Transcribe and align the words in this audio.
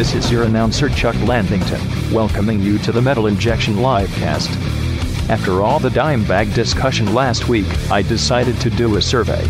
This 0.00 0.14
is 0.14 0.32
your 0.32 0.44
announcer 0.44 0.88
Chuck 0.88 1.14
Landington, 1.16 2.10
welcoming 2.10 2.62
you 2.62 2.78
to 2.78 2.90
the 2.90 3.02
Metal 3.02 3.26
Injection 3.26 3.74
Livecast. 3.74 4.48
After 5.28 5.60
all 5.60 5.78
the 5.78 5.90
dime 5.90 6.24
bag 6.24 6.54
discussion 6.54 7.12
last 7.12 7.50
week, 7.50 7.66
I 7.90 8.00
decided 8.00 8.58
to 8.62 8.70
do 8.70 8.96
a 8.96 9.02
survey. 9.02 9.42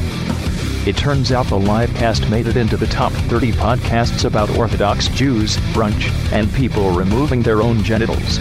It 0.91 0.97
turns 0.97 1.31
out 1.31 1.47
the 1.47 1.57
livecast 1.57 2.29
made 2.29 2.49
it 2.49 2.57
into 2.57 2.77
the 2.77 2.89
top 2.89 3.13
30 3.13 3.53
podcasts 3.53 4.25
about 4.25 4.51
Orthodox 4.59 5.07
Jews, 5.07 5.57
brunch, 5.73 6.11
and 6.33 6.53
people 6.53 6.91
removing 6.91 7.43
their 7.43 7.63
own 7.63 7.85
genitals. 7.85 8.41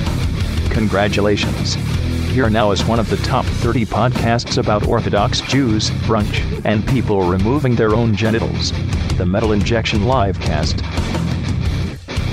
Congratulations. 0.71 1.76
Here 2.34 2.50
now 2.50 2.71
is 2.71 2.84
one 2.86 3.00
of 3.00 3.12
the 3.12 3.18
top 3.18 3.46
30 3.46 3.86
podcasts 3.86 4.57
about 4.57 4.88
Orthodox 4.88 5.41
Jews, 5.41 5.91
brunch, 6.07 6.66
and 6.66 6.88
people 6.88 7.30
removing 7.30 7.76
their 7.76 7.94
own 7.94 8.16
genitals. 8.16 8.71
The 9.20 9.28
Metal 9.28 9.52
Injection 9.52 10.00
Livecast. 10.00 11.18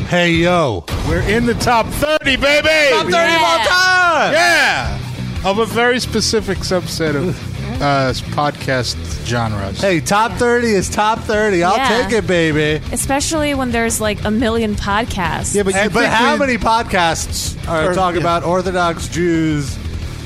Hey 0.09 0.31
yo, 0.33 0.85
We're 1.09 1.21
in 1.29 1.47
the 1.47 1.55
top 1.55 1.87
30, 1.87 2.37
baby! 2.37 2.69
Top 2.91 3.07
30 3.07 3.35
of 3.35 3.43
all 3.43 3.59
time. 3.59 4.33
Yeah! 4.33 5.01
Of 5.45 5.59
a 5.59 5.67
very 5.67 5.99
specific 6.01 6.59
subset 6.59 7.17
of 7.17 7.37
uh, 7.83 8.13
podcast 8.35 8.97
genres. 9.27 9.81
Hey, 9.81 10.01
top 10.01 10.33
thirty 10.33 10.69
is 10.69 10.89
top 10.89 11.19
thirty. 11.21 11.63
I'll 11.63 11.77
Yeah. 11.77 12.03
take 12.09 12.13
it, 12.13 12.27
baby. 12.27 12.83
Especially 12.93 13.55
when 13.55 13.71
there's 13.71 14.01
like 14.01 14.25
a 14.25 14.31
million 14.31 14.75
podcasts. 14.75 15.55
Yeah, 15.55 15.63
but 15.65 15.75
you 15.75 15.81
Hey, 15.81 15.89
but 15.89 16.01
think 16.03 16.13
how 16.15 16.33
we- 16.35 16.39
many 16.41 16.59
podcasts 16.59 17.57
are 17.69 17.91
Or- 17.91 17.95
talking 17.95 18.21
yeah. 18.23 18.27
about 18.27 18.45
Orthodox 18.45 19.09
Jews? 19.09 19.77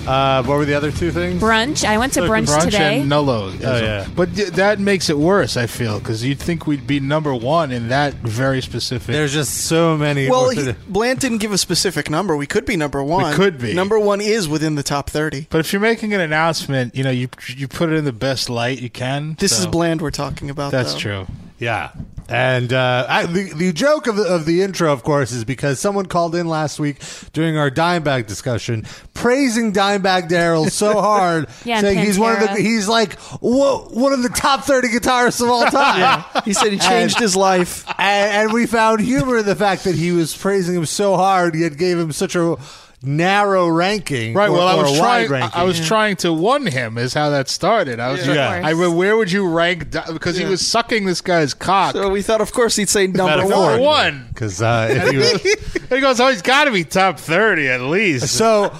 Uh, 0.06 0.42
what 0.44 0.56
were 0.56 0.64
the 0.64 0.74
other 0.74 0.90
two 0.90 1.10
things? 1.10 1.40
brunch. 1.42 1.84
I 1.84 1.98
went 1.98 2.14
to 2.14 2.20
brunch, 2.22 2.46
Brunch 2.46 2.64
today. 2.64 3.00
and 3.00 3.10
Nullo. 3.10 3.52
Oh, 3.64 3.76
yeah. 3.76 4.06
But 4.14 4.34
th- 4.34 4.48
that 4.50 4.78
makes 4.80 5.08
it 5.10 5.18
worse, 5.18 5.56
I 5.56 5.66
feel, 5.66 5.98
because 5.98 6.24
you'd 6.24 6.38
think 6.38 6.66
we'd 6.66 6.86
be 6.86 7.00
number 7.00 7.34
one 7.34 7.70
in 7.70 7.88
that 7.88 8.14
very 8.14 8.60
specific. 8.60 9.12
There's 9.12 9.32
just 9.32 9.66
so 9.66 9.96
many. 9.96 10.28
Well, 10.28 10.46
Orthodox- 10.46 10.78
he, 10.78 10.92
Bland 10.92 11.20
didn't 11.20 11.38
give 11.38 11.52
a 11.52 11.58
specific 11.58 12.10
number. 12.10 12.36
We 12.36 12.46
could 12.46 12.64
be 12.64 12.76
number 12.76 13.02
one. 13.02 13.30
We 13.30 13.36
could 13.36 13.58
be. 13.58 13.74
Number 13.74 13.98
one 13.98 14.20
is 14.20 14.48
within 14.48 14.74
the 14.74 14.82
top 14.82 15.10
thirty. 15.10 15.46
but 15.50 15.60
if 15.60 15.72
you're 15.72 15.80
making 15.80 16.14
an 16.14 16.20
announcement, 16.20 16.94
you 16.94 17.04
know, 17.04 17.10
you 17.10 17.28
you 17.48 17.68
put 17.68 17.90
it 17.90 17.96
in 17.96 18.04
the 18.04 18.12
best 18.12 18.48
light 18.50 18.80
you 18.80 18.90
can. 18.90 19.36
This 19.38 19.56
so 19.56 19.60
is 19.60 19.66
Bland 19.66 20.00
we're 20.02 20.10
talking 20.10 20.50
about. 20.50 20.72
That's 20.72 20.94
though. 20.94 20.98
true. 21.00 21.26
Yeah. 21.60 21.92
And 22.28 22.72
uh, 22.72 23.06
I, 23.08 23.26
the, 23.26 23.52
the 23.54 23.72
joke 23.72 24.06
of 24.06 24.14
the, 24.16 24.22
of 24.22 24.46
the 24.46 24.62
intro, 24.62 24.92
of 24.92 25.02
course, 25.02 25.32
is 25.32 25.44
because 25.44 25.80
someone 25.80 26.06
called 26.06 26.36
in 26.36 26.46
last 26.48 26.78
week 26.78 26.98
during 27.32 27.56
our 27.58 27.70
Dimebag 27.72 28.28
discussion, 28.28 28.86
praising 29.14 29.72
Dimebag 29.72 30.28
Darrell 30.28 30.66
so 30.66 31.00
hard, 31.00 31.48
Yeah, 31.64 31.80
saying 31.80 31.98
he's 31.98 32.18
one 32.20 32.34
of 32.34 32.40
the 32.40 32.46
Pantera. 32.46 32.58
he's 32.60 32.88
like 32.88 33.18
one 33.40 34.12
of 34.12 34.22
the 34.22 34.28
top 34.28 34.62
thirty 34.64 34.88
guitarists 34.88 35.42
of 35.42 35.48
all 35.50 35.64
time. 35.70 36.24
He 36.44 36.52
said 36.52 36.72
he 36.72 36.78
changed 36.78 37.18
his 37.18 37.34
life. 37.34 37.84
and, 37.98 38.44
and 38.44 38.52
we 38.52 38.66
found 38.66 39.00
humor 39.00 39.38
in 39.38 39.46
the 39.46 39.56
fact 39.56 39.82
that 39.84 39.96
he 39.96 40.12
was 40.12 40.36
praising 40.36 40.76
him 40.76 40.86
so 40.86 41.16
hard, 41.16 41.56
yet 41.56 41.76
gave 41.76 41.98
him 41.98 42.12
such 42.12 42.36
a 42.36 42.56
narrow 43.02 43.68
ranking. 43.68 44.34
Right. 44.34 44.48
or- 44.48 44.52
well, 44.52 44.68
I 44.68 44.74
was 44.74 44.98
trying. 44.98 45.26
I- 45.26 45.28
ranking. 45.30 45.60
I 45.60 45.64
was 45.64 45.80
trying 45.86 46.16
to 46.16 46.32
one 46.32 46.66
him. 46.66 46.98
Is 46.98 47.14
how 47.14 47.30
that 47.30 47.48
started. 47.48 48.00
I 48.00 48.12
was. 48.12 48.26
Yeah. 48.26 48.34
trying- 48.34 48.64
Of 48.64 48.80
I 48.82 48.86
where 48.88 49.16
would 49.16 49.32
you 49.32 49.48
rank? 49.48 49.90
Di- 49.90 50.04
Because 50.12 50.36
he 50.36 50.44
was 50.44 50.66
sucking 50.66 51.06
this 51.06 51.20
guy's 51.20 51.54
cock. 51.54 51.92
So 51.94 52.08
we 52.10 52.22
thought, 52.22 52.40
of 52.40 52.52
course, 52.52 52.76
he'd 52.76 52.88
say 52.88 53.06
number 53.06 53.36
Metaphor. 53.38 53.72
one. 53.78 53.80
one. 53.80 54.26
because 54.28 54.60
uh, 54.60 55.08
he 55.10 55.16
was, 55.16 55.42
he 55.90 56.00
goes, 56.00 56.20
"Oh, 56.20 56.28
he's 56.28 56.42
got 56.42 56.64
to 56.64 56.70
be 56.72 56.84
top 56.84 57.18
thirty 57.18 57.68
at 57.68 57.80
least." 57.80 58.28
So, 58.28 58.72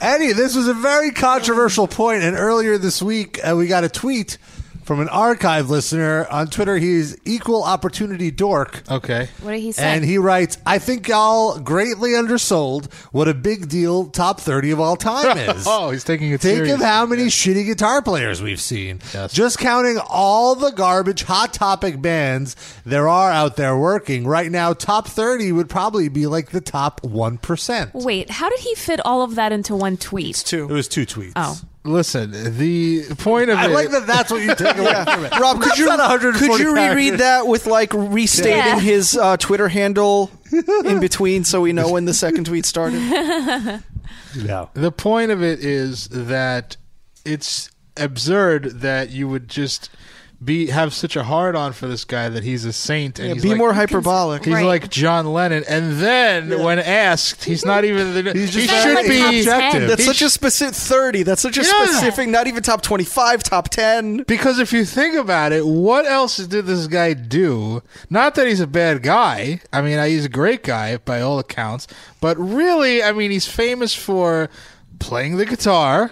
Eddie, 0.00 0.32
this 0.32 0.56
was 0.56 0.66
a 0.66 0.74
very 0.74 1.10
controversial 1.10 1.86
point, 1.86 2.22
and 2.22 2.36
earlier 2.36 2.78
this 2.78 3.02
week 3.02 3.38
uh, 3.46 3.54
we 3.54 3.66
got 3.66 3.84
a 3.84 3.88
tweet 3.88 4.38
from 4.84 5.00
an 5.00 5.08
archive 5.08 5.70
listener 5.70 6.26
on 6.30 6.48
Twitter. 6.48 6.76
He's 6.78 7.16
equal 7.24 7.62
opportunity 7.64 8.30
dork. 8.30 8.82
okay. 8.90 9.28
what 9.42 9.52
did 9.52 9.60
he 9.60 9.72
say? 9.72 9.82
And 9.84 10.04
he 10.04 10.18
writes, 10.18 10.58
I 10.66 10.78
think 10.78 11.06
y'all 11.08 11.58
greatly 11.58 12.14
undersold 12.16 12.92
what 13.12 13.28
a 13.28 13.34
big 13.34 13.68
deal 13.68 14.06
top 14.06 14.40
30 14.40 14.70
of 14.72 14.80
all 14.80 14.96
time 14.96 15.36
is. 15.56 15.64
oh, 15.66 15.90
he's 15.90 16.04
taking 16.04 16.30
it 16.32 16.40
Think 16.40 16.56
serious. 16.58 16.74
of 16.74 16.80
how 16.80 17.06
many 17.06 17.24
shitty 17.26 17.64
guitar 17.66 18.02
players 18.02 18.42
we've 18.42 18.60
seen. 18.60 19.00
Yes. 19.14 19.32
Just 19.32 19.58
counting 19.58 19.98
all 20.08 20.54
the 20.54 20.70
garbage 20.70 21.22
hot 21.24 21.52
topic 21.52 22.00
bands 22.02 22.56
there 22.84 23.08
are 23.08 23.30
out 23.30 23.56
there 23.56 23.76
working. 23.76 24.26
Right 24.26 24.50
now, 24.50 24.72
top 24.72 25.06
30 25.08 25.52
would 25.52 25.68
probably 25.68 26.08
be 26.08 26.26
like 26.26 26.50
the 26.50 26.60
top 26.60 27.00
1%. 27.02 27.90
Wait, 27.94 28.30
how 28.30 28.48
did 28.48 28.60
he 28.60 28.74
fit 28.74 29.00
all 29.04 29.22
of 29.22 29.34
that 29.36 29.52
into 29.52 29.76
one 29.76 29.96
tweet? 29.96 30.38
It 30.40 30.46
Two. 30.46 30.66
was 30.68 30.88
two 30.88 31.06
tweets. 31.06 31.32
Oh. 31.36 31.58
Listen, 31.82 32.30
the 32.58 33.04
point 33.18 33.48
of 33.48 33.58
it 33.58 33.62
I 33.62 33.66
it. 33.66 33.70
like 33.70 33.90
that 33.90 34.06
that's 34.06 34.30
what 34.30 34.42
you 34.42 34.54
take 34.54 34.76
away 34.76 35.04
from 35.04 35.24
it. 35.24 35.32
Rob, 35.38 35.62
could 35.62 35.78
you 35.78 35.88
could 36.34 36.60
you 36.60 36.74
reread 36.74 37.14
that 37.14 37.46
with 37.46 37.66
like 37.66 37.92
restating 37.94 38.56
Yeah. 38.58 38.78
his 38.80 39.16
uh, 39.16 39.38
Twitter 39.38 39.68
handle 39.68 40.30
in 40.84 41.00
between 41.00 41.44
so 41.44 41.62
we 41.62 41.72
know 41.72 41.90
when 41.90 42.04
the 42.04 42.14
second 42.14 42.44
tweet 42.44 42.66
started? 42.66 43.00
No. 44.36 44.70
The 44.74 44.92
point 44.92 45.32
of 45.32 45.42
it 45.42 45.58
is 45.64 46.06
that 46.08 46.76
it's 47.24 47.68
absurd 47.96 48.80
that 48.80 49.10
you 49.10 49.26
would 49.28 49.48
just 49.48 49.90
be 50.42 50.68
have 50.68 50.94
such 50.94 51.16
a 51.16 51.22
hard 51.24 51.54
on 51.54 51.72
for 51.74 51.86
this 51.86 52.04
guy 52.06 52.30
that 52.30 52.42
he's 52.42 52.64
a 52.64 52.72
saint 52.72 53.18
and 53.18 53.28
Yeah, 53.28 53.34
he's 53.34 53.42
be 53.42 53.48
like, 53.50 53.58
more 53.58 53.74
hyperbolic. 53.74 54.42
He's 54.44 54.54
Right. 54.54 54.64
like 54.64 54.88
John 54.88 55.32
Lennon, 55.34 55.64
and 55.68 55.98
then 56.00 56.62
when 56.62 56.78
asked, 56.78 57.44
he's 57.44 57.62
not 57.64 57.84
even. 57.84 58.14
The, 58.14 58.32
He's 58.34 58.54
he 58.54 58.66
just 58.66 58.72
Not 58.72 58.82
should 58.82 58.94
like 58.94 59.06
be. 59.08 59.38
objective. 59.40 59.88
That's 59.88 60.00
He 60.02 60.06
such 60.06 60.22
a 60.22 60.30
specific 60.30 60.74
thirty. 60.74 61.22
That's 61.24 61.42
such 61.42 61.58
a 61.58 61.62
Yeah. 61.62 61.84
specific. 61.84 62.28
Not 62.28 62.46
even 62.46 62.62
top 62.62 62.80
twenty-five, 62.80 63.42
top 63.42 63.68
ten. 63.68 64.22
Because 64.26 64.58
if 64.58 64.72
you 64.72 64.86
think 64.86 65.14
about 65.14 65.52
it, 65.52 65.66
what 65.66 66.06
else 66.06 66.38
did 66.38 66.64
this 66.66 66.86
guy 66.86 67.12
do? 67.12 67.82
Not 68.08 68.34
that 68.36 68.46
he's 68.46 68.60
a 68.60 68.66
bad 68.66 69.02
guy. 69.02 69.60
I 69.74 69.82
mean, 69.82 70.02
he's 70.08 70.24
a 70.24 70.28
great 70.30 70.62
guy 70.62 70.96
by 70.96 71.20
all 71.20 71.38
accounts. 71.38 71.86
But 72.22 72.38
really, 72.38 73.02
I 73.02 73.12
mean, 73.12 73.30
he's 73.30 73.46
famous 73.46 73.94
for 73.94 74.48
playing 75.00 75.36
the 75.36 75.44
guitar 75.44 76.10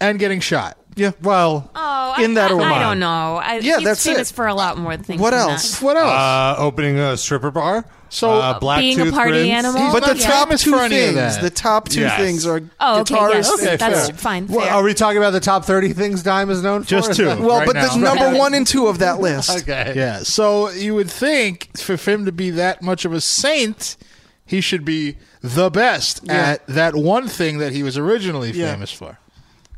and 0.00 0.18
getting 0.18 0.40
shot. 0.40 0.78
Yeah. 0.94 1.12
Well, 1.22 1.70
Oh, 1.74 2.14
In 2.22 2.32
I, 2.32 2.34
that 2.34 2.50
I, 2.50 2.54
order. 2.54 2.66
I 2.66 2.78
don't 2.80 2.98
know. 2.98 3.36
I, 3.36 3.58
Yeah, 3.58 3.76
he's 3.78 3.84
that's 3.84 4.04
famous 4.04 4.30
it. 4.30 4.34
for 4.34 4.46
a 4.46 4.54
lot 4.54 4.76
more 4.78 4.96
things. 4.96 5.20
What 5.20 5.30
than 5.30 5.40
else? 5.40 5.80
What 5.80 5.96
else? 5.96 6.10
uh, 6.10 6.54
opening 6.58 6.98
a 6.98 7.16
stripper 7.16 7.50
bar. 7.50 7.84
So, 8.10 8.30
uh, 8.30 8.58
Black 8.58 8.80
being 8.80 9.00
a 9.00 9.04
Tooth 9.04 9.14
party 9.14 9.30
Grins. 9.30 9.48
animal? 9.50 9.82
He's 9.84 9.92
But 9.94 10.04
the 10.04 10.14
not 10.14 10.20
top 10.22 10.48
famous 10.48 10.62
two 10.64 10.72
for 10.72 10.86
things, 10.90 11.38
the 11.38 11.48
top 11.48 11.88
two 11.88 12.00
Yes. 12.02 12.18
things 12.20 12.46
are 12.46 12.60
Oh, 12.78 13.00
okay, 13.00 13.14
guitarist. 13.14 13.32
yes, 13.34 13.52
Okay, 13.54 13.76
that's 13.76 14.08
fair. 14.10 14.16
fine. 14.18 14.46
Well, 14.48 14.68
are 14.68 14.82
we 14.82 14.92
talking 14.92 15.16
about 15.16 15.30
the 15.30 15.40
top 15.40 15.64
30 15.64 15.94
things 15.94 16.22
Dime 16.22 16.50
is 16.50 16.62
known 16.62 16.82
for? 16.82 16.90
Just 16.90 17.14
two. 17.14 17.24
that- 17.24 17.40
Well, 17.40 17.60
right 17.60 17.66
but 17.66 17.74
now. 17.76 17.88
the 17.94 17.98
number 17.98 18.38
one 18.38 18.52
and 18.52 18.66
two 18.66 18.86
of 18.86 18.98
that 18.98 19.18
list. 19.20 19.48
Okay. 19.62 19.94
yeah. 19.96 20.18
So 20.24 20.68
you 20.68 20.94
would 20.94 21.10
think 21.10 21.70
for 21.78 21.96
him 21.96 22.26
to 22.26 22.32
be 22.32 22.50
that 22.50 22.82
much 22.82 23.06
of 23.06 23.14
a 23.14 23.20
saint, 23.22 23.96
he 24.44 24.60
should 24.60 24.84
be 24.84 25.16
the 25.40 25.70
best 25.70 26.20
Yeah. 26.24 26.34
at 26.34 26.66
that 26.66 26.94
one 26.94 27.28
thing 27.28 27.56
that 27.58 27.72
he 27.72 27.82
was 27.82 27.96
originally 27.96 28.50
Yeah. 28.50 28.72
famous 28.72 28.92
for. 28.92 29.18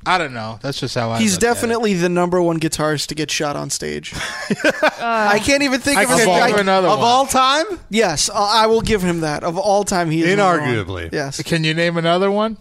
I 0.06 0.18
don't 0.18 0.34
know. 0.34 0.58
That's 0.60 0.78
just 0.80 0.94
how 0.94 1.10
I. 1.10 1.18
He's 1.18 1.34
look 1.34 1.42
at 1.42 1.46
it. 1.46 1.54
definitely 1.54 1.94
the 1.94 2.08
number 2.08 2.40
one 2.42 2.60
guitarist 2.60 3.06
to 3.06 3.14
get 3.14 3.30
shot 3.30 3.56
on 3.56 3.70
stage. 3.70 4.12
I 5.00 5.40
can't 5.42 5.62
even 5.62 5.80
think 5.80 5.98
I 5.98 6.02
of 6.02 6.08
can't 6.08 6.20
a 6.20 6.24
think 6.24 6.42
I- 6.42 6.48
of 6.50 6.56
another 6.58 6.88
Of 6.88 6.98
one. 6.98 7.08
all 7.08 7.26
time? 7.26 7.64
Yes, 7.90 8.28
I 8.30 8.64
I 8.64 8.66
will 8.66 8.82
give 8.82 9.02
him 9.02 9.20
that. 9.20 9.44
Of 9.44 9.56
all 9.58 9.84
time, 9.84 10.10
he 10.10 10.22
is 10.22 10.36
number 10.36 10.60
one. 10.60 10.68
Inarguably. 10.70 11.12
Yes. 11.12 11.42
Can 11.42 11.64
you 11.64 11.72
name 11.74 11.96
another 11.96 12.30
one? 12.30 12.58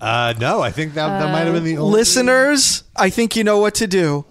Uh, 0.00 0.32
no, 0.38 0.60
I 0.60 0.70
think 0.70 0.94
that, 0.94 1.08
that 1.18 1.32
might 1.32 1.40
have 1.46 1.54
been 1.54 1.64
the 1.64 1.78
only. 1.78 1.98
Listeners, 1.98 2.84
I 2.94 3.10
think 3.10 3.34
you 3.34 3.42
know 3.44 3.58
what 3.58 3.74
to 3.76 3.86
do. 3.86 4.24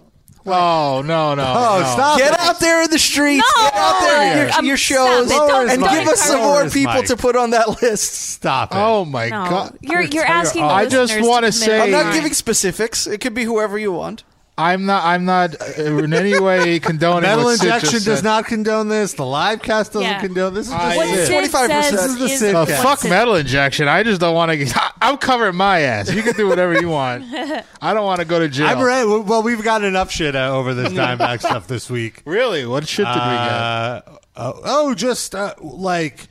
Oh 0.48 1.02
no 1.06 1.36
no! 1.36 1.44
Oh, 1.58 1.80
no. 1.82 1.92
stop 1.94 2.18
Get 2.18 2.34
it. 2.34 2.40
out 2.40 2.60
there 2.60 2.82
in 2.84 2.90
the 2.90 3.00
streets. 3.00 3.44
No! 3.58 3.64
Get 3.64 3.74
out 3.76 4.00
there 4.02 4.32
in 4.32 4.48
your, 4.48 4.58
Um, 4.58 4.66
your 4.66 4.78
shows 4.78 5.30
it. 5.30 5.38
And 5.38 5.82
don't 5.82 5.94
give 6.00 6.08
us 6.08 6.22
some 6.22 6.40
more 6.42 6.70
people 6.70 6.94
mic. 6.94 7.06
to 7.08 7.18
put 7.18 7.36
on 7.36 7.50
that 7.52 7.82
list. 7.82 8.14
Stop 8.14 8.72
it. 8.72 8.78
Oh 8.78 9.06
my 9.06 9.30
no, 9.30 9.46
god! 9.50 9.78
you're 9.82 10.02
you're 10.04 10.26
asking. 10.26 10.62
the 10.64 10.68
I 10.70 10.86
just 10.88 11.20
wanna 11.22 11.52
say- 11.52 11.66
commit 11.66 11.80
a 11.80 11.84
I'm 11.98 12.06
not 12.06 12.14
giving 12.14 12.34
specifics. 12.34 13.08
It 13.08 13.20
could 13.22 13.34
be 13.34 13.44
whoever 13.44 13.78
you 13.78 13.92
want. 13.92 14.24
I'm 14.60 14.86
not. 14.88 15.06
I'm 15.06 15.24
not 15.26 15.56
uh, 15.62 15.84
in 15.84 16.14
any 16.14 16.40
way 16.40 16.80
condoning. 16.82 17.22
Metal 17.22 17.44
what 17.44 17.54
Injection 17.64 17.92
just 17.92 18.06
does 18.06 18.18
said. 18.20 18.24
not 18.24 18.46
condone 18.46 18.88
this. 18.88 19.14
The 19.14 19.24
live 19.26 19.62
cast 19.62 19.94
doesn't 19.94 20.08
Yeah. 20.08 20.20
condone 20.20 20.54
this. 20.56 20.68
Is 20.68 20.74
I- 20.74 20.96
just 20.96 21.32
What 21.32 21.52
Sid 21.52 21.52
25%. 21.52 21.68
says 21.70 21.92
This 21.92 22.06
is 22.06 22.18
the 22.18 22.26
is 22.26 22.40
Sid 22.40 22.56
Uh, 22.56 22.66
cast. 22.66 22.84
fuck 22.84 23.10
metal 23.10 23.36
injection. 23.36 23.88
I 23.88 24.02
just 24.02 24.20
don't 24.20 24.34
want 24.34 24.50
to. 24.52 24.58
get 24.58 24.76
I'm 25.00 25.18
covering 25.18 25.56
my 25.56 25.82
ass. 25.82 26.12
You 26.12 26.24
can 26.24 26.34
do 26.34 26.48
whatever 26.48 26.80
you 26.82 26.90
want. 26.90 27.24
I 27.82 27.94
don't 27.94 28.06
want 28.06 28.20
to 28.22 28.26
go 28.26 28.40
to 28.40 28.50
jail. 28.50 28.68
I'm 28.68 28.82
ready. 28.82 29.08
Well, 29.08 29.44
we've 29.44 29.64
got 29.64 29.84
enough 29.84 30.10
shit 30.12 30.36
uh, 30.36 30.50
over 30.52 30.74
this 30.74 30.92
Dimebag 30.92 31.40
stuff 31.42 31.68
this 31.68 31.88
week. 31.90 32.24
Really? 32.26 32.66
What 32.66 32.88
shit 32.88 33.06
did 33.06 33.14
we 33.14 33.20
get? 33.20 33.24
Uh, 33.24 34.02
oh, 34.38 34.62
oh, 34.64 34.94
just 34.96 35.36
uh, 35.36 35.54
like 35.62 36.28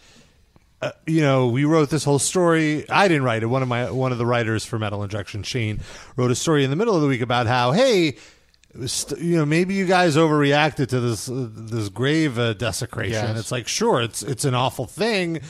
uh, 0.83 0.93
you 1.07 1.21
know, 1.23 1.49
we 1.49 1.65
wrote 1.65 1.91
this 1.91 2.05
whole 2.05 2.19
story. 2.19 2.89
I 2.91 3.09
didn't 3.09 3.25
write 3.25 3.43
it. 3.43 3.47
One 3.47 3.63
of 3.63 3.69
my 3.69 3.91
one 3.91 4.13
of 4.13 4.19
the 4.19 4.27
writers 4.27 4.65
for 4.65 4.79
Metal 4.79 5.03
Injection, 5.03 5.43
Shane, 5.43 5.81
wrote 6.17 6.31
a 6.31 6.35
story 6.35 6.65
in 6.65 6.71
the 6.71 6.77
middle 6.77 6.95
of 6.95 7.03
the 7.03 7.09
week 7.09 7.23
about 7.23 7.47
how 7.47 7.73
hey. 7.73 8.17
st- 8.85 9.21
You 9.21 9.39
know, 9.39 9.47
maybe 9.47 9.73
you 9.75 9.87
guys 9.87 10.17
overreacted 10.17 10.89
to 10.89 11.01
this 11.01 11.29
uh, 11.31 11.49
this 11.51 11.89
grave 11.89 12.39
uh, 12.39 12.53
desecration. 12.53 13.13
Yes. 13.13 13.39
It's 13.39 13.53
like, 13.53 13.69
sure, 13.69 14.03
it's 14.03 14.23
it's 14.23 14.45
an 14.45 14.55
awful 14.55 14.85
thing, 14.87 15.41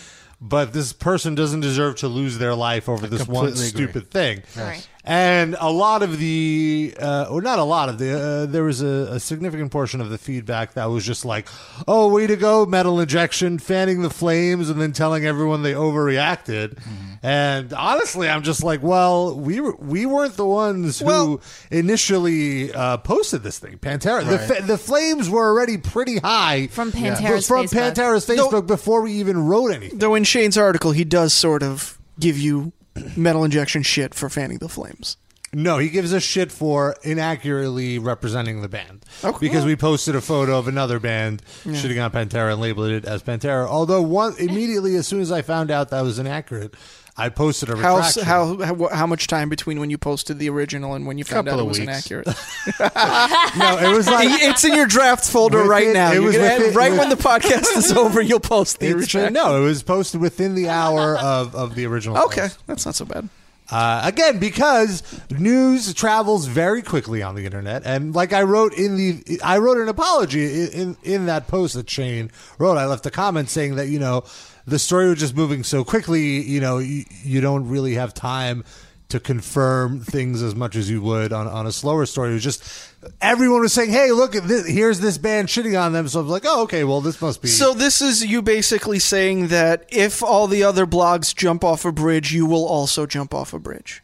but 0.41 0.73
this 0.73 0.93
person 0.93 1.35
doesn't 1.35 1.61
deserve 1.61 1.97
to 1.97 2.09
lose 2.09 2.39
their 2.39 2.55
life 2.55 2.89
over 2.89 3.07
this 3.09 3.27
one 3.27 3.47
completely 3.47 3.69
agree. 3.69 3.85
stupid 3.87 4.11
thing. 4.11 4.43
Right. 4.57 4.89
And 5.09 5.55
a 5.61 5.71
lot 5.71 6.03
of 6.03 6.19
the, 6.19 6.93
uh, 7.01 7.29
or 7.31 7.41
not 7.41 7.61
a 7.61 7.65
lot 7.65 7.89
of 7.89 7.99
the, 7.99 8.19
uh, 8.19 8.47
there 8.47 8.65
was 8.65 8.83
a, 8.83 9.13
a 9.13 9.21
significant 9.21 9.71
portion 9.71 10.01
of 10.01 10.11
the 10.11 10.19
feedback 10.19 10.73
that 10.75 10.87
was 10.87 11.05
just 11.07 11.25
like, 11.25 11.47
"Oh, 11.87 12.09
way 12.13 12.27
to 12.27 12.35
go, 12.35 12.67
metal 12.67 12.99
injection, 12.99 13.61
fanning 13.61 14.03
the 14.03 14.11
flames, 14.11 14.69
and 14.69 14.81
then 14.81 14.93
telling 14.93 15.25
everyone 15.25 15.63
they 15.63 15.75
overreacted." 15.75 16.75
Mm-hmm. 16.75 17.03
And 17.23 17.73
honestly, 17.73 18.29
I'm 18.29 18.43
just 18.43 18.65
like, 18.65 18.83
well, 18.83 19.39
we 19.39 19.61
were 19.61 19.77
we 19.77 20.07
weren't 20.07 20.35
the 20.37 20.45
ones 20.45 20.99
who 20.99 21.07
Well- 21.07 21.41
initially 21.71 22.73
uh, 22.73 22.97
posted 22.99 23.43
this 23.43 23.59
thing. 23.61 23.79
Pantera, 23.79 24.25
the 24.25 24.37
Right. 24.37 24.57
fa- 24.59 24.63
the 24.67 24.79
flames 24.79 25.31
were 25.31 25.49
already 25.49 25.79
pretty 25.79 26.19
high 26.19 26.67
From 26.67 26.91
Pantera's 26.93 27.47
from 27.47 27.67
Facebook. 27.67 27.95
Pantera's 27.95 28.27
Facebook 28.27 28.53
No. 28.53 28.63
before 28.63 29.03
we 29.03 29.13
even 29.13 29.47
wrote 29.47 29.69
anything. 29.73 29.99
Though 29.99 30.15
in 30.17 30.25
Shane's 30.25 30.59
article, 30.59 30.91
he 30.93 31.05
does 31.05 31.33
sort 31.33 31.63
of 31.63 31.99
give 32.19 32.39
you 32.39 32.73
metal 33.17 33.45
injection 33.45 33.83
shit 33.83 34.15
for 34.15 34.29
fanning 34.29 34.59
the 34.59 34.69
flames. 34.69 35.17
No, 35.53 35.79
he 35.79 35.89
gives 35.89 36.13
us 36.13 36.23
shit 36.23 36.51
for 36.51 36.97
inaccurately 37.03 37.99
representing 37.99 38.63
the 38.63 38.69
band. 38.69 39.05
Oh, 39.23 39.31
okay. 39.31 39.39
Because 39.41 39.65
we 39.65 39.77
posted 39.77 40.15
a 40.15 40.21
photo 40.21 40.59
of 40.59 40.69
another 40.69 40.99
band 40.99 41.43
shitting 41.65 42.05
on 42.05 42.11
Pantera 42.11 42.53
and 42.53 42.61
labeled 42.61 42.91
it 42.91 43.05
as 43.05 43.23
Pantera. 43.23 43.67
Although 43.67 44.03
one 44.03 44.35
immediately 44.39 44.97
as 44.97 45.07
soon 45.07 45.21
as 45.21 45.31
I 45.31 45.43
found 45.43 45.71
out 45.71 45.91
that 45.91 46.03
was 46.03 46.19
inaccurate, 46.19 46.75
I 47.19 47.31
posted 47.31 47.71
a 47.71 47.77
How, 47.77 47.97
retraction. 47.97 48.25
how 48.25 48.57
how 48.63 48.89
how 48.89 49.07
much 49.07 49.27
time 49.27 49.49
between 49.49 49.81
when 49.81 49.89
you 49.89 49.97
posted 49.97 50.39
the 50.39 50.51
original 50.51 50.93
and 50.95 51.07
when 51.07 51.17
you 51.17 51.25
found 51.25 51.47
Couple 51.47 51.61
out 51.61 51.63
it 51.63 51.63
of 51.63 51.69
was 51.69 51.79
weeks. 51.79 51.89
inaccurate? 52.11 52.27
no, 53.57 53.79
it 53.91 53.97
was 53.97 54.07
like 54.07 54.29
it's 54.43 54.65
in 54.65 54.75
your 54.75 54.87
drafts 54.87 55.31
folder 55.31 55.63
right 55.65 55.93
now. 55.93 56.13
it 56.13 56.19
was 56.19 56.37
within- 56.37 56.75
right 56.75 56.91
with- 56.91 56.99
when 57.01 57.09
the 57.09 57.17
podcast 57.17 57.77
is 57.77 57.91
over, 57.97 58.21
you'll 58.21 58.41
post 58.41 58.81
the 58.81 58.87
it's, 58.89 58.97
original. 59.15 59.31
no, 59.31 59.63
it 59.63 59.65
was 59.65 59.83
posted 59.83 60.21
within 60.21 60.55
the 60.55 60.69
hour 60.69 61.17
of, 61.19 61.55
of 61.55 61.75
the 61.75 61.87
original. 61.87 62.19
Okay, 62.27 62.43
post. 62.43 62.59
that's 62.67 62.85
not 62.87 62.95
so 62.95 63.05
bad. 63.05 63.29
Uh, 63.69 64.01
again, 64.05 64.39
because 64.39 65.03
news 65.31 65.93
travels 65.93 66.47
very 66.47 66.83
quickly 66.83 67.21
on 67.23 67.35
the 67.35 67.45
internet, 67.45 67.83
and 67.85 68.15
like 68.15 68.33
I 68.33 68.43
wrote 68.43 68.73
in 68.75 68.97
the, 68.97 69.41
I 69.43 69.59
wrote 69.59 69.79
an 69.79 69.89
apology 69.89 70.45
in 70.45 70.69
in, 70.73 70.97
in 71.03 71.27
that 71.27 71.49
post 71.49 71.75
that 71.75 71.91
Shane 71.91 72.31
wrote. 72.59 72.77
I 72.77 72.87
left 72.87 73.07
a 73.07 73.11
comment 73.11 73.49
saying 73.51 73.75
that 73.75 73.89
you 73.89 73.99
know 73.99 74.23
the 74.67 74.79
story 74.79 75.09
was 75.09 75.19
just 75.19 75.37
moving 75.37 75.63
so 75.65 75.85
quickly. 75.85 76.43
You 76.43 76.61
know, 76.61 76.79
you, 76.79 77.05
you 77.23 77.41
don't 77.41 77.69
really 77.69 77.95
have 77.95 78.13
time 78.15 78.65
to 79.09 79.21
confirm 79.21 80.01
things 80.01 80.43
as 80.43 80.57
much 80.57 80.75
as 80.75 80.91
you 80.91 81.01
would 81.01 81.33
on, 81.33 81.47
on 81.47 81.65
a 81.67 81.71
slower 81.71 82.07
story. 82.07 82.31
It 82.31 82.35
was 82.35 82.43
just 82.43 82.93
everyone 83.21 83.61
was 83.61 83.73
saying, 83.73 83.91
"Hey, 83.91 84.11
look 84.11 84.35
at 84.35 84.49
this! 84.49 84.67
Here's 84.67 84.99
this 85.01 85.17
band 85.19 85.49
shitting 85.49 85.81
on 85.81 85.93
them." 85.93 86.09
So 86.09 86.19
I 86.19 86.23
was 86.23 86.31
like, 86.33 86.43
"Oh, 86.45 86.63
okay. 86.65 86.83
Well, 86.85 87.01
this 87.01 87.21
must 87.23 87.41
be." 87.41 87.49
So 87.49 87.73
this 87.73 88.03
is 88.03 88.27
you 88.27 88.43
basically 88.43 88.99
saying 88.99 89.49
that 89.49 89.85
if 89.91 90.23
all 90.23 90.49
the 90.49 90.65
other 90.65 90.87
blogs 90.87 91.35
jump 91.35 91.63
off 91.63 91.85
a 91.85 91.93
bridge, 91.93 92.33
you 92.33 92.47
will 92.47 92.67
also 92.67 93.07
jump 93.07 93.33
off 93.33 93.53
a 93.53 93.59
bridge. 93.61 94.03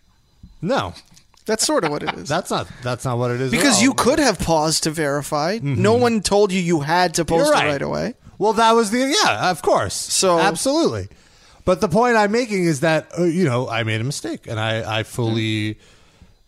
no, 0.60 0.94
That's 1.46 1.66
sort 1.66 1.82
of 1.82 1.90
what 1.90 2.04
it 2.04 2.14
is. 2.14 2.28
that's 2.36 2.50
not 2.50 2.68
that's 2.82 3.04
not 3.04 3.18
what 3.18 3.32
it 3.32 3.40
is. 3.40 3.50
because 3.50 3.82
you 3.82 3.94
could 3.94 4.20
have 4.20 4.38
paused 4.38 4.84
to 4.84 4.92
verify. 4.92 5.56
Mm-hmm. 5.56 5.82
No 5.82 5.94
one 5.94 6.20
told 6.20 6.52
you 6.52 6.60
you 6.60 6.80
had 6.80 7.14
to 7.14 7.24
post 7.24 7.50
right. 7.50 7.66
it 7.66 7.68
right 7.68 7.82
away. 7.82 8.14
Well, 8.42 8.54
that 8.54 8.72
was 8.72 8.90
the 8.90 8.98
yeah, 9.22 9.50
of 9.50 9.62
course. 9.62 9.94
So- 9.94 10.38
absolutely. 10.40 11.08
But 11.64 11.80
the 11.80 11.88
point 11.88 12.16
I'm 12.16 12.32
making 12.32 12.64
is 12.64 12.80
that 12.80 13.06
uh, 13.16 13.22
you 13.22 13.44
know 13.44 13.68
I 13.68 13.84
made 13.84 14.00
a 14.00 14.04
mistake, 14.04 14.48
and 14.48 14.58
I 14.58 14.98
I 14.98 15.02
fully 15.04 15.78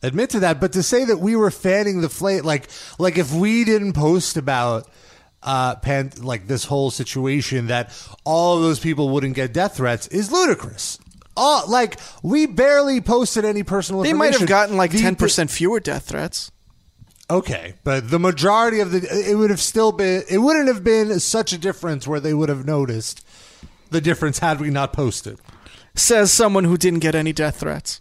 admit 0.02 0.30
to 0.30 0.40
that. 0.40 0.60
But 0.60 0.72
to 0.72 0.82
say 0.82 1.04
that 1.04 1.18
we 1.20 1.36
were 1.36 1.52
fanning 1.52 2.00
the 2.00 2.08
flame, 2.08 2.42
like 2.42 2.68
like 2.98 3.16
if 3.16 3.32
we 3.32 3.62
didn't 3.64 3.92
post 3.92 4.36
about 4.36 4.88
uh 5.44 5.76
pan, 5.76 6.10
like 6.18 6.48
this 6.48 6.64
whole 6.64 6.90
situation, 6.90 7.68
that 7.68 7.92
all 8.24 8.56
of 8.56 8.64
those 8.64 8.80
people 8.80 9.08
wouldn't 9.10 9.36
get 9.36 9.52
death 9.52 9.76
threats 9.76 10.08
is 10.08 10.32
ludicrous. 10.32 10.98
All 11.36 11.62
like 11.70 12.00
we 12.24 12.46
barely 12.46 13.00
posted 13.00 13.44
any 13.44 13.62
personal. 13.62 14.02
They 14.02 14.12
might 14.12 14.32
have 14.32 14.42
information. 14.42 14.46
gotten 14.48 14.76
like 14.76 14.90
The- 14.90 14.98
ten 15.00 15.14
percent 15.14 15.48
fewer 15.48 15.78
death 15.78 16.06
threats. 16.06 16.50
Okay, 17.30 17.74
but 17.84 18.10
the 18.10 18.18
majority 18.18 18.80
of 18.80 18.90
the 18.90 18.98
it 19.30 19.34
would 19.34 19.50
have 19.50 19.60
still 19.60 19.92
been 19.92 20.22
it 20.30 20.38
wouldn't 20.38 20.68
have 20.68 20.84
been 20.84 21.18
such 21.20 21.52
a 21.52 21.58
difference 21.58 22.06
where 22.06 22.20
they 22.20 22.34
would 22.34 22.50
have 22.50 22.66
noticed 22.66 23.26
the 23.90 24.00
difference 24.00 24.40
had 24.40 24.60
we 24.60 24.68
not 24.70 24.92
posted. 24.92 25.38
Says 25.94 26.30
someone 26.32 26.64
who 26.64 26.76
didn't 26.76 27.00
get 27.00 27.14
any 27.14 27.32
death 27.32 27.60
threats. 27.60 28.00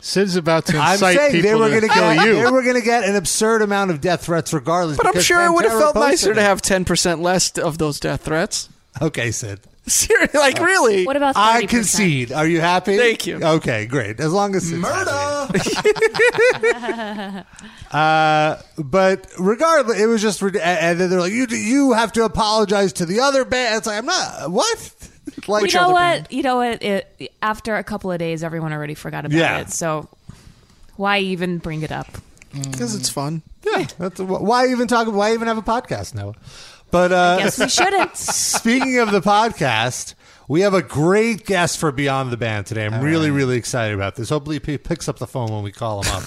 Sid's 0.00 0.36
about 0.36 0.66
to 0.66 0.76
I'm 0.78 0.92
incite 0.94 1.16
saying 1.16 1.32
people 1.32 1.50
they 1.50 1.54
were 1.54 1.64
to 1.68 1.70
going 1.70 1.82
to 1.82 1.88
kill 1.88 2.14
get 2.14 2.26
you. 2.26 2.34
they 2.34 2.50
were 2.50 2.62
going 2.62 2.74
to 2.76 2.82
get 2.82 3.04
an 3.04 3.16
absurd 3.16 3.62
amount 3.62 3.90
of 3.90 4.00
death 4.00 4.24
threats 4.24 4.52
regardless. 4.52 4.96
But 4.98 5.06
I'm 5.06 5.12
because 5.12 5.24
sure 5.26 5.44
it 5.44 5.52
would 5.52 5.64
have 5.64 5.72
Pantera 5.72 5.80
felt 5.80 5.94
posted 5.94 6.10
nicer 6.10 6.32
it. 6.32 6.34
to 6.36 6.42
have 6.42 6.62
ten 6.62 6.84
percent 6.84 7.20
less 7.20 7.50
of 7.58 7.78
those 7.78 7.98
death 8.00 8.22
threats. 8.22 8.68
Okay, 9.02 9.30
Sid. 9.32 9.60
Seriously, 9.86 10.38
like 10.40 10.58
really? 10.60 11.04
What 11.04 11.16
about 11.16 11.34
30%? 11.34 11.38
I 11.40 11.66
concede. 11.66 12.32
Are 12.32 12.46
you 12.46 12.60
happy? 12.60 12.96
Thank 12.96 13.26
you. 13.26 13.38
Okay, 13.42 13.84
great. 13.86 14.18
As 14.18 14.32
long 14.32 14.54
as 14.54 14.70
it's 14.72 14.80
Murder. 14.80 15.10
uh, 17.90 18.56
but 18.78 19.30
regardless, 19.38 20.00
it 20.00 20.06
was 20.06 20.22
just 20.22 20.40
and 20.42 21.00
then 21.00 21.10
they're 21.10 21.20
like, 21.20 21.32
you 21.32 21.46
you 21.48 21.92
have 21.92 22.12
to 22.12 22.24
apologize 22.24 22.92
to 22.94 23.06
the 23.06 23.20
other 23.20 23.44
band. 23.44 23.78
It's 23.78 23.86
like 23.86 23.98
I'm 23.98 24.06
not 24.06 24.50
what. 24.50 24.94
Like 25.48 25.72
You 25.72 25.80
know 25.80 25.88
what? 25.90 26.30
You 26.30 26.42
know 26.42 26.56
what? 26.56 26.82
It, 26.82 27.32
after 27.40 27.76
a 27.76 27.82
couple 27.82 28.12
of 28.12 28.18
days, 28.18 28.44
everyone 28.44 28.74
already 28.74 28.92
forgot 28.94 29.24
about 29.24 29.36
Yeah. 29.36 29.60
it. 29.60 29.70
So 29.70 30.06
why 30.96 31.20
even 31.20 31.58
bring 31.58 31.82
it 31.82 31.90
up? 31.90 32.06
Because 32.52 32.94
it's 32.94 33.08
fun. 33.08 33.40
Yeah, 33.64 33.86
that's 33.98 34.20
why 34.20 34.68
even 34.68 34.86
talk. 34.86 35.08
Why 35.12 35.32
even 35.32 35.48
have 35.48 35.56
a 35.58 35.62
podcast 35.62 36.14
now? 36.14 36.34
But 36.94 37.10
uh, 37.10 37.38
Guess 37.38 37.58
we 37.58 37.68
shouldn't. 37.68 38.16
speaking 38.16 38.98
of 39.00 39.10
the 39.10 39.20
podcast, 39.20 40.14
we 40.46 40.60
have 40.60 40.74
a 40.74 40.80
great 40.82 41.44
guest 41.44 41.78
for 41.78 41.90
Beyond 41.90 42.30
the 42.30 42.36
Band 42.36 42.66
today. 42.66 42.86
I'm 42.86 43.02
really, 43.02 43.32
really 43.32 43.56
excited 43.56 43.96
about 43.96 44.14
this. 44.14 44.28
Hopefully, 44.28 44.60
he 44.64 44.78
picks 44.78 45.08
up 45.08 45.18
the 45.18 45.26
phone 45.26 45.50
when 45.50 45.64
we 45.64 45.72
call 45.72 46.04
him 46.04 46.12
up. 46.14 46.22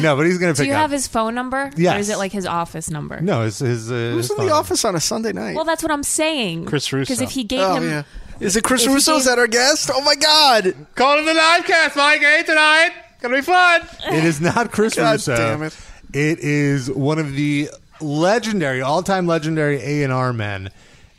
no, 0.00 0.16
but 0.16 0.24
he's 0.24 0.38
going 0.38 0.54
to 0.54 0.56
pick 0.56 0.56
up. 0.56 0.56
Do 0.56 0.62
pick 0.62 0.68
you 0.68 0.72
up. 0.72 0.80
have 0.80 0.90
his 0.90 1.06
phone 1.06 1.34
number? 1.34 1.70
Yes. 1.76 1.96
Or 1.96 1.98
is 1.98 2.08
it 2.08 2.16
like 2.16 2.32
his 2.32 2.46
office 2.46 2.88
number? 2.88 3.20
no, 3.20 3.42
his 3.42 3.58
his. 3.58 3.92
Uh, 3.92 3.94
Who's 3.94 4.16
his 4.24 4.30
in 4.30 4.36
phone 4.38 4.46
the 4.46 4.50
number. 4.52 4.58
office 4.58 4.86
on 4.86 4.96
a 4.96 5.00
Sunday 5.00 5.34
night? 5.34 5.54
Well, 5.54 5.66
that's 5.66 5.82
what 5.82 5.92
I'm 5.92 6.02
saying. 6.02 6.64
Chris 6.64 6.90
Russo. 6.94 7.12
Because 7.12 7.20
if 7.20 7.32
he 7.32 7.44
gave 7.44 7.60
oh 7.60 7.74
him, 7.74 7.82
yeah. 7.82 8.02
Is 8.40 8.56
it 8.56 8.64
Chris 8.64 8.84
If 8.84 8.88
he 8.88 8.94
Russo? 8.94 9.16
Is 9.16 9.26
that 9.26 9.38
our 9.38 9.46
guest? 9.46 9.90
Oh 9.92 10.00
my 10.00 10.14
God! 10.14 10.74
Call 10.94 11.18
him 11.18 11.26
the 11.26 11.34
live 11.34 11.66
cast, 11.66 11.94
Mike. 11.94 12.22
Hey, 12.22 12.42
tonight. 12.42 12.92
Gonna 13.20 13.34
be 13.36 13.42
fun. 13.42 13.82
It 14.06 14.24
is 14.24 14.40
not 14.40 14.72
Chris 14.72 14.94
God 14.96 15.12
Russo. 15.12 15.36
damn 15.36 15.62
it. 15.62 15.76
It 16.14 16.38
is 16.38 16.90
one 16.90 17.18
of 17.18 17.34
the 17.34 17.68
legendary, 18.00 18.80
all-time 18.82 19.26
legendary 19.26 19.80
A 19.80 20.02
and 20.02 20.12
R 20.12 20.32
men 20.32 20.70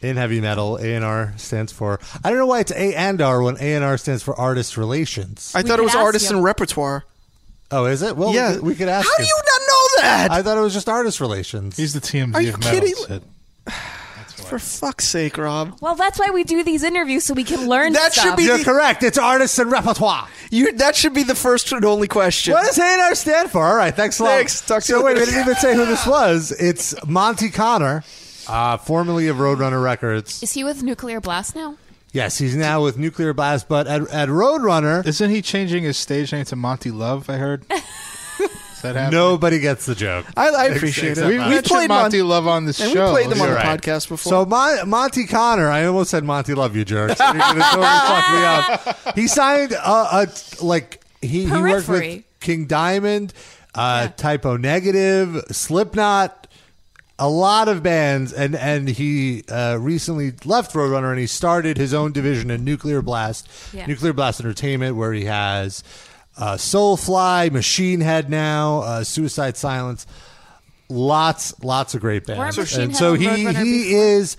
in 0.01 0.15
heavy 0.17 0.41
metal. 0.41 0.77
A 0.77 0.93
and 0.95 1.03
R 1.05 1.33
stands 1.37 1.71
for. 1.71 1.99
I 2.23 2.29
don't 2.29 2.37
know 2.37 2.45
why 2.45 2.59
it's 2.59 2.71
A 2.71 2.93
and 2.95 3.21
R 3.21 3.41
when 3.41 3.57
A 3.57 3.73
and 3.75 3.83
R 3.83 3.97
stands 3.97 4.23
for 4.23 4.35
artist 4.35 4.77
relations. 4.77 5.51
I 5.55 5.61
We 5.61 5.69
thought 5.69 5.75
it 5.75 5.77
could 5.77 5.83
was 5.85 5.95
ask 5.95 5.99
artist 5.99 6.29
you. 6.29 6.35
and 6.37 6.43
repertoire. 6.45 7.03
oh, 7.71 7.85
is 7.85 8.01
it? 8.01 8.15
Well, 8.15 8.33
yeah, 8.33 8.49
we 8.51 8.55
could, 8.55 8.63
we 8.65 8.75
could 8.75 8.89
ask. 8.89 9.07
How 9.09 9.15
do 9.17 9.23
him. 9.23 9.27
you 9.27 9.37
not 9.37 9.61
know 9.67 10.01
that? 10.03 10.31
I 10.31 10.41
thought 10.43 10.57
it 10.57 10.61
was 10.61 10.73
just 10.73 10.87
artist 10.89 11.19
relations. 11.21 11.77
He's 11.77 11.93
the 11.93 11.99
TMZ 12.01 12.35
Are 12.35 12.41
you 12.41 12.53
of 12.53 12.59
metal. 12.59 12.71
kidding? 12.79 12.95
Sid. 12.95 13.23
For 14.47 14.59
fuck's 14.59 15.05
sake, 15.05 15.37
Rob. 15.37 15.77
well, 15.81 15.95
that's 15.95 16.17
why 16.17 16.29
we 16.29 16.43
do 16.43 16.63
these 16.63 16.83
interviews 16.83 17.25
so 17.25 17.33
we 17.33 17.43
can 17.43 17.67
learn 17.67 17.93
That 17.93 18.13
should 18.13 18.35
be- 18.37 18.43
You're 18.43 18.63
correct. 18.63 19.03
It's 19.03 19.17
artists 19.17 19.59
and 19.59 19.69
repertoire. 19.71 20.27
You 20.51 20.71
that 20.73 20.95
should 20.95 21.13
be 21.13 21.23
the 21.23 21.35
first 21.35 21.71
and 21.73 21.83
only 21.83 22.07
question. 22.07 22.53
What 22.53 22.65
does 22.65 22.77
A&R 22.79 23.13
stand 23.15 23.51
for? 23.51 23.65
All 23.65 23.75
right, 23.75 23.93
thanks 23.93 24.19
a 24.19 24.23
lot. 24.23 24.29
Thanks. 24.29 24.61
Talk 24.61 24.79
to 24.83 24.85
so 24.87 24.99
you 24.99 25.03
wait, 25.05 25.13
we 25.15 25.19
later. 25.19 25.31
didn't 25.31 25.41
even 25.41 25.55
say 25.55 25.75
who 25.75 25.85
this 25.85 26.07
was. 26.07 26.51
It's 26.59 26.95
Monte 27.05 27.49
Conner, 27.49 28.03
uh, 28.47 28.77
formerly 28.77 29.27
of 29.27 29.37
Roadrunner 29.37 29.83
Records. 29.83 30.41
Is 30.41 30.53
he 30.53 30.63
with 30.63 30.81
Nuclear 30.83 31.19
Blast 31.19 31.53
now? 31.55 31.75
Yes, 32.13 32.37
he's 32.37 32.55
now 32.55 32.81
with 32.81 32.97
Nuclear 32.97 33.33
Blast, 33.33 33.67
but 33.67 33.85
at, 33.85 34.01
at 34.09 34.29
Roadrunner, 34.29 35.05
Isn't 35.05 35.29
he 35.29 35.41
changing 35.41 35.83
his 35.83 35.97
stage 35.97 36.31
name 36.31 36.45
to 36.45 36.55
Monty 36.55 36.89
Love? 36.89 37.29
I 37.29 37.33
heard. 37.35 37.65
Is 38.77 38.83
that 38.83 38.95
happening? 38.95 39.19
nobody 39.19 39.59
gets 39.59 39.85
the 39.85 39.95
joke. 39.95 40.25
I, 40.37 40.49
I 40.49 40.65
appreciate 40.67 41.17
it. 41.17 41.21
We, 41.25 41.31
We've 41.31 41.33
we 41.33 41.37
We've 41.39 41.49
mentioned 41.49 41.65
played 41.67 41.89
Monty 41.89 42.19
Mon- 42.19 42.29
Love 42.29 42.47
on 42.47 42.65
this 42.65 42.79
and 42.79 42.93
show. 42.93 43.07
we 43.07 43.11
played 43.21 43.29
them 43.31 43.41
on 43.41 43.47
You're 43.49 43.57
the 43.57 43.63
right. 43.65 43.81
podcast 43.81 44.07
before. 44.09 44.29
So 44.31 44.45
Mon- 44.45 44.87
Monte 44.89 45.25
Conner, 45.27 45.69
I 45.69 45.85
almost 45.85 46.11
said 46.11 46.23
Monty 46.23 46.53
Love 46.53 46.75
you 46.75 46.85
jerks. 46.85 47.19
You're 47.19 47.33
gonna 47.33 47.61
totally 47.61 47.85
fuck 47.85 48.31
me 48.31 49.03
up. 49.05 49.15
He 49.15 49.27
signed 49.27 49.71
a, 49.73 49.77
a 49.89 50.27
like 50.61 51.01
he, 51.21 51.45
he 51.45 51.51
worked 51.51 51.89
with 51.89 52.23
King 52.39 52.65
Diamond, 52.65 53.33
uh, 53.75 54.09
Type 54.09 54.45
O 54.45 54.57
Negative, 54.57 55.43
Slipknot, 55.51 56.47
a 57.19 57.27
lot 57.27 57.67
of 57.67 57.81
bands, 57.81 58.31
and 58.31 58.55
and 58.55 58.87
he 58.87 59.43
uh, 59.49 59.77
recently 59.79 60.33
left 60.45 60.73
Roadrunner 60.73 61.09
and 61.09 61.19
he 61.19 61.25
started 61.27 61.77
his 61.77 61.93
own 61.95 62.11
division 62.11 62.51
in 62.51 62.63
Nuclear 62.63 63.01
Blast, 63.01 63.49
Yeah. 63.73 63.87
Nuclear 63.87 64.13
Blast 64.13 64.39
Entertainment, 64.39 64.95
where 64.95 65.13
he 65.13 65.25
has 65.25 65.83
uh, 66.37 66.55
Soulfly, 66.55 67.51
Machine 67.51 67.99
Head 68.01 68.29
now, 68.29 68.79
uh, 68.81 69.03
Suicide 69.03 69.57
Silence. 69.57 70.05
Lots, 70.89 71.53
lots 71.63 71.95
of 71.95 72.01
great 72.01 72.25
bands, 72.25 72.57
Machine 72.57 72.81
and 72.81 72.91
Head 72.91 72.97
so 72.97 73.13
he 73.13 73.25
Roadrunner 73.25 73.63
he 73.63 73.83
before? 73.89 73.99
is 74.03 74.37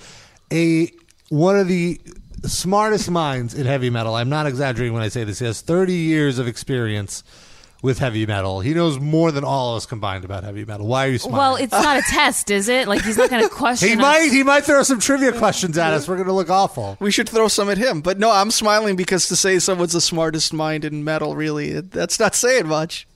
a 0.53 0.91
one 1.29 1.59
of 1.59 1.69
the 1.69 2.01
smartest 2.45 3.11
minds 3.11 3.53
in 3.55 3.67
heavy 3.67 3.91
metal. 3.91 4.15
I'm 4.15 4.31
not 4.31 4.47
exaggerating 4.47 4.95
when 4.95 5.03
I 5.03 5.09
say 5.09 5.25
this. 5.25 5.41
He 5.41 5.45
has 5.45 5.61
30 5.61 5.93
years 5.93 6.39
of 6.39 6.47
experience 6.47 7.23
with 7.83 7.99
heavy 7.99 8.27
metal. 8.27 8.61
He 8.61 8.75
knows 8.75 8.99
more 8.99 9.31
than 9.31 9.45
all 9.45 9.73
of 9.73 9.77
us 9.79 9.87
combined 9.87 10.25
about 10.25 10.45
heavy 10.45 10.65
metal. 10.65 10.87
Why 10.87 11.07
are 11.07 11.11
you 11.11 11.19
smiling? 11.19 11.37
Well, 11.39 11.57
it's 11.57 11.73
not 11.73 11.97
a 11.99 12.03
test, 12.03 12.51
is 12.51 12.69
it? 12.69 12.89
Like 12.89 13.03
he's 13.03 13.17
not 13.17 13.31
going 13.31 13.43
to 13.49 13.49
question. 13.49 13.89
he 13.89 13.95
us. 13.95 14.01
might 14.01 14.29
he 14.31 14.43
might 14.43 14.65
throw 14.65 14.83
some 14.83 14.99
trivia 15.01 15.33
questions 15.33 15.79
at 15.79 15.93
us. 15.93 16.09
We're 16.09 16.17
gonna 16.17 16.33
look 16.33 16.51
awful. 16.51 16.97
We 17.01 17.11
should 17.11 17.29
throw 17.29 17.49
some 17.49 17.71
at 17.71 17.79
him. 17.79 18.01
But 18.01 18.19
no, 18.19 18.31
I'm 18.31 18.51
smiling 18.51 18.97
because 18.97 19.29
to 19.29 19.37
say 19.37 19.59
someone's 19.59 19.93
the 19.93 20.01
smartest 20.01 20.53
mind 20.53 20.85
in 20.85 21.05
metal, 21.05 21.37
really, 21.37 21.81
that's 21.81 22.19
not 22.19 22.35
saying 22.35 22.67
much. 22.67 23.07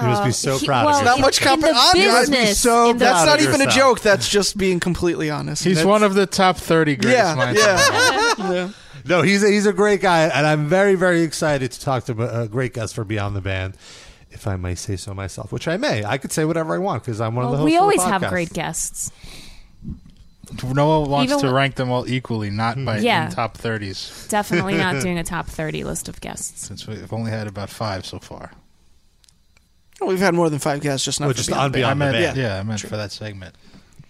You 0.00 0.04
must 0.08 0.22
be 0.22 0.26
um, 0.26 0.32
so 0.32 0.58
He- 0.58 0.66
proud 0.66 0.86
well, 0.86 0.98
of 0.98 1.04
Not 1.04 1.18
yourself. 1.18 1.20
much 1.20 1.40
in 1.54 1.60
the 1.60 1.66
compa- 1.68 1.74
I'm- 1.74 2.20
business. 2.20 2.60
so 2.60 2.90
in 2.90 2.98
the- 2.98 3.04
That's 3.04 3.26
not 3.26 3.36
of 3.38 3.42
even 3.42 3.60
a 3.60 3.64
yourself. 3.64 3.74
joke. 3.74 4.00
That's 4.00 4.28
just 4.28 4.56
being 4.58 4.80
completely 4.80 5.30
honest. 5.30 5.62
He's 5.64 5.84
one 5.84 6.02
of 6.02 6.14
the 6.14 6.26
top 6.26 6.56
30 6.56 6.96
greatest 6.96 7.24
yeah, 7.24 7.34
minds. 7.34 7.60
yeah. 7.60 8.34
yeah. 8.52 8.68
No, 9.06 9.22
he's 9.22 9.44
a, 9.44 9.48
he's 9.50 9.66
a 9.66 9.72
great 9.72 10.00
guy, 10.00 10.22
and 10.28 10.46
I'm 10.46 10.66
very 10.68 10.94
very 10.94 11.22
excited 11.22 11.70
to 11.72 11.80
talk 11.80 12.04
to 12.06 12.42
a 12.42 12.48
great 12.48 12.72
guest 12.74 12.94
for 12.94 13.04
Beyond 13.04 13.36
the 13.36 13.40
Band, 13.42 13.76
if 14.30 14.46
I 14.48 14.56
may 14.56 14.74
say 14.74 14.96
so 14.96 15.12
myself. 15.14 15.52
Which 15.52 15.68
I 15.68 15.76
may. 15.76 16.04
I 16.04 16.16
could 16.18 16.32
say 16.32 16.44
whatever 16.44 16.74
I 16.74 16.78
want 16.78 17.04
because 17.04 17.20
I'm 17.20 17.34
one 17.36 17.44
of 17.44 17.50
the 17.52 17.58
hosts. 17.58 17.66
we 17.70 17.76
of 17.76 17.82
always 17.82 18.02
the 18.02 18.08
have 18.08 18.22
podcast. 18.22 18.30
great 18.30 18.52
guests. 18.52 19.10
Noah 20.62 21.08
wants 21.08 21.30
Even 21.30 21.40
to 21.40 21.46
when- 21.46 21.54
rank 21.54 21.74
them 21.76 21.90
all 21.90 22.08
equally, 22.08 22.50
not 22.50 22.82
by 22.84 22.98
Yeah. 22.98 23.26
in 23.26 23.32
top 23.32 23.56
30s, 23.58 24.28
Definitely 24.28 24.74
not 24.76 25.00
doing 25.02 25.18
a 25.18 25.24
top 25.24 25.46
thirty 25.48 25.84
list 25.84 26.08
of 26.08 26.20
guests. 26.20 26.66
since 26.66 26.86
we've 26.86 27.12
only 27.12 27.30
had 27.30 27.46
about 27.46 27.70
five 27.70 28.04
so 28.06 28.18
far. 28.18 28.52
Well, 30.04 30.12
we've 30.12 30.20
had 30.20 30.34
more 30.34 30.50
than 30.50 30.58
five 30.58 30.80
guests, 30.82 31.04
just 31.04 31.18
not 31.18 31.26
Well, 31.26 31.32
for 31.32 31.36
just 31.38 31.48
Beyond 31.48 31.62
on 31.62 31.70
I 31.70 31.72
Beyond 31.72 32.00
the 32.00 32.04
meant, 32.04 32.16
Band. 32.16 32.36
yeah, 32.36 32.58
I 32.58 32.62
meant 32.62 32.80
for 32.80 32.96
that 32.96 33.10
segment. 33.10 33.54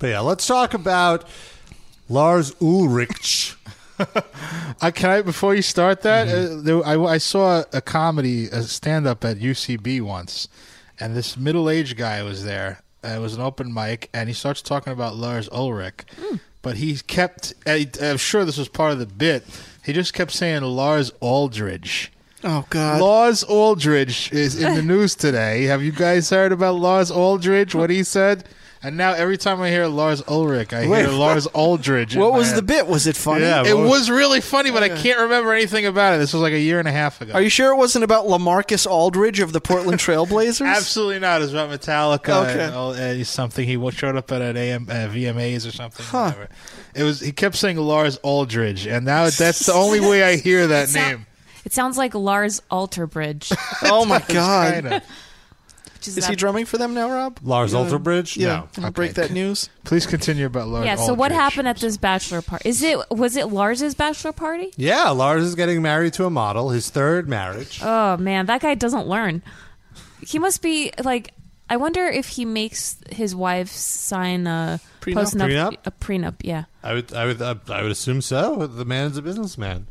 But 0.00 0.08
yeah, 0.08 0.20
let's 0.20 0.44
talk 0.46 0.74
about 0.74 1.24
Lars 2.08 2.52
Ulrich. 2.60 3.54
I 4.82 4.90
can 4.94 5.10
I 5.10 5.22
before 5.22 5.54
you 5.54 5.62
start 5.62 6.02
that 6.02 6.26
Mm-hmm. 6.26 6.58
uh, 6.58 6.62
there, 6.62 6.84
I, 6.86 7.00
I 7.14 7.18
saw 7.18 7.62
a 7.72 7.80
comedy 7.80 8.46
a 8.46 8.62
stand 8.64 9.06
up 9.06 9.24
at 9.24 9.38
UCB 9.38 10.00
once, 10.02 10.48
and 10.98 11.14
this 11.14 11.36
middle 11.36 11.70
aged 11.70 11.96
guy 11.96 12.22
was 12.24 12.44
there. 12.44 12.82
Uh, 13.04 13.08
it 13.08 13.20
was 13.20 13.34
an 13.34 13.40
open 13.40 13.72
mic, 13.72 14.10
and 14.12 14.28
he 14.28 14.34
starts 14.34 14.62
talking 14.62 14.92
about 14.92 15.14
Lars 15.14 15.48
Ulrich, 15.52 16.00
Hmm. 16.18 16.36
but 16.62 16.76
he 16.78 16.96
kept. 16.96 17.54
I, 17.66 17.88
I'm 18.02 18.16
sure 18.16 18.44
this 18.44 18.58
was 18.58 18.68
part 18.68 18.90
of 18.92 18.98
the 18.98 19.06
bit. 19.06 19.44
He 19.84 19.92
just 19.92 20.12
kept 20.12 20.32
saying 20.32 20.62
Lars 20.62 21.12
Aldridge. 21.20 22.10
Oh 22.44 22.66
God. 22.70 23.00
Lars 23.00 23.42
Aldridge 23.42 24.30
is 24.32 24.60
in 24.60 24.74
the 24.74 24.82
news 24.82 25.14
today. 25.14 25.64
Have 25.64 25.82
you 25.82 25.92
guys 25.92 26.28
heard 26.30 26.52
about 26.52 26.74
Lars 26.76 27.10
Aldridge? 27.10 27.74
What 27.74 27.90
he 27.90 28.04
said? 28.04 28.44
And 28.82 28.98
now 28.98 29.14
every 29.14 29.38
time 29.38 29.62
I 29.62 29.70
hear 29.70 29.86
Lars 29.86 30.22
Ulrich, 30.28 30.74
I 30.74 30.86
Wait, 30.86 31.06
hear 31.06 31.08
Lars 31.08 31.46
Aldridge. 31.46 32.16
what 32.16 32.34
was 32.34 32.48
head. 32.48 32.58
the 32.58 32.62
bit? 32.62 32.86
Was 32.86 33.06
it 33.06 33.16
funny? 33.16 33.40
Yeah, 33.46 33.64
It 33.66 33.74
what 33.74 33.88
was 33.88 34.10
really 34.10 34.42
funny, 34.42 34.70
but 34.70 34.82
I 34.82 34.90
can't 34.90 35.20
remember 35.20 35.54
anything 35.54 35.86
about 35.86 36.12
it. 36.14 36.18
This 36.18 36.34
was 36.34 36.42
like 36.42 36.52
a 36.52 36.60
year 36.60 36.80
and 36.80 36.86
a 36.86 36.92
half 36.92 37.18
ago. 37.22 37.32
Are 37.32 37.40
you 37.40 37.48
sure 37.48 37.72
it 37.72 37.76
wasn't 37.76 38.04
about 38.04 38.26
Lamarcus 38.26 38.86
Aldridge 38.86 39.40
of 39.40 39.54
the 39.54 39.60
Portland 39.62 40.00
Trailblazers? 40.00 40.66
Absolutely 40.76 41.18
not. 41.18 41.40
It 41.40 41.44
was 41.44 41.54
about 41.54 41.70
Metallica. 41.70 42.46
Okay. 42.50 42.62
And, 42.66 42.74
all- 42.74 42.92
and 42.92 43.26
something. 43.26 43.66
He 43.66 43.90
showed 43.92 44.16
up 44.16 44.30
at 44.30 44.42
an 44.42 44.58
AM, 44.58 44.86
uh, 44.90 44.92
VMAs 45.08 45.66
or 45.66 45.72
something. 45.72 46.04
Whatever. 46.04 46.48
It 46.94 47.04
was. 47.04 47.20
He 47.20 47.32
kept 47.32 47.56
saying 47.56 47.78
Lars 47.78 48.18
Aldridge, 48.18 48.86
and 48.86 49.06
now 49.06 49.24
that's 49.30 49.64
the 49.64 49.72
only 49.72 50.00
way 50.00 50.22
I 50.24 50.36
hear 50.36 50.66
that 50.66 50.92
name. 50.92 51.24
It 51.64 51.72
sounds 51.72 51.96
like 51.98 52.14
Lars 52.14 52.60
Alterbridge. 52.70 53.52
Oh 53.90 54.04
my 54.04 54.20
God. 54.28 54.74
Kinda. 54.74 55.02
Is 56.02 56.08
Is 56.08 56.14
that- 56.16 56.30
he 56.30 56.36
drumming 56.36 56.66
for 56.66 56.76
them 56.76 56.92
now, 56.92 57.08
Rob? 57.10 57.38
Lars 57.42 57.72
Yeah. 57.72 57.78
Alterbridge? 57.78 58.36
Yeah. 58.36 58.66
No. 58.76 58.84
I'll 58.84 58.90
break 58.90 59.14
that 59.14 59.30
news. 59.30 59.70
Please 59.84 60.04
continue 60.06 60.44
about 60.44 60.68
Lars. 60.68 60.84
Yeah. 60.84 60.96
So 60.96 61.14
what 61.14 61.32
Aldridge. 61.32 61.38
happened 61.40 61.68
at 61.68 61.78
this 61.78 61.96
bachelor 61.96 62.42
party? 62.42 62.68
Is 62.68 62.82
it 62.82 62.98
was 63.10 63.36
it 63.36 63.48
Lars's 63.48 63.94
bachelor 63.94 64.32
party? 64.32 64.70
Yeah, 64.76 65.08
Lars 65.10 65.42
is 65.44 65.54
getting 65.54 65.80
married 65.80 66.12
to 66.14 66.26
a 66.26 66.30
model, 66.30 66.68
his 66.70 66.90
third 66.90 67.26
marriage. 67.28 67.80
Oh 67.82 68.18
man, 68.18 68.44
that 68.46 68.60
guy 68.60 68.74
doesn't 68.74 69.06
learn. 69.06 69.42
He 70.20 70.38
must 70.38 70.60
be 70.62 70.92
like. 71.02 71.30
I 71.70 71.78
wonder 71.78 72.04
if 72.04 72.28
he 72.28 72.44
makes 72.44 72.98
his 73.10 73.34
wife 73.34 73.70
sign 73.70 74.46
a 74.46 74.78
Prenup? 75.00 75.14
post-nup- 75.14 75.48
Prenup? 75.48 75.76
a 75.86 75.90
prenup. 75.90 76.34
Yeah. 76.42 76.64
I 76.82 76.92
would, 76.92 77.14
I 77.14 77.24
would, 77.24 77.40
uh, 77.40 77.54
I 77.70 77.80
would 77.82 77.90
assume 77.90 78.20
so. 78.20 78.66
The 78.66 78.84
man 78.84 79.10
is 79.10 79.16
a 79.16 79.22
businessman. 79.22 79.86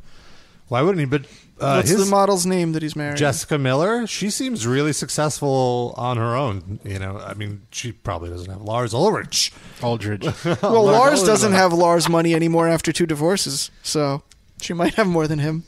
Why 0.68 0.84
wouldn't 0.84 1.00
he? 1.00 1.06
But 1.08 1.26
uh, 1.64 1.76
What's 1.78 1.90
his 1.90 2.06
the 2.06 2.12
model's 2.12 2.46
name 2.46 2.74
that 2.74 2.82
he's 2.84 2.96
married? 2.96 3.18
Jessica 3.18 3.58
Miller, 3.58 4.06
she 4.08 4.30
seems 4.30 4.68
really 4.68 4.94
successful 4.94 5.94
on 5.98 6.18
her 6.18 6.36
own. 6.36 6.80
You 6.84 7.00
know, 7.00 7.18
I 7.20 7.34
mean, 7.34 7.62
she 7.72 7.92
probably 7.92 8.30
doesn't 8.30 8.50
have 8.52 8.62
Lars 8.62 8.94
Ulrich. 8.94 9.52
Aldridge? 9.82 10.26
Well, 10.46 10.86
Lars 10.86 11.20
Lars 11.20 11.24
doesn't 11.24 11.54
have 11.54 11.74
Lars 11.74 12.08
money 12.10 12.34
anymore 12.34 12.68
after 12.68 12.92
two 12.92 13.06
divorces, 13.06 13.72
so 13.82 14.24
she 14.62 14.74
might 14.74 14.96
have 14.96 15.08
more 15.08 15.28
than 15.28 15.40
him. 15.40 15.64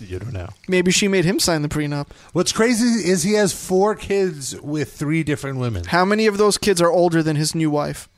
You 0.00 0.18
don't 0.18 0.32
know. 0.32 0.48
Maybe 0.66 0.90
she 0.92 1.08
made 1.08 1.24
him 1.24 1.38
sign 1.38 1.62
the 1.62 1.68
prenup. 1.68 2.06
What's 2.32 2.52
crazy 2.52 3.08
is 3.08 3.22
he 3.22 3.34
has 3.34 3.52
four 3.52 3.94
kids 3.94 4.58
with 4.60 4.92
three 4.92 5.22
different 5.22 5.58
women. 5.58 5.84
How 5.84 6.04
many 6.04 6.26
of 6.26 6.38
those 6.38 6.56
kids 6.56 6.80
are 6.80 6.90
older 6.90 7.22
than 7.22 7.36
his 7.36 7.54
new 7.54 7.70
wife? 7.70 8.08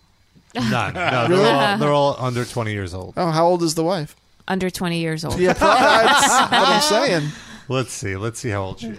None. 0.55 0.95
No, 0.95 1.29
they're, 1.29 1.55
all, 1.55 1.79
they're 1.79 1.93
all 1.93 2.17
under 2.19 2.45
20 2.45 2.73
years 2.73 2.95
old. 2.95 3.15
Oh, 3.17 3.31
how 3.31 3.47
old 3.47 3.63
is 3.63 3.75
the 3.75 3.83
wife? 3.85 4.15
Under 4.49 4.71
twenty 4.71 4.99
years 5.01 5.25
old. 5.25 5.39
Yeah, 5.39 5.55
probably, 5.55 5.81
that's 5.87 6.29
what 6.29 6.53
I'm 6.53 6.83
saying. 6.83 7.29
Let's 7.69 7.93
see. 7.93 8.17
Let's 8.17 8.41
see 8.41 8.51
how 8.51 8.63
old 8.63 8.81
she 8.81 8.89
is. 8.89 8.99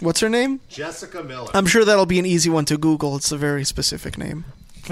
What's 0.00 0.20
her 0.20 0.28
name? 0.28 0.60
Jessica 0.68 1.22
Miller. 1.22 1.50
I'm 1.54 1.66
sure 1.66 1.84
that'll 1.84 2.06
be 2.06 2.18
an 2.18 2.26
easy 2.26 2.50
one 2.50 2.64
to 2.66 2.78
Google. 2.78 3.16
It's 3.16 3.32
a 3.32 3.36
very 3.36 3.64
specific 3.64 4.16
name. 4.16 4.44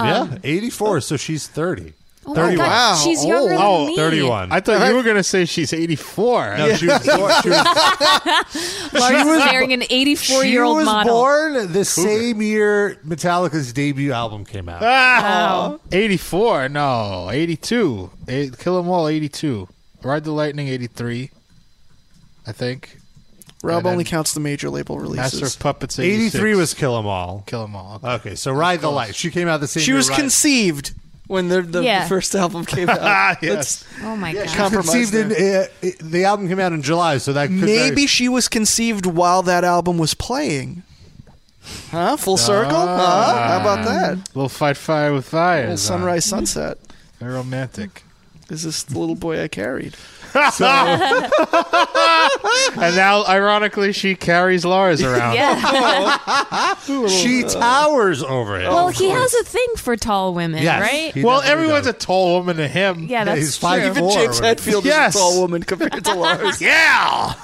yeah, 0.00 0.38
84, 0.44 1.00
so 1.02 1.16
she's 1.16 1.46
30. 1.48 1.92
Oh 2.26 2.34
my 2.34 2.40
31. 2.42 2.56
God, 2.58 2.68
Wow, 2.68 3.00
she's 3.02 3.24
younger 3.24 3.48
than 3.54 3.58
old. 3.62 3.88
me. 3.88 3.96
31. 3.96 4.52
I 4.52 4.60
thought 4.60 4.86
you 4.88 4.94
were 4.94 5.02
going 5.02 5.16
to 5.16 5.22
say 5.22 5.44
she's 5.46 5.72
84. 5.72 6.56
No, 6.58 6.74
she 6.74 6.86
was, 6.86 7.06
born, 7.06 7.32
she 7.42 7.48
was, 7.48 8.92
Lars 8.92 9.26
is 9.26 9.44
marrying 9.44 9.72
an 9.72 9.80
she 9.82 10.04
84-year-old 10.14 10.76
was 10.78 10.84
model. 10.86 11.14
born 11.14 11.72
the 11.72 11.84
same 11.84 12.42
year 12.42 12.96
Metallica's 13.06 13.72
debut 13.72 14.12
album 14.12 14.44
came 14.44 14.68
out. 14.68 14.82
Ah, 14.82 15.76
84. 15.92 16.68
No, 16.68 17.30
82. 17.30 18.10
Eight, 18.28 18.58
Kill 18.58 18.78
'Em 18.78 18.88
All, 18.90 19.08
82. 19.08 19.68
Ride 20.02 20.24
the 20.24 20.32
Lightning, 20.32 20.68
83. 20.68 21.30
I 22.46 22.52
think. 22.52 22.98
Rob 23.62 23.78
And 23.78 23.86
then 23.86 23.92
only 23.92 24.04
counts 24.04 24.34
the 24.34 24.40
major 24.40 24.70
label 24.70 24.96
Master 24.96 25.10
releases. 25.38 25.54
of 25.56 25.60
Puppets, 25.60 25.98
86. 25.98 26.34
83 26.36 26.54
was 26.54 26.74
Kill 26.74 26.96
'Em 26.98 27.06
All. 27.06 27.42
Kill 27.46 27.64
'Em 27.64 27.74
All. 27.74 28.00
Okay, 28.04 28.34
so 28.34 28.52
Ride 28.52 28.80
the 28.80 28.90
Light. 28.90 29.14
She 29.16 29.30
came 29.30 29.48
out 29.48 29.60
the 29.60 29.66
same 29.66 29.82
She 29.82 29.90
year. 29.90 29.96
was 29.96 30.08
Ride- 30.10 30.18
conceived 30.20 30.92
when 31.28 31.48
the, 31.48 31.62
the, 31.62 31.82
Yeah. 31.84 32.08
first 32.08 32.34
album 32.34 32.64
came 32.74 32.88
out. 32.88 32.98
Ah, 33.00 33.36
yes. 33.40 33.54
Let's- 33.54 33.84
Oh 34.02 34.16
my 34.16 34.30
Yeah, 34.32 34.44
god. 34.44 34.50
she 34.50 34.50
was 34.50 34.56
Compromise 34.56 35.10
conceived 35.10 35.32
in, 35.32 35.54
uh, 35.56 35.66
uh, 35.84 35.90
the 36.00 36.24
album 36.24 36.48
came 36.48 36.58
out 36.58 36.72
in 36.72 36.82
July, 36.82 37.18
so 37.18 37.32
that 37.32 37.46
could 37.48 37.56
Maybe 37.56 37.94
very- 37.94 38.06
she 38.06 38.28
was 38.28 38.48
conceived 38.48 39.06
while 39.06 39.42
that 39.44 39.62
album 39.64 39.96
was 39.98 40.14
playing. 40.14 40.82
Huh? 41.90 42.16
Full 42.16 42.36
circle? 42.38 42.72
Huh? 42.78 43.48
How 43.48 43.60
about 43.60 43.84
that? 43.86 44.18
Little 44.34 44.48
Fight 44.48 44.76
Fire 44.76 45.12
with 45.12 45.26
Fire. 45.26 45.60
Little 45.60 45.74
is 45.74 45.90
on. 45.90 45.98
sunrise, 46.00 46.24
sunset. 46.24 46.78
Very 47.20 47.34
romantic. 47.34 48.04
Is 48.48 48.62
this 48.62 48.82
the 48.84 48.98
little 48.98 49.14
boy 49.16 49.42
I 49.42 49.48
carried? 49.48 49.94
And 52.80 52.94
now, 52.96 53.24
ironically, 53.26 53.92
she 53.92 54.14
carries 54.14 54.64
Lars 54.64 55.02
around. 55.02 55.34
Yeah. 55.34 56.76
she 57.08 57.42
towers 57.42 58.22
over 58.22 58.58
him. 58.60 58.70
well, 58.72 58.88
he 58.88 59.08
has 59.10 59.34
a 59.34 59.44
thing 59.44 59.66
for 59.76 59.96
tall 59.96 60.34
women, 60.34 60.62
Yes, 60.62 60.80
right? 60.82 61.12
he 61.14 61.22
Well, 61.24 61.40
definitely 61.40 61.62
everyone's 61.64 61.86
does. 61.86 61.94
a 61.94 61.98
tall 61.98 62.38
woman 62.38 62.56
to 62.58 62.68
him. 62.68 63.04
yeah, 63.04 63.24
that's 63.24 63.40
he's 63.40 63.58
true. 63.58 63.68
five 63.68 63.82
Even 63.84 64.04
four 64.04 64.12
James 64.12 64.38
or 64.38 64.42
whatever. 64.42 64.60
Hetfield 64.70 64.84
Yes. 64.84 65.14
is 65.14 65.20
a 65.20 65.24
tall 65.24 65.40
woman 65.40 65.62
compared 65.62 66.04
to 66.04 66.14
Lars. 66.14 66.60
Yeah. 66.68 67.34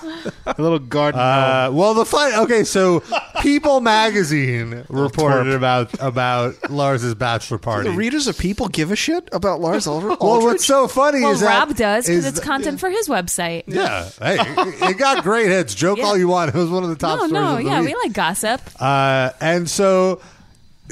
a 0.46 0.54
little 0.62 0.78
garden. 0.78 1.20
Uh, 1.20 1.70
well, 1.72 1.94
the 1.94 2.04
fun. 2.04 2.34
Okay, 2.44 2.64
so 2.64 3.02
People 3.40 3.80
Magazine 3.80 4.84
reported 4.88 5.46
twerp. 5.46 5.56
about 5.56 6.00
about 6.00 6.70
Lars's 6.70 7.14
bachelor 7.14 7.58
party. 7.58 7.88
the 7.90 7.96
readers 7.96 8.26
of 8.26 8.36
People 8.38 8.68
give 8.68 8.90
a 8.92 8.96
shit 8.96 9.28
about 9.32 9.60
Lars 9.60 9.86
Aldridge? 9.86 10.18
well, 10.20 10.42
what's 10.42 10.64
so 10.64 10.86
funny 10.88 11.22
Well, 11.22 11.32
is 11.32 11.40
that 11.40 11.66
Rob 11.68 11.76
does 11.76 12.06
because 12.06 12.18
is 12.24 12.26
it's 12.26 12.38
th- 12.38 12.46
content 12.76 12.80
for 12.80 12.90
his 12.90 13.08
website. 13.08 13.64
Yeah, 13.66 14.08
hey, 14.20 14.36
it- 14.40 14.90
it 14.90 14.98
got 14.98 15.22
great 15.22 15.48
hits. 15.48 15.74
Joke 15.74 15.98
Yeah. 15.98 16.04
all 16.04 16.16
you 16.16 16.28
want. 16.28 16.54
It 16.54 16.58
was 16.58 16.68
one 16.70 16.82
of 16.82 16.88
the 16.90 16.96
top 16.96 17.18
No, 17.18 17.26
stories 17.26 17.32
no, 17.32 17.50
of 17.52 17.56
the 17.58 17.64
yeah, 17.64 17.80
week. 17.80 17.88
we 17.88 17.94
like 18.02 18.12
gossip. 18.12 18.60
Uh, 18.80 19.30
and 19.40 19.68
so, 19.68 20.20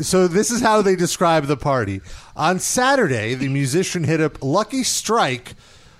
so 0.01 0.27
this 0.29 0.51
is 0.51 0.61
how 0.61 0.83
they 0.83 0.97
describe 0.97 1.47
the 1.47 1.57
party. 1.57 2.01
On 2.37 2.59
Saturday, 2.59 3.35
the 3.35 3.49
musician 3.49 4.05
hit 4.05 4.21
up 4.21 4.39
Lucky 4.43 4.83
Strike 4.83 5.55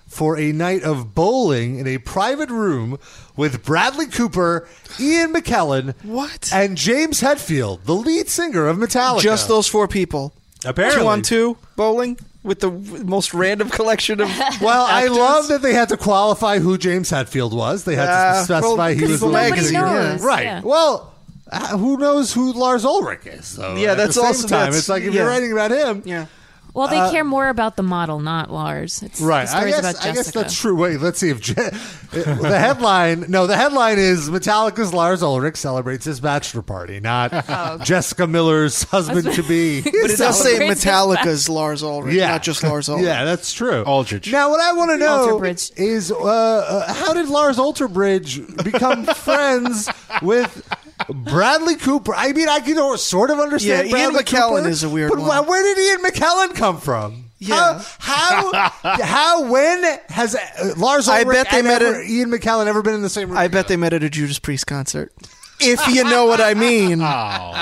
for 0.09 0.39
a 0.39 0.53
night 0.53 0.83
of 0.83 1.15
bowling 1.15 1.79
in 1.79 1.87
a 1.87 1.97
private 1.99 2.51
room 2.51 2.99
with 3.35 3.65
Bradley 3.65 4.07
Cooper, 4.07 4.69
Ian 5.01 5.33
McKellen, 5.33 5.95
What? 6.03 6.51
and 6.53 6.77
James 6.77 7.23
Hetfield, 7.23 7.85
the 7.85 7.95
lead 7.95 8.29
singer 8.29 8.67
of 8.67 8.77
Metallica. 8.77 9.21
Just 9.21 9.49
those 9.49 9.67
four 9.69 9.89
people. 9.89 10.35
apparently. 10.65 11.01
Two 11.03 11.09
on 11.09 11.23
two 11.23 11.57
bowling 11.77 12.17
with 12.43 12.61
the 12.61 12.71
most 13.05 13.33
random 13.35 13.69
collection 13.71 14.21
of. 14.21 14.29
Well, 14.61 14.85
I 14.85 15.03
actors. 15.03 15.17
love 15.17 15.49
that 15.49 15.63
they 15.63 15.75
had 15.75 15.89
to 15.91 15.97
qualify 15.97 16.59
who 16.59 16.77
James 16.79 17.11
Hetfield 17.11 17.53
was. 17.53 17.85
They 17.85 17.95
had 17.97 18.07
to 18.39 18.45
specify 18.45 18.77
well, 18.77 18.89
he 18.89 19.03
was 19.03 19.11
the 19.21 19.27
People 19.27 19.29
lead 19.31 19.51
Magazine, 19.51 19.81
knows, 19.81 20.23
Right. 20.23 20.45
yeah. 20.45 20.61
Well, 20.63 21.13
uh, 21.51 21.77
who 21.77 21.97
knows 21.99 22.33
who 22.33 22.53
Lars 22.53 22.85
Ulrich 22.85 23.27
is? 23.27 23.45
So 23.47 23.75
Yeah, 23.77 23.93
at 23.93 23.97
that's 23.99 24.15
the 24.15 24.21
same 24.23 24.27
also- 24.27 24.49
time. 24.49 24.59
that's- 24.61 24.79
it's 24.79 24.89
like 24.89 25.03
if 25.03 25.13
yeah. 25.13 25.21
you're 25.21 25.29
writing 25.29 25.53
about 25.53 25.71
him, 25.71 26.03
Yeah. 26.05 26.27
Well, 26.75 26.89
they 26.89 27.11
care 27.11 27.23
more 27.25 27.49
about 27.49 27.77
the 27.77 27.83
model, 27.83 28.19
not 28.21 28.51
Lars. 28.51 29.03
It's 29.03 29.21
Right. 29.21 29.47
The 29.47 29.57
I 29.57 29.65
guess, 29.69 29.79
about 29.81 29.89
I 29.89 29.93
Jessica. 29.93 30.15
guess 30.15 30.31
that's 30.33 30.59
true. 30.59 30.75
Wait, 30.75 31.01
let's 31.01 31.19
see 31.19 31.29
if 31.29 31.41
Je- 31.41 31.53
the 32.13 32.57
headline. 32.59 33.27
No, 33.29 33.47
the 33.47 33.57
headline 33.57 33.99
is 33.99 34.31
Metallica's 34.31 34.95
Lars 34.95 35.23
Ulrich 35.23 35.57
celebrates 35.57 36.05
his 36.07 36.21
bachelor 36.21 36.63
party, 36.63 36.99
not 37.01 37.31
Oh, 37.49 37.79
Jessica 37.85 38.27
Miller's 38.27 38.85
husband 38.85 39.33
to 39.35 39.43
be. 39.43 39.83
But 39.83 39.95
it 39.95 40.17
does 40.19 40.43
say 40.43 40.67
Metallica's 40.67 41.49
Lars 41.49 41.83
Ulrich, 41.83 42.15
Yeah. 42.15 42.29
not 42.29 42.43
just 42.43 42.63
Lars 42.63 42.89
Ulrich. 42.89 43.05
Yeah, 43.05 43.25
that's 43.25 43.53
true. 43.53 43.83
Aldrich. 43.85 44.33
Now, 44.33 44.49
what 44.51 44.61
I 44.61 44.73
want 44.73 44.93
to 44.93 44.97
know 44.97 45.39
Alterbridge. 45.39 45.73
is 45.77 46.11
uh, 46.11 46.17
uh, 46.25 46.93
how 46.95 47.13
did 47.13 47.29
Lars 47.29 47.59
Alterbridge 47.59 48.65
become 48.65 49.05
friends 49.05 49.89
with 50.23 50.67
Bradley 51.09 51.77
Cooper? 51.77 52.15
I 52.15 52.33
mean, 52.33 52.49
I 52.49 52.61
can 52.61 52.97
sort 52.99 53.31
of 53.31 53.39
understand. 53.39 53.89
Yeah, 53.89 53.99
Ian 53.99 54.13
Bradley 54.13 54.25
McKellen 54.25 54.57
Cooper, 54.59 54.69
is 54.69 54.83
a 54.85 54.89
weird 54.89 55.11
but 55.11 55.19
one. 55.21 55.47
where 55.47 55.63
did 55.63 55.79
Ian 55.79 56.03
McKellen 56.11 56.55
come 56.55 56.79
from? 56.79 57.31
Yeah. 57.39 57.83
How, 57.99 58.53
how, 58.53 58.69
how, 59.03 59.51
when 59.51 59.83
has 60.09 60.37
uh, 60.37 60.75
Lars 60.77 61.09
I 61.09 61.25
bet 61.25 61.49
they 61.51 61.63
met 61.63 61.83
ever, 61.83 62.01
at- 62.01 62.07
Ian 62.09 62.31
McKellen 62.31 62.67
ever 62.67 62.83
been 62.83 62.95
in 62.95 63.03
the 63.03 63.09
same 63.09 63.31
room? 63.31 63.39
I 63.39 63.49
bet 63.49 63.67
they 63.69 63.77
met 63.77 63.93
at 63.93 64.03
a 64.05 64.11
Judas 64.11 64.39
Priest 64.39 64.67
concert. 64.69 65.13
If 65.61 65.87
you 65.89 66.05
know 66.05 66.27
what 66.27 66.41
I 66.41 66.55
mean. 66.55 67.01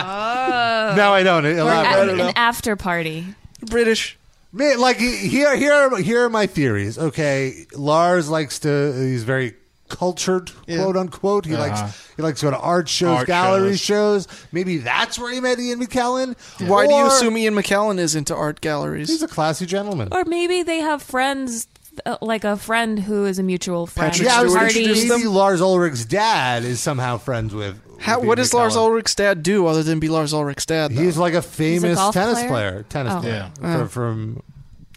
Oh. 0.03 0.95
No, 0.97 1.13
I 1.13 1.23
don't. 1.23 1.45
Or 1.47 1.51
Elaborate. 1.51 2.09
an, 2.15 2.21
an 2.21 2.33
after 2.35 2.75
party. 2.75 3.27
British. 3.63 4.19
Man, 4.53 4.81
like 4.81 4.97
here, 4.97 5.55
here, 5.57 5.97
here 5.97 6.25
are 6.25 6.31
my 6.31 6.47
theories. 6.47 6.99
Okay, 6.99 7.67
Lars 7.75 8.29
likes 8.29 8.59
to. 8.61 8.93
He's 8.95 9.23
very 9.23 9.55
cultured, 9.91 10.51
Yeah. 10.67 10.79
quote 10.79 10.97
unquote. 10.97 11.45
He 11.45 11.55
likes 11.57 11.81
he 12.17 12.23
likes 12.23 12.41
to 12.41 12.47
go 12.47 12.51
to 12.53 12.59
art 12.59 12.89
shows, 12.89 13.19
Art 13.19 13.27
gallery 13.27 13.73
shows. 13.77 14.27
shows. 14.27 14.47
Maybe 14.53 14.79
that's 14.79 15.19
where 15.19 15.33
he 15.33 15.41
met 15.41 15.59
Ian 15.59 15.85
McKellen. 15.85 16.35
Why 16.67 16.87
do 16.87 16.95
you 16.95 17.01
Or 17.03 17.07
assume 17.09 17.37
Ian 17.37 17.55
McKellen 17.55 17.99
is 17.99 18.15
into 18.15 18.35
art 18.35 18.61
galleries? 18.63 19.09
he's 19.11 19.23
a 19.23 19.29
classy 19.29 19.67
gentleman? 19.67 20.09
Or 20.13 20.25
maybe 20.25 20.63
they 20.63 20.79
have 20.79 21.03
friends, 21.03 21.67
uh, 22.07 22.17
like 22.23 22.45
a 22.45 22.57
friend 22.57 23.01
who 23.01 23.27
is 23.27 23.39
a 23.39 23.43
mutual 23.43 23.87
friend. 23.87 24.13
Patrick 24.13 24.29
yeah, 24.29 24.41
I 24.41 24.43
was 24.43 24.53
Stewart 24.53 24.67
thinking 24.69 24.83
introduced 24.91 25.09
maybe 25.11 25.23
them? 25.25 25.33
Lars 25.35 25.61
Ulrich's 25.61 26.05
dad 26.07 26.65
is 26.65 26.81
somehow 26.81 27.19
friends 27.19 27.55
with. 27.55 27.79
How, 28.01 28.19
with 28.21 28.29
what 28.29 28.39
Ian 28.39 28.45
does 28.45 28.55
Lars 28.55 28.75
McKellen. 28.77 28.87
Ulrich's 28.87 29.15
dad 29.15 29.43
do 29.43 29.67
other 29.67 29.83
than 29.83 29.99
be 30.01 30.09
Lars 30.09 30.33
Ulrich's 30.33 30.65
dad? 30.67 30.93
Though? 30.95 31.03
He's 31.03 31.19
like 31.19 31.35
a 31.35 31.43
famous 31.43 31.97
golf 31.99 32.15
tennis 32.15 32.35
player? 32.39 32.49
player. 32.49 32.83
Tennis 32.89 33.13
Oh. 33.17 33.21
player 33.21 33.51
Yeah. 33.61 33.77
From, 33.77 33.89
from 33.89 34.43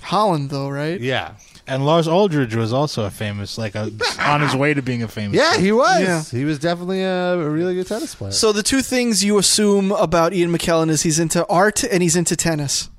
Holland, 0.01 0.49
though, 0.49 0.69
right? 0.69 0.99
yeah, 1.01 1.31
And 1.65 1.85
Lars 1.85 2.07
Aldridge 2.09 2.55
was 2.55 2.73
also 2.73 3.05
a 3.05 3.09
famous, 3.09 3.57
like 3.57 3.73
a, 3.75 3.89
on 4.19 4.41
his 4.41 4.53
way 4.53 4.73
to 4.73 4.81
being 4.81 5.01
a 5.01 5.07
famous. 5.07 5.37
yeah. 5.37 5.57
He 5.57 5.71
was. 5.71 6.01
Yeah. 6.01 6.23
He 6.39 6.43
was 6.43 6.59
definitely 6.59 7.01
a, 7.03 7.35
a 7.39 7.49
really 7.49 7.73
good 7.73 7.87
tennis 7.87 8.13
player. 8.15 8.31
So 8.31 8.51
the 8.51 8.63
two 8.63 8.81
things 8.81 9.23
you 9.23 9.37
assume 9.37 9.91
about 9.93 10.33
Ian 10.33 10.51
McKellen 10.51 10.89
is 10.89 11.03
he's 11.03 11.19
into 11.19 11.45
art 11.47 11.83
and 11.85 12.03
he's 12.03 12.17
into 12.17 12.35
tennis. 12.35 12.89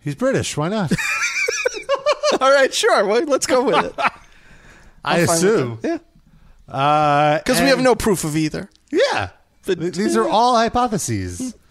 he's 0.00 0.14
British. 0.14 0.56
Why 0.58 0.68
not? 0.68 0.92
All 2.40 2.50
right, 2.52 2.72
sure. 2.72 3.06
Well, 3.06 3.24
let's 3.24 3.46
go 3.46 3.64
with 3.64 3.84
it. 3.86 3.94
I 5.04 5.14
Fine 5.14 5.20
with 5.26 5.30
assume. 5.30 5.78
it. 5.82 5.86
Yeah, 6.68 6.72
uh, 6.74 7.38
Because 7.38 7.42
because 7.56 7.60
we 7.62 7.68
have 7.68 7.80
no 7.80 7.94
proof 7.94 8.24
of 8.24 8.36
either. 8.36 8.68
Yeah. 8.90 9.30
But- 9.64 9.78
These 9.80 10.16
are 10.16 10.28
all 10.28 10.56
hypotheses. 10.56 11.54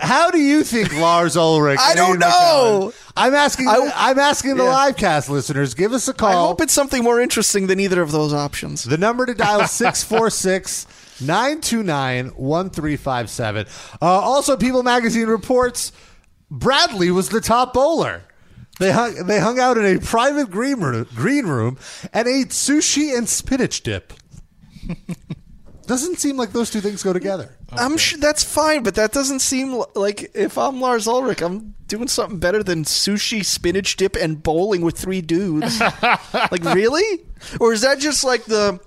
How 0.00 0.30
do 0.30 0.38
you 0.38 0.62
think 0.64 0.92
Lars 0.98 1.36
Ulrich? 1.36 1.78
I 1.80 1.94
don't 1.94 2.18
know. 2.18 2.92
I'm 3.16 3.34
asking. 3.34 3.68
I- 3.68 3.92
I'm 3.94 4.18
asking 4.18 4.56
the 4.56 4.64
Yeah. 4.64 4.70
live 4.70 4.96
cast 4.96 5.28
listeners. 5.28 5.74
Give 5.74 5.92
us 5.92 6.06
a 6.08 6.14
call. 6.14 6.30
I 6.30 6.46
hope 6.48 6.60
it's 6.60 6.72
something 6.72 7.02
more 7.02 7.20
interesting 7.20 7.66
than 7.66 7.80
either 7.80 8.00
of 8.02 8.12
those 8.12 8.32
options. 8.32 8.84
the 8.84 8.96
number 8.98 9.26
to 9.26 9.34
dial 9.34 9.66
646 9.66 10.86
929 11.20 12.26
1357. 12.36 13.66
Uh, 14.00 14.04
Also, 14.04 14.56
People 14.56 14.82
Magazine 14.82 15.26
reports 15.28 15.92
Bradley 16.50 17.10
was 17.10 17.28
the 17.30 17.40
top 17.40 17.72
bowler. 17.74 18.22
They 18.80 18.90
hung, 18.90 19.26
they 19.26 19.38
hung 19.38 19.60
out 19.60 19.78
in 19.78 19.84
a 19.84 20.00
private 20.00 20.50
green 20.50 20.80
room, 20.80 21.06
green 21.14 21.46
room 21.46 21.78
and 22.12 22.26
ate 22.26 22.48
sushi 22.48 23.16
and 23.16 23.28
spinach 23.28 23.82
dip. 23.82 24.12
Doesn't 25.86 26.18
seem 26.18 26.36
like 26.36 26.50
those 26.52 26.70
two 26.70 26.80
things 26.80 27.02
go 27.02 27.12
together. 27.12 27.56
I'm 27.72 27.96
sure 27.96 28.18
that's 28.18 28.44
fine, 28.44 28.82
but 28.82 28.94
that 28.94 29.12
doesn't 29.12 29.40
seem 29.40 29.82
like 29.94 30.30
if 30.34 30.56
I'm 30.56 30.80
Lars 30.80 31.08
Ulrich, 31.08 31.42
I'm 31.42 31.74
doing 31.88 32.08
something 32.08 32.38
better 32.38 32.62
than 32.62 32.84
sushi, 32.84 33.44
spinach 33.44 33.96
dip, 33.96 34.16
and 34.16 34.42
bowling 34.42 34.82
with 34.82 34.96
three 34.98 35.20
dudes. 35.20 35.80
like 36.32 36.62
really? 36.64 37.20
Or 37.60 37.72
is 37.72 37.80
that 37.80 37.98
just 37.98 38.22
like 38.24 38.44
the 38.44 38.78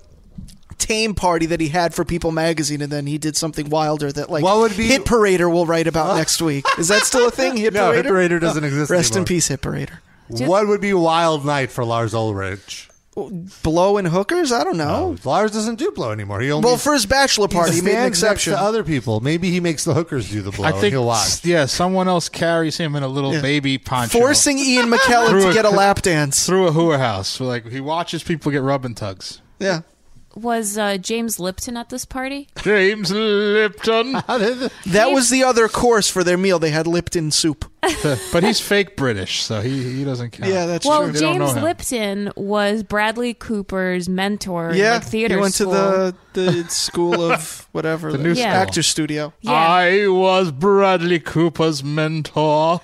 tame 0.78 1.14
party 1.14 1.46
that 1.46 1.60
he 1.60 1.68
had 1.68 1.92
for 1.92 2.04
People 2.04 2.32
Magazine, 2.32 2.80
and 2.80 2.90
then 2.90 3.06
he 3.06 3.18
did 3.18 3.36
something 3.36 3.68
wilder 3.68 4.10
that 4.12 4.30
like 4.30 4.42
What 4.44 4.58
would 4.58 4.76
be- 4.76 4.86
Hit 4.86 5.04
Parader 5.04 5.52
will 5.52 5.66
write 5.66 5.86
about 5.86 6.16
next 6.16 6.40
week? 6.40 6.64
Is 6.78 6.88
that 6.88 7.02
still 7.02 7.28
a 7.28 7.30
thing? 7.30 7.56
Hit 7.56 7.72
No, 7.74 7.90
Parader? 7.90 7.94
Hit 7.96 8.06
Parader 8.06 8.40
doesn't 8.40 8.64
exist 8.64 8.90
Rest 8.90 9.16
in 9.16 9.24
peace, 9.24 9.48
Hit 9.48 9.60
Parader. 9.60 9.98
What 10.28 10.66
would 10.68 10.80
be 10.80 10.92
wild 10.94 11.44
night 11.44 11.70
for 11.70 11.84
Lars 11.84 12.14
Ulrich? 12.14 12.87
Blow 13.62 13.96
and 13.96 14.08
hookers? 14.08 14.52
I 14.52 14.64
don't 14.64 14.76
know. 14.76 15.16
Flowers 15.20 15.50
doesn't 15.52 15.76
do 15.76 15.90
blow 15.90 16.12
anymore. 16.12 16.40
He 16.40 16.50
only 16.52 16.64
Well, 16.66 16.76
for 16.76 16.92
his 16.92 17.06
bachelor 17.06 17.48
he 17.48 17.54
party, 17.54 17.74
he 17.76 17.80
made 17.80 17.90
an 17.92 17.96
stands 17.96 18.22
next 18.22 18.22
exception. 18.22 18.52
to 18.54 18.60
other 18.60 18.84
people. 18.84 19.20
Maybe 19.20 19.50
he 19.50 19.60
makes 19.60 19.84
the 19.84 19.94
hookers 19.94 20.30
do 20.30 20.42
the 20.42 20.50
blow. 20.50 20.66
I 20.66 20.70
and 20.70 20.80
think. 20.80 20.92
he'll 20.92 21.04
watch. 21.06 21.44
Yeah, 21.44 21.66
someone 21.66 22.08
else 22.08 22.28
carries 22.28 22.76
him 22.76 22.94
in 22.96 23.02
a 23.02 23.08
little 23.08 23.34
Yeah. 23.34 23.40
baby 23.42 23.78
poncho, 23.78 24.18
Forcing 24.18 24.58
Ian 24.58 24.86
McKellen 24.90 25.30
Through 25.30 25.42
to 25.42 25.48
a- 25.50 25.52
get 25.54 25.64
a 25.64 25.70
lap 25.70 26.02
dance. 26.02 26.46
through 26.46 26.68
a 26.68 26.72
hooer 26.72 26.98
house. 26.98 27.40
Like 27.40 27.66
he 27.68 27.80
watches 27.80 28.22
people 28.22 28.52
get 28.52 28.62
rubbing 28.62 28.94
tugs. 28.94 29.40
Yeah. 29.58 29.80
Was 30.38 30.78
uh, 30.78 30.98
James 30.98 31.40
Lipton 31.40 31.76
at 31.76 31.88
this 31.88 32.04
party? 32.04 32.46
James 32.62 33.10
Lipton, 33.10 34.12
That 34.86 35.10
was 35.12 35.30
the 35.30 35.42
other 35.42 35.66
course 35.68 36.08
for 36.08 36.22
their 36.22 36.36
meal. 36.38 36.60
They 36.60 36.70
had 36.70 36.86
Lipton 36.86 37.32
soup. 37.32 37.64
but 38.32 38.42
he's 38.44 38.60
fake 38.60 38.96
British, 38.96 39.42
so 39.42 39.60
he 39.60 39.94
he 39.94 40.04
doesn't 40.04 40.30
count. 40.32 40.50
Yeah, 40.52 40.66
that's 40.66 40.86
well, 40.86 41.04
true. 41.04 41.12
They 41.12 41.18
James. 41.20 41.54
Lipton 41.56 42.32
was 42.36 42.82
Bradley 42.82 43.34
Cooper's 43.34 44.08
mentor 44.08 44.70
in 44.70 44.76
Yeah, 44.76 44.94
like 44.94 45.04
theater 45.04 45.36
he 45.36 45.40
went 45.40 45.54
school. 45.54 45.72
to 45.72 46.14
the 46.32 46.40
the 46.40 46.64
school 46.68 47.30
of 47.32 47.68
whatever 47.72 48.12
The 48.12 48.18
new 48.18 48.34
school. 48.34 48.46
actor 48.46 48.82
studio. 48.82 49.32
yeah, 49.40 49.52
I 49.52 50.06
was 50.08 50.50
Bradley 50.52 51.18
Cooper's 51.20 51.82
mentor, 51.84 52.80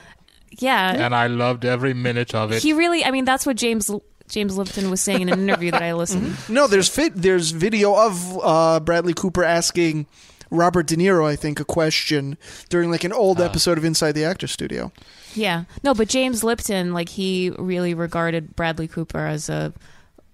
yeah. 0.59 0.93
and 0.93 1.15
I 1.15 1.27
loved 1.27 1.65
every 1.65 1.95
minute 1.95 2.35
of 2.35 2.53
it. 2.53 2.63
He 2.63 2.73
really, 2.73 3.05
I 3.05 3.11
mean, 3.11 3.25
that's 3.25 3.45
what 3.47 3.57
James 3.57 3.91
James 4.29 4.57
Lipton 4.57 4.91
was 4.91 5.01
saying 5.01 5.23
in 5.23 5.29
an 5.29 5.41
interview 5.41 5.71
that 5.71 5.83
I 5.83 5.93
listened. 5.95 6.37
No, 6.49 6.67
there's 6.67 6.89
fit. 6.89 7.13
There's 7.15 7.51
video 7.51 7.95
of 7.95 8.39
uh, 8.43 8.81
Bradley 8.81 9.15
Cooper 9.15 9.45
asking 9.45 10.07
Robert 10.51 10.87
De 10.87 10.97
Niro, 10.97 11.27
I 11.27 11.37
think, 11.37 11.61
a 11.61 11.65
question 11.65 12.39
during 12.69 12.91
like 12.91 13.05
an 13.05 13.13
old 13.13 13.41
episode 13.41 13.77
of 13.79 13.85
Inside 13.85 14.13
the 14.13 14.25
Actor 14.25 14.47
Studio. 14.47 14.93
Yeah, 15.35 15.65
no, 15.83 15.95
but 15.95 16.09
James 16.09 16.43
Lipton, 16.45 16.93
like 16.93 17.09
he 17.09 17.51
really 17.59 17.93
regarded 17.95 18.55
Bradley 18.57 18.89
Cooper 18.89 19.27
as 19.27 19.49
a 19.49 19.73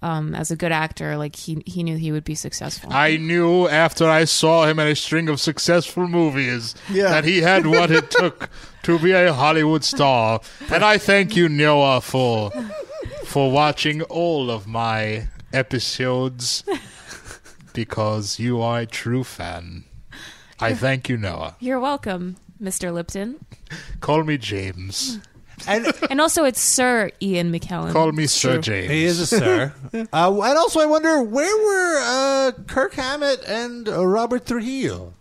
um, 0.03 0.35
as 0.35 0.51
a 0.51 0.57
good 0.57 0.73
actor. 0.73 1.17
Like 1.17 1.37
he 1.37 1.63
he 1.67 1.83
knew 1.83 1.97
he 1.97 2.13
would 2.13 2.25
be 2.25 2.35
successful. 2.35 2.91
I 2.93 3.17
knew 3.17 3.67
after 3.69 4.09
I 4.09 4.25
saw 4.25 4.67
him 4.67 4.79
in 4.79 4.87
a 4.89 4.95
string 4.97 5.29
of 5.29 5.41
successful 5.41 6.07
movies 6.07 6.75
Yeah. 6.91 7.11
that 7.11 7.25
he 7.25 7.39
had 7.43 7.67
what 7.67 7.91
it 7.91 8.11
took 8.21 8.49
to 8.85 8.99
be 8.99 9.13
a 9.13 9.33
Hollywood 9.33 9.85
star. 9.85 10.41
And 10.71 10.83
I 10.85 10.97
thank 10.99 11.37
you, 11.37 11.49
Noah, 11.51 12.01
for 12.01 12.51
for 13.31 13.53
watching 13.53 14.03
all 14.03 14.51
of 14.51 14.67
my 14.67 15.29
episodes 15.53 16.65
because 17.73 18.41
you 18.41 18.61
are 18.61 18.81
a 18.81 18.87
true 18.87 19.23
fan. 19.23 19.85
I 20.59 20.75
thank 20.75 21.09
you, 21.09 21.17
Noah. 21.17 21.55
You're 21.61 21.79
welcome, 21.79 22.39
Mr. 22.61 22.93
Lipton. 22.93 23.37
Call 24.01 24.25
me 24.25 24.37
James. 24.37 25.21
and 25.69 25.87
And 26.11 26.21
also, 26.21 26.43
it's 26.45 26.61
Sir 26.61 27.13
Ian 27.23 27.53
McKellen. 27.53 27.93
Call 27.93 28.11
me 28.11 28.27
Sir 28.27 28.55
true. 28.55 28.63
James. 28.63 28.91
he 28.91 29.05
is 29.05 29.21
a 29.21 29.27
sir. 29.27 29.73
uh, 29.95 29.97
and 30.03 30.09
also, 30.59 30.81
I 30.81 30.87
wonder 30.87 31.23
where 31.23 31.57
were 31.57 32.01
uh, 32.03 32.53
Kirk 32.67 32.95
Hammett 32.95 33.45
and 33.47 33.89
uh, 33.89 34.05
Robert 34.05 34.45
Trujillo? 34.45 35.15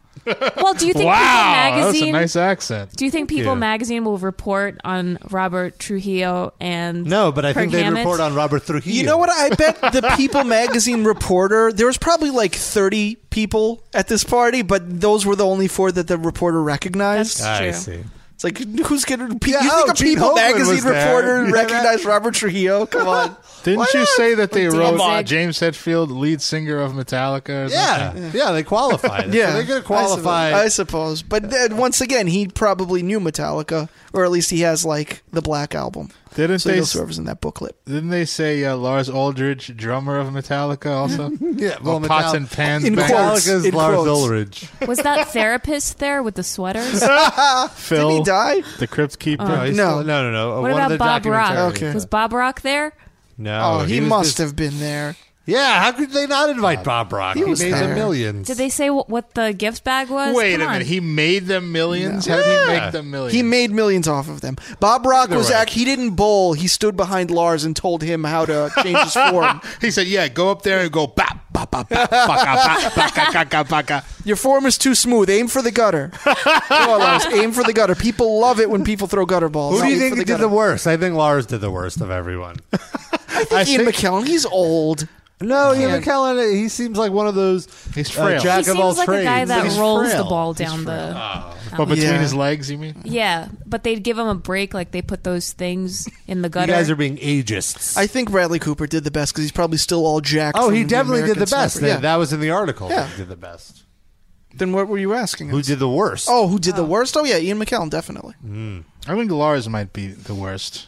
Well, 0.58 0.74
do 0.74 0.88
you 0.88 0.94
think 0.94 1.06
wow, 1.08 1.16
People 1.16 1.26
that 1.26 1.72
was 1.76 1.84
a 1.84 1.88
Magazine? 1.92 2.12
nice 2.14 2.36
accent. 2.36 2.96
do 2.96 3.06
you 3.06 3.12
think 3.12 3.30
People 3.30 3.54
you. 3.54 3.60
Magazine 3.60 4.04
will 4.04 4.18
report 4.18 4.78
on 4.84 5.18
Robert 5.30 5.80
Trujillo 5.80 6.54
and 6.60 7.06
No, 7.06 7.32
but 7.32 7.46
I 7.46 7.54
think 7.54 7.72
they'd 7.72 7.84
Hammett? 7.84 8.00
report 8.06 8.20
on 8.20 8.36
Robert 8.36 8.66
Trujillo. 8.66 8.96
You 8.96 9.04
know 9.06 9.18
what? 9.18 9.30
I 9.30 9.50
bet 9.56 9.80
the 9.94 10.14
People 10.18 10.44
magazine 10.44 11.04
reporter. 11.04 11.72
There 11.72 11.88
was 11.88 11.98
probably 11.98 12.30
like 12.30 12.54
30 12.56 13.16
people 13.30 13.84
at 13.94 14.08
this 14.08 14.24
party, 14.24 14.62
but 14.62 15.02
those 15.02 15.26
were 15.26 15.36
the 15.36 15.46
only 15.46 15.68
four 15.68 15.92
that 15.92 16.08
the 16.08 16.18
reporter 16.18 16.62
recognized. 16.62 17.40
That's- 17.42 17.88
I 17.88 17.94
True. 17.94 18.04
See. 18.42 18.48
It's 18.48 18.60
like 18.80 18.86
who's 18.88 19.06
gonna? 19.06 19.36
Pe- 19.36 19.52
Yeah, 19.52 19.64
you 19.64 19.70
oh, 19.72 19.78
think 19.86 19.90
a 19.90 19.94
Gene 19.94 20.16
People 20.16 20.36
Hackman 20.38 20.62
magazine 20.68 20.92
reporter 20.92 21.46
Yeah, 21.46 21.52
recognized 21.52 22.06
Robert 22.06 22.34
Trujillo? 22.34 22.86
Come 22.86 23.08
on. 23.08 23.36
Didn't 23.64 23.80
Why 23.80 23.88
you 23.94 24.00
not? 24.00 24.08
say 24.10 24.36
that 24.36 24.52
they 24.52 24.68
wrote 24.68 24.98
Danzig. 24.98 25.26
James 25.28 25.60
Hetfield, 25.60 26.18
lead 26.18 26.42
singer 26.42 26.80
of 26.80 26.94
Metallica? 26.94 27.68
Or 27.68 27.70
Yeah, 27.70 28.14
something? 28.14 28.32
yeah, 28.40 28.52
they 28.52 28.64
qualified. 28.64 29.34
Yeah, 29.40 29.52
so 29.52 29.58
they 29.62 29.66
could 29.66 29.84
qualify. 29.84 30.52
I 30.52 30.52
suppose, 30.52 30.64
I 30.66 30.68
suppose. 30.70 31.22
But 31.24 31.50
then 31.52 31.76
once 31.78 32.00
again, 32.00 32.28
he 32.28 32.48
probably 32.48 33.04
knew 33.04 33.20
Metallica, 33.20 33.90
or 34.14 34.24
at 34.24 34.32
least 34.32 34.50
he 34.52 34.62
has 34.62 34.86
like 34.86 35.22
the 35.32 35.42
Black 35.42 35.76
album. 35.76 36.10
Didn't 36.36 36.60
So 36.60 36.70
they? 36.70 36.78
those 36.80 36.94
whoever's 36.94 37.18
in 37.18 37.26
that 37.26 37.42
booklet. 37.42 37.76
Didn't 37.86 38.10
they 38.10 38.26
say 38.26 38.64
uh, 38.64 38.76
Lars 38.76 39.10
Aldridge, 39.10 39.76
drummer 39.76 40.18
of 40.18 40.28
Metallica, 40.28 40.92
also? 40.96 41.32
Yeah, 41.60 41.78
well, 41.82 42.00
Well, 42.00 42.08
pots 42.08 42.34
and 42.34 42.50
pans. 42.50 42.86
In 42.86 42.96
band. 42.96 43.12
quotes. 43.12 43.46
Metallica's 43.48 43.66
in 43.66 43.74
Lars 43.74 43.96
quotes. 43.96 44.10
Ulrich. 44.10 44.70
Was 44.88 45.00
that 45.00 45.28
therapist 45.30 46.00
there 46.00 46.24
with 46.24 46.36
the 46.36 46.44
sweaters? 46.44 47.04
Phil, 47.74 48.10
Did 48.10 48.18
he 48.18 48.24
die? 48.24 48.62
the 48.80 48.88
Crypt 48.88 49.20
Keeper. 49.20 49.44
No, 49.46 49.66
No. 49.66 49.74
still- 49.74 50.04
no, 50.04 50.24
no, 50.24 50.32
no. 50.32 50.62
What 50.62 50.72
One 50.72 50.72
of 50.72 50.92
about 50.92 51.24
the 51.24 51.30
Bob 51.30 51.34
Rock? 51.34 51.76
Okay. 51.76 51.94
Was 51.94 52.06
Bob 52.06 52.32
Rock 52.34 52.62
there? 52.62 52.94
No, 53.38 53.80
Oh, 53.82 53.86
he, 53.86 54.00
was 54.00 54.10
must 54.10 54.26
just- 54.30 54.38
have 54.40 54.56
been 54.56 54.80
there. 54.80 55.16
Yeah, 55.50 55.80
how 55.82 55.92
could 55.92 56.12
they 56.12 56.28
not 56.28 56.50
invite 56.50 56.84
Bob 56.84 57.12
Rock? 57.12 57.36
He, 57.36 57.44
was 57.44 57.60
made 57.62 57.74
there. 57.74 57.88
them 57.88 57.96
millions. 57.96 58.48
Did 58.48 58.58
they 58.58 58.70
say 58.70 58.90
what, 58.90 59.10
what 59.10 59.34
the 59.34 59.52
gift 59.54 59.84
bag 59.84 60.10
was? 60.10 60.36
Wait 60.36 60.54
Come 60.54 60.62
a 60.62 60.66
on. 60.66 60.72
minute. 60.74 60.88
He 60.88 61.00
made 61.00 61.48
them 61.48 61.72
millions. 61.72 62.26
How 62.28 62.38
did 62.38 62.46
he 62.46 62.52
Yeah. 62.52 62.80
make 62.84 62.92
them 62.92 63.10
millions? 63.12 63.34
He 63.34 63.44
made 63.44 63.72
millions 63.72 64.08
off 64.08 64.30
of 64.30 64.42
them. 64.42 64.58
Bob 64.80 65.06
Rock 65.06 65.30
was 65.30 65.50
right. 65.50 65.62
act. 65.62 65.72
He 65.72 65.86
didn't 65.86 66.12
bowl. 66.12 66.54
He 66.54 66.68
stood 66.68 66.96
behind 66.96 67.32
Lars 67.32 67.64
and 67.64 67.76
told 67.76 68.04
him 68.04 68.24
how 68.24 68.46
to 68.46 68.72
change 68.84 68.98
his 69.00 69.14
form. 69.14 69.62
He 69.82 69.92
said, 69.92 70.08
"Yeah, 70.08 70.28
go 70.28 70.52
up 70.52 70.62
there 70.62 70.82
and 70.82 70.92
go 70.92 71.08
bap 71.08 71.46
bap 71.54 71.72
bap 71.72 71.90
bap 71.90 72.10
baka, 72.12 72.92
baka, 72.96 73.32
baka, 73.34 73.64
baka. 73.64 74.04
Your 74.26 74.36
form 74.36 74.66
is 74.66 74.78
too 74.78 74.94
smooth. 74.94 75.30
Aim 75.30 75.48
for 75.48 75.62
the 75.62 75.72
gutter. 75.72 76.12
Come 76.24 76.90
on, 76.90 77.00
Lars. 77.00 77.26
Aim 77.28 77.52
for 77.54 77.64
the 77.64 77.74
gutter. 77.74 77.96
People 77.96 78.40
love 78.40 78.60
it 78.60 78.70
when 78.70 78.84
people 78.84 79.08
throw 79.08 79.26
gutter 79.26 79.50
balls. 79.50 79.80
Who 79.80 79.86
do 79.86 79.90
you 79.90 79.96
Aim 79.96 80.00
think 80.02 80.12
for 80.14 80.16
the 80.20 80.26
did 80.26 80.32
gutter. 80.34 80.44
the 80.44 80.50
worst? 80.50 80.86
I 80.88 80.98
think 80.98 81.16
Lars 81.16 81.46
did 81.46 81.62
the 81.62 81.72
worst 81.72 82.02
of 82.02 82.12
everyone. 82.12 82.58
I 82.74 82.78
think 83.46 83.70
Ian 83.70 83.86
think- 83.86 83.96
McKellen. 83.96 84.28
He's 84.28 84.46
old. 84.46 85.08
No, 85.42 85.74
Ian 85.74 85.92
Man. 85.92 86.02
McKellen, 86.02 86.54
he 86.54 86.68
seems 86.68 86.98
like 86.98 87.14
one 87.14 87.26
of 87.26 87.34
those 87.34 87.66
He's 87.96 88.10
uh, 88.18 88.24
frail. 88.24 88.42
jack 88.42 88.66
he 88.66 88.72
of 88.72 88.78
all 88.78 88.90
seems 88.94 88.98
like 88.98 89.06
trades. 89.06 89.22
a 89.22 89.26
guy 89.26 89.46
that 89.46 89.64
He's 89.64 89.78
rolls 89.80 90.10
frail. 90.12 90.24
the 90.24 90.30
ball 90.30 90.54
down 90.54 90.84
the. 90.84 91.16
But 91.78 91.86
between 91.86 92.08
Yeah. 92.08 92.20
his 92.20 92.34
legs, 92.34 92.70
you 92.70 92.78
mean? 92.78 93.02
Yeah, 93.06 93.48
but 93.66 93.84
they'd 93.84 94.04
give 94.04 94.18
him 94.18 94.28
a 94.28 94.36
break, 94.36 94.74
like 94.74 94.92
they 94.92 95.02
put 95.02 95.24
those 95.24 95.54
things 95.54 96.10
in 96.28 96.42
the 96.42 96.48
you 96.48 96.52
gutter. 96.52 96.72
guys 96.74 96.90
are 96.90 96.96
being 96.98 97.16
ageists. 97.18 97.96
I 97.96 98.06
think 98.08 98.32
Bradley 98.32 98.60
Cooper 98.60 98.86
did 98.86 99.04
the 99.06 99.12
best 99.12 99.32
because 99.32 99.44
he's 99.46 99.52
probably 99.54 99.78
still 99.78 100.06
all 100.06 100.20
jacked. 100.20 100.58
oh, 100.60 100.66
from 100.68 100.76
he 100.76 100.84
definitely 100.84 101.22
did 101.22 101.38
American 101.38 101.40
the 101.40 101.56
best. 101.56 101.76
Sniper. 101.78 101.88
That, 101.88 101.94
Yeah. 101.96 102.02
that 102.02 102.16
was 102.18 102.34
in 102.34 102.42
the 102.42 102.50
article. 102.50 102.90
Yeah. 102.90 103.08
He 103.08 103.18
did 103.18 103.30
the 103.30 103.36
best. 103.38 103.84
Then 104.54 104.74
what 104.74 104.88
were 104.90 104.98
you 104.98 105.14
asking? 105.14 105.50
Who 105.50 105.60
us? 105.60 105.68
did 105.68 105.80
the 105.80 105.88
worst? 105.88 106.28
Oh, 106.30 106.48
who 106.50 106.60
did 106.60 106.76
the 106.76 106.84
worst? 106.84 107.16
Oh 107.16 107.24
yeah, 107.24 107.38
Ian 107.38 107.60
McKellen 107.60 107.90
definitely. 107.90 108.34
I 109.08 109.16
think 109.16 109.32
Lars 109.32 109.70
might 109.70 109.94
be 109.94 110.08
the 110.08 110.34
worst. 110.36 110.88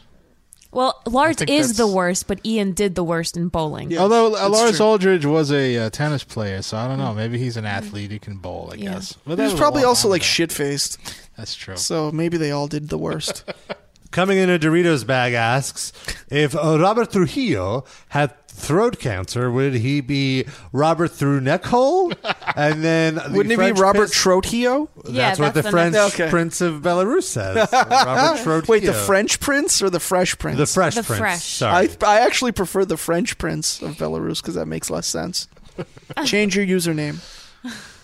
Well, 0.71 1.01
Lars 1.05 1.35
think 1.37 1.49
is 1.49 1.73
that's- 1.73 1.77
the 1.77 1.87
worst, 1.87 2.27
but 2.27 2.39
Ian 2.45 2.71
did 2.73 2.95
the 2.95 3.03
worst 3.03 3.35
in 3.37 3.49
bowling. 3.49 3.91
Yeah, 3.91 3.99
Although 3.99 4.27
uh, 4.35 4.49
that's 4.49 4.51
Lars 4.51 4.77
true. 4.77 4.85
Aldridge 4.85 5.25
was 5.25 5.51
a 5.51 5.77
uh, 5.77 5.89
tennis 5.89 6.23
player, 6.23 6.61
so 6.61 6.77
I 6.77 6.87
don't 6.87 6.97
know. 6.97 7.13
Maybe 7.13 7.37
he's 7.37 7.57
an 7.57 7.65
athlete. 7.65 8.11
He 8.11 8.19
can 8.19 8.37
bowl, 8.37 8.69
I 8.71 8.75
Yeah. 8.75 8.93
guess. 8.93 9.13
But 9.25 9.31
He 9.31 9.35
that 9.37 9.43
was 9.43 9.53
a 9.53 9.57
probably 9.57 9.81
long 9.81 9.89
also 9.89 10.03
time 10.07 10.11
like 10.11 10.21
ago. 10.21 10.25
shit 10.27 10.51
faced. 10.51 10.97
That's 11.37 11.55
true. 11.55 11.77
So 11.77 12.11
maybe 12.11 12.37
they 12.37 12.51
all 12.51 12.67
did 12.67 12.89
the 12.89 12.97
worst. 12.97 13.43
Coming 14.11 14.39
in 14.39 14.49
a 14.49 14.59
Doritos 14.59 15.07
bag 15.07 15.31
asks 15.33 15.93
if 16.29 16.53
uh, 16.53 16.77
Robert 16.79 17.11
Trujillo 17.13 17.85
had 18.09 18.33
throat 18.51 18.99
cancer, 18.99 19.49
would 19.51 19.73
he 19.75 20.01
be 20.01 20.45
Robert 20.71 21.09
through 21.09 21.41
neck 21.41 21.65
hole? 21.65 22.11
And 22.53 22.83
then 22.83 23.15
the 23.15 23.29
Wouldn't 23.31 23.53
it 23.53 23.55
French 23.55 23.75
be 23.77 23.81
Robert 23.81 24.09
piss- 24.09 24.13
Trotio? 24.23 24.89
Yeah, 25.05 25.29
That's 25.29 25.39
what 25.39 25.53
that's 25.53 25.55
the 25.55 25.61
the 25.61 25.71
French 25.71 25.93
next- 25.93 26.15
Okay. 26.19 26.29
Prince 26.29 26.59
of 26.59 26.81
Belarus 26.81 27.23
says. 27.23 27.55
Robert 27.73 28.43
Trujillo. 28.43 28.63
Wait, 28.67 28.83
the 28.85 28.93
French 28.93 29.39
Prince 29.39 29.81
or 29.81 29.89
the 29.89 30.01
Fresh 30.01 30.37
Prince? 30.37 30.57
The 30.57 30.65
Fresh 30.65 30.95
The 30.95 31.03
Prince. 31.03 31.19
Fresh. 31.19 31.43
Sorry. 31.45 31.87
I 31.89 32.05
I 32.05 32.19
actually 32.19 32.51
prefer 32.51 32.83
the 32.83 32.97
French 32.97 33.37
Prince 33.37 33.81
of 33.81 33.95
Belarus 33.95 34.41
because 34.41 34.55
that 34.55 34.65
makes 34.65 34.89
less 34.89 35.07
sense. 35.07 35.47
Change 36.25 36.57
your 36.57 36.65
username, 36.65 37.19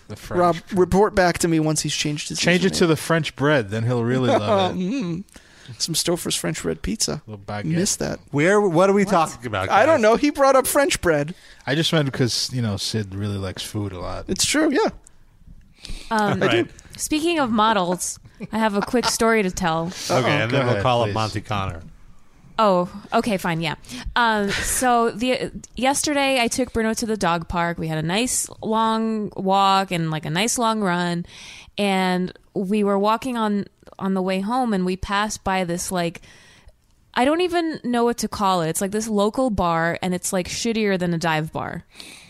The 0.08 0.16
French. 0.16 0.40
Rob. 0.40 0.56
Report 0.72 1.14
back 1.14 1.40
to 1.40 1.50
me 1.50 1.60
once 1.60 1.82
he's 1.82 1.94
changed 1.94 2.30
his. 2.30 2.40
Change 2.40 2.64
it 2.64 2.74
to 2.76 2.88
the 2.88 2.96
French 2.96 3.36
bread, 3.36 3.70
then 3.70 3.84
he'll 3.84 4.06
really 4.06 4.30
love 4.30 4.78
it. 4.78 4.80
Mm. 4.80 5.24
Some 5.78 5.96
Stouffer's 5.96 6.36
French 6.36 6.62
bread 6.64 6.82
pizza. 6.82 7.22
Little 7.28 7.44
baguette. 7.46 7.66
Missed 7.66 8.00
that. 8.00 8.20
Where? 8.32 8.62
What 8.62 8.90
are 8.90 8.94
we 8.94 9.06
talking 9.06 9.46
about? 9.46 9.70
I 9.70 9.86
don't 9.86 10.02
know. 10.02 10.16
He 10.16 10.30
brought 10.30 10.56
up 10.56 10.66
French 10.68 11.02
bread. 11.02 11.34
I 11.66 11.76
just 11.76 11.92
meant 11.94 12.06
because 12.12 12.50
you 12.54 12.62
know 12.62 12.78
Sid 12.78 13.14
really 13.14 13.38
likes 13.38 13.64
food 13.64 13.92
a 13.92 14.00
lot. 14.00 14.26
It's 14.28 14.46
true. 14.46 14.72
Yeah. 14.72 14.90
Um, 16.12 16.40
Right. 16.42 16.70
Speaking 16.98 17.40
of 17.40 17.52
models, 17.52 18.20
I 18.52 18.58
have 18.58 18.76
a 18.76 18.82
quick 18.82 19.06
story 19.06 19.44
to 19.44 19.52
tell. 19.52 19.92
Okay, 20.10 20.30
and 20.30 20.50
Go 20.52 20.58
then 20.58 20.66
we'll 20.66 20.74
ahead, 20.74 20.84
call 20.84 21.04
please. 21.04 21.10
up 21.12 21.14
Monte 21.16 21.42
Conner. 21.42 21.82
Oh, 22.60 22.90
okay, 23.14 23.38
fine, 23.38 23.62
yeah. 23.62 23.76
Um, 24.16 24.50
so 24.50 25.12
the 25.12 25.52
yesterday 25.76 26.42
I 26.42 26.48
took 26.48 26.74
Bruno 26.74 26.96
to 26.96 27.06
the 27.06 27.16
dog 27.16 27.48
park. 27.48 27.78
We 27.78 27.88
had 27.88 28.00
a 28.00 28.08
nice 28.08 28.50
long 28.64 29.32
walk 29.36 29.92
and 29.92 30.10
like 30.10 30.26
a 30.26 30.32
nice 30.32 30.58
long 30.58 30.82
run, 30.82 31.28
and 31.78 32.34
we 32.56 32.84
were 32.84 32.98
walking 32.98 33.38
on 33.38 33.66
on 34.00 34.14
the 34.14 34.22
way 34.22 34.40
home, 34.40 34.74
and 34.74 34.86
we 34.86 34.96
passed 34.98 35.44
by 35.44 35.64
this 35.64 35.92
like. 35.92 36.22
I 37.14 37.26
don't 37.26 37.42
even 37.42 37.80
know 37.84 38.04
what 38.04 38.20
to 38.20 38.28
call 38.28 38.62
it. 38.62 38.70
It's 38.70 38.80
like 38.80 38.92
this 38.92 39.08
local 39.08 39.50
bar, 39.50 39.98
and 40.04 40.14
it's 40.14 40.32
like 40.32 40.48
shittier 40.48 41.00
than 41.00 41.16
a 41.16 41.18
dive 41.18 41.52
bar. 41.52 41.84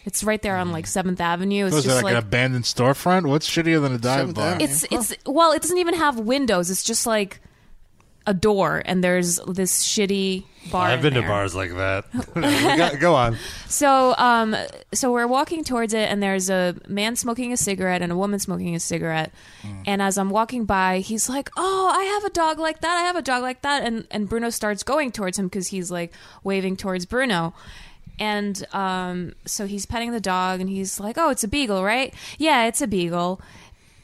It's 0.05 0.23
right 0.23 0.41
there 0.41 0.55
on 0.55 0.71
like 0.71 0.87
Seventh 0.87 1.19
Avenue. 1.19 1.65
It's 1.65 1.75
Was 1.75 1.85
it 1.85 1.89
just 1.89 2.03
like, 2.03 2.13
an 2.13 2.19
abandoned 2.19 2.63
storefront? 2.63 3.27
What's 3.27 3.49
shittier 3.49 3.81
than 3.81 3.91
a 3.91 3.97
dive 3.97 4.19
Seventh 4.19 4.35
bar? 4.35 4.47
Avenue. 4.53 4.63
it's 4.63 4.85
it's 4.89 5.13
well, 5.25 5.51
it 5.51 5.61
doesn't 5.61 5.77
even 5.77 5.95
have 5.95 6.17
windows. 6.19 6.71
It's 6.71 6.85
just 6.85 7.05
like 7.05 7.41
a 8.27 8.33
door, 8.33 8.83
and 8.85 9.01
there's 9.01 9.37
this 9.47 9.83
shitty 9.83 10.43
bar. 10.69 10.87
I've 10.87 11.03
in 11.05 11.13
been 11.13 11.23
to 11.23 11.27
bars 11.27 11.55
like 11.55 11.73
that. 11.75 12.05
go, 12.77 12.99
go 12.99 13.15
on. 13.15 13.37
So, 13.67 14.13
um, 14.17 14.55
so 14.93 15.11
we're 15.13 15.27
walking 15.27 15.63
towards 15.63 15.93
it, 15.93 16.11
and 16.11 16.21
there's 16.21 16.49
a 16.49 16.75
man 16.89 17.15
smoking 17.15 17.53
a 17.53 17.57
cigarette 17.57 18.01
and 18.01 18.11
a 18.11 18.17
woman 18.17 18.39
smoking 18.39 18.75
a 18.75 18.79
cigarette. 18.79 19.31
And 19.85 20.01
as 20.01 20.17
I'm 20.17 20.29
walking 20.29 20.65
by, 20.65 20.99
he's 20.99 21.29
like, 21.29 21.49
"Oh, 21.57 21.91
I 21.95 22.03
have 22.03 22.25
a 22.25 22.29
dog 22.29 22.59
like 22.59 22.81
that. 22.81 22.97
I 22.97 23.01
have 23.01 23.15
a 23.15 23.21
dog 23.21 23.41
like 23.41 23.61
that." 23.61 23.83
And 23.83 24.05
and 24.11 24.27
Bruno 24.27 24.49
starts 24.49 24.83
going 24.83 25.11
towards 25.11 25.39
him 25.39 25.47
because 25.47 25.69
he's 25.69 25.89
like 25.89 26.13
waving 26.43 26.75
towards 26.75 27.05
Bruno. 27.05 27.53
And 28.19 28.65
um, 28.73 29.33
so 29.45 29.67
he's 29.67 29.85
petting 29.85 30.11
the 30.11 30.19
dog, 30.19 30.59
and 30.59 30.69
he's 30.69 30.99
like, 30.99 31.17
"Oh, 31.17 31.29
it's 31.29 31.43
a 31.43 31.47
beagle, 31.47 31.83
right? 31.83 32.13
Yeah, 32.37 32.65
it's 32.65 32.81
a 32.81 32.87
beagle." 32.87 33.39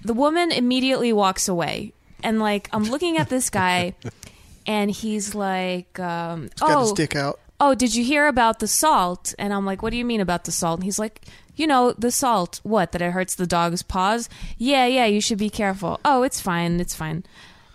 The 0.02 0.14
woman 0.14 0.52
immediately 0.52 1.14
walks 1.14 1.48
away, 1.48 1.94
and 2.24 2.40
like 2.40 2.70
I'm 2.74 2.84
looking 2.86 3.18
at 3.18 3.30
this 3.30 3.50
guy, 3.50 3.94
and 4.68 4.90
he's 4.90 5.36
like, 5.36 6.00
um, 6.00 6.44
He's 6.44 6.60
got 6.60 6.78
"Oh, 6.78 6.82
his 6.82 6.92
dick 6.94 7.16
out. 7.16 7.40
oh, 7.60 7.76
did 7.76 7.94
you 7.96 8.04
hear 8.04 8.28
about 8.28 8.60
the 8.60 8.68
salt? 8.68 9.34
And 9.38 9.54
I'm 9.54 9.66
like, 9.66 9.82
what 9.84 9.92
do 9.92 9.98
you 9.98 10.06
mean 10.06 10.22
about 10.22 10.46
the 10.46 10.52
salt? 10.52 10.80
And 10.80 10.84
he's 10.86 11.00
like, 11.00 11.22
you 11.56 11.68
know, 11.68 11.94
the 11.94 12.12
salt. 12.12 12.60
What? 12.64 12.92
That 12.94 13.02
it 13.02 13.12
hurts 13.12 13.36
the 13.36 13.46
dog's 13.48 13.84
paws? 13.84 14.28
Yeah, 14.58 14.86
yeah, 14.86 15.06
you 15.06 15.22
should 15.22 15.38
be 15.38 15.50
careful. 15.50 16.00
Oh, 16.04 16.24
it's 16.24 16.42
fine. 16.42 16.80
It's 16.80 16.96
fine. 16.96 17.24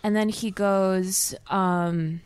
And 0.03 0.15
then 0.17 0.29
he 0.31 0.51
goes, 0.51 1.35
um, 1.49 2.21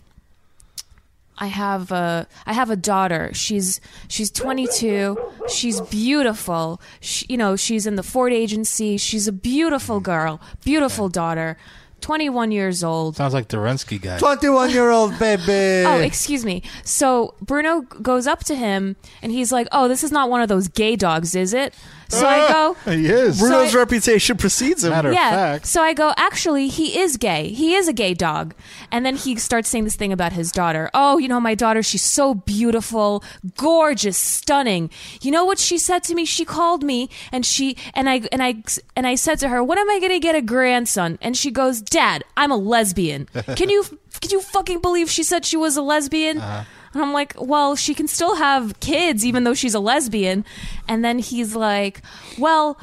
I 1.38 1.46
have 1.46 1.90
a 1.90 2.28
I 2.46 2.52
have 2.52 2.70
a 2.70 2.76
daughter. 2.76 3.30
She's 3.32 3.80
she's 4.08 4.30
22. 4.30 5.18
She's 5.48 5.80
beautiful. 5.80 6.80
She, 7.00 7.26
you 7.28 7.36
know, 7.36 7.56
she's 7.56 7.86
in 7.86 7.96
the 7.96 8.02
Ford 8.02 8.32
agency. 8.32 8.96
She's 8.96 9.26
a 9.26 9.32
beautiful 9.32 9.98
girl. 9.98 10.40
Beautiful 10.64 11.08
daughter. 11.08 11.56
21 12.02 12.50
years 12.50 12.84
old. 12.84 13.16
Sounds 13.16 13.32
like 13.32 13.48
Dorensky 13.48 14.00
guy. 14.00 14.18
21 14.18 14.70
year 14.70 14.90
old 14.90 15.18
baby. 15.18 15.86
Oh, 15.92 15.98
excuse 16.00 16.44
me. 16.44 16.62
So 16.84 17.34
Bruno 17.40 17.80
goes 17.82 18.26
up 18.26 18.44
to 18.44 18.54
him 18.54 18.96
and 19.22 19.32
he's 19.32 19.50
like, 19.52 19.66
"Oh, 19.72 19.88
this 19.88 20.04
is 20.04 20.12
not 20.12 20.28
one 20.30 20.40
of 20.42 20.48
those 20.48 20.68
gay 20.68 20.96
dogs, 20.96 21.34
is 21.34 21.52
it?" 21.54 21.74
So 22.12 22.26
I 22.26 22.48
go, 22.48 22.74
He 22.92 23.06
is. 23.06 23.40
Bruno's 23.40 23.74
I- 23.74 23.78
reputation 23.78 24.36
precedes 24.36 24.84
him. 24.84 24.90
Matter 24.90 25.08
of 25.08 25.14
"Yeah." 25.14 25.30
fact. 25.30 25.66
So 25.66 25.82
I 25.82 25.94
go, 25.94 26.12
"Actually, 26.16 26.68
he 26.68 26.98
is 26.98 27.16
gay. 27.16 27.48
He 27.48 27.74
is 27.74 27.88
a 27.88 27.92
gay 27.92 28.14
dog." 28.14 28.54
And 28.90 29.04
then 29.06 29.16
he 29.16 29.36
starts 29.36 29.68
saying 29.68 29.84
this 29.84 29.96
thing 29.96 30.12
about 30.12 30.32
his 30.32 30.52
daughter. 30.52 30.90
"Oh, 30.94 31.18
you 31.18 31.28
know 31.28 31.40
my 31.40 31.54
daughter, 31.54 31.82
she's 31.82 32.04
so 32.04 32.34
beautiful, 32.34 33.24
gorgeous, 33.56 34.16
stunning. 34.18 34.90
You 35.20 35.30
know 35.30 35.44
what 35.44 35.58
she 35.58 35.78
said 35.78 36.02
to 36.04 36.14
me? 36.14 36.24
She 36.24 36.44
called 36.44 36.82
me 36.82 37.08
and 37.32 37.44
she 37.46 37.76
and 37.94 38.08
I 38.08 38.22
and 38.30 38.42
I 38.42 38.62
and 38.96 39.06
I 39.06 39.14
said 39.14 39.38
to 39.40 39.48
her, 39.48 39.62
"When 39.62 39.78
am 39.78 39.88
I 39.90 39.98
going 39.98 40.12
to 40.12 40.20
get 40.20 40.34
a 40.34 40.42
grandson?" 40.42 41.18
And 41.22 41.36
she 41.36 41.50
goes, 41.50 41.80
"Dad, 41.80 42.24
I'm 42.36 42.50
a 42.50 42.56
lesbian." 42.56 43.26
Can 43.56 43.70
you 43.70 43.84
can 44.20 44.30
you 44.30 44.40
fucking 44.40 44.80
believe 44.80 45.10
she 45.10 45.22
said 45.22 45.44
she 45.44 45.56
was 45.56 45.76
a 45.76 45.82
lesbian? 45.82 46.38
Uh-huh. 46.38 46.64
And 46.94 47.02
I'm 47.02 47.12
like, 47.12 47.34
well, 47.38 47.76
she 47.76 47.94
can 47.94 48.08
still 48.08 48.36
have 48.36 48.78
kids 48.80 49.24
even 49.24 49.44
though 49.44 49.54
she's 49.54 49.74
a 49.74 49.80
lesbian. 49.80 50.44
And 50.88 51.04
then 51.04 51.18
he's 51.18 51.54
like, 51.56 52.02
well, 52.38 52.78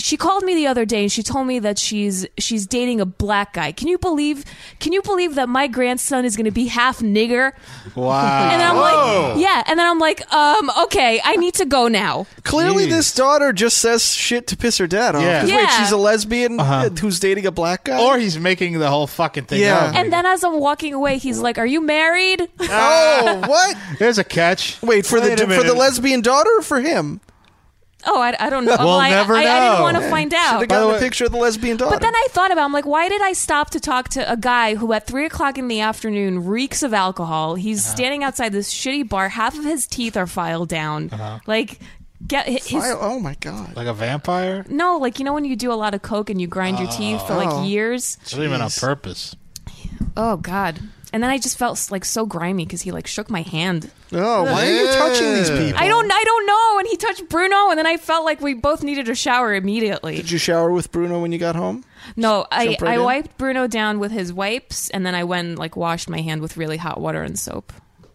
she 0.00 0.16
called 0.16 0.42
me 0.42 0.54
the 0.54 0.66
other 0.66 0.84
day 0.84 1.02
and 1.02 1.12
she 1.12 1.22
told 1.22 1.46
me 1.46 1.58
that 1.60 1.78
she's 1.78 2.26
she's 2.38 2.66
dating 2.66 3.00
a 3.00 3.06
black 3.06 3.52
guy. 3.54 3.72
Can 3.72 3.88
you 3.88 3.98
believe 3.98 4.44
can 4.80 4.92
you 4.92 5.02
believe 5.02 5.34
that 5.36 5.48
my 5.48 5.66
grandson 5.66 6.24
is 6.24 6.36
going 6.36 6.46
to 6.46 6.50
be 6.50 6.66
half 6.66 7.00
nigger? 7.00 7.52
Wow. 7.94 8.50
And 8.50 8.62
I'm 8.62 8.76
like, 8.76 9.38
yeah, 9.42 9.62
and 9.66 9.78
then 9.78 9.86
I'm 9.86 9.98
like, 9.98 10.20
um, 10.32 10.70
okay, 10.84 11.20
I 11.24 11.36
need 11.36 11.54
to 11.54 11.64
go 11.64 11.88
now. 11.88 12.26
Clearly, 12.44 12.86
Jeez. 12.86 12.90
this 12.90 13.14
daughter 13.14 13.52
just 13.52 13.78
says 13.78 14.14
shit 14.14 14.46
to 14.48 14.56
piss 14.56 14.78
her 14.78 14.86
dad 14.86 15.14
off. 15.14 15.22
Yeah. 15.22 15.40
'Cause 15.42 15.50
Wait, 15.52 15.70
she's 15.78 15.92
a 15.92 15.96
lesbian 15.96 16.58
Uh-huh. 16.60 16.90
who's 17.00 17.20
dating 17.20 17.46
a 17.46 17.50
black 17.52 17.84
guy? 17.84 18.00
or 18.00 18.18
he's 18.18 18.38
making 18.38 18.78
the 18.78 18.88
whole 18.88 19.06
fucking 19.06 19.44
thing 19.44 19.60
Yeah. 19.60 19.76
up. 19.78 19.94
And 19.94 20.12
then 20.12 20.26
as 20.26 20.42
I'm 20.44 20.58
walking 20.58 20.94
away, 20.94 21.18
he's 21.18 21.38
like, 21.40 21.58
"Are 21.58 21.66
you 21.66 21.80
married?" 21.80 22.48
oh, 22.60 23.42
what? 23.46 23.76
There's 23.98 24.18
a 24.18 24.24
catch. 24.24 24.80
Wait 24.82 25.04
for 25.06 25.20
Wait 25.20 25.38
the 25.38 25.46
for 25.46 25.62
the 25.62 25.74
lesbian 25.74 26.20
daughter 26.20 26.50
or 26.58 26.62
for 26.62 26.80
him? 26.80 27.20
Oh, 28.06 28.20
I, 28.20 28.34
I 28.40 28.48
don't 28.50 28.64
know. 28.64 28.76
We'll 28.78 28.88
I, 28.94 29.10
never 29.10 29.34
I, 29.34 29.40
I, 29.40 29.44
know. 29.44 29.70
didn't 29.72 29.82
want 29.82 29.96
to 29.98 30.08
find 30.10 30.32
out. 30.34 30.60
They 30.60 30.66
got 30.66 30.96
a 30.96 30.98
picture 30.98 31.26
of 31.26 31.32
the 31.32 31.38
lesbian 31.38 31.76
daughter. 31.76 31.94
But 31.96 32.02
then 32.02 32.14
I 32.14 32.26
thought 32.30 32.50
about, 32.50 32.62
it, 32.62 32.64
I'm 32.64 32.72
like, 32.72 32.86
why 32.86 33.08
did 33.08 33.20
I 33.22 33.32
stop 33.34 33.70
to 33.70 33.80
talk 33.80 34.08
to 34.10 34.30
a 34.32 34.36
guy 34.36 34.74
who 34.76 34.92
at 34.92 35.06
three 35.06 35.26
o'clock 35.26 35.58
in 35.58 35.68
the 35.68 35.80
afternoon 35.80 36.46
reeks 36.46 36.82
of 36.82 36.94
alcohol? 36.94 37.56
He's 37.56 37.84
Uh-huh. 37.84 37.94
standing 37.96 38.24
outside 38.24 38.52
this 38.52 38.72
shitty 38.72 39.08
bar. 39.08 39.28
Half 39.28 39.58
of 39.58 39.64
his 39.64 39.86
teeth 39.86 40.16
are 40.16 40.26
filed 40.26 40.68
down. 40.70 41.10
Uh-huh. 41.12 41.40
Like, 41.46 41.78
get 42.26 42.46
his. 42.46 42.72
Why- 42.72 42.94
oh 42.98 43.20
my 43.20 43.34
god. 43.40 43.76
Like 43.76 43.86
a 43.86 43.94
vampire? 43.94 44.64
no, 44.68 44.96
like 44.98 45.18
you 45.18 45.24
know 45.24 45.32
when 45.34 45.44
you 45.44 45.54
do 45.56 45.72
a 45.72 45.74
lot 45.74 45.92
of 45.94 46.02
coke 46.02 46.30
and 46.30 46.40
you 46.40 46.46
grind 46.46 46.78
your 46.78 46.88
teeth 46.88 47.26
for 47.26 47.34
Oh. 47.34 47.36
like 47.36 47.68
years. 47.68 48.16
It's 48.22 48.34
not 48.34 48.44
even 48.44 48.60
on 48.62 48.70
purpose. 48.70 49.36
Oh 50.16 50.36
God! 50.38 50.80
And 51.12 51.22
then 51.22 51.30
I 51.30 51.38
just 51.38 51.58
felt 51.58 51.90
like 51.90 52.04
so 52.04 52.24
grimy 52.24 52.64
because 52.64 52.82
he 52.82 52.92
like 52.92 53.06
shook 53.06 53.30
my 53.30 53.42
hand. 53.42 53.90
Oh, 54.12 54.44
why 54.44 54.68
are 54.68 54.72
you 54.72 54.86
touching 54.86 55.34
these 55.34 55.50
people? 55.50 55.78
I 55.78 55.88
don't, 55.88 56.10
I 56.10 56.24
don't 56.24 56.46
know. 56.46 56.78
And 56.78 56.88
he 56.88 56.96
touched 56.96 57.28
Bruno, 57.28 57.70
and 57.70 57.78
then 57.78 57.86
I 57.86 57.96
felt 57.96 58.24
like 58.24 58.40
we 58.40 58.54
both 58.54 58.82
needed 58.82 59.08
a 59.08 59.14
shower 59.14 59.54
immediately. 59.54 60.16
Did 60.16 60.30
you 60.30 60.38
shower 60.38 60.70
with 60.70 60.92
Bruno 60.92 61.20
when 61.20 61.32
you 61.32 61.38
got 61.38 61.56
home? 61.56 61.84
No, 62.16 62.46
I, 62.50 62.66
right 62.66 62.82
I 62.82 62.94
in? 62.94 63.02
wiped 63.02 63.38
Bruno 63.38 63.66
down 63.66 63.98
with 63.98 64.12
his 64.12 64.32
wipes, 64.32 64.88
and 64.90 65.04
then 65.04 65.14
I 65.14 65.24
went 65.24 65.48
and 65.48 65.58
like 65.58 65.76
washed 65.76 66.08
my 66.08 66.20
hand 66.20 66.42
with 66.42 66.56
really 66.56 66.76
hot 66.76 67.00
water 67.00 67.22
and 67.22 67.38
soap. 67.38 67.72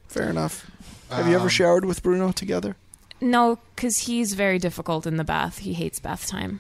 Fair 0.07 0.29
enough. 0.29 0.69
Have 1.09 1.27
you 1.27 1.35
ever 1.35 1.43
um, 1.43 1.49
showered 1.49 1.85
with 1.85 2.01
Bruno 2.01 2.31
together? 2.31 2.75
No, 3.21 3.59
because 3.75 3.99
he's 3.99 4.33
very 4.33 4.59
difficult 4.59 5.05
in 5.05 5.17
the 5.17 5.23
bath. 5.23 5.59
He 5.59 5.73
hates 5.73 5.99
bath 5.99 6.27
time. 6.27 6.59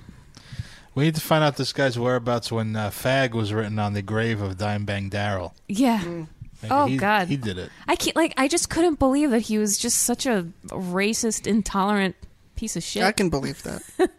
We 0.95 1.03
need 1.03 1.15
to 1.15 1.21
find 1.21 1.43
out 1.43 1.57
this 1.57 1.73
guy's 1.73 1.99
whereabouts 1.99 2.51
when 2.51 2.75
uh, 2.75 2.89
"fag" 2.89 3.31
was 3.33 3.51
written 3.53 3.77
on 3.79 3.93
the 3.93 4.01
grave 4.01 4.41
of 4.41 4.57
Dime 4.57 4.85
Bang 4.85 5.09
Darrell. 5.09 5.53
Yeah. 5.67 5.99
Mm. 5.99 6.27
Maybe 6.63 6.73
Oh, 6.73 6.85
he, 6.85 6.95
God. 6.97 7.27
he 7.27 7.35
did 7.37 7.57
it. 7.57 7.69
I 7.87 7.95
can't 7.97 8.15
like 8.15 8.33
I 8.37 8.47
just 8.47 8.69
couldn't 8.69 8.97
believe 8.97 9.29
that 9.31 9.41
he 9.41 9.57
was 9.57 9.77
just 9.77 9.99
such 10.03 10.25
a 10.25 10.47
racist, 10.67 11.45
intolerant 11.47 12.15
piece 12.55 12.75
of 12.77 12.83
shit. 12.83 13.03
I 13.03 13.11
can 13.11 13.29
believe 13.29 13.61
that. 13.63 13.81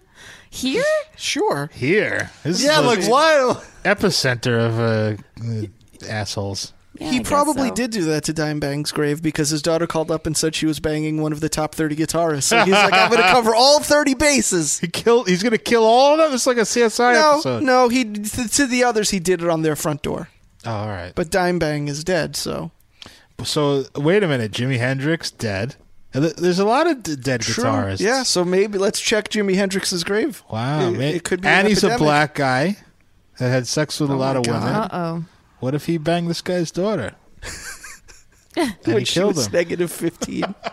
Here? 0.50 0.84
Sure. 1.16 1.70
Here, 1.74 2.30
this 2.44 2.62
Yeah, 2.62 2.80
is 2.80 2.86
like 3.08 3.10
what? 3.10 3.64
epicenter 3.84 4.58
of 4.58 4.78
uh, 4.78 6.06
assholes. 6.08 6.72
Yeah, 7.00 7.10
he 7.10 7.20
I 7.20 7.22
probably 7.22 7.68
so. 7.68 7.74
did 7.74 7.90
do 7.90 8.04
that 8.04 8.24
to 8.24 8.32
Dime 8.32 8.60
Bang's 8.60 8.92
grave 8.92 9.22
because 9.22 9.50
his 9.50 9.62
daughter 9.62 9.86
called 9.86 10.10
up 10.10 10.26
and 10.26 10.36
said 10.36 10.54
she 10.54 10.66
was 10.66 10.80
banging 10.80 11.20
one 11.20 11.32
of 11.32 11.40
the 11.40 11.48
top 11.48 11.74
30 11.74 11.96
guitarists. 11.96 12.44
So 12.44 12.58
he's 12.64 12.72
like, 12.72 12.92
I'm 12.92 13.10
going 13.10 13.22
to 13.22 13.28
cover 13.30 13.54
all 13.54 13.80
30 13.80 14.14
bases. 14.14 14.78
He 14.78 14.88
killed. 14.88 15.28
He's 15.28 15.42
gonna 15.42 15.58
kill 15.58 15.84
all 15.84 16.12
of 16.14 16.18
them. 16.18 16.34
It's 16.34 16.46
like 16.46 16.56
a 16.56 16.60
CSI 16.62 17.14
No, 17.14 17.32
episode. 17.34 17.62
no, 17.62 17.88
he 17.88 18.04
to, 18.04 18.48
to 18.48 18.66
the 18.66 18.84
others 18.84 19.10
he 19.10 19.18
did 19.20 19.42
it 19.42 19.48
on 19.48 19.62
their 19.62 19.76
front 19.76 20.02
door. 20.02 20.28
Oh, 20.64 20.70
all 20.72 20.88
right. 20.88 21.12
But 21.14 21.30
Dime 21.30 21.58
Bang 21.58 21.88
is 21.88 22.02
dead, 22.04 22.34
so 22.36 22.70
So 23.44 23.84
wait 23.96 24.22
a 24.22 24.28
minute, 24.28 24.52
Jimi 24.52 24.78
Hendrix 24.78 25.30
dead. 25.30 25.76
Uh, 26.14 26.30
There's 26.38 26.58
a 26.58 26.64
lot 26.64 26.86
of 26.86 27.02
d- 27.02 27.16
dead 27.16 27.42
True. 27.42 27.62
guitarists. 27.64 28.00
Yeah, 28.00 28.22
so 28.22 28.44
maybe 28.44 28.78
let's 28.78 29.00
check 29.00 29.28
Jimi 29.28 29.54
Hendrix's 29.54 30.02
grave. 30.02 30.42
Wow. 30.50 30.88
It- 30.88 30.92
ma- 30.92 31.00
it 31.04 31.24
could 31.24 31.42
be 31.42 31.48
And 31.48 31.66
an 31.66 31.70
he's 31.70 31.84
a 31.84 31.98
black 31.98 32.34
guy 32.34 32.78
that 33.38 33.50
had 33.50 33.66
sex 33.66 34.00
with 34.00 34.10
a 34.10 34.14
Oh 34.14 34.16
lot 34.16 34.36
of 34.36 34.44
God. 34.44 34.54
women. 34.62 34.74
Uh 34.74 34.88
oh. 34.92 35.24
What 35.60 35.74
if 35.74 35.86
he 35.86 35.98
banged 35.98 36.28
this 36.28 36.42
guy's 36.42 36.70
daughter? 36.70 37.14
and 38.56 38.76
he 38.84 38.94
when 38.94 39.04
she 39.04 39.14
killed 39.14 39.36
was 39.36 39.46
him. 39.46 39.52
negative 39.52 39.90
15. 39.92 40.54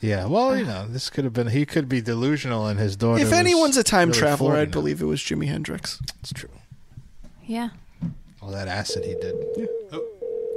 Yeah. 0.00 0.26
Well, 0.26 0.56
you 0.56 0.64
know, 0.64 0.86
this 0.88 1.10
could 1.10 1.24
have 1.24 1.32
been. 1.32 1.48
He 1.48 1.66
could 1.66 1.88
be 1.88 2.00
delusional, 2.00 2.66
and 2.68 2.78
his 2.78 2.94
daughter. 2.96 3.20
if 3.20 3.30
was 3.30 3.38
anyone's 3.38 3.76
a 3.76 3.82
time 3.82 4.10
really 4.10 4.20
traveler, 4.20 4.54
I'd 4.54 4.68
now. 4.68 4.72
believe 4.72 5.02
it 5.02 5.06
was 5.06 5.20
Jimi 5.20 5.46
Hendrix. 5.48 6.00
it's 6.20 6.32
true. 6.32 6.50
Yeah. 7.44 7.70
All 8.40 8.50
that 8.50 8.68
acid 8.68 9.04
he 9.04 9.14
did. 9.14 9.34
Oh, 9.92 10.04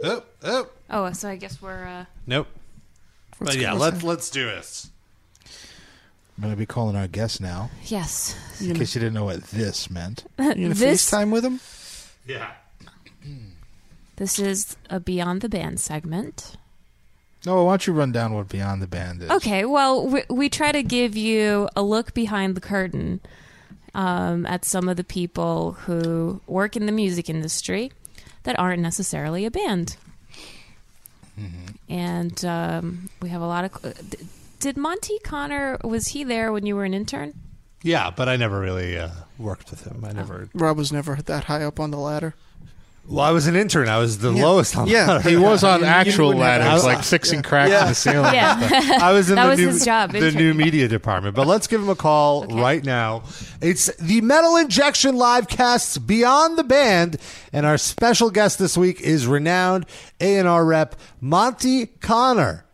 oh, 0.03 0.23
Oh, 0.43 0.67
Oh, 0.89 1.11
so 1.13 1.29
I 1.29 1.37
guess 1.37 1.61
we're 1.61 1.85
uh 1.87 2.05
nope. 2.27 2.47
But 3.39 3.55
yeah, 3.57 3.73
let's 3.73 4.03
let's 4.03 4.29
do 4.29 4.45
this. 4.45 4.91
I'm 6.37 6.43
gonna 6.43 6.55
be 6.55 6.65
calling 6.65 6.95
our 6.95 7.07
guest 7.07 7.41
now, 7.41 7.71
yes. 7.85 8.35
in 8.61 8.75
case 8.75 8.93
you 8.95 9.01
didn't 9.01 9.13
know 9.13 9.25
what 9.25 9.43
this 9.45 9.89
meant. 9.89 10.25
You 10.39 10.45
gonna 10.53 10.73
this 10.73 11.09
FaceTime 11.09 11.31
with 11.31 11.43
him? 11.45 11.59
Yeah. 12.31 12.51
this 14.15 14.39
is 14.39 14.77
a 14.89 14.99
Beyond 14.99 15.41
the 15.41 15.49
Band 15.49 15.79
segment. 15.79 16.55
No, 17.45 17.63
why 17.63 17.71
don't 17.71 17.87
you 17.87 17.93
run 17.93 18.11
down 18.11 18.33
what 18.33 18.49
Beyond 18.49 18.81
the 18.81 18.87
Band 18.87 19.23
is? 19.23 19.29
Okay, 19.31 19.65
well, 19.65 20.05
we, 20.07 20.23
we 20.29 20.49
try 20.49 20.71
to 20.71 20.83
give 20.83 21.15
you 21.17 21.67
a 21.75 21.81
look 21.81 22.13
behind 22.13 22.55
the 22.55 22.61
curtain 22.61 23.19
um, 23.95 24.45
at 24.45 24.63
some 24.63 24.87
of 24.87 24.97
the 24.97 25.03
people 25.03 25.73
who 25.73 26.41
work 26.47 26.75
in 26.75 26.85
the 26.85 26.91
music 26.91 27.29
industry 27.29 27.91
that 28.43 28.57
aren't 28.59 28.81
necessarily 28.81 29.45
a 29.45 29.51
band. 29.51 29.97
And 31.89 32.45
um, 32.45 33.09
we 33.21 33.29
have 33.29 33.41
a 33.41 33.47
lot 33.47 33.65
of. 33.65 33.95
Did 34.59 34.77
Monte 34.77 35.17
Conner 35.23 35.79
was 35.83 36.09
he 36.09 36.23
there 36.23 36.51
when 36.51 36.67
you 36.67 36.75
were 36.75 36.85
an 36.85 36.93
intern? 36.93 37.33
Yeah, 37.83 38.11
but 38.11 38.29
I 38.29 38.35
never 38.37 38.59
really 38.59 38.97
uh, 38.97 39.09
worked 39.37 39.71
with 39.71 39.85
him. 39.85 40.03
I 40.05 40.11
never. 40.11 40.49
Rob 40.53 40.77
was 40.77 40.91
never 40.91 41.15
that 41.15 41.45
high 41.45 41.63
up 41.63 41.79
on 41.79 41.91
the 41.91 41.97
ladder. 41.97 42.35
Well, 43.07 43.21
I 43.21 43.31
was 43.31 43.47
an 43.47 43.55
intern. 43.55 43.89
I 43.89 43.97
was 43.97 44.19
the 44.19 44.31
Yeah. 44.31 44.45
lowest 44.45 44.77
on. 44.77 44.87
Yeah. 44.87 45.19
He 45.23 45.35
was 45.35 45.63
on 45.63 45.79
You- 45.79 45.87
you 45.87 45.91
actual 45.91 46.27
wouldn't 46.27 46.45
have- 46.45 46.65
ladders, 46.67 46.83
like 46.85 47.03
fixing 47.03 47.41
cracks 47.41 47.71
Yeah. 47.71 47.81
in 47.81 47.87
the 47.89 47.95
ceiling. 47.95 48.33
Yeah, 48.35 48.99
I 49.01 49.11
was 49.11 49.29
in 49.31 49.35
That 49.37 49.45
the 49.45 49.49
was 49.49 49.59
new, 49.59 49.67
his 49.69 49.83
job, 49.83 50.11
the 50.11 50.19
intern. 50.19 50.35
new 50.35 50.53
media 50.53 50.87
department. 50.87 51.35
But 51.35 51.47
let's 51.47 51.65
give 51.65 51.81
him 51.81 51.89
a 51.89 51.95
call 51.95 52.45
right 52.45 52.83
now. 52.85 53.23
It's 53.59 53.87
the 53.95 54.21
Metal 54.21 54.55
Injection 54.55 55.15
live 55.17 55.47
casts 55.47 55.97
Beyond 55.97 56.59
the 56.59 56.63
Band, 56.63 57.17
and 57.51 57.65
our 57.65 57.79
special 57.79 58.29
guest 58.29 58.59
this 58.59 58.77
week 58.77 59.01
is 59.01 59.25
renowned 59.25 59.87
A 60.19 60.37
and 60.37 60.47
R 60.47 60.63
rep 60.63 60.95
Monte 61.19 61.87
Conner. 62.01 62.65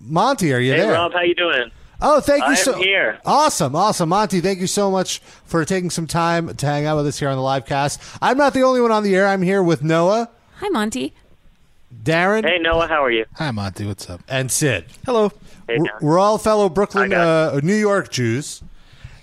Monte, 0.00 0.50
are 0.54 0.58
you 0.58 0.70
there? 0.70 0.78
Hey 0.78 0.84
there? 0.86 0.92
Rob, 0.94 1.12
how 1.12 1.20
you 1.20 1.34
doing? 1.34 1.70
Oh, 2.00 2.20
thank 2.20 2.42
you 2.42 2.46
I 2.48 2.50
am 2.52 2.56
so 2.56 2.74
here. 2.74 3.18
Awesome, 3.26 3.74
awesome, 3.74 4.08
Monte. 4.10 4.40
Thank 4.40 4.60
you 4.60 4.68
so 4.68 4.90
much 4.90 5.18
for 5.44 5.64
taking 5.64 5.90
some 5.90 6.06
time 6.06 6.54
to 6.54 6.66
hang 6.66 6.86
out 6.86 6.96
with 6.96 7.06
us 7.08 7.18
here 7.18 7.28
on 7.28 7.36
the 7.36 7.42
live 7.42 7.66
cast. 7.66 8.00
I'm 8.22 8.36
not 8.38 8.54
the 8.54 8.62
only 8.62 8.80
one 8.80 8.92
on 8.92 9.02
the 9.02 9.16
air. 9.16 9.26
I'm 9.26 9.42
here 9.42 9.62
with 9.62 9.82
Noah, 9.82 10.30
Hi, 10.58 10.68
Monte. 10.68 11.12
Darren, 12.04 12.44
Hey 12.48 12.58
Noah, 12.58 12.86
how 12.86 13.02
are 13.04 13.10
you? 13.10 13.24
Hi, 13.36 13.50
Monte. 13.50 13.86
What's 13.86 14.08
up? 14.10 14.20
and 14.28 14.50
Sid. 14.50 14.84
Hello. 15.06 15.32
Hey, 15.66 15.78
We're, 15.78 15.88
we're 16.00 16.18
all 16.18 16.38
fellow 16.38 16.68
Brooklyn, 16.68 17.12
uh, 17.12 17.58
New 17.62 17.74
York 17.74 18.10
Jews, 18.10 18.62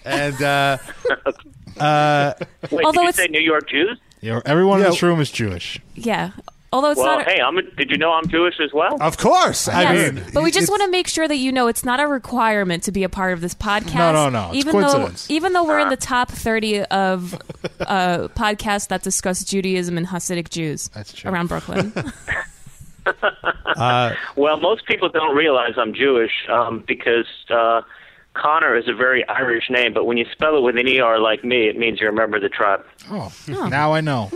and 0.04 0.42
uh, 0.42 0.78
Wait, 1.80 1.82
Although 1.82 2.92
did 2.92 3.02
you 3.04 3.10
it's- 3.10 3.16
say 3.16 3.28
New 3.28 3.40
York 3.42 3.70
Jews? 3.70 4.00
Yeah, 4.22 4.42
everyone 4.46 4.80
Yeah. 4.80 4.86
in 4.86 4.92
this 4.92 5.04
room 5.04 5.20
is 5.22 5.30
Jewish. 5.32 5.80
Yeah. 5.94 6.32
Although 6.74 6.92
it's 6.92 7.00
Well, 7.00 7.18
not. 7.20 7.28
A, 7.28 7.30
hey, 7.30 7.40
I'm. 7.42 7.58
A, 7.58 7.62
did 7.62 7.90
you 7.90 7.98
know 7.98 8.12
I'm 8.12 8.28
Jewish 8.28 8.56
as 8.60 8.74
well? 8.74 8.98
of 9.02 9.18
course, 9.18 9.68
I 9.68 9.82
Yes, 9.94 10.14
mean, 10.14 10.24
but 10.34 10.44
we 10.44 10.52
just 10.52 10.70
want 10.70 10.82
to 10.84 10.90
make 10.90 11.08
sure 11.08 11.28
that 11.28 11.38
you 11.38 11.52
know 11.52 11.68
it's 11.68 11.86
not 11.86 12.00
a 12.02 12.08
requirement 12.08 12.84
to 12.84 12.92
be 12.92 13.04
a 13.04 13.10
part 13.10 13.34
of 13.34 13.42
this 13.42 13.54
podcast. 13.56 13.96
No, 13.96 14.12
no, 14.12 14.30
no. 14.30 14.48
It's 14.50 14.58
even 14.58 14.72
coincidence. 14.74 15.28
though 15.28 15.34
even 15.34 15.54
though 15.54 15.64
we're 15.64 15.80
in 15.80 15.90
the 15.90 15.96
top 15.98 16.30
thirty 16.30 16.82
of 16.82 17.34
uh, 17.82 18.28
podcasts 18.36 18.90
that 18.90 19.04
discuss 19.04 19.44
Judaism 19.44 19.98
and 19.98 20.08
Hasidic 20.08 20.50
Jews 20.50 20.90
That's 20.90 21.14
true. 21.14 21.32
around 21.32 21.48
Brooklyn. 21.48 21.94
Well, 24.36 24.58
most 24.60 24.86
people 24.86 25.10
don't 25.10 25.36
realize 25.36 25.74
I'm 25.78 25.94
Jewish 25.94 26.32
um, 26.50 26.84
because 26.88 27.26
uh, 27.50 27.82
Connor 28.34 28.76
is 28.76 28.88
a 28.88 28.94
very 28.94 29.28
Irish 29.28 29.70
name, 29.70 29.94
but 29.94 30.06
when 30.06 30.18
you 30.18 30.26
spell 30.32 30.58
it 30.58 30.62
with 30.62 30.78
an 30.78 30.88
er 30.88 31.20
like 31.20 31.44
me, 31.44 31.68
it 31.68 31.78
means 31.78 32.00
you're 32.00 32.10
a 32.10 32.14
member 32.14 32.38
of 32.38 32.44
the 32.44 32.50
tribe. 32.50 32.86
Oh, 33.12 33.32
now 33.48 33.94
I 33.94 34.02
know. 34.02 34.32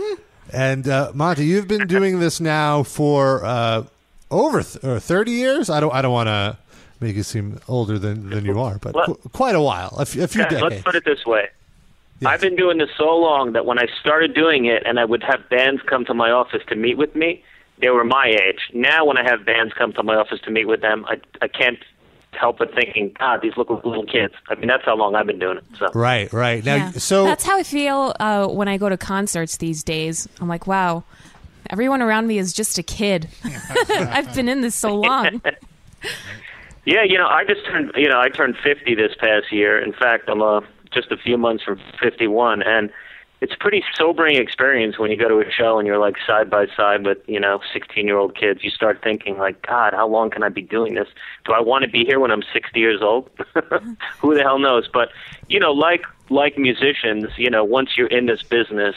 And 0.52 0.88
uh, 0.88 1.12
Monte, 1.14 1.44
you've 1.44 1.68
been 1.68 1.86
doing 1.86 2.20
this 2.20 2.40
now 2.40 2.82
for 2.82 3.44
uh, 3.44 3.84
over 4.30 4.62
th- 4.62 4.84
or 4.84 5.00
thirty 5.00 5.32
years. 5.32 5.70
I 5.70 5.80
don't. 5.80 5.92
I 5.94 6.02
don't 6.02 6.12
want 6.12 6.28
to 6.28 6.56
make 7.00 7.16
you 7.16 7.22
seem 7.22 7.58
older 7.66 7.98
than, 7.98 8.28
than 8.28 8.44
you 8.44 8.60
are, 8.60 8.78
but 8.78 8.94
Let- 8.94 9.06
qu- 9.06 9.28
quite 9.32 9.54
a 9.54 9.60
while, 9.62 9.94
a, 9.98 10.02
f- 10.02 10.16
a 10.16 10.28
few 10.28 10.42
Guys, 10.44 10.60
let's 10.60 10.82
put 10.82 10.94
it 10.94 11.04
this 11.04 11.24
way. 11.24 11.48
I've 12.26 12.42
been 12.42 12.56
doing 12.56 12.76
this 12.76 12.90
so 12.98 13.16
long 13.16 13.54
that 13.54 13.64
when 13.64 13.78
I 13.78 13.86
started 13.98 14.34
doing 14.34 14.66
it 14.66 14.82
and 14.84 15.00
I 15.00 15.06
would 15.06 15.22
have 15.22 15.48
bands 15.48 15.80
come 15.86 16.04
to 16.04 16.12
my 16.12 16.30
office 16.30 16.60
to 16.68 16.76
meet 16.76 16.98
with 16.98 17.14
me, 17.16 17.42
they 17.78 17.88
were 17.88 18.04
my 18.04 18.26
age. 18.26 18.58
Now 18.74 19.06
when 19.06 19.16
I 19.16 19.22
have 19.22 19.46
bands 19.46 19.72
come 19.72 19.94
to 19.94 20.02
my 20.02 20.14
office 20.16 20.38
to 20.42 20.50
meet 20.50 20.66
with 20.66 20.82
them, 20.82 21.06
I, 21.08 21.18
I 21.40 21.48
can't 21.48 21.78
help 22.32 22.58
but 22.58 22.74
thinking, 22.74 23.14
God, 23.18 23.40
these 23.42 23.56
look 23.56 23.70
like 23.70 23.84
little 23.84 24.06
kids. 24.06 24.34
I 24.48 24.54
mean, 24.54 24.68
that's 24.68 24.84
how 24.84 24.96
long 24.96 25.14
I've 25.14 25.26
been 25.26 25.38
doing 25.38 25.58
it. 25.58 25.64
So 25.78 25.88
Right, 25.94 26.32
right. 26.32 26.64
Now, 26.64 26.76
Yeah. 26.76 26.90
so 26.92 27.24
that's 27.24 27.44
how 27.44 27.58
I 27.58 27.62
feel 27.62 28.14
uh, 28.20 28.46
when 28.48 28.68
I 28.68 28.76
go 28.78 28.88
to 28.88 28.96
concerts 28.96 29.56
these 29.58 29.82
days. 29.82 30.28
I'm 30.40 30.48
like, 30.48 30.66
wow, 30.66 31.02
everyone 31.70 32.02
around 32.02 32.26
me 32.28 32.38
is 32.38 32.52
just 32.52 32.78
a 32.78 32.82
kid. 32.82 33.28
I've 33.90 34.34
been 34.34 34.48
in 34.48 34.60
this 34.60 34.74
so 34.74 34.94
long. 34.94 35.42
Yeah, 36.86 37.02
you 37.04 37.18
know, 37.18 37.26
I 37.26 37.44
just 37.44 37.64
turned, 37.66 37.92
you 37.94 38.08
know, 38.08 38.18
I 38.18 38.30
turned 38.30 38.56
50 38.64 38.94
this 38.94 39.12
past 39.18 39.52
year. 39.52 39.78
In 39.78 39.92
fact, 39.92 40.28
I'm 40.28 40.40
uh, 40.40 40.62
just 40.92 41.12
a 41.12 41.16
few 41.18 41.36
months 41.36 41.62
from 41.62 41.78
51, 42.02 42.62
and 42.62 42.90
it's 43.40 43.54
a 43.54 43.56
pretty 43.56 43.82
sobering 43.94 44.36
experience 44.36 44.98
when 44.98 45.10
you 45.10 45.16
go 45.16 45.28
to 45.28 45.38
a 45.38 45.50
show 45.50 45.78
and 45.78 45.86
you're 45.86 45.98
like 45.98 46.16
side 46.26 46.50
by 46.50 46.66
side 46.76 47.06
with, 47.06 47.18
you 47.26 47.40
know, 47.40 47.60
16 47.72 48.06
year 48.06 48.18
old 48.18 48.36
kids. 48.36 48.62
You 48.62 48.70
start 48.70 49.00
thinking 49.02 49.38
like, 49.38 49.66
God, 49.66 49.94
how 49.94 50.06
long 50.06 50.30
can 50.30 50.42
I 50.42 50.50
be 50.50 50.62
doing 50.62 50.94
this? 50.94 51.08
Do 51.46 51.52
I 51.52 51.60
want 51.60 51.84
to 51.84 51.90
be 51.90 52.04
here 52.04 52.20
when 52.20 52.30
I'm 52.30 52.42
60 52.52 52.78
years 52.78 53.00
old? 53.00 53.30
Who 54.20 54.34
the 54.34 54.42
hell 54.42 54.58
knows? 54.58 54.88
But 54.92 55.08
you 55.48 55.58
know, 55.58 55.72
like 55.72 56.04
like 56.28 56.58
musicians, 56.58 57.30
you 57.36 57.50
know, 57.50 57.64
once 57.64 57.96
you're 57.96 58.06
in 58.06 58.26
this 58.26 58.42
business, 58.42 58.94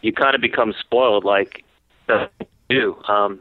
you 0.00 0.12
kind 0.12 0.34
of 0.34 0.40
become 0.40 0.72
spoiled, 0.80 1.24
like 1.24 1.64
do. 2.68 2.96
Um, 3.08 3.40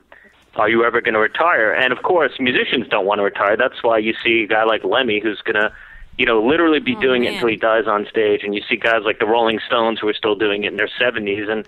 are 0.56 0.70
you 0.70 0.84
ever 0.84 1.02
going 1.02 1.16
to 1.16 1.20
retire? 1.20 1.74
And 1.74 1.92
of 1.92 2.04
course, 2.04 2.34
musicians 2.40 2.88
don't 2.88 3.06
want 3.06 3.20
to 3.20 3.24
retire. 3.24 3.58
That's 3.58 3.82
why 3.82 3.98
you 3.98 4.14
see 4.24 4.44
a 4.44 4.48
guy 4.48 4.64
like 4.64 4.84
Lemmy 4.84 5.20
who's 5.20 5.42
going 5.42 5.56
to, 5.56 5.74
you 6.18 6.26
know, 6.26 6.42
literally 6.44 6.80
be 6.80 6.96
Oh, 6.96 7.02
doing 7.02 7.24
it 7.26 7.34
until 7.34 7.48
he 7.50 7.56
dies 7.56 7.88
on 7.88 8.06
stage. 8.10 8.42
And 8.44 8.54
you 8.54 8.62
see 8.70 8.76
guys 8.78 9.02
like 9.04 9.20
the 9.20 9.26
Rolling 9.26 9.60
Stones 9.66 10.00
who 10.00 10.08
are 10.08 10.14
still 10.14 10.36
doing 10.36 10.64
it 10.64 10.68
in 10.68 10.78
their 10.78 10.90
70s. 11.02 11.50
And, 11.50 11.68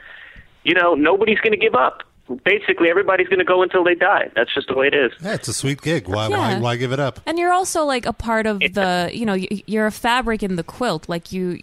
you 0.64 0.74
know, 0.74 0.94
nobody's 0.94 1.40
going 1.40 1.52
to 1.54 1.58
give 1.58 1.76
up. 1.76 2.04
Basically, 2.44 2.90
everybody's 2.90 3.28
going 3.28 3.38
to 3.40 3.46
go 3.46 3.62
until 3.62 3.84
they 3.84 3.94
die. 3.94 4.32
That's 4.36 4.52
just 4.52 4.68
the 4.68 4.74
way 4.74 4.88
it 4.88 4.96
is. 4.96 5.12
Yeah, 5.22 5.36
it's 5.36 5.48
a 5.48 5.54
sweet 5.54 5.80
gig. 5.82 6.08
Why, 6.08 6.28
Yeah. 6.28 6.38
why, 6.56 6.60
why 6.60 6.76
give 6.76 6.92
it 6.92 7.00
up? 7.00 7.20
And 7.28 7.38
you're 7.38 7.52
also 7.52 7.86
like 7.86 8.08
a 8.08 8.14
part 8.14 8.48
of 8.48 8.60
the, 8.60 9.12
you 9.14 9.28
know, 9.28 9.36
you're 9.36 9.86
a 9.86 9.92
fabric 9.92 10.42
in 10.42 10.56
the 10.56 10.64
quilt. 10.64 11.08
Like 11.08 11.32
you, 11.32 11.60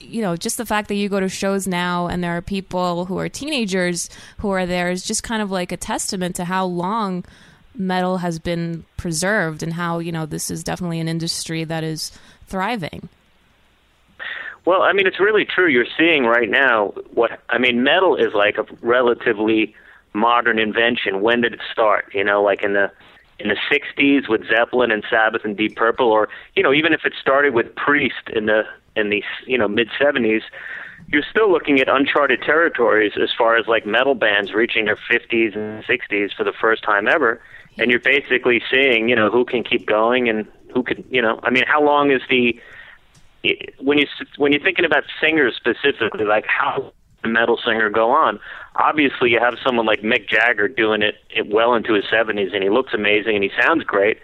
you 0.00 0.22
know, 0.22 0.34
just 0.34 0.56
the 0.56 0.64
fact 0.64 0.88
that 0.88 0.94
you 0.94 1.10
go 1.10 1.20
to 1.20 1.28
shows 1.28 1.66
now 1.66 2.06
and 2.06 2.24
there 2.24 2.34
are 2.34 2.40
people 2.40 3.04
who 3.04 3.18
are 3.18 3.28
teenagers 3.28 4.08
who 4.38 4.48
are 4.48 4.64
there 4.64 4.90
is 4.90 5.04
just 5.04 5.22
kind 5.22 5.42
of 5.42 5.50
like 5.50 5.72
a 5.72 5.76
testament 5.76 6.36
to 6.36 6.46
how 6.46 6.64
long 6.64 7.22
metal 7.78 8.18
has 8.18 8.38
been 8.38 8.84
preserved 8.96 9.62
and 9.62 9.72
how, 9.74 9.98
you 9.98 10.12
know, 10.12 10.26
this 10.26 10.50
is 10.50 10.64
definitely 10.64 11.00
an 11.00 11.08
industry 11.08 11.64
that 11.64 11.84
is 11.84 12.12
thriving. 12.46 13.08
Well, 14.64 14.82
I 14.82 14.92
mean, 14.92 15.06
it's 15.06 15.20
really 15.20 15.44
true. 15.44 15.68
You're 15.68 15.86
seeing 15.96 16.24
right 16.24 16.50
now 16.50 16.88
what 17.14 17.40
I 17.48 17.58
mean. 17.58 17.82
Metal 17.82 18.16
is 18.16 18.34
like 18.34 18.58
a 18.58 18.66
relatively 18.82 19.74
modern 20.12 20.58
invention. 20.58 21.22
When 21.22 21.40
did 21.40 21.54
it 21.54 21.60
start? 21.72 22.12
You 22.12 22.24
know, 22.24 22.42
like 22.42 22.62
in 22.62 22.74
the 22.74 22.90
in 23.38 23.48
the 23.48 23.56
'60s 23.70 24.28
with 24.28 24.46
Zeppelin 24.46 24.90
and 24.90 25.02
Sabbath 25.08 25.42
and 25.44 25.56
Deep 25.56 25.76
Purple, 25.76 26.10
or 26.10 26.28
you 26.54 26.62
know, 26.62 26.74
even 26.74 26.92
if 26.92 27.06
it 27.06 27.14
started 27.18 27.54
with 27.54 27.74
Priest 27.76 28.28
in 28.34 28.44
the 28.44 28.64
in 28.94 29.08
the 29.08 29.22
you 29.46 29.56
know 29.56 29.68
mid 29.68 29.88
'70s, 29.98 30.42
you're 31.06 31.22
still 31.30 31.50
looking 31.50 31.80
at 31.80 31.88
uncharted 31.88 32.42
territories 32.42 33.12
as 33.20 33.30
far 33.38 33.56
as 33.56 33.66
like 33.66 33.86
metal 33.86 34.14
bands 34.14 34.52
reaching 34.52 34.84
their 34.84 34.96
50s 34.96 35.56
and 35.56 35.82
60s 35.84 36.34
for 36.36 36.44
the 36.44 36.52
first 36.52 36.82
time 36.82 37.08
ever. 37.08 37.40
And 37.78 37.90
you're 37.90 38.00
basically 38.00 38.62
seeing, 38.70 39.08
you 39.08 39.16
know, 39.16 39.30
who 39.30 39.44
can 39.44 39.62
keep 39.62 39.86
going 39.86 40.28
and 40.28 40.46
who 40.74 40.82
can, 40.82 41.04
you 41.10 41.22
know, 41.22 41.40
I 41.42 41.50
mean, 41.50 41.64
how 41.66 41.82
long 41.82 42.10
is 42.10 42.22
the 42.28 42.58
when 43.80 43.98
you 43.98 44.06
when 44.36 44.52
you're 44.52 44.62
thinking 44.62 44.84
about 44.84 45.04
singers 45.20 45.54
specifically, 45.56 46.24
like 46.24 46.44
how 46.46 46.92
a 47.24 47.28
metal 47.28 47.58
singer 47.64 47.88
go 47.90 48.10
on? 48.10 48.40
Obviously, 48.76 49.30
you 49.30 49.40
have 49.40 49.54
someone 49.64 49.86
like 49.86 50.02
Mick 50.02 50.28
Jagger 50.28 50.68
doing 50.68 51.02
it, 51.02 51.16
it 51.30 51.48
well 51.48 51.74
into 51.74 51.94
his 51.94 52.04
70s, 52.04 52.54
and 52.54 52.62
he 52.62 52.70
looks 52.70 52.94
amazing 52.94 53.34
and 53.34 53.44
he 53.44 53.50
sounds 53.60 53.84
great. 53.84 54.18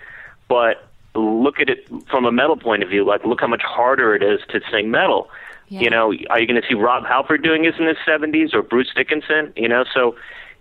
But 0.48 0.88
look 1.14 1.60
at 1.60 1.68
it 1.68 1.88
from 2.10 2.24
a 2.24 2.32
metal 2.32 2.56
point 2.56 2.82
of 2.82 2.88
view. 2.88 3.04
Like, 3.04 3.24
look 3.24 3.40
how 3.40 3.46
much 3.46 3.62
harder 3.62 4.14
it 4.14 4.22
is 4.22 4.40
to 4.50 4.60
sing 4.70 4.90
metal. 4.90 5.30
Yeah. 5.68 5.80
You 5.80 5.90
know, 5.90 6.12
are 6.30 6.40
you 6.40 6.46
going 6.46 6.60
to 6.60 6.68
see 6.68 6.74
Rob 6.74 7.04
Halford 7.06 7.42
doing 7.42 7.62
this 7.62 7.74
in 7.78 7.86
his 7.86 7.96
70s 8.06 8.52
or 8.52 8.62
Bruce 8.62 8.92
Dickinson? 8.94 9.52
You 9.56 9.68
know, 9.68 9.84
so 9.94 10.14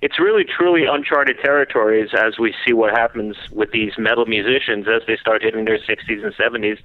it's 0.03 0.19
really 0.19 0.43
truly 0.43 0.83
uncharted 0.85 1.37
territories 1.39 2.09
as 2.13 2.37
we 2.37 2.53
see 2.65 2.73
what 2.73 2.91
happens 2.91 3.35
with 3.51 3.71
these 3.71 3.93
metal 3.97 4.25
musicians 4.25 4.85
as 4.87 5.01
they 5.07 5.17
start 5.17 5.41
hitting 5.41 5.65
their 5.65 5.79
60s 5.79 6.23
and 6.23 6.33
70s 6.35 6.77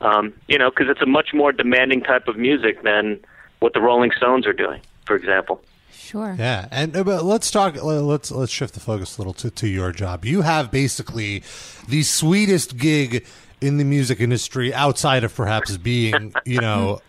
um, 0.00 0.34
you 0.48 0.58
know, 0.58 0.70
because 0.70 0.88
it's 0.88 1.00
a 1.00 1.06
much 1.06 1.32
more 1.32 1.52
demanding 1.52 2.02
type 2.02 2.28
of 2.28 2.36
music 2.36 2.82
than 2.82 3.20
what 3.60 3.72
the 3.72 3.80
Rolling 3.80 4.10
Stones 4.16 4.46
are 4.46 4.52
doing, 4.52 4.80
for 5.06 5.16
example. 5.16 5.62
Sure. 5.92 6.36
Yeah, 6.38 6.68
and 6.70 6.96
uh, 6.96 7.02
but 7.02 7.24
let's 7.24 7.50
talk. 7.50 7.82
Let's 7.82 8.30
let's 8.30 8.52
shift 8.52 8.74
the 8.74 8.80
focus 8.80 9.16
a 9.16 9.20
little 9.20 9.32
to, 9.34 9.50
to 9.50 9.66
your 9.66 9.90
job. 9.90 10.24
You 10.24 10.42
have 10.42 10.70
basically 10.70 11.42
the 11.88 12.02
sweetest 12.02 12.76
gig 12.76 13.26
in 13.60 13.78
the 13.78 13.84
music 13.84 14.20
industry 14.20 14.72
outside 14.72 15.24
of 15.24 15.34
perhaps 15.34 15.76
being, 15.78 16.32
you 16.44 16.60
know, 16.60 17.00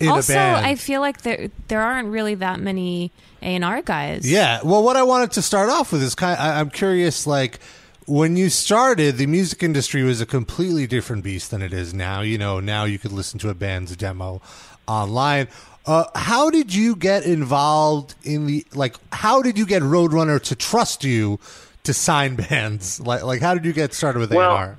in 0.00 0.08
also, 0.08 0.32
a 0.32 0.36
band. 0.36 0.66
I 0.66 0.74
feel 0.74 1.00
like 1.00 1.22
there 1.22 1.48
there 1.68 1.80
aren't 1.80 2.08
really 2.08 2.34
that 2.34 2.60
many 2.60 3.10
A 3.42 3.46
and 3.56 3.64
R 3.64 3.82
guys. 3.82 4.30
Yeah. 4.30 4.60
Well, 4.64 4.82
what 4.82 4.96
I 4.96 5.02
wanted 5.02 5.32
to 5.32 5.42
start 5.42 5.68
off 5.68 5.92
with 5.92 6.02
is 6.02 6.14
kind. 6.14 6.38
I, 6.38 6.60
I'm 6.60 6.70
curious, 6.70 7.26
like 7.26 7.58
when 8.06 8.36
you 8.36 8.48
started, 8.50 9.16
the 9.16 9.26
music 9.26 9.62
industry 9.62 10.02
was 10.02 10.20
a 10.20 10.26
completely 10.26 10.86
different 10.86 11.24
beast 11.24 11.50
than 11.50 11.62
it 11.62 11.72
is 11.72 11.92
now. 11.94 12.20
You 12.20 12.38
know, 12.38 12.60
now 12.60 12.84
you 12.84 12.98
could 12.98 13.12
listen 13.12 13.38
to 13.40 13.48
a 13.50 13.54
band's 13.54 13.96
demo 13.96 14.40
online. 14.86 15.48
Uh, 15.84 16.04
how 16.14 16.48
did 16.50 16.72
you 16.72 16.94
get 16.94 17.24
involved 17.24 18.14
in 18.22 18.46
the 18.46 18.64
like? 18.74 18.96
How 19.12 19.42
did 19.42 19.58
you 19.58 19.66
get 19.66 19.82
Roadrunner 19.82 20.40
to 20.44 20.54
trust 20.54 21.02
you 21.04 21.40
to 21.84 21.92
sign 21.92 22.36
bands? 22.48 23.00
Like, 23.00 23.22
like 23.24 23.40
how 23.40 23.54
did 23.54 23.64
you 23.64 23.72
get 23.72 23.92
started 23.92 24.20
with 24.20 24.32
Well, 24.32 24.52
A&R? 24.52 24.76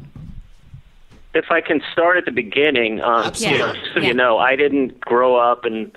If 1.33 1.45
I 1.49 1.61
can 1.61 1.81
start 1.91 2.17
at 2.17 2.25
the 2.25 2.31
beginning, 2.31 3.01
um, 3.01 3.23
Absolutely. 3.25 3.57
you 3.59 3.65
know, 3.65 3.73
so 3.95 3.99
Yeah. 3.99 4.07
you 4.07 4.13
know, 4.13 4.37
I 4.37 4.55
didn't 4.55 5.01
grow 5.01 5.35
up 5.35 5.65
and, 5.65 5.91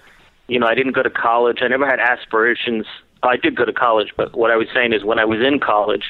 you 0.48 0.58
know, 0.58 0.66
I 0.66 0.74
didn't 0.74 0.92
go 0.92 1.02
to 1.02 1.10
college. 1.10 1.58
I 1.62 1.68
never 1.68 1.86
had 1.86 2.00
aspirations. 2.00 2.86
I 3.22 3.36
did 3.36 3.56
go 3.56 3.64
to 3.64 3.72
college, 3.72 4.12
but 4.16 4.36
what 4.36 4.50
I 4.50 4.56
was 4.56 4.68
saying 4.72 4.92
is 4.92 5.04
when 5.04 5.18
I 5.18 5.24
was 5.24 5.40
in 5.40 5.58
college, 5.58 6.04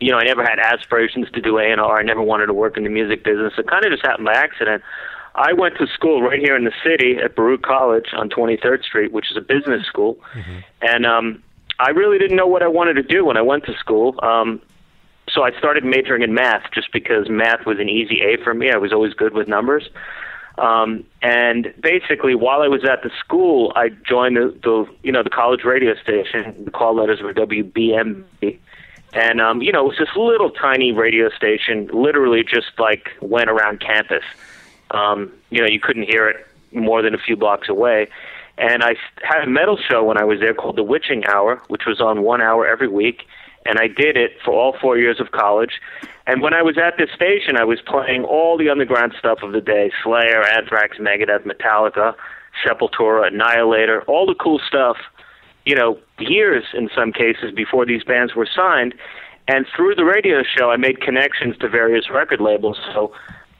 you 0.00 0.10
know, 0.10 0.18
I 0.18 0.24
never 0.24 0.42
had 0.42 0.58
aspirations 0.58 1.30
to 1.32 1.40
do 1.40 1.58
A&R. 1.58 1.98
I 1.98 2.02
never 2.02 2.22
wanted 2.22 2.46
to 2.46 2.54
work 2.54 2.76
in 2.76 2.84
the 2.84 2.90
music 2.90 3.22
business. 3.22 3.52
It 3.58 3.66
kind 3.66 3.84
of 3.84 3.90
just 3.90 4.04
happened 4.04 4.24
by 4.24 4.32
accident. 4.32 4.82
I 5.34 5.52
went 5.52 5.76
to 5.76 5.86
school 5.86 6.22
right 6.22 6.40
here 6.40 6.56
in 6.56 6.64
the 6.64 6.72
city 6.82 7.18
at 7.22 7.36
Baruch 7.36 7.62
College 7.62 8.06
on 8.16 8.30
23rd 8.30 8.82
Street, 8.82 9.12
which 9.12 9.30
is 9.30 9.36
a 9.36 9.40
business 9.40 9.86
school. 9.86 10.18
And 10.80 11.04
um, 11.04 11.42
I 11.78 11.90
really 11.90 12.18
didn't 12.18 12.36
know 12.36 12.46
what 12.46 12.62
I 12.62 12.68
wanted 12.68 12.94
to 12.94 13.02
do 13.02 13.24
when 13.24 13.36
I 13.36 13.42
went 13.42 13.64
to 13.66 13.74
school. 13.78 14.18
Um, 14.22 14.60
so 15.28 15.42
I 15.42 15.56
started 15.58 15.84
majoring 15.84 16.22
in 16.22 16.34
math 16.34 16.64
just 16.72 16.92
because 16.92 17.28
math 17.28 17.64
was 17.66 17.78
an 17.78 17.88
easy 17.88 18.22
A 18.22 18.42
for 18.42 18.54
me. 18.54 18.70
I 18.70 18.76
was 18.76 18.92
always 18.92 19.14
good 19.14 19.34
with 19.34 19.46
numbers. 19.46 19.88
Um, 20.58 21.04
and 21.22 21.72
basically, 21.80 22.34
while 22.34 22.62
I 22.62 22.68
was 22.68 22.84
at 22.84 23.02
the 23.02 23.10
school, 23.18 23.72
I 23.76 23.88
joined 23.88 24.36
the, 24.36 24.54
the 24.62 24.86
you 25.02 25.12
know 25.12 25.22
the 25.22 25.30
college 25.30 25.64
radio 25.64 25.94
station. 25.94 26.64
The 26.64 26.70
call 26.70 26.94
letters 26.96 27.20
were 27.22 27.32
WBMB, 27.32 28.58
and 29.12 29.40
um, 29.40 29.62
you 29.62 29.72
know 29.72 29.86
it 29.86 29.88
was 29.88 29.98
this 29.98 30.16
little 30.16 30.50
tiny 30.50 30.92
radio 30.92 31.30
station. 31.30 31.88
Literally, 31.92 32.42
just 32.42 32.72
like 32.78 33.10
went 33.20 33.48
around 33.48 33.80
campus. 33.80 34.24
Um, 34.90 35.32
you 35.50 35.60
know, 35.60 35.68
you 35.68 35.80
couldn't 35.80 36.04
hear 36.04 36.28
it 36.28 36.46
more 36.72 37.02
than 37.02 37.14
a 37.14 37.18
few 37.18 37.36
blocks 37.36 37.68
away. 37.68 38.08
And 38.58 38.82
I 38.82 38.94
had 39.22 39.44
a 39.44 39.50
metal 39.50 39.78
show 39.78 40.04
when 40.04 40.18
I 40.18 40.24
was 40.24 40.40
there 40.40 40.52
called 40.52 40.76
The 40.76 40.82
Witching 40.82 41.24
Hour, 41.24 41.62
which 41.68 41.86
was 41.86 42.00
on 42.00 42.22
one 42.22 42.42
hour 42.42 42.66
every 42.66 42.88
week. 42.88 43.22
And 43.66 43.78
I 43.78 43.88
did 43.88 44.16
it 44.16 44.32
for 44.44 44.52
all 44.52 44.76
four 44.80 44.96
years 44.96 45.20
of 45.20 45.32
college. 45.32 45.80
And 46.26 46.40
when 46.40 46.54
I 46.54 46.62
was 46.62 46.78
at 46.78 46.96
this 46.96 47.10
station, 47.14 47.56
I 47.56 47.64
was 47.64 47.80
playing 47.80 48.24
all 48.24 48.56
the 48.56 48.70
underground 48.70 49.14
stuff 49.18 49.40
of 49.42 49.52
the 49.52 49.60
day 49.60 49.90
Slayer, 50.02 50.42
Anthrax, 50.44 50.98
Megadeth, 50.98 51.44
Metallica, 51.44 52.14
Sepultura, 52.64 53.28
Annihilator, 53.28 54.02
all 54.02 54.26
the 54.26 54.34
cool 54.34 54.60
stuff, 54.66 54.96
you 55.66 55.74
know, 55.74 55.98
years 56.18 56.64
in 56.74 56.88
some 56.94 57.12
cases 57.12 57.52
before 57.54 57.84
these 57.84 58.02
bands 58.04 58.34
were 58.34 58.46
signed. 58.46 58.94
And 59.48 59.66
through 59.74 59.96
the 59.96 60.04
radio 60.04 60.42
show, 60.42 60.70
I 60.70 60.76
made 60.76 61.00
connections 61.00 61.56
to 61.58 61.68
various 61.68 62.08
record 62.10 62.40
labels. 62.40 62.78
So, 62.94 63.12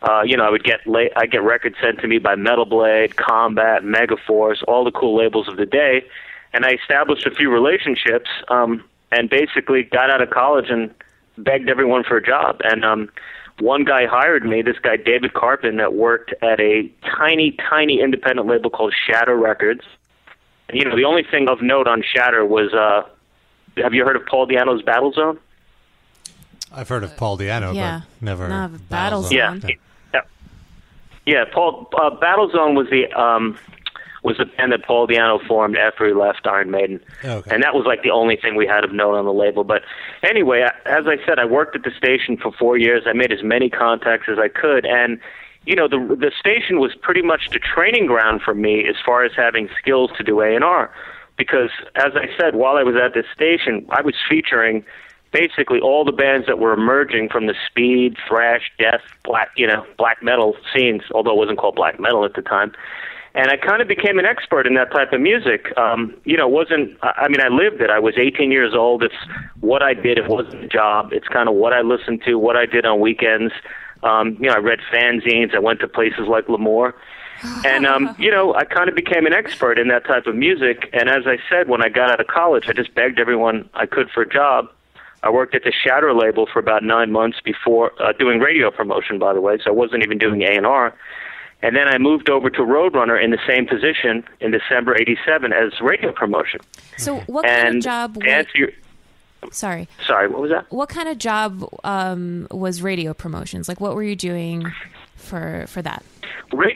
uh, 0.02 0.22
you 0.24 0.36
know, 0.36 0.44
I 0.44 0.50
would 0.50 0.64
get 0.64 0.86
la- 0.86 1.12
I 1.16 1.26
get 1.26 1.42
records 1.42 1.76
sent 1.82 2.00
to 2.00 2.08
me 2.08 2.18
by 2.18 2.36
Metal 2.36 2.64
Blade, 2.64 3.16
Combat, 3.16 3.82
Megaforce, 3.82 4.62
all 4.66 4.84
the 4.84 4.92
cool 4.92 5.16
labels 5.16 5.48
of 5.48 5.56
the 5.56 5.66
day, 5.66 6.04
and 6.52 6.64
I 6.64 6.70
established 6.70 7.26
a 7.26 7.30
few 7.30 7.50
relationships. 7.50 8.30
Um, 8.48 8.84
and 9.12 9.28
basically 9.28 9.82
got 9.82 10.10
out 10.10 10.22
of 10.22 10.30
college 10.30 10.66
and 10.68 10.94
begged 11.38 11.68
everyone 11.68 12.04
for 12.04 12.16
a 12.16 12.22
job. 12.22 12.60
And 12.64 12.84
um, 12.84 13.10
one 13.58 13.84
guy 13.84 14.06
hired 14.06 14.44
me, 14.44 14.62
this 14.62 14.78
guy 14.78 14.96
David 14.96 15.34
Carpin, 15.34 15.76
that 15.76 15.94
worked 15.94 16.32
at 16.42 16.60
a 16.60 16.90
tiny, 17.02 17.56
tiny 17.68 18.00
independent 18.00 18.46
label 18.48 18.70
called 18.70 18.94
Shatter 19.06 19.36
Records. 19.36 19.82
And, 20.68 20.78
you 20.78 20.84
know, 20.84 20.96
the 20.96 21.04
only 21.04 21.24
thing 21.24 21.48
of 21.48 21.62
note 21.62 21.88
on 21.88 22.02
Shatter 22.02 22.44
was, 22.44 22.72
uh, 22.72 23.02
have 23.76 23.94
you 23.94 24.04
heard 24.04 24.16
of 24.16 24.26
Paul 24.26 24.46
Di'Anno's 24.46 24.82
Battle 24.82 25.12
Zone? 25.12 25.38
I've 26.72 26.88
heard 26.88 27.02
of 27.02 27.16
Paul 27.16 27.36
Di'Anno, 27.36 27.74
yeah. 27.74 28.02
but 28.02 28.24
never 28.24 28.48
No, 28.48 28.70
Battlezone. 28.90 29.60
Battlezone. 29.60 29.62
Yeah, 29.62 29.70
yeah, 30.14 30.20
yeah. 31.26 31.44
Paul 31.52 31.88
uh, 31.94 32.10
Battlezone 32.10 32.76
was 32.76 32.88
the 32.90 33.10
um, 33.12 33.58
was 34.22 34.36
the 34.36 34.44
band 34.44 34.72
that 34.72 34.84
Paul 34.84 35.06
Di'Anno 35.06 35.44
formed 35.46 35.76
after 35.76 36.06
he 36.06 36.12
left 36.12 36.46
Iron 36.46 36.70
Maiden, 36.70 37.00
Okay. 37.24 37.54
and 37.54 37.62
that 37.62 37.74
was 37.74 37.86
like 37.86 38.02
the 38.02 38.10
only 38.10 38.36
thing 38.36 38.54
we 38.56 38.66
had 38.66 38.84
of 38.84 38.92
note 38.92 39.14
on 39.14 39.24
the 39.24 39.32
label. 39.32 39.64
But 39.64 39.82
anyway, 40.22 40.62
as 40.84 41.06
I 41.06 41.16
said, 41.26 41.38
I 41.38 41.44
worked 41.46 41.74
at 41.76 41.84
the 41.84 41.90
station 41.96 42.36
for 42.36 42.52
four 42.52 42.76
years. 42.76 43.04
I 43.06 43.12
made 43.12 43.32
as 43.32 43.42
many 43.42 43.70
contacts 43.70 44.28
as 44.28 44.38
I 44.38 44.48
could, 44.48 44.84
and 44.84 45.18
you 45.66 45.74
know, 45.76 45.88
the 45.88 45.98
the 46.18 46.32
station 46.38 46.80
was 46.80 46.94
pretty 47.00 47.22
much 47.22 47.50
the 47.50 47.58
training 47.58 48.06
ground 48.06 48.42
for 48.42 48.54
me 48.54 48.86
as 48.88 48.96
far 49.04 49.24
as 49.24 49.32
having 49.36 49.68
skills 49.78 50.10
to 50.18 50.24
do 50.24 50.40
A 50.40 50.54
and 50.54 50.64
R, 50.64 50.90
because 51.36 51.70
as 51.96 52.12
I 52.14 52.26
said, 52.38 52.54
while 52.56 52.76
I 52.76 52.82
was 52.82 52.96
at 52.96 53.14
this 53.14 53.26
station, 53.34 53.86
I 53.90 54.02
was 54.02 54.14
featuring 54.28 54.84
basically 55.32 55.78
all 55.80 56.04
the 56.04 56.12
bands 56.12 56.46
that 56.46 56.58
were 56.58 56.72
emerging 56.72 57.28
from 57.28 57.46
the 57.46 57.54
speed, 57.66 58.16
thrash, 58.28 58.70
death, 58.78 59.00
black, 59.22 59.48
you 59.56 59.66
know, 59.66 59.86
black 59.96 60.22
metal 60.22 60.56
scenes, 60.74 61.02
although 61.14 61.30
it 61.30 61.36
wasn't 61.36 61.58
called 61.58 61.76
black 61.76 62.00
metal 62.00 62.24
at 62.24 62.34
the 62.34 62.42
time. 62.42 62.72
And 63.34 63.48
I 63.48 63.56
kind 63.56 63.80
of 63.80 63.86
became 63.86 64.18
an 64.18 64.24
expert 64.24 64.66
in 64.66 64.74
that 64.74 64.90
type 64.90 65.12
of 65.12 65.20
music. 65.20 65.72
Um, 65.78 66.14
you 66.24 66.36
know, 66.36 66.48
it 66.48 66.52
wasn't, 66.52 66.98
I 67.02 67.12
I 67.16 67.28
mean, 67.28 67.40
I 67.40 67.48
lived 67.48 67.80
it. 67.80 67.88
I 67.88 67.98
was 67.98 68.14
18 68.18 68.50
years 68.50 68.74
old. 68.74 69.04
It's 69.04 69.14
what 69.60 69.82
I 69.82 69.94
did. 69.94 70.18
It 70.18 70.28
wasn't 70.28 70.64
a 70.64 70.68
job. 70.68 71.12
It's 71.12 71.28
kind 71.28 71.48
of 71.48 71.54
what 71.54 71.72
I 71.72 71.82
listened 71.82 72.22
to, 72.24 72.34
what 72.38 72.56
I 72.56 72.66
did 72.66 72.84
on 72.84 72.98
weekends. 72.98 73.52
Um, 74.02 74.36
you 74.40 74.48
know, 74.48 74.54
I 74.54 74.58
read 74.58 74.80
fanzines. 74.92 75.54
I 75.54 75.60
went 75.60 75.80
to 75.80 75.88
places 75.88 76.26
like 76.26 76.48
L'Amour. 76.48 76.94
And, 77.64 77.86
um, 77.86 78.16
you 78.18 78.32
know, 78.32 78.54
I 78.54 78.64
kind 78.64 78.88
of 78.88 78.96
became 78.96 79.26
an 79.26 79.32
expert 79.32 79.78
in 79.78 79.88
that 79.88 80.04
type 80.06 80.26
of 80.26 80.34
music. 80.34 80.90
And 80.92 81.08
as 81.08 81.26
I 81.26 81.38
said, 81.48 81.68
when 81.68 81.84
I 81.84 81.88
got 81.88 82.10
out 82.10 82.20
of 82.20 82.26
college, 82.26 82.64
I 82.68 82.72
just 82.72 82.94
begged 82.94 83.20
everyone 83.20 83.68
I 83.74 83.86
could 83.86 84.10
for 84.10 84.22
a 84.22 84.28
job. 84.28 84.70
I 85.22 85.30
worked 85.30 85.54
at 85.54 85.64
the 85.64 85.72
Shatter 85.72 86.14
label 86.14 86.48
for 86.50 86.58
about 86.58 86.82
nine 86.82 87.12
months 87.12 87.38
before 87.44 87.92
uh, 88.02 88.12
doing 88.12 88.40
radio 88.40 88.70
promotion, 88.70 89.18
by 89.18 89.34
the 89.34 89.40
way. 89.40 89.58
So 89.62 89.70
I 89.70 89.74
wasn't 89.74 90.02
even 90.02 90.18
doing 90.18 90.42
A 90.42 90.56
and 90.56 90.66
R. 90.66 90.94
And 91.62 91.76
then 91.76 91.88
I 91.88 91.98
moved 91.98 92.30
over 92.30 92.48
to 92.50 92.60
Roadrunner 92.60 93.22
in 93.22 93.30
the 93.30 93.38
same 93.46 93.66
position 93.66 94.24
in 94.40 94.50
December 94.50 94.96
'87 94.96 95.52
as 95.52 95.80
radio 95.80 96.12
promotion. 96.12 96.60
So 96.96 97.18
what 97.26 97.44
kind 97.44 97.76
of 97.76 97.82
job? 97.82 98.22
answer 98.26 98.58
your, 98.58 98.70
sorry, 99.52 99.88
sorry, 100.06 100.28
what 100.28 100.40
was 100.40 100.50
that? 100.50 100.70
what 100.72 100.88
kind 100.88 101.08
of 101.08 101.18
job 101.18 101.68
um, 101.84 102.46
was 102.50 102.82
radio 102.82 103.12
promotions? 103.12 103.68
Like, 103.68 103.80
what 103.80 103.94
were 103.94 104.02
you 104.02 104.16
doing 104.16 104.64
for 105.16 105.66
for 105.68 105.82
that? 105.82 106.02
Ra- 106.52 106.70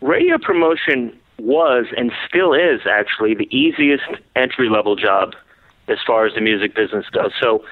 radio 0.00 0.38
promotion 0.38 1.18
was 1.38 1.86
and 1.96 2.10
still 2.28 2.52
is 2.52 2.80
actually 2.90 3.34
the 3.34 3.48
easiest 3.56 4.04
entry 4.34 4.68
level 4.68 4.96
job 4.96 5.34
as 5.86 5.98
far 6.06 6.26
as 6.26 6.34
the 6.34 6.40
music 6.40 6.74
business 6.74 7.08
goes. 7.10 7.32
So 7.40 7.64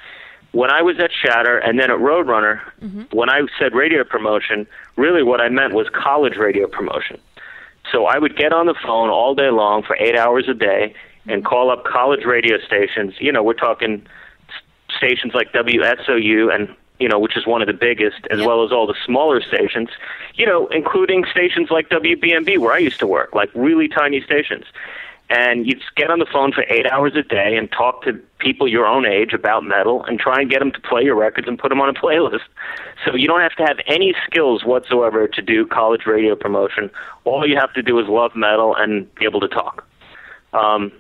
when 0.57 0.71
I 0.71 0.81
was 0.81 0.99
at 0.99 1.11
Shatter 1.13 1.59
and 1.59 1.79
then 1.79 1.91
at 1.91 1.99
Roadrunner, 1.99 2.63
mm-hmm. 2.81 3.03
when 3.15 3.29
I 3.29 3.43
said 3.59 3.75
radio 3.75 4.05
promotion, 4.05 4.67
really 4.97 5.23
what 5.23 5.39
I 5.39 5.51
meant 5.51 5.75
was 5.75 5.87
college 5.91 6.37
radio 6.37 6.67
promotion. 6.67 7.21
So 7.93 8.07
I 8.07 8.19
would 8.19 8.37
get 8.37 8.55
on 8.55 8.65
the 8.65 8.75
phone 8.75 9.11
all 9.11 9.35
day 9.35 9.51
long 9.51 9.83
for 9.83 9.97
eight 9.97 10.17
hours 10.17 10.49
a 10.49 10.55
day 10.55 10.95
and 11.27 11.43
mm-hmm. 11.43 11.47
call 11.47 11.71
up 11.71 11.85
college 11.85 12.25
radio 12.25 12.59
stations. 12.59 13.15
You 13.21 13.33
know, 13.33 13.43
we're 13.43 13.53
talking 13.53 14.07
stations 14.97 15.35
like 15.35 15.53
WSOU 15.53 16.55
and 16.55 16.75
you 16.99 17.09
know, 17.11 17.19
which 17.19 17.37
is 17.37 17.47
one 17.47 17.61
of 17.61 17.67
the 17.67 17.75
biggest, 17.75 18.27
as 18.31 18.39
Yep. 18.39 18.47
well 18.47 18.65
as 18.65 18.73
all 18.73 18.87
the 18.87 18.95
smaller 19.05 19.43
stations. 19.43 19.91
You 20.37 20.47
know, 20.47 20.67
including 20.69 21.27
stations 21.31 21.71
like 21.71 21.91
WBMB 21.91 22.57
where 22.57 22.73
I 22.73 22.79
used 22.79 23.01
to 23.01 23.07
work, 23.07 23.35
like 23.35 23.51
really 23.55 23.87
tiny 23.87 24.23
stations. 24.23 24.65
And 25.29 25.67
you'd 25.67 25.83
get 25.97 26.09
on 26.09 26.21
the 26.21 26.27
phone 26.33 26.53
for 26.53 26.65
eight 26.69 26.87
hours 26.87 27.15
a 27.17 27.23
day 27.23 27.57
and 27.57 27.71
talk 27.73 28.03
to 28.05 28.13
people 28.39 28.69
your 28.69 28.87
own 28.87 29.05
age 29.05 29.33
about 29.33 29.65
metal 29.65 30.05
and 30.05 30.21
try 30.21 30.41
and 30.41 30.49
get 30.49 30.61
them 30.61 30.71
to 30.71 30.81
play 30.81 31.03
your 31.03 31.17
records 31.17 31.49
and 31.49 31.59
put 31.59 31.71
them 31.71 31.81
on 31.81 31.89
a 31.89 31.93
playlist. 31.95 32.43
So 33.05 33.17
you 33.17 33.27
don't 33.27 33.41
have 33.41 33.57
to 33.57 33.65
have 33.65 33.79
any 33.89 34.15
skills 34.25 34.65
whatsoever 34.65 35.27
to 35.27 35.43
do 35.43 35.67
college 35.67 36.07
radio 36.07 36.37
promotion. 36.37 36.91
All 37.25 37.45
you 37.45 37.57
have 37.57 37.73
to 37.73 37.83
do 37.83 37.99
is 37.99 38.07
love 38.09 38.37
metal 38.37 38.77
and 38.77 39.13
be 39.17 39.25
able 39.25 39.41
to 39.41 39.49
talk. 39.49 39.85
Um, 40.53 40.93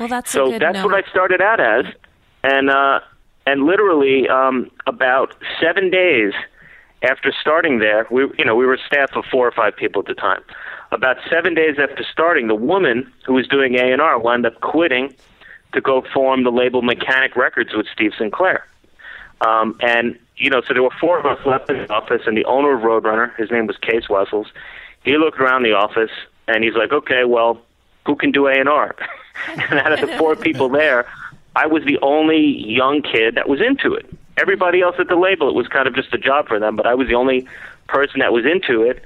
Well, 0.00 0.08
that's 0.08 0.30
a 0.30 0.32
so 0.32 0.58
that's 0.58 0.76
note. 0.78 0.86
what 0.86 0.94
I 1.04 1.08
started 1.10 1.42
out 1.42 1.60
as, 1.60 1.84
and 2.42 2.70
uh, 2.70 3.00
and 3.46 3.64
literally 3.64 4.28
um, 4.28 4.70
about 4.86 5.34
seven 5.60 5.90
days 5.90 6.32
after 7.02 7.32
starting 7.38 7.80
there, 7.80 8.06
we 8.10 8.22
you 8.38 8.44
know 8.46 8.56
we 8.56 8.64
were 8.64 8.74
a 8.74 8.86
staff 8.86 9.10
of 9.14 9.24
four 9.30 9.46
or 9.46 9.52
five 9.52 9.76
people 9.76 10.00
at 10.00 10.06
the 10.06 10.14
time. 10.14 10.42
About 10.94 11.16
seven 11.28 11.54
days 11.54 11.76
after 11.78 12.04
starting, 12.04 12.46
the 12.46 12.54
woman 12.54 13.12
who 13.26 13.34
was 13.34 13.48
doing 13.48 13.74
A 13.74 13.92
and 13.92 14.00
R 14.00 14.18
wound 14.18 14.46
up 14.46 14.60
quitting 14.60 15.12
to 15.72 15.80
go 15.80 16.04
form 16.14 16.44
the 16.44 16.52
label 16.52 16.82
Mechanic 16.82 17.34
Records 17.34 17.74
with 17.74 17.86
Steve 17.92 18.12
Sinclair. 18.16 18.64
Um, 19.40 19.76
and 19.80 20.16
you 20.36 20.50
know, 20.50 20.60
so 20.62 20.72
there 20.72 20.82
were 20.82 20.94
four 21.00 21.18
of 21.18 21.26
us 21.26 21.44
left 21.44 21.68
in 21.68 21.78
the 21.78 21.92
office, 21.92 22.22
and 22.26 22.36
the 22.36 22.44
owner 22.44 22.74
of 22.74 22.82
Roadrunner, 22.82 23.34
his 23.36 23.50
name 23.50 23.66
was 23.66 23.76
Cees 23.84 24.08
Wessels. 24.08 24.46
He 25.04 25.16
looked 25.18 25.40
around 25.40 25.64
the 25.64 25.72
office 25.72 26.10
and 26.46 26.62
he's 26.62 26.74
like, 26.74 26.92
"Okay, 26.92 27.24
well, 27.24 27.60
who 28.06 28.14
can 28.14 28.30
do 28.30 28.46
A 28.46 28.52
and 28.52 28.68
R?" 28.68 28.94
And 29.48 29.80
out 29.80 29.92
of 29.92 30.00
the 30.00 30.16
four 30.16 30.36
people 30.46 30.68
there, 30.68 31.06
I 31.56 31.66
was 31.66 31.84
the 31.84 31.98
only 32.02 32.38
young 32.40 33.02
kid 33.02 33.34
that 33.34 33.48
was 33.48 33.60
into 33.60 33.94
it. 33.94 34.06
Everybody 34.36 34.80
else 34.80 34.96
at 35.00 35.08
the 35.08 35.16
label, 35.16 35.48
it 35.48 35.54
was 35.54 35.66
kind 35.66 35.88
of 35.88 35.94
just 35.94 36.14
a 36.14 36.18
job 36.18 36.46
for 36.46 36.60
them, 36.60 36.76
but 36.76 36.86
I 36.86 36.94
was 36.94 37.08
the 37.08 37.14
only 37.14 37.48
person 37.88 38.20
that 38.20 38.32
was 38.32 38.44
into 38.46 38.82
it. 38.82 39.02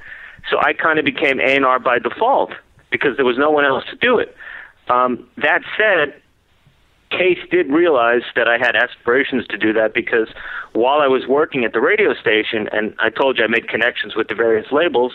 So 0.51 0.59
I 0.61 0.73
kind 0.73 0.99
of 0.99 1.05
became 1.05 1.41
A 1.41 1.57
and 1.57 1.65
R 1.65 1.79
by 1.79 1.99
default 1.99 2.53
because 2.91 3.17
there 3.17 3.27
was 3.27 3.39
no 3.39 3.51
one 3.51 3.65
else 3.65 3.85
to 3.91 3.97
do 3.97 4.19
it. 4.19 4.35
Um, 4.89 5.29
that 5.37 5.63
said, 5.77 6.21
Cees 7.13 7.39
did 7.51 7.71
realize 7.71 8.23
that 8.37 8.49
I 8.49 8.59
had 8.59 8.77
aspirations 8.77 9.47
to 9.49 9.59
do 9.59 9.73
that 9.73 9.95
because 9.95 10.29
while 10.73 11.01
I 11.01 11.07
was 11.07 11.27
working 11.27 11.65
at 11.65 11.73
the 11.73 11.81
radio 11.81 12.15
station, 12.15 12.69
and 12.73 12.95
I 12.99 13.11
told 13.11 13.39
you 13.39 13.45
I 13.45 13.47
made 13.47 13.69
connections 13.69 14.15
with 14.15 14.29
the 14.29 14.35
various 14.35 14.71
labels, 14.71 15.15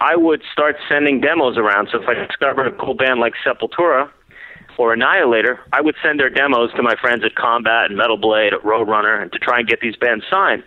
I 0.00 0.16
would 0.16 0.42
start 0.52 0.76
sending 0.88 1.20
demos 1.20 1.56
around. 1.56 1.88
So 1.90 2.02
if 2.02 2.08
I 2.08 2.14
discovered 2.14 2.66
a 2.66 2.72
cool 2.72 2.94
band 2.94 3.20
like 3.20 3.32
Sepultura 3.44 4.10
or 4.78 4.92
Annihilator, 4.92 5.60
I 5.72 5.80
would 5.80 5.96
send 6.02 6.20
their 6.20 6.30
demos 6.30 6.70
to 6.76 6.82
my 6.82 6.96
friends 6.96 7.24
at 7.24 7.34
Combat 7.34 7.86
and 7.86 7.96
Metal 7.96 8.18
Blade, 8.18 8.52
at 8.52 8.60
Roadrunner, 8.62 9.20
and 9.20 9.32
to 9.32 9.38
try 9.38 9.58
and 9.58 9.68
get 9.68 9.80
these 9.80 9.96
bands 9.96 10.24
signed. 10.30 10.62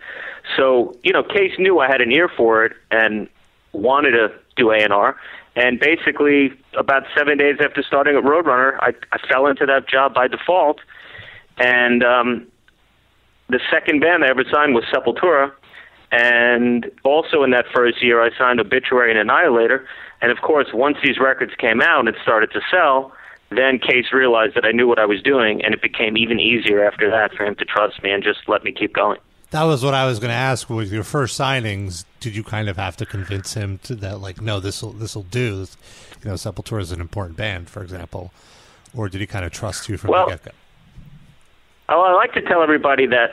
So 0.56 0.96
you 1.02 1.12
know, 1.12 1.24
Cees 1.32 1.52
knew 1.58 1.78
I 1.78 1.86
had 1.86 2.00
an 2.00 2.12
ear 2.12 2.28
for 2.28 2.64
it 2.64 2.72
and 2.90 3.28
wanted 3.76 4.12
to 4.12 4.32
do 4.56 4.70
A 4.70 4.78
and 4.78 4.92
R. 4.92 5.16
And 5.54 5.80
basically, 5.80 6.52
about 6.76 7.04
seven 7.16 7.38
days 7.38 7.56
after 7.60 7.82
starting 7.82 8.16
at 8.16 8.24
Roadrunner, 8.24 8.76
I, 8.80 8.92
I 9.12 9.18
fell 9.26 9.46
into 9.46 9.64
that 9.66 9.88
job 9.88 10.14
by 10.14 10.28
default. 10.28 10.80
And 11.56 12.04
um, 12.04 12.46
the 13.48 13.60
second 13.70 14.00
band 14.00 14.24
I 14.24 14.28
ever 14.28 14.44
signed 14.52 14.74
was 14.74 14.84
Sepultura. 14.92 15.52
And 16.12 16.90
also 17.04 17.42
in 17.42 17.50
that 17.50 17.64
first 17.74 18.02
year, 18.02 18.22
I 18.22 18.30
signed 18.36 18.60
Obituary 18.60 19.10
and 19.10 19.18
Annihilator. 19.18 19.86
And 20.20 20.30
of 20.30 20.38
course, 20.38 20.68
once 20.72 20.98
these 21.02 21.18
records 21.18 21.52
came 21.58 21.80
out 21.80 22.00
and 22.00 22.08
it 22.08 22.16
started 22.22 22.50
to 22.52 22.60
sell, 22.70 23.12
then 23.50 23.80
Cees 23.88 24.12
realized 24.12 24.54
that 24.56 24.64
I 24.64 24.72
knew 24.72 24.88
what 24.88 24.98
I 24.98 25.06
was 25.06 25.22
doing, 25.22 25.64
and 25.64 25.72
it 25.72 25.80
became 25.80 26.16
even 26.16 26.40
easier 26.40 26.84
after 26.84 27.10
that 27.10 27.32
for 27.34 27.44
him 27.44 27.54
to 27.56 27.64
trust 27.64 28.02
me 28.02 28.10
and 28.10 28.22
just 28.22 28.40
let 28.48 28.64
me 28.64 28.72
keep 28.72 28.92
going. 28.92 29.18
That 29.50 29.62
was 29.62 29.84
what 29.84 29.94
I 29.94 30.06
was 30.06 30.18
going 30.18 30.30
to 30.30 30.34
ask. 30.34 30.68
With 30.68 30.92
your 30.92 31.04
first 31.04 31.38
signings, 31.38 32.04
did 32.20 32.34
you 32.34 32.42
kind 32.42 32.68
of 32.68 32.76
have 32.76 32.96
to 32.96 33.06
convince 33.06 33.54
him 33.54 33.78
to 33.84 33.94
that, 33.96 34.20
like, 34.20 34.40
no, 34.40 34.60
this 34.60 34.82
will 34.82 34.92
this 34.92 35.14
will 35.14 35.22
do? 35.22 35.66
You 36.22 36.30
know, 36.30 36.34
Sepultura 36.34 36.80
is 36.80 36.92
an 36.92 37.00
important 37.00 37.36
band, 37.36 37.70
for 37.70 37.82
example, 37.82 38.32
or 38.94 39.08
did 39.08 39.20
he 39.20 39.26
kind 39.26 39.44
of 39.44 39.52
trust 39.52 39.88
you 39.88 39.96
from 39.96 40.10
Well, 40.10 40.26
the 40.26 40.32
get 40.32 40.44
go? 40.44 40.50
Oh, 41.88 42.02
I 42.02 42.12
like 42.14 42.32
to 42.32 42.42
tell 42.42 42.62
everybody 42.62 43.06
that 43.06 43.32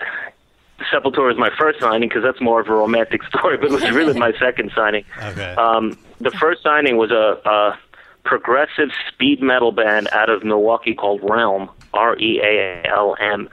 Sepultura 0.91 1.31
is 1.31 1.37
my 1.37 1.49
first 1.57 1.79
signing 1.79 2.09
because 2.09 2.23
that's 2.23 2.41
more 2.41 2.59
of 2.61 2.67
a 2.67 2.73
romantic 2.73 3.23
story, 3.27 3.57
but 3.57 3.67
it 3.67 3.71
was 3.71 3.89
really 3.91 4.17
my 4.17 4.33
second 4.39 4.71
signing. 4.75 5.05
Okay. 5.21 5.55
Um, 5.55 5.97
the 6.19 6.31
first 6.31 6.61
signing 6.61 6.97
was 6.97 7.11
a, 7.11 7.39
a 7.45 7.79
progressive 8.23 8.89
speed 9.07 9.41
metal 9.41 9.71
band 9.71 10.07
out 10.11 10.29
of 10.29 10.43
Milwaukee 10.43 10.93
called 10.93 11.21
Realm, 11.23 11.69
R 11.93 12.17
E 12.17 12.39
A 12.43 12.83
L 12.87 13.15
M, 13.19 13.49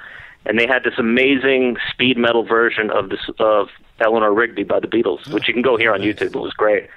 and 0.47 0.59
they 0.59 0.67
had 0.67 0.85
this 0.85 0.95
amazing 0.99 1.77
speed 1.91 2.17
metal 2.17 2.45
version 2.45 2.91
of 2.91 3.11
this 3.11 3.21
of 3.39 3.69
Eleanor 4.01 4.33
Rigby 4.33 4.65
by 4.65 4.81
the 4.81 4.87
Beatles, 4.87 5.31
which 5.33 5.49
you 5.49 5.55
can 5.55 5.63
go 5.63 5.77
hear 5.77 5.93
on 5.93 6.01
YouTube. 6.01 6.35
It 6.35 6.37
was 6.37 6.55
great, 6.55 6.89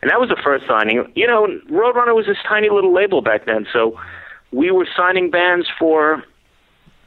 and 0.00 0.10
that 0.10 0.20
was 0.20 0.28
the 0.28 0.40
first 0.42 0.66
signing. 0.66 1.10
You 1.14 1.26
know, 1.26 1.46
Roadrunner 1.70 2.14
was 2.14 2.26
this 2.26 2.38
tiny 2.46 2.70
little 2.70 2.92
label 2.92 3.20
back 3.20 3.46
then, 3.46 3.66
so 3.72 3.98
we 4.52 4.70
were 4.70 4.86
signing 4.96 5.30
bands 5.30 5.66
for 5.78 6.24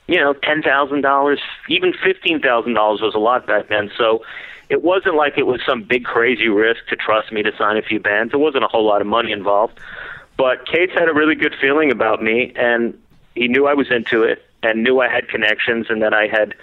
you 0.07 0.19
know, 0.19 0.33
ten 0.33 0.61
thousand 0.61 1.01
dollars, 1.01 1.39
even 1.67 1.93
fifteen 1.93 2.39
thousand 2.39 2.73
dollars 2.73 3.01
was 3.01 3.15
a 3.15 3.19
lot 3.19 3.47
back 3.47 3.69
then. 3.69 3.89
So 3.97 4.23
it 4.69 4.83
wasn't 4.83 5.15
like 5.15 5.37
it 5.37 5.47
was 5.47 5.61
some 5.65 5.83
big 5.83 6.05
crazy 6.05 6.47
risk 6.47 6.85
to 6.89 6.95
trust 6.95 7.31
me 7.31 7.43
to 7.43 7.55
sign 7.57 7.77
a 7.77 7.81
few 7.81 7.99
bands. 7.99 8.31
There 8.31 8.39
wasn't 8.39 8.63
a 8.63 8.67
whole 8.67 8.85
lot 8.85 9.01
of 9.01 9.07
money 9.07 9.31
involved. 9.31 9.79
But 10.37 10.67
Cees 10.71 10.89
had 10.93 11.07
a 11.07 11.13
really 11.13 11.35
good 11.35 11.55
feeling 11.59 11.91
about 11.91 12.21
me 12.21 12.51
and 12.55 12.99
he 13.35 13.47
knew 13.47 13.67
I 13.67 13.73
was 13.73 13.89
into 13.89 14.23
it 14.23 14.44
and 14.65 14.83
knew 14.83 14.99
I 14.99 15.09
had 15.09 15.27
connections 15.27 15.87
and 15.89 16.01
that 16.01 16.13
I 16.13 16.27
had 16.27 16.55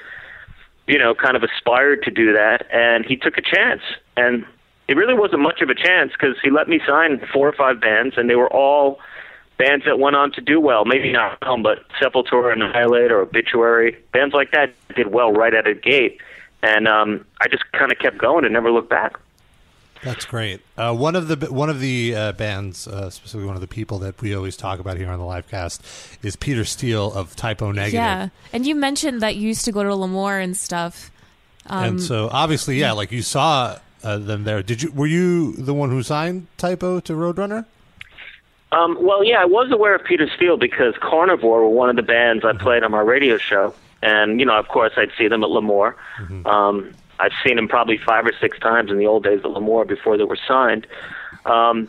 you 0.87 0.99
know, 0.99 1.15
kind 1.15 1.37
of 1.37 1.43
aspired 1.43 2.03
to 2.03 2.11
do 2.11 2.33
that 2.33 2.67
and 2.73 3.05
he 3.05 3.17
took 3.17 3.39
a 3.39 3.43
chance. 3.43 3.83
And 4.17 4.45
it 4.89 4.97
really 4.97 5.15
wasn't 5.15 5.43
much 5.43 5.61
of 5.61 5.71
a 5.71 5.75
chance 5.75 6.13
because 6.13 6.37
he 6.43 6.51
let 6.51 6.69
me 6.69 6.81
sign 6.87 7.21
four 7.33 7.49
or 7.49 7.53
five 7.53 7.81
bands 7.81 8.15
and 8.17 8.29
they 8.29 8.35
were 8.35 8.53
all 8.53 8.99
bands 9.59 9.85
that 9.85 9.99
went 9.99 10.17
on 10.17 10.33
to 10.33 10.41
do 10.41 10.61
well. 10.61 10.85
Maybe 10.85 11.13
not 11.13 11.39
Realm, 11.43 11.63
but 11.63 11.89
Sepultura, 12.01 12.53
Annihilator, 12.53 13.21
Obituary, 13.21 13.97
bands 14.13 14.35
like 14.35 14.51
that 14.53 14.75
did 14.97 15.13
well 15.13 15.33
right 15.33 15.55
out 15.55 15.69
of 15.69 15.77
the 15.77 15.81
gate. 15.81 16.21
And 16.63 16.89
um, 16.89 17.25
I 17.41 17.49
just 17.49 17.65
kind 17.73 17.93
of 17.93 17.99
kept 17.99 18.19
going 18.19 18.45
and 18.45 18.53
never 18.53 18.71
looked 18.71 18.91
back. 18.91 19.17
That's 20.03 20.25
great. 20.25 20.61
Uh, 20.77 20.95
one 20.95 21.15
of 21.15 21.29
the 21.29 21.53
one 21.53 21.71
of 21.71 21.79
the 21.79 22.15
uh, 22.15 22.33
bands, 22.33 22.89
uh, 22.89 23.09
specifically 23.11 23.47
one 23.47 23.55
of 23.55 23.61
the 23.61 23.69
people 23.69 23.99
that 24.01 24.21
we 24.21 24.35
always 24.35 24.57
talk 24.57 24.81
about 24.81 24.97
here 24.97 25.09
on 25.09 25.19
the 25.19 25.25
live 25.25 25.49
cast, 25.49 25.85
is 26.23 26.35
Peter 26.35 26.65
Steele 26.65 27.13
of 27.13 27.37
Type 27.37 27.63
O 27.63 27.71
Negative. 27.71 27.95
Yeah, 27.95 28.29
and 28.53 28.67
you 28.67 28.75
mentioned 28.75 29.21
that 29.23 29.37
you 29.37 29.49
used 29.49 29.65
to 29.67 29.73
go 29.73 29.85
to 29.85 29.95
L'Amour 29.95 30.39
and 30.39 30.57
stuff. 30.57 31.11
Um, 31.67 31.85
and 31.85 32.03
so 32.03 32.29
obviously, 32.33 32.81
yeah, 32.81 32.93
like 32.93 33.13
you 33.13 33.23
saw 33.23 33.79
uh, 34.03 34.19
them 34.19 34.43
there. 34.43 34.63
Did 34.63 34.83
you? 34.83 34.91
Were 34.91 35.07
you 35.07 35.53
the 35.53 35.75
one 35.75 35.91
who 35.91 36.03
signed 36.03 36.49
Type 36.59 36.83
O 36.83 36.99
to 37.01 37.13
Roadrunner? 37.13 37.65
Um, 38.73 38.97
well, 39.01 39.23
yeah, 39.23 39.41
I 39.41 39.45
was 39.45 39.71
aware 39.71 39.95
of 39.95 40.03
Peter 40.03 40.29
Steele 40.35 40.57
because 40.57 40.95
Carnivore 41.01 41.63
were 41.63 41.69
one 41.69 41.91
of 41.91 41.97
the 41.97 42.03
bands 42.03 42.45
I 42.45 42.55
played 42.55 42.83
on 42.83 42.91
my 42.91 43.01
radio 43.01 43.37
show, 43.37 43.75
and 44.03 44.41
you 44.41 44.47
know, 44.47 44.59
of 44.59 44.67
course, 44.67 44.93
I'd 44.97 45.13
see 45.17 45.29
them 45.29 45.45
at 45.45 45.51
L'Amour. 45.51 45.95
Um, 46.47 46.95
I've 47.23 47.33
seen 47.47 47.57
him 47.59 47.69
probably 47.69 47.99
five 47.99 48.27
or 48.27 48.33
six 48.41 48.59
times 48.59 48.91
in 48.91 48.99
the 48.99 49.07
old 49.07 49.23
days 49.25 49.41
at 49.45 49.51
L'Amour 49.51 49.85
before 49.85 50.17
they 50.19 50.25
were 50.25 50.39
signed. 50.49 50.87
Um, 51.47 51.89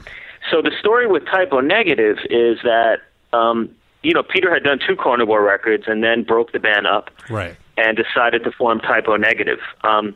so 0.51 0.61
the 0.61 0.71
story 0.79 1.07
with 1.07 1.25
Type 1.25 1.49
O 1.51 1.59
Negative 1.59 2.17
is 2.29 2.59
that 2.63 2.99
um, 3.33 3.69
you 4.03 4.13
know 4.13 4.23
Peter 4.23 4.53
had 4.53 4.63
done 4.63 4.79
two 4.85 4.95
Carnivore 4.95 5.41
records 5.43 5.85
and 5.87 6.03
then 6.03 6.23
broke 6.23 6.51
the 6.51 6.59
band 6.59 6.85
up 6.87 7.09
Right. 7.29 7.55
and 7.77 7.97
decided 7.97 8.43
to 8.43 8.51
form 8.51 8.79
Type 8.79 9.07
O 9.07 9.15
Negative. 9.17 9.59
Um, 9.83 10.15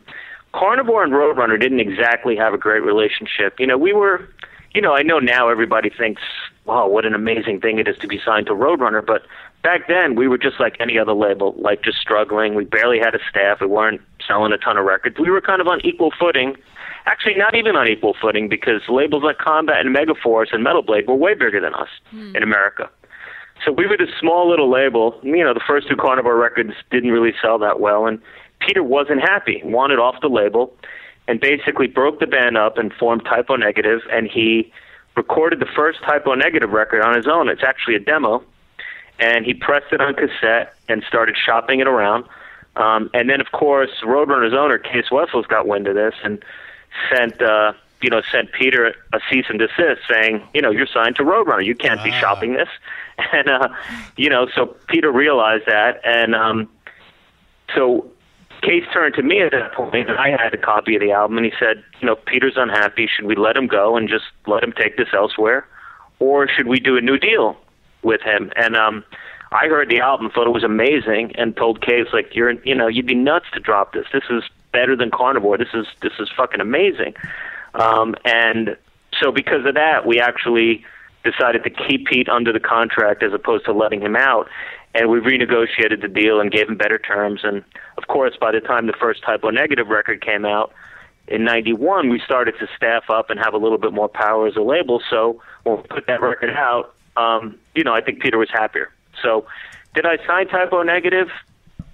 Carnivore 0.52 1.02
and 1.04 1.12
Roadrunner 1.12 1.60
didn't 1.60 1.80
exactly 1.80 2.36
have 2.36 2.54
a 2.54 2.58
great 2.58 2.82
relationship. 2.82 3.58
You 3.60 3.66
know, 3.66 3.76
we 3.76 3.92
were, 3.92 4.26
you 4.74 4.80
know, 4.80 4.94
I 4.94 5.02
know 5.02 5.18
now 5.18 5.48
everybody 5.50 5.90
thinks, 5.90 6.22
wow, 6.64 6.88
what 6.88 7.04
an 7.04 7.14
amazing 7.14 7.60
thing 7.60 7.78
it 7.78 7.86
is 7.88 7.98
to 7.98 8.06
be 8.08 8.18
signed 8.24 8.46
to 8.46 8.52
Roadrunner, 8.54 9.04
but 9.04 9.22
back 9.62 9.88
then 9.88 10.14
we 10.14 10.26
were 10.26 10.38
just 10.38 10.58
like 10.58 10.76
any 10.80 10.98
other 10.98 11.12
label, 11.12 11.54
like 11.58 11.82
just 11.82 11.98
struggling. 11.98 12.54
We 12.54 12.64
barely 12.64 12.98
had 12.98 13.14
a 13.14 13.18
staff. 13.28 13.60
We 13.60 13.66
weren't 13.66 14.00
selling 14.28 14.52
a 14.52 14.58
ton 14.58 14.76
of 14.76 14.84
records. 14.84 15.16
We 15.18 15.30
were 15.30 15.40
kind 15.40 15.60
of 15.60 15.66
on 15.66 15.80
equal 15.84 16.12
footing. 16.20 16.56
Actually, 17.06 17.34
not 17.36 17.54
even 17.54 17.74
on 17.74 17.88
equal 17.88 18.14
footing 18.20 18.48
because 18.48 18.82
labels 18.88 19.24
like 19.24 19.38
Combat 19.38 19.84
and 19.84 19.96
Megaforce 19.96 20.52
and 20.52 20.62
Metal 20.62 20.82
Blade 20.82 21.08
were 21.08 21.14
way 21.14 21.32
bigger 21.32 21.60
than 21.60 21.74
us 21.74 21.88
hmm. 22.10 22.36
in 22.36 22.42
America. 22.42 22.90
So 23.64 23.72
we 23.72 23.86
were 23.86 23.96
this 23.96 24.10
small 24.20 24.48
little 24.48 24.70
label. 24.70 25.18
You 25.22 25.42
know, 25.42 25.54
the 25.54 25.64
first 25.66 25.88
two 25.88 25.96
Carnivore 25.96 26.36
records 26.36 26.74
didn't 26.90 27.10
really 27.10 27.32
sell 27.42 27.58
that 27.58 27.80
well, 27.80 28.06
and 28.06 28.20
Peter 28.60 28.82
wasn't 28.82 29.20
happy. 29.20 29.60
Wanted 29.64 29.98
off 29.98 30.20
the 30.20 30.28
label, 30.28 30.76
and 31.26 31.40
basically 31.40 31.86
broke 31.86 32.20
the 32.20 32.26
band 32.26 32.56
up 32.56 32.78
and 32.78 32.92
formed 32.92 33.24
Type 33.24 33.46
O 33.48 33.56
Negative. 33.56 34.00
And 34.12 34.28
he 34.28 34.72
recorded 35.16 35.60
the 35.60 35.66
first 35.74 36.00
Type 36.02 36.26
O 36.26 36.34
Negative 36.34 36.70
record 36.70 37.02
on 37.02 37.16
his 37.16 37.26
own. 37.26 37.48
It's 37.48 37.64
actually 37.66 37.96
a 37.96 38.00
demo, 38.00 38.42
and 39.18 39.44
he 39.44 39.54
pressed 39.54 39.92
it 39.92 40.00
on 40.00 40.14
cassette 40.14 40.74
and 40.88 41.02
started 41.06 41.36
shopping 41.36 41.80
it 41.80 41.88
around. 41.88 42.24
Um, 42.78 43.10
and 43.12 43.28
then, 43.28 43.40
of 43.40 43.52
course, 43.52 43.90
Roadrunner's 44.02 44.54
owner 44.54 44.80
Cees 44.92 45.10
Wessels 45.10 45.46
got 45.46 45.66
wind 45.66 45.86
of 45.86 45.94
this 45.94 46.14
and 46.22 46.42
sent. 47.12 47.40
Uh, 47.42 47.72
you 48.00 48.10
know, 48.10 48.22
sent 48.30 48.52
Peter 48.52 48.94
a 49.12 49.18
cease 49.28 49.46
and 49.48 49.58
desist 49.58 50.02
saying, 50.08 50.46
you 50.54 50.62
know, 50.62 50.70
you're 50.70 50.86
signed 50.86 51.16
to 51.16 51.24
Roadrunner. 51.24 51.64
You 51.64 51.74
can't 51.74 52.02
be 52.04 52.12
shopping 52.12 52.54
this. 52.54 52.68
And, 53.32 53.48
uh, 53.48 53.68
you 54.16 54.30
know, 54.30 54.46
so 54.54 54.76
Peter 54.86 55.10
realized 55.10 55.64
that. 55.66 56.00
And 56.04 56.36
um, 56.36 56.68
so 57.74 58.08
Cees 58.64 58.84
turned 58.92 59.14
to 59.14 59.22
me 59.22 59.42
at 59.42 59.50
that 59.50 59.72
point, 59.72 60.08
and 60.08 60.18
I 60.18 60.30
had 60.30 60.54
a 60.54 60.56
copy 60.56 60.94
of 60.94 61.00
the 61.00 61.10
album, 61.10 61.36
and 61.36 61.44
he 61.44 61.52
said, 61.58 61.82
you 62.00 62.06
know, 62.06 62.14
Peter's 62.14 62.56
unhappy. 62.56 63.08
Should 63.08 63.24
we 63.26 63.34
let 63.34 63.56
him 63.56 63.66
go 63.66 63.96
and 63.96 64.08
just 64.08 64.26
let 64.46 64.62
him 64.62 64.72
take 64.72 64.96
this 64.96 65.08
elsewhere? 65.12 65.66
Or 66.20 66.48
should 66.48 66.68
we 66.68 66.78
do 66.80 66.96
a 66.96 67.00
new 67.00 67.18
deal 67.18 67.56
with 68.02 68.20
him? 68.22 68.52
And 68.54 68.76
um, 68.76 69.04
I 69.50 69.66
heard 69.68 69.88
the 69.88 70.00
album, 70.00 70.30
thought 70.30 70.46
it 70.46 70.52
was 70.52 70.64
amazing, 70.64 71.32
and 71.36 71.56
told 71.56 71.82
Cees, 71.86 72.06
like, 72.12 72.34
you're, 72.34 72.52
you 72.64 72.74
know, 72.74 72.86
you'd 72.86 73.06
be 73.06 73.14
nuts 73.14 73.46
to 73.54 73.60
drop 73.60 73.92
this. 73.92 74.06
This 74.12 74.24
is 74.28 74.42
better 74.72 74.94
than 74.94 75.10
Carnivore. 75.10 75.56
This 75.56 75.72
is, 75.72 75.86
this 76.02 76.12
is 76.18 76.28
fucking 76.36 76.60
amazing. 76.60 77.14
Um, 77.74 78.14
and 78.24 78.76
so 79.20 79.32
because 79.32 79.64
of 79.64 79.74
that, 79.74 80.06
we 80.06 80.20
actually 80.20 80.84
decided 81.24 81.64
to 81.64 81.70
keep 81.70 82.06
Pete 82.06 82.28
under 82.28 82.52
the 82.52 82.60
contract 82.60 83.22
as 83.22 83.32
opposed 83.32 83.64
to 83.64 83.72
letting 83.72 84.00
him 84.00 84.16
out. 84.16 84.48
And 84.94 85.10
we 85.10 85.20
renegotiated 85.20 86.00
the 86.00 86.08
deal 86.08 86.40
and 86.40 86.50
gave 86.50 86.68
him 86.68 86.76
better 86.76 86.98
terms. 86.98 87.40
And 87.42 87.64
of 87.96 88.06
course, 88.08 88.34
by 88.40 88.52
the 88.52 88.60
time 88.60 88.86
the 88.86 88.94
first 88.98 89.22
Type 89.22 89.44
O 89.44 89.50
Negative 89.50 89.86
record 89.86 90.24
came 90.24 90.44
out 90.44 90.72
in 91.26 91.44
'91, 91.44 92.08
we 92.08 92.20
started 92.20 92.54
to 92.58 92.66
staff 92.74 93.10
up 93.10 93.28
and 93.28 93.38
have 93.38 93.52
a 93.52 93.58
little 93.58 93.76
bit 93.76 93.92
more 93.92 94.08
power 94.08 94.46
as 94.46 94.56
a 94.56 94.62
label. 94.62 95.02
So 95.10 95.42
when 95.64 95.76
we 95.76 95.82
put 95.82 96.06
that 96.06 96.22
record 96.22 96.50
out, 96.50 96.94
um, 97.16 97.58
you 97.74 97.84
know, 97.84 97.92
I 97.92 98.00
think 98.00 98.20
Peter 98.20 98.38
was 98.38 98.48
happier. 98.50 98.90
So 99.22 99.46
did 99.94 100.06
I 100.06 100.16
sign 100.26 100.48
Type 100.48 100.72
O 100.72 100.82
Negative? 100.82 101.28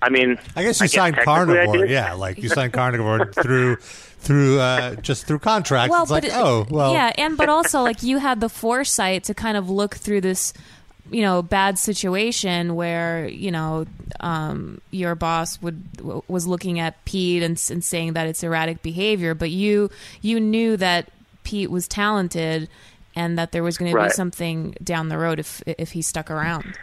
I 0.02 0.10
mean, 0.10 0.38
I 0.54 0.62
guess 0.62 0.80
you 0.80 0.88
signed 0.88 1.14
technically 1.16 1.58
I 1.60 1.64
Carnivore. 1.64 1.86
Yeah, 1.86 2.12
like 2.12 2.42
you 2.42 2.48
signed 2.50 2.72
Carnivore 2.74 3.32
through 3.32 3.76
through 3.76 4.58
uh, 4.60 4.94
just 4.96 5.26
through 5.26 5.38
contracts. 5.38 5.90
well, 5.90 6.02
it's 6.02 6.10
like, 6.10 6.24
but 6.24 6.30
it- 6.30 6.36
oh, 6.36 6.66
well, 6.68 6.92
yeah, 6.92 7.12
and 7.16 7.36
but 7.36 7.48
also 7.48 7.82
like 7.82 8.02
you 8.02 8.18
had 8.18 8.40
the 8.40 8.48
foresight 8.50 9.24
to 9.24 9.34
kind 9.34 9.56
of 9.56 9.70
look 9.70 9.94
through 9.94 10.20
this, 10.20 10.52
you 11.10 11.22
know, 11.22 11.40
bad 11.42 11.78
situation 11.78 12.74
where 12.74 13.26
you 13.28 13.50
know 13.50 13.86
um, 14.20 14.80
your 14.90 15.14
boss 15.14 15.62
would 15.62 15.82
was 16.28 16.46
looking 16.46 16.80
at 16.80 17.02
Pete 17.06 17.42
and, 17.42 17.62
and 17.70 17.82
saying 17.82 18.12
that 18.12 18.26
it's 18.26 18.42
erratic 18.42 18.82
behavior, 18.82 19.34
but 19.34 19.50
you 19.50 19.88
you 20.20 20.38
knew 20.38 20.76
that 20.76 21.10
Pete 21.44 21.70
was 21.70 21.88
talented 21.88 22.68
and 23.16 23.38
that 23.38 23.52
there 23.52 23.62
was 23.62 23.78
going 23.78 23.90
to 23.90 23.96
be 24.02 24.10
something 24.10 24.74
down 24.82 25.08
the 25.08 25.16
road 25.16 25.38
if 25.38 25.62
if 25.66 25.92
he 25.92 26.02
stuck 26.02 26.30
around. 26.30 26.76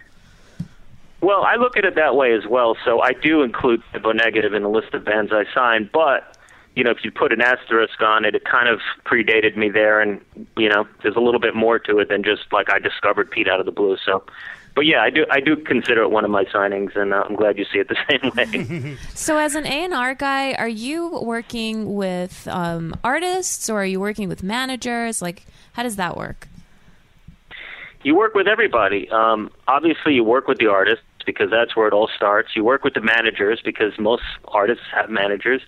Well, 1.22 1.44
I 1.44 1.56
look 1.56 1.78
at 1.78 1.86
it 1.86 1.96
that 1.96 2.16
way 2.16 2.34
as 2.34 2.48
well. 2.48 2.76
So 2.84 3.00
I 3.02 3.14
do 3.14 3.44
include 3.44 3.84
Type 3.94 4.06
O 4.06 4.12
Negative 4.12 4.54
in 4.54 4.64
the 4.64 4.70
list 4.70 4.94
of 4.94 5.06
bands 5.06 5.32
I 5.32 5.46
signed, 5.54 5.92
but 5.92 6.36
you 6.76 6.84
know, 6.84 6.92
if 6.92 7.04
you 7.04 7.12
put 7.12 7.34
an 7.34 7.42
asterisk 7.42 8.02
on 8.02 8.24
it, 8.26 8.34
it 8.34 8.46
kind 8.46 8.70
of 8.70 8.80
predated 9.06 9.58
me 9.58 9.70
there, 9.70 10.00
and 10.00 10.22
you 10.58 10.70
know, 10.70 10.88
there's 11.04 11.16
a 11.16 11.20
little 11.20 11.40
bit 11.40 11.54
more 11.54 11.80
to 11.80 12.00
it 12.00 12.10
than 12.10 12.24
just 12.24 12.44
like 12.52 12.72
I 12.72 12.80
discovered 12.80 13.30
Pete 13.30 13.48
out 13.48 13.60
of 13.60 13.66
the 13.66 13.74
blue. 13.74 13.98
So, 14.06 14.24
but 14.74 14.86
yeah, 14.86 15.02
I 15.02 15.10
do 15.10 15.26
I 15.30 15.42
do 15.42 15.58
consider 15.58 16.02
it 16.02 16.12
one 16.12 16.24
of 16.24 16.32
my 16.32 16.46
signings, 16.46 16.96
and 16.96 17.14
uh, 17.14 17.24
I'm 17.28 17.36
glad 17.36 17.58
you 17.58 17.66
see 17.72 17.80
it 17.80 17.90
the 17.90 17.98
same 18.10 18.32
way. 18.36 18.98
So, 19.14 19.38
as 19.38 19.56
an 19.56 19.66
A 19.66 19.84
and 19.84 19.94
R 19.94 20.16
guy, 20.16 20.54
are 20.54 20.68
you 20.68 21.20
working 21.22 21.94
with 21.94 22.48
um, 22.48 22.96
artists 23.04 23.70
or 23.70 23.82
are 23.82 23.86
you 23.86 24.00
working 24.00 24.30
with 24.30 24.42
managers? 24.42 25.22
Like, 25.22 25.46
how 25.74 25.84
does 25.84 25.98
that 25.98 26.16
work? 26.16 26.48
you 28.04 28.16
work 28.16 28.34
with 28.34 28.48
everybody. 28.48 29.10
Um, 29.10 29.52
obviously, 29.68 30.14
you 30.14 30.24
work 30.24 30.48
with 30.48 30.58
the 30.58 30.68
artists 30.68 31.06
because 31.26 31.50
that's 31.50 31.76
where 31.76 31.88
it 31.88 31.94
all 31.94 32.10
starts. 32.16 32.56
You 32.56 32.64
work 32.64 32.84
with 32.84 32.94
the 32.94 33.02
managers 33.02 33.62
because 33.64 33.98
most 34.00 34.24
artists 34.48 34.84
have 34.94 35.10
managers. 35.10 35.62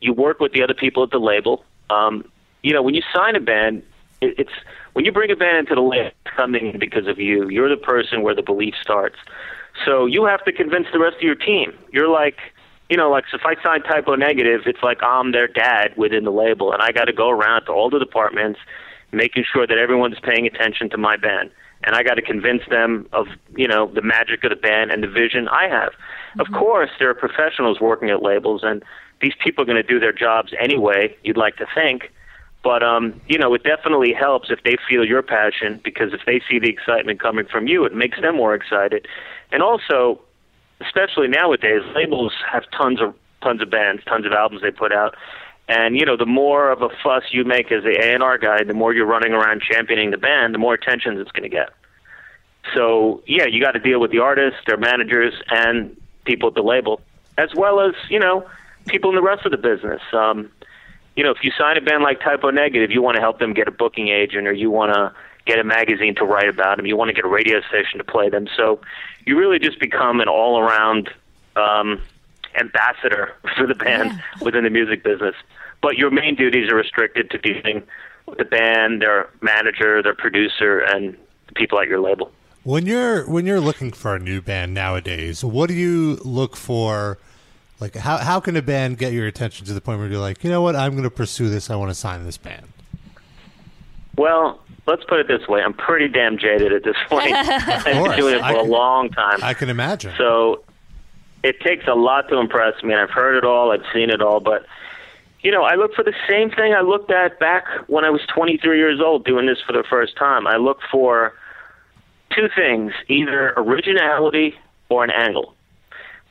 You 0.00 0.12
work 0.12 0.40
with 0.40 0.52
the 0.52 0.62
other 0.62 0.74
people 0.74 1.02
at 1.02 1.10
the 1.10 1.18
label. 1.18 1.64
Um, 1.90 2.30
you 2.62 2.72
know, 2.72 2.82
when 2.82 2.94
you 2.94 3.02
sign 3.14 3.36
a 3.36 3.40
band, 3.40 3.82
it, 4.20 4.34
it's 4.38 4.52
when 4.94 5.04
you 5.04 5.12
bring 5.12 5.30
a 5.30 5.36
band 5.36 5.58
into 5.58 5.74
the 5.74 5.82
label, 5.82 6.06
it's 6.24 6.36
coming 6.36 6.76
because 6.78 7.06
of 7.06 7.18
you. 7.18 7.48
You're 7.48 7.68
the 7.68 7.76
person 7.76 8.22
where 8.22 8.34
the 8.34 8.42
belief 8.42 8.74
starts. 8.80 9.16
So 9.84 10.06
you 10.06 10.24
have 10.24 10.44
to 10.44 10.52
convince 10.52 10.86
the 10.92 10.98
rest 10.98 11.16
of 11.16 11.22
your 11.22 11.34
team. 11.34 11.74
You're 11.92 12.08
like, 12.08 12.38
you 12.88 12.96
know, 12.96 13.10
like 13.10 13.24
so 13.30 13.38
if 13.38 13.44
I 13.44 13.60
sign 13.62 13.82
Type 13.82 14.06
O 14.06 14.14
Negative, 14.14 14.62
it's 14.66 14.82
like 14.82 15.02
I'm 15.02 15.32
their 15.32 15.48
dad 15.48 15.96
within 15.96 16.24
the 16.24 16.32
label, 16.32 16.72
and 16.72 16.82
I 16.82 16.92
got 16.92 17.04
to 17.06 17.12
go 17.12 17.28
around 17.30 17.64
to 17.66 17.72
all 17.72 17.90
the 17.90 17.98
departments, 17.98 18.60
making 19.10 19.44
sure 19.50 19.66
that 19.66 19.78
everyone's 19.78 20.20
paying 20.20 20.46
attention 20.46 20.90
to 20.90 20.98
my 20.98 21.16
band, 21.16 21.50
and 21.84 21.94
I 21.94 22.02
got 22.02 22.14
to 22.14 22.22
convince 22.22 22.62
them 22.68 23.08
of 23.12 23.26
you 23.56 23.68
know 23.68 23.86
the 23.86 24.02
magic 24.02 24.44
of 24.44 24.50
the 24.50 24.56
band 24.56 24.90
and 24.90 25.02
the 25.02 25.08
vision 25.08 25.48
I 25.48 25.68
have. 25.68 25.92
Of 26.38 26.52
course, 26.52 26.90
there 26.98 27.08
are 27.10 27.14
professionals 27.14 27.80
working 27.80 28.10
at 28.10 28.22
labels, 28.22 28.62
and 28.64 28.82
these 29.20 29.34
people 29.42 29.62
are 29.62 29.66
going 29.66 29.82
to 29.82 29.82
do 29.82 30.00
their 30.00 30.12
jobs 30.12 30.52
anyway. 30.58 31.16
You'd 31.22 31.36
like 31.36 31.56
to 31.56 31.66
think. 31.74 32.10
But 32.62 32.82
um, 32.82 33.20
you 33.28 33.38
know, 33.38 33.52
it 33.54 33.62
definitely 33.62 34.14
helps 34.14 34.50
if 34.50 34.62
they 34.64 34.76
feel 34.88 35.04
your 35.04 35.22
passion 35.22 35.80
because 35.84 36.12
if 36.12 36.22
they 36.26 36.40
see 36.48 36.58
the 36.58 36.70
excitement 36.70 37.20
coming 37.20 37.46
from 37.46 37.68
you, 37.68 37.84
it 37.84 37.94
makes 37.94 38.20
them 38.20 38.36
more 38.36 38.54
excited. 38.54 39.06
And 39.52 39.62
also, 39.62 40.20
especially 40.80 41.28
nowadays, 41.28 41.82
labels 41.94 42.32
have 42.50 42.64
tons 42.76 43.00
of 43.00 43.14
tons 43.42 43.60
of 43.60 43.70
bands, 43.70 44.02
tons 44.06 44.24
of 44.24 44.32
albums 44.32 44.62
they 44.62 44.70
put 44.70 44.92
out. 44.92 45.14
And 45.68 45.96
you 45.96 46.04
know, 46.04 46.16
the 46.16 46.26
more 46.26 46.70
of 46.70 46.82
a 46.82 46.88
fuss 47.02 47.24
you 47.30 47.44
make 47.44 47.72
as 47.72 47.84
a 47.84 48.14
A&R 48.14 48.38
guy, 48.38 48.64
the 48.64 48.74
more 48.74 48.92
you're 48.92 49.06
running 49.06 49.32
around 49.32 49.62
championing 49.62 50.10
the 50.10 50.18
band, 50.18 50.54
the 50.54 50.58
more 50.58 50.74
attention 50.74 51.18
it's 51.18 51.32
going 51.32 51.44
to 51.44 51.48
get. 51.48 51.70
So 52.74 53.22
yeah, 53.26 53.46
you 53.46 53.60
got 53.60 53.72
to 53.72 53.78
deal 53.78 54.00
with 54.00 54.10
the 54.10 54.18
artists, 54.18 54.60
their 54.66 54.76
managers, 54.76 55.34
and 55.48 55.96
people 56.24 56.48
at 56.48 56.54
the 56.54 56.62
label, 56.62 57.00
as 57.38 57.54
well 57.54 57.80
as 57.80 57.94
you 58.08 58.18
know 58.18 58.46
people 58.86 59.10
in 59.10 59.16
the 59.16 59.22
rest 59.22 59.44
of 59.46 59.52
the 59.52 59.58
business. 59.58 60.02
Um, 60.12 60.50
you 61.16 61.22
know, 61.22 61.30
if 61.30 61.38
you 61.42 61.52
sign 61.56 61.76
a 61.76 61.80
band 61.80 62.02
like 62.02 62.20
Type 62.20 62.42
O 62.42 62.50
Negative, 62.50 62.90
you 62.90 63.00
want 63.00 63.16
to 63.16 63.20
help 63.20 63.38
them 63.38 63.54
get 63.54 63.68
a 63.68 63.70
booking 63.70 64.08
agent, 64.08 64.46
or 64.46 64.52
you 64.52 64.70
want 64.70 64.92
to 64.94 65.12
get 65.46 65.58
a 65.58 65.64
magazine 65.64 66.14
to 66.16 66.24
write 66.24 66.48
about 66.48 66.76
them. 66.76 66.86
You 66.86 66.96
want 66.96 67.08
to 67.08 67.14
get 67.14 67.24
a 67.24 67.28
radio 67.28 67.60
station 67.68 67.98
to 67.98 68.04
play 68.04 68.28
them. 68.28 68.48
So 68.56 68.80
you 69.26 69.38
really 69.38 69.58
just 69.58 69.78
become 69.78 70.20
an 70.20 70.28
all-around 70.28 71.10
um, 71.56 72.00
ambassador 72.58 73.34
for 73.56 73.66
the 73.66 73.74
band 73.74 74.20
within 74.40 74.64
the 74.64 74.70
music 74.70 75.04
business. 75.04 75.34
But 75.84 75.98
your 75.98 76.10
main 76.10 76.34
duties 76.34 76.72
are 76.72 76.76
restricted 76.76 77.30
to 77.30 77.36
dealing 77.36 77.82
with 78.24 78.38
the 78.38 78.46
band, 78.46 79.02
their 79.02 79.28
manager, 79.42 80.02
their 80.02 80.14
producer, 80.14 80.78
and 80.78 81.14
the 81.46 81.52
people 81.52 81.78
at 81.78 81.88
your 81.88 82.00
label. 82.00 82.32
When 82.62 82.86
you're 82.86 83.28
when 83.28 83.44
you're 83.44 83.60
looking 83.60 83.92
for 83.92 84.16
a 84.16 84.18
new 84.18 84.40
band 84.40 84.72
nowadays, 84.72 85.44
what 85.44 85.68
do 85.68 85.74
you 85.74 86.16
look 86.24 86.56
for? 86.56 87.18
Like 87.80 87.96
how 87.96 88.16
how 88.16 88.40
can 88.40 88.56
a 88.56 88.62
band 88.62 88.96
get 88.96 89.12
your 89.12 89.26
attention 89.26 89.66
to 89.66 89.74
the 89.74 89.82
point 89.82 89.98
where 89.98 90.08
you're 90.08 90.22
like, 90.22 90.42
you 90.42 90.48
know 90.48 90.62
what, 90.62 90.74
I'm 90.74 90.92
going 90.92 91.02
to 91.04 91.10
pursue 91.10 91.50
this. 91.50 91.68
I 91.68 91.76
want 91.76 91.90
to 91.90 91.94
sign 91.94 92.24
this 92.24 92.38
band. 92.38 92.66
Well, 94.16 94.60
let's 94.86 95.04
put 95.04 95.20
it 95.20 95.28
this 95.28 95.46
way: 95.48 95.60
I'm 95.60 95.74
pretty 95.74 96.08
damn 96.08 96.38
jaded 96.38 96.72
at 96.72 96.82
this 96.82 96.96
point. 97.10 97.30
I've 97.34 97.84
been 97.84 98.16
doing 98.16 98.36
it 98.36 98.42
I 98.42 98.54
for 98.54 98.60
a 98.60 98.62
long 98.62 99.10
time. 99.10 99.40
I 99.42 99.52
can 99.52 99.68
imagine. 99.68 100.14
So 100.16 100.64
it 101.42 101.60
takes 101.60 101.86
a 101.86 101.94
lot 101.94 102.30
to 102.30 102.38
impress 102.38 102.82
me, 102.82 102.94
and 102.94 103.02
I've 103.02 103.10
heard 103.10 103.36
it 103.36 103.44
all, 103.44 103.70
I've 103.70 103.84
seen 103.92 104.08
it 104.08 104.22
all, 104.22 104.40
but 104.40 104.64
you 105.44 105.52
know, 105.52 105.62
I 105.62 105.76
look 105.76 105.94
for 105.94 106.02
the 106.02 106.14
same 106.28 106.50
thing 106.50 106.74
I 106.74 106.80
looked 106.80 107.12
at 107.12 107.38
back 107.38 107.64
when 107.86 108.04
I 108.04 108.10
was 108.10 108.22
23 108.34 108.76
years 108.76 109.00
old 109.00 109.24
doing 109.24 109.46
this 109.46 109.58
for 109.64 109.72
the 109.72 109.84
first 109.88 110.16
time. 110.16 110.46
I 110.48 110.56
look 110.56 110.78
for 110.90 111.34
two 112.34 112.48
things, 112.56 112.92
either 113.08 113.54
originality 113.56 114.56
or 114.88 115.04
an 115.04 115.10
angle. 115.10 115.54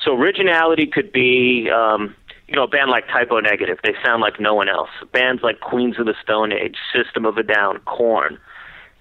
So 0.03 0.17
originality 0.17 0.87
could 0.87 1.13
be 1.13 1.69
um, 1.69 2.15
you 2.47 2.55
know, 2.55 2.63
a 2.63 2.67
band 2.67 2.91
like 2.91 3.07
Type 3.07 3.29
O 3.31 3.39
Negative, 3.39 3.79
they 3.83 3.95
sound 4.03 4.21
like 4.21 4.39
no 4.39 4.53
one 4.53 4.69
else. 4.69 4.89
Bands 5.11 5.41
like 5.41 5.59
Queens 5.59 5.97
of 5.97 6.05
the 6.05 6.13
Stone 6.21 6.51
Age, 6.51 6.77
System 6.93 7.25
of 7.25 7.37
a 7.37 7.43
Down, 7.43 7.79
Korn. 7.85 8.37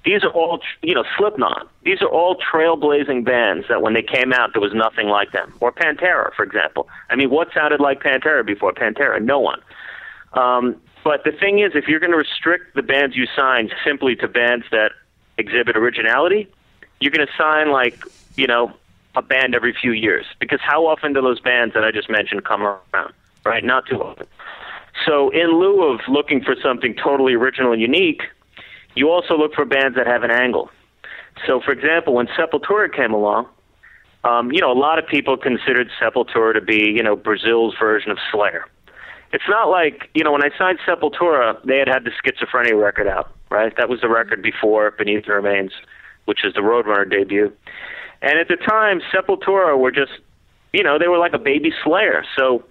These 0.05 0.25
are 0.25 0.31
all, 0.31 0.61
you 0.83 0.95
know, 0.95 1.05
Slipknot. 1.19 1.69
These 1.85 2.03
are 2.03 2.09
all 2.09 2.37
trailblazing 2.37 3.25
bands 3.25 3.67
that 3.69 3.83
when 3.83 3.93
they 3.93 4.03
came 4.03 4.33
out, 4.33 4.53
there 4.53 4.63
was 4.63 4.73
nothing 4.75 5.09
like 5.09 5.33
them. 5.33 5.53
Or 5.61 5.71
Pantera, 5.71 6.33
for 6.35 6.45
example. 6.45 6.89
I 7.11 7.17
mean, 7.17 7.31
what 7.31 7.49
sounded 7.55 7.79
like 7.79 8.03
Pantera 8.03 8.45
before 8.45 8.73
Pantera? 8.73 9.23
No 9.23 9.39
one. 9.39 9.61
Um, 10.35 10.77
but 11.05 11.25
the 11.25 11.33
thing 11.33 11.59
is, 11.59 11.73
if 11.75 11.89
you're 11.89 12.01
going 12.01 12.13
to 12.13 12.19
restrict 12.19 12.75
the 12.75 12.83
bands 12.83 13.17
you 13.17 13.27
sign 13.35 13.71
simply 13.85 14.17
to 14.17 14.29
bands 14.29 14.65
that 14.71 14.93
exhibit 15.37 15.77
originality, 15.77 16.49
you're 17.01 17.11
going 17.11 17.27
to 17.27 17.33
sign 17.37 17.71
like, 17.71 18.03
you 18.37 18.47
know, 18.47 18.73
a 19.15 19.23
band 19.23 19.55
every 19.55 19.75
few 19.75 19.93
years 19.93 20.25
because 20.39 20.61
how 20.63 20.87
often 20.87 21.13
do 21.13 21.21
those 21.21 21.41
bands 21.41 21.75
that 21.75 21.85
I 21.85 21.91
just 21.91 22.09
mentioned 22.09 22.45
come 22.45 22.63
around? 22.63 23.13
Right, 23.45 23.65
not 23.65 23.87
too 23.87 24.01
often. 24.03 24.27
So 25.05 25.31
in 25.31 25.59
lieu 25.59 25.83
of 25.83 26.01
looking 26.09 26.43
for 26.43 26.55
something 26.63 26.95
totally 26.95 27.35
original 27.35 27.73
and 27.73 27.83
unique, 27.83 28.23
you 28.95 29.11
also 29.11 29.37
look 29.37 29.55
for 29.55 29.65
bands 29.65 29.97
that 29.97 30.07
have 30.07 30.23
an 30.23 30.31
angle. 30.31 30.71
So, 31.47 31.61
for 31.61 31.73
example, 31.73 32.15
when 32.15 32.29
Sepultura 32.29 32.95
came 32.95 33.13
along, 33.13 33.49
um, 34.25 34.53
you 34.53 34.61
know, 34.61 34.71
a 34.71 34.79
lot 34.79 34.99
of 34.99 35.07
people 35.07 35.37
considered 35.37 35.91
Sepultura 36.01 36.55
to 36.55 36.61
be, 36.61 36.91
you 36.91 37.03
know, 37.03 37.17
Brazil's 37.17 37.75
version 37.79 38.11
of 38.11 38.19
Slayer. 38.31 38.67
It's 39.33 39.45
not 39.49 39.71
like, 39.71 40.11
you 40.15 40.23
know, 40.23 40.33
when 40.33 40.45
I 40.45 40.51
signed 40.59 40.79
Sepultura, 40.87 41.63
they 41.65 41.79
had 41.79 41.89
had 41.89 42.05
the 42.05 42.11
Schizophrenia 42.11 42.81
record 42.81 43.07
out, 43.07 43.33
right? 43.51 43.75
That 43.77 43.89
was 43.89 44.01
the 44.03 44.09
record 44.09 44.43
before 44.43 44.91
Beneath 44.91 45.25
the 45.25 45.33
Remains, 45.33 45.73
which 46.27 46.45
is 46.45 46.53
the 46.55 46.61
Roadrunner 46.61 47.11
debut. 47.11 47.51
And 48.21 48.39
at 48.39 48.49
the 48.49 48.57
time, 48.57 49.01
Sepultura 49.13 49.79
were 49.79 49.91
just, 49.91 50.13
you 50.73 50.83
know, 50.83 50.99
they 50.99 51.09
were 51.09 51.19
like 51.19 51.33
a 51.33 51.39
baby 51.39 51.73
Slayer. 51.83 52.25
So 52.37 52.63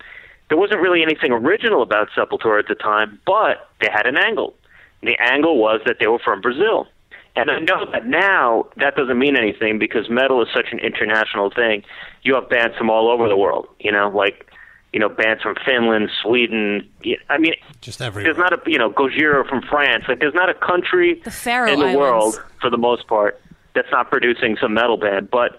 there 0.50 0.58
wasn't 0.58 0.82
really 0.82 1.02
anything 1.02 1.32
original 1.32 1.82
about 1.82 2.10
Sepultura 2.16 2.60
at 2.60 2.68
the 2.68 2.76
time, 2.76 3.20
but 3.26 3.70
they 3.82 3.90
had 3.92 4.06
an 4.06 4.18
angle. 4.18 4.54
The 5.02 5.18
angle 5.20 5.58
was 5.58 5.82
that 5.86 5.98
they 6.00 6.08
were 6.08 6.20
from 6.20 6.42
Brazil. 6.42 6.88
And 7.36 7.50
I 7.50 7.60
know 7.60 7.90
that 7.92 8.06
now 8.06 8.68
that 8.76 8.96
doesn't 8.96 9.18
mean 9.18 9.38
anything 9.38 9.80
because 9.80 10.10
metal 10.10 10.42
is 10.42 10.50
such 10.54 10.68
an 10.72 10.80
international 10.80 11.50
thing. 11.50 11.84
You 12.24 12.36
have 12.36 12.50
bands 12.50 12.76
from 12.78 12.90
all 12.90 13.10
over 13.10 13.30
the 13.30 13.38
world, 13.38 13.68
you 13.80 13.92
know, 13.92 14.10
like 14.10 14.51
you 14.94 15.00
know 15.00 15.10
bands 15.10 15.42
from 15.42 15.56
Finland, 15.66 16.10
Sweden. 16.22 16.88
I 17.30 17.38
mean, 17.38 17.54
Just 17.82 18.02
everywhere. 18.02 18.34
there's 18.34 18.38
not 18.42 18.54
a 18.54 18.70
you 18.70 18.78
know 18.78 18.90
Gojira 18.92 19.48
from 19.48 19.62
France. 19.62 20.06
Like 20.08 20.20
there's 20.20 20.34
not 20.34 20.50
a 20.50 20.54
country 20.54 21.22
The 21.24 21.30
in 21.30 21.80
the 21.80 21.86
Islands. 21.86 21.98
world 21.98 22.44
for 22.60 22.70
the 22.70 22.78
most 22.78 23.08
part 23.08 23.40
that's 23.74 23.92
not 23.92 24.10
producing 24.10 24.58
some 24.60 24.74
metal 24.74 24.98
band. 24.98 25.32
But 25.32 25.52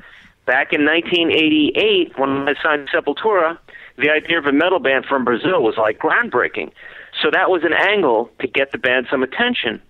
back 0.45 0.73
in 0.73 0.85
1988, 0.85 2.19
when 2.19 2.49
I 2.49 2.55
signed 2.63 2.89
Sepultura, 2.95 3.59
the 3.97 4.11
idea 4.11 4.39
of 4.39 4.47
a 4.47 4.53
metal 4.53 4.79
band 4.81 5.07
from 5.07 5.25
Brazil 5.25 5.63
was 5.63 5.77
like 5.79 5.99
groundbreaking. 5.99 6.71
So 7.23 7.31
that 7.31 7.51
was 7.51 7.63
an 7.65 7.73
angle 7.73 8.31
to 8.41 8.47
get 8.47 8.73
the 8.73 8.79
band 8.79 9.07
some 9.11 9.23
attention. 9.23 9.81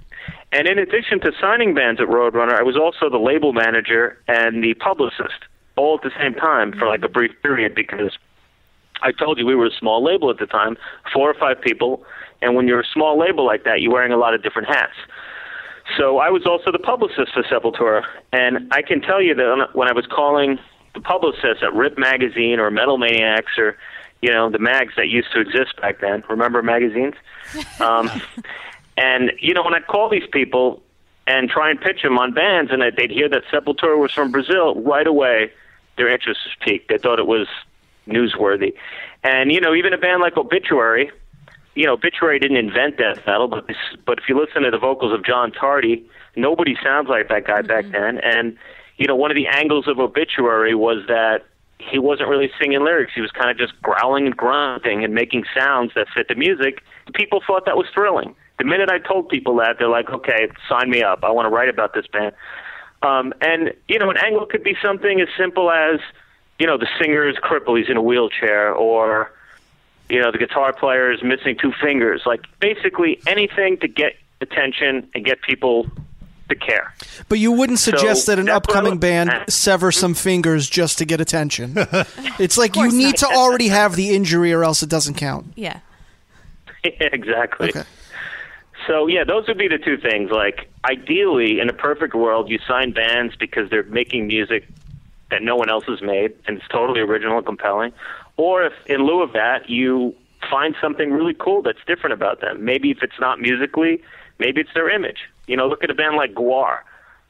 And 0.52 0.68
in 0.68 0.78
addition 0.78 1.18
to 1.20 1.32
signing 1.40 1.74
bands 1.74 2.00
at 2.00 2.06
Roadrunner, 2.08 2.52
I 2.58 2.62
was 2.62 2.76
also 2.76 3.08
the 3.10 3.18
label 3.18 3.52
manager 3.52 4.18
and 4.28 4.62
the 4.62 4.74
publicist 4.74 5.34
all 5.76 5.96
at 5.96 6.02
the 6.02 6.10
same 6.20 6.34
time 6.34 6.72
for 6.72 6.86
like 6.86 7.02
a 7.02 7.08
brief 7.08 7.30
period 7.42 7.74
because 7.74 8.16
I 9.02 9.12
told 9.12 9.38
you 9.38 9.46
we 9.46 9.54
were 9.54 9.66
a 9.66 9.76
small 9.78 10.02
label 10.02 10.30
at 10.30 10.38
the 10.38 10.46
time, 10.46 10.76
four 11.12 11.30
or 11.30 11.34
five 11.34 11.60
people, 11.60 12.04
and 12.40 12.54
when 12.54 12.66
you're 12.68 12.80
a 12.80 12.86
small 12.92 13.18
label 13.18 13.44
like 13.44 13.64
that, 13.64 13.80
you're 13.80 13.92
wearing 13.92 14.12
a 14.12 14.16
lot 14.16 14.34
of 14.34 14.42
different 14.42 14.68
hats. 14.68 14.94
So 15.96 16.18
I 16.18 16.30
was 16.30 16.46
also 16.46 16.70
the 16.70 16.78
publicist 16.78 17.32
for 17.34 17.42
Sepultura, 17.42 18.04
and 18.32 18.72
I 18.72 18.82
can 18.82 19.00
tell 19.00 19.20
you 19.20 19.34
that 19.34 19.68
when 19.74 19.88
I 19.88 19.92
was 19.92 20.06
calling 20.06 20.58
the 20.94 21.00
publicist 21.00 21.62
at 21.62 21.74
Rip 21.74 21.98
Magazine 21.98 22.60
or 22.60 22.70
Metal 22.70 22.98
Maniacs 22.98 23.58
or 23.58 23.76
you 24.20 24.30
know 24.30 24.50
the 24.50 24.58
mags 24.58 24.94
that 24.96 25.08
used 25.08 25.32
to 25.32 25.40
exist 25.40 25.76
back 25.80 26.00
then. 26.00 26.22
Remember 26.28 26.62
magazines? 26.62 27.14
Um, 27.80 28.10
and 28.96 29.32
you 29.40 29.52
know 29.52 29.62
when 29.62 29.74
I 29.74 29.80
call 29.80 30.08
these 30.08 30.26
people 30.32 30.82
and 31.26 31.50
try 31.50 31.70
and 31.70 31.80
pitch 31.80 32.02
them 32.02 32.18
on 32.18 32.32
bands, 32.32 32.70
and 32.70 32.82
they'd 32.96 33.10
hear 33.10 33.28
that 33.28 33.42
Sepultura 33.52 33.98
was 33.98 34.12
from 34.12 34.30
Brazil, 34.30 34.80
right 34.80 35.06
away 35.06 35.50
their 35.96 36.08
interest 36.08 36.40
was 36.44 36.54
piqued. 36.60 36.88
They 36.88 36.98
thought 36.98 37.18
it 37.18 37.26
was 37.26 37.48
newsworthy. 38.06 38.74
And 39.22 39.52
you 39.52 39.60
know, 39.60 39.74
even 39.74 39.92
a 39.92 39.98
band 39.98 40.20
like 40.20 40.36
Obituary, 40.36 41.10
you 41.74 41.86
know, 41.86 41.94
Obituary 41.94 42.38
didn't 42.38 42.58
invent 42.58 42.98
death 42.98 43.18
metal, 43.26 43.48
but 43.48 43.66
this, 43.66 43.76
but 44.04 44.18
if 44.18 44.24
you 44.28 44.38
listen 44.38 44.62
to 44.62 44.70
the 44.70 44.78
vocals 44.78 45.12
of 45.12 45.24
John 45.24 45.52
Tardy, 45.52 46.04
nobody 46.36 46.76
sounds 46.82 47.08
like 47.08 47.28
that 47.28 47.46
guy 47.46 47.62
back 47.62 47.84
then. 47.90 48.18
And 48.18 48.56
you 48.98 49.06
know, 49.06 49.16
one 49.16 49.30
of 49.30 49.34
the 49.34 49.46
angles 49.46 49.88
of 49.88 49.98
Obituary 49.98 50.74
was 50.74 51.06
that 51.08 51.44
he 51.78 51.98
wasn't 51.98 52.28
really 52.28 52.50
singing 52.60 52.84
lyrics. 52.84 53.12
He 53.14 53.20
was 53.20 53.30
kind 53.30 53.50
of 53.50 53.58
just 53.58 53.80
growling 53.82 54.26
and 54.26 54.36
grunting 54.36 55.04
and 55.04 55.14
making 55.14 55.44
sounds 55.56 55.92
that 55.94 56.06
fit 56.14 56.28
the 56.28 56.34
music. 56.34 56.82
People 57.14 57.42
thought 57.44 57.64
that 57.66 57.76
was 57.76 57.86
thrilling. 57.92 58.34
The 58.58 58.64
minute 58.64 58.90
I 58.90 58.98
told 58.98 59.28
people 59.28 59.56
that, 59.56 59.76
they're 59.78 59.88
like, 59.88 60.10
"Okay, 60.10 60.48
sign 60.68 60.90
me 60.90 61.02
up. 61.02 61.24
I 61.24 61.30
want 61.30 61.46
to 61.46 61.50
write 61.50 61.68
about 61.68 61.94
this 61.94 62.06
band." 62.06 62.34
Um, 63.02 63.32
and 63.40 63.72
you 63.88 63.98
know, 63.98 64.10
an 64.10 64.16
angle 64.18 64.46
could 64.46 64.62
be 64.62 64.76
something 64.82 65.20
as 65.20 65.28
simple 65.36 65.70
as, 65.70 65.98
you 66.62 66.68
know, 66.68 66.78
the 66.78 66.86
singer 67.00 67.28
is 67.28 67.36
crippled, 67.38 67.76
he's 67.78 67.88
in 67.88 67.96
a 67.96 68.00
wheelchair, 68.00 68.72
or 68.72 69.32
you 70.08 70.22
know, 70.22 70.30
the 70.30 70.38
guitar 70.38 70.72
player 70.72 71.10
is 71.10 71.20
missing 71.20 71.56
two 71.60 71.72
fingers. 71.72 72.22
Like 72.24 72.42
basically 72.60 73.20
anything 73.26 73.78
to 73.78 73.88
get 73.88 74.14
attention 74.40 75.10
and 75.12 75.24
get 75.24 75.42
people 75.42 75.88
to 76.48 76.54
care. 76.54 76.94
But 77.28 77.40
you 77.40 77.50
wouldn't 77.50 77.80
suggest 77.80 78.26
So 78.26 78.32
that 78.32 78.38
an 78.38 78.46
that's 78.46 78.68
what 78.68 78.76
I 78.76 78.78
upcoming 78.78 78.92
look- 78.92 79.00
band 79.00 79.30
uh, 79.30 79.44
sever 79.48 79.90
some 79.90 80.14
fingers 80.14 80.70
just 80.70 80.98
to 80.98 81.04
get 81.04 81.20
attention. 81.20 81.74
it's 82.38 82.56
like 82.56 82.76
you 82.76 82.92
need 82.92 83.06
not. 83.06 83.16
to 83.16 83.26
already 83.26 83.66
have 83.66 83.96
the 83.96 84.14
injury 84.14 84.52
or 84.52 84.62
else 84.62 84.84
it 84.84 84.88
doesn't 84.88 85.14
count. 85.14 85.52
Yeah. 85.56 85.80
exactly. 86.84 87.70
Okay. 87.70 87.82
So 88.86 89.08
yeah, 89.08 89.24
those 89.24 89.48
would 89.48 89.58
be 89.58 89.66
the 89.66 89.78
two 89.78 89.96
things. 89.96 90.30
Like 90.30 90.70
ideally, 90.84 91.58
in 91.58 91.68
a 91.68 91.72
perfect 91.72 92.14
world, 92.14 92.48
you 92.50 92.60
sign 92.68 92.92
bands 92.92 93.34
because 93.34 93.68
they're 93.68 93.82
making 93.82 94.28
music 94.28 94.68
that 95.32 95.42
no 95.42 95.56
one 95.56 95.70
else 95.70 95.84
has 95.86 96.02
made 96.02 96.34
and 96.46 96.58
it's 96.58 96.68
totally 96.68 97.00
original 97.00 97.38
and 97.38 97.46
compelling. 97.46 97.92
Or 98.36 98.62
if 98.64 98.74
in 98.86 99.04
lieu 99.06 99.22
of 99.22 99.32
that, 99.32 99.68
you 99.68 100.14
find 100.50 100.76
something 100.80 101.10
really 101.10 101.34
cool 101.34 101.62
that's 101.62 101.78
different 101.86 102.12
about 102.12 102.40
them. 102.40 102.64
Maybe 102.64 102.90
if 102.90 103.02
it's 103.02 103.18
not 103.18 103.40
musically, 103.40 104.02
maybe 104.38 104.60
it's 104.60 104.74
their 104.74 104.90
image. 104.90 105.20
You 105.46 105.56
know, 105.56 105.66
look 105.66 105.82
at 105.82 105.90
a 105.90 105.94
band 105.94 106.16
like 106.16 106.34
Gwar, 106.34 106.80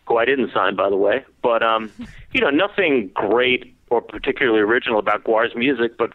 who 0.07 0.17
I 0.19 0.25
didn't 0.25 0.53
sign 0.53 0.75
by 0.75 0.91
the 0.91 0.97
way, 0.97 1.25
but 1.43 1.63
um, 1.63 1.93
you 2.33 2.41
know, 2.41 2.51
nothing 2.51 3.11
great 3.15 3.73
or 3.89 4.01
particularly 4.01 4.61
original 4.61 4.99
about 4.99 5.23
Gwar's 5.23 5.55
music, 5.55 5.97
but 5.97 6.13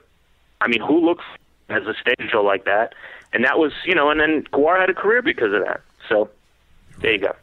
I 0.60 0.68
mean, 0.68 0.82
who 0.82 1.06
looks 1.06 1.24
as 1.70 1.84
a 1.84 1.94
stage 1.94 2.30
show 2.30 2.42
like 2.42 2.66
that? 2.66 2.94
And 3.32 3.46
that 3.46 3.58
was, 3.60 3.72
you 3.86 3.96
know, 3.96 4.10
and 4.10 4.20
then 4.20 4.44
Gwar 4.52 4.80
had 4.80 4.90
a 4.90 4.94
career 4.94 5.22
because 5.22 5.54
of 5.54 5.64
that. 5.64 5.82
So 6.10 6.30
there 7.00 7.14
you 7.14 7.20
go. 7.20 7.36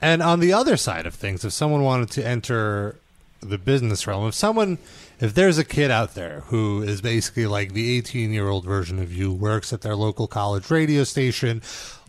And 0.00 0.22
on 0.22 0.40
the 0.40 0.52
other 0.52 0.76
side 0.76 1.06
of 1.06 1.14
things, 1.14 1.44
if 1.44 1.52
someone 1.52 1.82
wanted 1.82 2.10
to 2.12 2.26
enter 2.26 2.96
the 3.42 3.58
business 3.58 4.06
realm, 4.06 4.26
if 4.26 4.34
someone, 4.34 4.78
if 5.20 5.34
there's 5.34 5.58
a 5.58 5.64
kid 5.64 5.90
out 5.90 6.14
there 6.14 6.40
who 6.46 6.82
is 6.82 7.00
basically 7.00 7.46
like 7.46 7.72
the 7.72 7.96
18 7.98 8.32
year 8.32 8.48
old 8.48 8.64
version 8.64 8.98
of 8.98 9.12
you, 9.12 9.32
works 9.32 9.72
at 9.72 9.82
their 9.82 9.96
local 9.96 10.26
college 10.26 10.70
radio 10.70 11.04
station, 11.04 11.62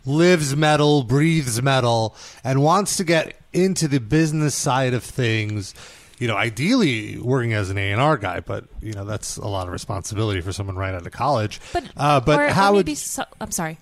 lives 0.06 0.54
metal, 0.56 1.02
breathes 1.02 1.60
metal, 1.62 2.16
and 2.42 2.62
wants 2.62 2.96
to 2.96 3.04
get 3.04 3.40
into 3.52 3.88
the 3.88 4.00
business 4.00 4.54
side 4.54 4.94
of 4.94 5.02
things, 5.02 5.74
you 6.18 6.28
know, 6.28 6.36
ideally 6.36 7.18
working 7.18 7.52
as 7.52 7.70
an 7.70 7.78
A&R 7.78 8.16
guy, 8.16 8.40
but, 8.40 8.64
you 8.80 8.92
know, 8.92 9.04
that's 9.04 9.36
a 9.36 9.46
lot 9.46 9.66
of 9.66 9.72
responsibility 9.72 10.40
for 10.40 10.52
someone 10.52 10.76
right 10.76 10.94
out 10.94 11.06
of 11.06 11.12
college. 11.12 11.60
But 11.72 11.84
uh, 11.96 12.20
but 12.20 12.50
how 12.50 12.74
would 12.74 12.96
so, 12.96 13.24
I'm 13.40 13.50
sorry. 13.50 13.78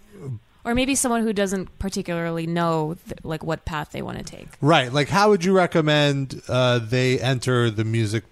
Or 0.65 0.75
maybe 0.75 0.95
someone 0.95 1.23
who 1.23 1.33
doesn't 1.33 1.79
particularly 1.79 2.47
know 2.47 2.97
th- 3.09 3.19
like 3.25 3.43
what 3.43 3.65
path 3.65 3.91
they 3.93 4.01
want 4.03 4.19
to 4.19 4.25
take. 4.25 4.49
Right. 4.61 4.93
Like, 4.93 5.09
how 5.09 5.31
would 5.31 5.45
you 5.45 5.53
recommend 5.57 6.41
uh, 6.49 6.79
they 6.79 7.19
enter 7.19 7.69
the 7.71 7.85
music, 7.85 8.25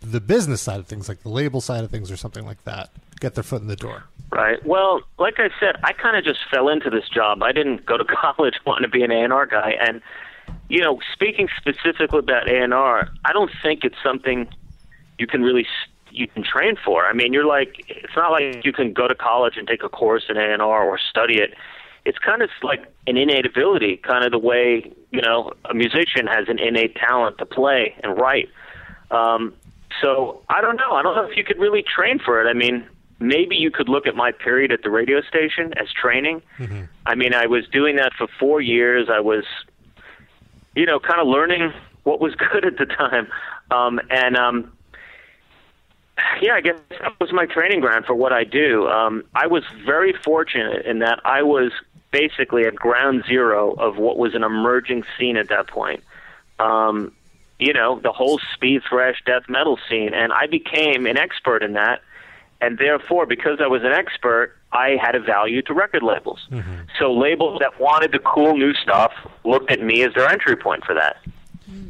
the 0.00 0.20
business 0.20 0.60
side 0.60 0.78
of 0.78 0.86
things, 0.86 1.08
like 1.08 1.22
the 1.22 1.28
label 1.28 1.60
side 1.60 1.82
of 1.82 1.90
things, 1.90 2.10
or 2.10 2.16
something 2.16 2.46
like 2.46 2.62
that? 2.64 2.90
Get 3.20 3.34
their 3.34 3.42
foot 3.44 3.62
in 3.62 3.68
the 3.68 3.76
door. 3.76 4.04
Right. 4.30 4.64
Well, 4.64 5.02
like 5.18 5.34
I 5.38 5.50
said, 5.60 5.76
I 5.82 5.92
kind 5.92 6.16
of 6.16 6.24
just 6.24 6.40
fell 6.50 6.68
into 6.68 6.88
this 6.88 7.08
job. 7.08 7.42
I 7.42 7.52
didn't 7.52 7.84
go 7.84 7.96
to 7.98 8.04
college 8.22 8.54
wanting 8.64 8.82
to 8.84 8.88
be 8.88 9.02
an 9.02 9.10
A&R 9.10 9.46
guy, 9.46 9.74
and 9.84 10.00
you 10.68 10.80
know, 10.80 11.00
speaking 11.12 11.48
specifically 11.56 12.20
about 12.20 12.48
A&R, 12.48 13.08
I 13.24 13.32
don't 13.32 13.50
think 13.62 13.84
it's 13.84 13.96
something 14.02 14.48
you 15.18 15.26
can 15.26 15.42
really 15.42 15.62
s- 15.64 15.88
you 16.12 16.28
can 16.28 16.42
train 16.44 16.76
for. 16.84 17.06
I 17.06 17.12
mean, 17.12 17.32
you're 17.32 17.46
like 17.46 17.84
it's 17.88 18.14
not 18.16 18.30
like 18.30 18.64
you 18.64 18.72
can 18.72 18.92
go 18.92 19.08
to 19.08 19.14
college 19.14 19.56
and 19.56 19.66
take 19.66 19.82
a 19.82 19.88
course 19.88 20.24
in 20.28 20.36
A&R 20.36 20.84
or 20.84 20.98
study 20.98 21.38
it. 21.40 21.54
It's 22.04 22.18
kind 22.18 22.42
of 22.42 22.50
like 22.62 22.84
an 23.06 23.16
innate 23.16 23.46
ability, 23.46 23.98
kind 23.98 24.24
of 24.24 24.32
the 24.32 24.38
way 24.38 24.92
you 25.10 25.20
know 25.20 25.52
a 25.64 25.74
musician 25.74 26.26
has 26.26 26.48
an 26.48 26.58
innate 26.58 26.96
talent 26.96 27.38
to 27.38 27.46
play 27.46 27.94
and 28.02 28.18
write. 28.20 28.48
Um, 29.10 29.54
so 30.00 30.42
I 30.48 30.60
don't 30.60 30.76
know. 30.76 30.92
I 30.92 31.02
don't 31.02 31.16
know 31.16 31.24
if 31.24 31.36
you 31.36 31.44
could 31.44 31.58
really 31.58 31.82
train 31.82 32.18
for 32.18 32.40
it. 32.44 32.48
I 32.48 32.54
mean, 32.54 32.86
maybe 33.20 33.56
you 33.56 33.70
could 33.70 33.88
look 33.88 34.06
at 34.06 34.14
my 34.14 34.32
period 34.32 34.72
at 34.72 34.82
the 34.82 34.90
radio 34.90 35.20
station 35.22 35.72
as 35.78 35.88
training. 35.92 36.42
I 37.06 37.14
mean, 37.14 37.34
I 37.34 37.46
was 37.46 37.66
doing 37.68 37.96
that 37.96 38.12
for 38.16 38.26
four 38.38 38.60
years. 38.60 39.08
I 39.10 39.20
was, 39.20 39.44
you 40.74 40.86
know, 40.86 40.98
kind 40.98 41.20
of 41.20 41.26
learning 41.26 41.72
what 42.04 42.20
was 42.20 42.34
good 42.52 42.64
at 42.64 42.78
the 42.78 42.86
time, 42.86 43.28
um, 43.70 44.00
and 44.10 44.36
um, 44.36 44.72
yeah, 46.40 46.54
I 46.54 46.60
guess 46.60 46.78
that 46.90 47.18
was 47.20 47.32
my 47.32 47.46
training 47.46 47.80
ground 47.80 48.04
for 48.04 48.14
what 48.14 48.32
I 48.32 48.44
do. 48.44 48.86
Um, 48.88 49.24
I 49.34 49.46
was 49.46 49.62
very 49.84 50.12
fortunate 50.12 50.84
in 50.86 50.98
that 51.00 51.20
I 51.24 51.42
was 51.42 51.72
basically 52.10 52.64
at 52.64 52.74
ground 52.74 53.24
zero 53.26 53.72
of 53.72 53.96
what 53.96 54.18
was 54.18 54.34
an 54.34 54.42
emerging 54.44 55.04
scene 55.18 55.36
at 55.36 55.48
that 55.48 55.66
point. 55.68 56.02
Um, 56.58 57.12
you 57.58 57.72
know, 57.72 58.00
the 58.00 58.12
whole 58.12 58.40
speed 58.54 58.82
thrash 58.88 59.22
death 59.24 59.44
metal 59.48 59.78
scene, 59.88 60.12
and 60.14 60.32
I 60.32 60.46
became 60.46 61.06
an 61.06 61.16
expert 61.16 61.62
in 61.62 61.72
that. 61.74 62.02
And 62.60 62.78
therefore, 62.78 63.26
because 63.26 63.58
I 63.60 63.66
was 63.66 63.82
an 63.82 63.92
expert, 63.92 64.56
I 64.72 64.96
had 65.00 65.14
a 65.16 65.20
value 65.20 65.62
to 65.62 65.74
record 65.74 66.02
labels. 66.02 66.46
So 66.98 67.12
labels 67.12 67.58
that 67.60 67.80
wanted 67.80 68.12
the 68.12 68.20
cool 68.20 68.56
new 68.56 68.72
stuff 68.74 69.12
looked 69.44 69.70
at 69.70 69.80
me 69.80 70.02
as 70.04 70.14
their 70.14 70.28
entry 70.28 70.56
point 70.56 70.84
for 70.84 70.94
that. 70.94 71.16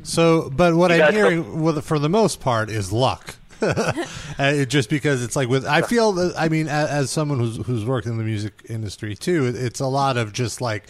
So, 0.03 0.51
but 0.51 0.75
what 0.75 0.91
I'm 0.93 1.13
hearing, 1.13 1.83
for 1.83 1.99
the 1.99 2.09
most 2.09 2.41
part, 2.41 2.71
is 2.71 2.91
luck. 2.93 3.37
Uh, 4.39 4.45
it- 4.55 4.69
just 4.71 4.89
because 4.89 5.23
it's 5.23 5.37
like 5.37 5.49
with, 5.49 5.67
I 5.67 5.83
feel 5.83 6.13
that, 6.13 6.35
I 6.39 6.49
mean, 6.49 6.67
as, 6.67 6.89
as 6.89 7.11
someone 7.11 7.39
who's 7.39 7.59
who's 7.67 7.85
worked 7.85 8.07
in 8.07 8.17
the 8.17 8.25
music 8.25 8.65
industry 8.69 9.15
too, 9.15 9.47
it, 9.47 9.57
it's 9.57 9.81
a 9.81 9.87
lot 9.87 10.17
of 10.17 10.33
just 10.33 10.61
like, 10.61 10.85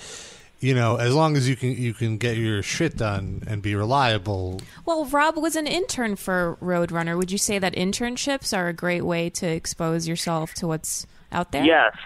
you 0.61 0.75
know, 0.75 0.97
as 0.97 1.13
long 1.13 1.37
as 1.37 1.49
you 1.49 1.57
can 1.57 1.73
you 1.73 1.93
can 1.93 2.19
get 2.19 2.37
your 2.37 2.63
shit 2.63 2.97
done 2.97 3.43
and 3.49 3.61
be 3.61 3.75
reliable. 3.75 4.61
Well, 4.87 5.05
Rob 5.07 5.37
was 5.37 5.57
an 5.57 5.67
intern 5.67 6.15
for 6.17 6.57
Roadrunner. 6.63 7.17
Would 7.17 7.33
you 7.33 7.39
say 7.39 7.59
that 7.59 7.75
internships 7.75 8.57
are 8.57 8.69
a 8.69 8.73
great 8.73 9.03
way 9.05 9.29
to 9.31 9.47
expose 9.47 10.07
yourself 10.07 10.55
to 10.55 10.69
what's 10.69 11.05
out 11.33 11.51
there? 11.51 11.65
Yes, 11.65 11.97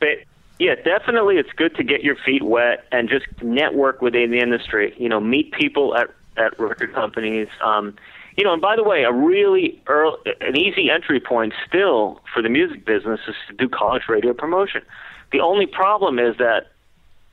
but 0.00 0.20
yeah, 0.58 0.76
definitely, 0.76 1.36
it's 1.36 1.52
good 1.52 1.76
to 1.76 1.84
get 1.84 2.02
your 2.02 2.16
feet 2.16 2.42
wet 2.42 2.86
and 2.90 3.10
just 3.10 3.26
network 3.42 4.00
within 4.00 4.30
the 4.30 4.38
industry. 4.38 4.94
You 4.96 5.10
know, 5.10 5.20
meet 5.20 5.52
people 5.52 5.94
at 5.94 6.08
at 6.38 6.58
record 6.58 6.94
companies. 6.94 7.48
Um, 7.62 7.96
you 8.36 8.44
know, 8.44 8.52
and 8.52 8.60
by 8.60 8.76
the 8.76 8.84
way, 8.84 9.04
a 9.04 9.12
really 9.12 9.80
early, 9.86 10.18
an 10.40 10.56
easy 10.56 10.90
entry 10.90 11.20
point 11.20 11.54
still 11.66 12.20
for 12.32 12.42
the 12.42 12.48
music 12.48 12.84
business 12.84 13.20
is 13.26 13.34
to 13.48 13.54
do 13.54 13.68
college 13.68 14.02
radio 14.08 14.34
promotion. 14.34 14.82
The 15.32 15.40
only 15.40 15.66
problem 15.66 16.18
is 16.18 16.36
that 16.38 16.68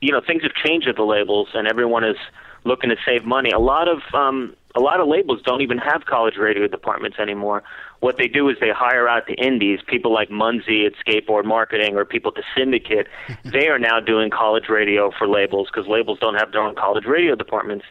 you 0.00 0.12
know 0.12 0.20
things 0.26 0.42
have 0.42 0.54
changed 0.54 0.88
at 0.88 0.96
the 0.96 1.04
labels, 1.04 1.48
and 1.54 1.68
everyone 1.68 2.04
is 2.04 2.16
looking 2.64 2.90
to 2.90 2.96
save 3.04 3.24
money. 3.24 3.50
A 3.50 3.58
lot 3.58 3.86
of 3.88 4.00
um, 4.14 4.56
a 4.74 4.80
lot 4.80 5.00
of 5.00 5.06
labels 5.06 5.40
don't 5.42 5.60
even 5.60 5.78
have 5.78 6.06
college 6.06 6.36
radio 6.36 6.66
departments 6.66 7.18
anymore. 7.18 7.62
What 8.00 8.16
they 8.16 8.26
do 8.26 8.48
is 8.48 8.56
they 8.60 8.70
hire 8.70 9.08
out 9.08 9.26
the 9.26 9.34
indies, 9.34 9.80
people 9.86 10.12
like 10.12 10.30
Munsey 10.30 10.84
at 10.84 10.92
Skateboard 11.06 11.44
Marketing 11.44 11.96
or 11.96 12.04
people 12.04 12.32
at 12.32 12.34
the 12.34 12.42
Syndicate. 12.56 13.08
they 13.44 13.68
are 13.68 13.78
now 13.78 14.00
doing 14.00 14.30
college 14.30 14.68
radio 14.68 15.10
for 15.16 15.28
labels 15.28 15.68
because 15.72 15.88
labels 15.88 16.18
don't 16.18 16.34
have 16.34 16.52
their 16.52 16.62
own 16.62 16.74
college 16.74 17.04
radio 17.04 17.34
departments. 17.34 17.84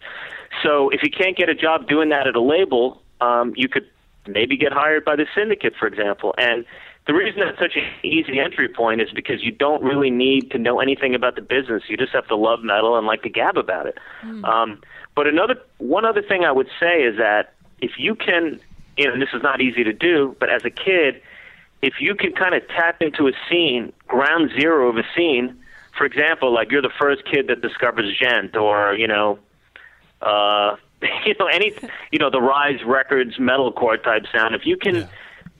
So 0.61 0.89
if 0.89 1.01
you 1.03 1.09
can't 1.09 1.37
get 1.37 1.49
a 1.49 1.55
job 1.55 1.87
doing 1.87 2.09
that 2.09 2.27
at 2.27 2.35
a 2.35 2.41
label, 2.41 3.01
um, 3.23 3.53
you 3.55 3.67
could 3.69 3.87
maybe 4.27 4.57
get 4.57 4.71
hired 4.71 5.05
by 5.05 5.15
the 5.15 5.25
Syndicate, 5.35 5.73
for 5.79 5.87
example. 5.87 6.33
And 6.37 6.65
the 7.07 7.13
reason 7.13 7.41
that's 7.45 7.59
such 7.59 7.75
an 7.75 7.83
easy 8.03 8.39
entry 8.39 8.69
point 8.69 9.01
is 9.01 9.11
because 9.11 9.43
you 9.43 9.51
don't 9.51 9.83
really 9.83 10.09
need 10.09 10.51
to 10.51 10.57
know 10.57 10.79
anything 10.79 11.15
about 11.15 11.35
the 11.35 11.41
business. 11.41 11.83
You 11.87 11.97
just 11.97 12.13
have 12.13 12.27
to 12.27 12.35
love 12.35 12.63
metal 12.63 12.97
and 12.97 13.05
like 13.05 13.23
to 13.23 13.29
gab 13.29 13.57
about 13.57 13.87
it. 13.87 13.97
Um, 14.45 14.81
but 15.15 15.27
another 15.27 15.55
one 15.79 16.05
other 16.05 16.21
thing 16.21 16.43
I 16.45 16.51
would 16.51 16.69
say 16.79 17.03
is 17.03 17.17
that 17.17 17.53
if 17.81 17.91
you 17.97 18.15
can, 18.15 18.59
you 18.97 19.07
know, 19.07 19.13
and 19.13 19.21
this 19.21 19.29
is 19.33 19.43
not 19.43 19.59
easy 19.61 19.83
to 19.83 19.93
do, 19.93 20.35
but 20.39 20.49
as 20.49 20.63
a 20.63 20.69
kid, 20.69 21.21
if 21.81 21.95
you 21.99 22.15
can 22.15 22.31
kind 22.31 22.55
of 22.55 22.65
tap 22.69 23.01
into 23.01 23.27
a 23.27 23.33
scene, 23.49 23.91
ground 24.07 24.51
zero 24.57 24.87
of 24.89 24.97
a 24.97 25.03
scene, 25.15 25.57
for 25.97 26.05
example, 26.05 26.53
like 26.53 26.71
you're 26.71 26.81
the 26.81 26.97
first 26.97 27.23
kid 27.25 27.47
that 27.47 27.61
discovers 27.61 28.17
djent, 28.17 28.55
or 28.55 28.95
you 28.95 29.07
know, 29.07 29.37
uh, 30.21 30.77
you 31.25 31.35
know 31.39 31.47
any, 31.47 31.73
you 32.11 32.19
know 32.19 32.29
the 32.29 32.41
Rise 32.41 32.83
Records 32.85 33.37
metalcore 33.37 34.01
type 34.01 34.23
sound. 34.33 34.55
If 34.55 34.65
you 34.65 34.77
can 34.77 35.07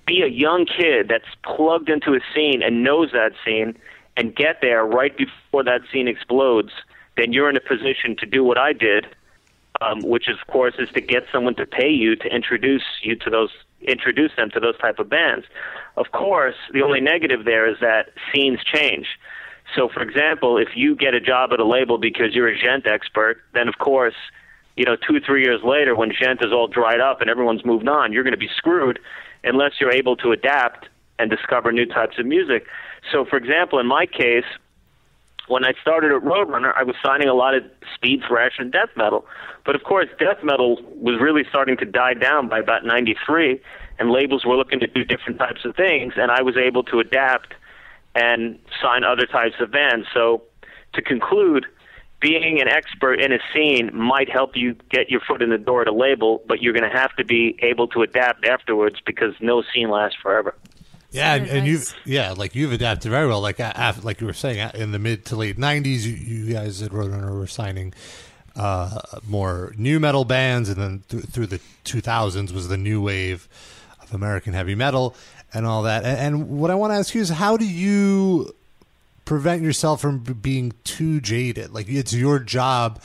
be 0.05 0.21
a 0.21 0.27
young 0.27 0.65
kid 0.65 1.07
that's 1.07 1.25
plugged 1.43 1.89
into 1.89 2.13
a 2.13 2.19
scene 2.33 2.61
and 2.61 2.83
knows 2.83 3.11
that 3.13 3.31
scene, 3.45 3.77
and 4.17 4.35
get 4.35 4.59
there 4.61 4.85
right 4.85 5.15
before 5.17 5.63
that 5.63 5.81
scene 5.91 6.07
explodes, 6.07 6.71
then 7.17 7.33
you're 7.33 7.49
in 7.49 7.57
a 7.57 7.61
position 7.61 8.15
to 8.19 8.25
do 8.25 8.43
what 8.43 8.57
I 8.57 8.73
did, 8.73 9.07
um, 9.81 10.01
which 10.01 10.27
of 10.27 10.45
course 10.47 10.75
is 10.77 10.89
to 10.93 11.01
get 11.01 11.23
someone 11.31 11.55
to 11.55 11.65
pay 11.65 11.89
you 11.89 12.15
to 12.17 12.27
introduce 12.27 12.83
you 13.01 13.15
to 13.17 13.29
those 13.29 13.51
introduce 13.81 14.31
them 14.37 14.49
to 14.51 14.61
those 14.61 14.77
type 14.77 14.97
of 14.99 15.09
bands. 15.09 15.45
Of 15.97 16.11
course, 16.11 16.55
the 16.71 16.81
only 16.81 17.01
negative 17.01 17.43
there 17.43 17.69
is 17.69 17.77
that 17.81 18.11
scenes 18.33 18.59
change. 18.63 19.07
So, 19.75 19.89
for 19.89 20.01
example, 20.01 20.57
if 20.57 20.69
you 20.75 20.95
get 20.95 21.13
a 21.13 21.19
job 21.19 21.51
at 21.51 21.59
a 21.59 21.65
label 21.65 21.97
because 21.97 22.33
you're 22.33 22.47
a 22.47 22.57
djent 22.57 22.87
expert, 22.87 23.41
then 23.53 23.67
of 23.67 23.79
course, 23.79 24.15
you 24.75 24.85
know, 24.85 24.95
two 24.95 25.19
three 25.19 25.43
years 25.43 25.61
later, 25.63 25.95
when 25.95 26.11
djent 26.11 26.45
is 26.45 26.51
all 26.51 26.67
dried 26.67 26.99
up 26.99 27.21
and 27.21 27.29
everyone's 27.29 27.65
moved 27.65 27.87
on, 27.87 28.11
you're 28.11 28.23
going 28.23 28.31
to 28.31 28.37
be 28.37 28.49
screwed 28.55 28.99
unless 29.43 29.73
you're 29.79 29.91
able 29.91 30.15
to 30.17 30.31
adapt 30.31 30.87
and 31.19 31.29
discover 31.29 31.71
new 31.71 31.85
types 31.85 32.17
of 32.17 32.25
music. 32.25 32.65
So, 33.11 33.25
for 33.25 33.37
example, 33.37 33.79
in 33.79 33.87
my 33.87 34.05
case, 34.05 34.45
when 35.47 35.65
I 35.65 35.73
started 35.81 36.11
at 36.11 36.21
Roadrunner, 36.21 36.73
I 36.75 36.83
was 36.83 36.95
signing 37.03 37.27
a 37.27 37.33
lot 37.33 37.53
of 37.53 37.63
speed 37.93 38.21
thrash 38.27 38.53
and 38.57 38.71
death 38.71 38.89
metal. 38.95 39.25
But 39.65 39.75
of 39.75 39.83
course, 39.83 40.07
death 40.17 40.43
metal 40.43 40.81
was 40.95 41.19
really 41.21 41.43
starting 41.49 41.77
to 41.77 41.85
die 41.85 42.13
down 42.13 42.47
by 42.49 42.59
about 42.59 42.85
93, 42.85 43.59
and 43.99 44.11
labels 44.11 44.45
were 44.45 44.55
looking 44.55 44.79
to 44.79 44.87
do 44.87 45.03
different 45.03 45.39
types 45.39 45.65
of 45.65 45.75
things, 45.75 46.13
and 46.15 46.31
I 46.31 46.41
was 46.41 46.55
able 46.57 46.83
to 46.83 46.99
adapt 46.99 47.53
and 48.15 48.59
sign 48.81 49.03
other 49.03 49.25
types 49.25 49.55
of 49.59 49.71
bands. 49.71 50.07
So, 50.13 50.43
to 50.93 51.01
conclude, 51.01 51.65
being 52.23 52.61
an 52.61 52.69
expert 52.69 53.19
in 53.19 53.33
a 53.33 53.39
scene 53.53 53.91
might 53.93 54.29
help 54.29 54.55
you 54.55 54.75
get 54.89 55.11
your 55.11 55.19
foot 55.19 55.41
in 55.41 55.49
the 55.49 55.57
door 55.57 55.81
at 55.81 55.89
a 55.89 55.93
label, 55.93 56.41
but 56.47 56.61
you're 56.61 56.71
going 56.71 56.89
to 56.89 56.97
have 56.97 57.13
to 57.17 57.25
be 57.25 57.59
able 57.61 57.85
to 57.89 58.01
adapt 58.01 58.45
afterwards 58.45 58.95
because 59.05 59.35
no 59.41 59.61
scene 59.73 59.89
lasts 59.89 60.17
forever. 60.23 60.55
Yeah, 61.11 61.35
and, 61.35 61.47
and 61.47 61.67
you, 61.67 61.75
nice. 61.75 61.93
yeah, 62.05 62.31
like 62.31 62.55
you've 62.55 62.71
adapted 62.71 63.11
very 63.11 63.27
well. 63.27 63.41
Like 63.41 63.59
a- 63.59 63.73
af 63.75 64.05
like 64.05 64.21
you 64.21 64.25
were 64.25 64.33
saying, 64.33 64.71
in 64.73 64.93
the 64.93 64.99
mid 64.99 65.25
to 65.25 65.35
late 65.35 65.57
'90s, 65.57 66.03
you, 66.05 66.13
you 66.13 66.53
guys 66.53 66.81
at 66.81 66.91
Roadrunner 66.91 67.37
were 67.37 67.45
signing 67.45 67.93
uh, 68.55 68.99
more 69.27 69.73
nu 69.77 69.99
metal 69.99 70.23
bands, 70.25 70.69
and 70.69 70.77
then 70.81 71.03
th- 71.09 71.25
through 71.25 71.47
the 71.47 71.59
2000s 71.85 72.51
was 72.51 72.67
the 72.69 72.77
new 72.77 73.01
wave 73.01 73.47
of 74.01 74.13
American 74.13 74.53
heavy 74.53 74.75
metal 74.75 75.15
and 75.53 75.67
all 75.67 75.83
that. 75.83 76.03
And, 76.03 76.17
and 76.19 76.49
what 76.49 76.71
I 76.71 76.75
want 76.75 76.93
to 76.93 76.95
ask 76.95 77.13
you 77.13 77.21
is, 77.21 77.29
how 77.29 77.57
do 77.57 77.67
you 77.67 78.55
prevent 79.25 79.61
yourself 79.61 80.01
from 80.01 80.19
being 80.19 80.73
too 80.83 81.21
jaded? 81.21 81.73
Like 81.73 81.87
it's 81.89 82.13
your 82.13 82.39
job 82.39 83.01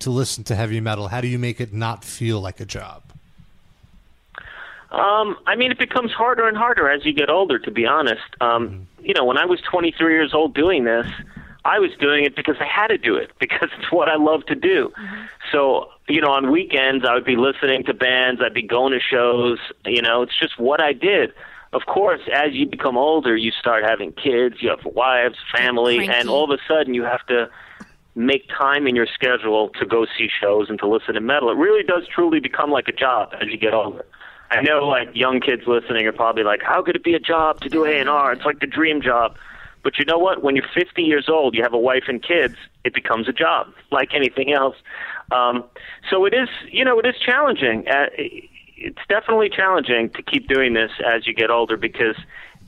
to 0.00 0.10
listen 0.10 0.44
to 0.44 0.54
heavy 0.54 0.80
metal. 0.80 1.08
How 1.08 1.20
do 1.20 1.28
you 1.28 1.38
make 1.38 1.60
it 1.60 1.72
not 1.72 2.04
feel 2.04 2.40
like 2.40 2.60
a 2.60 2.66
job? 2.66 3.02
Um, 4.90 5.36
I 5.46 5.56
mean, 5.56 5.72
it 5.72 5.78
becomes 5.78 6.12
harder 6.12 6.46
and 6.46 6.56
harder 6.56 6.88
as 6.88 7.04
you 7.04 7.12
get 7.12 7.28
older. 7.28 7.58
To 7.58 7.70
be 7.70 7.86
honest, 7.86 8.22
um, 8.40 8.86
you 9.02 9.14
know, 9.14 9.24
when 9.24 9.36
I 9.36 9.44
was 9.44 9.60
23 9.60 10.12
years 10.12 10.32
old 10.32 10.54
doing 10.54 10.84
this, 10.84 11.06
I 11.64 11.80
was 11.80 11.90
doing 11.98 12.24
it 12.24 12.36
because 12.36 12.56
I 12.60 12.66
had 12.66 12.88
to 12.88 12.98
do 12.98 13.16
it 13.16 13.30
because 13.40 13.68
it's 13.78 13.90
what 13.90 14.08
I 14.08 14.16
love 14.16 14.46
to 14.46 14.54
do. 14.54 14.92
So, 15.52 15.90
you 16.08 16.20
know, 16.20 16.30
on 16.30 16.50
weekends 16.50 17.04
I 17.04 17.14
would 17.14 17.24
be 17.24 17.36
listening 17.36 17.84
to 17.84 17.94
bands, 17.94 18.40
I'd 18.44 18.54
be 18.54 18.62
going 18.62 18.92
to 18.92 19.00
shows. 19.00 19.58
You 19.84 20.02
know, 20.02 20.22
it's 20.22 20.38
just 20.38 20.58
what 20.58 20.80
I 20.80 20.92
did. 20.92 21.32
Of 21.76 21.84
course, 21.84 22.22
as 22.32 22.54
you 22.54 22.66
become 22.66 22.96
older, 22.96 23.36
you 23.36 23.50
start 23.50 23.84
having 23.84 24.10
kids, 24.12 24.56
you 24.60 24.70
have 24.70 24.82
wives, 24.86 25.36
family, 25.54 25.96
Cranky. 25.96 26.14
and 26.14 26.30
all 26.30 26.50
of 26.50 26.58
a 26.58 26.62
sudden 26.66 26.94
you 26.94 27.02
have 27.02 27.24
to 27.26 27.50
make 28.14 28.48
time 28.48 28.86
in 28.86 28.96
your 28.96 29.06
schedule 29.06 29.68
to 29.78 29.84
go 29.84 30.06
see 30.16 30.30
shows 30.40 30.70
and 30.70 30.78
to 30.78 30.88
listen 30.88 31.12
to 31.12 31.20
metal. 31.20 31.50
It 31.50 31.58
really 31.58 31.82
does 31.82 32.04
truly 32.08 32.40
become 32.40 32.70
like 32.70 32.88
a 32.88 32.92
job 32.92 33.34
as 33.42 33.48
you 33.48 33.58
get 33.58 33.74
older. 33.74 34.06
I 34.50 34.62
know 34.62 34.88
like 34.88 35.10
young 35.14 35.38
kids 35.38 35.64
listening 35.66 36.06
are 36.06 36.12
probably 36.12 36.44
like, 36.44 36.62
how 36.62 36.82
could 36.82 36.96
it 36.96 37.04
be 37.04 37.12
a 37.12 37.20
job 37.20 37.60
to 37.60 37.68
do 37.68 37.84
A&R? 37.84 38.32
It's 38.32 38.46
like 38.46 38.60
the 38.60 38.66
dream 38.66 39.02
job. 39.02 39.36
But 39.84 39.98
you 39.98 40.06
know 40.06 40.18
what? 40.18 40.42
When 40.42 40.56
you're 40.56 40.68
50 40.74 41.02
years 41.02 41.28
old, 41.28 41.54
you 41.54 41.62
have 41.62 41.74
a 41.74 41.78
wife 41.78 42.04
and 42.08 42.22
kids, 42.22 42.54
it 42.84 42.94
becomes 42.94 43.28
a 43.28 43.34
job 43.34 43.66
like 43.92 44.14
anything 44.14 44.50
else. 44.54 44.76
Um, 45.30 45.62
so 46.08 46.24
it 46.24 46.32
is, 46.32 46.48
you 46.70 46.86
know, 46.86 46.98
it 46.98 47.04
is 47.04 47.16
challenging. 47.18 47.86
Uh, 47.86 48.06
it's 48.76 48.98
definitely 49.08 49.48
challenging 49.48 50.10
to 50.10 50.22
keep 50.22 50.48
doing 50.48 50.74
this 50.74 50.90
as 51.04 51.26
you 51.26 51.34
get 51.34 51.50
older 51.50 51.76
because 51.76 52.16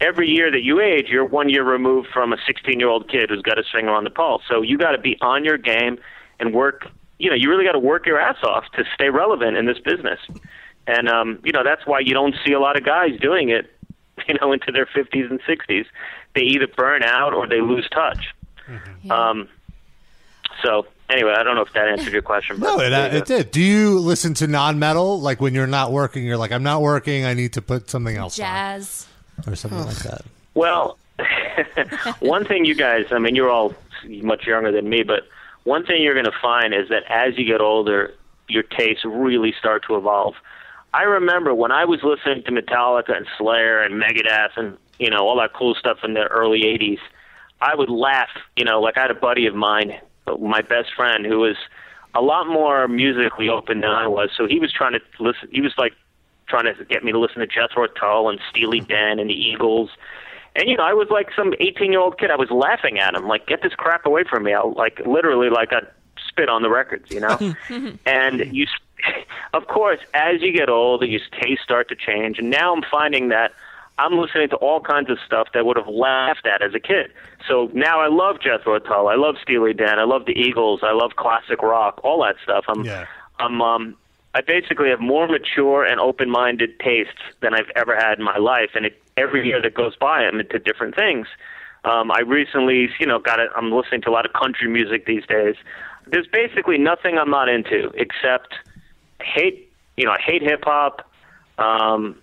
every 0.01 0.29
year 0.29 0.51
that 0.51 0.63
you 0.63 0.81
age, 0.81 1.07
you're 1.09 1.25
one 1.25 1.49
year 1.49 1.65
removed 1.65 2.09
from 2.13 2.33
a 2.33 2.37
16 2.47 2.79
year 2.79 2.89
old 2.89 3.11
kid 3.11 3.31
who's 3.31 3.43
got 3.43 3.57
his 3.57 3.67
finger 3.73 3.91
on 3.91 4.05
the 4.05 4.11
pulse. 4.11 4.43
So 4.49 4.63
you 4.63 4.79
got 4.79 4.93
to 4.93 4.99
be 4.99 5.17
on 5.21 5.45
your 5.45 5.59
game 5.59 5.99
and 6.41 6.55
work. 6.55 6.89
You 7.19 7.31
know, 7.31 7.37
you 7.37 7.51
really 7.51 7.65
got 7.65 7.73
to 7.73 7.79
work 7.79 8.07
your 8.07 8.21
ass 8.21 8.39
off 8.43 8.65
to 8.77 8.85
stay 8.95 9.11
relevant 9.11 9.57
in 9.57 9.67
this 9.67 9.79
business. 9.79 10.21
And 10.87 11.09
um, 11.09 11.41
you 11.45 11.53
know 11.53 11.63
that's 11.63 11.87
why 11.87 12.01
you 12.01 12.15
don't 12.15 12.35
see 12.47 12.53
a 12.53 12.61
lot 12.61 12.77
of 12.77 12.85
guys 12.85 13.19
doing 13.21 13.51
it. 13.51 13.71
You 14.27 14.35
know, 14.43 14.53
into 14.53 14.73
their 14.73 14.85
50s 14.85 15.31
and 15.31 15.41
60s, 15.43 15.87
they 16.35 16.43
either 16.43 16.67
burn 16.67 17.05
out 17.05 17.33
or 17.33 17.47
they 17.47 17.61
lose 17.61 17.89
touch. 17.89 18.35
Yeah. 19.05 19.29
Um, 19.31 19.49
so 20.63 20.87
anyway, 21.11 21.35
I 21.37 21.43
don't 21.43 21.55
know 21.55 21.63
if 21.63 21.73
that 21.73 21.89
answered 21.89 22.13
your 22.13 22.23
question. 22.23 22.61
No, 22.61 22.77
but 22.77 22.87
it, 22.87 22.91
there 22.91 23.05
you 23.07 23.11
go. 23.11 23.17
it 23.19 23.27
did. 23.27 23.51
Do 23.51 23.61
you 23.61 23.99
listen 23.99 24.35
to 24.35 24.47
non-metal? 24.47 25.21
Like 25.21 25.41
when 25.41 25.55
you're 25.55 25.67
not 25.67 25.93
working, 25.93 26.25
you're 26.25 26.37
like, 26.37 26.53
I'm 26.53 26.63
not 26.63 26.83
working. 26.83 27.25
I 27.25 27.35
need 27.35 27.55
to 27.55 27.63
put 27.63 27.91
something 27.91 28.17
else 28.17 28.37
Jazz. 28.37 29.07
on, 29.47 29.53
or 29.53 29.57
something 29.57 29.85
like 29.85 29.99
that. 29.99 30.23
Well, 30.55 30.99
one 32.21 32.45
thing 32.45 32.65
you 32.65 32.75
guys, 32.75 33.07
I 33.11 33.19
mean, 33.19 33.35
you're 33.35 33.51
all 33.51 33.75
much 34.09 34.47
younger 34.47 34.73
than 34.73 34.89
me, 34.89 35.03
but 35.03 35.27
one 35.65 35.85
thing 35.85 36.03
you're 36.03 36.15
going 36.15 36.25
to 36.25 36.41
find 36.41 36.73
is 36.73 36.89
that 36.89 37.03
as 37.09 37.37
you 37.37 37.45
get 37.45 37.61
older, 37.61 38.15
your 38.49 38.63
tastes 38.63 39.05
really 39.05 39.55
start 39.59 39.85
to 39.87 39.97
evolve. 39.97 40.35
I 40.95 41.03
remember 41.03 41.55
when 41.55 41.71
I 41.71 41.85
was 41.85 42.01
listening 42.03 42.43
to 42.45 42.51
Metallica 42.51 43.15
and 43.17 43.27
Slayer 43.37 43.83
and 43.83 44.03
Megadeth 44.03 44.57
and, 44.57 44.79
you 44.99 45.11
know, 45.11 45.29
all 45.29 45.37
that 45.39 45.53
cool 45.53 45.75
stuff 45.75 45.99
in 46.03 46.15
the 46.15 46.25
early 46.25 46.63
80s, 46.63 46.99
I 47.61 47.75
would 47.75 47.91
laugh, 47.91 48.31
you 48.57 48.65
know, 48.65 48.81
like 48.81 48.97
I 48.97 49.03
had 49.03 49.11
a 49.11 49.15
buddy 49.15 49.47
of 49.47 49.55
mine, 49.55 49.99
my 50.37 50.61
best 50.63 50.95
friend, 50.95 51.25
who 51.25 51.39
was 51.39 51.57
a 52.15 52.21
lot 52.21 52.47
more 52.47 52.89
musically 52.89 53.49
open 53.49 53.81
than 53.81 53.91
I 53.91 54.07
was. 54.07 54.31
So 54.37 54.47
he 54.47 54.59
was 54.59 54.73
trying 54.73 54.93
to 54.93 55.01
listen, 55.19 55.49
he 55.53 55.61
was 55.61 55.73
like 55.79 55.93
trying 56.49 56.65
to 56.65 56.85
get 56.85 57.05
me 57.05 57.13
to 57.13 57.19
listen 57.19 57.41
to 57.41 57.47
Jethro 57.47 57.87
Tull 57.87 58.29
and 58.29 58.41
Steely 58.51 58.81
Dan 58.81 59.19
and 59.19 59.31
the 59.31 59.35
Eagles. 59.35 59.91
And 60.57 60.69
you 60.69 60.77
know, 60.77 60.85
I 60.85 60.95
was 60.95 61.09
like 61.11 61.29
some 61.37 61.53
18-year-old 61.53 62.19
kid. 62.19 62.31
I 62.31 62.37
was 62.37 62.51
laughing 62.51 62.99
at 62.99 63.15
him, 63.15 63.29
like, 63.29 63.47
"Get 63.47 63.63
this 63.63 63.75
crap 63.75 64.07
away 64.07 64.25
from 64.29 64.45
me!" 64.45 64.55
I'll 64.55 64.73
like 64.73 65.01
literally, 65.07 65.51
like, 65.51 65.73
I 65.73 65.83
spit 66.27 66.49
on 66.49 66.63
the 66.63 66.71
records, 66.71 67.11
you 67.11 67.21
know. 67.21 67.39
and 68.07 68.57
you, 68.57 68.67
of 69.55 69.69
course, 69.69 70.01
as 70.15 70.41
you 70.41 70.53
get 70.53 70.69
older, 70.69 71.07
your 71.07 71.21
tastes 71.41 71.63
start 71.63 71.89
to 71.91 71.97
change, 71.97 72.39
and 72.39 72.51
now 72.51 72.75
I'm 72.75 72.83
finding 72.91 73.29
that 73.29 73.53
I'm 73.99 74.17
listening 74.19 74.49
to 74.51 74.57
all 74.57 74.81
kinds 74.81 75.11
of 75.11 75.19
stuff 75.27 75.49
that 75.55 75.67
would 75.67 75.77
have 75.77 75.89
laughed 75.89 76.47
at 76.47 76.63
as 76.63 76.75
a 76.75 76.81
kid. 76.81 77.13
So 77.47 77.71
now 77.75 78.01
I 78.01 78.09
love 78.09 78.41
Jethro 78.41 78.79
Tull, 78.79 79.09
I 79.09 79.17
love 79.17 79.37
Steely 79.43 79.75
Dan, 79.75 79.99
I 79.99 80.05
love 80.05 80.25
the 80.27 80.39
Eagles, 80.39 80.81
I 80.83 80.93
love 80.93 81.17
classic 81.17 81.63
rock, 81.63 82.01
all 82.05 82.23
that 82.23 82.37
stuff. 82.43 82.65
I'm, 82.69 82.85
Yeah. 82.85 83.07
I'm, 83.39 83.61
um, 83.61 83.97
I 84.35 84.41
basically 84.41 84.91
have 84.91 85.01
more 85.01 85.27
mature 85.27 85.85
and 85.85 86.01
open-minded 86.01 86.79
tastes 86.81 87.21
than 87.41 87.55
I've 87.55 87.71
ever 87.75 87.97
had 87.97 88.19
in 88.19 88.25
my 88.25 88.37
life, 88.37 88.71
and 88.75 88.87
it, 88.87 89.03
every 89.17 89.47
year 89.47 89.61
that 89.63 89.75
goes 89.75 89.97
by, 89.97 90.27
I'm 90.27 90.39
into 90.39 90.59
different 90.59 90.95
things. 90.95 91.27
Um, 91.85 92.11
I 92.11 92.21
recently, 92.21 92.91
you 93.01 93.07
know, 93.07 93.19
got 93.19 93.41
it. 93.41 93.51
I'm 93.57 93.73
listening 93.73 94.03
to 94.03 94.11
a 94.11 94.13
lot 94.13 94.27
of 94.27 94.33
country 94.33 94.69
music 94.69 95.07
these 95.07 95.25
days. 95.27 95.57
There's 96.07 96.27
basically 96.27 96.79
nothing 96.79 97.19
I'm 97.19 97.31
not 97.31 97.49
into 97.49 97.91
except 97.95 98.55
hate. 99.23 99.73
You 99.97 100.05
know, 100.05 100.13
I 100.13 100.21
hate 100.21 100.43
hip 100.43 100.65
hop. 100.65 101.11
Um, 101.57 102.17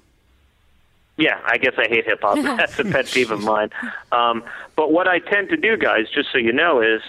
yeah, 1.18 1.39
I 1.45 1.57
guess 1.57 1.74
I 1.78 1.88
hate 1.88 2.05
hip 2.05 2.20
hop. 2.22 2.36
That's 2.43 2.78
a 2.80 2.84
pet 2.84 3.05
peeve 3.07 3.32
of 3.32 3.41
mine. 3.41 3.70
Um, 4.11 4.43
but 4.76 4.91
what 4.91 5.07
I 5.07 5.20
tend 5.20 5.49
to 5.49 5.57
do, 5.57 5.78
guys, 5.78 6.07
just 6.13 6.32
so 6.32 6.38
you 6.38 6.51
know, 6.51 6.82
is 6.82 7.01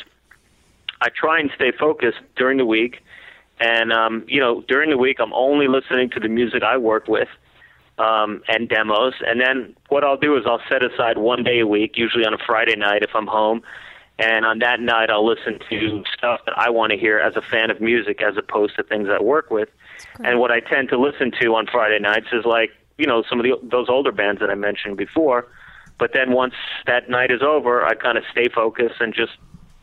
I 1.01 1.09
try 1.09 1.41
and 1.41 1.51
stay 1.55 1.73
focused 1.73 2.19
during 2.37 2.59
the 2.59 2.67
week. 2.67 3.03
And 3.59 3.93
um, 3.93 4.25
you 4.29 4.41
know, 4.41 4.63
during 4.69 4.91
the 4.91 4.99
week, 4.99 5.17
I'm 5.19 5.33
only 5.33 5.67
listening 5.67 6.11
to 6.11 6.21
the 6.21 6.29
music 6.29 6.63
I 6.63 6.77
work 6.77 7.09
with 7.09 7.29
um, 7.99 8.43
and 8.49 8.69
demos. 8.69 9.15
And 9.27 9.41
then 9.41 9.75
what 9.89 10.05
I'll 10.05 10.19
do 10.19 10.37
is 10.37 10.45
I'll 10.47 10.63
set 10.69 10.83
aside 10.85 11.19
one 11.19 11.43
day 11.43 11.61
a 11.61 11.67
week, 11.67 11.97
usually 11.97 12.25
on 12.27 12.35
a 12.35 12.39
Friday 12.39 12.77
night 12.77 13.03
if 13.03 13.11
I'm 13.15 13.27
home. 13.27 13.63
And 14.19 14.47
on 14.47 14.61
that 14.61 14.81
night, 14.81 15.11
I'll 15.11 15.27
listen 15.27 15.59
to 15.69 16.05
stuff 16.17 16.41
that 16.47 16.57
I 16.57 16.71
want 16.71 16.93
to 16.93 16.99
hear 16.99 17.19
as 17.19 17.37
a 17.37 17.43
fan 17.43 17.71
of 17.71 17.83
music, 17.83 18.23
as 18.23 18.37
opposed 18.39 18.77
to 18.77 18.83
things 18.83 19.09
I 19.11 19.23
work 19.23 19.51
with. 19.51 19.69
And 20.25 20.39
what 20.39 20.51
I 20.51 20.61
tend 20.61 20.89
to 20.91 20.99
listen 20.99 21.33
to 21.43 21.55
on 21.55 21.67
Friday 21.67 21.99
nights 21.99 22.29
is 22.33 22.47
like 22.47 22.71
you 22.99 23.07
know 23.07 23.22
some 23.28 23.38
of 23.40 23.44
the 23.44 23.55
those 23.62 23.88
older 23.88 24.12
bands 24.12 24.40
that 24.40 24.51
I 24.51 24.55
mentioned 24.55 24.97
before. 24.97 25.47
But 25.99 26.12
then 26.12 26.32
once 26.32 26.55
that 26.86 27.09
night 27.09 27.30
is 27.30 27.40
over, 27.42 27.82
I 27.84 27.94
kind 27.94 28.18
of 28.18 28.24
stay 28.30 28.49
focused 28.49 28.97
and 29.01 29.14
just 29.14 29.32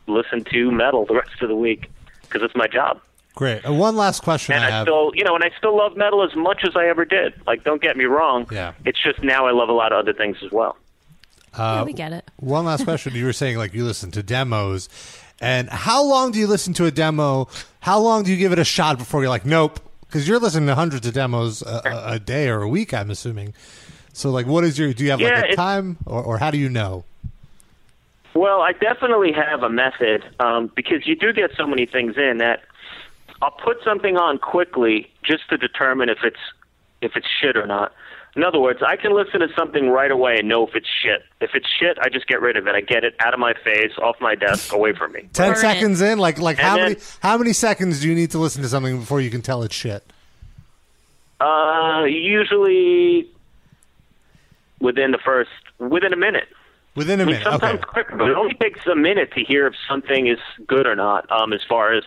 listen 0.05 0.43
to 0.51 0.71
metal 0.71 1.05
the 1.05 1.15
rest 1.15 1.41
of 1.41 1.49
the 1.49 1.55
week 1.55 1.89
because 2.23 2.43
it's 2.43 2.55
my 2.55 2.67
job. 2.67 3.01
Great. 3.35 3.67
Uh, 3.67 3.73
one 3.73 3.95
last 3.95 4.21
question 4.21 4.53
And 4.53 4.63
I 4.63 4.67
I 4.67 4.69
have. 4.69 4.83
still, 4.85 5.11
you 5.15 5.23
know, 5.23 5.33
and 5.33 5.43
I 5.43 5.49
still 5.57 5.75
love 5.75 5.97
metal 5.97 6.23
as 6.23 6.35
much 6.35 6.61
as 6.67 6.75
I 6.75 6.85
ever 6.85 7.03
did. 7.03 7.33
Like, 7.47 7.63
don't 7.63 7.81
get 7.81 7.97
me 7.97 8.05
wrong. 8.05 8.45
Yeah. 8.51 8.73
It's 8.85 9.01
just 9.01 9.23
now 9.23 9.47
I 9.47 9.51
love 9.53 9.69
a 9.69 9.73
lot 9.73 9.91
of 9.91 9.97
other 9.97 10.13
things 10.13 10.37
as 10.45 10.51
well. 10.51 10.77
Uh, 11.55 11.77
yeah, 11.79 11.83
we 11.83 11.93
get 11.93 12.13
it. 12.13 12.29
One 12.37 12.63
last 12.65 12.83
question. 12.83 13.15
You 13.15 13.25
were 13.25 13.33
saying 13.33 13.57
like 13.57 13.73
you 13.73 13.83
listen 13.83 14.11
to 14.11 14.21
demos, 14.21 14.89
and 15.41 15.67
how 15.69 16.03
long 16.03 16.31
do 16.31 16.37
you 16.37 16.45
listen 16.45 16.73
to 16.75 16.85
a 16.85 16.91
demo? 16.91 17.47
How 17.79 17.99
long 17.99 18.21
do 18.23 18.29
you 18.29 18.37
give 18.37 18.51
it 18.51 18.59
a 18.59 18.63
shot 18.63 18.99
before 18.99 19.21
you're 19.21 19.29
like, 19.29 19.45
nope? 19.47 19.79
Because 20.13 20.27
you're 20.27 20.37
listening 20.37 20.67
to 20.67 20.75
hundreds 20.75 21.07
of 21.07 21.13
demos 21.15 21.63
a, 21.63 22.03
a, 22.05 22.19
day 22.19 22.47
or 22.47 22.61
a 22.61 22.69
week, 22.69 22.93
I'm 22.93 23.09
assuming. 23.09 23.55
So 24.13 24.29
like, 24.29 24.45
what 24.45 24.63
is 24.63 24.77
your? 24.77 24.93
Do 24.93 25.03
you 25.03 25.09
have 25.09 25.19
Yeah, 25.19 25.41
like 25.41 25.49
a 25.53 25.55
time, 25.55 25.97
or, 26.05 26.21
or 26.21 26.37
how 26.37 26.51
do 26.51 26.59
you 26.59 26.69
know? 26.69 27.03
Well, 28.35 28.61
I 28.61 28.73
definitely 28.73 29.31
have 29.31 29.63
a 29.63 29.69
method 29.69 30.23
um, 30.39 30.71
because 30.75 31.07
you 31.07 31.15
do 31.15 31.33
get 31.33 31.49
so 31.57 31.65
many 31.65 31.87
things 31.87 32.15
in 32.15 32.37
that 32.37 32.61
I'll 33.41 33.49
put 33.49 33.83
something 33.83 34.15
on 34.15 34.37
quickly 34.37 35.09
just 35.23 35.49
to 35.49 35.57
determine 35.57 36.09
if 36.09 36.19
it's 36.23 36.37
if 37.01 37.15
it's 37.15 37.27
shit 37.41 37.57
or 37.57 37.65
not. 37.65 37.91
In 38.35 38.43
other 38.43 38.59
words, 38.59 38.79
I 38.85 38.95
can 38.95 39.13
listen 39.15 39.41
to 39.41 39.47
something 39.55 39.89
right 39.89 40.09
away 40.09 40.37
and 40.39 40.47
know 40.49 40.65
if 40.65 40.73
it's 40.75 40.87
shit. 41.03 41.21
If 41.39 41.51
it's 41.53 41.67
shit, 41.79 41.99
I 42.01 42.09
just 42.09 42.25
get 42.27 42.41
rid 42.41 42.57
of 42.57 42.65
it. 42.65 42.73
I 42.73 42.81
get 42.81 43.03
it 43.03 43.13
out 43.19 43.33
of 43.35 43.39
my 43.39 43.53
face, 43.63 43.91
off 44.01 44.15
my 44.19 44.33
desk, 44.33 44.73
away 44.73 44.93
from 44.93 45.11
me. 45.11 45.29
Ten 45.33 45.49
Burn 45.49 45.57
it. 45.57 45.61
seconds 45.61 46.01
in, 46.01 46.17
like 46.17 46.39
like 46.39 46.57
And 46.57 46.67
how 46.67 46.75
then- 46.77 46.83
many 46.93 46.95
how 47.21 47.37
many 47.37 47.53
seconds 47.53 48.01
do 48.01 48.09
you 48.09 48.15
need 48.15 48.31
to 48.31 48.39
listen 48.39 48.63
to 48.63 48.67
something 48.69 48.99
before 48.99 49.21
you 49.21 49.29
can 49.29 49.41
tell 49.43 49.61
it's 49.61 49.75
shit? 49.75 50.03
Uh, 51.39 52.05
usually 52.07 53.27
within 54.79 55.11
the 55.11 55.19
first 55.23 55.49
within 55.79 56.13
a 56.13 56.17
minute. 56.17 56.47
Within 56.95 57.19
a 57.19 57.23
I 57.23 57.25
mean, 57.25 57.35
minute. 57.35 57.43
sometimes 57.51 57.79
Okay. 57.81 57.89
quicker, 57.91 58.15
but 58.17 58.29
it 58.29 58.35
only 58.37 58.53
takes 58.55 58.85
a 58.87 58.95
minute 58.95 59.31
to 59.33 59.43
hear 59.43 59.65
if 59.67 59.73
something 59.89 60.27
is 60.27 60.37
good 60.67 60.85
or 60.85 60.95
not. 60.95 61.29
Um, 61.31 61.51
as 61.53 61.61
far 61.67 61.93
as 61.93 62.03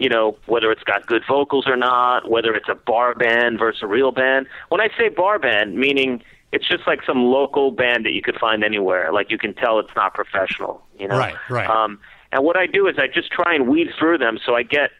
you 0.00 0.08
know, 0.08 0.36
whether 0.46 0.72
it's 0.72 0.82
got 0.82 1.06
good 1.06 1.22
vocals 1.28 1.66
or 1.68 1.76
not, 1.76 2.30
whether 2.30 2.54
it's 2.54 2.68
a 2.68 2.74
bar 2.74 3.14
band 3.14 3.58
versus 3.58 3.82
a 3.82 3.86
real 3.86 4.10
band. 4.10 4.46
When 4.70 4.80
I 4.80 4.88
say 4.98 5.10
bar 5.10 5.38
band, 5.38 5.76
meaning 5.76 6.22
it's 6.52 6.66
just 6.66 6.86
like 6.86 7.00
some 7.04 7.24
local 7.24 7.70
band 7.70 8.06
that 8.06 8.12
you 8.12 8.22
could 8.22 8.36
find 8.40 8.64
anywhere. 8.64 9.12
Like 9.12 9.30
you 9.30 9.36
can 9.36 9.52
tell 9.54 9.78
it's 9.78 9.94
not 9.94 10.14
professional. 10.14 10.82
You 10.98 11.08
know, 11.08 11.18
Right, 11.18 11.36
right. 11.50 11.68
Um, 11.68 12.00
and 12.32 12.42
what 12.42 12.56
I 12.56 12.66
do 12.66 12.88
is 12.88 12.96
I 12.98 13.08
just 13.08 13.30
try 13.30 13.54
and 13.54 13.68
weed 13.68 13.88
through 13.98 14.18
them, 14.18 14.38
so 14.44 14.54
I 14.54 14.62
get 14.62 14.90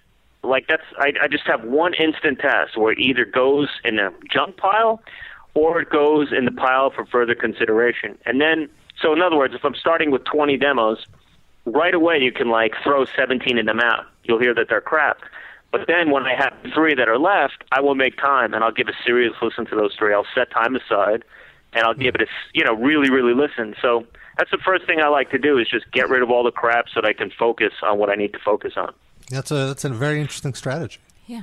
like 0.42 0.66
that's 0.68 0.82
I, 0.98 1.12
I 1.22 1.28
just 1.28 1.46
have 1.46 1.64
one 1.64 1.94
instant 1.94 2.38
test 2.38 2.76
where 2.76 2.92
it 2.92 2.98
either 2.98 3.24
goes 3.24 3.68
in 3.84 3.98
a 3.98 4.10
junk 4.30 4.58
pile 4.58 5.02
or 5.54 5.80
it 5.80 5.88
goes 5.88 6.28
in 6.30 6.44
the 6.44 6.52
pile 6.52 6.90
for 6.90 7.06
further 7.06 7.34
consideration. 7.34 8.18
And 8.26 8.40
then, 8.40 8.68
so 9.00 9.12
in 9.12 9.22
other 9.22 9.36
words, 9.36 9.54
if 9.54 9.64
I'm 9.64 9.74
starting 9.74 10.10
with 10.10 10.24
20 10.24 10.56
demos, 10.58 11.06
right 11.64 11.94
away 11.94 12.18
you 12.18 12.32
can 12.32 12.48
like 12.48 12.74
throw 12.82 13.04
17 13.04 13.58
of 13.58 13.66
them 13.66 13.80
out. 13.80 14.06
You'll 14.24 14.40
hear 14.40 14.54
that 14.54 14.68
they're 14.68 14.80
crap. 14.80 15.18
But 15.72 15.86
then 15.86 16.10
when 16.10 16.24
I 16.24 16.34
have 16.34 16.52
three 16.74 16.94
that 16.96 17.08
are 17.08 17.18
left, 17.18 17.62
I 17.70 17.80
will 17.80 17.94
make 17.94 18.16
time 18.16 18.54
and 18.54 18.64
I'll 18.64 18.72
give 18.72 18.88
a 18.88 18.92
serious 19.04 19.32
listen 19.40 19.66
to 19.66 19.76
those 19.76 19.94
three. 19.96 20.12
I'll 20.12 20.26
set 20.34 20.50
time 20.50 20.74
aside 20.74 21.22
and 21.72 21.84
I'll 21.84 21.94
give 21.94 22.14
it 22.16 22.22
a, 22.22 22.24
s- 22.24 22.50
you 22.54 22.64
know, 22.64 22.74
really, 22.74 23.08
really 23.10 23.34
listen. 23.34 23.76
So 23.80 24.04
that's 24.36 24.50
the 24.50 24.58
first 24.58 24.84
thing 24.86 25.00
I 25.00 25.06
like 25.08 25.30
to 25.30 25.38
do 25.38 25.58
is 25.58 25.68
just 25.68 25.90
get 25.92 26.08
rid 26.08 26.22
of 26.22 26.30
all 26.30 26.42
the 26.42 26.50
crap 26.50 26.86
so 26.92 27.00
that 27.00 27.06
I 27.06 27.12
can 27.12 27.30
focus 27.30 27.72
on 27.82 27.98
what 27.98 28.10
I 28.10 28.16
need 28.16 28.32
to 28.32 28.38
focus 28.40 28.72
on. 28.76 28.92
That's 29.30 29.52
a 29.52 29.66
that's 29.66 29.84
a 29.84 29.90
very 29.90 30.20
interesting 30.20 30.54
strategy. 30.54 30.98
Yeah. 31.28 31.42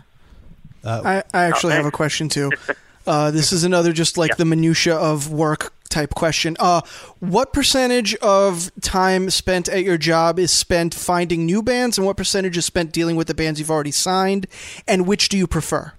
I, 0.83 1.23
I 1.33 1.43
actually 1.45 1.73
have 1.73 1.85
a 1.85 1.91
question 1.91 2.27
too. 2.29 2.51
Uh, 3.07 3.31
this 3.31 3.53
is 3.53 3.63
another 3.63 3.93
just 3.93 4.17
like 4.17 4.35
the 4.35 4.43
minutia 4.43 4.93
of 4.93 5.31
work 5.31 5.71
type 5.89 6.13
question. 6.15 6.55
Uh, 6.59 6.81
what 7.19 7.53
percentage 7.53 8.15
of 8.15 8.71
time 8.81 9.29
spent 9.29 9.69
at 9.69 9.83
your 9.83 9.97
job 9.97 10.39
is 10.39 10.51
spent 10.51 10.93
finding 10.93 11.45
new 11.45 11.61
bands, 11.61 11.97
and 11.97 12.05
what 12.05 12.17
percentage 12.17 12.57
is 12.57 12.65
spent 12.65 12.91
dealing 12.91 13.15
with 13.15 13.27
the 13.27 13.33
bands 13.33 13.59
you've 13.59 13.71
already 13.71 13.91
signed? 13.91 14.47
And 14.87 15.07
which 15.07 15.29
do 15.29 15.37
you 15.37 15.47
prefer? 15.47 15.93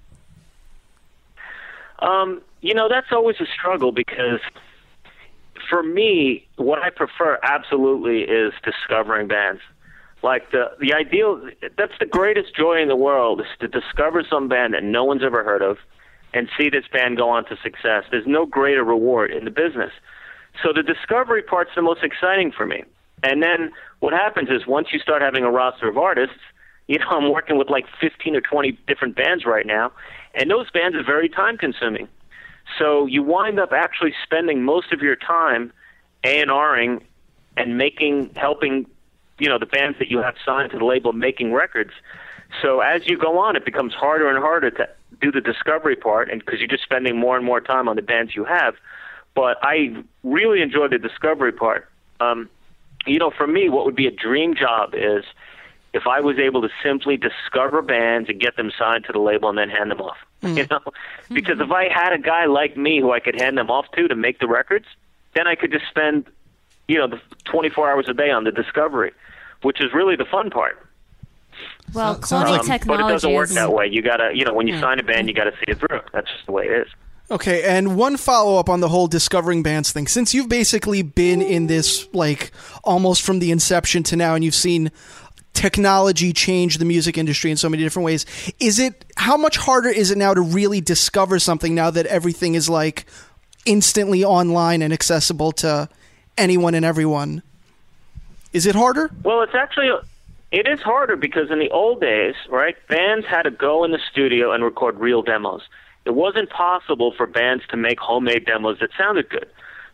Um, 2.00 2.42
you 2.60 2.74
know, 2.74 2.88
that's 2.88 3.12
always 3.12 3.36
a 3.40 3.46
struggle 3.46 3.92
because 3.92 4.40
for 5.68 5.82
me, 5.82 6.46
what 6.56 6.80
I 6.80 6.90
prefer 6.90 7.38
absolutely 7.42 8.22
is 8.22 8.52
discovering 8.64 9.28
bands. 9.28 9.60
Like 10.22 10.50
the 10.50 10.72
the 10.80 10.94
ideal 10.94 11.48
that's 11.76 11.92
the 12.00 12.06
greatest 12.06 12.54
joy 12.56 12.82
in 12.82 12.88
the 12.88 12.96
world 12.96 13.40
is 13.40 13.46
to 13.60 13.68
discover 13.68 14.24
some 14.28 14.48
band 14.48 14.74
that 14.74 14.82
no 14.82 15.04
one's 15.04 15.22
ever 15.22 15.44
heard 15.44 15.62
of 15.62 15.78
and 16.34 16.48
see 16.58 16.68
this 16.68 16.84
band 16.92 17.16
go 17.16 17.28
on 17.28 17.44
to 17.46 17.56
success. 17.62 18.04
There's 18.10 18.26
no 18.26 18.46
greater 18.46 18.84
reward 18.84 19.30
in 19.30 19.44
the 19.44 19.50
business. 19.50 19.92
So 20.62 20.72
the 20.72 20.82
discovery 20.82 21.42
part's 21.42 21.70
the 21.74 21.82
most 21.82 22.02
exciting 22.02 22.52
for 22.52 22.66
me. 22.66 22.84
And 23.22 23.42
then 23.42 23.72
what 24.00 24.12
happens 24.12 24.48
is 24.50 24.66
once 24.66 24.88
you 24.92 24.98
start 24.98 25.22
having 25.22 25.44
a 25.44 25.50
roster 25.50 25.88
of 25.88 25.98
artists, 25.98 26.36
you 26.88 26.98
know, 26.98 27.08
I'm 27.10 27.30
working 27.30 27.58
with 27.58 27.68
like 27.68 27.84
15 28.00 28.34
or 28.34 28.40
20 28.40 28.72
different 28.86 29.14
bands 29.14 29.44
right 29.44 29.66
now, 29.66 29.92
and 30.34 30.50
those 30.50 30.70
bands 30.70 30.96
are 30.96 31.04
very 31.04 31.28
time 31.28 31.58
consuming. 31.58 32.08
So 32.78 33.06
you 33.06 33.22
wind 33.22 33.60
up 33.60 33.72
actually 33.72 34.14
spending 34.22 34.62
most 34.62 34.92
of 34.92 35.00
your 35.00 35.16
time 35.16 35.72
A&Ring 36.24 37.04
and 37.58 37.76
making, 37.76 38.30
helping, 38.36 38.86
you 39.38 39.48
know, 39.48 39.58
the 39.58 39.66
bands 39.66 39.98
that 39.98 40.08
you 40.08 40.18
have 40.18 40.36
signed 40.44 40.70
to 40.72 40.78
the 40.78 40.84
label 40.84 41.12
making 41.12 41.52
records. 41.52 41.92
So 42.62 42.80
as 42.80 43.06
you 43.06 43.18
go 43.18 43.38
on, 43.38 43.56
it 43.56 43.64
becomes 43.64 43.92
harder 43.92 44.28
and 44.28 44.38
harder 44.38 44.70
to 44.70 44.88
do 45.20 45.32
the 45.32 45.40
discovery 45.40 45.96
part, 45.96 46.30
and 46.30 46.44
because 46.44 46.60
you're 46.60 46.68
just 46.68 46.82
spending 46.82 47.16
more 47.16 47.36
and 47.36 47.44
more 47.44 47.60
time 47.60 47.88
on 47.88 47.96
the 47.96 48.02
bands 48.02 48.34
you 48.34 48.44
have. 48.44 48.74
But 49.34 49.58
I 49.62 50.02
really 50.24 50.62
enjoy 50.62 50.88
the 50.88 50.98
discovery 50.98 51.52
part. 51.52 51.88
Um, 52.20 52.48
you 53.06 53.18
know, 53.18 53.30
for 53.30 53.46
me, 53.46 53.68
what 53.68 53.84
would 53.84 53.96
be 53.96 54.06
a 54.06 54.10
dream 54.10 54.54
job 54.54 54.94
is 54.94 55.24
if 55.92 56.06
I 56.06 56.20
was 56.20 56.38
able 56.38 56.62
to 56.62 56.68
simply 56.82 57.16
discover 57.16 57.82
bands 57.82 58.28
and 58.28 58.40
get 58.40 58.56
them 58.56 58.70
signed 58.78 59.04
to 59.04 59.12
the 59.12 59.18
label 59.18 59.48
and 59.48 59.58
then 59.58 59.70
hand 59.70 59.90
them 59.90 60.00
off. 60.00 60.16
You 60.40 60.66
know, 60.70 60.80
because 61.32 61.58
if 61.58 61.72
I 61.72 61.88
had 61.92 62.12
a 62.12 62.18
guy 62.18 62.44
like 62.44 62.76
me 62.76 63.00
who 63.00 63.10
I 63.10 63.18
could 63.18 63.40
hand 63.40 63.58
them 63.58 63.70
off 63.70 63.86
to 63.96 64.06
to 64.06 64.14
make 64.14 64.38
the 64.38 64.46
records, 64.46 64.86
then 65.34 65.48
I 65.48 65.56
could 65.56 65.72
just 65.72 65.86
spend, 65.90 66.26
you 66.86 66.96
know, 66.96 67.08
the 67.08 67.20
24 67.46 67.90
hours 67.90 68.06
a 68.08 68.14
day 68.14 68.30
on 68.30 68.44
the 68.44 68.52
discovery, 68.52 69.12
which 69.62 69.80
is 69.80 69.92
really 69.92 70.14
the 70.14 70.24
fun 70.24 70.50
part. 70.50 70.78
Well, 71.94 72.14
So- 72.16 72.26
sounds 72.26 72.44
quality 72.48 72.68
like- 72.68 72.82
Um, 72.82 72.88
but 72.88 73.00
it 73.00 73.08
doesn't 73.12 73.32
work 73.32 73.48
that 73.50 73.72
way. 73.72 73.86
You 73.90 74.02
gotta, 74.02 74.30
you 74.34 74.44
know, 74.44 74.52
when 74.52 74.66
you 74.68 74.74
Yeah. 74.74 74.80
sign 74.80 74.98
a 74.98 75.02
band, 75.02 75.28
you 75.28 75.34
gotta 75.34 75.52
see 75.52 75.64
it 75.72 75.78
through. 75.78 76.00
That's 76.12 76.28
just 76.30 76.46
the 76.46 76.52
way 76.52 76.66
it 76.66 76.72
is. 76.86 76.88
Okay, 77.30 77.62
and 77.62 77.94
one 77.96 78.16
follow 78.16 78.58
up 78.58 78.70
on 78.70 78.80
the 78.80 78.88
whole 78.88 79.06
discovering 79.06 79.62
bands 79.62 79.92
thing. 79.92 80.06
Since 80.06 80.32
you've 80.32 80.48
basically 80.48 81.02
been 81.02 81.42
in 81.42 81.66
this 81.66 82.06
like 82.14 82.52
almost 82.84 83.20
from 83.22 83.38
the 83.38 83.50
inception 83.50 84.02
to 84.04 84.16
now, 84.16 84.34
and 84.34 84.42
you've 84.42 84.54
seen 84.54 84.90
technology 85.52 86.32
change 86.32 86.78
the 86.78 86.84
music 86.84 87.18
industry 87.18 87.50
in 87.50 87.56
so 87.56 87.68
many 87.68 87.82
different 87.82 88.04
ways, 88.06 88.24
is 88.60 88.78
it 88.78 89.04
how 89.16 89.36
much 89.36 89.56
harder 89.58 89.88
is 89.90 90.10
it 90.10 90.16
now 90.16 90.32
to 90.32 90.40
really 90.40 90.80
discover 90.80 91.38
something 91.38 91.74
now 91.74 91.90
that 91.90 92.06
everything 92.06 92.54
is 92.54 92.68
like 92.70 93.04
instantly 93.66 94.24
online 94.24 94.80
and 94.82 94.92
accessible 94.92 95.52
to 95.52 95.88
anyone 96.38 96.74
and 96.74 96.84
everyone? 96.84 97.42
Is 98.54 98.64
it 98.66 98.74
harder? 98.74 99.10
Well, 99.22 99.42
it's 99.42 99.54
actually 99.54 99.90
It 100.50 100.66
is 100.66 100.80
harder 100.80 101.16
because 101.16 101.50
in 101.50 101.58
the 101.58 101.70
old 101.70 102.00
days, 102.00 102.34
right, 102.48 102.76
bands 102.88 103.26
had 103.26 103.42
to 103.42 103.50
go 103.50 103.84
in 103.84 103.90
the 103.90 103.98
studio 104.10 104.52
and 104.52 104.64
record 104.64 104.98
real 104.98 105.22
demos. 105.22 105.62
It 106.06 106.14
wasn't 106.14 106.48
possible 106.48 107.12
for 107.14 107.26
bands 107.26 107.64
to 107.68 107.76
make 107.76 108.00
homemade 108.00 108.46
demos 108.46 108.78
that 108.80 108.90
sounded 108.96 109.28
good. 109.28 109.46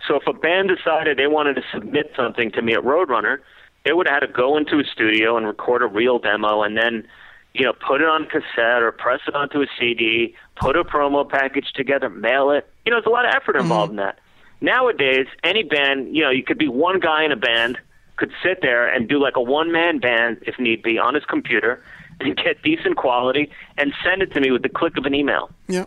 So 0.07 0.17
if 0.17 0.27
a 0.29 0.33
band 0.33 0.69
decided 0.69 1.19
they 1.19 1.27
wanted 1.27 1.55
to 1.55 1.63
submit 1.73 2.13
something 2.15 2.53
to 2.53 2.63
me 2.63 2.75
at 2.75 2.85
Roadrunner, 2.85 3.39
they 3.85 3.93
would 3.93 4.07
have 4.07 4.23
had 4.23 4.27
to 4.27 4.33
go 4.33 4.57
into 4.57 4.79
a 4.79 4.85
studio 4.85 5.37
and 5.37 5.47
record 5.47 5.83
a 5.83 5.87
real 5.87 6.19
demo 6.19 6.63
and 6.63 6.77
then, 6.77 7.07
you 7.53 7.65
know, 7.65 7.73
put 7.73 8.01
it 8.01 8.09
on 8.09 8.27
cassette 8.27 8.83
or 8.83 8.93
press 8.93 9.21
it 9.27 9.35
onto 9.35 9.61
a 9.61 9.67
CD, 9.79 10.37
put 10.57 10.77
a 10.77 10.85
promo 10.85 11.29
package 11.29 11.73
together, 11.75 12.09
mail 12.09 12.51
it. 12.51 12.69
You 12.87 12.93
know, 12.93 12.99
there's 12.99 13.07
a 13.07 13.11
lot 13.11 13.25
of 13.25 13.35
effort 13.35 13.57
mm-hmm. 13.57 13.63
involved 13.63 13.91
in 13.91 13.97
that. 13.97 14.21
Nowadays, 14.61 15.27
any 15.43 15.63
band, 15.63 16.15
you 16.15 16.23
know, 16.23 16.31
you 16.31 16.43
could 16.43 16.59
be 16.59 16.69
one 16.69 17.01
guy 17.01 17.25
in 17.25 17.33
a 17.33 17.37
band, 17.37 17.79
could 18.17 18.33
sit 18.43 18.61
there 18.63 18.87
and 18.87 19.09
do 19.09 19.21
like 19.21 19.37
a 19.37 19.43
one 19.43 19.73
man 19.73 19.99
band 19.99 20.39
if 20.43 20.59
need 20.59 20.83
be 20.83 20.99
on 20.99 21.15
his 21.15 21.25
computer 21.25 21.83
and 22.21 22.37
get 22.45 22.63
decent 22.63 22.97
quality 22.97 23.51
and 23.77 23.93
send 24.05 24.23
it 24.23 24.33
to 24.33 24.41
me 24.41 24.51
with 24.51 24.63
the 24.63 24.69
click 24.69 24.97
of 24.97 25.05
an 25.05 25.15
email. 25.15 25.51
Yeah. 25.69 25.85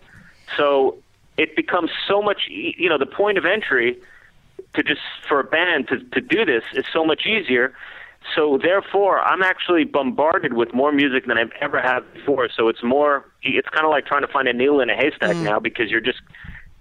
So 0.57 0.97
it 1.37 1.55
becomes 1.55 1.91
so 2.07 2.21
much, 2.21 2.41
you 2.49 2.89
know, 2.89 2.97
the 2.97 3.05
point 3.05 3.37
of 3.37 3.45
entry 3.45 3.97
to 4.73 4.83
just 4.83 5.01
for 5.27 5.39
a 5.39 5.43
band 5.43 5.87
to 5.89 5.99
to 5.99 6.21
do 6.21 6.45
this 6.45 6.63
is 6.73 6.85
so 6.91 7.05
much 7.05 7.25
easier. 7.25 7.73
So 8.35 8.57
therefore, 8.57 9.21
I'm 9.21 9.41
actually 9.41 9.85
bombarded 9.85 10.53
with 10.53 10.73
more 10.73 10.91
music 10.91 11.27
than 11.27 11.37
I've 11.37 11.51
ever 11.61 11.81
had 11.81 12.01
before. 12.13 12.49
So 12.55 12.67
it's 12.67 12.83
more, 12.83 13.25
it's 13.41 13.69
kind 13.69 13.85
of 13.85 13.91
like 13.91 14.05
trying 14.05 14.23
to 14.23 14.27
find 14.27 14.47
a 14.47 14.53
needle 14.53 14.81
in 14.81 14.89
a 14.89 14.95
haystack 14.95 15.35
mm. 15.35 15.43
now 15.43 15.59
because 15.59 15.89
you're 15.89 16.01
just 16.01 16.19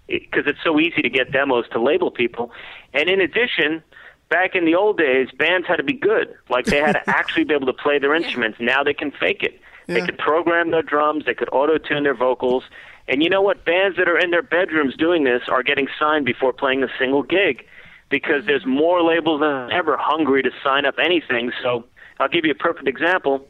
because 0.08 0.44
it's 0.46 0.58
so 0.62 0.78
easy 0.78 1.02
to 1.02 1.10
get 1.10 1.32
demos 1.32 1.66
to 1.72 1.80
label 1.80 2.10
people. 2.10 2.52
And 2.94 3.08
in 3.08 3.20
addition, 3.20 3.82
back 4.28 4.54
in 4.54 4.64
the 4.64 4.74
old 4.74 4.98
days, 4.98 5.28
bands 5.38 5.66
had 5.66 5.76
to 5.76 5.82
be 5.82 5.92
good. 5.92 6.34
Like 6.48 6.66
they 6.66 6.78
had 6.78 6.92
to 6.92 7.02
actually 7.10 7.44
be 7.44 7.54
able 7.54 7.66
to 7.66 7.72
play 7.72 7.98
their 7.98 8.14
instruments. 8.14 8.58
Now 8.60 8.82
they 8.82 8.94
can 8.94 9.10
fake 9.10 9.42
it. 9.42 9.60
They 9.86 9.98
Yeah. 9.98 10.06
could 10.06 10.18
program 10.18 10.70
their 10.70 10.82
drums. 10.82 11.24
They 11.26 11.34
could 11.34 11.48
auto 11.52 11.78
tune 11.78 12.02
their 12.02 12.14
vocals. 12.14 12.64
And 13.08 13.22
you 13.22 13.30
know 13.30 13.40
what? 13.42 13.64
Bands 13.64 13.96
that 13.98 14.08
are 14.08 14.18
in 14.18 14.30
their 14.32 14.42
bedrooms 14.42 14.96
doing 14.96 15.22
this 15.24 15.42
are 15.48 15.62
getting 15.62 15.86
signed 15.98 16.24
before 16.26 16.52
playing 16.52 16.82
a 16.82 16.88
single 16.98 17.22
gig 17.22 17.64
because 18.08 18.44
there's 18.46 18.66
more 18.66 19.02
labels 19.02 19.40
than 19.40 19.70
ever 19.70 19.96
hungry 19.96 20.42
to 20.42 20.50
sign 20.64 20.84
up 20.86 20.96
anything. 20.98 21.52
So 21.62 21.84
I'll 22.18 22.28
give 22.28 22.44
you 22.44 22.50
a 22.50 22.56
perfect 22.56 22.88
example. 22.88 23.46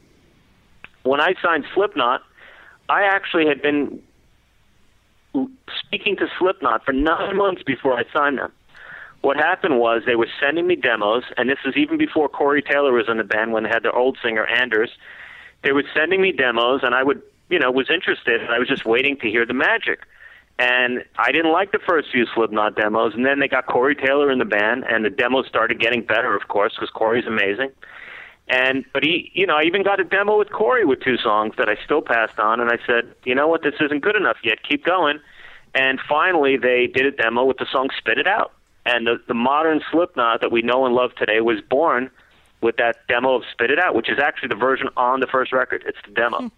When 1.04 1.20
I 1.20 1.34
signed 1.42 1.64
Slipknot, 1.74 2.22
I 2.88 3.02
actually 3.04 3.46
had 3.46 3.62
been 3.62 4.02
speaking 5.86 6.16
to 6.16 6.26
Slipknot 6.38 6.84
for 6.84 6.92
nine 6.92 7.36
months 7.36 7.62
before 7.62 7.98
I 7.98 8.04
signed 8.12 8.38
them. 8.38 8.52
What 9.26 9.38
happened 9.38 9.80
was 9.80 10.02
they 10.06 10.14
were 10.14 10.28
sending 10.40 10.68
me 10.68 10.76
demos, 10.76 11.24
and 11.36 11.50
this 11.50 11.58
is 11.64 11.74
even 11.76 11.98
before 11.98 12.28
Corey 12.28 12.62
Taylor 12.62 12.92
was 12.92 13.06
in 13.08 13.16
the 13.16 13.24
band 13.24 13.52
when 13.52 13.64
they 13.64 13.68
had 13.68 13.82
their 13.82 13.92
old 13.92 14.16
singer 14.22 14.46
Anders. 14.46 14.92
They 15.64 15.72
were 15.72 15.82
sending 15.92 16.20
me 16.22 16.30
demos, 16.30 16.82
and 16.84 16.94
I 16.94 17.02
would, 17.02 17.20
you 17.48 17.58
know, 17.58 17.72
was 17.72 17.90
interested, 17.90 18.40
and 18.40 18.50
I 18.50 18.60
was 18.60 18.68
just 18.68 18.84
waiting 18.84 19.16
to 19.16 19.28
hear 19.28 19.44
the 19.44 19.52
magic. 19.52 20.06
And 20.60 21.02
I 21.18 21.32
didn't 21.32 21.50
like 21.50 21.72
the 21.72 21.80
first 21.84 22.12
few 22.12 22.24
Slipknot 22.36 22.76
demos, 22.76 23.14
and 23.14 23.26
then 23.26 23.40
they 23.40 23.48
got 23.48 23.66
Corey 23.66 23.96
Taylor 23.96 24.30
in 24.30 24.38
the 24.38 24.44
band, 24.44 24.84
and 24.88 25.04
the 25.04 25.10
demos 25.10 25.48
started 25.48 25.80
getting 25.80 26.02
better, 26.02 26.36
of 26.36 26.46
course, 26.46 26.74
because 26.76 26.90
Corey's 26.90 27.26
amazing. 27.26 27.70
And 28.46 28.84
but 28.92 29.02
he, 29.02 29.32
you 29.34 29.44
know, 29.44 29.56
I 29.56 29.62
even 29.62 29.82
got 29.82 29.98
a 29.98 30.04
demo 30.04 30.38
with 30.38 30.52
Corey 30.52 30.84
with 30.84 31.00
two 31.00 31.16
songs 31.16 31.54
that 31.58 31.68
I 31.68 31.74
still 31.84 32.00
passed 32.00 32.38
on, 32.38 32.60
and 32.60 32.70
I 32.70 32.78
said, 32.86 33.12
you 33.24 33.34
know 33.34 33.48
what, 33.48 33.64
this 33.64 33.74
isn't 33.80 34.02
good 34.02 34.14
enough 34.14 34.36
yet. 34.44 34.62
Keep 34.62 34.84
going. 34.84 35.18
And 35.74 35.98
finally, 36.08 36.56
they 36.56 36.86
did 36.86 37.06
a 37.06 37.10
demo 37.10 37.44
with 37.44 37.56
the 37.56 37.66
song 37.72 37.88
"Spit 37.98 38.18
It 38.18 38.28
Out," 38.28 38.52
and 38.86 39.06
the 39.06 39.20
the 39.26 39.34
modern 39.34 39.80
Slipknot 39.90 40.40
that 40.40 40.52
we 40.52 40.62
know 40.62 40.86
and 40.86 40.94
love 40.94 41.14
today 41.16 41.40
was 41.40 41.60
born 41.60 42.10
with 42.60 42.76
that 42.76 43.06
demo 43.08 43.34
of 43.34 43.42
"Spit 43.52 43.70
It 43.70 43.78
Out," 43.78 43.94
which 43.94 44.08
is 44.08 44.18
actually 44.18 44.48
the 44.48 44.56
version 44.56 44.88
on 44.96 45.20
the 45.20 45.26
first 45.26 45.52
record. 45.52 45.84
It's 45.86 45.98
the 46.06 46.12
demo. 46.12 46.38
Hmm. 46.38 46.48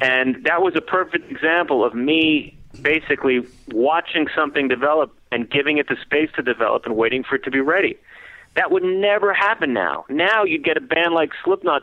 And 0.00 0.44
that 0.44 0.60
was 0.62 0.74
a 0.74 0.80
perfect 0.80 1.30
example 1.30 1.84
of 1.84 1.94
me 1.94 2.58
basically 2.82 3.46
watching 3.68 4.26
something 4.34 4.66
develop 4.66 5.16
and 5.30 5.48
giving 5.48 5.78
it 5.78 5.88
the 5.88 5.96
space 6.02 6.30
to 6.34 6.42
develop 6.42 6.84
and 6.84 6.96
waiting 6.96 7.22
for 7.22 7.36
it 7.36 7.44
to 7.44 7.50
be 7.50 7.60
ready. 7.60 7.96
That 8.56 8.70
would 8.70 8.82
never 8.82 9.32
happen 9.32 9.72
now. 9.72 10.04
Now 10.08 10.44
you'd 10.44 10.64
get 10.64 10.76
a 10.76 10.80
band 10.80 11.14
like 11.14 11.30
Slipknot, 11.44 11.82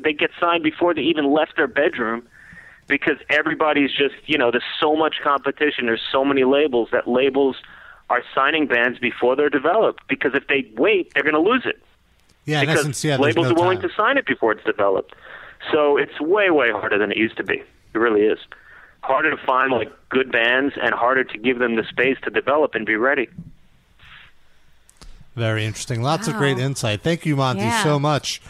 they 0.00 0.12
get 0.12 0.30
signed 0.38 0.62
before 0.62 0.94
they 0.94 1.02
even 1.02 1.32
left 1.32 1.56
their 1.56 1.66
bedroom 1.66 2.26
because 2.86 3.16
everybody's 3.28 3.90
just, 3.90 4.14
you 4.26 4.36
know, 4.36 4.50
there's 4.50 4.64
so 4.80 4.96
much 4.96 5.16
competition, 5.22 5.86
there's 5.86 6.02
so 6.10 6.24
many 6.24 6.44
labels 6.44 6.88
that 6.92 7.08
labels 7.08 7.56
are 8.12 8.22
signing 8.34 8.66
bands 8.66 8.98
before 8.98 9.34
they're 9.36 9.48
developed 9.48 10.06
because 10.06 10.32
if 10.34 10.46
they 10.46 10.70
wait, 10.76 11.10
they're 11.14 11.22
going 11.22 11.34
to 11.34 11.40
lose 11.50 11.62
it 11.64 11.82
Yeah, 12.44 12.60
in 12.60 12.66
because 12.66 12.80
essence, 12.80 13.02
yeah, 13.04 13.16
labels 13.16 13.46
no 13.46 13.52
are 13.52 13.54
willing 13.54 13.80
time. 13.80 13.88
to 13.88 13.94
sign 13.96 14.18
it 14.18 14.26
before 14.26 14.52
it's 14.52 14.64
developed. 14.64 15.14
So 15.72 15.96
it's 15.96 16.20
way, 16.20 16.50
way 16.50 16.70
harder 16.72 16.98
than 16.98 17.10
it 17.10 17.16
used 17.16 17.38
to 17.38 17.44
be. 17.44 17.62
It 17.94 17.98
really 17.98 18.22
is. 18.22 18.38
Harder 19.02 19.30
to 19.30 19.42
find 19.46 19.72
like 19.72 19.90
good 20.10 20.30
bands 20.30 20.74
and 20.80 20.92
harder 20.94 21.24
to 21.24 21.38
give 21.38 21.58
them 21.58 21.76
the 21.76 21.84
space 21.84 22.18
to 22.24 22.30
develop 22.30 22.74
and 22.74 22.84
be 22.84 22.96
ready. 22.96 23.28
Very 25.34 25.64
interesting. 25.64 26.02
Lots 26.02 26.28
of 26.28 26.36
great 26.36 26.58
insight. 26.58 27.00
Thank 27.00 27.24
you, 27.24 27.36
Monte, 27.36 27.62
Yeah. 27.62 27.82
so 27.82 27.98
much. 27.98 28.42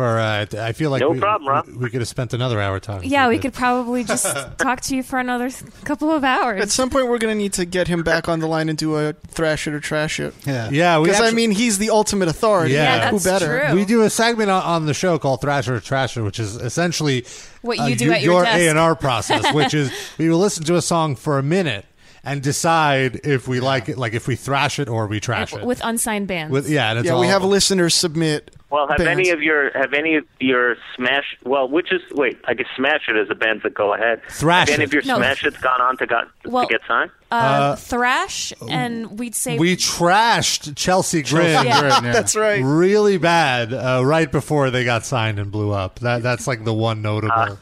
For 0.00 0.18
uh, 0.18 0.46
I 0.58 0.72
feel 0.72 0.90
like 0.90 1.00
No 1.02 1.10
we, 1.10 1.18
problem, 1.20 1.46
Rob. 1.50 1.66
we, 1.66 1.74
we 1.74 1.90
could 1.90 2.00
have 2.00 2.08
spent 2.08 2.32
another 2.32 2.58
hour 2.58 2.80
talking. 2.80 3.10
Yeah, 3.10 3.28
we 3.28 3.36
could 3.38 3.52
probably 3.52 4.02
just 4.02 4.24
talk 4.58 4.80
to 4.82 4.96
you 4.96 5.02
for 5.02 5.18
another 5.18 5.50
couple 5.84 6.10
of 6.10 6.24
hours. 6.24 6.62
At 6.62 6.70
some 6.70 6.88
point, 6.88 7.08
we're 7.08 7.18
going 7.18 7.34
to 7.34 7.38
need 7.38 7.52
to 7.52 7.66
get 7.66 7.86
him 7.86 8.02
back 8.02 8.26
on 8.26 8.40
the 8.40 8.46
line 8.46 8.70
and 8.70 8.78
do 8.78 8.96
a 8.96 9.12
thrash 9.28 9.66
it 9.66 9.74
or 9.74 9.80
trash 9.80 10.18
it. 10.18 10.32
Yeah. 10.46 10.70
Yeah, 10.70 10.98
Because 11.00 11.20
I 11.20 11.32
mean, 11.32 11.50
he's 11.50 11.76
the 11.76 11.90
ultimate 11.90 12.28
authority. 12.28 12.72
Yeah. 12.72 12.96
yeah, 12.96 13.10
Who 13.10 13.20
better? 13.20 13.66
true. 13.66 13.74
We 13.74 13.84
do 13.84 14.00
a 14.00 14.08
segment 14.08 14.48
on, 14.50 14.62
on 14.62 14.86
the 14.86 14.94
show 14.94 15.18
called 15.18 15.42
Thrasher 15.42 15.74
or 15.74 15.80
Trasher, 15.80 16.24
which 16.24 16.40
is 16.40 16.56
essentially 16.56 17.26
What 17.60 17.78
uh, 17.78 17.84
you 17.84 17.94
do 17.96 18.06
you- 18.06 18.12
at 18.12 18.22
your. 18.22 18.44
A 18.44 18.68
and 18.68 18.78
R 18.78 18.94
process, 18.96 19.52
which 19.52 19.74
is 19.74 19.92
we 20.18 20.30
will 20.30 20.38
listen 20.38 20.64
to 20.64 20.76
a 20.76 20.82
song 20.82 21.14
for 21.14 21.38
a 21.38 21.42
minute 21.42 21.84
and 22.24 22.42
decide 22.42 23.20
if 23.24 23.48
we 23.48 23.60
like 23.60 23.88
it, 23.88 23.98
like 23.98 24.12
if 24.14 24.26
we 24.28 24.36
thrash 24.36 24.78
it 24.78 24.88
or 24.88 25.06
we 25.06 25.20
trash 25.20 25.52
it. 25.54 25.64
with 25.64 25.80
unsigned 25.84 26.28
bands. 26.28 26.52
With- 26.52 26.68
yeah, 26.68 26.90
and 26.90 26.98
it's 27.00 27.06
Yeah, 27.06 27.18
we 27.18 27.26
all- 27.26 27.32
have 27.32 27.44
listeners 27.44 27.94
submit. 27.94 28.54
Well, 28.70 28.86
have 28.86 28.98
bands. 28.98 29.10
any 29.18 29.30
of 29.30 29.42
your 29.42 29.76
have 29.76 29.92
any 29.94 30.14
of 30.14 30.24
your 30.38 30.76
smash? 30.94 31.36
Well, 31.44 31.68
which 31.68 31.90
is 31.92 32.02
wait, 32.12 32.38
I 32.46 32.54
guess 32.54 32.68
Smash 32.76 33.08
It 33.08 33.16
is 33.16 33.26
the 33.26 33.34
bands 33.34 33.64
that 33.64 33.74
go 33.74 33.94
ahead. 33.94 34.20
Thrash 34.30 34.68
have 34.68 34.76
any 34.78 34.84
of 34.84 34.92
your 34.94 35.02
No. 35.04 35.16
Smash 35.16 35.44
It's 35.44 35.56
gone 35.58 35.80
on 35.80 35.96
to 35.96 36.06
got 36.06 36.28
Well, 36.44 36.68
to 36.68 36.72
get 36.74 36.80
signed? 36.86 37.10
uh, 37.32 37.74
thrash, 37.74 38.52
and 38.68 39.18
we'd 39.18 39.34
say 39.34 39.58
we 39.58 39.76
trashed 39.76 40.76
Chelsea 40.76 41.22
Grin. 41.22 41.46
Yeah. 41.66 41.80
Right, 41.82 42.02
yeah. 42.04 42.12
That's 42.12 42.36
right. 42.36 42.62
Really 42.64 43.18
bad 43.18 43.72
uh, 43.72 44.02
right 44.04 44.30
before 44.30 44.70
they 44.70 44.84
got 44.84 45.04
signed 45.04 45.40
and 45.40 45.50
blew 45.50 45.72
up. 45.72 45.98
That 45.98 46.22
that's 46.22 46.46
like 46.46 46.62
the 46.64 46.72
one 46.74 47.02
notable. 47.02 47.58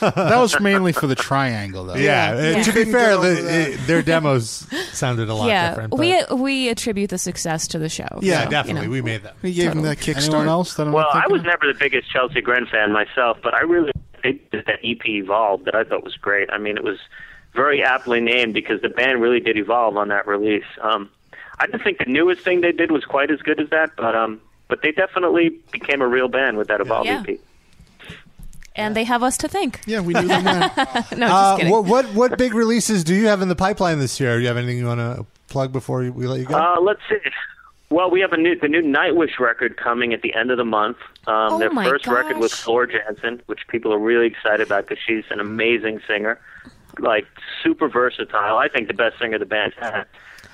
That 0.00 0.36
was 0.38 0.58
mainly 0.60 0.92
for 0.92 1.06
the 1.06 1.14
triangle, 1.14 1.84
though. 1.84 1.94
yeah, 1.94 2.32
uh, 2.36 2.40
Yeah. 2.40 2.62
to 2.62 2.72
be 2.72 2.84
fair, 2.84 3.16
the, 3.16 3.28
that. 3.42 3.74
uh, 3.74 3.86
their 3.86 4.02
demos 4.02 4.66
sounded 4.92 5.28
a 5.28 5.34
lot 5.34 5.48
yeah, 5.48 5.70
different. 5.70 5.90
but- 5.90 5.98
we 6.00 6.22
we 6.36 6.68
attribute 6.68 7.10
the 7.10 7.18
success 7.18 7.66
to 7.68 7.78
the 7.78 7.88
show. 7.88 8.06
yeah, 8.20 8.38
so, 8.38 8.44
you 8.44 8.50
definitely, 8.50 8.86
know. 8.86 8.92
we 8.92 9.02
made 9.02 9.22
that. 9.22 9.34
We 9.42 9.52
gave 9.52 9.70
them 9.74 9.82
that 9.82 9.98
kickstart. 9.98 10.26
Anyone 10.28 10.48
else 10.48 10.74
that 10.74 10.86
I'm 10.86 10.92
Well, 10.92 11.08
I 11.12 11.26
was 11.28 11.40
of? 11.40 11.46
never 11.46 11.66
the 11.72 11.78
biggest 11.78 12.10
Chelsea 12.10 12.40
Grin 12.40 12.66
fan 12.66 12.92
myself, 12.92 13.38
but 13.42 13.54
I 13.54 13.60
really 13.60 13.92
they 14.22 14.32
did 14.52 14.66
that 14.66 14.80
EP 14.84 15.06
evolved 15.06 15.64
that 15.64 15.74
I 15.74 15.84
thought 15.84 16.04
was 16.04 16.16
great. 16.16 16.50
I 16.52 16.58
mean, 16.58 16.76
it 16.76 16.84
was 16.84 16.98
very 17.54 17.82
aptly 17.82 18.20
named 18.20 18.54
because 18.54 18.80
the 18.82 18.88
band 18.90 19.20
really 19.20 19.40
did 19.40 19.56
evolve 19.56 19.96
on 19.96 20.08
that 20.08 20.26
release. 20.26 20.64
Um, 20.82 21.08
I 21.58 21.66
didn't 21.66 21.82
think 21.82 21.98
the 21.98 22.04
newest 22.04 22.42
thing 22.42 22.60
they 22.60 22.72
did 22.72 22.90
was 22.90 23.04
quite 23.04 23.30
as 23.30 23.40
good 23.40 23.58
as 23.60 23.70
that, 23.70 23.90
but 23.96 24.14
um, 24.14 24.40
but 24.68 24.82
they 24.82 24.92
definitely 24.92 25.50
became 25.72 26.00
a 26.00 26.06
real 26.06 26.28
band 26.28 26.56
with 26.58 26.68
that 26.68 26.80
Evolve 26.80 27.06
E 27.06 27.08
Yeah. 27.08 27.24
EP. 27.26 27.38
And 28.76 28.94
they 28.96 29.04
have 29.04 29.22
us 29.22 29.36
to 29.38 29.48
thank. 29.48 29.80
Yeah, 29.86 30.00
we 30.00 30.14
knew 30.14 30.28
them 30.28 30.44
then. 30.44 30.60
No, 30.76 31.02
just 31.02 31.20
Uh, 31.22 31.56
kidding. 31.56 31.72
what 31.72 31.84
what 31.86 32.06
what 32.14 32.38
big 32.38 32.54
releases 32.54 33.04
do 33.04 33.14
you 33.14 33.26
have 33.28 33.42
in 33.42 33.48
the 33.48 33.56
pipeline 33.56 33.98
this 33.98 34.18
year? 34.20 34.36
Do 34.36 34.42
you 34.42 34.48
have 34.48 34.56
anything 34.56 34.78
you 34.78 34.86
want 34.86 35.00
to 35.00 35.26
plug 35.48 35.72
before 35.72 36.00
we 36.10 36.26
let 36.26 36.40
you 36.40 36.46
go? 36.46 36.54
Uh, 36.54 36.80
let's 36.80 37.00
see. 37.08 37.16
Well, 37.90 38.08
we 38.10 38.20
have 38.20 38.32
a 38.32 38.36
new 38.36 38.56
the 38.58 38.68
new 38.68 38.82
Nightwish 38.82 39.40
record 39.40 39.76
coming 39.76 40.12
at 40.14 40.22
the 40.22 40.32
end 40.34 40.50
of 40.52 40.56
the 40.58 40.64
month. 40.64 40.98
Um, 41.26 41.54
Oh 41.54 41.58
their 41.58 41.72
my 41.72 41.88
first 41.88 42.06
record 42.06 42.38
with 42.38 42.52
gosh. 42.52 42.60
Floor 42.60 42.86
Jansen, 42.86 43.42
which 43.46 43.66
people 43.68 43.92
are 43.92 43.98
really 43.98 44.26
excited 44.26 44.60
about 44.60 44.86
because 44.86 45.02
she's 45.04 45.24
an 45.30 45.40
amazing 45.40 46.00
singer, 46.06 46.38
like 47.00 47.26
super 47.64 47.88
versatile. 47.88 48.56
I 48.58 48.68
think 48.68 48.86
the 48.86 48.94
best 48.94 49.18
singer 49.18 49.34
of 49.34 49.40
the 49.40 49.46
band 49.46 49.72
had. 49.80 50.04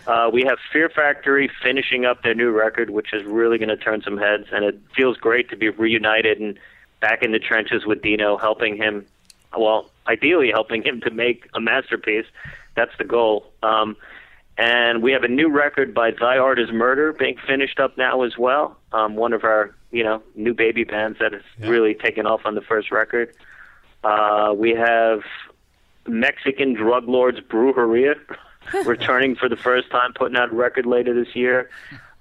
Uh, 0.06 0.30
we 0.32 0.44
have 0.44 0.56
Fear 0.72 0.88
Factory 0.88 1.50
finishing 1.62 2.04
up 2.06 2.22
their 2.22 2.34
new 2.34 2.50
record, 2.50 2.90
which 2.90 3.12
is 3.12 3.24
really 3.24 3.58
going 3.58 3.68
to 3.68 3.76
turn 3.76 4.00
some 4.02 4.16
heads, 4.16 4.46
and 4.52 4.64
it 4.64 4.78
feels 4.96 5.16
great 5.16 5.50
to 5.50 5.56
be 5.56 5.68
reunited 5.68 6.38
and 6.40 6.56
back 7.00 7.22
in 7.22 7.32
the 7.32 7.38
trenches 7.38 7.84
with 7.86 8.02
Dino, 8.02 8.36
helping 8.36 8.76
him. 8.76 9.06
Well, 9.56 9.90
ideally 10.06 10.50
helping 10.50 10.82
him 10.82 11.00
to 11.02 11.10
make 11.10 11.48
a 11.54 11.60
masterpiece. 11.60 12.26
That's 12.74 12.92
the 12.98 13.04
goal. 13.04 13.52
Um, 13.62 13.96
and 14.58 15.02
we 15.02 15.12
have 15.12 15.22
a 15.24 15.28
new 15.28 15.48
record 15.50 15.94
by 15.94 16.10
Thy 16.12 16.38
Art 16.38 16.58
Is 16.58 16.70
Murder 16.70 17.12
being 17.12 17.36
finished 17.46 17.78
up 17.78 17.96
now 17.98 18.22
as 18.22 18.36
well. 18.38 18.76
Um, 18.92 19.14
one 19.16 19.32
of 19.32 19.44
our, 19.44 19.74
you 19.90 20.02
know, 20.02 20.22
new 20.34 20.54
baby 20.54 20.84
bands 20.84 21.18
that 21.20 21.32
has 21.32 21.42
Yeah. 21.58 21.68
really 21.68 21.94
taken 21.94 22.26
off 22.26 22.42
on 22.44 22.54
the 22.54 22.62
first 22.62 22.90
record. 22.90 23.34
Uh, 24.04 24.52
we 24.56 24.70
have 24.70 25.20
Mexican 26.06 26.74
drug 26.74 27.08
lords 27.08 27.40
Brujeria 27.40 28.14
returning 28.86 29.36
for 29.36 29.48
the 29.48 29.56
first 29.56 29.90
time, 29.90 30.12
putting 30.14 30.36
out 30.36 30.50
a 30.52 30.54
record 30.54 30.86
later 30.86 31.12
this 31.14 31.34
year. 31.34 31.70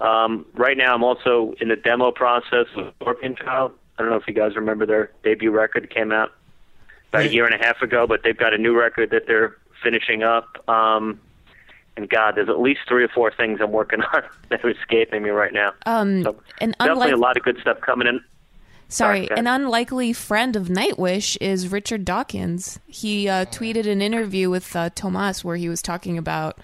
Um, 0.01 0.45
right 0.53 0.77
now, 0.77 0.93
I'm 0.93 1.03
also 1.03 1.53
in 1.61 1.69
the 1.69 1.75
demo 1.75 2.11
process 2.11 2.65
with 2.75 2.93
Scorpion 3.01 3.35
Child, 3.35 3.73
I 3.97 4.01
don't 4.01 4.11
know 4.11 4.17
if 4.17 4.27
you 4.27 4.33
guys 4.33 4.55
remember 4.55 4.85
their 4.85 5.11
debut 5.23 5.51
record 5.51 5.89
came 5.89 6.11
out 6.11 6.31
about 7.09 7.25
a 7.25 7.33
year 7.33 7.45
and 7.45 7.53
a 7.53 7.65
half 7.65 7.81
ago, 7.81 8.05
but 8.07 8.21
they've 8.23 8.37
got 8.37 8.53
a 8.53 8.57
new 8.57 8.77
record 8.77 9.11
that 9.11 9.25
they're 9.27 9.55
finishing 9.83 10.23
up. 10.23 10.67
Um, 10.69 11.19
and 11.97 12.09
God, 12.09 12.35
there's 12.35 12.49
at 12.49 12.59
least 12.59 12.81
three 12.87 13.03
or 13.05 13.07
four 13.07 13.31
things 13.31 13.59
I'm 13.61 13.71
working 13.71 14.01
on 14.13 14.23
that 14.49 14.63
are 14.65 14.69
escaping 14.69 15.23
me 15.23 15.29
right 15.29 15.53
now. 15.53 15.71
Um, 15.85 16.23
So 16.23 16.35
and 16.59 16.73
definitely 16.73 17.03
unlike, 17.03 17.13
a 17.13 17.17
lot 17.21 17.37
of 17.37 17.43
good 17.43 17.57
stuff 17.61 17.79
coming 17.81 18.07
in. 18.07 18.19
sorry, 18.89 19.27
Sorry, 19.27 19.39
an 19.39 19.47
unlikely 19.47 20.11
friend 20.11 20.55
of 20.57 20.67
Nightwish 20.67 21.37
is 21.39 21.69
Richard 21.71 22.03
Dawkins. 22.03 22.79
He 22.87 23.29
uh, 23.29 23.45
tweeted 23.45 23.87
an 23.87 24.01
interview 24.01 24.49
with 24.49 24.75
uh, 24.75 24.89
Tomas 24.93 25.43
where 25.43 25.55
he 25.55 25.69
was 25.69 25.81
talking 25.81 26.17
about. 26.17 26.59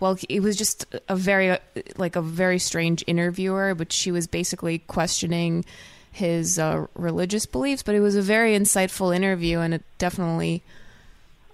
Well, 0.00 0.18
it 0.28 0.40
was 0.40 0.56
just 0.56 0.84
a 1.08 1.14
very 1.14 1.56
like 1.96 2.16
a 2.16 2.22
very 2.22 2.58
strange 2.58 3.04
interviewer, 3.06 3.72
but 3.76 3.92
she 3.92 4.10
was 4.10 4.26
basically 4.26 4.80
questioning 4.80 5.64
his 6.12 6.58
uh, 6.58 6.86
religious 6.94 7.46
beliefs. 7.46 7.82
But 7.82 7.94
it 7.94 8.00
was 8.00 8.14
a 8.16 8.22
very 8.22 8.56
insightful 8.56 9.14
interview, 9.14 9.58
and 9.58 9.74
it 9.74 9.82
definitely, 9.98 10.62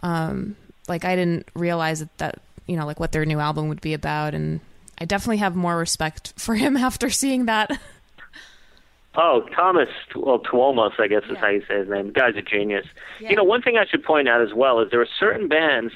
um, 0.02 0.56
like 0.88 1.04
I 1.04 1.16
didn't 1.16 1.48
realize 1.54 2.00
that, 2.00 2.18
that 2.18 2.38
you 2.66 2.76
know 2.76 2.84
like 2.86 3.00
what 3.00 3.12
their 3.12 3.24
new 3.24 3.38
album 3.40 3.68
would 3.68 3.80
be 3.80 3.94
about, 3.94 4.34
and 4.34 4.60
I 5.00 5.04
definitely 5.04 5.38
have 5.38 5.56
more 5.56 5.76
respect 5.76 6.32
for 6.36 6.54
him 6.54 6.76
after 6.88 7.08
seeing 7.10 7.46
that. 7.46 7.70
Oh, 9.20 9.48
Thomas, 9.54 9.88
well, 10.14 10.38
Tuomas, 10.38 10.92
I 11.00 11.08
guess 11.08 11.24
is 11.24 11.30
Yeah. 11.32 11.40
how 11.40 11.48
you 11.48 11.62
say 11.66 11.78
his 11.78 11.88
name. 11.88 12.08
The 12.08 12.12
guy's 12.12 12.36
a 12.36 12.42
genius. 12.42 12.86
Yeah. 13.20 13.30
You 13.30 13.36
know, 13.36 13.42
one 13.44 13.62
thing 13.62 13.76
I 13.76 13.84
should 13.86 14.04
point 14.04 14.28
out 14.28 14.40
as 14.42 14.54
well 14.54 14.78
is 14.80 14.90
there 14.92 15.00
are 15.00 15.08
certain 15.18 15.48
bands 15.48 15.92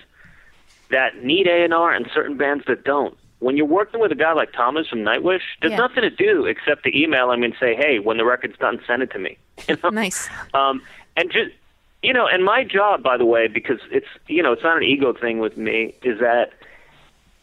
that 0.91 1.23
need 1.23 1.47
A&R 1.47 1.93
and 1.93 2.11
certain 2.13 2.37
bands 2.37 2.65
that 2.67 2.83
don't. 2.85 3.17
When 3.43 3.57
you're 3.57 3.67
working 3.67 3.99
with 4.01 4.13
a 4.13 4.15
guy 4.15 4.33
like 4.33 4.53
Thomas 4.53 4.87
from 4.89 5.01
Nightwish, 5.01 5.41
there's 5.61 5.73
Yeah. 5.73 5.77
nothing 5.79 6.03
to 6.03 6.11
do 6.11 6.47
except 6.47 6.85
to 6.85 6.97
email 6.97 7.33
him 7.33 7.43
and 7.43 7.55
say, 7.59 7.75
hey, 7.75 7.99
when 7.99 8.17
the 8.17 8.25
record's 8.25 8.57
done, 8.59 8.81
send 8.87 9.03
it 9.03 9.11
to 9.13 9.19
me. 9.19 9.37
You 9.69 9.77
know? 9.83 9.91
nice. 9.91 10.29
Um, 10.55 10.81
and 11.17 11.31
just 11.31 11.51
you 12.03 12.13
know, 12.13 12.27
and 12.27 12.45
my 12.45 12.65
job, 12.65 13.03
by 13.03 13.17
the 13.17 13.25
way, 13.25 13.47
because 13.49 13.79
it's 13.91 14.07
you 14.29 14.43
know, 14.43 14.53
it's 14.53 14.63
not 14.63 14.77
an 14.77 14.83
ego 14.85 15.13
thing 15.13 15.39
with 15.41 15.57
me, 15.57 15.95
is 16.03 16.19
that 16.21 16.53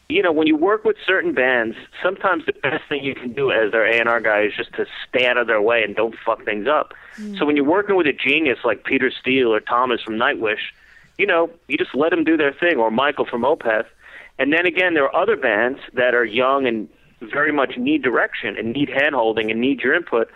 you 0.07 0.23
know, 0.23 0.31
when 0.31 0.47
you 0.47 0.55
work 0.55 0.83
with 0.85 0.95
certain 1.05 1.33
bands, 1.33 1.75
sometimes 2.01 2.45
the 2.47 2.53
best 2.53 2.83
thing 2.89 3.03
you 3.03 3.13
can 3.13 3.31
do 3.31 3.51
as 3.51 3.71
their 3.71 3.85
A 3.85 3.99
and 3.99 4.09
R 4.09 4.19
guy 4.19 4.41
is 4.41 4.53
just 4.57 4.73
to 4.73 4.85
stay 5.07 5.27
out 5.27 5.37
of 5.37 5.45
their 5.47 5.61
way 5.61 5.83
and 5.83 5.95
don't 5.95 6.15
fuck 6.25 6.43
things 6.45 6.67
up. 6.67 6.93
So 7.37 7.45
when 7.45 7.55
you're 7.57 7.65
working 7.65 7.95
with 7.95 8.07
a 8.07 8.13
genius 8.13 8.59
like 8.63 8.85
Peter 8.85 9.11
Steele 9.11 9.53
or 9.53 9.59
Thomas 9.59 10.01
from 10.01 10.15
Nightwish, 10.15 10.71
you 11.19 11.27
know, 11.27 11.49
you 11.67 11.77
just 11.77 11.93
let 11.93 12.09
them 12.11 12.23
do 12.23 12.37
their 12.37 12.53
thing, 12.53 12.77
or 12.77 12.89
Michael 12.89 13.25
from 13.25 13.41
Opeth. 13.43 13.85
And 14.39 14.53
then 14.53 14.65
again, 14.65 14.93
there 14.95 15.03
are 15.03 15.15
other 15.15 15.35
bands 15.35 15.79
that 15.93 16.15
are 16.15 16.25
young 16.25 16.65
and 16.65 16.89
very 17.21 17.51
much 17.51 17.77
need 17.77 18.01
direction 18.01 18.57
and 18.57 18.71
need 18.71 18.89
handholding 18.89 19.51
and 19.51 19.59
need 19.59 19.81
your 19.81 19.93
input. 19.93 20.31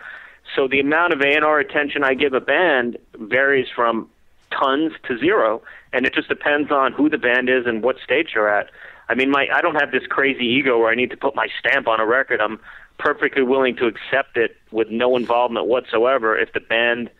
So 0.54 0.68
the 0.68 0.78
amount 0.78 1.14
of 1.14 1.22
A&R 1.22 1.58
attention 1.58 2.04
I 2.04 2.12
give 2.12 2.34
a 2.34 2.40
band 2.40 2.98
varies 3.16 3.66
from 3.74 4.10
tons 4.50 4.92
to 5.08 5.18
zero, 5.18 5.62
and 5.92 6.06
it 6.06 6.14
just 6.14 6.28
depends 6.28 6.70
on 6.70 6.92
who 6.92 7.08
the 7.08 7.18
band 7.18 7.48
is 7.48 7.66
and 7.66 7.82
what 7.82 7.96
stage 8.04 8.32
they're 8.34 8.48
at. 8.48 8.70
I 9.08 9.14
mean, 9.14 9.30
my 9.30 9.48
I 9.52 9.62
don't 9.62 9.74
have 9.74 9.90
this 9.90 10.06
crazy 10.06 10.44
ego 10.44 10.78
where 10.78 10.90
I 10.90 10.94
need 10.94 11.10
to 11.10 11.16
put 11.16 11.34
my 11.34 11.48
stamp 11.58 11.88
on 11.88 11.98
a 11.98 12.06
record. 12.06 12.40
I'm 12.40 12.60
perfectly 12.98 13.42
willing 13.42 13.74
to 13.76 13.86
accept 13.86 14.36
it 14.36 14.56
with 14.70 14.90
no 14.90 15.16
involvement 15.16 15.66
whatsoever 15.66 16.38
if 16.38 16.52
the 16.52 16.60
band, 16.60 17.10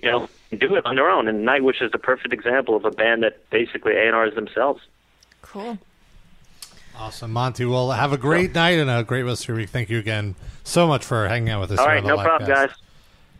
you 0.00 0.10
know, 0.10 0.28
do 0.50 0.74
it 0.76 0.84
on 0.86 0.96
their 0.96 1.08
own. 1.08 1.28
And 1.28 1.46
Nightwish 1.46 1.82
is 1.82 1.92
the 1.92 1.98
perfect 1.98 2.32
example 2.32 2.74
of 2.74 2.84
a 2.84 2.90
band 2.90 3.22
that 3.22 3.48
basically 3.50 3.92
A&Rs 3.96 4.34
themselves. 4.34 4.80
Cool. 5.42 5.78
Awesome, 6.98 7.32
Monte. 7.32 7.64
Well, 7.64 7.90
have 7.90 8.12
a 8.12 8.18
great 8.18 8.54
night 8.54 8.78
and 8.78 8.90
a 8.90 9.04
great 9.04 9.22
rest 9.22 9.42
of 9.44 9.48
your 9.48 9.56
week. 9.58 9.68
Thank 9.70 9.90
you 9.90 9.98
again 9.98 10.34
so 10.64 10.86
much 10.86 11.04
for 11.04 11.28
hanging 11.28 11.50
out 11.50 11.60
with 11.60 11.72
us. 11.72 11.78
All 11.78 11.84
here 11.86 11.94
right, 11.96 12.02
on 12.02 12.08
the 12.10 12.16
no 12.16 12.22
problem, 12.22 12.50
Livecast. 12.50 12.54
guys. 12.68 12.70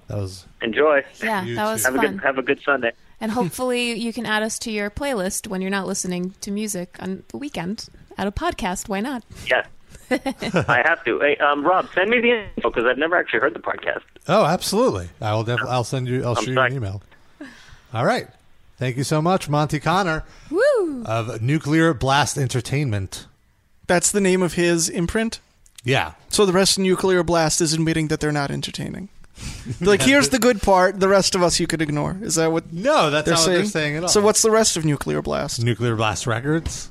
That 0.08 0.16
was 0.18 0.46
Enjoy. 0.62 1.04
Yeah, 1.22 1.42
You 1.44 1.54
that 1.56 1.64
too. 1.64 1.72
was 1.72 1.84
Have 1.84 1.94
a 1.94 1.98
fun. 1.98 2.12
good 2.16 2.20
have 2.22 2.38
a 2.38 2.42
good 2.42 2.60
Sunday. 2.64 2.92
And 3.20 3.32
hopefully 3.32 3.94
you 3.94 4.12
can 4.12 4.26
add 4.26 4.42
us 4.42 4.58
to 4.60 4.70
your 4.70 4.90
playlist 4.90 5.48
when 5.48 5.62
you're 5.62 5.70
not 5.70 5.86
listening 5.86 6.34
to 6.42 6.50
music 6.50 6.96
on 7.00 7.22
the 7.28 7.38
weekend. 7.38 7.88
at 8.18 8.26
a 8.26 8.30
podcast, 8.32 8.88
why 8.88 9.00
not? 9.00 9.24
Yeah. 9.46 9.64
I 10.10 10.82
have 10.86 11.02
to. 11.04 11.18
Hey, 11.20 11.36
um, 11.38 11.64
Rob, 11.66 11.88
send 11.94 12.10
me 12.10 12.20
the 12.20 12.44
info 12.56 12.70
because 12.70 12.84
I've 12.84 12.98
never 12.98 13.16
actually 13.16 13.40
heard 13.40 13.54
the 13.54 13.58
podcast. 13.60 14.02
Oh, 14.28 14.44
absolutely. 14.44 15.08
I 15.20 15.32
will. 15.34 15.42
Def- 15.44 15.60
I'll 15.66 15.82
send 15.82 16.06
you. 16.08 16.22
I'll 16.24 16.36
I'm 16.38 16.44
shoot 16.44 16.52
you 16.52 16.60
an 16.60 16.72
email. 16.74 17.02
All 17.92 18.04
right. 18.04 18.28
Thank 18.78 18.96
you 18.98 19.04
so 19.04 19.20
much, 19.22 19.48
Monte 19.48 19.80
Conner 19.80 20.22
Woo! 20.50 21.02
of 21.06 21.40
Nuclear 21.40 21.94
Blast 21.94 22.36
Entertainment. 22.36 23.26
That's 23.86 24.10
the 24.10 24.20
name 24.20 24.42
of 24.42 24.54
his 24.54 24.88
imprint. 24.88 25.40
Yeah. 25.84 26.12
So 26.28 26.44
the 26.46 26.52
rest 26.52 26.76
of 26.78 26.82
Nuclear 26.82 27.22
Blast 27.22 27.60
is 27.60 27.72
admitting 27.72 28.08
that 28.08 28.20
they're 28.20 28.32
not 28.32 28.50
entertaining. 28.50 29.08
like, 29.80 30.02
here's 30.02 30.30
the 30.30 30.38
good 30.38 30.62
part. 30.62 30.98
The 30.98 31.08
rest 31.08 31.34
of 31.34 31.42
us 31.42 31.60
you 31.60 31.66
could 31.66 31.82
ignore. 31.82 32.16
Is 32.22 32.36
that 32.36 32.50
what 32.50 32.72
No, 32.72 33.10
that's 33.10 33.26
they're 33.26 33.34
not 33.34 33.40
saying? 33.44 33.52
what 33.56 33.62
they're 33.62 33.70
saying 33.70 33.96
at 33.96 34.02
all. 34.04 34.08
So 34.08 34.20
what's 34.22 34.42
the 34.42 34.50
rest 34.50 34.76
of 34.76 34.84
Nuclear 34.84 35.20
Blast? 35.22 35.62
Nuclear 35.62 35.94
Blast 35.94 36.26
Records? 36.26 36.90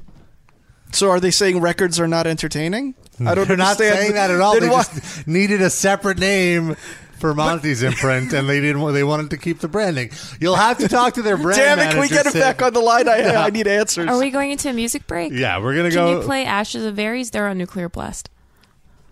So 0.91 1.09
are 1.09 1.19
they 1.19 1.31
saying 1.31 1.59
records 1.59 1.99
are 1.99 2.07
not 2.07 2.27
entertaining? 2.27 2.93
I 3.25 3.33
don't 3.35 3.47
They're 3.47 3.57
not 3.57 3.77
saying 3.77 4.13
that 4.13 4.29
at 4.31 4.39
all. 4.39 4.53
Then 4.53 4.63
They 4.63 4.69
why- 4.69 4.83
just 4.83 5.27
needed 5.27 5.61
a 5.61 5.69
separate 5.69 6.19
name 6.19 6.75
for 7.19 7.33
Monte's 7.33 7.81
imprint, 7.83 8.33
and 8.33 8.47
they 8.49 8.59
didn't. 8.61 8.81
want- 8.81 8.93
They 8.93 9.03
wanted 9.03 9.29
to 9.31 9.37
keep 9.37 9.59
the 9.59 9.67
branding. 9.67 10.11
You'll 10.39 10.55
have 10.55 10.77
to 10.79 10.87
talk 10.87 11.13
to 11.15 11.21
their 11.21 11.37
brand. 11.37 11.57
Damn 11.57 11.79
it! 11.79 11.91
Can 11.91 11.99
we 11.99 12.07
get 12.07 12.25
him 12.25 12.33
back 12.33 12.61
on 12.61 12.73
the 12.73 12.79
line? 12.81 13.07
I, 13.07 13.17
Yeah. 13.19 13.43
I 13.43 13.49
need 13.49 13.67
answers. 13.67 14.07
Are 14.09 14.17
we 14.19 14.29
going 14.31 14.51
into 14.51 14.69
a 14.69 14.73
music 14.73 15.07
break? 15.07 15.31
Yeah, 15.33 15.59
we're 15.59 15.75
gonna 15.75 15.89
Can 15.89 15.95
go. 15.97 16.19
you 16.19 16.25
play 16.25 16.45
Ashes 16.45 16.85
of 16.85 16.97
Ares? 16.99 17.31
They're 17.31 17.47
on 17.47 17.57
Nuclear 17.57 17.89
Blast. 17.89 18.29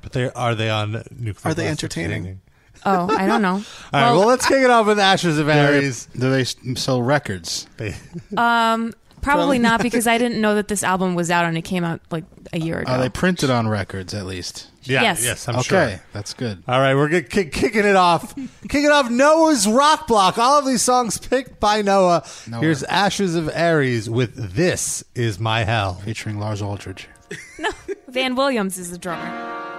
but 0.02 0.12
they 0.14 0.30
are 0.32 0.56
they 0.56 0.70
on 0.70 1.04
nuclear? 1.18 1.52
Are 1.52 1.54
they 1.54 1.68
entertaining? 1.68 2.42
Oh, 2.86 3.08
I 3.16 3.28
don't 3.28 3.42
know. 3.42 3.54
All 3.94 4.02
right. 4.02 4.12
Well, 4.12 4.28
let's 4.28 4.46
kick 4.46 4.62
it 4.62 4.70
off 4.70 4.86
with 4.88 5.00
Ashes 5.00 5.40
of 5.40 5.48
Ares. 5.48 6.08
Do 6.08 6.30
they 6.30 6.44
sell 6.76 7.02
records? 7.02 7.68
They- 7.78 7.96
um, 8.36 8.92
Probably 9.22 9.58
not 9.58 9.82
because 9.82 10.06
I 10.06 10.18
didn't 10.18 10.42
know 10.42 10.56
that 10.56 10.68
this 10.68 10.84
album 10.84 11.16
was 11.16 11.32
out 11.32 11.46
and 11.46 11.58
it 11.58 11.62
came 11.62 11.86
out 11.86 12.02
like 12.12 12.26
a 12.52 12.60
year 12.60 12.80
oh, 12.80 12.82
ago. 12.82 12.92
Are 12.92 12.98
they 12.98 13.08
printed 13.08 13.50
on 13.50 13.70
records 13.70 14.14
at 14.14 14.26
least? 14.26 14.68
Yeah, 14.88 15.02
Yes. 15.04 15.24
yes, 15.24 15.48
I'm 15.48 15.56
okay, 15.58 15.64
sure. 15.98 16.02
that's 16.14 16.34
good. 16.34 16.64
All 16.68 16.80
right, 16.80 16.96
we're 16.96 17.08
gonna 17.10 17.22
kick, 17.24 17.52
kicking 17.52 17.86
it 17.86 17.96
off. 17.96 18.34
kicking 18.70 18.90
off 18.90 19.10
Noah's 19.10 19.68
Rock 19.68 20.08
Block. 20.08 20.38
All 20.38 20.60
of 20.60 20.66
these 20.66 20.82
songs 20.82 21.18
picked 21.18 21.60
by 21.60 21.82
Noah. 21.82 22.24
Noah. 22.48 22.62
Here's 22.62 22.84
Ashes 22.84 23.36
of 23.36 23.50
Ares 23.56 24.10
with 24.10 24.56
"This 24.56 25.04
Is 25.16 25.40
My 25.40 25.64
Hell." 25.64 25.96
Featuring 26.06 26.40
Lars 26.40 26.62
Aldridge. 26.62 27.08
no, 27.60 27.70
Van 28.10 28.36
Williams 28.36 28.78
is 28.78 28.92
the 28.92 28.98
drummer. 28.98 29.72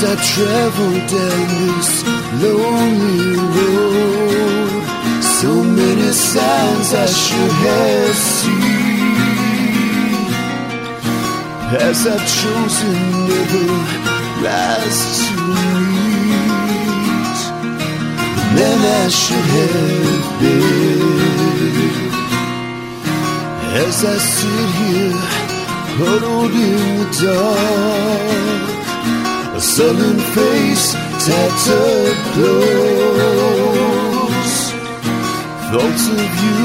As 0.00 0.04
I 0.04 0.14
travel 0.14 0.92
down 1.08 1.48
this 1.58 1.92
lonely 2.40 3.34
road, 3.56 4.82
so 5.20 5.50
many 5.64 6.12
signs 6.12 6.94
I 6.94 7.06
should 7.06 7.52
have 7.66 8.14
seen. 8.14 8.68
As 11.82 12.06
I've 12.06 12.24
chosen 12.38 12.98
never 13.26 13.66
rise 14.46 15.02
to 15.18 15.34
meet 15.90 16.58
the 18.38 18.46
man 18.54 18.80
I 19.02 19.08
should 19.08 19.48
have 19.58 20.26
been. 20.38 21.02
As 23.84 23.96
I 24.04 24.16
sit 24.16 24.68
here, 24.78 25.18
huddled 25.98 26.54
in 26.54 26.98
the 27.00 27.06
dark. 27.20 28.77
A 29.58 29.60
sullen 29.60 30.18
face, 30.36 30.94
tattered 31.26 32.18
clothes. 32.32 33.50
Thoughts 35.70 36.04
of 36.14 36.30
you 36.44 36.62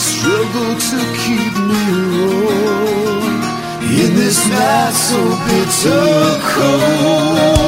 struggle 0.00 0.72
to 0.90 0.98
keep 1.20 1.52
me 1.68 1.84
warm 2.16 3.36
in 3.92 4.10
this 4.16 4.40
night 4.48 4.94
so 4.94 5.20
bitter 5.44 6.40
cold. 6.48 7.60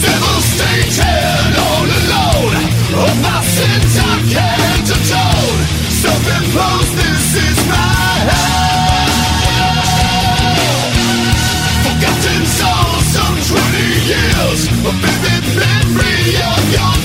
Devastated, 0.00 1.52
all 1.68 1.88
alone. 2.00 2.56
Of 2.96 3.14
my 3.20 3.38
sins 3.44 3.94
I 4.00 4.16
can't 4.32 4.88
atone. 4.96 5.60
Self-imposed, 6.00 6.83
You're, 16.24 17.03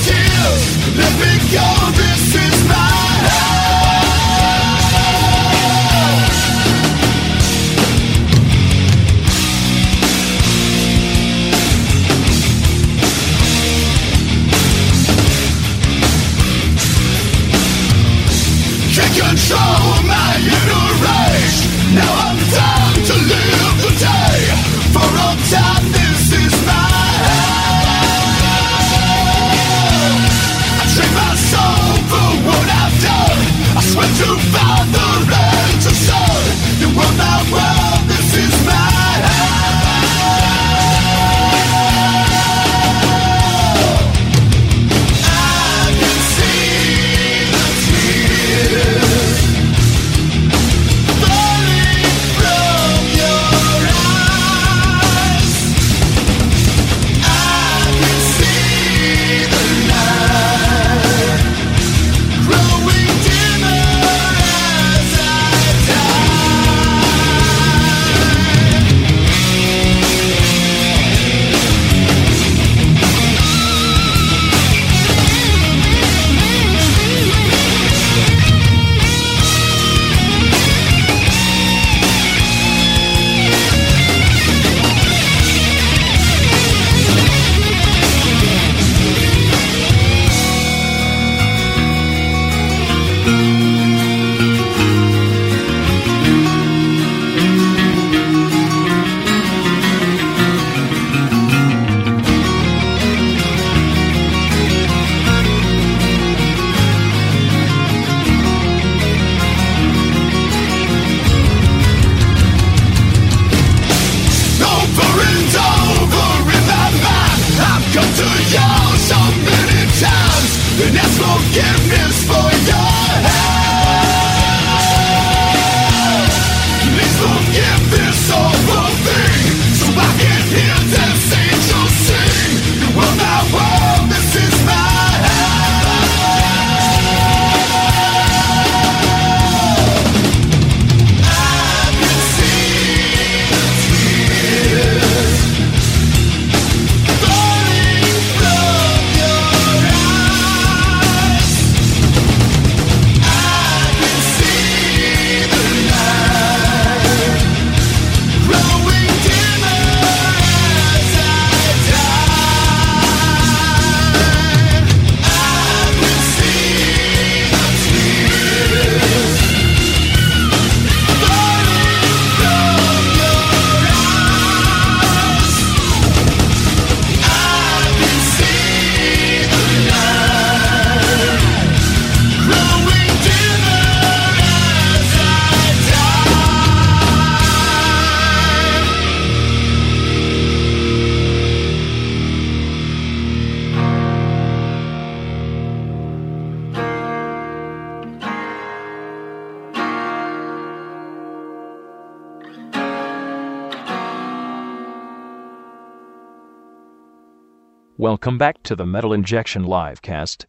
Come 208.21 208.37
back 208.37 208.61
to 208.63 208.75
the 208.75 208.85
Metal 208.85 209.13
Injection 209.13 209.63
live 209.63 210.01
cast. 210.01 210.45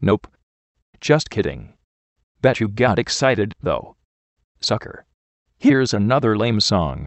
Nope. 0.00 0.26
Just 1.00 1.30
kidding. 1.30 1.74
Bet 2.42 2.58
you 2.58 2.66
got 2.66 2.98
excited, 2.98 3.52
though. 3.62 3.94
Sucker. 4.60 5.06
Here's 5.56 5.94
another 5.94 6.36
lame 6.36 6.58
song. 6.58 7.06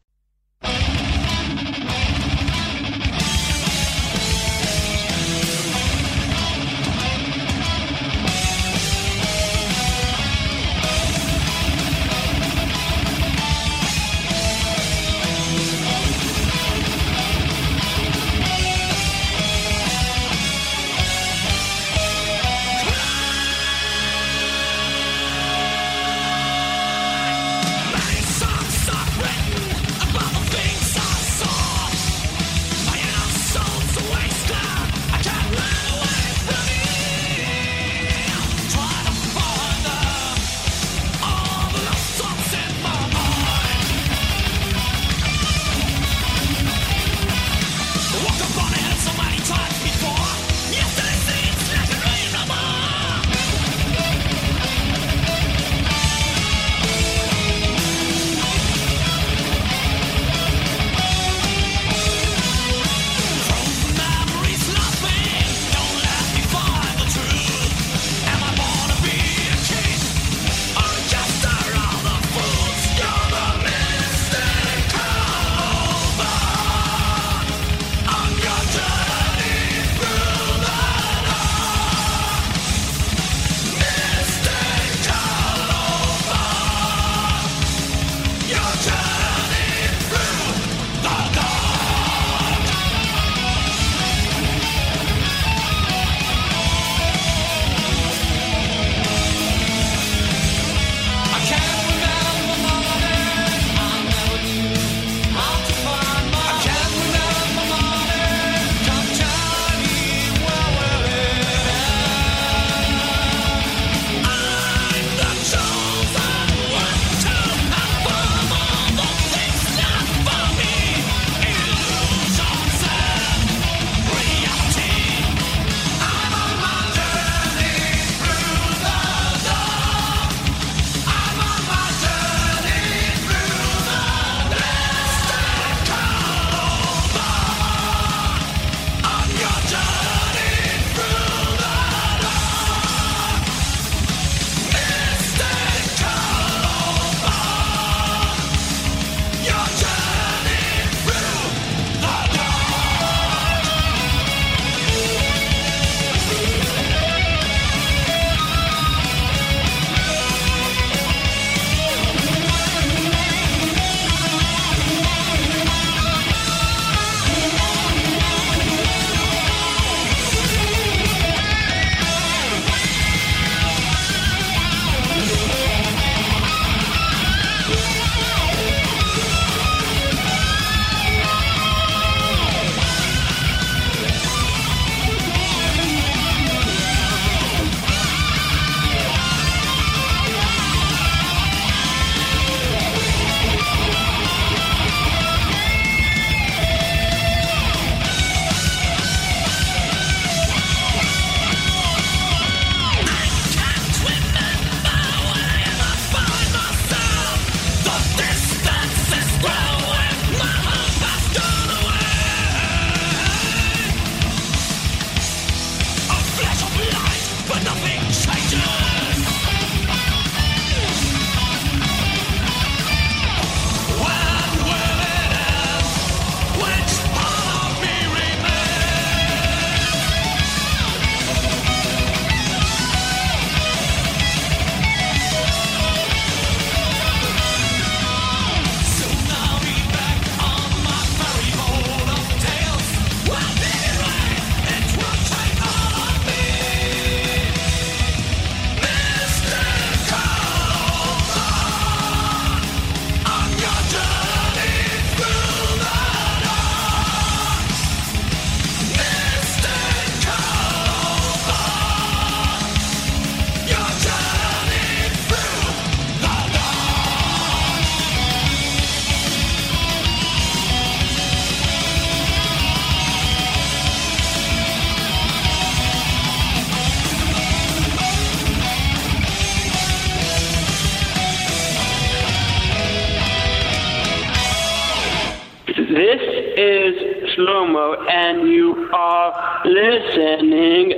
Listening 289.80 290.89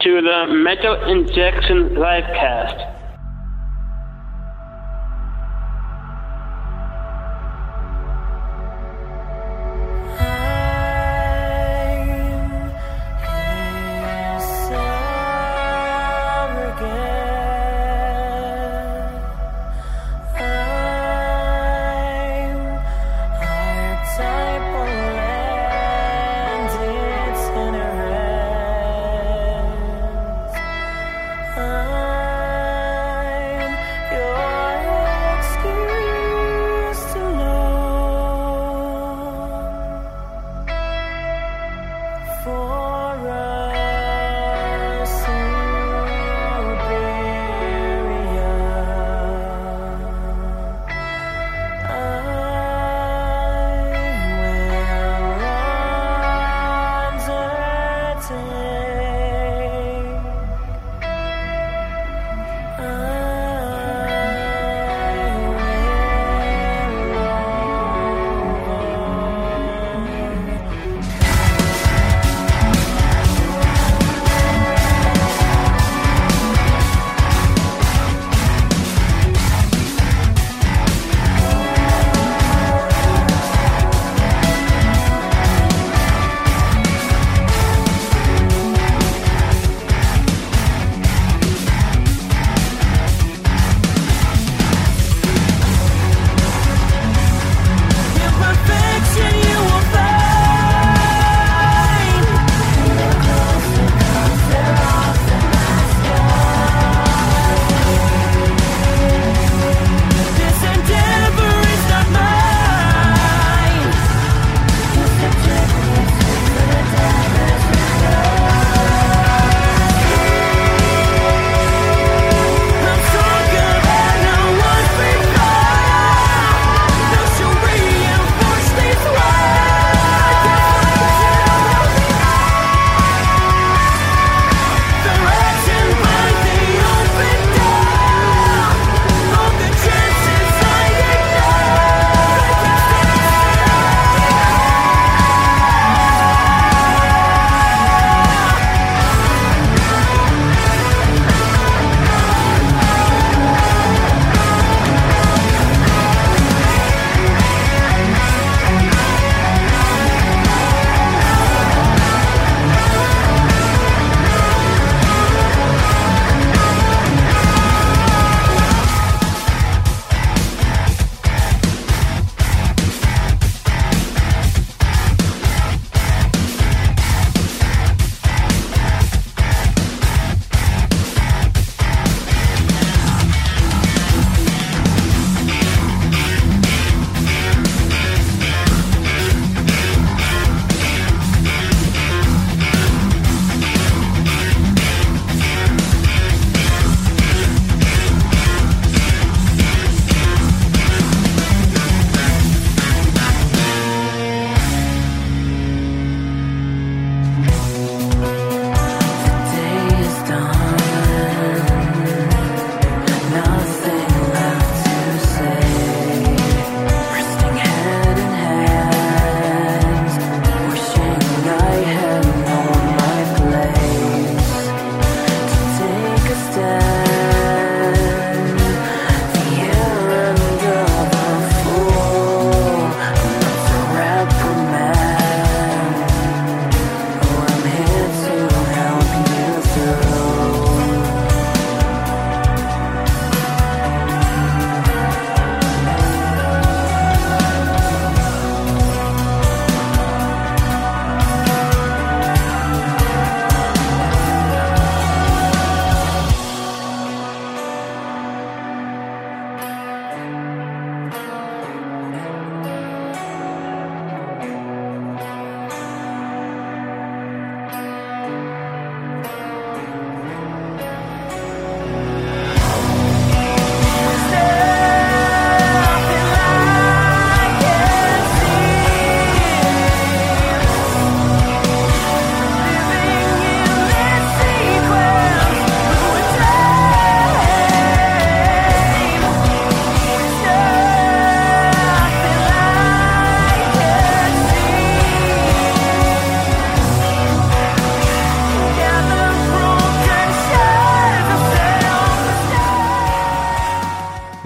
to 0.00 0.20
the 0.20 0.46
Metal 0.50 0.94
Injection 1.04 1.90
Livecast. 1.90 2.85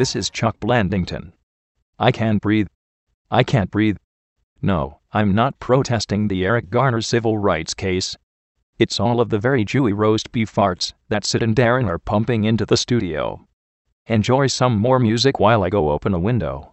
This 0.00 0.16
is 0.16 0.30
Chuck 0.30 0.58
Blandington. 0.60 1.34
I 1.98 2.10
can't 2.10 2.40
breathe. 2.40 2.68
I 3.30 3.42
can't 3.42 3.70
breathe. 3.70 3.98
No, 4.62 5.00
I'm 5.12 5.34
not 5.34 5.60
protesting 5.60 6.26
the 6.26 6.42
Eric 6.46 6.70
Garner 6.70 7.02
civil 7.02 7.36
rights 7.36 7.74
case. 7.74 8.16
It's 8.78 8.98
all 8.98 9.20
of 9.20 9.28
the 9.28 9.38
very 9.38 9.62
Jewy 9.62 9.94
roast 9.94 10.32
beef 10.32 10.50
farts 10.50 10.94
that 11.10 11.26
Sid 11.26 11.42
and 11.42 11.54
Darren 11.54 11.86
are 11.86 11.98
pumping 11.98 12.44
into 12.44 12.64
the 12.64 12.78
studio. 12.78 13.46
Enjoy 14.06 14.46
some 14.46 14.78
more 14.78 14.98
music 14.98 15.38
while 15.38 15.62
I 15.62 15.68
go 15.68 15.90
open 15.90 16.14
a 16.14 16.18
window. 16.18 16.72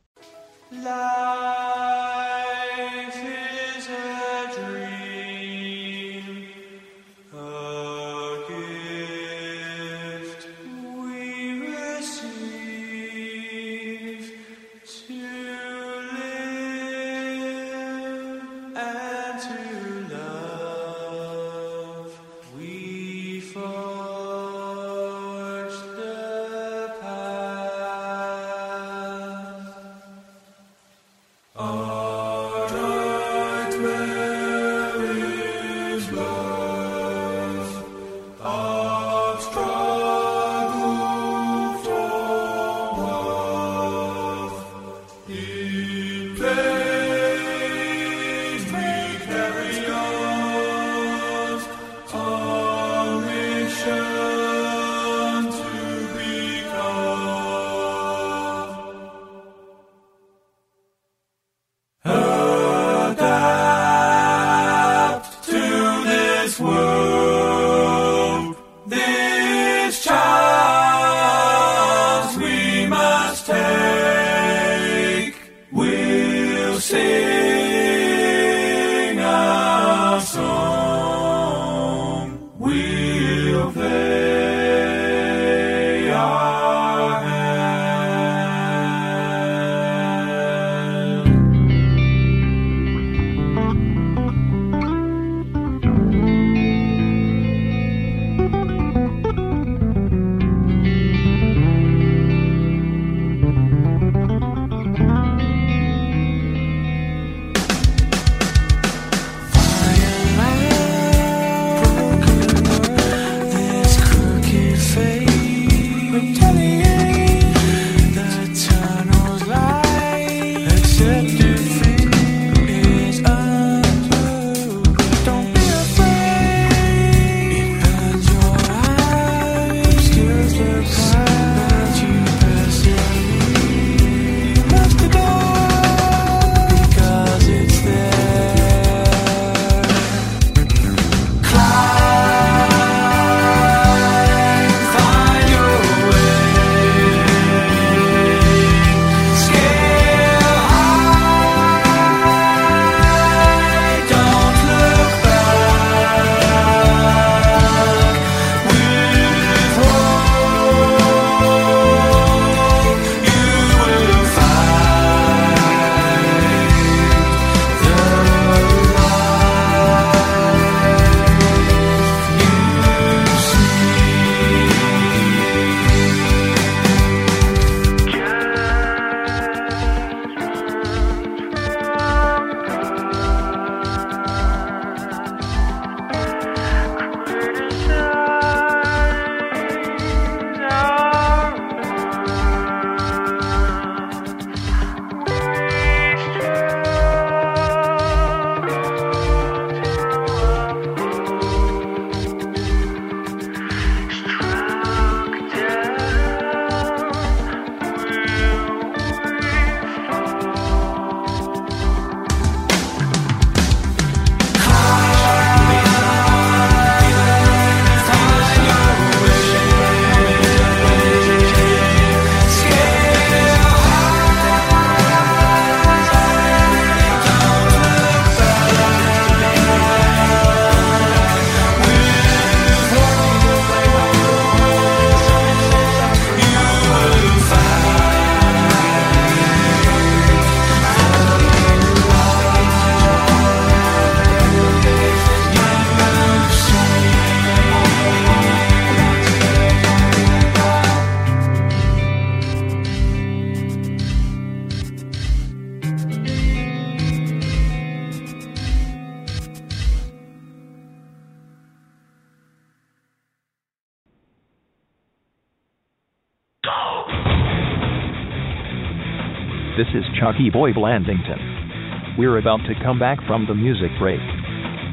Lucky 270.37 270.51
Boy 270.51 270.71
Blandington. 270.71 272.15
We're 272.15 272.37
about 272.37 272.59
to 272.67 272.73
come 272.83 272.99
back 272.99 273.17
from 273.25 273.47
the 273.47 273.55
music 273.55 273.89
break. 273.97 274.19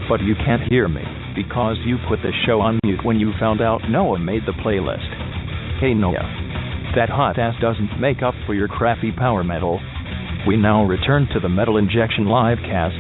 But 0.09 0.23
you 0.23 0.35
can't 0.35 0.63
hear 0.71 0.89
me, 0.89 1.03
because 1.37 1.77
you 1.85 1.99
put 2.09 2.21
the 2.23 2.33
show 2.47 2.63
on 2.63 2.81
mute 2.83 3.05
when 3.05 3.21
you 3.21 3.33
found 3.39 3.61
out 3.61 3.83
Noah 3.91 4.19
made 4.19 4.45
the 4.47 4.53
playlist. 4.53 5.05
Hey 5.81 5.93
Noah. 5.93 6.15
That 6.97 7.11
hot 7.11 7.39
ass 7.39 7.55
doesn't 7.61 8.01
make 8.01 8.23
up 8.23 8.33
for 8.47 8.55
your 8.55 8.69
crappy 8.69 9.13
power 9.13 9.45
metal. 9.45 9.81
We 10.49 10.57
now 10.57 10.85
return 10.85 11.29
to 11.35 11.41
the 11.41 11.51
Metal 11.51 11.77
Injection 11.77 12.25
live 12.25 12.59
cast. 12.65 12.97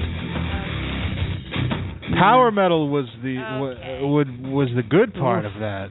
Power 2.18 2.50
metal 2.50 2.90
was 2.90 3.06
the 3.22 3.38
okay. 3.38 4.00
w- 4.00 4.08
would 4.12 4.46
was 4.52 4.68
the 4.76 4.82
good 4.82 5.14
part 5.14 5.46
of 5.46 5.54
that. 5.60 5.88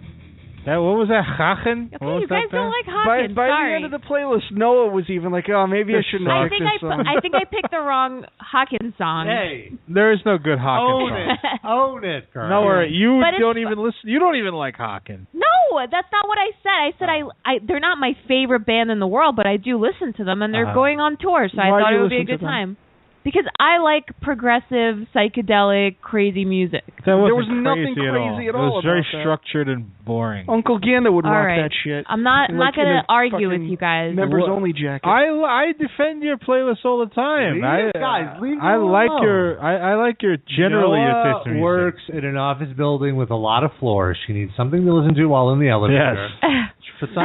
That 0.65 0.77
what 0.80 0.95
was 0.95 1.10
that? 1.11 1.27
Hachen? 1.27 1.91
Okay, 1.91 1.99
What 1.99 2.19
was 2.19 2.22
you 2.23 2.27
guys 2.31 2.48
that 2.48 2.56
don't 2.56 2.72
thing? 2.72 2.80
like 2.80 2.88
By, 2.88 3.03
Hawkins. 3.19 3.35
by 3.35 3.48
Sorry. 3.52 3.68
the 3.72 3.76
end 3.84 3.85
of 3.85 3.91
the 3.91 4.03
playlist, 4.07 4.48
Noah 4.56 4.88
was 4.95 5.03
even 5.11 5.31
like, 5.35 5.49
"Oh, 5.52 5.68
maybe 5.68 5.91
I 5.94 5.99
shouldn't 6.07 6.30
I 6.31 6.48
think 6.48 6.64
picked 6.64 6.80
I, 6.84 6.88
song." 6.88 7.03
I 7.03 7.15
think 7.19 7.35
I 7.35 7.44
picked 7.44 7.72
the 7.72 7.84
wrong 7.84 8.23
Hawkins 8.40 8.94
song. 8.98 9.27
Hey, 9.27 9.76
There 9.91 10.14
is 10.15 10.19
no 10.26 10.38
good 10.38 10.60
Hawkins 10.60 11.03
own 11.03 11.11
song. 11.11 11.35
it, 11.35 11.60
own 11.68 11.99
it, 12.07 12.23
girl. 12.31 12.48
No, 12.48 12.64
worry. 12.64 12.91
you 12.95 13.19
But 13.19 13.35
don't 13.40 13.57
even 13.60 13.76
listen. 13.77 14.07
You 14.07 14.19
don't 14.19 14.38
even 14.38 14.53
like 14.56 14.76
Hawkins. 14.80 15.27
No, 15.34 15.52
that's 15.91 16.07
not 16.15 16.27
what 16.31 16.38
I 16.40 16.49
said. 16.64 16.80
I 16.80 16.90
said 16.98 17.10
I, 17.11 17.19
I 17.44 17.53
they're 17.68 17.84
not 17.84 17.98
my 17.99 18.14
favorite 18.27 18.65
band 18.65 18.91
in 18.91 18.99
the 18.99 19.07
world, 19.07 19.35
but 19.35 19.45
I 19.48 19.57
do 19.57 19.76
listen 19.77 20.14
to 20.18 20.23
them, 20.23 20.41
and 20.41 20.53
they're 20.53 20.64
Uh-huh. 20.72 20.73
going 20.80 20.99
on 20.99 21.18
tour, 21.19 21.49
so 21.53 21.60
I 21.60 21.69
thought 21.76 21.91
it 21.94 21.99
would 21.99 22.10
be 22.10 22.15
a 22.15 22.19
listen 22.23 22.27
to 22.27 22.34
good 22.34 22.41
them? 22.41 22.48
time. 22.48 22.77
Because 23.23 23.45
I 23.59 23.79
like 23.79 24.05
progressive, 24.21 25.07
psychedelic, 25.15 25.95
crazy 26.01 26.43
music. 26.45 26.83
That 27.05 27.15
wasn't 27.15 27.37
was 27.39 27.47
nothing 27.49 27.95
crazy, 27.95 28.11
crazy 28.11 28.47
at 28.47 28.55
at 28.55 28.55
all. 28.55 28.61
all 28.61 28.79
It 28.79 28.83
was 28.83 28.85
very 28.85 29.05
that. 29.11 29.21
structured 29.23 29.69
and 29.69 29.87
boring. 30.03 30.43
Uncle 30.49 30.79
Ganda 30.79 31.11
would 31.11 31.23
All 31.25 31.31
rock 31.31 31.47
right. 31.47 31.63
that 31.63 31.71
shit. 31.83 32.03
I'm 32.09 32.23
not 32.23 32.49
I'm 32.51 32.57
Like 32.57 32.75
not 32.75 32.83
gonna 32.83 33.03
argue 33.07 33.49
with 33.49 33.61
you 33.63 33.77
guys. 33.77 34.15
Members 34.15 34.43
What? 34.43 34.51
only 34.51 34.73
jacket. 34.73 35.07
I 35.07 35.31
I 35.31 35.71
defend 35.71 36.23
your 36.23 36.37
playlist 36.37 36.83
all 36.83 36.99
the 36.99 37.13
time. 37.15 37.55
Leave 37.55 37.63
I, 37.63 37.77
it, 37.87 37.93
guys, 37.95 38.41
leave 38.41 38.59
I 38.61 38.75
it 38.75 38.83
like 38.83 39.09
alone. 39.09 39.23
your 39.23 39.61
I, 39.63 39.91
I 39.91 39.95
like 39.95 40.21
your 40.21 40.35
generally 40.43 40.99
your 40.99 41.13
Noah 41.15 41.33
taste 41.39 41.47
in 41.47 41.53
music. 41.53 41.63
works 41.63 42.01
in 42.11 42.25
an 42.25 42.35
office 42.37 42.75
building 42.75 43.15
with 43.15 43.31
a 43.31 43.35
lot 43.39 43.63
of 43.63 43.71
floors. 43.79 44.17
She 44.27 44.33
needs 44.33 44.51
something 44.57 44.83
to 44.83 44.93
listen 44.93 45.15
to 45.15 45.25
while 45.27 45.51
in 45.51 45.59
the 45.59 45.69
elevator. 45.69 46.27
Yes. 46.27 46.51
She 46.83 46.91
puts. 47.07 47.15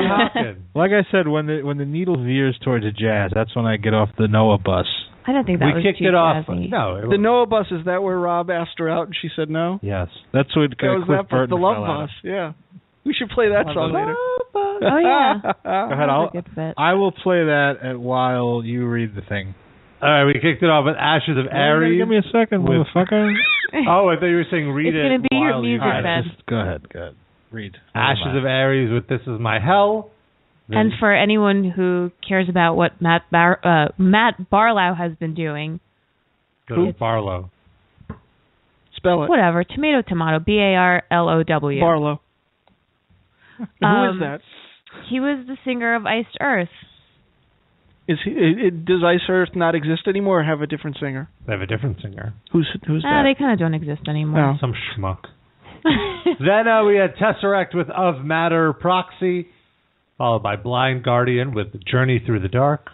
Like 0.75 0.93
I 0.95 1.03
said, 1.11 1.27
when 1.27 1.47
the 1.47 1.63
when 1.63 1.79
the 1.79 1.85
needle 1.85 2.23
veers 2.23 2.57
towards 2.63 2.85
the 2.85 2.93
jazz, 2.93 3.33
that's 3.35 3.55
when 3.57 3.67
I 3.67 3.77
get 3.77 3.95
off 3.95 4.09
the 4.17 4.29
Noah 4.29 4.59
bus. 4.59 4.87
I 5.29 5.33
don't 5.33 5.45
think 5.45 5.59
that 5.61 5.67
we 5.67 5.73
was 5.75 5.85
kicked 5.85 5.99
too 6.01 6.09
it 6.09 6.15
off. 6.15 6.47
jazzy. 6.47 6.71
No, 6.71 6.97
it 6.97 7.03
the 7.03 7.09
was, 7.09 7.21
Noah 7.21 7.47
bus 7.47 7.67
is 7.71 7.85
that 7.85 8.03
where 8.03 8.19
Rob 8.19 8.51
asked 8.51 8.79
her 8.79 8.89
out 8.89 9.07
and 9.09 9.15
she 9.21 9.29
said 9.37 9.51
no? 9.51 9.79
Yes, 9.83 10.09
that's 10.33 10.49
what 10.57 10.71
That 10.81 10.89
uh, 10.89 10.95
was 10.99 11.05
Cliff 11.05 11.19
that 11.19 11.23
bus, 11.29 11.31
Burton 11.31 11.51
the 11.51 11.57
Love 11.61 11.85
Bus. 11.87 12.11
Yeah, 12.25 12.53
we 13.05 13.13
should 13.13 13.29
play 13.29 13.51
that 13.51 13.67
song 13.75 13.93
later. 13.93 14.17
Oh 14.81 14.99
yeah, 15.03 15.35
Go 15.43 15.93
ahead, 15.93 16.09
I'll, 16.09 16.31
was 16.33 16.45
a 16.47 16.55
good. 16.55 16.75
I 16.79 16.95
will 16.95 17.11
play 17.13 17.45
that 17.45 17.75
at, 17.83 17.99
while 18.01 18.63
you 18.65 18.87
read 18.87 19.15
the 19.15 19.23
thing. 19.23 19.55
all 20.01 20.09
right, 20.09 20.25
we 20.25 20.35
kicked 20.35 20.63
it 20.63 20.71
off 20.71 20.85
with 20.87 20.95
Ashes 20.97 21.37
of 21.37 21.51
Ares. 21.53 21.99
Give 21.99 22.07
me 22.09 22.17
a 22.19 22.23
second, 22.33 22.63
with- 22.63 22.87
motherfucker. 22.95 23.35
oh, 23.89 24.09
I 24.09 24.15
thought 24.17 24.27
you 24.31 24.37
were 24.37 24.47
saying 24.51 24.71
read 24.71 24.95
It's 24.95 24.97
it. 24.97 25.03
gonna 25.03 25.19
be 25.19 25.29
your 25.37 25.51
while 25.53 25.65
you 25.65 25.79
music 25.79 25.85
read 25.85 26.25
Just 26.31 26.47
go 26.47 26.57
ahead, 26.61 26.89
go 26.89 27.01
ahead. 27.01 27.15
Read. 27.51 27.75
Ashes 27.95 28.37
of 28.39 28.45
Ares 28.45 28.91
with 28.93 29.09
This 29.09 29.21
Is 29.27 29.41
My 29.41 29.59
Hell. 29.59 30.11
And 30.71 30.93
for 31.01 31.15
anyone 31.15 31.65
who 31.71 32.11
cares 32.27 32.49
about 32.49 32.75
what 32.75 33.01
Matt 33.01 33.23
Bar- 33.31 33.61
uh, 33.65 33.93
Matt 33.97 34.51
Barlow 34.51 34.95
has 34.95 35.13
been 35.19 35.35
doing, 35.35 35.81
Go 36.69 36.87
to 36.87 36.93
Barlow. 36.93 37.51
Spell 38.97 39.23
it. 39.25 39.29
whatever, 39.31 39.65
tomato 39.65 40.03
tomato, 40.07 40.39
B 40.41 40.59
A 40.59 40.75
R 40.75 41.03
L 41.11 41.29
O 41.29 41.43
W. 41.43 41.81
Barlow. 41.81 42.21
Who 43.59 43.65
is 43.65 43.69
Um, 43.83 44.21
that? 44.21 44.41
He 45.09 45.21
was 45.21 45.47
the 45.47 45.57
singer 45.65 45.95
of 45.95 46.05
Iced 46.05 46.37
Earth. 46.41 46.69
Is 48.09 48.19
he? 48.25 48.31
It, 48.33 48.59
it, 48.59 48.85
does 48.85 49.03
Ice 49.05 49.21
Earth 49.29 49.51
not 49.55 49.75
exist 49.75 50.03
anymore, 50.09 50.41
or 50.41 50.45
have 50.45 50.61
a 50.63 50.67
different 50.67 50.97
singer? 51.01 51.29
They 51.47 51.53
have 51.53 51.61
a 51.63 51.67
different 51.67 52.01
singer. 52.03 52.35
Who's 52.53 52.69
who's 52.87 53.05
Ah, 53.07 53.23
that? 53.23 53.29
they 53.29 53.39
kind 53.39 53.53
of 53.53 53.59
don't 53.59 53.75
exist 53.75 54.03
anymore. 54.09 54.57
Some 54.61 54.73
schmuck. 54.97 55.25
then 55.85 56.67
uh, 56.69 56.85
we 56.85 56.97
had 56.97 57.15
Tesseract 57.17 57.75
with 57.75 57.89
Of 57.91 58.25
Matter 58.25 58.73
Proxy, 58.73 59.49
followed 60.19 60.43
by 60.43 60.57
Blind 60.57 61.05
Guardian 61.05 61.55
with 61.55 61.69
Journey 61.87 62.21
Through 62.25 62.41
the 62.41 62.49
Dark. 62.49 62.91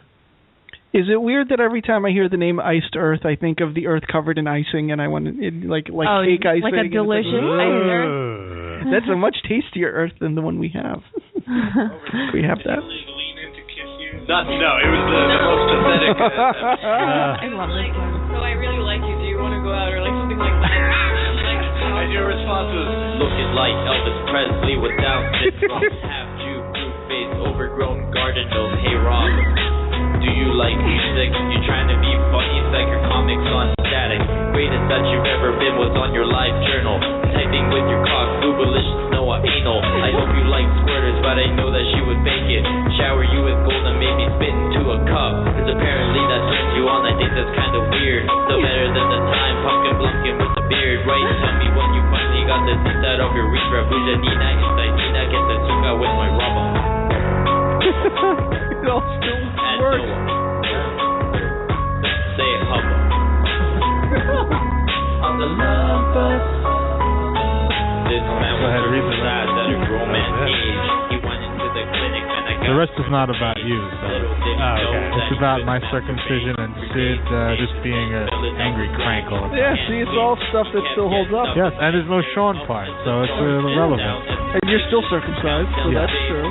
Is 0.93 1.07
it 1.11 1.17
weird 1.21 1.49
that 1.49 1.59
every 1.59 1.83
time 1.83 2.05
I 2.07 2.11
hear 2.11 2.29
the 2.29 2.37
name 2.37 2.61
Iced 2.61 2.95
Earth, 2.97 3.25
I 3.27 3.35
think 3.35 3.59
of 3.61 3.75
the 3.75 3.89
Earth 3.89 4.05
covered 4.11 4.39
in 4.39 4.47
icing, 4.47 4.93
and 4.93 5.03
I 5.03 5.09
want 5.09 5.27
it, 5.27 5.67
like 5.67 5.89
like 5.91 6.07
Oh, 6.07 6.23
cake 6.23 6.47
icing? 6.47 6.63
like 6.63 6.75
a 6.75 6.79
and 6.79 6.87
it's 6.87 6.95
delicious 6.95 7.35
Iced 7.35 7.91
Earth? 7.91 8.87
That's 8.95 9.09
a 9.11 9.17
much 9.17 9.35
tastier 9.43 9.91
Earth 9.91 10.13
than 10.21 10.37
the 10.37 10.43
one 10.43 10.61
we 10.61 10.71
have. 10.71 11.03
we 12.31 12.45
have 12.47 12.63
that. 12.63 12.79
Not, 14.25 14.49
no, 14.49 14.71
it 14.81 14.89
was 14.89 15.05
the, 15.05 15.21
the 15.21 15.41
most 15.45 15.65
pathetic. 15.69 16.17
Uh, 16.17 17.45
I 17.45 17.47
love 17.53 17.69
this 17.77 17.93
one. 17.93 18.13
So 18.33 18.41
I 18.41 18.57
really 18.57 18.81
like 18.81 19.05
you. 19.05 19.13
Do 19.21 19.27
you 19.29 19.37
want 19.37 19.53
to 19.53 19.61
go 19.61 19.69
out 19.69 19.93
or 19.93 20.01
like 20.01 20.17
something 20.17 20.41
like 20.41 20.57
that? 20.65 20.73
like, 21.45 21.61
and 22.07 22.09
your 22.09 22.25
response 22.33 22.73
was, 22.73 22.89
Looking 23.21 23.51
like 23.53 23.77
Elvis 23.85 24.19
Presley 24.33 24.75
with 24.81 24.95
Down 24.97 25.23
syndrome. 25.45 25.85
Half 26.09 26.29
Jew, 26.41 26.57
blue 26.73 26.84
face, 27.15 27.31
overgrown 27.47 28.11
garden 28.11 28.51
gnome. 28.51 28.75
Hey 28.83 28.99
Rob, 28.99 29.31
do 30.19 30.27
you 30.35 30.51
like 30.59 30.75
music? 30.75 31.31
You're 31.31 31.63
trying 31.63 31.87
to 31.87 31.99
be 32.03 32.11
funny? 32.35 32.59
Like 32.75 32.91
your 32.91 33.07
comics 33.07 33.47
on 33.55 33.71
static. 33.87 34.19
Greatest 34.51 34.83
that 34.91 35.07
you've 35.07 35.29
ever 35.39 35.55
been 35.55 35.79
was 35.79 35.95
on 35.95 36.11
your 36.11 36.27
live 36.27 36.59
journal. 36.67 36.99
Typing 37.31 37.71
with 37.71 37.87
your 37.87 38.03
cock, 38.03 38.43
Googleicious, 38.43 39.15
no 39.15 39.31
anal. 39.31 39.79
I 39.79 40.11
hope 40.11 40.31
you 40.35 40.47
like 40.51 40.67
squirters, 40.83 41.19
but 41.23 41.39
I 41.39 41.55
know 41.55 41.71
that 41.71 41.87
she 41.95 42.03
would 42.03 42.19
bake 42.27 42.51
it. 42.51 42.67
Shower 42.99 43.23
you 43.23 43.47
with 43.47 43.59
gold 43.63 43.85
and 43.87 43.99
maybe 44.03 44.27
spit 44.35 44.51
into 44.51 44.83
a 44.91 44.99
cup. 45.07 45.55
Cause 45.55 45.71
apparently 45.71 46.23
that 46.27 46.43
turns 46.51 46.73
you 46.75 46.85
on. 46.91 47.07
I 47.07 47.15
think 47.15 47.31
that's 47.31 47.53
kinda 47.55 47.79
weird. 47.95 48.27
Still 48.27 48.59
better 48.59 48.91
than 48.91 49.07
the 49.07 49.21
time 49.31 49.57
pumpkin 49.63 49.95
blumpkin 50.03 50.35
with 50.43 50.53
the 50.59 50.65
beard, 50.67 51.07
right? 51.07 51.27
Tell 51.31 51.55
me 51.63 51.69
when 51.79 51.89
you 51.95 52.03
finally 52.11 52.43
got 52.51 52.67
this 52.67 52.81
inside 52.83 53.23
of 53.23 53.31
your 53.39 53.47
reefer. 53.47 53.87
Buja 53.87 54.19
Nina, 54.19 54.51
Nina, 54.99 55.23
get 55.31 55.43
the 55.47 55.57
suka 55.63 55.91
with 55.95 56.15
my 56.19 56.31
rubber. 56.35 56.74
It 57.85 58.89
all 58.89 59.05
still 59.21 59.41
And 59.45 59.81
works. 59.81 60.01
Noah. 60.01 61.05
Say 62.37 62.49
it, 62.49 62.63
hubba. 62.65 62.97
On 65.29 65.35
the 65.37 65.49
love 65.53 66.05
bus. 66.17 66.45
This 68.09 68.25
man 68.25 68.55
was 68.65 68.73
read 68.89 69.05
the 69.05 69.05
so 69.05 69.15
sad 69.21 69.49
at 69.53 69.69
a 69.69 69.77
grown 69.85 70.09
man 70.13 70.33
age. 70.49 71.14
He 71.75 71.83
went 71.83 71.91
into 71.91 71.91
the 71.91 71.99
clinic 71.99 72.23
and 72.25 72.45
I 72.47 72.53
got 72.55 72.67
The 72.71 72.75
rest 72.79 72.95
is 72.97 73.09
not 73.11 73.29
about 73.29 73.59
you. 73.63 73.79
So. 73.83 74.07
little 74.07 74.35
did 74.39 74.57
he 74.57 74.63
Oh, 74.65 74.79
okay. 74.95 75.19
It's 75.19 75.33
about 75.39 75.59
my 75.67 75.79
circumcision 75.91 76.55
and 76.59 76.73
Sid 76.95 77.21
uh, 77.27 77.59
just 77.59 77.75
being 77.83 78.09
an 78.15 78.29
angry 78.63 78.89
crank 79.03 79.29
all 79.35 79.51
the 79.51 79.55
time. 79.55 79.59
Yeah, 79.59 79.87
see, 79.91 79.99
it's 80.03 80.17
all 80.17 80.39
stuff 80.55 80.67
that 80.71 80.85
still 80.95 81.11
holds 81.11 81.31
up. 81.35 81.53
Yes, 81.59 81.75
and 81.75 81.91
there's 81.95 82.09
no 82.11 82.23
Sean 82.35 82.57
part, 82.71 82.89
so 83.05 83.27
it's 83.27 83.35
irrelevant. 83.35 84.01
And 84.59 84.65
you're 84.71 84.83
still 84.87 85.03
circumcised, 85.11 85.71
so 85.83 85.91
Yeah. 85.91 86.07
that's 86.07 86.19
true. 86.31 86.47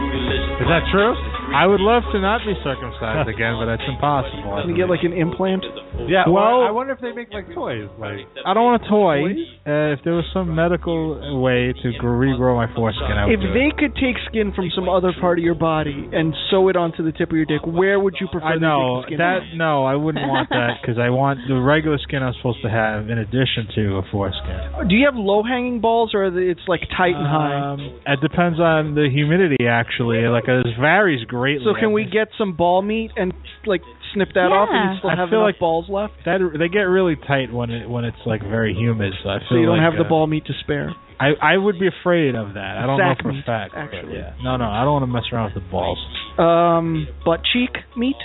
Is 0.64 0.68
that 0.68 0.84
true? 0.92 1.12
I 1.54 1.66
would 1.68 1.80
love 1.82 2.04
to 2.12 2.20
not 2.20 2.42
be 2.46 2.54
circumcised 2.64 3.30
again, 3.30 3.56
but 3.60 3.66
that's 3.70 3.86
impossible. 3.88 4.54
I 4.54 4.62
Can 4.62 4.70
you 4.72 4.78
get 4.78 4.90
like 4.90 5.04
an 5.04 5.14
implant? 5.14 5.64
Yeah. 6.10 6.26
Well- 6.28 6.34
Well, 6.44 6.62
I 6.68 6.72
wonder 6.72 6.94
if 6.94 7.00
they 7.00 7.12
make 7.14 7.32
like 7.34 7.54
toys. 7.54 7.88
Like 8.00 8.26
I 8.46 8.54
don't 8.54 8.66
want 8.66 8.84
a 8.84 8.90
toy. 8.90 9.22
Uh, 9.66 9.94
if 9.96 10.00
there 10.04 10.14
was 10.14 10.26
some 10.34 10.54
medical 10.56 11.16
way 11.42 11.72
to 11.72 11.88
regrow 12.02 12.56
my 12.58 12.68
foreskin, 12.76 13.16
I 13.16 13.26
would 13.26 13.34
If 13.36 13.40
do 13.42 13.54
they 13.54 13.70
it. 13.72 13.78
could 13.78 13.94
take 13.96 14.18
skin 14.28 14.52
from 14.54 14.70
some 14.76 14.90
other 14.90 15.14
part 15.22 15.38
of 15.40 15.44
your 15.46 15.56
body 15.56 16.10
and 16.12 16.34
sew 16.50 16.68
it 16.70 16.76
onto 16.76 17.04
the 17.04 17.12
tip 17.14 17.30
of 17.30 17.38
your 17.38 17.46
dick, 17.46 17.62
where 17.66 18.00
would 18.00 18.16
you 18.20 18.28
prefer 18.28 18.46
I 18.48 18.54
they 18.56 18.60
know 18.66 19.04
take 19.08 19.16
the 19.16 19.16
skin? 19.16 19.18
that. 19.20 19.40
No, 19.56 19.86
I 19.86 19.96
wouldn't 19.96 20.28
want 20.28 20.50
that 20.50 20.78
because 20.82 20.98
I 20.98 21.10
want 21.10 21.40
the 21.48 21.56
regular 21.62 21.98
skin 22.00 22.24
I'm 22.24 22.34
supposed 22.42 22.62
to 22.64 22.70
have 22.70 23.10
in 23.10 23.20
addition 23.20 23.68
to 23.76 23.84
a 23.98 24.04
foreskin. 24.12 24.90
Do 24.90 24.96
you 24.96 25.06
have 25.06 25.16
low 25.16 25.44
hanging 25.44 25.80
balls 25.80 26.12
or 26.14 26.26
it's 26.26 26.66
like 26.68 26.82
tight 26.98 27.16
and 27.16 27.28
high? 27.28 27.54
Um, 27.54 27.80
it 28.06 28.20
depends 28.22 28.60
on 28.60 28.96
the 28.96 29.08
humidity, 29.14 29.68
actually. 29.70 30.26
Like 30.28 30.48
it 30.48 30.66
varies 30.82 31.24
greatly. 31.26 31.43
So 31.64 31.74
can 31.80 31.92
we 31.94 32.06
get 32.06 32.28
some 32.38 32.56
ball 32.56 32.82
meat 32.82 33.12
and 33.16 33.34
like 33.66 33.82
snip 34.14 34.30
that 34.36 34.52
off 34.52 34.70
and 34.72 34.78
Yeah. 34.78 34.92
you 34.94 34.98
still 35.00 35.10
I 35.10 35.16
have 35.16 35.30
feel 35.30 35.42
like 35.42 35.60
balls 35.60 35.86
left? 35.90 36.14
that? 36.26 36.40
They 36.58 36.70
get 36.70 36.86
really 36.90 37.16
tight 37.16 37.52
when 37.52 37.70
it 37.72 37.90
when 37.90 38.06
it's 38.06 38.18
like 38.26 38.42
very 38.42 38.74
humid. 38.74 39.14
So 39.24 39.30
I 39.30 39.40
feel 39.40 39.48
So 39.50 39.56
you 39.56 39.66
don't 39.66 39.78
like, 39.78 39.86
have 39.92 39.98
the 40.00 40.06
uh, 40.06 40.10
ball 40.10 40.28
meat 40.28 40.46
to 40.46 40.54
spare. 40.62 40.92
I 41.20 41.34
I 41.42 41.58
would 41.58 41.80
be 41.80 41.88
afraid 41.88 42.36
of 42.36 42.54
that. 42.56 42.78
I 42.78 42.86
don't 42.88 42.98
know 42.98 43.14
Sack 43.14 43.22
for 43.24 43.30
a 43.32 43.44
fact. 43.46 43.74
actually. 43.76 44.18
yeah. 44.18 44.34
No, 44.44 44.58
no, 44.58 44.66
I 44.66 44.84
don't 44.84 44.94
want 44.94 45.04
to 45.04 45.14
mess 45.14 45.24
around 45.32 45.54
with 45.54 45.64
the 45.64 45.70
balls. 45.70 46.00
Um, 46.38 47.08
butt 47.26 47.42
cheek 47.54 47.72
meat? 47.96 48.16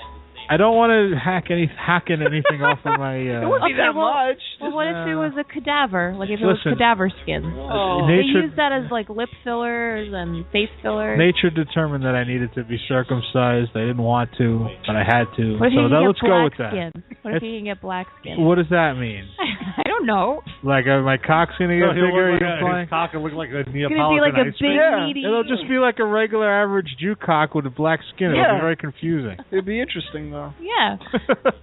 I 0.50 0.56
don't 0.56 0.76
want 0.76 0.90
to 0.96 1.18
hack 1.18 1.50
any 1.50 1.68
hacking 1.68 2.22
anything 2.24 2.62
off 2.64 2.78
of 2.84 2.98
my. 2.98 3.18
Uh, 3.28 3.42
It 3.42 3.48
wouldn't 3.48 3.68
be 3.68 3.74
Okay, 3.74 3.82
that 3.84 3.94
well- 3.94 4.14
much. 4.32 4.40
Well, 4.60 4.72
what 4.72 4.86
if 4.88 4.96
it 5.06 5.14
uh, 5.14 5.20
was 5.20 5.32
a 5.38 5.44
cadaver? 5.44 6.14
Like 6.16 6.30
if 6.30 6.40
it 6.40 6.46
listen. 6.46 6.72
was 6.72 6.78
cadaver 6.78 7.10
skin? 7.22 7.44
Oh. 7.44 8.06
They 8.08 8.24
nature 8.24 8.48
use 8.48 8.54
that 8.56 8.72
as 8.72 8.90
like 8.90 9.08
lip 9.08 9.28
fillers 9.44 10.08
and 10.12 10.44
face 10.50 10.72
fillers. 10.82 11.18
nature 11.18 11.50
determined 11.50 12.04
that 12.04 12.14
I 12.16 12.24
needed 12.24 12.54
to 12.54 12.64
be 12.64 12.78
circumcised. 12.88 13.70
I 13.76 13.86
didn't 13.92 14.02
want 14.02 14.30
to, 14.38 14.66
but 14.86 14.96
I 14.96 15.04
had 15.04 15.28
to. 15.36 15.58
what 15.60 15.68
if 15.68 15.72
so 15.76 15.84
you 15.84 15.88
that, 15.88 16.00
can 16.00 16.02
get 16.02 16.08
let's 16.08 16.20
go 16.24 16.44
with 16.44 16.56
that. 16.58 16.70
skin? 16.72 16.90
What 17.22 17.30
if 17.34 17.36
It's- 17.42 17.46
you 17.46 17.58
can 17.58 17.64
get 17.68 17.80
black 17.82 18.06
skin? 18.20 18.40
What 18.40 18.56
does 18.56 18.70
that 18.70 18.94
mean? 18.96 19.28
I 19.78 19.86
don't 19.88 20.06
know. 20.06 20.40
Like 20.62 20.86
uh, 20.86 21.02
my 21.02 21.18
cock's 21.18 21.54
gonna 21.58 21.76
get 21.78 21.90
So 21.90 21.94
he'll 21.94 22.08
bigger? 22.10 22.32
look 22.34 22.40
you 22.40 22.48
like 22.48 22.62
a, 22.62 22.80
his 22.82 22.90
cock 22.90 23.12
will 23.14 23.22
look 23.26 23.34
like 23.34 23.50
a 23.50 23.60
It's 23.66 23.70
Neapolitan 23.74 23.98
gonna 23.98 24.14
be 24.14 24.20
like 24.22 24.38
a 24.38 24.46
ice 24.48 24.54
big 24.54 24.58
cream. 24.58 24.78
Yeah. 24.78 25.06
meaty. 25.06 25.22
It'll 25.26 25.44
just 25.46 25.66
be 25.68 25.78
like 25.78 25.98
a 25.98 26.06
regular 26.06 26.46
average 26.48 26.88
Jew 26.98 27.14
cock 27.18 27.54
with 27.54 27.66
a 27.66 27.74
black 27.74 28.00
skin. 28.14 28.30
It'll 28.32 28.42
Yeah. 28.42 28.54
be 28.58 28.60
very 28.62 28.76
confusing. 28.78 29.36
It'd 29.50 29.66
be 29.66 29.80
interesting 29.80 30.30
though. 30.30 30.37
Yeah, 30.60 30.96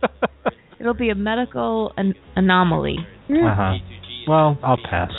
it'll 0.80 0.94
be 0.94 1.10
a 1.10 1.16
medical 1.16 1.92
an- 1.98 2.16
anomaly. 2.36 2.98
uh 3.30 3.34
huh. 3.56 3.74
Well, 4.28 4.58
I'll 4.64 4.78
pass. 4.90 5.12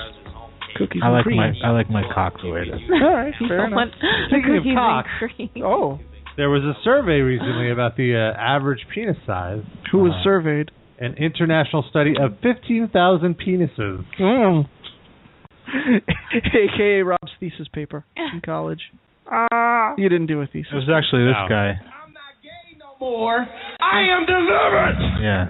Cookies 0.77 1.01
I 1.03 1.07
and 1.07 1.15
like 1.17 1.25
cream. 1.25 1.37
my 1.39 1.53
I 1.65 1.71
like 1.71 1.89
my 1.91 2.03
cock 2.15 2.35
the 2.43 2.51
way 2.51 2.61
it 2.63 2.69
is. 2.69 2.81
All 2.91 3.15
right, 3.15 3.33
fair 3.49 3.67
enough. 3.67 3.77
want 3.77 3.93
Speaking 4.29 4.57
of 4.59 4.65
cock. 4.77 5.07
Oh, 5.65 5.99
There 6.37 6.51
was 6.51 6.63
a 6.65 6.75
survey 6.85 7.21
recently 7.21 7.71
about 7.71 7.97
the 7.97 8.15
uh, 8.15 8.37
average 8.39 8.81
penis 8.95 9.17
size. 9.27 9.63
Who 9.93 9.99
was 9.99 10.13
Uh, 10.21 10.25
surveyed? 10.25 10.71
An 10.99 11.15
international 11.19 11.85
study 11.91 12.15
of 12.19 12.39
15,000 12.43 13.37
penises. 13.39 14.05
Mm. 14.19 14.65
AKA 16.55 17.03
Rob's 17.03 17.33
thesis 17.41 17.69
paper 17.73 18.05
in 18.17 18.41
college. 18.45 18.81
Ah. 19.31 19.95
You 19.99 20.09
didn't 20.09 20.27
do 20.27 20.41
a 20.41 20.47
thesis. 20.47 20.73
It 20.73 20.77
was 20.77 20.89
actually 20.93 21.25
this 21.27 21.37
No. 21.43 21.49
guy. 21.49 21.73
More. 23.01 23.47
I 23.81 24.01
am 24.11 24.27
delivered. 24.27 24.97
Yeah. 25.23 25.47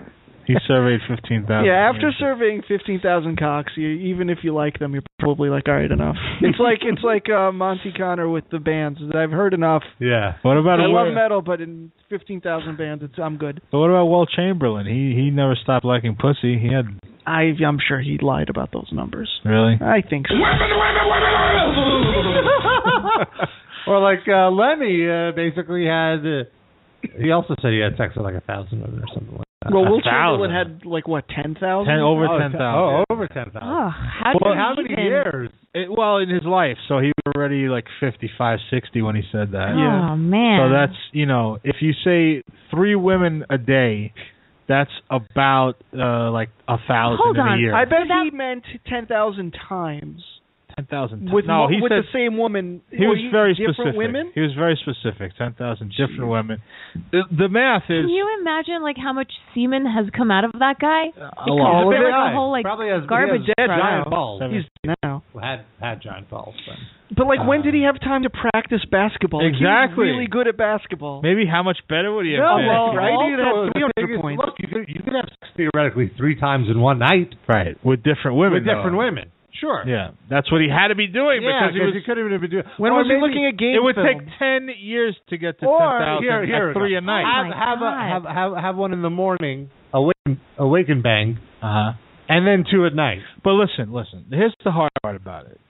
He 0.46 0.54
surveyed 0.68 1.00
15,000. 1.08 1.64
Yeah, 1.64 1.90
after 1.92 2.12
surveying 2.20 2.62
fifteen 2.68 3.00
thousand 3.00 3.36
cocks, 3.36 3.72
you, 3.74 3.88
even 3.88 4.30
if 4.30 4.38
you 4.44 4.54
like 4.54 4.78
them, 4.78 4.92
you're 4.92 5.02
probably 5.18 5.48
like, 5.48 5.64
all 5.66 5.74
right, 5.74 5.90
enough. 5.90 6.14
It's 6.40 6.60
like 6.60 6.78
it's 6.82 7.02
like 7.04 7.28
uh, 7.28 7.50
Monte 7.50 7.92
Conner 7.98 8.28
with 8.28 8.44
the 8.52 8.60
bands. 8.60 9.00
I've 9.12 9.32
heard 9.32 9.54
enough. 9.54 9.82
Yeah. 9.98 10.34
What 10.42 10.56
about 10.56 10.80
I 10.80 10.84
a 10.84 10.86
love 10.86 11.12
metal, 11.12 11.42
but 11.42 11.60
in 11.60 11.90
fifteen 12.08 12.40
thousand 12.40 12.78
bands, 12.78 13.02
it's 13.02 13.18
I'm 13.20 13.38
good. 13.38 13.60
But 13.72 13.78
what 13.80 13.90
about 13.90 14.06
Wilt 14.06 14.28
Chamberlain? 14.36 14.86
He 14.86 15.20
he 15.20 15.30
never 15.30 15.56
stopped 15.60 15.84
liking 15.84 16.14
pussy. 16.14 16.60
He 16.60 16.72
had 16.72 16.86
I 17.26 17.50
I'm 17.66 17.78
sure 17.84 18.00
he 18.00 18.16
lied 18.22 18.48
about 18.48 18.70
those 18.72 18.88
numbers. 18.92 19.28
really. 19.44 19.74
I 19.80 20.00
think 20.08 20.26
so. 20.28 20.34
or 23.90 23.98
like 24.00 24.28
uh, 24.28 24.48
Lemmy 24.50 25.08
uh, 25.10 25.32
basically 25.34 25.86
had. 25.86 26.46
He 27.02 27.30
also 27.30 27.54
said 27.62 27.72
he 27.72 27.80
had 27.80 27.96
sex 27.96 28.14
with 28.16 28.24
like 28.24 28.34
a 28.34 28.40
thousand 28.40 28.80
women 28.82 29.00
or 29.00 29.06
something 29.14 29.32
like 29.36 29.46
that. 29.62 29.72
Well, 29.72 29.84
A 29.84 29.90
Wilt 29.90 30.04
thousand. 30.04 30.48
Chamberlain 30.48 30.50
had 30.52 30.86
like 30.86 31.08
what 31.08 31.24
ten 31.28 31.54
thousand? 31.58 31.90
Ten 31.92 32.00
over 32.00 32.26
Oh, 32.26 32.38
ten 32.38 32.50
ten- 32.52 32.60
thousand. 32.60 33.04
oh, 33.08 33.14
over 33.14 33.26
ten 33.28 33.44
thousand. 33.50 33.62
Oh, 33.68 33.88
how 33.90 34.32
Well, 34.40 34.54
how 34.54 34.74
many 34.76 34.92
even? 34.92 35.04
years? 35.04 35.50
It, 35.74 35.88
well, 35.90 36.18
in 36.18 36.28
his 36.28 36.44
life, 36.44 36.76
so 36.88 36.98
he 37.00 37.12
was 37.24 37.32
already 37.36 37.68
like 37.68 37.84
55, 38.00 38.58
60 38.70 39.02
when 39.02 39.14
he 39.16 39.22
said 39.32 39.52
that. 39.52 39.68
Oh 39.76 40.16
man. 40.16 40.60
So 40.68 40.72
that's 40.72 40.98
you 41.12 41.26
know, 41.26 41.58
if 41.64 41.76
you 41.80 41.92
say 42.04 42.42
three 42.70 42.94
women 42.96 43.44
a 43.50 43.58
day, 43.58 44.12
that's 44.68 44.90
about 45.10 45.74
uh 45.96 46.30
like 46.30 46.48
a 46.68 46.76
thousand 46.88 47.18
Hold 47.22 47.36
in 47.36 47.42
on, 47.42 47.58
a 47.58 47.60
year. 47.60 47.74
I 47.74 47.84
bet 47.84 48.00
he 48.24 48.30
meant 48.36 48.64
ten 48.86 49.06
thousand 49.06 49.54
times 49.68 50.22
ten 50.76 50.86
thousand. 50.86 51.32
with 51.32 51.46
no, 51.46 51.68
he 51.68 51.80
with 51.80 51.90
said 51.90 52.04
the 52.04 52.12
same 52.12 52.36
woman. 52.36 52.82
he 52.90 53.06
was 53.06 53.18
you- 53.18 53.30
very 53.30 53.54
different 53.54 53.76
specific. 53.76 53.96
women. 53.96 54.30
He 54.34 54.40
was 54.40 54.52
very 54.54 54.76
specific. 54.76 55.32
Ten 55.36 55.54
thousand 55.54 55.92
different 55.96 56.28
women. 56.28 56.60
The, 57.12 57.22
the 57.32 57.48
math 57.48 57.84
is 57.88 58.04
Can 58.04 58.08
you 58.12 58.28
imagine 58.40 58.82
like 58.82 58.96
how 59.00 59.12
much 59.12 59.32
semen 59.54 59.86
has 59.86 60.06
come 60.16 60.30
out 60.30 60.44
of 60.44 60.52
that 60.60 60.76
guy? 60.78 61.08
a 61.16 61.48
It 61.48 61.50
lot. 61.50 61.82
comes 61.88 61.94
Big 61.96 62.04
like 62.04 62.12
guy. 62.12 62.30
a 62.30 62.34
whole 62.36 62.50
like 62.52 62.64
Probably 62.64 62.88
has 62.88 63.02
garbage 63.08 63.42
he 63.48 63.52
has 63.56 63.66
truck. 63.68 63.80
giant 63.80 64.10
balls. 64.10 64.42
He's 64.52 64.68
now. 65.02 65.22
Had 65.40 65.64
had 65.80 66.02
giant 66.02 66.28
balls. 66.28 66.54
Then. 66.68 66.76
But 67.16 67.28
like, 67.28 67.46
when 67.46 67.60
Uh, 67.60 67.70
did 67.70 67.74
he 67.74 67.82
have 67.86 68.00
time 68.00 68.24
to 68.24 68.30
practice 68.30 68.82
basketball? 68.90 69.38
Like, 69.40 69.54
he 69.54 69.62
was 69.64 69.70
Exactly. 69.86 70.10
really 70.10 70.26
good 70.26 70.48
at 70.48 70.56
basketball. 70.58 71.22
Maybe 71.22 71.46
how 71.46 71.62
much 71.62 71.78
better 71.88 72.12
would 72.12 72.26
he 72.26 72.32
have 72.32 72.42
No, 72.42 72.56
been? 72.58 72.66
well, 72.66 72.94
right? 72.96 73.14
He 73.14 73.30
had 73.30 73.38
the 73.38 73.70
300 73.94 74.20
points. 74.20 74.42
Look, 74.44 74.54
you 74.58 74.66
could, 74.66 74.84
you 74.88 75.00
could 75.06 75.14
have 75.14 75.28
sex 75.30 75.52
theoretically 75.56 76.10
three 76.18 76.34
times 76.34 76.66
in 76.68 76.80
one 76.80 76.98
night 76.98 77.32
Right, 77.46 77.78
with 77.84 78.02
different 78.02 78.36
women. 78.36 78.54
with 78.58 78.64
different 78.66 78.96
women. 78.98 79.30
Sure. 79.60 79.84
Yeah, 79.86 80.10
that's 80.28 80.50
what 80.52 80.60
he 80.60 80.68
had 80.68 80.88
to 80.88 80.94
be 80.94 81.06
doing 81.06 81.42
Yeah, 81.42 81.68
because 81.70 81.74
he 81.74 81.80
was. 81.80 81.94
he 81.94 82.02
couldn't 82.04 82.26
even 82.26 82.40
be 82.40 82.48
doing. 82.48 82.64
When 82.76 82.92
or 82.92 83.00
was 83.00 83.08
he 83.08 83.16
looking 83.16 83.46
at 83.46 83.56
game 83.56 83.74
it 83.74 83.82
would 83.82 83.94
film? 83.96 84.06
take 84.06 84.20
ten 84.38 84.68
years 84.76 85.16
to 85.30 85.38
get 85.38 85.60
to 85.60 85.66
Or 85.66 85.80
ten 85.80 86.00
thousand 86.00 86.22
here, 86.24 86.44
here, 86.46 86.68
at 86.70 86.76
three 86.76 86.96
a 86.96 87.00
night. 87.00 87.24
Oh 87.24 87.48
Have 87.48 87.80
have, 87.80 87.80
a, 87.80 87.90
have 87.96 88.24
have 88.24 88.52
have 88.64 88.76
one 88.76 88.92
in 88.92 89.00
the 89.02 89.10
morning, 89.10 89.70
awaken 89.94 90.40
awaken 90.58 91.00
bang, 91.02 91.38
Uh 91.62 91.66
huh. 91.66 91.92
and 92.28 92.46
then 92.46 92.64
two 92.70 92.84
at 92.84 92.94
night. 92.94 93.20
But 93.42 93.52
listen, 93.56 93.92
listen. 93.92 94.26
Here's 94.30 94.54
the 94.64 94.70
hard 94.72 94.90
part 95.02 95.16
about 95.16 95.46
it. 95.46 95.60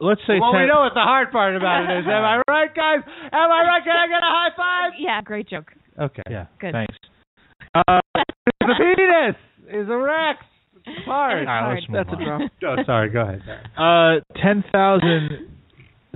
Let's 0.00 0.20
say 0.26 0.40
well, 0.40 0.52
ten. 0.52 0.62
we 0.62 0.66
know 0.66 0.80
what 0.80 0.94
the 0.94 1.04
hard 1.04 1.30
part 1.30 1.56
about 1.56 1.84
it 1.84 1.98
is. 2.00 2.04
Am 2.08 2.24
I 2.24 2.40
right, 2.48 2.72
guys? 2.74 3.00
Am 3.32 3.50
I 3.50 3.60
right? 3.68 3.84
Can 3.84 3.96
I 3.96 4.06
get 4.08 4.20
a 4.24 4.32
high 4.32 4.52
five? 4.56 4.92
Yeah, 4.98 5.20
great 5.22 5.48
joke. 5.48 5.72
Okay. 6.00 6.22
Yeah. 6.30 6.46
Good. 6.58 6.72
Thanks. 6.72 6.94
Uh, 7.74 8.00
the 8.60 8.74
penis 8.78 9.36
is 9.68 9.88
erect. 9.88 10.42
It's 10.42 10.59
hard. 11.06 11.46
All 11.46 11.54
right, 11.54 11.74
let's 11.74 11.88
move 11.88 12.06
That's 12.06 12.20
a 12.20 12.24
drop. 12.24 12.50
Oh, 12.64 12.76
sorry. 12.86 13.08
Go 13.10 13.20
ahead. 13.20 13.42
Sorry. 13.44 14.18
Uh, 14.18 14.40
ten 14.42 14.64
thousand 14.72 15.48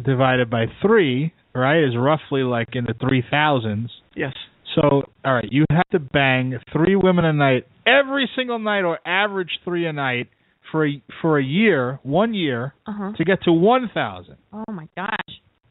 divided 0.02 0.50
by 0.50 0.66
three, 0.82 1.32
right, 1.54 1.82
is 1.84 1.94
roughly 1.96 2.42
like 2.42 2.68
in 2.74 2.84
the 2.84 2.94
three 3.00 3.22
thousands. 3.30 3.90
Yes. 4.14 4.32
So, 4.74 5.04
all 5.24 5.34
right, 5.34 5.48
you 5.50 5.64
have 5.70 5.88
to 5.90 5.98
bang 6.00 6.58
three 6.72 6.96
women 6.96 7.24
a 7.24 7.32
night 7.32 7.66
every 7.86 8.28
single 8.34 8.58
night, 8.58 8.82
or 8.82 8.98
average 9.06 9.50
three 9.64 9.86
a 9.86 9.92
night 9.92 10.28
for 10.72 10.86
a 10.86 11.00
for 11.22 11.38
a 11.38 11.44
year, 11.44 12.00
one 12.02 12.34
year, 12.34 12.74
Uh 12.86 12.92
huh. 12.96 13.12
to 13.16 13.24
get 13.24 13.42
to 13.44 13.52
one 13.52 13.90
thousand. 13.94 14.36
Oh 14.52 14.64
my 14.72 14.88
gosh. 14.96 15.10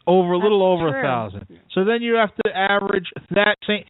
Over 0.05 0.33
a 0.33 0.37
little 0.37 0.59
That's 0.59 0.81
over 0.81 0.91
true. 0.91 0.99
a 0.99 1.03
thousand. 1.03 1.47
So 1.73 1.85
then 1.85 2.01
you 2.01 2.15
have 2.15 2.35
to 2.45 2.51
average 2.55 3.07
that 3.31 3.55
same 3.67 3.83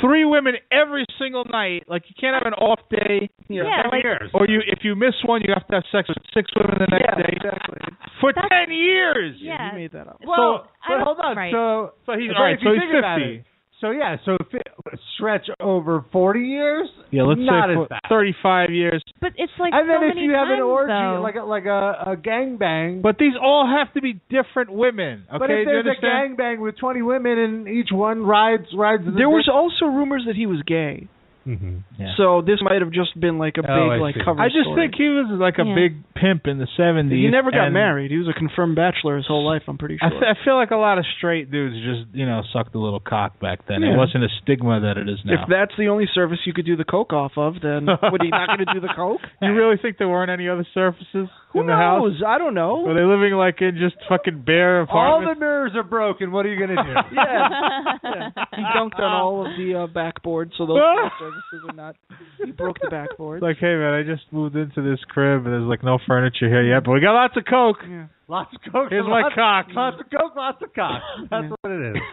three 0.00 0.24
women 0.24 0.54
every 0.70 1.04
single 1.18 1.44
night. 1.44 1.84
Like 1.88 2.04
you 2.08 2.14
can't 2.18 2.34
have 2.34 2.46
an 2.50 2.54
off 2.54 2.80
day. 2.90 3.28
Yeah, 3.48 3.64
Ten 3.82 3.90
like 3.92 4.02
years. 4.04 4.30
Or 4.34 4.46
you, 4.46 4.60
if 4.66 4.80
you 4.84 4.94
miss 4.94 5.14
one, 5.24 5.40
you 5.42 5.52
have 5.54 5.66
to 5.68 5.74
have 5.76 5.84
sex 5.90 6.08
with 6.08 6.18
six 6.34 6.50
women 6.54 6.76
the 6.78 6.86
next 6.90 7.08
Yeah, 7.08 7.22
day 7.22 7.32
exactly. 7.32 7.78
for 8.20 8.32
That's- 8.32 8.50
ten 8.66 8.74
years. 8.74 9.36
yeah. 9.40 9.72
You 9.72 9.78
made 9.78 9.92
that 9.92 10.06
up. 10.08 10.20
Well, 10.26 10.68
I 10.84 10.98
but 10.98 11.04
hold 11.04 11.18
on. 11.22 11.36
right. 11.36 11.52
So 11.52 11.92
So 12.06 12.12
he's 12.18 12.28
but 12.28 12.36
all 12.36 12.44
right. 12.44 12.54
if 12.54 12.62
you 12.62 12.68
So 12.68 12.72
he's 12.74 12.82
think 12.88 12.98
about 12.98 13.18
fifty. 13.18 13.44
It, 13.78 13.80
So 13.80 13.90
yeah. 13.90 14.16
So 14.24 14.36
if 14.40 14.54
it, 14.54 14.66
stretch 15.16 15.46
over 15.60 16.04
forty 16.12 16.40
years. 16.40 16.88
Yeah, 17.10 17.22
let's 17.22 17.40
not 17.42 17.68
say 17.68 17.74
for 17.74 17.88
thirty-five 18.08 18.70
years. 18.70 19.02
But 19.20 19.32
it's 19.36 19.52
like 19.58 19.72
and 19.72 19.88
then 19.88 20.02
if 20.02 20.14
many 20.14 20.26
you 20.26 20.32
have 20.34 20.48
an 20.48 20.60
orgy, 20.60 20.92
though. 20.92 21.20
like 21.22 21.36
a, 21.36 21.44
like 21.44 21.64
a, 21.64 22.12
a 22.12 22.16
gangbang. 22.16 23.02
But 23.02 23.18
these 23.18 23.32
all 23.40 23.66
have 23.66 23.92
to 23.94 24.00
be 24.00 24.20
different 24.30 24.70
women. 24.72 25.24
Okay, 25.28 25.38
but 25.38 25.50
if 25.50 25.56
do 25.56 25.60
you 25.60 25.64
there's 25.64 25.86
a 25.86 25.88
understand? 25.90 26.38
gangbang 26.38 26.58
with 26.60 26.76
twenty 26.78 27.02
women 27.02 27.38
and 27.38 27.68
each 27.68 27.88
one 27.92 28.22
rides 28.22 28.66
rides. 28.76 29.04
The 29.04 29.12
There 29.12 29.28
was 29.28 29.48
also 29.52 29.86
rumors 29.90 30.24
that 30.26 30.36
he 30.36 30.46
was 30.46 30.62
gay. 30.66 31.08
hmm 31.44 31.78
Yeah. 31.98 32.12
So 32.16 32.42
this 32.42 32.60
might 32.60 32.82
have 32.82 32.92
just 32.92 33.18
been 33.18 33.38
like 33.38 33.56
a 33.56 33.64
Oh, 33.64 33.88
big 33.88 33.92
I 33.92 33.96
like 33.98 34.14
see. 34.14 34.20
cover 34.24 34.40
I 34.40 34.48
just 34.48 34.68
story. 34.68 34.88
think 34.88 34.94
he 34.96 35.08
was 35.08 35.26
like 35.40 35.56
a 35.58 35.64
Yeah. 35.66 35.74
big 35.74 35.92
pimp 36.20 36.46
in 36.46 36.58
the 36.58 36.66
seventies. 36.76 37.24
he 37.24 37.30
never 37.30 37.50
got 37.50 37.70
married. 37.70 38.10
He 38.10 38.18
was 38.18 38.28
a 38.28 38.38
confirmed 38.38 38.76
bachelor 38.76 39.16
his 39.16 39.26
whole 39.26 39.46
life. 39.46 39.62
I'm 39.68 39.78
pretty 39.78 39.98
I, 40.02 40.08
sure. 40.08 40.18
f- 40.18 40.36
I 40.36 40.44
feel 40.44 40.56
like 40.56 40.70
a 40.70 40.76
lot 40.76 40.98
of 40.98 41.04
straight 41.18 41.50
dudes 41.50 41.76
just 41.76 42.14
you 42.14 42.26
know 42.26 42.42
sucked 42.52 42.74
a 42.74 42.78
little 42.78 43.00
cock 43.00 43.38
back 43.40 43.66
then. 43.68 43.82
Yeah. 43.82 43.94
It 43.94 43.96
wasn't 43.96 44.24
a 44.24 44.28
stigma 44.42 44.80
that 44.80 44.96
it 44.98 45.08
is 45.08 45.18
now. 45.24 45.34
if 45.42 45.48
that's 45.48 45.72
the 45.78 45.88
only 45.88 46.06
surface 46.14 46.38
you 46.46 46.52
could 46.52 46.66
do 46.66 46.76
the 46.76 46.84
coke 46.84 47.12
off 47.12 47.32
of, 47.36 47.54
then 47.62 47.86
what 47.86 48.20
are 48.20 48.24
you 48.24 48.30
not 48.30 48.48
going 48.48 48.66
to 48.66 48.74
do 48.74 48.80
the 48.80 48.92
coke? 48.94 49.20
you 49.42 49.52
really 49.54 49.76
think 49.80 49.98
there 49.98 50.08
weren't 50.08 50.30
any 50.30 50.48
other 50.48 50.66
surfaces 50.74 51.28
Who 51.52 51.60
in 51.60 51.66
the 51.66 51.72
house? 51.72 52.12
I 52.26 52.38
don't 52.38 52.54
know. 52.54 52.82
Were 52.86 52.94
they 52.94 53.06
living 53.06 53.34
like 53.34 53.60
in 53.60 53.78
just 53.78 53.96
fucking 54.08 54.42
bare 54.44 54.82
apartments? 54.82 55.28
All 55.28 55.34
the 55.34 55.40
mirrors 55.40 55.72
are 55.76 55.82
broken. 55.84 56.32
What 56.32 56.46
are 56.46 56.52
you 56.52 56.58
gonna 56.58 56.82
do? 56.82 56.94
yeah. 57.14 58.30
He 58.56 58.62
dunked 58.76 58.98
on 58.98 59.12
all 59.12 59.46
of 59.46 59.56
the 59.56 59.84
uh, 59.84 59.86
backboard, 59.86 60.52
so 60.56 60.66
those 60.66 60.78
services 61.18 61.68
are 61.68 61.74
not. 61.74 61.96
He 62.44 62.52
broke 62.52 62.76
the 62.80 62.88
backboard. 62.90 63.42
like, 63.42 63.56
hey 63.60 63.74
man, 63.74 63.94
I 63.94 64.02
just 64.02 64.24
moved 64.32 64.56
into 64.56 64.82
this 64.82 65.00
crib 65.08 65.44
and 65.44 65.52
there's 65.52 65.68
like 65.68 65.84
no 65.84 65.98
furniture 66.08 66.48
here 66.48 66.62
yet, 66.64 66.82
but 66.84 66.92
we 66.92 67.00
got 67.00 67.12
lots 67.14 67.36
of 67.36 67.44
coke. 67.44 67.76
Yeah. 67.88 68.06
Lots 68.26 68.50
of 68.54 68.72
coke. 68.72 68.88
Here's 68.90 69.06
my 69.06 69.22
lots, 69.22 69.34
cock. 69.36 69.66
Lots 69.70 69.96
of 70.00 70.10
coke. 70.10 70.34
Lots 70.36 70.58
of 70.62 70.74
cock. 70.74 71.02
That's 71.30 71.44
Yeah. 71.44 71.50
what 71.62 71.70
it 71.72 71.96
is. 71.96 72.02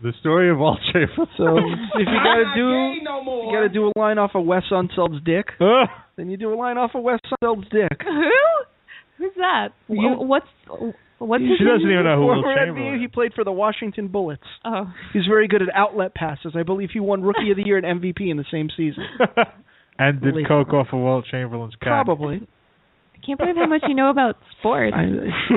The 0.00 0.12
story 0.20 0.48
of 0.48 0.58
Wilt 0.58 0.78
Chamberlain. 0.92 1.26
So 1.36 1.58
if 1.58 2.06
you 2.06 2.20
gotta 2.22 2.44
do, 2.54 2.68
you 2.94 3.50
gotta 3.52 3.68
do 3.68 3.90
a 3.90 3.98
line 3.98 4.16
off 4.16 4.30
of 4.36 4.44
Wes 4.44 4.62
Unseld's 4.70 5.20
dick. 5.24 5.46
Ugh. 5.60 5.66
Uh. 5.66 5.86
Then 6.16 6.30
you 6.30 6.36
do 6.36 6.54
a 6.54 6.54
line 6.54 6.78
off 6.78 6.92
of 6.94 7.02
Wes 7.02 7.18
Unseld's 7.42 7.68
dick. 7.68 7.98
Who? 8.04 8.30
Who's 9.18 9.32
that? 9.38 9.70
You- 9.88 10.14
What's 10.20 10.46
what's 11.18 11.42
his 11.42 11.58
She 11.58 11.64
doesn't 11.64 11.82
name? 11.82 11.94
even 11.94 12.04
know 12.04 12.14
who 12.16 12.26
Wilt 12.26 12.44
Former 12.44 12.64
Chamberlain 12.66 12.94
NBA, 12.98 13.00
he 13.00 13.08
played 13.08 13.34
for 13.34 13.42
the 13.42 13.50
Washington 13.50 14.06
Bullets. 14.06 14.44
Oh. 14.64 14.84
He's 15.12 15.26
very 15.28 15.48
good 15.48 15.62
at 15.62 15.68
outlet 15.74 16.14
passes. 16.14 16.52
I 16.54 16.62
believe 16.62 16.90
he 16.92 17.00
won 17.00 17.22
Rookie 17.22 17.50
of 17.50 17.56
the 17.56 17.64
Year 17.66 17.78
and 17.78 18.00
MVP 18.00 18.30
in 18.30 18.36
the 18.36 18.44
same 18.52 18.68
season. 18.76 19.02
and 19.98 20.20
did 20.20 20.34
Believe 20.34 20.46
coke 20.46 20.72
off 20.74 20.86
of 20.92 21.00
Wilt 21.00 21.24
Chamberlain's 21.28 21.74
cock. 21.74 22.06
Probably. 22.06 22.46
I 23.28 23.36
can't 23.36 23.38
believe 23.40 23.56
how 23.56 23.66
much 23.66 23.82
you 23.86 23.94
know 23.94 24.08
about 24.10 24.36
sports. 24.58 24.94
I, 24.96 25.04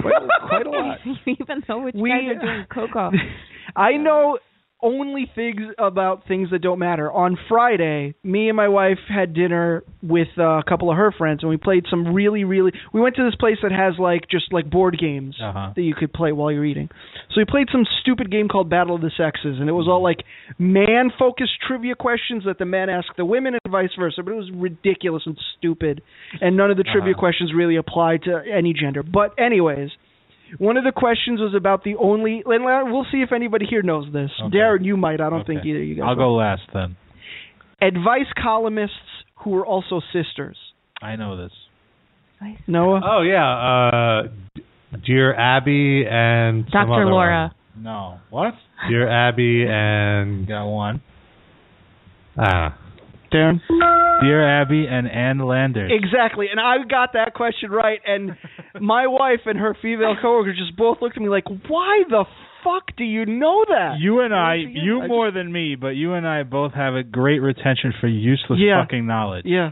quite, 0.01 0.13
quite 0.49 0.65
a 0.65 0.69
lot. 0.69 0.97
even 1.25 1.63
know 1.69 1.79
which 1.83 1.95
We- 1.95 2.09
guys 2.09 2.35
are 2.35 2.39
doing 2.39 2.65
off. 2.95 3.13
I 3.75 3.93
know 3.93 4.37
only 4.83 5.29
things 5.35 5.61
about 5.77 6.27
things 6.27 6.49
that 6.51 6.59
don't 6.61 6.79
matter. 6.79 7.11
On 7.11 7.37
Friday, 7.47 8.15
me 8.23 8.49
and 8.49 8.55
my 8.55 8.67
wife 8.67 8.99
had 9.07 9.33
dinner 9.33 9.83
with 10.01 10.27
uh, 10.37 10.59
a 10.59 10.63
couple 10.67 10.89
of 10.89 10.97
her 10.97 11.11
friends, 11.11 11.39
and 11.43 11.49
we 11.49 11.57
played 11.57 11.85
some 11.89 12.13
really, 12.13 12.43
really. 12.43 12.71
We 12.93 12.99
went 13.01 13.15
to 13.17 13.23
this 13.23 13.35
place 13.35 13.57
that 13.63 13.71
has 13.71 13.93
like 13.99 14.21
just 14.29 14.51
like 14.51 14.69
board 14.69 14.97
games 14.99 15.35
Uh-huh. 15.41 15.73
that 15.75 15.81
you 15.81 15.93
could 15.93 16.11
play 16.13 16.31
while 16.31 16.51
you're 16.51 16.65
eating. 16.65 16.89
So 17.29 17.35
we 17.37 17.45
played 17.45 17.67
some 17.71 17.85
stupid 18.01 18.31
game 18.31 18.47
called 18.47 18.69
Battle 18.69 18.95
of 18.95 19.01
the 19.01 19.11
Sexes, 19.15 19.59
and 19.59 19.69
it 19.69 19.73
was 19.73 19.87
all 19.87 20.01
like 20.03 20.23
man-focused 20.57 21.53
trivia 21.67 21.95
questions 21.95 22.43
that 22.45 22.57
the 22.57 22.65
men 22.65 22.89
asked 22.89 23.11
the 23.17 23.25
women, 23.25 23.53
and 23.63 23.71
vice 23.71 23.91
versa. 23.99 24.23
But 24.23 24.31
it 24.31 24.37
was 24.37 24.51
ridiculous 24.53 25.23
and 25.25 25.37
stupid, 25.57 26.01
and 26.41 26.57
none 26.57 26.71
of 26.71 26.77
the 26.77 26.83
trivia 26.83 27.11
Uh-huh. 27.11 27.19
questions 27.19 27.53
really 27.53 27.75
applied 27.75 28.23
to 28.23 28.41
any 28.51 28.73
gender. 28.73 29.03
But 29.03 29.37
anyways. 29.39 29.89
One 30.57 30.77
of 30.77 30.83
the 30.83 30.91
questions 30.91 31.39
was 31.39 31.53
about 31.55 31.83
the 31.83 31.95
only. 31.95 32.43
and 32.45 32.63
We'll 32.91 33.05
see 33.11 33.21
if 33.21 33.31
anybody 33.31 33.65
here 33.69 33.81
knows 33.81 34.05
this. 34.11 34.31
Okay. 34.41 34.55
Darren, 34.55 34.83
you 34.85 34.97
might. 34.97 35.21
I 35.21 35.29
don't 35.29 35.45
think 35.45 35.65
either 35.65 35.81
of 35.81 35.87
you 35.87 35.95
guys. 35.95 36.05
I'll 36.07 36.15
will. 36.15 36.31
go 36.31 36.35
last 36.35 36.63
then. 36.73 36.97
Advice 37.81 38.27
columnists 38.41 38.95
who 39.43 39.51
were 39.51 39.65
also 39.65 40.01
sisters. 40.13 40.57
I 41.01 41.15
know 41.15 41.37
this. 41.37 41.51
Noah. 42.67 43.01
Oh 43.03 43.21
yeah, 43.21 43.45
uh, 43.45 44.97
Dear 45.05 45.33
Abby 45.33 46.05
and 46.09 46.65
Dr. 46.65 46.93
other 46.93 47.05
Laura. 47.05 47.55
No. 47.77 48.19
What? 48.29 48.53
Dear 48.89 49.07
Abby 49.07 49.65
and 49.67 50.47
got 50.47 50.65
one. 50.65 51.01
Ah, 52.37 52.77
Darren. 53.33 53.59
Dear 54.21 54.61
Abby 54.61 54.85
and 54.89 55.09
Ann 55.09 55.39
Landers. 55.39 55.91
Exactly, 55.93 56.47
and 56.51 56.59
I 56.59 56.77
got 56.87 57.13
that 57.13 57.33
question 57.33 57.71
right, 57.71 57.99
and 58.05 58.37
my 58.79 59.07
wife 59.07 59.41
and 59.45 59.57
her 59.59 59.75
female 59.81 60.15
coworker 60.21 60.53
just 60.53 60.75
both 60.77 60.97
looked 61.01 61.15
at 61.17 61.21
me 61.23 61.29
like, 61.29 61.45
"Why 61.67 62.03
the 62.09 62.25
fuck 62.63 62.95
do 62.97 63.03
you 63.03 63.25
know 63.25 63.65
that?" 63.67 63.95
You 63.99 64.19
and 64.21 64.33
I, 64.33 64.57
Once 64.57 64.69
you 64.83 65.01
I 65.01 65.07
more 65.07 65.31
than 65.31 65.51
me, 65.51 65.75
but 65.75 65.95
you 65.95 66.13
and 66.13 66.27
I 66.27 66.43
both 66.43 66.73
have 66.73 66.93
a 66.95 67.03
great 67.03 67.39
retention 67.39 67.93
for 67.99 68.07
useless 68.07 68.59
Yeah. 68.59 68.83
fucking 68.83 69.07
knowledge. 69.07 69.45
Yeah. 69.45 69.71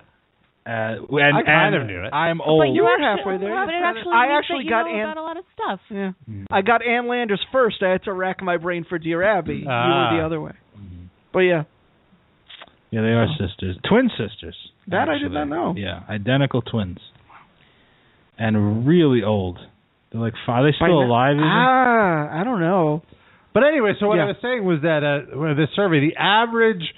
Uh, 0.65 1.01
and, 1.09 1.37
I 1.37 1.41
kind 1.43 1.73
and 1.73 1.81
of 1.83 1.87
knew 1.87 2.03
it. 2.03 2.13
I'm 2.13 2.41
old. 2.41 2.61
But 2.61 2.73
you 2.75 2.83
were 2.83 2.91
actually- 2.93 3.05
halfway 3.05 3.37
there. 3.37 3.49
But 3.65 3.73
it 3.73 3.81
actually 3.81 4.13
I 4.13 4.37
actually 4.37 4.63
got 4.69 4.83
know 4.85 4.91
Ann. 4.93 5.03
about 5.05 5.17
a 5.17 5.21
lot 5.23 5.37
of 5.37 5.43
stuff. 5.53 5.79
Yeah. 5.89 6.11
Mm. 6.29 6.45
I 6.51 6.61
got 6.61 6.85
Ann 6.85 7.07
Landers 7.07 7.43
first. 7.51 7.81
I 7.81 7.89
had 7.89 8.03
to 8.03 8.13
rack 8.13 8.41
my 8.43 8.57
brain 8.57 8.83
for 8.87 8.99
Dear 8.99 9.23
Abby. 9.23 9.65
Ah. 9.67 10.11
You 10.11 10.15
were 10.15 10.21
the 10.21 10.25
other 10.25 10.41
way. 10.41 10.51
But 11.33 11.39
yeah, 11.39 11.63
Yeah, 12.91 13.01
they 13.01 13.09
are 13.09 13.27
sisters, 13.39 13.77
twin 13.87 14.09
sisters. 14.17 14.55
That 14.87 15.09
I 15.09 15.17
did 15.19 15.31
not 15.31 15.45
know. 15.47 15.75
Yeah, 15.77 16.01
identical 16.09 16.61
twins, 16.63 16.97
and 18.37 18.87
really 18.87 19.21
old. 19.23 19.59
They're 20.11 20.19
like, 20.21 20.33
are 20.47 20.63
they 20.63 20.71
By 20.71 20.87
still 20.87 21.01
now- 21.01 21.07
alive? 21.07 21.35
Even? 21.35 21.45
Ah, 21.47 22.39
I 22.41 22.43
don't 22.43 22.59
know. 22.59 23.03
But 23.53 23.63
anyway, 23.63 23.93
so 23.99 24.07
what 24.07 24.15
Yeah. 24.17 24.23
I 24.23 24.27
was 24.27 24.37
saying 24.41 24.63
was 24.65 24.81
that 24.81 25.03
uh, 25.03 25.53
this 25.53 25.69
survey, 25.75 25.99
the 25.99 26.15
average 26.17 26.93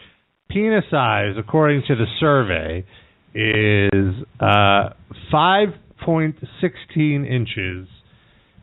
penis 0.50 0.86
size, 0.90 1.36
according 1.38 1.84
to 1.88 1.96
the 1.96 2.06
survey, 2.20 2.86
is 3.34 4.16
uh, 4.40 4.90
5.16 5.34 7.28
inches 7.30 7.88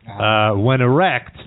uh, 0.07 0.51
when 0.53 0.81
erect 0.81 1.37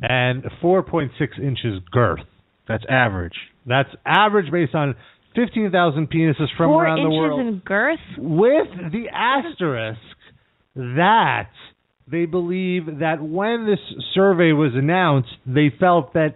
and 0.00 0.44
4.6 0.62 1.10
inches 1.40 1.80
girth. 1.90 2.20
That's 2.68 2.84
average. 2.88 3.34
That's 3.66 3.88
average 4.06 4.50
based 4.50 4.74
on 4.74 4.94
15,000 5.34 6.10
penises 6.10 6.48
from 6.56 6.70
Four 6.70 6.84
around 6.84 7.02
the 7.02 7.10
world. 7.10 7.32
Four 7.32 7.40
inches 7.40 7.54
in 7.54 7.62
girth. 7.64 7.98
with 8.18 8.92
the 8.92 9.04
asterisk 9.12 10.00
that 10.74 11.50
they 12.10 12.26
believe 12.26 12.86
that 13.00 13.22
when 13.22 13.66
this 13.66 13.78
survey 14.14 14.52
was 14.52 14.72
announced, 14.74 15.30
they 15.46 15.72
felt 15.78 16.12
that 16.14 16.34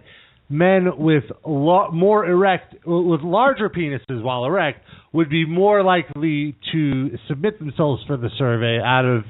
men 0.49 0.97
with 0.97 1.23
lo- 1.45 1.91
more 1.91 2.25
erect, 2.25 2.75
with 2.85 3.21
larger 3.21 3.69
penises 3.69 4.23
while 4.23 4.45
erect, 4.45 4.79
would 5.11 5.29
be 5.29 5.45
more 5.45 5.83
likely 5.83 6.55
to 6.71 7.17
submit 7.27 7.59
themselves 7.59 8.01
for 8.07 8.17
the 8.17 8.29
survey 8.37 8.79
out 8.83 9.05
of, 9.05 9.23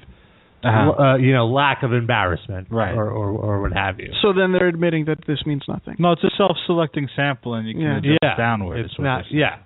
Uh-huh. 0.63 0.91
uh, 1.01 1.17
you 1.17 1.34
know, 1.34 1.45
lack 1.47 1.84
of 1.84 1.93
embarrassment, 1.93 2.67
Right. 2.71 2.95
or, 2.95 3.09
or 3.11 3.29
or 3.29 3.61
what 3.61 3.73
have 3.73 3.99
you. 3.99 4.11
So 4.23 4.34
then 4.34 4.51
they're 4.53 4.67
admitting 4.67 5.05
that 5.05 5.19
this 5.27 5.38
means 5.45 5.61
nothing. 5.67 5.95
No, 5.99 6.13
it's 6.13 6.23
a 6.23 6.31
self-selecting 6.35 7.09
sample, 7.15 7.53
and 7.53 7.67
you 7.67 7.75
can 7.75 7.84
Yeah. 7.84 7.97
adjust 7.97 8.19
yeah, 8.23 8.35
downward. 8.38 8.79
It's 8.79 8.97
not. 8.97 9.25
Yeah. 9.29 9.57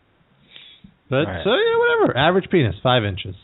But 1.09 1.27
Right. 1.27 1.43
so 1.43 1.49
yeah, 1.49 1.77
whatever. 1.80 2.18
Average 2.18 2.49
penis, 2.49 2.76
five 2.84 3.05
inches. 3.05 3.35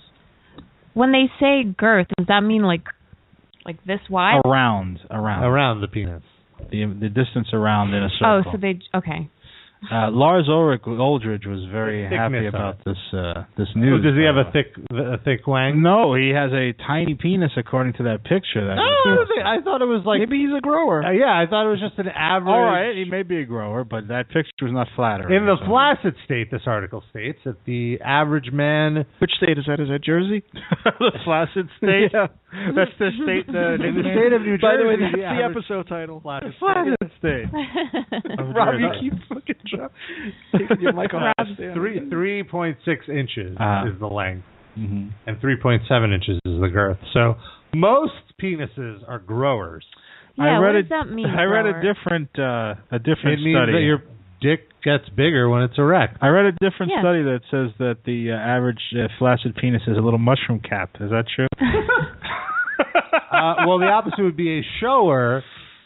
When 0.94 1.12
they 1.12 1.32
say 1.40 1.64
girth, 1.64 2.08
does 2.18 2.28
that 2.28 2.42
mean 2.44 2.64
like 2.64 2.84
like 3.66 3.84
this 3.86 4.00
wide? 4.10 4.42
around, 4.46 5.00
around, 5.12 5.44
Around 5.44 5.82
the 5.82 5.88
penis. 5.88 6.24
the 6.72 6.86
the 6.86 7.10
distance 7.10 7.54
around 7.54 7.94
in 7.94 8.04
a 8.04 8.10
circle. 8.10 8.44
Oh, 8.46 8.52
so 8.52 8.58
they 8.58 8.80
okay. 8.96 9.30
Uh, 9.92 10.10
Lars 10.10 10.46
Ulrich 10.50 10.82
Aldridge 10.88 11.46
was 11.46 11.64
very 11.72 12.04
happy 12.10 12.48
about 12.48 12.84
this 12.84 12.98
uh, 13.14 13.46
this 13.58 13.68
Oh, 13.76 13.80
news. 13.80 14.04
does 14.04 14.16
he 14.18 14.24
have 14.26 14.36
a 14.36 14.50
thick 14.52 14.74
a 14.90 15.18
thick 15.24 15.46
wang? 15.46 15.84
No, 15.84 16.16
he 16.16 16.30
has 16.30 16.52
a 16.52 16.74
tiny 16.86 17.14
penis 17.14 17.52
according 17.56 17.94
to 18.02 18.04
that 18.10 18.24
picture. 18.24 18.66
That 18.66 18.76
No, 18.76 18.82
I, 18.82 19.16
don't 19.16 19.28
think- 19.28 19.46
I 19.46 19.62
thought 19.62 19.82
it 19.82 19.86
was 19.86 20.02
like. 20.04 20.20
Maybe 20.20 20.42
he's 20.42 20.56
a 20.58 20.62
grower. 20.62 21.06
Uh, 21.06 21.12
yeah, 21.12 21.30
I 21.30 21.46
thought 21.48 21.68
it 21.68 21.70
was 21.70 21.80
just 21.80 22.00
an 22.00 22.08
average. 22.10 22.50
all 22.50 22.64
right, 22.66 22.96
he 22.98 23.06
may 23.06 23.22
be 23.22 23.38
a 23.38 23.46
grower, 23.46 23.84
but 23.84 24.08
that 24.10 24.30
picture 24.30 24.66
was 24.66 24.74
not 24.74 24.88
flattering. 24.96 25.36
In 25.36 25.46
the 25.46 25.58
So- 25.62 25.66
flaccid 25.70 26.16
state, 26.26 26.50
this 26.50 26.64
article 26.66 27.04
states 27.12 27.38
that 27.46 27.64
the 27.66 28.00
average 28.04 28.52
man. 28.52 29.06
Which 29.20 29.32
state 29.38 29.58
is 29.60 29.66
that? 29.68 29.80
Is 29.80 29.90
that 29.90 30.04
Jersey? 30.04 30.44
the 31.00 31.12
flaccid 31.24 31.70
state. 31.78 32.10
Yeah. 32.14 32.28
That's 32.76 32.92
the 32.98 33.12
state. 33.24 33.46
Uh, 33.54 33.76
In 33.78 33.94
the 33.94 34.08
state 34.10 34.34
of 34.34 34.42
New 34.42 34.58
Jersey, 34.58 34.62
By 34.64 34.78
the 34.82 34.88
way, 34.88 34.96
that's 34.98 35.14
the 35.14 35.22
the 35.22 35.44
episode 35.44 35.86
title. 35.88 36.22
flaccid 36.24 36.54
flaccid 36.58 36.96
state. 37.20 37.46
state. 37.52 38.40
Rob, 38.56 38.80
you 38.80 38.88
keep 39.02 39.14
fucking 39.28 39.56
dro- 39.68 39.77
taking 40.58 40.82
your 40.82 40.94
mic 40.94 41.14
off. 41.14 41.34
Three 41.74 42.10
three 42.10 42.44
point 42.44 42.78
six 42.86 43.08
inches 43.10 43.56
Uh-huh. 43.60 43.90
is 43.92 44.00
the 44.00 44.08
length, 44.08 44.46
Mhm. 44.78 45.10
and 45.28 45.40
three 45.42 45.58
point 45.58 45.82
seven 45.88 46.12
inches 46.14 46.40
is 46.46 46.60
the 46.62 46.70
girth. 46.70 46.98
So 47.14 47.36
most 47.76 48.14
penises 48.42 49.04
are 49.08 49.20
growers. 49.20 49.86
Yeah, 50.36 50.44
I 50.44 50.48
read 50.60 50.60
what 50.60 50.76
a, 50.76 50.82
does 50.84 50.90
that 50.90 51.10
mean? 51.12 51.26
I 51.42 51.44
read 51.46 51.66
a 51.66 51.82
different 51.82 52.30
uh, 52.38 52.76
a 52.92 53.00
different 53.00 53.40
it 53.40 53.44
means 53.44 53.58
study. 53.58 53.72
that 53.74 53.82
your 53.82 54.04
dick 54.40 54.70
gets 54.84 55.10
bigger 55.10 55.50
when 55.50 55.64
it's 55.64 55.78
erect. 55.80 56.18
I 56.22 56.28
read 56.28 56.46
a 56.46 56.52
different 56.54 56.92
Yeah. 56.94 57.02
study 57.02 57.24
that 57.24 57.42
says 57.50 57.72
that 57.80 58.04
the 58.06 58.32
uh, 58.32 58.36
average 58.36 58.80
uh, 58.96 59.08
flaccid 59.18 59.56
penis 59.56 59.82
is 59.88 59.98
a 59.98 60.02
little 60.02 60.20
mushroom 60.20 60.60
cap. 60.60 60.92
Is 61.02 61.10
that 61.10 61.26
true? 61.36 61.48
uh, 63.32 63.56
well, 63.68 63.80
the 63.80 63.88
opposite 63.88 64.22
would 64.22 64.38
be 64.38 64.60
a 64.60 64.62
shower, 64.80 65.44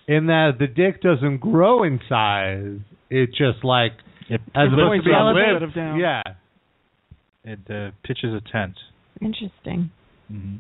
in 0.08 0.28
that 0.28 0.58
the 0.60 0.68
dick 0.68 1.02
doesn't 1.02 1.38
grow 1.38 1.84
in 1.84 2.00
size. 2.10 2.80
It 3.12 3.30
just 3.36 3.64
like 3.64 3.92
It, 4.30 4.40
as 4.56 4.68
it 4.72 4.74
opposed 4.74 5.04
to 5.04 5.06
being 5.06 5.16
up 5.16 5.36
limp. 5.36 5.48
instead 5.48 5.64
of 5.64 5.74
down. 5.76 6.00
Yeah. 6.00 6.22
it 7.44 7.60
uh, 7.70 7.92
pitches 8.04 8.34
a 8.34 8.42
tent. 8.52 8.76
Interesting. 9.22 9.92
hmm 10.30 10.58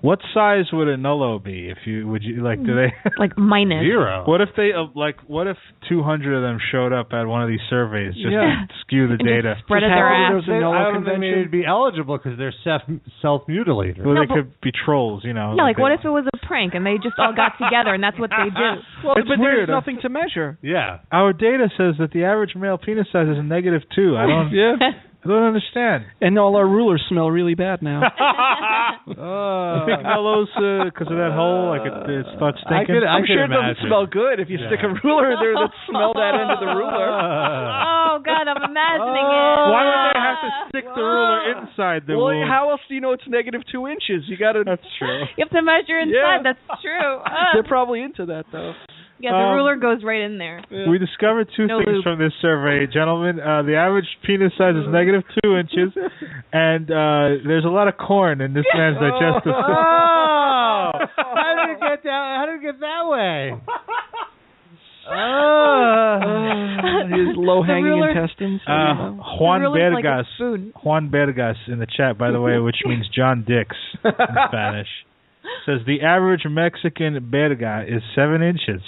What 0.00 0.20
size 0.32 0.66
would 0.72 0.88
a 0.88 0.96
nullo 0.96 1.42
be 1.42 1.68
if 1.68 1.78
you 1.86 2.06
would 2.08 2.22
you 2.22 2.42
like 2.42 2.58
do 2.64 2.74
they 2.74 2.92
Like. 3.18 3.32
Zero. 3.36 4.24
What 4.26 4.40
if 4.40 4.48
they 4.56 4.70
uh, 4.72 4.86
like 4.94 5.16
what 5.26 5.46
if 5.46 5.56
200 5.88 6.34
of 6.36 6.42
them 6.42 6.58
showed 6.72 6.92
up 6.92 7.12
at 7.12 7.24
one 7.26 7.42
of 7.42 7.48
these 7.48 7.60
surveys 7.68 8.14
just 8.14 8.30
Yeah. 8.30 8.64
to 8.66 8.74
skew 8.82 9.06
the 9.08 9.14
And 9.20 9.28
just 9.28 9.28
data? 9.28 9.54
spread 9.64 9.80
Just 9.82 9.92
it 9.92 9.94
their 9.96 10.08
ass. 10.08 10.42
They- 10.46 10.52
Nullo 10.52 10.72
I 10.76 10.92
don't 10.92 11.04
think 11.04 11.20
they'd 11.20 11.50
be 11.50 11.64
eligible 11.66 12.16
because 12.18 12.38
they're 12.38 12.54
self 12.64 12.82
self 13.20 13.42
mutilators. 13.48 14.04
Well, 14.04 14.14
No, 14.14 14.20
they 14.22 14.26
but- 14.26 14.34
could 14.34 14.60
be 14.62 14.72
trolls, 14.72 15.24
you 15.24 15.32
know. 15.34 15.54
Yeah, 15.56 15.62
like 15.64 15.76
they- 15.76 15.82
what 15.82 15.92
if 15.92 16.00
it 16.04 16.10
was 16.10 16.24
a 16.32 16.36
prank 16.46 16.74
and 16.74 16.84
they 16.86 16.96
just 17.02 17.18
all 17.18 17.34
got 17.34 17.58
together 17.58 17.92
and 17.94 18.02
that's 18.02 18.18
what 18.18 18.30
they 18.30 18.48
do? 18.50 18.70
Well, 19.04 19.14
It's 19.16 19.28
but 19.28 19.38
weird. 19.38 19.68
there's 19.68 19.74
nothing 19.74 19.98
to 20.02 20.08
measure. 20.10 20.58
Yeah. 20.62 20.98
Our 21.10 21.32
data 21.32 21.68
says 21.78 21.94
that 21.98 22.10
the 22.12 22.24
average 22.24 22.54
male 22.54 22.76
penis 22.76 23.06
size 23.10 23.28
is 23.28 23.38
a 23.38 23.42
negative 23.42 23.80
two. 23.96 24.16
I 24.16 24.26
don't. 24.26 24.50
Yeah. 24.52 24.76
I 25.20 25.28
don't 25.28 25.44
understand. 25.52 26.08
And 26.20 26.38
all 26.38 26.56
our 26.56 26.66
rulers 26.66 27.04
smell 27.08 27.28
really 27.28 27.54
bad 27.54 27.82
now. 27.82 28.02
Ah. 29.10 29.82
You 29.82 29.96
think 29.96 30.06
Nullos 30.06 30.50
because 30.86 31.08
uh, 31.08 31.14
of 31.14 31.18
that 31.18 31.32
hole, 31.34 31.72
like 31.72 31.82
it, 31.82 31.94
it 32.10 32.26
starts 32.36 32.60
I 32.62 32.84
stinking? 32.84 33.00
could- 33.00 33.08
I 33.08 33.18
I'm 33.18 33.26
sure 33.26 33.42
it 33.42 33.50
doesn't 33.50 33.82
smell 33.88 34.06
good 34.06 34.38
if 34.38 34.46
you 34.52 34.60
stick 34.70 34.80
a 34.86 34.92
ruler 35.02 35.34
in 35.34 35.38
there 35.40 35.56
that 35.56 35.72
smell 35.88 36.12
that 36.14 36.36
end 36.36 36.52
of 36.52 36.60
the 36.60 36.70
ruler. 36.70 37.08
oh 37.10 38.22
God, 38.22 38.44
I'm 38.46 38.60
imagining 38.60 39.26
ah. 39.26 39.66
it. 39.66 39.72
Why 39.72 39.82
would 39.88 40.02
they 40.04 40.20
have 40.20 40.40
to 40.44 40.50
stick 40.68 40.86
the 40.94 41.02
ruler 41.02 41.40
ah. 41.42 41.50
inside 41.64 42.06
the 42.06 42.14
well, 42.14 42.30
wound? 42.36 42.46
how 42.46 42.70
else 42.70 42.80
do 42.86 42.94
you 42.94 43.00
know 43.00 43.12
it's 43.12 43.26
negative 43.26 43.62
two 43.72 43.88
inches? 43.88 44.28
You 44.28 44.36
got 44.36 44.52
to. 44.54 44.62
That's 44.68 44.84
true. 45.00 45.26
You 45.36 45.48
have 45.48 45.54
to 45.56 45.64
measure 45.64 45.98
inside. 45.98 46.44
Yeah. 46.44 46.54
That's 46.54 46.64
true. 46.84 47.12
Ugh. 47.24 47.50
They're 47.56 47.70
probably 47.70 48.04
into 48.04 48.30
that 48.30 48.46
though. 48.52 48.74
Yeah, 49.20 49.30
the 49.32 49.36
Um, 49.36 49.56
ruler 49.56 49.76
goes 49.76 50.02
right 50.02 50.22
in 50.22 50.38
there. 50.38 50.64
We 50.70 50.98
discovered 50.98 51.48
two 51.56 51.66
No 51.66 51.78
things 51.78 52.00
lube. 52.00 52.04
from 52.04 52.18
this 52.18 52.32
survey, 52.40 52.86
gentlemen. 52.92 53.38
Uh, 53.38 53.62
the 53.62 53.76
average 53.76 54.08
penis 54.24 54.52
size 54.58 54.74
is 54.74 54.88
negative 54.88 55.22
two 55.44 55.56
inches, 55.56 55.92
and 56.52 56.90
uh, 56.90 57.44
there's 57.46 57.64
a 57.64 57.70
lot 57.72 57.86
of 57.88 57.96
corn 57.96 58.40
in 58.40 58.54
this 58.54 58.64
man's 58.74 58.96
digestive 58.96 59.52
system. 59.60 59.76
Oh, 59.76 60.90
how 61.16 61.52
did 61.66 61.76
it 61.76 61.80
get 61.80 62.02
that? 62.04 62.36
How 62.40 62.46
did 62.48 62.56
it 62.60 62.62
get 62.62 62.80
that 62.80 63.04
way? 63.08 63.52
Oh, 65.12 66.20
His 67.10 67.36
low 67.36 67.62
hanging 67.62 67.84
ruler- 67.84 68.10
intestines. 68.10 68.60
Uh, 68.66 69.10
Juan 69.40 69.62
The 69.62 69.68
ruler's 69.68 69.94
like 69.94 70.04
a 70.04 70.24
Juan 70.86 71.10
Vergas 71.10 71.56
in 71.68 71.78
the 71.80 71.86
chat, 71.96 72.16
by 72.18 72.30
the 72.30 72.40
way, 72.40 72.58
which 72.58 72.76
means 72.84 73.08
John 73.14 73.44
Dix 73.46 73.74
in 74.04 74.12
Spanish, 74.48 74.86
says 75.66 75.80
the 75.86 76.02
average 76.02 76.42
Mexican 76.48 77.28
verga 77.30 77.84
is 77.88 78.02
seven 78.14 78.42
inches. 78.42 78.82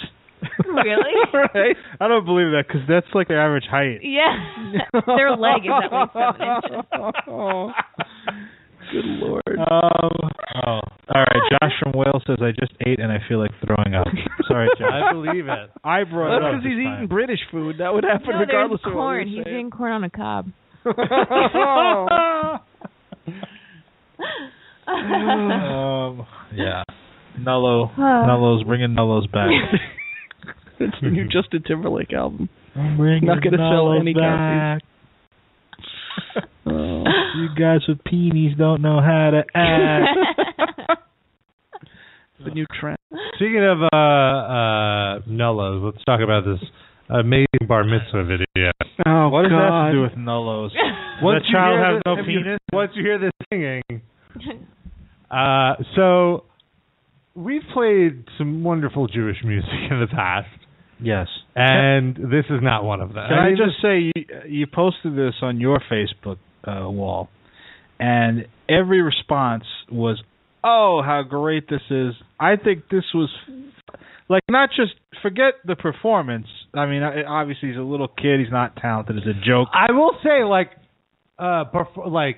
Really? 0.65 1.13
right. 1.33 1.75
I 1.99 2.07
don't 2.07 2.25
believe 2.25 2.51
that 2.51 2.65
because 2.67 2.81
that's 2.87 3.07
like 3.13 3.27
their 3.27 3.41
average 3.41 3.65
height. 3.69 3.99
Yeah. 4.01 4.33
Their 5.07 5.31
leg 5.37 5.65
is 5.65 5.71
at 5.71 5.91
least 5.91 6.13
seven 6.13 6.41
inches. 6.41 6.85
Oh, 7.27 7.71
good 8.91 9.05
lord. 9.05 9.43
Um, 9.57 10.11
oh, 10.65 10.79
all 11.13 11.25
right. 11.25 11.41
Josh 11.51 11.71
from 11.81 11.91
Wales 11.93 12.23
says 12.27 12.37
I 12.41 12.51
just 12.59 12.73
ate 12.85 12.99
and 12.99 13.11
I 13.11 13.17
feel 13.29 13.39
like 13.39 13.51
throwing 13.65 13.95
up. 13.95 14.07
Sorry, 14.47 14.67
Josh. 14.79 14.89
I 14.91 15.13
believe 15.13 15.47
it. 15.47 15.69
I 15.83 16.03
brought 16.03 16.39
That's 16.39 16.43
it 16.43 16.55
up. 16.55 16.61
because 16.61 16.65
he's 16.65 16.77
this 16.77 16.93
eating. 16.97 17.07
British 17.07 17.39
food. 17.51 17.77
That 17.79 17.93
would 17.93 18.03
happen 18.03 18.29
No, 18.31 18.39
regardless 18.39 18.81
there's 18.83 18.93
of 18.93 18.97
what 18.97 19.03
corn. 19.03 19.27
He's 19.27 19.43
say. 19.43 19.49
eating 19.51 19.69
corn 19.71 19.91
on 19.91 20.03
a 20.03 20.09
cob. 20.09 20.51
um, 24.87 26.27
yeah. 26.53 26.83
Nullo, 27.39 27.95
Nullo's 27.97 28.63
bringing 28.63 28.89
Nullo's 28.95 29.27
back. 29.27 29.49
It's 30.79 30.95
the 31.01 31.09
new 31.09 31.25
Justin 31.31 31.63
Timberlake 31.65 32.13
album. 32.13 32.49
I'm 32.75 32.97
bringing 32.97 33.25
Not 33.27 33.43
gonna 33.43 33.57
sell 33.57 33.93
any 33.99 34.13
back. 34.13 34.81
you 36.65 37.47
guys 37.57 37.81
with 37.87 37.99
peenies 38.03 38.57
don't 38.57 38.81
know 38.81 38.99
how 39.01 39.31
to 39.31 39.43
act. 39.55 40.99
The 42.43 42.51
new 42.51 42.65
trend. 42.79 42.97
Speaking 43.35 43.63
of 43.63 43.81
uh, 43.81 43.95
uh, 43.95 45.19
nullos, 45.29 45.83
let's 45.93 46.03
talk 46.05 46.19
about 46.21 46.43
this 46.45 46.59
amazing 47.09 47.67
bar 47.67 47.83
mitzvah 47.83 48.23
video. 48.25 48.71
Oh 49.05 49.29
What 49.29 49.43
does 49.43 49.51
that 49.51 49.69
have 49.71 49.91
to 49.91 49.97
do 49.97 50.01
with 50.01 50.11
nullos? 50.13 50.69
Does 50.69 51.23
Once 51.23 51.43
that 51.43 51.47
you 51.47 51.53
child 51.53 51.75
hear 51.77 51.85
have 51.85 51.95
this- 51.95 52.01
no 52.05 52.13
if 52.19 52.27
you- 52.27 52.39
penis? 52.43 52.59
once 52.73 52.91
you 52.95 53.03
hear 53.03 53.19
this 53.19 53.31
singing, 53.51 54.01
uh, 55.31 55.75
so 55.95 56.43
we've 57.35 57.61
played 57.73 58.25
some 58.37 58.63
wonderful 58.63 59.07
Jewish 59.07 59.37
music 59.43 59.69
in 59.91 59.99
the 59.99 60.07
past, 60.07 60.47
Yes. 61.01 61.27
and 61.55 62.15
this 62.15 62.45
is 62.49 62.59
not 62.61 62.83
one 62.83 63.01
of 63.01 63.09
them. 63.09 63.27
Can 63.27 63.37
I, 63.37 63.47
mean, 63.49 63.57
just 63.57 63.81
say 63.81 64.11
you, 64.15 64.25
you 64.47 64.67
posted 64.67 65.15
this 65.15 65.35
on 65.41 65.59
your 65.59 65.81
Facebook 65.91 66.37
uh, 66.65 66.89
wall, 66.89 67.29
and 67.99 68.45
every 68.69 69.01
response 69.01 69.63
was, 69.91 70.21
"Oh, 70.63 71.01
how 71.03 71.23
great 71.27 71.69
this 71.69 71.81
is!" 71.89 72.13
I 72.39 72.55
think 72.55 72.89
this 72.89 73.03
was 73.13 73.29
like 74.29 74.43
not 74.49 74.69
just 74.75 74.93
forget 75.21 75.55
the 75.65 75.75
performance. 75.75 76.47
I 76.73 76.85
mean, 76.85 77.03
obviously 77.03 77.69
he's 77.69 77.77
a 77.77 77.81
little 77.81 78.07
kid; 78.07 78.39
he's 78.39 78.51
not 78.51 78.75
talented. 78.77 79.17
It's 79.17 79.27
a 79.27 79.45
joke. 79.45 79.69
I 79.73 79.91
will 79.91 80.15
say, 80.23 80.43
like, 80.43 80.71
uh, 81.37 81.65
perf- 81.73 82.09
like 82.09 82.37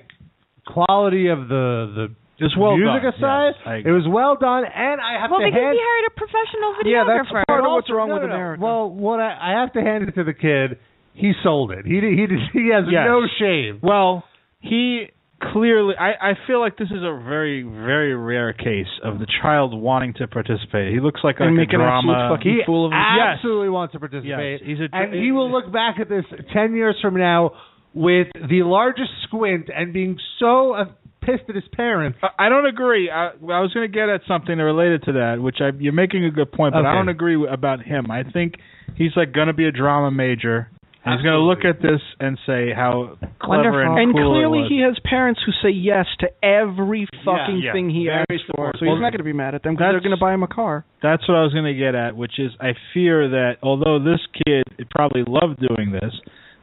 quality 0.66 1.28
of 1.28 1.48
the 1.48 1.92
the 1.94 2.14
It's 2.38 2.56
well 2.56 2.76
music 2.76 3.02
done, 3.02 3.14
aside, 3.16 3.52
yes, 3.64 3.82
it 3.88 3.92
was 3.96 4.04
well 4.04 4.36
done, 4.36 4.64
and 4.68 5.00
I 5.00 5.16
have 5.20 5.30
well, 5.32 5.40
to 5.40 5.48
hand. 5.48 5.56
Well, 5.56 5.72
because 5.72 5.80
he 5.80 5.88
hired 5.88 6.06
a 6.06 6.14
professional 6.20 6.70
videographer. 6.76 6.92
Yeah, 6.92 7.04
that's 7.08 7.44
part 7.48 7.64
of 7.64 7.70
what's 7.72 7.90
wrong 7.90 8.08
no, 8.12 8.14
with 8.20 8.22
no, 8.24 8.28
no. 8.28 8.34
America. 8.36 8.60
Well, 8.62 8.84
what 8.90 9.20
I, 9.20 9.32
I 9.56 9.60
have 9.60 9.72
to 9.72 9.80
hand 9.80 10.04
it 10.08 10.12
to 10.20 10.24
the 10.24 10.34
kid. 10.36 10.76
He 11.16 11.32
sold 11.42 11.72
it. 11.72 11.86
He 11.88 11.96
he 11.96 12.26
he 12.52 12.68
has 12.76 12.84
Yes. 12.92 13.08
no 13.08 13.24
shame. 13.40 13.80
Well, 13.82 14.24
he 14.60 15.08
clearly. 15.40 15.94
I 15.96 16.12
I 16.12 16.32
feel 16.46 16.60
like 16.60 16.76
this 16.76 16.92
is 16.92 17.00
a 17.00 17.16
very 17.24 17.62
very 17.64 18.14
rare 18.14 18.52
case 18.52 18.92
of 19.02 19.18
the 19.18 19.26
child 19.40 19.72
wanting 19.72 20.12
to 20.20 20.28
participate. 20.28 20.92
He 20.92 21.00
looks 21.00 21.20
like, 21.24 21.40
like 21.40 21.48
a 21.48 21.64
drama. 21.72 22.12
absolute 22.12 22.36
fucking 22.36 22.52
He 22.52 22.60
fool 22.66 22.86
of 22.86 22.92
himself. 22.92 23.16
Yes. 23.16 23.36
absolutely 23.40 23.70
wants 23.70 23.92
to 23.92 23.98
participate. 23.98 24.60
Yes, 24.60 24.68
he's 24.68 24.80
a- 24.80 24.92
and 24.92 25.14
he 25.14 25.32
will 25.32 25.50
look 25.50 25.72
back 25.72 25.96
at 26.00 26.08
this 26.10 26.24
ten 26.52 26.76
years 26.76 26.96
from 27.00 27.16
now 27.16 27.52
with 27.94 28.28
the 28.34 28.60
largest 28.62 29.08
squint 29.24 29.70
and 29.74 29.94
being 29.94 30.18
so 30.38 30.72
uh, 30.74 30.84
pissed 31.26 31.44
at 31.48 31.54
his 31.54 31.68
parents. 31.72 32.18
I- 32.22 32.46
I 32.46 32.48
don't 32.48 32.66
agree. 32.66 33.10
I, 33.10 33.30
I 33.30 33.60
was 33.60 33.72
going 33.74 33.90
to 33.90 33.94
get 33.94 34.08
at 34.08 34.20
something 34.28 34.56
related 34.56 35.02
to 35.04 35.12
that, 35.14 35.36
which 35.42 35.56
I, 35.60 35.70
you're 35.78 35.92
making 35.92 36.24
a 36.24 36.30
good 36.30 36.52
point, 36.52 36.72
but 36.74 36.86
I 36.86 36.94
don't 36.94 37.08
agree 37.08 37.36
with- 37.36 37.52
about 37.52 37.82
him. 37.82 38.10
I 38.10 38.22
think 38.22 38.54
he's 38.96 39.12
like 39.16 39.32
going 39.32 39.48
to 39.48 39.52
be 39.54 39.66
a 39.66 39.72
drama 39.72 40.10
major. 40.10 40.70
And 41.04 41.14
he's 41.14 41.22
going 41.22 41.38
to 41.38 41.42
look 41.46 41.64
at 41.64 41.80
this 41.80 42.00
and 42.18 42.36
say 42.46 42.72
how 42.74 43.16
clever 43.40 43.70
Wonderful. 43.70 43.94
and, 43.94 43.98
And 44.00 44.12
cool 44.12 44.32
clearly 44.34 44.58
it 44.58 44.62
was. 44.62 44.70
he 44.70 44.80
has 44.82 44.98
parents 45.04 45.40
who 45.46 45.52
say 45.62 45.70
yes 45.72 46.06
to 46.18 46.26
every 46.44 47.06
fucking 47.24 47.62
yeah. 47.62 47.72
thing 47.72 47.90
he 47.90 48.06
Very 48.06 48.26
asks 48.26 48.42
for. 48.50 48.72
So 48.74 48.82
supportive. 48.82 48.98
he's 48.98 49.02
not 49.02 49.10
going 49.14 49.22
to 49.22 49.30
be 49.30 49.32
mad 49.32 49.54
at 49.54 49.62
them 49.62 49.74
because 49.74 49.92
they're 49.92 50.00
going 50.02 50.18
to 50.18 50.20
buy 50.20 50.34
him 50.34 50.42
a 50.42 50.48
car. 50.48 50.84
That's 51.04 51.22
what 51.28 51.36
I 51.36 51.42
was 51.46 51.52
going 51.52 51.70
to 51.70 51.78
get 51.78 51.94
at, 51.94 52.16
which 52.16 52.40
is 52.40 52.50
I 52.60 52.74
fear 52.92 53.28
that 53.28 53.58
although 53.62 54.02
this 54.02 54.18
kid 54.46 54.64
probably 54.90 55.22
loved 55.28 55.60
doing 55.62 55.92
this, 55.92 56.10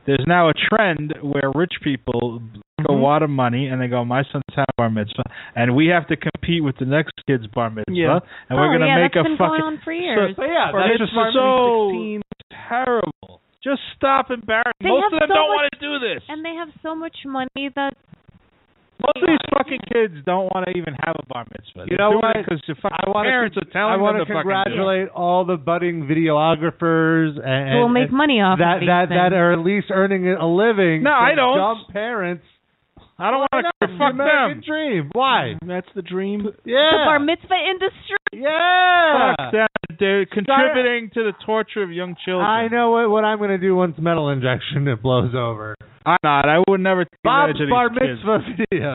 there's 0.06 0.26
now 0.28 0.50
a 0.50 0.54
trend 0.54 1.14
where 1.22 1.48
rich 1.56 1.76
people 1.82 2.42
make 2.42 2.63
a 2.80 2.84
Mhm. 2.92 3.02
lot 3.02 3.22
of 3.24 3.30
money 3.30 3.68
and 3.68 3.80
they 3.80 3.88
go, 3.88 4.04
"My 4.04 4.24
son's 4.24 4.44
having 4.50 4.66
bar 4.78 4.90
mitzvah," 4.90 5.24
and 5.56 5.76
we 5.76 5.88
have 5.88 6.08
to 6.08 6.16
compete 6.16 6.64
with 6.64 6.76
the 6.78 6.86
next 6.86 7.12
kid's 7.28 7.46
bar 7.48 7.70
mitzvah, 7.70 7.94
Yeah. 7.94 8.20
and 8.50 8.58
we're 8.60 8.66
oh, 8.66 8.70
going 8.70 8.82
to 8.82 8.88
yeah, 8.88 8.96
make 9.04 9.14
that's 9.14 9.26
a 9.26 9.30
been 9.30 9.38
fucking 9.38 9.60
going 9.60 9.74
on 9.74 9.78
for 9.80 9.92
years. 9.94 10.36
So 10.36 10.44
yeah, 10.44 10.72
Or 10.74 10.80
that's 10.82 10.98
just 10.98 11.14
bar 11.16 11.32
so 11.32 11.90
16. 11.92 12.22
terrible. 12.70 13.42
Just 13.64 13.82
stop 13.96 14.32
embarrassing. 14.32 14.74
They 14.82 14.90
Most 14.90 15.14
of 15.14 15.20
them 15.20 15.30
so 15.30 15.36
don't 15.36 15.48
want 15.50 15.70
to 15.72 15.80
do 15.80 16.00
this. 16.00 16.24
and 16.28 16.44
they 16.44 16.56
have 16.56 16.70
so 16.82 16.96
much 16.96 17.16
money 17.26 17.70
that 17.76 17.94
Most 19.04 19.18
of 19.18 19.28
these 19.28 19.40
fucking 19.58 19.80
kids 19.92 20.14
don't 20.24 20.46
want 20.54 20.66
to 20.66 20.78
even 20.78 20.96
have 21.04 21.16
a 21.20 21.26
bar 21.34 21.44
mitzvah. 21.52 21.88
You 21.92 21.98
know 21.98 22.12
what? 22.12 22.36
Because 22.38 22.62
the 22.68 22.76
fucking 22.76 22.98
I 23.06 23.10
want 23.10 23.28
parents 23.28 23.56
to 23.56 23.62
are 23.62 23.66
telling 23.72 23.94
I 23.94 23.98
want 23.98 24.18
them 24.18 24.28
to 24.28 24.34
to 24.34 24.40
fucking 24.40 24.48
do 24.50 24.52
it. 24.52 24.64
congratulate 24.64 25.10
all 25.10 25.44
the 25.44 25.58
budding 25.58 26.08
videographers 26.08 27.36
and, 27.44 27.76
will 27.80 27.86
and- 27.86 27.94
make 27.94 28.12
money 28.12 28.40
off 28.42 28.60
that 28.60 28.76
of 28.76 28.80
these 28.82 28.88
that 28.88 29.10
that 29.10 29.34
are 29.34 29.52
at 29.52 29.60
least 29.60 29.88
earning 29.92 30.30
a 30.32 30.48
living. 30.48 31.04
No, 31.04 31.12
I 31.12 31.36
don't. 31.36 31.58
Dumb 31.58 31.86
parents. 31.92 32.46
I 33.20 33.30
don't 33.32 33.40
want 33.46 33.66
to 33.66 33.72
It's 33.86 33.94
fuck 34.00 34.18
the 34.18 34.24
American 34.24 34.58
them. 34.58 34.64
dream. 34.66 35.10
Why? 35.14 35.54
That's 35.66 35.88
the 35.96 36.02
dream. 36.02 36.46
Yeah. 36.66 36.90
the 36.92 37.04
bar 37.06 37.20
mitzvah 37.20 37.62
industry. 37.72 38.18
yeah. 38.34 39.36
Fuck 39.38 39.52
them. 39.54 39.68
They're 40.00 40.26
contributing 40.26 41.12
to 41.14 41.24
the 41.24 41.34
torture 41.46 41.84
of 41.84 41.92
young 41.92 42.16
children. 42.26 42.46
I 42.50 42.68
know 42.68 42.92
what, 42.92 43.10
what 43.10 43.24
I'm 43.24 43.38
going 43.38 43.52
to 43.52 43.58
do 43.60 43.76
once 43.76 43.96
metal 44.00 44.30
injection 44.30 44.88
it 44.88 45.02
blows 45.04 45.34
over. 45.36 45.76
I'm 46.06 46.18
not. 46.24 46.50
I 46.50 46.60
would 46.68 46.82
never 46.82 47.06
take 47.06 47.22
Bob's 47.24 47.52
advantage 47.62 47.70
bar 47.70 47.90
these 47.90 48.00
kids. 48.00 48.20
mitzvah 48.26 48.66
video. 48.72 48.94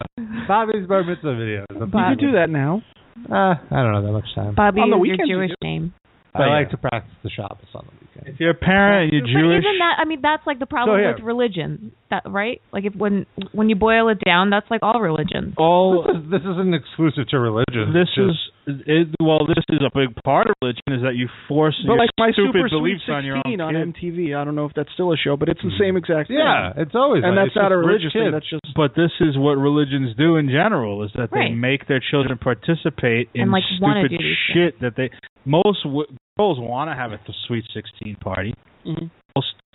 Bobby's 0.49 0.87
bar 0.89 1.05
mitzvah 1.05 1.37
video. 1.37 1.65
You 1.71 1.87
can 1.87 2.17
do 2.19 2.33
that 2.33 2.51
now. 2.51 2.83
Uh, 3.31 3.55
I 3.71 3.83
don't 3.83 3.93
know 3.93 4.03
that 4.05 4.13
much 4.13 4.29
time. 4.35 4.55
Bobby 4.55 4.81
On 4.81 4.91
the 4.91 4.99
is 5.11 5.19
your 5.25 5.47
Jewish 5.47 5.57
name. 5.63 5.95
I 6.35 6.41
yeah. 6.47 6.47
like 6.61 6.71
to 6.71 6.77
practice 6.77 7.15
the 7.25 7.31
Shabbos 7.31 7.67
on 7.75 7.87
the 7.87 7.93
weekend. 8.05 8.35
If 8.35 8.39
you're 8.41 8.51
a 8.51 8.55
parent, 8.55 9.13
you're 9.13 9.23
But 9.23 9.29
Jewish. 9.33 9.65
isn't 9.65 9.79
that? 9.81 9.97
I 9.99 10.05
mean, 10.05 10.21
that's 10.23 10.47
like 10.47 10.59
the 10.59 10.67
problem 10.67 10.99
So, 10.99 11.03
yeah. 11.03 11.15
with 11.17 11.25
religion. 11.25 11.93
That 12.11 12.23
right? 12.27 12.61
Like 12.73 12.85
if 12.85 12.95
when 12.97 13.27
when 13.53 13.69
you 13.69 13.77
boil 13.77 14.09
it 14.09 14.19
down, 14.25 14.49
that's 14.51 14.65
like 14.71 14.81
all 14.83 14.99
religions. 15.01 15.53
all 15.59 16.05
This, 16.09 16.17
is, 16.25 16.31
this 16.31 16.41
isn't 16.41 16.73
exclusive 16.75 17.29
to 17.29 17.39
religion. 17.39 17.93
this 17.93 18.09
is 18.17 18.33
it, 18.67 19.09
well, 19.21 19.47
this 19.47 19.65
is 19.69 19.81
a 19.85 19.91
big 19.93 20.17
part 20.25 20.47
of 20.49 20.55
religion 20.63 20.89
is 20.89 21.03
that 21.03 21.17
you 21.17 21.29
force 21.49 21.77
But 21.85 21.93
your 21.95 21.99
like 22.01 22.11
my 22.19 22.31
stupid 22.33 22.53
Super 22.65 22.69
beliefs 22.69 23.03
Sweet 23.05 23.13
on 23.15 23.25
your 23.25 23.37
own 23.45 23.61
on 23.61 23.75
kid. 23.77 23.93
MTV. 23.93 24.37
I 24.37 24.45
don't 24.45 24.55
know 24.57 24.65
if 24.65 24.73
that's 24.75 24.89
still 24.95 25.13
a 25.13 25.17
show, 25.17 25.37
but 25.37 25.49
it's 25.49 25.61
the 25.61 25.73
same 25.79 25.97
exact 25.97 26.29
thing. 26.29 26.39
yeah, 26.41 26.73
it's 26.77 26.95
always 26.95 27.25
and 27.25 27.37
like, 27.37 27.53
that's 27.53 27.57
not 27.57 27.73
a 27.73 27.77
rich 27.77 27.87
religious 28.09 28.13
thing. 28.13 28.31
That's 28.33 28.49
just 28.49 28.65
But 28.75 28.97
this 28.97 29.13
is 29.21 29.37
what 29.37 29.57
religions 29.61 30.17
do 30.17 30.37
in 30.37 30.49
general: 30.49 31.05
is 31.05 31.11
that 31.17 31.29
they 31.31 31.53
Right. 31.53 31.57
make 31.57 31.89
their 31.89 32.01
children 32.01 32.39
participate 32.39 33.29
in 33.35 33.43
And, 33.49 33.53
like, 33.53 33.65
stupid 33.77 34.09
do 34.11 34.17
these 34.19 34.37
shit 34.53 34.81
that 34.81 34.97
they 34.97 35.11
most 35.45 35.83
w- 35.85 36.09
girls 36.39 36.59
want 36.59 36.91
to 36.91 36.95
have 36.97 37.13
at 37.13 37.21
the 37.27 37.35
sweet 37.47 37.65
sixteen 37.73 38.17
party. 38.17 38.55
Mhm. 38.87 39.11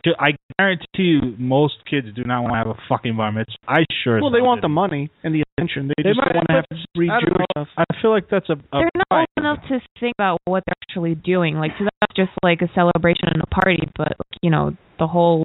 Most, 0.05 0.15
I 0.19 0.31
guarantee 0.59 1.17
you, 1.17 1.21
most 1.37 1.75
kids 1.89 2.07
do 2.15 2.23
not 2.23 2.41
want 2.43 2.53
to 2.53 2.57
have 2.57 2.67
a 2.67 2.79
fucking 2.89 3.15
bar 3.15 3.31
mitzvah. 3.31 3.55
I 3.67 3.85
sure. 4.03 4.17
as 4.17 4.21
well, 4.21 4.31
they 4.31 4.39
hell 4.39 4.47
want 4.47 4.61
the 4.61 4.67
didn't. 4.67 4.75
money 4.75 5.11
and 5.23 5.33
the 5.33 5.43
attention. 5.57 5.87
They, 5.87 6.03
They 6.03 6.09
just 6.11 6.17
might- 6.17 6.33
don't 6.33 6.35
want 6.35 6.47
to 6.49 6.55
have 6.55 6.69
to 6.69 6.77
read 6.97 7.07
don't 7.09 7.21
Jewish 7.21 7.45
stuff. 7.55 7.67
I 7.77 7.83
feel 8.01 8.11
like 8.11 8.29
that's 8.29 8.49
a. 8.49 8.53
a 8.53 8.57
They're 8.73 8.91
not 8.95 9.07
right. 9.11 9.27
old 9.37 9.45
enough 9.45 9.59
to 9.69 9.79
think 9.99 10.13
about 10.17 10.39
what 10.45 10.63
they're 10.67 10.75
actually 10.89 11.15
doing. 11.15 11.55
Like 11.55 11.71
to 11.77 11.83
them, 11.85 11.91
it's 12.03 12.15
just 12.15 12.31
like 12.43 12.61
a 12.61 12.69
celebration 12.75 13.29
and 13.31 13.41
a 13.41 13.47
party, 13.47 13.79
but 13.97 14.09
like, 14.19 14.39
you 14.41 14.49
know 14.49 14.75
the 14.99 15.07
whole 15.07 15.43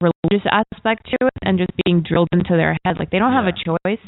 religious 0.00 0.46
aspect 0.50 1.06
to 1.10 1.16
it 1.26 1.32
and 1.42 1.58
just 1.58 1.70
being 1.84 2.02
drilled 2.06 2.28
into 2.32 2.56
their 2.56 2.76
head. 2.84 2.96
Like 2.98 3.10
they 3.10 3.18
don't 3.18 3.32
have 3.32 3.46
a 3.46 3.52
choice. 3.52 3.98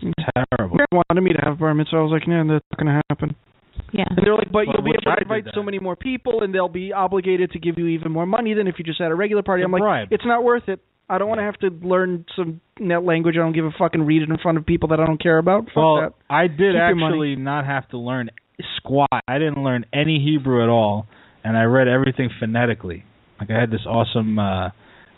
Terrible. 0.59 0.79
They 0.79 0.85
wanted 0.93 1.21
me 1.23 1.33
to 1.33 1.41
have 1.43 1.59
bar 1.59 1.75
mitzvah. 1.75 1.97
I 1.97 2.01
was 2.01 2.13
like, 2.13 2.29
no, 2.29 2.47
that's 2.47 2.65
not 2.71 2.79
going 2.79 2.87
to 2.95 3.03
happen. 3.11 3.35
Yeah. 3.93 4.05
And 4.09 4.19
they're 4.25 4.35
like, 4.35 4.53
but 4.53 4.67
Well, 4.67 4.77
you'll 4.77 4.85
be 4.85 4.91
able 4.91 5.13
I 5.13 5.17
to 5.17 5.23
invite 5.23 5.45
so 5.55 5.63
many 5.63 5.79
more 5.79 5.97
people, 5.97 6.43
and 6.43 6.55
they'll 6.55 6.69
be 6.69 6.93
obligated 6.93 7.53
to 7.53 7.59
give 7.59 7.79
you 7.79 7.87
even 7.89 8.13
more 8.13 8.27
money 8.27 8.55
than 8.55 8.67
if 8.67 8.77
you 8.79 8.85
just 8.85 9.01
had 9.01 9.11
a 9.11 9.15
regular 9.15 9.43
party. 9.43 9.63
It's 9.63 9.67
a 9.67 9.69
I'm 9.69 9.73
like, 9.73 9.83
bribe. 9.83 10.09
it's 10.11 10.25
not 10.25 10.45
worth 10.45 10.69
it. 10.69 10.81
I 11.09 11.19
don't 11.19 11.29
want 11.29 11.41
to 11.41 11.45
have 11.45 11.59
to 11.59 11.87
learn 11.87 12.25
some 12.37 12.61
net 12.79 13.03
language. 13.03 13.35
I 13.35 13.41
don't 13.41 13.53
give 13.53 13.65
a 13.65 13.73
fucking 13.77 14.03
read 14.03 14.23
it 14.23 14.31
in 14.31 14.39
front 14.39 14.59
of 14.59 14.67
people 14.67 14.91
that 14.91 15.01
I 15.01 15.07
don't 15.07 15.21
care 15.21 15.39
about. 15.39 15.65
Fuck 15.65 15.77
well, 15.77 15.97
that. 16.03 16.13
I 16.31 16.47
did 16.47 16.75
Keep 16.75 16.81
actually 16.81 17.35
not 17.35 17.67
have 17.67 17.89
to 17.89 17.99
learn 17.99 18.31
squat. 18.77 19.09
I 19.27 19.39
didn't 19.39 19.65
learn 19.65 19.87
any 19.93 20.21
Hebrew 20.25 20.63
at 20.63 20.69
all, 20.69 21.07
and 21.43 21.57
I 21.57 21.63
read 21.63 21.89
everything 21.89 22.31
phonetically. 22.39 23.05
Like 23.41 23.51
I 23.51 23.59
had 23.59 23.71
this 23.71 23.85
awesome 23.87 24.39
uh 24.39 24.69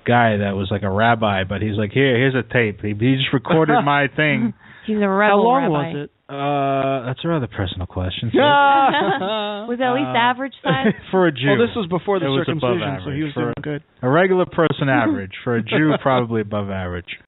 guy 0.07 0.39
that 0.39 0.53
was 0.55 0.69
like 0.70 0.82
a 0.82 0.90
rabbi, 0.90 1.44
but 1.44 1.62
he's 1.62 1.77
like, 1.77 1.93
here, 1.93 2.16
here's 2.16 2.35
a 2.35 2.43
tape. 2.43 2.81
He, 2.81 2.89
he 2.89 3.16
just 3.16 3.32
recorded 3.32 3.81
my 3.85 4.07
thing. 4.15 4.55
He's 4.87 4.97
a 4.97 5.09
rebel 5.09 5.37
How 5.37 5.43
long 5.43 5.63
rabbi. 5.63 5.93
was 5.93 5.97
it? 6.05 6.11
Uh, 6.29 7.07
that's 7.07 7.21
a 7.25 7.29
rather 7.29 7.47
personal 7.47 7.87
question. 7.87 8.31
was 8.35 9.79
it 9.79 9.83
at 9.83 9.93
least 9.95 10.15
Uh, 10.15 10.19
average 10.19 10.55
size? 10.63 10.95
for 11.11 11.27
a 11.27 11.33
Jew. 11.33 11.49
Well, 11.49 11.59
this 11.67 11.77
was 11.77 11.87
before 11.89 12.19
the 12.21 12.27
It 12.27 12.29
was 12.31 12.49
above 12.49 12.79
circumcision, 12.81 13.01
so 13.05 13.11
he 13.13 13.23
was 13.23 13.33
For- 13.35 13.41
doing 13.53 13.55
good. 13.63 13.83
A 14.03 14.09
regular 14.09 14.47
person 14.47 14.89
average. 14.89 15.33
For 15.45 15.57
a 15.57 15.63
Jew, 15.63 15.93
probably 16.01 16.41
above 16.41 16.71
average. 16.71 17.19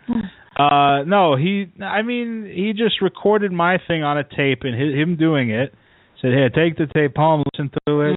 Uh, 0.57 1.03
no, 1.07 1.37
he. 1.37 1.67
I 1.83 2.03
mean, 2.03 2.45
he 2.53 2.73
just 2.73 3.03
recorded 3.03 3.51
my 3.53 3.79
thing 3.89 4.03
on 4.05 4.17
a 4.19 4.25
tape 4.25 4.61
and 4.63 4.75
hi 4.75 5.01
him 5.01 5.17
doing 5.17 5.51
it. 5.51 5.75
Said, 6.23 6.31
"Here, 6.31 6.49
take 6.49 6.77
the 6.79 6.87
tape 6.87 7.17
home, 7.17 7.43
listen 7.53 7.71
to 7.89 8.01
it." 8.03 8.17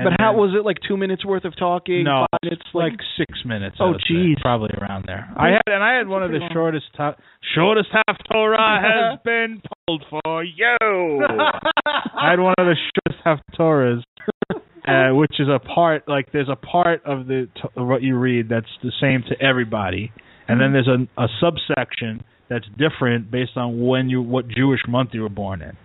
And 0.00 0.08
but 0.08 0.12
how 0.18 0.32
then- 0.32 0.40
was 0.40 0.56
it? 0.58 0.64
Like 0.64 0.78
two 0.86 0.96
minutes 0.96 1.24
worth 1.24 1.44
of 1.44 1.54
talking? 1.58 2.04
No, 2.04 2.26
it's 2.42 2.62
like 2.72 2.94
six 3.18 3.40
minutes. 3.44 3.76
Oh, 3.80 3.92
jeez. 4.10 4.40
probably 4.40 4.70
around 4.80 5.04
there. 5.06 5.28
I 5.36 5.48
had 5.48 5.62
and 5.66 5.82
I 5.84 5.96
had 5.98 6.08
one 6.08 6.22
of 6.22 6.30
the 6.30 6.38
long. 6.38 6.50
shortest 6.52 6.86
ha- 6.96 7.16
shortest 7.54 7.88
half 7.92 8.16
Torah 8.32 8.56
has 9.12 9.18
been 9.24 9.60
pulled 9.86 10.04
for 10.08 10.42
you. 10.42 10.76
I 10.82 12.30
had 12.30 12.40
one 12.40 12.54
of 12.58 12.66
the 12.66 12.76
shortest 12.76 13.22
half 13.24 13.38
Torahs, 13.58 14.02
uh, 14.88 15.14
which 15.14 15.34
is 15.38 15.48
a 15.48 15.58
part 15.58 16.08
like 16.08 16.32
there's 16.32 16.48
a 16.50 16.56
part 16.56 17.02
of 17.04 17.26
the 17.26 17.48
t- 17.54 17.68
of 17.76 17.86
what 17.86 18.02
you 18.02 18.16
read 18.16 18.48
that's 18.48 18.66
the 18.82 18.92
same 19.00 19.22
to 19.28 19.44
everybody, 19.44 20.12
and 20.48 20.60
then 20.60 20.72
there's 20.72 20.88
a, 20.88 21.22
a 21.22 21.26
subsection 21.40 22.24
that's 22.48 22.66
different 22.78 23.30
based 23.30 23.56
on 23.56 23.86
when 23.86 24.08
you 24.08 24.22
what 24.22 24.48
Jewish 24.48 24.80
month 24.88 25.10
you 25.12 25.22
were 25.22 25.28
born 25.28 25.62
in. 25.62 25.76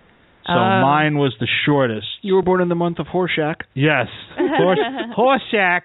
So 0.48 0.54
Ah. 0.54 0.82
mine 0.82 1.18
was 1.18 1.34
the 1.40 1.48
shortest. 1.66 2.08
You 2.22 2.36
were 2.36 2.42
born 2.44 2.62
in 2.62 2.70
the 2.70 2.76
month 2.76 3.00
of 3.00 3.08
Horshack. 3.08 3.62
Yes. 3.74 4.08
Horse, 4.38 4.80
Horseshack. 5.18 5.82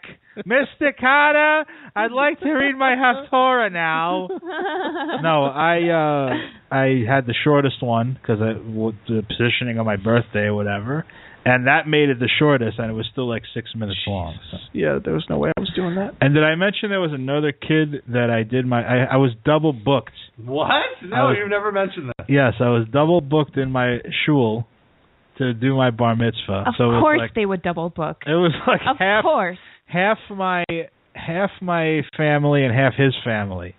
Mr. 0.46 0.92
Kotter, 0.98 1.64
I'd 1.96 2.12
like 2.12 2.40
to 2.40 2.50
read 2.52 2.76
my 2.76 2.94
Haftorah 2.94 3.72
now. 3.72 4.28
No, 5.22 5.44
I 5.44 5.88
uh 5.90 6.74
I 6.74 7.04
had 7.06 7.26
the 7.26 7.34
shortest 7.44 7.82
one 7.82 8.16
because 8.20 8.40
I 8.40 8.52
with 8.66 8.94
the 9.08 9.22
positioning 9.26 9.78
of 9.78 9.86
my 9.86 9.96
birthday 9.96 10.46
or 10.46 10.54
whatever, 10.54 11.04
and 11.44 11.66
that 11.66 11.88
made 11.88 12.08
it 12.10 12.18
the 12.20 12.28
shortest, 12.38 12.78
and 12.78 12.90
it 12.90 12.94
was 12.94 13.06
still 13.12 13.28
like 13.28 13.42
six 13.54 13.70
minutes 13.74 14.00
long. 14.06 14.38
So. 14.50 14.58
Yeah, 14.72 14.98
there 15.02 15.14
was 15.14 15.24
no 15.30 15.38
way 15.38 15.50
I 15.56 15.60
was 15.60 15.70
doing 15.74 15.94
that. 15.96 16.14
And 16.20 16.34
did 16.34 16.44
I 16.44 16.54
mention 16.54 16.90
there 16.90 17.00
was 17.00 17.12
another 17.12 17.52
kid 17.52 18.02
that 18.08 18.28
I 18.30 18.42
did 18.42 18.66
my? 18.66 18.82
I, 18.82 19.14
I 19.14 19.16
was 19.16 19.30
double 19.44 19.72
booked. 19.72 20.12
What? 20.44 20.70
No, 21.02 21.26
was- 21.28 21.36
you've 21.38 21.50
never 21.50 21.72
mentioned 21.72 22.10
that. 22.18 22.26
Yes, 22.28 22.54
I 22.60 22.68
was 22.68 22.86
double 22.92 23.20
booked 23.20 23.56
in 23.56 23.70
my 23.70 23.98
shul 24.26 24.66
to 25.38 25.54
do 25.54 25.74
my 25.76 25.90
bar 25.90 26.14
mitzvah. 26.16 26.64
Of 26.68 26.74
so 26.76 26.84
it 26.84 26.86
was 26.88 27.00
course 27.02 27.18
like, 27.18 27.34
they 27.34 27.46
would 27.46 27.62
double 27.62 27.88
book. 27.88 28.18
it 28.26 28.30
was 28.30 28.52
like 28.66 28.82
Of 28.86 28.98
half 28.98 29.22
course. 29.22 29.56
half 29.86 30.18
my 30.30 30.64
half 31.14 31.50
my 31.62 32.02
family 32.16 32.64
and 32.64 32.74
half 32.74 32.92
his 32.94 33.14
family 33.24 33.74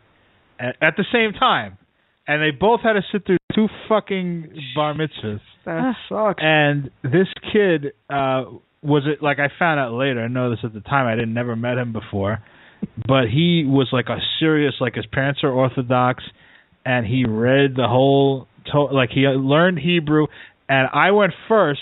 at, 0.59 0.75
at 0.81 0.93
the 0.97 1.05
same 1.13 1.33
time, 1.33 1.77
and 2.27 2.41
they 2.41 2.49
both 2.51 2.81
had 2.81 2.93
to 2.93 3.01
sit 3.11 3.25
through 3.25 3.38
two 3.53 3.67
fucking 3.88 4.53
bar 4.75 4.93
mitzvahs. 4.95 5.39
That 5.65 5.93
sucks. 6.09 6.39
And 6.41 6.89
this 7.03 7.27
kid 7.53 7.93
uh 8.09 8.45
was 8.83 9.03
it 9.05 9.21
like 9.21 9.38
I 9.39 9.47
found 9.59 9.79
out 9.79 9.93
later. 9.93 10.21
I 10.23 10.27
know 10.27 10.49
this 10.49 10.59
at 10.63 10.73
the 10.73 10.81
time. 10.81 11.05
I 11.07 11.15
didn't 11.15 11.33
never 11.33 11.55
met 11.55 11.77
him 11.77 11.93
before, 11.93 12.39
but 13.07 13.25
he 13.31 13.63
was 13.67 13.89
like 13.91 14.07
a 14.09 14.17
serious. 14.39 14.73
Like 14.81 14.95
his 14.95 15.05
parents 15.05 15.41
are 15.43 15.51
Orthodox, 15.51 16.23
and 16.85 17.05
he 17.05 17.25
read 17.27 17.75
the 17.75 17.88
whole. 17.88 18.47
To- 18.71 18.85
like 18.93 19.09
he 19.11 19.21
learned 19.21 19.79
Hebrew, 19.79 20.27
and 20.69 20.88
I 20.93 21.11
went 21.11 21.33
first. 21.47 21.79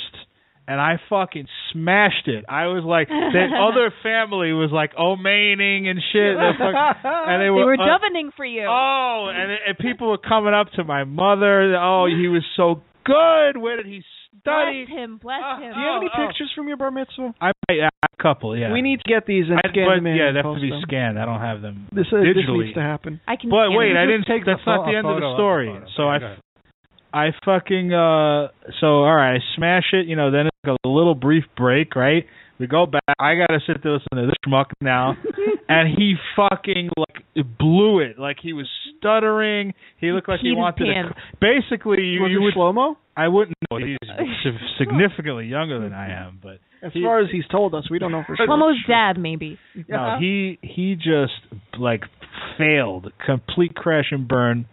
And 0.72 0.80
I 0.80 1.02
fucking 1.10 1.48
smashed 1.74 2.28
it. 2.28 2.46
I 2.48 2.68
was 2.68 2.84
like, 2.86 3.08
that 3.10 3.50
other 3.58 3.92
family 4.04 4.54
was 4.54 4.70
like 4.72 4.94
omaining 4.94 5.88
and 5.90 5.98
shit. 6.14 6.38
They 6.38 6.52
fuck- 6.62 7.02
and 7.04 7.42
they 7.42 7.46
They 7.46 7.50
were, 7.50 7.66
were 7.66 7.74
uh, 7.74 7.98
davening 7.98 8.30
for 8.38 8.46
you. 8.46 8.68
Oh, 8.70 9.32
and, 9.34 9.50
and 9.66 9.78
people 9.80 10.12
were 10.12 10.20
coming 10.20 10.54
up 10.54 10.68
to 10.76 10.84
my 10.84 11.06
mother. 11.06 11.74
Oh, 11.76 12.06
he 12.06 12.28
was 12.28 12.44
so 12.56 12.84
good. 13.06 13.58
Where 13.58 13.78
did 13.78 13.86
he 13.86 14.02
study? 14.42 14.86
Bless 14.86 14.98
him, 14.98 15.18
bless 15.22 15.42
him. 15.60 15.74
Do 15.74 15.80
you 15.80 15.88
have 15.88 16.02
any 16.02 16.12
oh. 16.14 16.28
pictures 16.28 16.52
from 16.56 16.68
your 16.68 16.78
bar 16.78 16.92
mitzvah? 16.92 17.34
I 17.42 17.52
might 17.68 17.78
yeah, 17.78 17.90
a 18.04 18.22
couple. 18.22 18.58
Yeah, 18.58 18.72
We 18.74 18.82
need 18.82 19.02
to 19.02 19.10
get 19.10 19.26
these 19.26 19.46
and 19.50 19.58
I, 19.58 19.70
scan 19.70 19.88
but, 19.88 19.96
them 19.96 20.08
in. 20.08 20.16
yeah, 20.16 20.28
and 20.30 20.36
they 20.38 20.42
have 20.44 20.56
to 20.56 20.62
be 20.62 20.70
them. 20.70 20.82
scanned. 20.84 21.20
I 21.20 21.26
don't 21.26 21.42
have 21.42 21.62
them 21.62 21.88
This, 21.92 22.08
uh, 22.12 22.22
this 22.22 22.38
digitally. 22.38 22.66
needs 22.66 22.76
to 22.76 22.82
happen. 22.82 23.22
I 23.28 23.36
can. 23.36 23.50
But 23.50 23.72
wait. 23.72 23.96
I 23.96 24.06
didn't. 24.06 24.26
take 24.26 24.46
That's 24.46 24.62
not 24.66 24.86
the 24.86 24.96
end 24.98 25.08
of 25.08 25.18
the 25.18 25.34
story. 25.36 25.72
So 25.98 26.04
I, 26.04 26.16
Okay, 26.16 26.20
go 26.20 26.26
ahead. 26.26 26.44
I 27.12 27.28
fucking 27.44 27.94
uh. 27.94 28.50
So 28.80 29.02
all 29.04 29.16
right, 29.16 29.38
I 29.38 29.40
smash 29.56 29.94
it. 29.94 30.06
You 30.06 30.16
know, 30.16 30.32
then 30.32 30.48
it's 30.48 30.58
like 30.64 30.78
a 30.84 30.88
little 30.88 31.16
brief 31.16 31.46
break, 31.58 31.96
right? 31.96 32.26
We 32.60 32.68
go 32.68 32.86
back. 32.86 33.04
I 33.20 33.36
gotta 33.36 33.60
sit 33.66 33.82
there 33.84 33.94
listen 33.94 34.08
to 34.18 34.26
this 34.26 34.36
schmuck 34.46 34.66
now, 34.82 35.16
and 35.70 35.88
he 35.98 36.16
fucking 36.36 36.90
like 36.98 37.24
blew 37.58 38.00
it. 38.00 38.20
Like 38.20 38.38
he 38.42 38.52
was 38.54 38.68
stuttering. 38.98 39.74
He 40.00 40.12
looked 40.12 40.28
like 40.28 40.42
he 40.42 40.48
peed 40.48 40.52
his 40.52 40.58
wanted 40.58 40.86
to. 40.86 40.94
pants. 40.94 41.20
Basically, 41.40 42.04
you, 42.04 42.22
Was 42.22 42.32
you 42.32 42.40
it 42.40 42.44
would. 42.44 42.54
Shlomo? 42.54 42.96
I 43.16 43.28
wouldn't 43.30 43.56
know. 43.72 43.78
He's 43.78 43.98
significantly 44.78 45.46
younger 45.46 45.80
than 45.80 45.94
I 45.94 46.10
am, 46.12 46.40
but 46.42 46.60
As 46.82 46.92
He- 46.94 47.02
far 47.04 47.20
as 47.20 47.28
he's 47.32 47.48
told 47.52 47.74
us, 47.76 47.90
we 47.90 48.00
don't 48.00 48.12
know 48.12 48.24
for 48.26 48.36
sure. 48.36 48.48
Shlomo's 48.48 48.78
dad, 48.88 49.18
maybe. 49.18 49.58
no, 49.88 50.18
he 50.20 50.58
he 50.62 50.96
just 50.96 51.34
like 51.80 52.04
failed, 52.58 53.12
complete 53.26 53.76
crash 53.76 54.08
and 54.12 54.28
burn, 54.28 54.66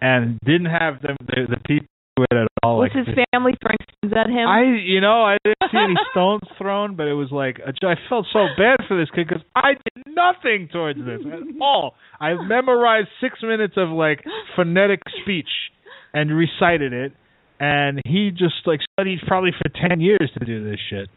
and 0.00 0.38
didn't 0.44 0.66
have 0.70 1.00
the 1.00 1.16
the, 1.26 1.46
the 1.56 1.60
people 1.66 1.86
it 2.22 2.36
at 2.36 2.48
all. 2.62 2.78
Was 2.78 2.90
like 2.94 3.06
his 3.06 3.14
family 3.32 3.54
throwing 3.60 3.78
stones 3.88 4.14
at 4.16 4.30
him? 4.30 4.46
I, 4.46 4.62
you 4.62 5.00
know, 5.00 5.22
I 5.24 5.38
didn't 5.44 5.70
see 5.70 5.78
any 5.78 5.94
stones 6.12 6.42
thrown, 6.58 6.96
but 6.96 7.06
it 7.06 7.14
was 7.14 7.30
like 7.30 7.58
a, 7.58 7.72
I 7.86 7.94
felt 8.08 8.26
so 8.32 8.46
bad 8.56 8.86
for 8.88 8.98
this 8.98 9.08
kid 9.14 9.28
because 9.28 9.42
I 9.54 9.74
did 9.74 10.14
nothing 10.14 10.68
towards 10.72 10.98
this 10.98 11.20
at 11.24 11.40
all. 11.60 11.94
I 12.20 12.34
memorized 12.34 13.08
six 13.20 13.38
minutes 13.42 13.74
of 13.76 13.88
like 13.90 14.24
phonetic 14.56 15.00
speech 15.22 15.50
and 16.12 16.30
recited 16.36 16.92
it, 16.92 17.12
and 17.58 18.00
he 18.04 18.30
just 18.30 18.66
like 18.66 18.80
studied 18.92 19.20
probably 19.26 19.52
for 19.56 19.68
ten 19.88 20.00
years 20.00 20.30
to 20.38 20.44
do 20.44 20.64
this 20.68 20.78
shit. 20.90 21.08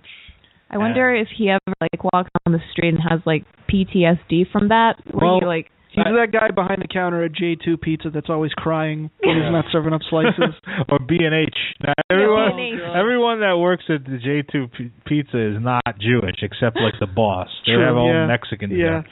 I 0.70 0.78
wonder 0.78 1.14
if 1.14 1.28
he 1.38 1.50
ever 1.50 1.76
like 1.80 2.04
walks 2.04 2.32
on 2.48 2.54
the 2.54 2.60
street 2.72 2.90
and 2.90 3.00
has 3.08 3.20
like 3.26 3.46
PTSD 3.72 4.52
from 4.52 4.70
that. 4.70 4.96
Where 5.12 5.28
Well, 5.28 5.40
he 5.40 5.46
like 5.46 5.70
He's 5.94 6.04
that 6.06 6.32
guy 6.34 6.50
behind 6.50 6.82
the 6.82 6.88
counter 6.88 7.24
at 7.24 7.34
J2 7.34 7.80
Pizza 7.82 8.10
that's 8.10 8.30
always 8.30 8.52
crying 8.54 9.10
when 9.24 9.36
he's 9.38 9.52
not 9.52 9.66
serving 9.72 9.94
up 9.94 10.02
slices. 10.10 10.54
or 10.90 10.98
B 11.00 11.18
and 11.22 11.34
H. 11.36 11.54
Now 11.86 11.94
everyone, 12.10 12.56
B&H. 12.58 12.80
everyone 12.96 13.40
that 13.42 13.58
works 13.58 13.84
at 13.90 14.04
the 14.06 14.18
J 14.18 14.42
two 14.42 14.68
P- 14.76 14.92
Pizza 15.06 15.38
is 15.56 15.62
not 15.62 15.84
Jewish, 16.02 16.42
except 16.42 16.78
like 16.82 16.96
the 17.00 17.06
boss. 17.06 17.48
They 17.68 17.74
True, 17.74 17.86
have 17.86 17.96
all 17.96 18.12
yeah. 18.12 18.26
Mexicans 18.26 18.74
Yeah. 18.76 18.84
there. 19.04 19.06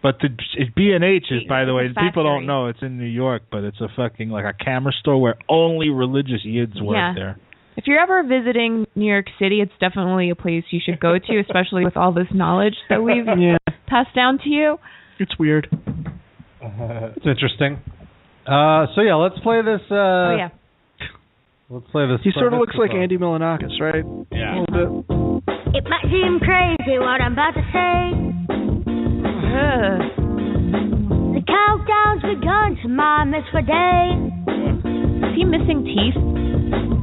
But 0.00 0.20
the 0.22 0.28
B 0.76 0.92
and 0.94 1.02
H 1.02 1.24
is, 1.32 1.42
by 1.48 1.64
the 1.64 1.74
way, 1.74 1.86
It's 1.86 1.98
people 1.98 2.22
don't 2.22 2.46
know 2.46 2.68
it's 2.68 2.82
in 2.82 2.98
New 2.98 3.04
York, 3.10 3.42
but 3.50 3.64
it's 3.64 3.80
a 3.80 3.88
fucking 3.96 4.30
like 4.30 4.44
a 4.44 4.54
camera 4.64 4.92
store 5.00 5.20
where 5.20 5.34
only 5.48 5.88
religious 5.90 6.46
yids 6.46 6.80
work 6.80 6.94
Yeah. 6.94 7.14
there. 7.16 7.36
if 7.76 7.86
you're 7.88 7.98
ever 8.00 8.22
visiting 8.22 8.86
New 8.94 9.06
York 9.10 9.26
City, 9.40 9.60
it's 9.60 9.72
definitely 9.80 10.30
a 10.30 10.36
place 10.36 10.62
you 10.70 10.78
should 10.84 11.00
go 11.00 11.18
to, 11.18 11.38
especially 11.40 11.84
with 11.84 11.96
all 11.96 12.12
this 12.12 12.26
knowledge 12.32 12.76
that 12.88 13.02
we've 13.02 13.26
Yeah, 13.38 13.56
passed 13.88 14.14
down 14.14 14.38
to 14.44 14.48
you. 14.48 14.78
it's 15.20 15.36
weird. 15.38 15.66
it's 17.16 17.26
interesting. 17.26 17.78
Uh, 18.46 18.86
so 18.94 19.02
yeah, 19.02 19.14
let's 19.14 19.38
play 19.40 19.62
this. 19.62 19.80
Uh, 19.90 19.94
oh 19.94 20.36
yeah. 20.36 20.48
Let's 21.70 21.86
play 21.92 22.06
this. 22.08 22.20
He 22.24 22.30
sort 22.32 22.52
of 22.54 22.58
looks 22.60 22.74
like 22.78 22.90
mitzvah 22.90 23.02
Andy 23.02 23.18
Milonakis, 23.18 23.78
right? 23.80 24.04
Yeah. 24.32 24.56
A 24.56 24.72
little 24.72 25.02
bit. 25.02 25.14
It 25.76 25.84
might 25.84 26.08
seem 26.08 26.40
crazy 26.40 26.98
what 26.98 27.20
I'm 27.20 27.34
about 27.34 27.52
to 27.52 27.64
say. 27.68 28.28
The 31.36 31.42
countdown's 31.44 32.22
begun 32.24 32.78
to 32.82 32.88
my 32.88 33.24
mitzvah 33.24 33.62
day. 33.68 34.16
Is 35.28 35.34
he 35.36 35.44
missing 35.44 35.84
teeth? 35.84 36.16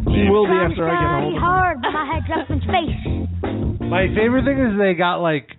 He 0.09 0.29
will 0.29 0.45
be 0.49 0.57
after 0.57 0.87
I 0.89 0.97
get 0.97 0.97
study 0.97 1.21
hold 1.21 1.29
of 1.29 1.33
him. 1.33 1.41
hard, 1.41 1.77
but 1.81 1.91
my 1.91 2.05
head's 2.09 2.31
up 2.33 2.49
in 2.49 2.59
space. 2.65 3.81
My 3.85 4.07
favorite 4.17 4.45
thing 4.45 4.59
is 4.59 4.79
they 4.79 4.93
got 4.95 5.17
like 5.21 5.49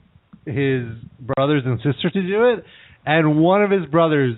his 0.47 0.86
brothers 1.20 1.62
and 1.64 1.78
sister 1.78 2.10
to 2.10 2.23
do 2.23 2.44
it, 2.55 2.64
and 3.06 3.38
one 3.40 3.62
of 3.62 3.70
his 3.70 3.86
brothers 3.86 4.34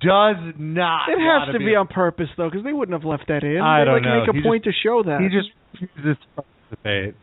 does 0.00 0.36
not. 0.58 1.08
It 1.08 1.18
has 1.18 1.48
wanna 1.48 1.52
to 1.54 1.58
be 1.58 1.74
on 1.74 1.88
purpose 1.88 2.28
though, 2.36 2.48
because 2.50 2.62
they 2.64 2.72
wouldn't 2.72 2.94
have 2.98 3.04
left 3.08 3.26
that 3.28 3.42
in. 3.42 3.60
I 3.60 3.80
They 3.80 3.84
don't 3.86 3.94
like 3.94 4.02
know. 4.04 4.20
make 4.20 4.28
a 4.28 4.32
He 4.36 4.42
point 4.42 4.64
to 4.64 4.72
show 4.72 5.02
that. 5.02 5.20
He 5.20 5.28
just 5.28 5.48
refuses 5.80 6.16
to 6.22 6.42
participate. 6.42 7.14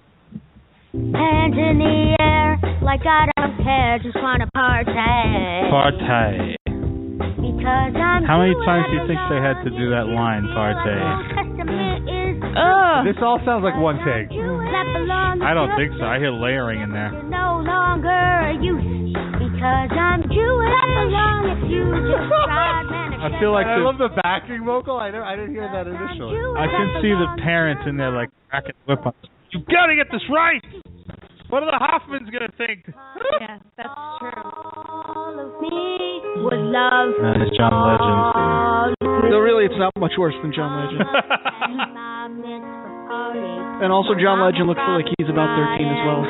Hands 0.93 1.55
in 1.55 1.77
the 1.79 2.15
air, 2.19 2.59
like 2.81 3.05
I 3.05 3.27
don't 3.37 3.55
care, 3.63 3.99
just 4.03 4.17
wanna 4.21 4.47
party. 4.53 4.91
Partay. 4.91 6.55
Because 7.37 7.93
I'm 7.95 8.23
How 8.25 8.39
many 8.41 8.53
times 8.65 8.85
do 8.91 8.97
you 8.97 9.07
think 9.07 9.19
they 9.29 9.39
had 9.39 9.61
to 9.63 9.69
do 9.71 9.89
that 9.91 10.07
line, 10.11 10.43
partay? 10.51 10.99
Testament 11.35 12.09
is 12.09 12.35
Ugh. 12.43 13.05
This 13.05 13.15
all 13.21 13.39
sounds 13.45 13.63
like 13.63 13.77
one 13.79 13.97
take. 14.03 14.29
I 14.35 15.53
don't 15.53 15.71
think 15.77 15.93
so. 15.97 16.03
I 16.05 16.19
hear 16.19 16.31
layering 16.31 16.81
in 16.81 16.91
there. 16.91 17.11
no 17.23 17.61
longer 17.63 18.09
a 18.11 18.53
youth. 18.59 19.15
Because 19.61 19.93
I'm 19.93 20.25
Jewish. 20.25 20.73
Clap 20.73 21.05
along 21.05 21.43
if 21.53 21.61
you 21.69 21.85
just 22.09 22.33
tried, 22.49 22.89
man. 22.89 23.13
I 23.21 23.29
feel 23.37 23.53
like 23.53 23.69
I 23.69 23.77
the- 23.77 23.85
love 23.85 24.01
the 24.01 24.09
backing 24.25 24.65
vocal. 24.65 24.97
I 24.97 25.13
never, 25.13 25.21
I 25.23 25.35
didn't 25.37 25.53
hear 25.53 25.69
that 25.69 25.85
initially. 25.85 26.33
I 26.57 26.65
can 26.65 26.97
see 27.05 27.13
the 27.13 27.29
parents 27.45 27.85
in 27.85 27.93
there 27.95 28.09
like 28.09 28.33
cracking 28.49 28.73
the 28.73 28.95
whip 28.97 29.05
on. 29.05 29.13
You 29.53 29.61
gotta 29.69 29.93
get 29.93 30.09
this 30.09 30.25
right. 30.33 30.65
What 31.53 31.61
are 31.61 31.69
the 31.69 31.77
Hoffmans 31.77 32.31
gonna 32.33 32.49
think? 32.57 32.89
Yeah, 32.89 33.61
that's 33.77 33.93
true. 34.17 34.33
All 34.33 35.37
of 35.37 35.61
me 35.61 36.41
was 36.41 36.57
love. 36.57 37.13
That 37.21 37.37
is 37.45 37.53
John 37.53 37.75
Legend. 37.85 38.17
All 38.33 39.29
No, 39.29 39.37
really, 39.45 39.65
it's 39.69 39.77
not 39.77 39.93
much 39.99 40.13
worse 40.17 40.33
than 40.41 40.51
John 40.57 40.73
Legend. 40.73 41.05
my 43.11 43.35
mitzvah 43.35 43.51
party. 43.75 43.83
and 43.83 43.91
also, 43.91 44.15
John 44.15 44.39
Legend 44.39 44.67
looks 44.71 44.83
like 44.87 45.05
he's 45.19 45.27
about 45.27 45.51
13 45.75 45.91
as 45.91 46.01
well. 46.07 46.21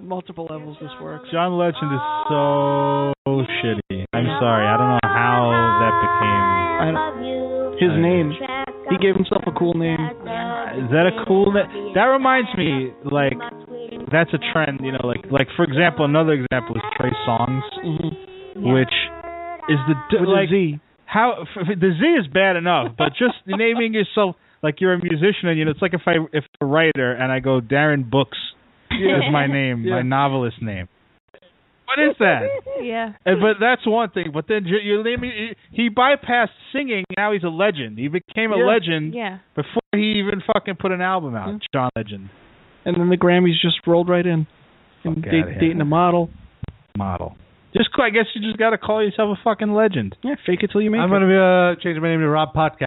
Multiple 0.02 0.46
levels 0.48 0.78
this 0.80 0.94
works. 1.02 1.28
John 1.34 1.58
Legend 1.58 1.90
is 1.90 2.04
so 2.30 3.12
shitty. 3.58 4.06
I'm 4.14 4.30
sorry. 4.38 4.66
I 4.66 4.78
don't 4.78 4.90
know 4.94 5.10
how 5.10 5.50
that 5.82 5.94
became. 5.98 6.54
His 7.80 7.90
name. 7.98 8.32
He 8.90 8.96
gave 8.98 9.16
himself 9.16 9.42
a 9.46 9.52
cool 9.58 9.74
name. 9.74 9.98
Is 9.98 10.90
that 10.90 11.10
a 11.10 11.24
cool? 11.26 11.52
name? 11.52 11.92
that 11.94 12.04
reminds 12.04 12.48
me, 12.56 12.92
like, 13.10 13.34
that's 14.12 14.30
a 14.34 14.38
trend. 14.52 14.80
You 14.82 14.92
know, 14.92 15.04
like, 15.04 15.24
like 15.30 15.48
for 15.56 15.64
example, 15.64 16.04
another 16.04 16.32
example 16.32 16.76
is 16.76 16.82
Trey 16.96 17.10
Songz, 17.26 17.62
mm-hmm. 17.84 18.72
which 18.72 18.92
is 19.68 19.78
the 19.88 19.94
With 20.20 20.28
a 20.28 20.30
like 20.30 20.48
Z. 20.50 20.78
how 21.06 21.44
the 21.56 21.90
Z 21.98 22.04
is 22.20 22.26
bad 22.32 22.56
enough, 22.56 22.92
but 22.98 23.10
just 23.18 23.34
naming 23.46 23.94
yourself 23.94 24.36
like 24.64 24.80
you're 24.80 24.94
a 24.94 24.98
musician 25.00 25.48
and 25.48 25.58
you 25.58 25.64
know 25.64 25.70
it's 25.70 25.82
like 25.82 25.94
if 25.94 26.00
I 26.06 26.14
if 26.32 26.42
a 26.60 26.66
writer 26.66 27.12
and 27.12 27.30
I 27.30 27.38
go 27.38 27.60
Darren 27.60 28.08
Books 28.10 28.38
Yeah. 28.90 29.18
is 29.18 29.22
my 29.30 29.46
name, 29.46 29.84
Yeah. 29.84 29.96
my 29.96 30.02
novelist 30.02 30.60
name. 30.62 30.88
What 31.86 31.98
is 32.10 32.16
that? 32.18 32.42
Yeah. 32.82 33.12
Uh, 33.26 33.34
But 33.40 33.60
that's 33.60 33.86
one 33.86 34.08
thing. 34.10 34.30
But 34.32 34.46
then 34.48 34.64
you- 34.64 34.78
you're 34.78 35.04
he 35.70 35.90
bypassed 35.90 36.48
singing. 36.72 37.04
Now 37.16 37.32
he's 37.32 37.44
a 37.44 37.48
legend. 37.48 37.98
He 37.98 38.08
became 38.08 38.52
a 38.52 38.56
Yeah. 38.58 38.64
legend 38.64 39.14
Yeah. 39.14 39.38
before 39.54 39.82
he 39.94 40.18
even 40.18 40.40
fucking 40.40 40.76
put 40.76 40.90
an 40.90 41.00
album 41.02 41.36
out. 41.36 41.62
John 41.72 41.90
Legend 41.94 42.30
And 42.86 42.96
then 42.96 43.08
the 43.10 43.16
Grammys 43.16 43.58
just 43.60 43.86
rolled 43.86 44.08
right 44.08 44.26
in. 44.26 44.46
And 45.04 45.16
Fuck 45.22 45.30
date, 45.30 45.58
dating 45.60 45.80
a 45.80 45.84
model. 45.84 46.30
model. 46.96 47.36
Just 47.76 47.90
I 47.98 48.10
guess 48.10 48.26
you 48.34 48.40
just 48.40 48.56
got 48.58 48.70
to 48.70 48.78
call 48.78 49.02
yourself 49.02 49.38
a 49.38 49.42
fucking 49.42 49.72
legend. 49.74 50.16
Yeah, 50.22 50.36
fake 50.46 50.62
it 50.62 50.70
till 50.70 50.80
you 50.82 50.90
make 50.90 51.00
it. 51.00 51.02
I'm 51.02 51.10
gonna 51.10 51.26
be, 51.26 51.34
uh, 51.36 51.74
change 51.82 51.98
my 52.00 52.08
name 52.08 52.20
to 52.20 52.28
Rob 52.28 52.54
Podcast. 52.54 52.86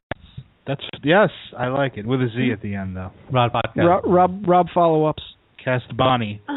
That's 0.67 0.83
yes, 1.03 1.29
I 1.57 1.67
like 1.67 1.97
it 1.97 2.05
with 2.05 2.21
a 2.21 2.27
Z 2.35 2.51
at 2.51 2.61
the 2.61 2.75
end 2.75 2.95
though. 2.95 3.11
Rod 3.31 3.53
podcast. 3.53 3.87
Rob 3.87 4.03
Rob, 4.05 4.43
Rob 4.47 4.67
follow 4.73 5.05
ups. 5.05 5.23
Cast 5.63 5.95
Bonnie. 5.97 6.41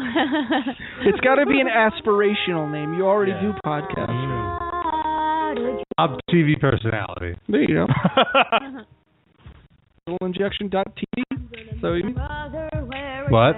It's 1.03 1.19
got 1.21 1.35
to 1.35 1.45
be 1.45 1.59
an 1.59 1.67
aspirational 1.67 2.71
name. 2.71 2.93
You 2.93 3.05
already 3.07 3.31
do 3.33 3.53
podcasts. 3.65 4.09
Mm-hmm. 4.09 5.81
Rob 5.99 6.19
TV 6.29 6.59
personality. 6.59 7.35
There 7.49 7.61
you 7.61 7.85
go. 10.07 10.15
Injection.tv. 10.25 11.23
So 11.81 11.93
you 11.93 12.13
What? 13.29 13.55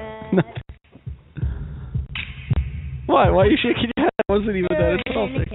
what? 3.06 3.34
Why 3.34 3.44
are 3.44 3.48
you 3.48 3.58
shaking 3.58 3.92
your 3.98 4.06
head? 4.06 4.14
It 4.20 4.26
wasn't 4.30 4.56
even 4.56 4.68
that 4.70 4.98
insulting. 5.06 5.46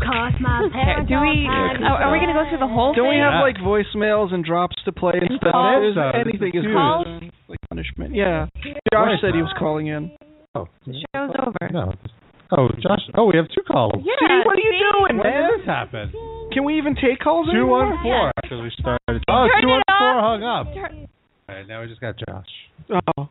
Cause 0.00 0.32
my 0.40 0.68
parents 0.72 1.08
Do 1.08 1.20
we? 1.20 1.44
Are, 1.46 2.08
are 2.08 2.12
we 2.12 2.18
gonna 2.18 2.32
go 2.34 2.44
through 2.48 2.58
the 2.64 2.68
whole 2.72 2.92
thing? 2.92 3.04
Don't 3.04 3.12
we 3.12 3.20
have 3.20 3.40
like 3.44 3.56
voicemails 3.60 4.32
and 4.32 4.44
drops 4.44 4.76
to 4.84 4.92
play 4.92 5.14
and 5.20 5.36
stuff? 5.38 5.52
Calls? 5.52 5.92
Is- 5.92 6.00
anything 6.16 6.52
is 6.56 6.64
Calls? 6.72 7.06
good. 7.06 7.30
Like 7.48 7.58
punishment. 7.68 8.14
Yeah. 8.14 8.46
Josh 8.92 9.20
said 9.20 9.34
he 9.34 9.42
was 9.42 9.52
calling 9.58 9.88
in. 9.88 10.12
Oh, 10.54 10.66
The 10.86 10.94
Show's 11.14 11.30
oh, 11.38 11.52
over. 11.52 11.72
no. 11.72 11.92
Oh, 12.56 12.68
Josh. 12.82 13.02
Oh, 13.14 13.26
we 13.30 13.36
have 13.36 13.46
two 13.54 13.62
calls. 13.62 13.94
Yeah. 14.02 14.18
See, 14.18 14.42
what 14.44 14.58
are 14.58 14.62
you 14.66 14.74
doing, 14.74 15.18
When 15.22 15.26
man? 15.26 15.50
did 15.50 15.60
this 15.60 15.66
happen? 15.66 16.10
Can 16.52 16.64
we 16.64 16.78
even 16.78 16.94
take 16.96 17.20
calls 17.22 17.46
Two 17.46 17.52
anymore? 17.54 17.86
one 17.86 17.98
four. 18.02 18.32
Because 18.42 18.58
we 18.62 18.72
started. 18.78 19.22
Oh, 19.30 19.46
Turn 19.46 19.62
two 19.62 19.68
it 19.68 19.70
one 19.70 19.82
four 19.86 20.14
off. 20.18 20.24
hung 20.24 20.42
up. 20.42 20.74
Turn- 20.74 21.06
All 21.48 21.54
right, 21.54 21.68
now 21.68 21.82
we 21.82 21.86
just 21.86 22.00
got 22.00 22.16
Josh. 22.18 22.50
Oh. 22.90 23.28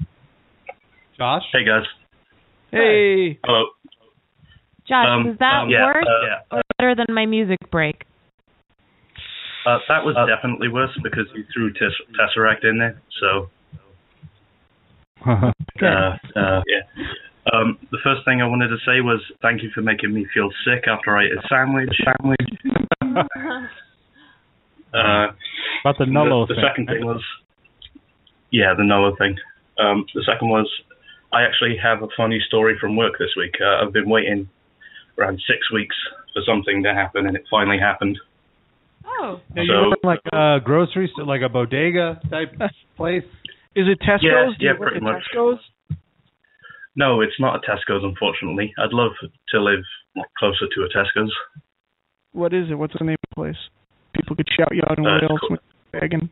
Josh. 1.18 1.44
Hey 1.52 1.66
guys. 1.66 1.84
Hey. 2.72 3.40
Hello. 3.44 3.66
Josh, 4.90 5.06
Um, 5.08 5.28
is 5.30 5.38
that 5.40 5.62
um, 5.64 5.70
yeah, 5.70 5.86
worse 5.86 6.06
uh, 6.52 6.56
or 6.58 6.62
better 6.80 6.96
than 6.96 7.14
my 7.14 7.26
music 7.28 7.60
break? 7.72 8.04
Uh, 9.66 9.78
that 9.88 10.04
was 10.04 10.16
definitely 10.28 10.68
worse 10.68 10.90
because 11.04 11.26
you 11.36 11.44
threw 11.54 11.72
tes- 11.74 12.02
Tesseract 12.18 12.64
in 12.66 12.80
there. 12.80 13.00
So, 13.22 13.50
uh, 15.30 15.52
uh, 16.36 16.62
yeah. 16.66 16.82
Um, 17.54 17.78
the 17.92 17.98
first 18.04 18.22
thing 18.26 18.42
I 18.42 18.48
wanted 18.48 18.70
to 18.70 18.78
say 18.86 19.02
was 19.02 19.22
thank 19.42 19.62
you 19.64 19.70
for 19.74 19.82
making 19.82 20.14
me 20.14 20.26
feel 20.34 20.50
sick 20.66 20.86
after 20.88 21.16
I 21.16 21.26
ate 21.26 21.32
a 21.34 21.42
sandwich. 21.48 21.90
Sandwich. 22.04 22.50
Uh, 24.92 25.28
About 25.86 26.00
the 26.00 26.06
Nullo 26.06 26.48
the, 26.48 26.56
the 26.56 26.62
thing. 26.62 26.64
second 26.68 26.88
thing 26.88 27.06
was, 27.06 27.22
yeah, 28.50 28.74
the 28.76 28.82
Nullo 28.82 29.16
thing. 29.20 29.36
Um, 29.78 30.04
the 30.16 30.24
second 30.26 30.50
was, 30.50 30.68
I 31.32 31.44
actually 31.44 31.78
have 31.78 32.02
a 32.02 32.08
funny 32.18 32.42
story 32.48 32.76
from 32.82 32.96
work 32.96 33.14
this 33.20 33.30
week. 33.38 33.54
Uh, 33.62 33.86
I've 33.86 33.94
been 33.94 34.10
waiting 34.10 34.50
around 35.20 35.42
six 35.48 35.72
weeks 35.72 35.96
for 36.34 36.42
something 36.46 36.84
to 36.84 36.94
happen, 36.94 37.28
and 37.28 37.36
it 37.36 37.44
finally 37.50 37.78
happened. 37.80 38.18
Oh. 39.06 39.42
Now, 39.56 39.62
you 39.62 39.68
So- 39.74 39.90
work 39.90 40.00
like 40.04 40.22
a 40.34 40.60
grocery 40.64 41.10
store, 41.14 41.26
like 41.26 41.42
a 41.42 41.50
bodega 41.50 42.20
type 42.30 42.54
place. 42.98 43.24
Is 43.76 43.88
it 43.88 44.00
Tesco's? 44.02 44.24
Yeah, 44.24 44.46
Do 44.58 44.66
yeah, 44.66 44.74
you 44.74 44.80
work 44.80 44.92
pretty 44.92 45.04
much. 45.06 45.24
Tesco's? 45.36 45.60
No, 46.96 47.22
it's 47.22 47.40
not 47.40 47.56
a 47.56 47.60
Tesco's, 47.60 48.04
unfortunately. 48.04 48.74
I'd 48.78 48.94
love 48.94 49.12
to 49.50 49.62
live 49.62 49.84
closer 50.38 50.66
to 50.74 50.82
a 50.84 50.90
Tesco's. 50.90 51.34
What 52.32 52.54
is 52.54 52.70
it? 52.70 52.76
What's 52.76 52.94
the 52.98 53.06
name 53.06 53.16
of 53.24 53.30
the 53.30 53.36
place? 53.36 53.70
People 54.14 54.36
could 54.36 54.48
shout 54.58 54.70
you 54.76 54.82
out 54.90 54.98
in 54.98 55.06
Uh, 55.06 55.18
it's 55.18 55.22
Wales. 55.30 55.40
called- 55.48 55.60
begging. 55.92 56.30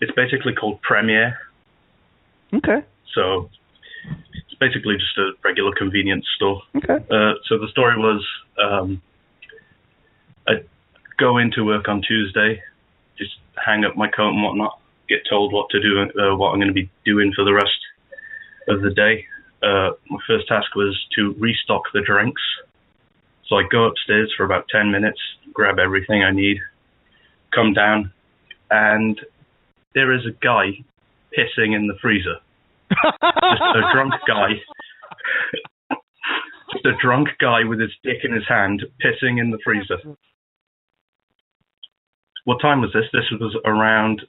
It's 0.00 0.12
basically 0.12 0.54
called 0.54 0.80
Premier, 0.82 1.38
Okay. 2.54 2.82
so 3.14 3.48
it's 4.52 4.58
basically 4.58 4.96
just 4.96 5.16
a 5.18 5.32
regular 5.42 5.72
convenience 5.72 6.26
store. 6.36 6.62
Okay. 6.76 6.96
Uh, 7.10 7.34
so 7.48 7.58
the 7.58 7.68
story 7.70 7.96
was, 7.96 8.24
um, 8.62 9.00
I 10.46 10.62
go 11.18 11.38
into 11.38 11.64
work 11.64 11.88
on 11.88 12.02
Tuesday, 12.02 12.62
just 13.16 13.32
hang 13.64 13.84
up 13.84 13.96
my 13.96 14.08
coat 14.08 14.30
and 14.30 14.42
whatnot, 14.42 14.78
get 15.08 15.20
told 15.28 15.52
what 15.52 15.70
to 15.70 15.80
do, 15.80 16.02
uh, 16.02 16.36
what 16.36 16.50
I'm 16.50 16.58
going 16.58 16.68
to 16.68 16.74
be 16.74 16.90
doing 17.04 17.32
for 17.34 17.44
the 17.44 17.54
rest 17.54 17.78
of 18.68 18.82
the 18.82 18.90
day. 18.90 19.26
Uh, 19.62 19.92
my 20.10 20.18
first 20.26 20.48
task 20.48 20.74
was 20.74 20.98
to 21.16 21.34
restock 21.38 21.82
the 21.94 22.00
drinks. 22.00 22.42
So 23.48 23.56
I 23.56 23.62
go 23.70 23.84
upstairs 23.84 24.32
for 24.36 24.44
about 24.44 24.66
10 24.70 24.90
minutes, 24.90 25.20
grab 25.52 25.78
everything 25.78 26.22
I 26.22 26.30
need, 26.30 26.58
come 27.54 27.72
down, 27.72 28.12
and 28.70 29.20
there 29.94 30.12
is 30.12 30.26
a 30.26 30.32
guy 30.42 30.84
pissing 31.36 31.74
in 31.74 31.86
the 31.86 31.96
freezer. 32.00 32.36
Just 32.92 33.76
a 33.76 33.82
drunk 33.94 34.14
guy. 34.26 34.48
Just 36.72 36.86
a 36.86 36.92
drunk 37.02 37.28
guy 37.40 37.64
with 37.64 37.80
his 37.80 37.90
dick 38.02 38.18
in 38.24 38.32
his 38.32 38.44
hand 38.48 38.82
pissing 39.04 39.40
in 39.40 39.50
the 39.50 39.58
freezer. 39.64 39.98
What 42.44 42.60
time 42.60 42.80
was 42.80 42.90
this? 42.92 43.04
This 43.12 43.24
was 43.40 43.56
around 43.64 44.22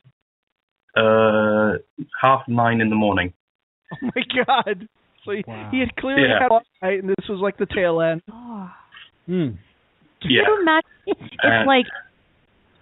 uh, 0.96 1.80
half 2.22 2.42
nine 2.48 2.82
in 2.82 2.90
the 2.90 2.96
morning. 2.96 3.34
Oh 3.94 4.10
my 4.16 4.24
God. 4.46 4.88
So 5.26 5.32
he, 5.32 5.44
he 5.72 5.80
had 5.80 5.96
clearly 5.96 6.24
Yeah. 6.28 6.40
had 6.42 6.52
a 6.52 6.86
night, 6.86 7.00
and 7.00 7.10
this 7.10 7.28
was 7.30 7.40
like 7.42 7.58
the 7.58 7.66
tail 7.66 8.02
end. 8.02 8.22
Can 9.26 9.58
Yeah. 10.24 10.42
you 10.48 10.62
imagine 10.62 10.90
if, 11.08 11.18
Uh, 11.44 11.64
like 11.66 11.86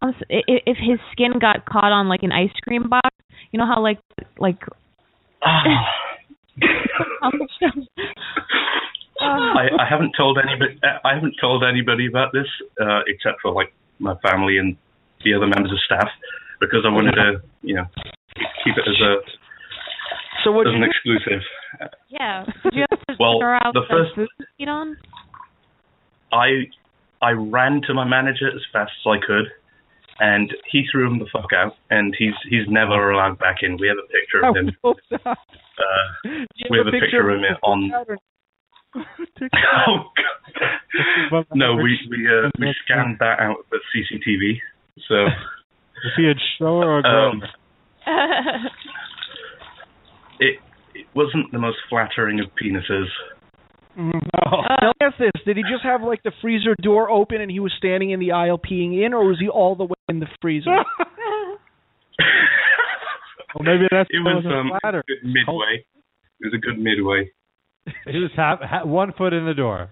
s- 0.03 0.23
i- 0.29 0.43
i- 0.51 0.63
if 0.65 0.77
his 0.77 0.99
skin 1.11 1.33
got 1.39 1.65
caught 1.65 1.91
on 1.91 2.07
like 2.09 2.23
an 2.23 2.31
ice 2.31 2.51
cream 2.63 2.89
box? 2.89 3.09
You 3.51 3.59
know 3.59 3.65
how 3.67 3.81
like 3.81 3.99
like 4.39 4.57
I, 9.21 9.67
I 9.79 9.85
haven't 9.89 10.13
told 10.17 10.37
anybody. 10.37 10.79
I 11.03 11.13
haven't 11.13 11.35
told 11.39 11.63
anybody 11.63 12.07
about 12.07 12.33
this 12.33 12.47
uh, 12.81 13.01
except 13.07 13.41
for 13.41 13.51
like 13.51 13.73
my 13.99 14.15
family 14.17 14.57
and 14.57 14.75
the 15.23 15.33
other 15.33 15.47
members 15.47 15.71
of 15.71 15.77
staff 15.85 16.09
because 16.59 16.81
I 16.85 16.89
wanted 16.89 17.11
to, 17.13 17.41
you 17.61 17.75
know, 17.75 17.85
keep 18.63 18.75
it 18.77 18.83
as 18.87 18.99
a 19.01 19.15
so 20.43 20.51
what 20.51 20.67
as 20.67 20.73
an 20.73 20.83
exclusive. 20.83 21.41
yeah. 22.09 22.45
You 22.73 22.83
have 22.89 22.99
to 23.07 23.15
Well, 23.19 23.43
out 23.43 23.73
the 23.73 23.81
first- 23.89 24.15
food 24.15 24.67
on? 24.67 24.97
I 26.31 26.63
I 27.21 27.31
ran 27.31 27.81
to 27.87 27.93
my 27.93 28.05
manager 28.05 28.47
as 28.47 28.61
fast 28.73 28.91
as 29.05 29.11
I 29.11 29.17
could, 29.25 29.45
and 30.21 30.53
he 30.71 30.85
threw 30.89 31.11
him 31.11 31.19
the 31.19 31.25
fuck 31.33 31.51
out, 31.53 31.73
and 31.89 32.15
he's 32.17 32.35
he's 32.47 32.67
never 32.69 33.11
allowed 33.11 33.39
back 33.39 33.57
in. 33.63 33.75
We 33.77 33.87
have 33.87 33.97
a 33.97 34.07
picture 34.07 34.45
of 34.45 34.55
him. 34.55 34.71
hope. 34.83 34.97
Uh, 35.11 35.25
we 36.69 36.77
have 36.77 36.87
a 36.87 36.91
picture 36.91 37.29
of 37.29 37.39
him 37.39 37.57
on. 37.63 37.91
oh 38.95 40.11
God. 41.31 41.45
No, 41.55 41.75
we 41.75 41.97
we 42.09 42.27
uh, 42.27 42.49
we 42.59 42.73
scanned 42.85 43.17
that 43.19 43.39
out 43.39 43.59
of 43.59 43.65
the 43.71 43.79
CCTV. 43.91 44.59
So 45.07 45.25
Is 46.05 46.11
he 46.17 46.29
a 46.29 46.33
shower 46.57 46.85
or 46.85 46.99
a 46.99 47.01
grower? 47.01 47.29
um, 47.29 47.43
it 50.39 50.59
it 50.93 51.07
wasn't 51.15 51.51
the 51.51 51.59
most 51.59 51.77
flattering 51.89 52.39
of 52.39 52.47
penises. 52.61 53.07
Now, 53.97 54.63
let 54.81 54.95
me 54.99 55.01
ask 55.01 55.17
this: 55.17 55.31
Did 55.45 55.57
he 55.57 55.63
just 55.63 55.83
have 55.83 56.01
like 56.01 56.23
the 56.23 56.31
freezer 56.41 56.75
door 56.81 57.09
open 57.09 57.41
and 57.41 57.51
he 57.51 57.59
was 57.59 57.73
standing 57.77 58.11
in 58.11 58.19
the 58.19 58.31
aisle 58.31 58.57
peeing 58.59 59.05
in, 59.05 59.13
or 59.13 59.25
was 59.27 59.37
he 59.39 59.49
all 59.49 59.75
the 59.75 59.83
way 59.85 59.95
in 60.09 60.19
the 60.19 60.27
freezer? 60.41 60.69
Well, 63.53 63.65
maybe 63.65 63.87
that's 63.91 64.09
It 64.09 64.23
why 64.23 64.35
was 64.35 64.45
um 64.45 64.71
flattered. 64.81 65.03
good 65.07 65.27
midway. 65.27 65.83
It 66.39 66.45
was 66.45 66.53
a 66.55 66.57
good 66.57 66.79
midway. 66.79 67.29
He 68.09 68.17
was 68.19 68.31
half, 68.35 68.59
ha 68.61 68.85
one 68.85 69.11
foot 69.17 69.33
in 69.33 69.45
the 69.45 69.53
door. 69.53 69.89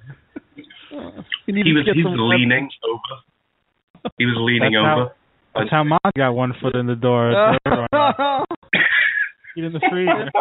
You 0.91 1.53
need 1.53 1.65
He 1.65 1.73
was 1.73 1.85
he 1.93 2.01
was 2.03 2.15
leaning 2.17 2.69
over. 2.87 4.11
He 4.17 4.25
was 4.25 4.37
leaning 4.39 4.71
That's 4.71 4.85
how- 4.85 5.01
over. 5.01 5.11
That's 5.55 5.71
how 5.71 5.83
mom 5.83 5.99
got 6.15 6.31
one 6.31 6.53
foot 6.61 6.75
in 6.75 6.85
the 6.87 6.95
door. 6.95 7.31
Eat 9.57 9.63
in 9.65 9.73
the 9.73 9.81
freezer. 9.91 10.31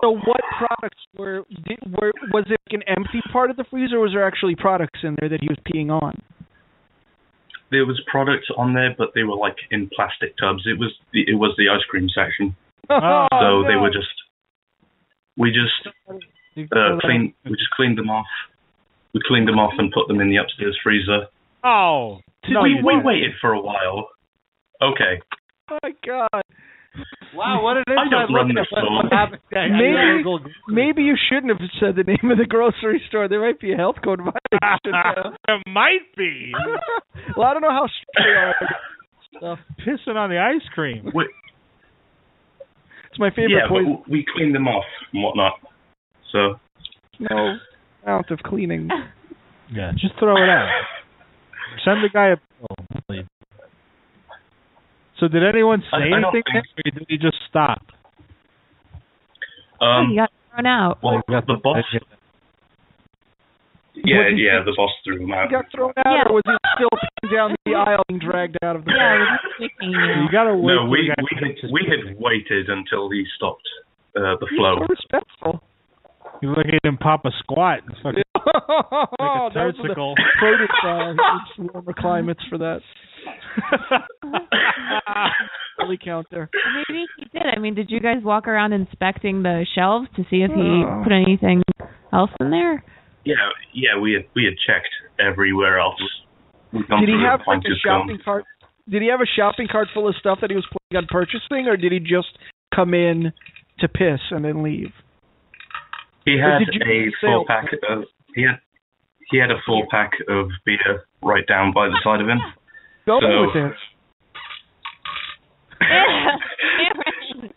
So, 0.00 0.12
what 0.12 0.40
products 0.58 1.02
were, 1.16 1.44
did, 1.66 1.78
were? 1.86 2.12
Was 2.32 2.44
it 2.48 2.60
like 2.68 2.80
an 2.80 2.82
empty 2.86 3.20
part 3.32 3.50
of 3.50 3.56
the 3.56 3.64
freezer, 3.70 3.96
or 3.96 4.00
was 4.00 4.12
there 4.12 4.26
actually 4.26 4.54
products 4.54 5.00
in 5.02 5.16
there 5.20 5.28
that 5.28 5.40
he 5.40 5.48
was 5.48 5.58
peeing 5.66 5.90
on? 5.90 6.14
There 7.70 7.86
was 7.86 8.00
products 8.10 8.46
on 8.56 8.74
there, 8.74 8.94
but 8.96 9.08
they 9.14 9.22
were 9.22 9.36
like 9.36 9.56
in 9.70 9.90
plastic 9.94 10.36
tubs. 10.38 10.62
It 10.66 10.78
was 10.78 10.92
the, 11.12 11.22
it 11.26 11.34
was 11.34 11.54
the 11.58 11.68
ice 11.68 11.84
cream 11.88 12.08
section. 12.14 12.56
Oh, 12.88 13.26
so 13.32 13.66
they 13.66 13.74
were 13.74 13.90
just 13.90 14.14
we 15.36 15.50
just 15.50 15.92
uh, 16.08 16.98
cleaned 17.00 17.34
we 17.44 17.50
just 17.50 17.70
cleaned 17.74 17.98
them 17.98 18.08
off. 18.08 18.26
We 19.12 19.20
cleaned 19.26 19.48
them 19.48 19.58
off 19.58 19.72
and 19.78 19.90
put 19.90 20.06
them 20.06 20.20
in 20.20 20.30
the 20.30 20.36
upstairs 20.36 20.78
freezer. 20.84 21.26
Oh. 21.64 22.20
No, 22.48 22.62
we 22.62 22.80
we 22.80 22.94
waited 23.02 23.32
for 23.40 23.54
a 23.54 23.60
while. 23.60 24.08
Okay. 24.80 25.20
Oh 25.68 25.78
my 25.82 25.90
God. 26.06 26.42
Wow, 27.34 27.62
what 27.62 27.76
an 27.76 27.84
I 27.88 27.92
inside 28.04 28.10
don't 28.10 28.32
run 28.34 28.48
look 28.48 28.56
this 28.56 28.66
at 28.76 28.82
what- 28.84 29.04
what 29.04 29.12
happened. 29.12 29.42
Yeah, 29.52 29.68
Maybe, 29.68 30.44
maybe 30.68 31.02
you 31.02 31.16
shouldn't 31.28 31.52
have 31.52 31.60
said 31.80 31.96
the 31.96 32.04
name 32.04 32.30
of 32.30 32.38
the 32.38 32.46
grocery 32.46 33.02
store. 33.08 33.28
There 33.28 33.40
might 33.40 33.60
be 33.60 33.72
a 33.72 33.76
health 33.76 33.96
code 34.02 34.20
violation. 34.20 34.92
now. 34.92 35.34
There 35.46 35.62
might 35.68 36.06
be. 36.16 36.52
well, 37.36 37.46
I 37.48 37.52
don't 37.52 37.62
know 37.62 37.70
how 37.70 37.86
strict 37.86 38.16
they 38.16 38.30
are. 38.32 38.54
Stuff. 39.36 39.58
Pissing 39.84 40.16
on 40.16 40.30
the 40.30 40.38
ice 40.38 40.66
cream. 40.74 41.10
We, 41.14 41.28
It's 43.10 43.18
my 43.18 43.30
favorite 43.30 43.50
yeah, 43.50 43.68
poison. 43.68 43.98
but 44.04 44.10
we 44.10 44.24
clean 44.34 44.52
them 44.52 44.66
off 44.68 44.84
and 45.12 45.22
whatnot. 45.22 45.54
So 46.32 46.58
No 47.20 47.56
amount 48.04 48.30
of 48.30 48.38
cleaning. 48.44 48.88
Yeah, 49.72 49.92
just 49.92 50.14
throw 50.18 50.36
it 50.36 50.48
out. 50.48 50.68
Send 51.84 52.02
the 52.04 52.08
guy 52.12 52.28
a 52.28 52.36
bill. 52.36 53.24
So 55.18 55.28
did 55.28 55.42
anyone 55.44 55.80
say 55.90 55.96
I- 55.96 55.98
I 56.12 56.18
anything, 56.18 56.42
or 56.56 56.62
did 56.84 57.06
he 57.08 57.16
just 57.18 57.38
stop? 57.48 57.82
Um, 59.80 60.10
he 60.10 60.16
got 60.16 60.30
thrown 60.52 60.66
out. 60.66 60.98
well, 61.02 61.22
the 61.28 61.60
boss. 61.62 61.84
Yeah, 63.96 64.28
Was 64.28 64.34
yeah, 64.36 64.60
the 64.64 64.74
boss 64.76 64.92
threw 65.04 65.24
him 65.24 65.32
out. 65.32 65.48
He 65.48 65.52
got 65.56 65.64
thrown 65.72 65.92
out, 66.04 66.28
or 66.28 66.34
was 66.34 66.42
he 66.44 66.52
still 66.76 66.92
peeing 66.92 67.32
down 67.32 67.56
the 67.64 67.74
aisle 67.88 68.04
being 68.08 68.20
dragged 68.20 68.58
out 68.62 68.76
of 68.76 68.84
the 68.84 68.92
Yeah, 68.92 69.24
You 69.80 70.28
gotta 70.30 70.54
wait. 70.54 70.74
No, 70.74 70.84
we 70.84 71.00
we 71.00 71.08
had 71.08 71.70
we 71.72 71.80
had 71.88 72.16
waited 72.20 72.68
until 72.68 73.08
he 73.10 73.24
stopped 73.36 73.66
uh, 74.16 74.36
the 74.36 74.46
flow. 74.56 74.80
So 74.80 74.86
respectful. 74.88 75.62
You 76.42 76.50
look 76.50 76.66
at 76.66 76.86
him 76.88 76.96
pop 76.98 77.24
a 77.24 77.30
squat. 77.40 77.80
and 77.86 77.96
fucking 78.02 78.22
Oh, 78.36 79.06
Like 79.18 79.50
a 79.50 79.54
those 79.54 79.56
are 79.56 79.72
the 79.72 79.72
testicle. 79.88 80.14
produce 80.38 80.68
uh, 80.84 81.10
it's 81.12 81.58
warmer 81.74 81.94
climates 81.98 82.42
for 82.48 82.58
that. 82.58 82.80
Belly 85.78 85.98
counter. 86.02 86.48
Maybe 86.88 87.04
he 87.18 87.24
did. 87.32 87.42
I 87.54 87.58
mean, 87.58 87.74
did 87.74 87.90
you 87.90 88.00
guys 88.00 88.18
walk 88.22 88.48
around 88.48 88.72
inspecting 88.72 89.42
the 89.42 89.66
shelves 89.74 90.08
to 90.16 90.22
see 90.30 90.42
if 90.42 90.50
he 90.50 90.84
Oh. 90.86 91.02
put 91.04 91.12
anything 91.12 91.62
else 92.12 92.30
in 92.40 92.50
there? 92.50 92.82
Yeah, 93.24 93.34
yeah, 93.74 93.98
we 94.00 94.12
had 94.12 94.24
we 94.34 94.44
had 94.44 94.54
checked 94.66 94.88
everywhere 95.18 95.78
else. 95.80 96.00
Did 96.72 97.08
he 97.08 97.20
have 97.24 97.40
like 97.46 97.58
a 97.60 97.74
shopping 97.84 98.18
cart? 98.24 98.44
Did 98.88 99.02
he 99.02 99.08
have 99.08 99.20
a 99.20 99.26
shopping 99.26 99.66
cart 99.70 99.88
full 99.92 100.08
of 100.08 100.14
stuff 100.20 100.38
that 100.42 100.50
he 100.50 100.56
was 100.56 100.64
planning 100.90 101.04
on 101.04 101.08
purchasing, 101.10 101.66
or 101.66 101.76
did 101.76 101.90
he 101.90 101.98
just 101.98 102.28
come 102.74 102.94
in 102.94 103.32
to 103.80 103.88
piss 103.88 104.20
and 104.30 104.44
then 104.44 104.62
leave? 104.62 104.92
He 106.26 106.36
had 106.38 106.60
a 106.86 107.10
four 107.20 107.46
pack 107.46 107.72
of 107.88 108.04
he 108.34 108.42
had 108.42 108.58
he 109.30 109.38
had 109.38 109.50
a 109.50 109.62
full 109.64 109.86
pack 109.90 110.10
of 110.28 110.50
beer 110.64 111.06
right 111.22 111.46
down 111.46 111.72
by 111.72 111.86
the 111.86 111.98
side 112.04 112.20
of 112.20 112.28
him. 112.28 112.38
Go 113.06 113.20
So- 113.20 113.46
with 113.46 113.56
it. 113.56 113.72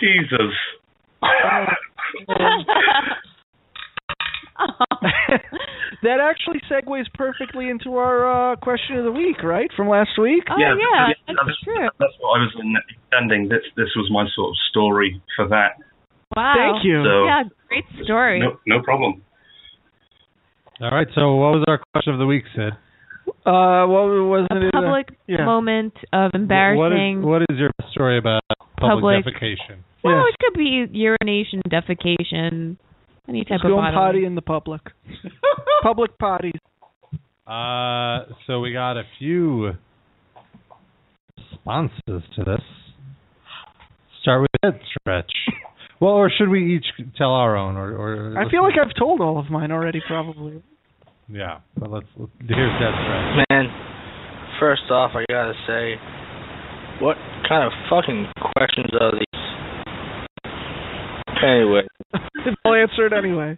Jesus. 0.00 0.52
that 6.02 6.18
actually 6.20 6.60
segues 6.68 7.06
perfectly 7.14 7.68
into 7.70 7.96
our 7.96 8.52
uh, 8.52 8.56
question 8.56 8.96
of 8.96 9.04
the 9.04 9.12
week, 9.12 9.42
right? 9.44 9.70
From 9.76 9.88
last 9.88 10.18
week. 10.20 10.42
Oh, 10.50 10.58
yeah, 10.58 10.74
that's, 11.28 11.38
that's 11.98 12.14
what 12.18 12.40
I 12.40 12.42
was 12.42 12.52
intending. 13.12 13.48
This 13.48 13.62
this 13.76 13.88
was 13.94 14.10
my 14.10 14.26
sort 14.34 14.50
of 14.50 14.56
story 14.70 15.22
for 15.36 15.46
that. 15.48 15.78
Wow. 16.36 16.54
Thank 16.56 16.84
you. 16.84 17.02
So- 17.04 17.24
yeah, 17.24 17.42
great 17.68 17.84
story. 18.04 18.40
No, 18.40 18.58
no 18.66 18.82
problem. 18.82 19.22
All 20.80 20.90
right. 20.90 21.06
So, 21.14 21.34
what 21.36 21.52
was 21.52 21.64
our 21.68 21.80
question 21.92 22.12
of 22.14 22.18
the 22.18 22.26
week, 22.26 22.44
Sid? 22.56 22.72
Uh, 23.46 23.86
what 23.86 24.08
wasn't 24.26 24.52
A 24.64 24.66
it? 24.68 24.72
public 24.72 25.08
yeah. 25.28 25.44
moment 25.44 25.94
of 26.12 26.32
embarrassing. 26.34 27.22
What 27.22 27.42
is, 27.42 27.48
what 27.48 27.54
is 27.54 27.58
your 27.60 27.70
story 27.92 28.18
about 28.18 28.42
public, 28.80 29.22
Public- 29.24 29.24
defecation? 29.26 29.78
Well, 30.02 30.24
it 30.26 30.34
could 30.40 30.58
be 30.58 30.86
urination, 30.90 31.62
defecation, 31.68 32.76
any 33.28 33.44
type 33.44 33.58
Just 33.60 33.64
of 33.64 33.70
go 33.70 33.78
and 33.78 33.94
bodily. 33.94 33.94
potty 33.94 34.24
in 34.24 34.34
the 34.34 34.42
public. 34.42 34.80
public 35.82 36.10
potties. 36.18 36.58
Uh, 37.46 38.24
so 38.48 38.58
we 38.60 38.72
got 38.72 38.96
a 38.96 39.04
few 39.20 39.74
responses 41.38 42.22
to 42.36 42.44
this. 42.44 42.60
Start 44.22 44.42
with 44.42 44.50
head 44.62 44.80
stretch. 44.98 45.30
Well, 46.02 46.14
or 46.14 46.32
should 46.36 46.48
we 46.48 46.74
each 46.74 46.86
tell 47.16 47.30
our 47.30 47.56
own? 47.56 47.76
Or, 47.76 47.94
or 47.94 48.36
I 48.36 48.50
feel 48.50 48.64
like 48.64 48.74
I've 48.74 48.92
told 48.98 49.20
all 49.20 49.38
of 49.38 49.50
mine 49.50 49.70
already, 49.70 50.02
probably. 50.04 50.60
yeah. 51.28 51.60
But 51.78 51.92
let's, 51.92 52.06
let's 52.16 52.32
here's 52.40 52.74
dead 52.82 52.90
stretch. 52.90 53.46
Man, 53.48 53.70
first 54.58 54.82
off, 54.90 55.12
I 55.14 55.24
gotta 55.30 55.54
say, 55.64 55.94
what 57.00 57.16
kind 57.48 57.62
of 57.62 57.72
fucking 57.88 58.26
questions 58.50 58.90
are 59.00 59.12
these? 59.12 59.42
Anyway, 61.40 61.86
I'll 62.64 62.74
answer 62.74 63.06
it 63.06 63.12
anyway. 63.12 63.56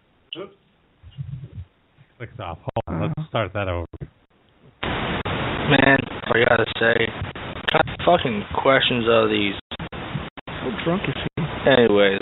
Click 2.18 2.28
off. 2.40 2.58
Hold 2.60 2.84
on. 2.88 3.00
Let's 3.00 3.14
uh-huh. 3.16 3.28
start 3.30 3.52
that 3.54 3.68
over. 3.68 3.86
man, 4.82 5.98
I 6.28 6.44
gotta 6.46 6.66
say, 6.78 7.08
what 7.08 7.72
kind 7.72 7.88
of 7.88 8.04
fucking 8.04 8.42
questions 8.62 9.08
are 9.08 9.28
these? 9.30 9.54
How 10.46 10.84
drunk 10.84 11.04
is 11.08 11.14
he? 11.14 11.33
Anyways, 11.64 12.20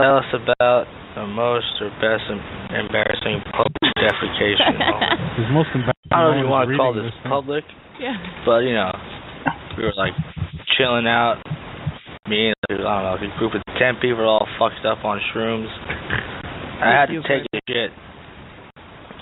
tell 0.00 0.16
us 0.16 0.30
about 0.32 0.86
the 1.14 1.26
most 1.28 1.68
or 1.80 1.90
best 2.00 2.24
em- 2.32 2.40
embarrassing 2.72 3.44
public 3.52 3.92
defecation. 4.00 4.72
His 5.36 5.48
most 5.52 5.68
embarrassing 5.74 6.08
I 6.12 6.24
don't 6.24 6.30
know 6.32 6.40
if 6.40 6.44
you 6.44 6.48
want 6.50 6.70
to 6.70 6.76
call 6.76 6.92
reading 6.94 7.04
this 7.04 7.20
public, 7.28 7.64
Yeah. 8.00 8.16
but 8.46 8.64
you 8.64 8.72
know, 8.74 8.92
we 9.76 9.84
were 9.84 9.92
like 9.96 10.12
chilling 10.76 11.06
out. 11.06 11.42
Me 12.26 12.48
and 12.48 12.56
I 12.64 12.72
don't 12.80 13.20
know, 13.20 13.34
a 13.36 13.38
group 13.38 13.52
of 13.54 13.60
ten 13.78 13.96
people 14.00 14.24
all 14.24 14.48
fucked 14.58 14.86
up 14.88 15.04
on 15.04 15.20
shrooms. 15.34 15.68
I 16.80 16.88
had 16.96 17.06
to 17.12 17.20
take 17.28 17.44
a 17.52 17.60
shit, 17.68 17.90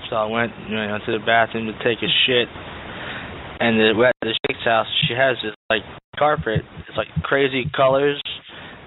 so 0.08 0.14
I 0.16 0.26
went 0.26 0.52
you 0.70 0.76
know, 0.76 0.98
to 1.04 1.10
the 1.18 1.18
bathroom 1.26 1.66
to 1.66 1.74
take 1.82 1.98
a 1.98 2.10
shit. 2.26 2.46
And 3.58 3.78
the, 3.78 3.92
we're 3.98 4.06
at 4.06 4.16
the 4.22 4.34
chick's 4.46 4.62
house. 4.64 4.86
She 5.08 5.14
has 5.14 5.36
this 5.42 5.54
like 5.70 5.82
carpet. 6.18 6.62
It's 6.88 6.96
like 6.96 7.08
crazy 7.22 7.64
colors, 7.74 8.20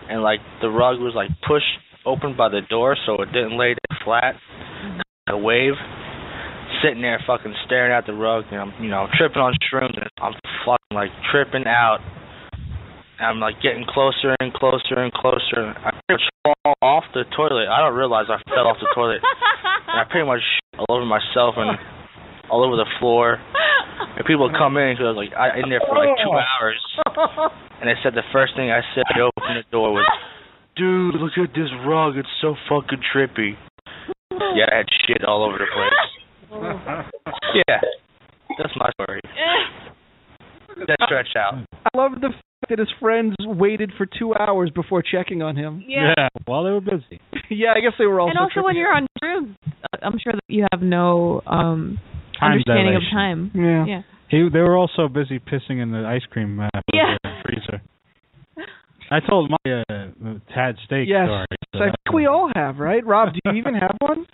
and 0.10 0.22
like 0.22 0.40
the 0.62 0.70
rug 0.70 1.00
was 1.00 1.14
like 1.16 1.30
pushed 1.48 1.66
open 2.06 2.36
by 2.38 2.50
the 2.50 2.62
door, 2.70 2.96
so 3.06 3.22
it 3.22 3.32
didn't 3.34 3.58
lay 3.58 3.74
down 3.74 4.00
flat. 4.04 4.36
Mm-hmm. 4.84 5.34
A 5.34 5.38
wave. 5.38 5.74
Sitting 6.84 7.02
there, 7.02 7.24
fucking 7.26 7.56
staring 7.66 7.94
at 7.94 8.06
the 8.06 8.14
rug, 8.14 8.46
and 8.52 8.60
I'm, 8.60 8.74
you 8.84 8.90
know, 8.90 9.08
tripping 9.18 9.42
on 9.42 9.54
shrooms, 9.72 9.96
and 9.96 10.06
I'm 10.22 10.34
fucking 10.66 10.94
like 10.94 11.10
tripping 11.32 11.66
out. 11.66 12.00
And 13.18 13.26
I'm 13.26 13.40
like 13.40 13.62
getting 13.64 13.86
closer 13.88 14.36
and 14.40 14.54
closer 14.54 15.00
and 15.00 15.14
closer. 15.14 15.72
And 15.72 15.78
I 15.78 15.96
pretty 16.04 16.20
much 16.20 16.28
fall 16.44 16.76
off 16.82 17.06
the 17.14 17.24
toilet. 17.32 17.72
I 17.72 17.80
don't 17.80 17.96
realize 17.96 18.28
I 18.28 18.44
fell 18.50 18.68
off 18.68 18.78
the 18.78 18.92
toilet. 18.94 19.24
And 19.24 19.98
I 19.98 20.04
pretty 20.04 20.28
much 20.28 20.44
all 20.78 21.00
over 21.00 21.06
myself 21.06 21.56
and 21.56 21.80
all 22.52 22.62
over 22.66 22.76
the 22.76 22.90
floor. 23.00 23.40
And 24.18 24.26
people 24.26 24.50
come 24.52 24.78
in 24.78 24.94
because 24.96 25.06
I 25.06 25.12
was 25.16 25.20
like 25.20 25.34
I 25.36 25.60
in 25.60 25.70
there 25.70 25.82
for 25.88 25.96
like 25.96 26.16
two 26.20 26.32
hours. 26.32 26.80
And 27.82 27.88
they 27.90 27.96
said 28.04 28.14
the 28.16 28.24
first 28.32 28.56
thing 28.56 28.72
I 28.72 28.82
said 28.96 29.04
when 29.14 29.24
I 29.24 29.30
opened 29.30 29.58
the 29.60 29.68
door 29.72 29.92
was, 29.94 30.08
"Dude, 30.76 31.16
look 31.16 31.32
at 31.38 31.54
this 31.56 31.70
rug. 31.86 32.18
It's 32.18 32.30
so 32.42 32.56
fucking 32.70 33.00
trippy." 33.14 33.56
Yeah, 34.32 34.68
I 34.72 34.84
had 34.84 34.88
shit 35.08 35.24
all 35.24 35.44
over 35.44 35.58
the 35.60 35.68
place. 35.72 36.12
Yeah, 37.68 37.80
that's 38.58 38.74
my 38.76 38.90
story. 39.00 39.22
That 40.88 40.98
stretch 41.06 41.30
out. 41.38 41.54
I 41.72 41.98
love 41.98 42.20
the 42.20 42.30
fact 42.30 42.70
that 42.70 42.80
his 42.80 42.90
friends 43.00 43.34
waited 43.40 43.94
for 43.98 44.06
two 44.06 44.36
hours 44.36 44.70
before 44.76 45.02
checking 45.02 45.42
on 45.42 45.56
him. 45.56 45.82
Yeah. 45.88 46.28
while 46.46 46.66
they 46.66 46.72
were 46.72 46.82
busy. 46.82 47.22
yeah, 47.50 47.72
I 47.78 47.80
guess 47.80 47.94
they 47.98 48.06
were 48.06 48.20
all. 48.20 48.30
and 48.30 48.38
also, 48.38 48.62
when 48.62 48.76
you're 48.76 48.94
on 48.94 49.08
shrooms, 49.24 49.56
uh, 49.66 49.98
I'm 50.02 50.20
sure 50.22 50.34
that 50.34 50.42
you 50.50 50.66
have 50.74 50.82
no 50.82 51.42
um 51.48 51.98
Time 52.40 52.52
understanding 52.52 52.94
dilation. 52.94 53.08
of 53.08 53.12
time. 53.14 53.52
Yeah. 53.56 53.86
Yeah. 53.86 54.02
He, 54.30 54.50
they 54.52 54.60
were 54.60 54.76
all 54.76 54.90
so 54.96 55.08
busy 55.08 55.40
pissing 55.40 55.82
in 55.82 55.92
the 55.92 56.06
ice 56.06 56.24
cream 56.32 56.60
uh, 56.60 56.70
Yeah. 56.94 57.16
freezer. 57.44 57.82
I 59.12 59.20
told 59.20 59.52
my 59.52 59.72
uh, 59.72 60.08
Tad 60.54 60.76
steak 60.86 61.08
Yes, 61.08 61.28
story. 61.28 61.46
so 61.74 61.80
I 61.84 61.86
think 61.86 62.14
we 62.16 62.26
all 62.26 62.50
have, 62.56 62.80
right? 62.80 63.06
Rob, 63.06 63.34
do 63.34 63.40
you 63.46 63.52
even 63.58 63.76
have 63.76 63.96
one? 64.00 64.26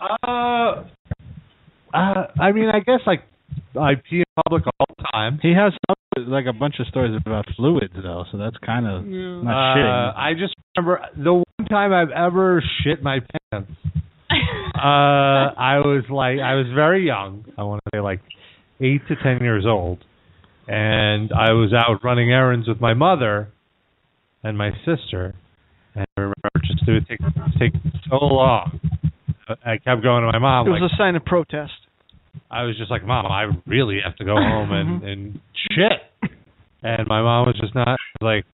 Uh, 0.00 0.84
uh, 1.92 2.26
I 2.40 2.52
mean, 2.52 2.70
I 2.72 2.80
guess 2.80 3.00
like 3.06 3.22
I 3.78 3.92
pee 4.08 4.18
in 4.18 4.24
public 4.44 4.64
all 4.80 4.86
the 4.96 5.04
time. 5.12 5.38
He 5.42 5.52
has 5.52 5.72
other, 5.88 6.26
like 6.28 6.46
a 6.46 6.52
bunch 6.52 6.76
of 6.80 6.86
stories 6.86 7.14
about 7.24 7.44
fluids 7.56 7.92
though, 8.02 8.24
so 8.32 8.38
that's 8.38 8.56
kind 8.64 8.86
of 8.86 9.04
not 9.04 9.52
Uh, 9.52 9.76
shitting. 9.76 10.16
I 10.16 10.32
just 10.34 10.54
remember 10.76 11.00
the 11.16 11.34
one 11.34 11.68
time 11.68 11.92
I've 11.92 12.10
ever 12.10 12.62
shit 12.82 13.02
my 13.02 13.20
pants. 13.52 13.70
Uh, 14.30 15.54
I 15.58 15.78
was 15.78 16.04
like, 16.10 16.38
I 16.40 16.54
was 16.54 16.66
very 16.74 17.06
young. 17.06 17.44
I 17.56 17.62
want 17.62 17.82
to 17.84 17.90
say 17.96 18.00
like 18.00 18.20
eight 18.80 19.00
to 19.08 19.16
ten 19.22 19.38
years 19.42 19.64
old, 19.66 19.98
and 20.68 21.30
I 21.32 21.52
was 21.52 21.72
out 21.72 22.02
running 22.04 22.30
errands 22.32 22.68
with 22.68 22.80
my 22.80 22.94
mother 22.94 23.48
and 24.42 24.56
my 24.58 24.70
sister. 24.84 25.34
And 25.94 26.04
I 26.16 26.20
remember 26.20 26.50
just 26.64 26.82
it 26.86 26.92
would 26.92 27.08
take 27.08 27.20
take 27.58 27.72
so 28.10 28.16
long. 28.24 28.80
I 29.64 29.78
kept 29.78 30.02
going 30.02 30.22
to 30.24 30.32
my 30.32 30.38
mom. 30.38 30.66
It 30.66 30.70
was 30.70 30.80
like, 30.82 30.90
a 30.92 30.96
sign 30.98 31.14
of 31.16 31.24
protest. 31.24 31.72
I 32.50 32.64
was 32.64 32.76
just 32.76 32.90
like, 32.90 33.04
Mom, 33.04 33.26
I 33.26 33.46
really 33.66 33.98
have 34.04 34.16
to 34.16 34.24
go 34.24 34.34
home 34.36 34.72
and 34.72 35.02
and 35.04 35.40
shit. 35.70 36.30
And 36.82 37.06
my 37.08 37.22
mom 37.22 37.46
was 37.46 37.56
just 37.60 37.74
not 37.74 37.96
like, 38.20 38.44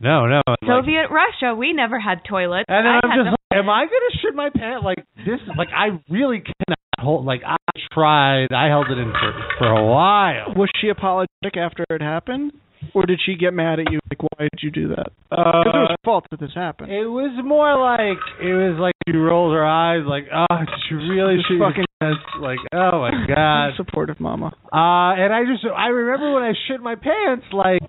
No, 0.00 0.26
no. 0.26 0.40
and, 0.46 0.56
like, 0.62 0.68
Soviet 0.68 1.06
Russia, 1.10 1.54
we 1.54 1.72
never 1.72 2.00
had 2.00 2.22
toilets. 2.28 2.64
and 2.68 2.84
then 2.84 2.92
I 2.92 3.00
I'm 3.04 3.10
had 3.10 3.16
just 3.16 3.24
them- 3.26 3.32
like, 3.32 3.37
am 3.52 3.68
I 3.68 3.82
gonna 3.84 4.12
shit 4.22 4.34
my 4.34 4.50
pants? 4.54 4.84
Like 4.84 5.04
this? 5.26 5.40
Like 5.56 5.68
I 5.74 5.98
really 6.10 6.40
cannot 6.40 6.78
hold. 6.98 7.24
Like 7.24 7.42
I 7.46 7.56
tried. 7.92 8.52
I 8.52 8.68
held 8.68 8.86
it 8.90 8.98
in 8.98 9.12
for 9.12 9.32
for 9.58 9.66
a 9.68 9.86
while. 9.86 10.54
Was 10.56 10.68
she 10.80 10.88
apologetic 10.88 11.56
after 11.56 11.84
it 11.90 12.02
happened, 12.02 12.52
or 12.94 13.06
did 13.06 13.20
she 13.24 13.34
get 13.36 13.52
mad 13.54 13.80
at 13.80 13.90
you? 13.90 14.00
Like, 14.10 14.22
why 14.22 14.48
did 14.52 14.60
you 14.62 14.70
do 14.70 14.88
that? 14.88 15.08
Uh, 15.30 15.62
Because 15.64 15.66
it 15.74 15.78
was 15.78 15.90
her 15.90 15.96
fault 16.04 16.24
that 16.30 16.40
this 16.40 16.50
happened. 16.54 16.90
It 16.92 17.06
was 17.06 17.32
more 17.44 17.76
like 17.78 18.18
it 18.40 18.52
was 18.54 18.78
like 18.80 18.94
she 19.08 19.16
rolled 19.16 19.52
her 19.54 19.64
eyes, 19.64 20.02
like, 20.06 20.24
oh, 20.34 20.56
she 20.88 20.94
really 20.94 21.36
Just 21.36 21.48
shoot 21.48 21.58
fucking- 21.60 21.84
your 22.00 22.14
pants? 22.14 22.22
Like, 22.40 22.58
oh 22.74 23.00
my 23.00 23.26
god. 23.34 23.70
Supportive 23.76 24.20
mama. 24.20 24.52
Uh, 24.72 25.16
and 25.18 25.32
I 25.32 25.44
just 25.44 25.64
I 25.66 25.88
remember 25.88 26.32
when 26.34 26.42
I 26.44 26.52
shit 26.68 26.80
my 26.80 26.94
pants, 26.94 27.46
like 27.52 27.80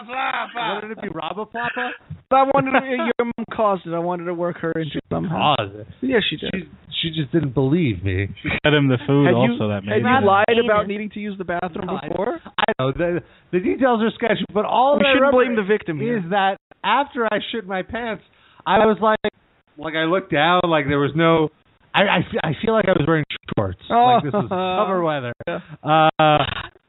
What 0.07 0.81
did 0.81 0.91
it 0.91 1.01
be? 1.01 1.07
Rabba 1.09 1.45
ploppa? 1.45 1.89
I 2.31 2.43
wanted 2.55 2.79
to, 2.79 2.85
your 2.87 3.25
mom 3.25 3.45
caused 3.53 3.85
it. 3.85 3.93
I 3.93 3.99
wanted 3.99 4.23
to 4.25 4.33
work 4.33 4.57
her 4.59 4.71
into 4.71 4.99
somehow. 5.11 5.55
Caused 5.57 5.75
it. 5.75 5.87
Yeah, 6.01 6.19
she 6.29 6.37
did. 6.37 6.49
She, 6.53 7.09
she 7.09 7.09
just 7.21 7.31
didn't 7.33 7.53
believe 7.53 8.03
me. 8.03 8.27
She 8.41 8.49
fed 8.63 8.73
him 8.73 8.87
the 8.87 8.97
food 9.05 9.25
Had 9.27 9.35
also 9.35 9.51
you, 9.53 9.67
that 9.67 9.83
had 9.83 9.85
made 9.85 10.01
you 10.01 10.07
him- 10.17 10.23
lied 10.25 10.57
about 10.63 10.87
needing 10.87 11.09
to 11.11 11.19
use 11.19 11.37
the 11.37 11.43
bathroom 11.43 11.87
No, 11.87 11.99
before? 12.07 12.39
I 12.57 12.71
know 12.79 12.91
the 12.93 13.19
the 13.51 13.59
details 13.59 14.01
are 14.01 14.11
sketchy, 14.15 14.45
but 14.53 14.63
all 14.65 14.97
We 14.97 15.05
I 15.05 15.13
shouldn't 15.15 15.33
blame 15.33 15.55
the 15.57 15.63
victim 15.67 15.99
here. 15.99 16.19
is 16.19 16.23
that 16.29 16.57
after 16.83 17.25
I 17.25 17.39
shit 17.51 17.67
my 17.67 17.81
pants, 17.83 18.23
I 18.65 18.85
was 18.85 18.97
like, 19.01 19.33
like 19.77 19.95
I 19.95 20.05
looked 20.05 20.31
down, 20.31 20.61
like 20.63 20.85
there 20.87 20.99
was 20.99 21.11
no. 21.15 21.49
I 21.93 22.03
I, 22.03 22.47
I 22.47 22.51
feel 22.63 22.73
like 22.73 22.85
I 22.87 22.91
was 22.95 23.03
wearing 23.05 23.25
shorts. 23.57 23.79
Oh. 23.89 24.15
like 24.15 24.23
this 24.23 24.31
was 24.33 24.47
summer 24.47 25.01
weather. 25.03 25.33
Uh, 25.83 26.37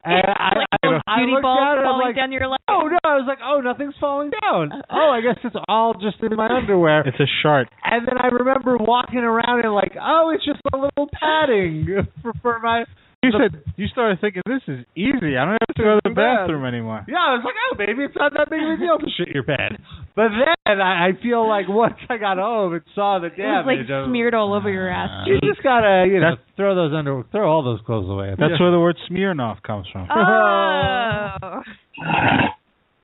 and 0.03 0.23
I, 0.27 0.65
I, 0.83 0.87
Little 0.87 1.01
I 1.07 1.15
beauty 1.17 1.31
looked 1.31 1.43
balls 1.43 1.59
down 1.59 1.77
and 1.77 1.79
I'm 1.79 1.93
falling 1.93 2.07
like, 2.07 2.15
down 2.15 2.31
your 2.31 2.47
leg. 2.47 2.59
oh 2.67 2.87
no! 2.91 2.99
I 3.03 3.15
was 3.15 3.25
like, 3.27 3.39
oh, 3.43 3.61
nothing's 3.61 3.95
falling 3.99 4.31
down. 4.31 4.71
Oh, 4.93 5.09
I 5.09 5.21
guess 5.21 5.39
it's 5.43 5.55
all 5.67 5.93
just 5.93 6.21
in 6.21 6.35
my 6.37 6.47
underwear. 6.47 7.01
It's 7.07 7.19
a 7.19 7.25
shark. 7.41 7.67
And 7.83 8.07
then 8.07 8.17
I 8.19 8.27
remember 8.27 8.77
walking 8.77 9.19
around 9.19 9.63
and 9.65 9.73
like, 9.73 9.93
oh, 9.99 10.31
it's 10.35 10.45
just 10.45 10.59
a 10.71 10.77
little 10.77 11.09
padding 11.19 11.87
for, 12.21 12.33
for 12.41 12.59
my. 12.59 12.85
You 13.23 13.31
said 13.31 13.63
you 13.77 13.87
started 13.87 14.19
thinking 14.19 14.41
this 14.45 14.61
is 14.67 14.85
easy. 14.95 15.37
I 15.39 15.45
don't 15.47 15.57
have 15.63 15.75
to 15.77 15.83
go 15.83 15.95
to 15.95 16.01
the 16.03 16.09
Bad. 16.13 16.43
bathroom 16.43 16.65
anymore. 16.65 17.05
Yeah, 17.07 17.23
I 17.23 17.39
was 17.39 17.43
like, 17.45 17.55
oh, 17.55 17.75
maybe 17.79 18.03
it's 18.03 18.15
not 18.15 18.33
that 18.35 18.49
big 18.49 18.59
of 18.61 18.75
a 18.75 18.77
deal 18.77 18.97
to 18.99 19.07
shit 19.15 19.33
your 19.33 19.43
pants. 19.43 19.81
But 20.15 20.29
then 20.35 20.81
I, 20.81 21.07
I 21.07 21.11
feel 21.23 21.47
like 21.47 21.65
once 21.69 21.95
I 22.09 22.17
got 22.17 22.37
home 22.37 22.73
and 22.73 22.83
saw 22.93 23.19
the 23.19 23.27
It 23.27 23.39
was 23.39 23.63
like 23.65 23.87
damage, 23.87 24.09
smeared 24.11 24.33
all 24.35 24.53
over 24.53 24.69
your 24.69 24.89
ass. 24.89 25.25
you 25.25 25.39
just 25.41 25.63
gotta, 25.63 26.05
you 26.11 26.19
know, 26.19 26.35
throw 26.57 26.75
those 26.75 26.91
under, 26.93 27.23
throw 27.31 27.49
all 27.49 27.63
those 27.63 27.79
clothes 27.85 28.09
away. 28.09 28.35
That's 28.37 28.59
where 28.59 28.71
the 28.71 28.79
word 28.79 28.97
Smirnoff 29.09 29.61
comes 29.63 29.87
from. 29.91 30.07
Oh. 30.11 31.61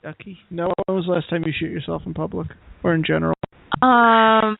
Yucky. 0.04 0.38
No, 0.50 0.72
when 0.86 0.96
was 0.98 1.06
the 1.06 1.12
last 1.14 1.30
time 1.30 1.44
you 1.46 1.54
shit 1.58 1.72
yourself 1.72 2.04
in 2.06 2.14
public 2.14 2.48
or 2.84 2.94
in 2.94 3.04
general? 3.06 3.36
Um, 3.82 4.58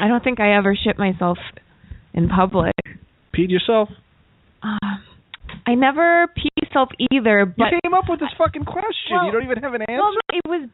I 0.00 0.08
don't 0.08 0.22
think 0.22 0.40
I 0.40 0.56
ever 0.56 0.76
shit 0.76 0.98
myself 0.98 1.38
in 2.12 2.28
public. 2.28 2.72
Peed 3.36 3.50
yourself? 3.50 3.88
Uh, 4.64 4.96
I 5.66 5.74
never 5.74 6.28
pee 6.34 6.48
myself 6.62 6.88
either, 7.12 7.44
but 7.46 7.64
you 7.72 7.78
came 7.84 7.94
up 7.94 8.04
with 8.08 8.20
this 8.20 8.30
fucking 8.38 8.64
question. 8.64 9.12
Well- 9.12 9.26
you 9.26 9.32
don't 9.32 9.44
even 9.44 9.58
have 9.62 9.74
an 9.74 9.82
answer. 9.82 9.94
well, 10.00 10.12
no, 10.12 10.20
it 10.32 10.48
was 10.48 10.68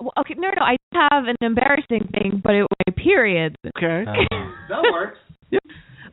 well, 0.00 0.12
okay. 0.20 0.34
No, 0.36 0.48
no, 0.48 0.62
I 0.62 0.76
have 0.92 1.24
an 1.24 1.36
embarrassing 1.40 2.08
thing, 2.12 2.40
but 2.42 2.54
it 2.54 2.62
was 2.62 2.68
my 2.86 2.92
period. 3.02 3.56
Okay. 3.76 4.04
that 4.68 4.82
works. 4.92 5.18
Yep. 5.50 5.62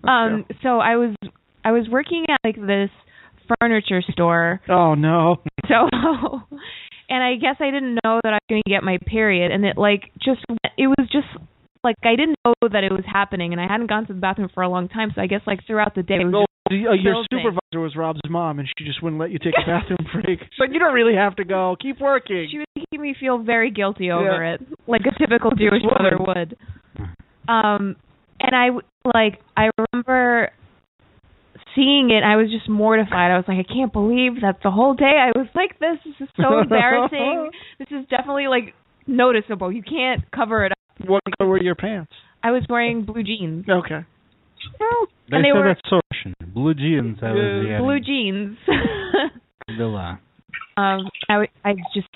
Um, 0.03 0.45
so 0.61 0.79
I 0.79 0.95
was 0.95 1.15
I 1.63 1.71
was 1.71 1.87
working 1.89 2.25
at 2.29 2.37
like 2.43 2.55
this 2.55 2.89
furniture 3.59 4.01
store. 4.11 4.61
Oh 4.69 4.95
no. 4.95 5.37
So, 5.69 5.87
and 7.09 7.23
I 7.23 7.35
guess 7.39 7.55
I 7.61 7.71
didn't 7.71 7.95
know 8.03 8.19
that 8.21 8.33
I 8.33 8.35
was 8.35 8.47
going 8.49 8.61
to 8.65 8.69
get 8.69 8.83
my 8.83 8.97
period, 9.05 9.49
and 9.51 9.63
it 9.63 9.77
like 9.77 10.11
just 10.21 10.41
it 10.77 10.87
was 10.87 11.07
just 11.09 11.27
like 11.85 11.95
I 12.03 12.17
didn't 12.17 12.35
know 12.45 12.53
that 12.61 12.83
it 12.83 12.91
was 12.91 13.05
happening, 13.07 13.53
and 13.53 13.61
I 13.61 13.67
hadn't 13.67 13.87
gone 13.87 14.05
to 14.07 14.13
the 14.13 14.19
bathroom 14.19 14.49
for 14.53 14.61
a 14.61 14.67
long 14.67 14.89
time. 14.89 15.13
So 15.15 15.21
I 15.21 15.27
guess 15.27 15.39
like 15.47 15.59
throughout 15.65 15.95
the 15.95 16.03
day, 16.03 16.15
it 16.15 16.25
was 16.25 16.45
Well, 16.69 16.77
just 16.79 16.83
the- 16.83 16.89
uh, 16.89 16.93
your 16.93 17.13
building. 17.13 17.27
supervisor 17.31 17.79
was 17.81 17.95
Rob's 17.95 18.19
mom, 18.29 18.59
and 18.59 18.67
she 18.77 18.85
just 18.85 19.01
wouldn't 19.03 19.19
let 19.19 19.31
you 19.31 19.39
take 19.39 19.53
a 19.57 19.65
bathroom 19.65 19.97
break. 20.13 20.39
She's 20.39 20.59
like, 20.59 20.69
you 20.71 20.79
don't 20.79 20.93
really 20.93 21.15
have 21.15 21.35
to 21.37 21.43
go. 21.45 21.75
Keep 21.81 21.99
working. 21.99 22.47
She 22.51 22.57
was 22.59 22.67
making 22.75 23.01
me 23.01 23.15
feel 23.19 23.37
very 23.43 23.71
guilty 23.71 24.11
over 24.11 24.43
Yeah. 24.43 24.53
it, 24.55 24.61
like 24.87 25.01
a 25.01 25.17
typical 25.19 25.51
Jewish 25.57 25.81
mother 25.83 26.17
would. 26.19 26.57
Um, 27.47 27.95
and 28.39 28.55
I 28.55 28.67
w- 28.67 28.87
like 29.13 29.39
I 29.57 29.69
remember 29.77 30.51
seeing 31.75 32.09
it. 32.11 32.23
I 32.23 32.35
was 32.37 32.49
just 32.51 32.69
mortified. 32.69 33.31
I 33.31 33.35
was 33.37 33.45
like, 33.47 33.57
I 33.59 33.73
can't 33.73 33.91
believe 33.91 34.41
that 34.41 34.59
the 34.63 34.71
whole 34.71 34.93
day 34.93 35.11
I 35.19 35.37
was 35.37 35.47
like 35.55 35.79
this. 35.79 35.97
This 36.05 36.15
is 36.27 36.29
so 36.37 36.59
embarrassing. 36.61 37.51
this 37.79 37.87
is 37.91 38.05
definitely 38.09 38.47
like 38.47 38.73
noticeable. 39.07 39.71
You 39.71 39.83
can't 39.83 40.21
cover 40.31 40.65
it 40.65 40.71
up. 40.71 40.77
What 41.09 41.21
color 41.37 41.49
were 41.49 41.61
your 41.61 41.75
pants? 41.75 42.11
I 42.43 42.51
was 42.51 42.63
wearing 42.69 43.03
blue 43.05 43.23
jeans. 43.23 43.65
Okay. 43.67 44.05
They 45.29 45.37
and 45.37 45.45
they 45.45 45.49
said 45.49 45.57
were 45.57 45.67
that's 45.75 45.81
Russian. 46.11 46.33
Blue 46.53 46.73
jeans. 46.73 47.17
That 47.21 47.33
was 47.33 47.65
the 47.67 47.77
blue 47.81 47.99
jeans. 47.99 48.57
Villa. 49.77 50.19
um, 50.77 51.07
I 51.29 51.47
I 51.63 51.73
just 51.95 52.07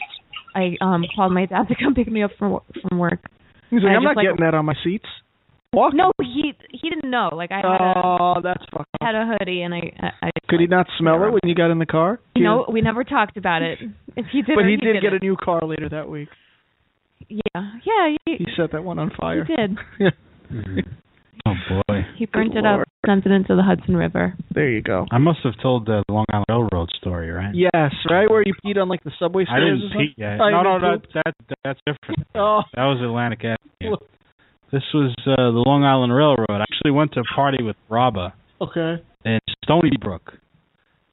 I 0.56 0.76
um 0.82 1.06
called 1.16 1.32
my 1.34 1.46
dad 1.46 1.68
to 1.70 1.76
come 1.82 1.94
pick 1.96 2.08
me 2.12 2.24
up 2.24 2.32
from 2.38 2.52
wo- 2.52 2.64
from 2.88 2.98
work. 3.00 3.20
He's 3.70 3.82
like, 3.82 3.92
I 3.92 3.96
I'm 3.96 4.04
just, 4.04 4.16
not 4.16 4.22
getting 4.22 4.46
that 4.46 4.54
on 4.54 4.66
my 4.66 4.76
seats. 4.84 5.06
Walk. 5.74 5.94
No, 5.94 6.12
he 6.22 6.54
he 6.72 6.90
didn't 6.90 7.10
know. 7.12 7.30
Like 7.34 7.52
I 7.52 7.58
had 7.58 7.66
a 7.66 7.94
Oh, 8.06 8.36
that's 8.44 8.64
fucked 8.72 8.88
I 9.02 9.06
had 9.06 9.16
a 9.16 9.26
hoodie 9.40 9.62
and 9.64 9.74
I 9.74 9.92
I, 10.00 10.28
I 10.28 10.30
Could 10.50 10.60
he 10.62 10.68
not 10.68 10.88
smell 11.00 11.16
it 11.24 11.32
when 11.32 11.40
you 11.44 11.56
got 11.56 11.72
in 11.72 11.80
the 11.80 11.86
car? 11.86 12.20
He 12.36 12.42
no, 12.42 12.66
we 12.72 12.82
never 12.82 13.04
talked 13.04 13.38
about 13.38 13.62
it. 13.62 13.80
If 14.16 14.26
he 14.32 14.42
did, 14.42 14.56
But 14.56 14.64
or 14.66 14.68
he 14.70 14.78
did 14.78 14.94
get 14.96 15.10
didn't. 15.12 15.24
a 15.24 15.26
new 15.26 15.36
car 15.36 15.62
later 15.64 15.90
that 15.90 16.10
week. 16.10 16.30
Yeah, 17.30 17.42
yeah, 17.56 18.16
he, 18.26 18.36
He 18.38 18.46
set 18.56 18.72
that 18.72 18.84
one 18.84 19.00
on 19.00 19.12
fire. 19.20 19.44
he 19.46 19.56
did. 19.56 19.78
Oh 21.48 21.82
boy. 21.88 22.02
He 22.18 22.26
burnt 22.26 22.52
Good 22.54 22.60
it 22.60 22.66
up, 22.66 22.76
Lord. 22.78 22.88
sent 23.06 23.26
it 23.26 23.32
into 23.32 23.56
the 23.56 23.64
Hudson 23.64 23.96
River. 23.96 24.34
There 24.54 24.70
you 24.70 24.82
go. 24.82 25.06
I 25.12 25.18
must 25.18 25.40
have 25.44 25.54
told 25.62 25.86
the 25.86 26.04
Long 26.10 26.26
Island 26.34 26.46
Railroad 26.50 26.90
story, 27.00 27.30
right? 27.32 27.54
Yes, 27.56 27.92
right 28.10 28.30
where 28.30 28.44
you 28.46 28.54
peed 28.66 28.82
on 28.82 28.90
like 28.90 29.04
the 29.04 29.12
subway 29.20 29.46
I 29.50 29.60
didn't 29.60 29.92
pee 29.94 30.14
yet. 30.18 30.34
You 30.34 30.38
no, 30.52 30.62
no, 30.64 30.80
that, 30.80 31.02
that 31.14 31.34
that's 31.64 31.80
different. 31.86 32.28
Oh. 32.36 32.62
That 32.76 32.84
was 32.86 33.00
Atlantic 33.02 33.40
Avenue. 33.46 33.96
This 34.72 34.84
was 34.94 35.14
uh, 35.26 35.36
the 35.38 35.64
Long 35.66 35.84
Island 35.86 36.14
Railroad. 36.14 36.50
I 36.50 36.62
actually 36.62 36.92
went 36.92 37.14
to 37.14 37.22
a 37.22 37.36
party 37.36 37.64
with 37.64 37.78
Rabba 37.90 38.34
Okay. 38.60 39.02
in 39.24 39.40
Stony 39.64 39.92
Brook. 40.02 40.34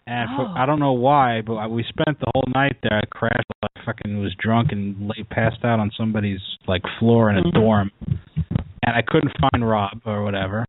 And 0.06 0.28
for, 0.36 0.42
Oh. 0.48 0.54
I 0.56 0.66
don't 0.66 0.80
know 0.80 0.92
why, 0.94 1.40
but 1.46 1.54
I- 1.54 1.66
we 1.68 1.84
spent 1.84 2.18
the 2.18 2.26
whole 2.34 2.44
night 2.54 2.76
there. 2.82 2.98
I 2.98 3.06
crashed, 3.10 3.46
I 3.62 3.68
fucking 3.86 4.20
was 4.20 4.34
drunk 4.42 4.72
and 4.72 5.06
lay 5.08 5.22
passed 5.30 5.64
out 5.64 5.78
on 5.80 5.90
somebody's 5.96 6.40
like 6.66 6.82
floor 6.98 7.30
in 7.30 7.38
a 7.38 7.42
Mhm. 7.42 7.52
dorm. 7.54 7.90
And 8.86 8.94
I 8.96 9.02
couldn't 9.06 9.32
find 9.40 9.66
Rob 9.66 10.00
or 10.04 10.22
whatever. 10.24 10.64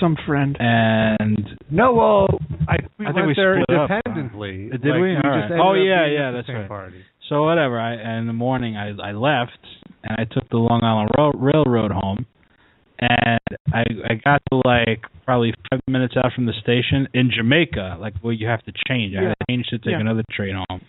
Some 0.00 0.16
friend. 0.26 0.56
And 0.58 1.58
No, 1.70 1.92
well, 1.92 2.26
I, 2.68 2.76
we 2.98 3.04
I 3.06 3.08
think 3.08 3.16
went 3.16 3.26
we 3.28 3.34
there 3.36 3.60
split 3.62 3.78
up. 3.78 3.90
independently. 3.90 4.70
Uh, 4.72 4.76
Did 4.78 4.90
Like, 4.92 5.00
we? 5.02 5.10
All 5.16 5.22
just 5.22 5.24
right. 5.26 5.44
ended 5.44 5.60
Oh 5.62 5.74
yeah, 5.74 6.06
yeah, 6.06 6.30
that's 6.30 6.48
right. 6.48 6.66
Party. 6.68 7.02
So 7.28 7.44
whatever. 7.44 7.78
I 7.78 7.94
and 7.94 8.20
in 8.22 8.26
the 8.26 8.32
morning 8.32 8.76
I 8.76 8.90
I 9.02 9.12
left 9.12 9.58
and 10.04 10.16
I 10.18 10.24
took 10.32 10.48
the 10.50 10.56
Long 10.56 10.80
Island 10.82 11.10
Ro- 11.18 11.32
Railroad 11.36 11.90
home, 11.92 12.24
and 12.98 13.40
I 13.72 13.84
I 14.08 14.14
got 14.24 14.42
to 14.50 14.60
like 14.64 15.02
probably 15.24 15.52
five 15.70 15.80
minutes 15.86 16.14
out 16.16 16.32
from 16.34 16.46
the 16.46 16.54
station 16.62 17.06
in 17.14 17.30
Jamaica, 17.34 17.98
like 18.00 18.14
where 18.22 18.32
you 18.32 18.46
have 18.46 18.62
to 18.64 18.72
change. 18.88 19.14
I 19.16 19.22
had 19.28 19.34
to 19.40 19.44
change 19.50 19.66
to 19.68 19.78
take 19.78 19.92
Yeah. 19.92 20.00
another 20.00 20.22
train 20.32 20.56
home. 20.68 20.80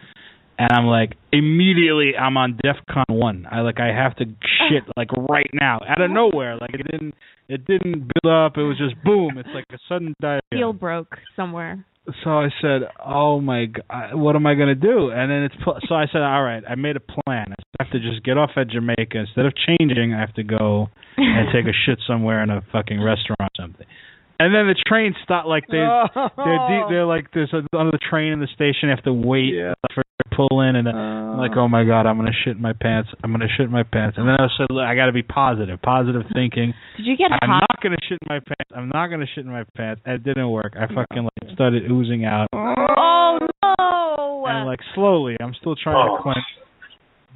And 0.62 0.72
I'm 0.72 0.86
like, 0.86 1.14
immediately 1.34 2.12
I'm 2.16 2.38
on 2.38 2.60
DEFCON 2.64 3.06
one. 3.10 3.48
I 3.50 3.62
like 3.62 3.80
I 3.80 3.88
have 3.88 4.16
to 4.18 4.26
shit 4.70 4.84
like 4.96 5.10
right 5.28 5.50
now, 5.54 5.80
out 5.88 6.02
of 6.02 6.12
nowhere. 6.12 6.56
Like 6.62 6.76
it 6.76 6.86
didn't, 6.92 7.16
it 7.50 7.66
didn't 7.66 8.12
build 8.14 8.32
up. 8.32 8.58
It 8.58 8.62
was 8.64 8.78
just 8.78 8.94
boom. 9.04 9.40
It's 9.40 9.50
like 9.56 9.66
a 9.74 9.80
sudden 9.90 10.14
diarrhea 10.22 10.42
Heel 10.54 10.74
broke 10.74 11.18
somewhere. 11.36 11.84
so 12.24 12.30
I 12.38 12.50
said, 12.62 12.82
"Oh 13.04 13.42
my 13.42 13.66
god, 13.66 14.14
what 14.14 14.36
am 14.36 14.46
I 14.46 14.54
gonna 14.54 14.76
do?" 14.76 15.10
And 15.10 15.32
then 15.32 15.44
it's 15.50 15.56
pl- 15.64 15.80
so 15.90 15.96
I 15.96 16.06
said, 16.14 16.22
"All 16.22 16.44
right, 16.44 16.62
I 16.70 16.76
made 16.76 16.96
a 16.96 17.00
plan. 17.00 17.56
I 17.58 17.84
have 17.84 17.92
to 17.94 18.00
just 18.00 18.24
get 18.24 18.38
off 18.38 18.52
at 18.56 18.68
Jamaica 18.70 19.18
instead 19.18 19.48
of 19.48 19.54
changing. 19.56 20.14
I 20.14 20.20
have 20.20 20.34
to 20.36 20.44
go 20.44 20.90
and 21.18 21.48
take 21.52 21.66
a 21.66 21.74
shit 21.86 21.98
somewhere 22.06 22.44
in 22.44 22.52
a 22.52 22.62
fucking 22.72 23.02
restaurant 23.02 23.40
or 23.42 23.50
something." 23.66 23.88
And 24.40 24.56
then 24.56 24.66
the 24.68 24.76
train 24.88 25.14
stopped. 25.24 25.48
Like 25.48 25.66
they, 25.68 25.78
they're 26.16 26.66
deep, 26.70 26.86
they're 26.90 27.06
like 27.06 27.28
there's 27.34 27.54
a, 27.54 27.62
on 27.78 27.88
the 27.92 28.00
train 28.10 28.34
in 28.34 28.40
the 28.40 28.48
station. 28.54 28.90
You 28.90 28.96
have 28.96 29.04
to 29.06 29.14
wait 29.14 29.54
for 29.94 30.02
it 30.02 30.08
to 30.24 30.31
pull 30.50 30.62
in, 30.62 30.76
and 30.76 30.88
then 30.88 30.96
I'm 30.96 31.38
like, 31.38 31.52
oh. 31.56 31.62
"Oh 31.62 31.68
my 31.68 31.84
god, 31.84 32.06
I'm 32.06 32.18
gonna 32.18 32.34
shit 32.44 32.56
in 32.56 32.62
my 32.62 32.74
pants. 32.74 33.10
I'm 33.24 33.32
gonna 33.32 33.48
shit 33.58 33.66
in 33.66 33.72
my 33.72 33.84
pants." 33.84 34.18
And 34.18 34.28
then 34.28 34.36
I 34.40 34.48
said, 34.58 34.68
"Look, 34.70 34.84
"I 34.84 34.96
got 34.96 35.06
to 35.08 35.12
be 35.12 35.24
positive, 35.24 35.82
positive 35.82 36.24
thinking." 36.34 36.74
Did 36.98 37.06
you 37.06 37.18
get 37.18 37.32
I'm 37.32 37.50
hot? 37.50 37.66
not 37.70 37.82
gonna 37.82 38.02
shit 38.08 38.18
in 38.22 38.28
my 38.30 38.40
pants. 38.40 38.72
I'm 38.76 38.90
not 38.90 39.08
gonna 39.08 39.26
shit 39.34 39.46
in 39.46 39.52
my 39.52 39.64
pants. 39.76 40.02
It 40.06 40.24
didn't 40.24 40.50
work. 40.50 40.74
I 40.76 40.88
fucking 40.88 41.24
like 41.24 41.54
started 41.54 41.90
oozing 41.90 42.26
out, 42.26 42.48
Oh 42.54 43.38
no! 43.64 44.46
and 44.48 44.66
like 44.68 44.80
slowly, 44.96 45.38
I'm 45.40 45.54
still 45.60 45.76
trying 45.76 46.06
to 46.06 46.12
oh. 46.14 46.22
cleanse. 46.22 46.46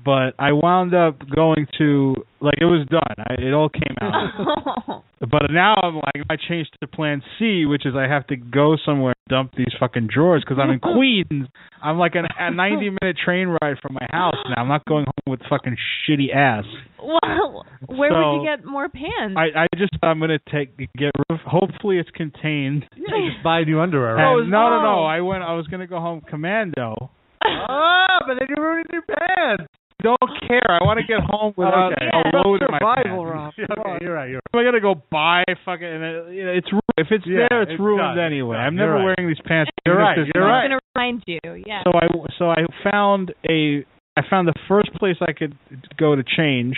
But 0.06 0.36
I 0.38 0.52
wound 0.52 0.94
up 0.94 1.18
going 1.36 1.66
to 1.80 2.14
like 2.40 2.56
it 2.62 2.66
was 2.66 2.86
done. 2.92 3.02
I, 3.18 3.34
it 3.42 3.54
all 3.54 3.70
came 3.70 3.96
out. 4.02 5.02
But 5.22 5.50
now 5.50 5.74
I'm 5.82 5.96
like, 5.96 6.22
I 6.30 6.36
changed 6.36 6.78
to 6.82 6.88
plan 6.88 7.24
C, 7.40 7.66
which 7.66 7.86
is 7.86 7.94
I 7.96 8.04
have 8.08 8.28
to 8.28 8.36
go 8.36 8.76
somewhere 8.86 9.14
and 9.18 9.30
dump 9.30 9.54
these 9.58 9.74
fucking 9.80 10.08
drawers 10.14 10.44
because 10.46 10.62
I'm 10.62 10.70
in 10.70 10.80
Queens. 10.94 11.48
I'm 11.82 11.98
like 11.98 12.14
an, 12.14 12.26
a 12.38 12.52
90 12.52 12.92
minute 13.02 13.18
train 13.24 13.48
ride 13.48 13.78
from 13.82 13.94
my 14.00 14.06
house 14.12 14.36
now. 14.50 14.62
I'm 14.62 14.68
not 14.68 14.86
going 14.86 15.06
home 15.06 15.32
with 15.32 15.40
fucking 15.50 15.78
shitty 16.08 16.36
ass. 16.36 16.66
Well, 17.02 17.66
where 17.88 18.12
So- 18.12 18.34
would 18.34 18.42
you 18.44 18.46
get 18.58 18.66
more 18.66 18.88
pants? 18.90 19.36
I 19.36 19.62
I 19.62 19.68
just 19.78 19.92
I'm 20.04 20.20
gonna 20.20 20.38
take 20.52 20.78
get 20.78 21.12
rid 21.18 21.26
of. 21.32 21.40
Hopefully 21.48 21.98
it's 21.98 22.12
contained. 22.12 22.86
Yeah, 22.96 23.32
just 23.32 23.44
buy 23.44 23.64
new 23.64 23.80
underwear. 23.80 24.18
And 24.18 24.42
right? 24.42 24.48
no, 24.50 24.70
no, 24.70 24.82
no. 24.84 25.04
I 25.06 25.22
went. 25.22 25.44
I 25.44 25.54
was 25.54 25.66
gonna 25.68 25.88
go 25.88 26.00
home 26.00 26.22
commando. 26.30 27.10
Ah, 27.44 28.20
but 28.28 28.36
then 28.38 28.48
you 28.50 28.62
ruined 28.62 28.88
your 28.92 29.02
pants. 29.04 29.72
Don't 30.06 30.30
care. 30.46 30.70
I 30.70 30.86
want 30.86 31.02
to 31.02 31.08
get 31.10 31.18
home 31.26 31.54
without 31.58 31.98
Okay. 31.98 32.06
Oh, 32.14 32.22
a 32.22 32.30
Yeah. 32.30 32.42
load 32.46 32.62
in 32.62 32.70
my 32.70 32.78
Survival, 32.78 33.26
pants. 33.26 33.58
Rob. 33.58 33.80
okay, 33.82 34.06
you're 34.06 34.14
right. 34.14 34.30
You're 34.30 34.42
right. 34.54 34.62
I 34.62 34.64
gotta 34.64 34.80
go 34.82 34.94
buy 35.10 35.42
fucking. 35.66 35.82
And 35.90 36.04
it, 36.06 36.34
you 36.38 36.46
know, 36.46 36.54
it's 36.54 36.70
if 37.02 37.08
it's 37.10 37.26
Yeah, 37.26 37.48
there, 37.50 37.64
it's, 37.66 37.72
it's 37.74 37.80
ruined 37.82 38.14
done. 38.16 38.20
anyway. 38.22 38.58
It's 38.58 38.68
I'm 38.70 38.76
never 38.78 39.02
You're 39.02 39.10
right. 39.10 39.16
wearing 39.18 39.28
these 39.34 39.42
pants. 39.46 39.72
You're 39.86 39.98
right. 39.98 40.18
You're 40.18 40.46
no- 40.46 40.46
right. 40.46 40.70
I'm 40.70 40.78
gonna 40.78 40.86
remind 40.96 41.24
you. 41.26 41.40
Yeah. 41.66 41.82
So 41.84 41.92
I 41.98 42.06
so 42.38 42.50
I 42.54 42.62
found 42.86 43.34
a 43.50 43.84
I 44.16 44.22
found 44.30 44.48
the 44.48 44.54
first 44.70 44.94
place 44.94 45.18
I 45.22 45.34
could 45.34 45.58
go 45.98 46.16
to 46.16 46.24
change, 46.24 46.78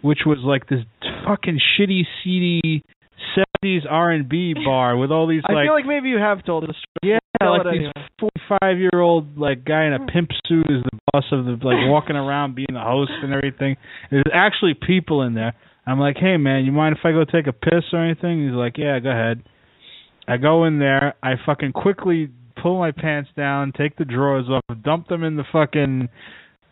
which 0.00 0.20
was 0.26 0.38
like 0.42 0.66
this 0.68 0.80
fucking 1.28 1.60
shitty, 1.76 2.02
seedy 2.24 2.82
'70s 3.62 3.80
R&B 3.88 4.54
bar 4.64 4.96
with 4.96 5.10
all 5.10 5.26
these 5.26 5.42
I 5.48 5.52
like 5.52 5.66
feel 5.66 5.74
like 5.74 5.86
maybe 5.86 6.08
you 6.08 6.18
have 6.18 6.44
told 6.44 6.64
the 6.64 6.74
story. 6.74 7.14
yeah, 7.14 7.18
Tell 7.40 7.52
like 7.56 7.66
it 7.66 7.70
these 7.72 7.90
anyway. 7.96 8.08
45 8.58 8.78
year 8.78 9.00
old 9.00 9.38
like 9.38 9.64
guy 9.64 9.84
in 9.86 9.92
a 9.92 10.06
pimp 10.06 10.30
suit 10.46 10.66
is 10.68 10.82
the 10.82 10.98
boss 11.12 11.24
of 11.32 11.44
the 11.44 11.52
like 11.52 11.76
walking 11.88 12.16
around 12.16 12.54
being 12.54 12.72
the 12.72 12.80
host 12.80 13.12
and 13.22 13.32
everything. 13.32 13.76
There's 14.10 14.24
actually 14.32 14.74
people 14.74 15.22
in 15.22 15.34
there. 15.34 15.54
I'm 15.86 15.98
like, 15.98 16.16
hey 16.18 16.36
man, 16.36 16.64
you 16.64 16.72
mind 16.72 16.96
if 16.98 17.04
I 17.04 17.12
go 17.12 17.24
take 17.24 17.46
a 17.46 17.52
piss 17.52 17.84
or 17.92 18.04
anything? 18.04 18.46
He's 18.46 18.54
like, 18.54 18.76
yeah, 18.76 18.98
go 18.98 19.10
ahead. 19.10 19.42
I 20.26 20.36
go 20.36 20.64
in 20.64 20.78
there. 20.78 21.14
I 21.22 21.34
fucking 21.46 21.72
quickly 21.72 22.30
pull 22.62 22.78
my 22.78 22.90
pants 22.90 23.30
down, 23.36 23.72
take 23.76 23.96
the 23.96 24.04
drawers 24.04 24.46
off, 24.50 24.62
dump 24.82 25.08
them 25.08 25.22
in 25.24 25.36
the 25.36 25.44
fucking 25.52 26.08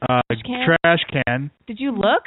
uh 0.09 0.21
can? 0.29 0.67
trash 0.85 1.01
can. 1.11 1.51
Did 1.67 1.81
you 1.81 1.93
look? 1.93 2.25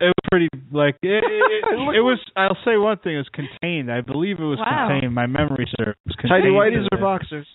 It 0.00 0.06
was 0.06 0.14
pretty 0.30 0.48
like 0.72 0.96
it, 1.02 1.08
it, 1.08 1.22
it, 1.22 1.64
it 1.96 2.00
was. 2.02 2.18
I'll 2.36 2.58
say 2.64 2.76
one 2.76 2.98
thing: 2.98 3.14
it 3.14 3.18
was 3.18 3.28
contained. 3.32 3.90
I 3.92 4.00
believe 4.00 4.38
it 4.40 4.44
was 4.44 4.58
Wow. 4.58 4.88
contained. 4.90 5.14
My 5.14 5.26
memory 5.26 5.68
serves. 5.78 5.96
It 6.06 6.08
was 6.08 6.16
Tidy 6.28 6.42
contained 6.50 6.56
whities 6.56 6.88
or 6.92 6.98
boxers? 6.98 7.46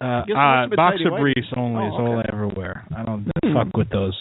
Uh, 0.00 0.22
Guess 0.22 0.28
it 0.28 0.34
must 0.34 0.38
uh 0.38 0.60
have 0.60 0.70
been 0.70 0.76
boxer 0.76 1.10
briefs 1.18 1.48
only 1.56 1.84
is 1.86 1.92
Oh, 1.96 2.06
all 2.06 2.18
I 2.18 2.24
ever 2.32 2.48
wear. 2.48 2.84
I 2.96 3.02
don't 3.04 3.26
Hmm. 3.44 3.54
fuck 3.54 3.76
with 3.76 3.88
those. 3.90 4.14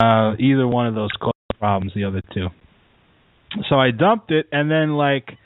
Uh, 0.00 0.34
either 0.38 0.66
one 0.68 0.86
of 0.86 0.94
those 0.94 1.10
cause 1.20 1.32
problems. 1.58 1.92
The 1.94 2.04
other 2.04 2.20
two. 2.34 2.48
So 3.68 3.76
I 3.78 3.90
dumped 3.92 4.30
it, 4.32 4.46
and 4.52 4.70
then 4.70 4.94
like 4.94 5.38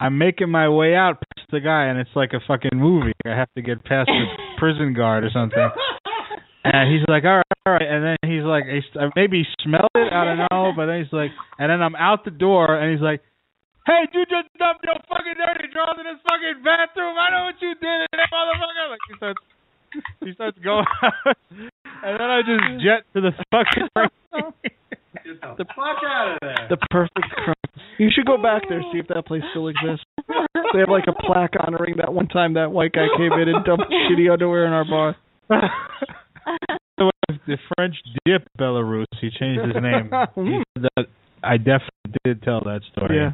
I'm 0.00 0.18
making 0.18 0.50
my 0.50 0.68
way 0.68 0.94
out 0.96 1.22
past 1.22 1.48
the 1.50 1.60
guy, 1.60 1.84
and 1.86 1.98
it's 1.98 2.10
like 2.14 2.32
a 2.34 2.40
fucking 2.46 2.70
movie. 2.74 3.12
I 3.24 3.30
have 3.30 3.48
to 3.56 3.62
get 3.62 3.84
past 3.84 4.08
the 4.08 4.24
prison 4.58 4.92
guard 4.92 5.24
or 5.24 5.30
something. 5.32 5.68
And 6.64 6.88
he's 6.88 7.04
like, 7.06 7.24
all 7.28 7.44
right, 7.44 7.60
all 7.68 7.72
right. 7.76 7.84
And 7.84 8.00
then 8.00 8.16
he's 8.24 8.42
like, 8.42 8.64
uh, 8.64 9.12
maybe 9.14 9.44
he 9.44 9.46
smelled 9.60 9.92
it. 9.94 10.08
I 10.08 10.24
don't 10.24 10.40
know. 10.48 10.72
But 10.72 10.88
then 10.88 11.04
he's 11.04 11.12
like, 11.12 11.30
and 11.60 11.68
then 11.68 11.84
I'm 11.84 11.94
out 11.94 12.24
the 12.24 12.32
door, 12.32 12.72
and 12.72 12.88
he's 12.88 13.04
like, 13.04 13.20
hey, 13.84 14.08
you 14.16 14.24
just 14.24 14.48
dumped 14.56 14.80
your 14.80 14.96
fucking 15.04 15.36
dirty 15.36 15.68
drawers 15.68 16.00
in 16.00 16.08
this 16.08 16.24
fucking 16.24 16.64
bathroom. 16.64 17.20
I 17.20 17.28
know 17.36 17.52
what 17.52 17.60
you 17.60 17.76
did, 17.76 18.08
and 18.08 18.16
that 18.16 18.32
motherfucker. 18.32 18.86
Like 18.88 19.04
he 19.04 19.14
starts, 19.20 19.42
he 20.24 20.32
starts 20.32 20.58
going, 20.64 20.88
out. 21.04 21.36
and 22.00 22.12
then 22.16 22.28
I 22.32 22.40
just 22.40 22.64
jet 22.80 23.04
to 23.12 23.20
the 23.20 23.32
fucking. 23.52 23.92
the 25.56 25.64
fuck 25.76 26.00
out 26.04 26.32
of 26.32 26.38
there. 26.40 26.66
The 26.68 26.76
perfect 26.90 27.28
crime. 27.44 27.54
You 27.98 28.08
should 28.14 28.26
go 28.26 28.36
back 28.40 28.62
there 28.68 28.82
see 28.92 28.98
if 28.98 29.08
that 29.08 29.26
place 29.26 29.42
still 29.50 29.68
exists. 29.68 30.04
They 30.72 30.80
have 30.80 30.88
like 30.90 31.04
a 31.08 31.14
plaque 31.14 31.54
honoring 31.60 31.96
that 31.98 32.12
one 32.12 32.28
time 32.28 32.54
that 32.54 32.72
white 32.72 32.92
guy 32.92 33.06
came 33.16 33.32
in 33.32 33.48
and 33.48 33.64
dumped 33.64 33.86
shitty 34.10 34.32
underwear 34.32 34.66
in 34.66 34.72
our 34.72 34.84
bar. 34.84 35.16
The 37.46 37.58
French 37.76 37.94
dip 38.24 38.46
Belarus. 38.58 39.06
He 39.20 39.30
changed 39.30 39.62
his 39.64 39.82
name. 39.82 40.10
He 40.36 40.60
said 40.76 40.88
that 40.96 41.06
I 41.42 41.56
definitely 41.58 42.16
did 42.24 42.42
tell 42.42 42.60
that 42.60 42.80
story. 42.92 43.16
Yeah. 43.16 43.32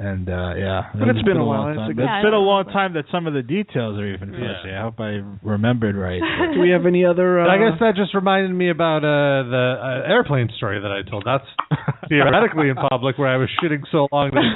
And 0.00 0.28
uh 0.30 0.54
yeah, 0.56 0.82
But 0.94 1.08
it's 1.08 1.22
been 1.22 1.36
a 1.38 1.44
while. 1.44 1.62
long 1.62 1.70
It's 1.70 1.76
a 1.76 1.80
time. 1.80 1.96
good- 1.96 2.04
It's 2.06 2.24
been 2.24 2.34
a 2.34 2.38
long 2.38 2.64
time 2.66 2.92
that 2.94 3.04
some 3.10 3.26
of 3.26 3.34
the 3.34 3.42
details 3.42 3.98
are 3.98 4.06
even 4.06 4.30
fuzzy. 4.30 4.70
I 4.72 4.82
hope 4.82 5.00
I 5.00 5.18
remembered 5.42 5.96
right. 5.96 6.20
Do 6.54 6.60
we 6.60 6.70
have 6.70 6.86
any 6.86 7.04
other? 7.04 7.40
Uh, 7.40 7.50
I 7.50 7.58
guess 7.58 7.80
that 7.80 7.96
just 7.96 8.14
reminded 8.14 8.54
me 8.54 8.70
about 8.70 9.02
uh, 9.02 9.42
the 9.50 9.74
uh, 10.06 10.08
airplane 10.12 10.50
story 10.56 10.78
that 10.80 10.92
I 10.92 11.02
told. 11.08 11.24
That's 11.26 11.44
theoretically 12.08 12.68
in 12.70 12.76
public 12.76 13.18
where 13.18 13.26
I 13.28 13.36
was 13.38 13.48
shitting 13.60 13.82
so 13.90 14.06
long 14.12 14.30
that 14.30 14.46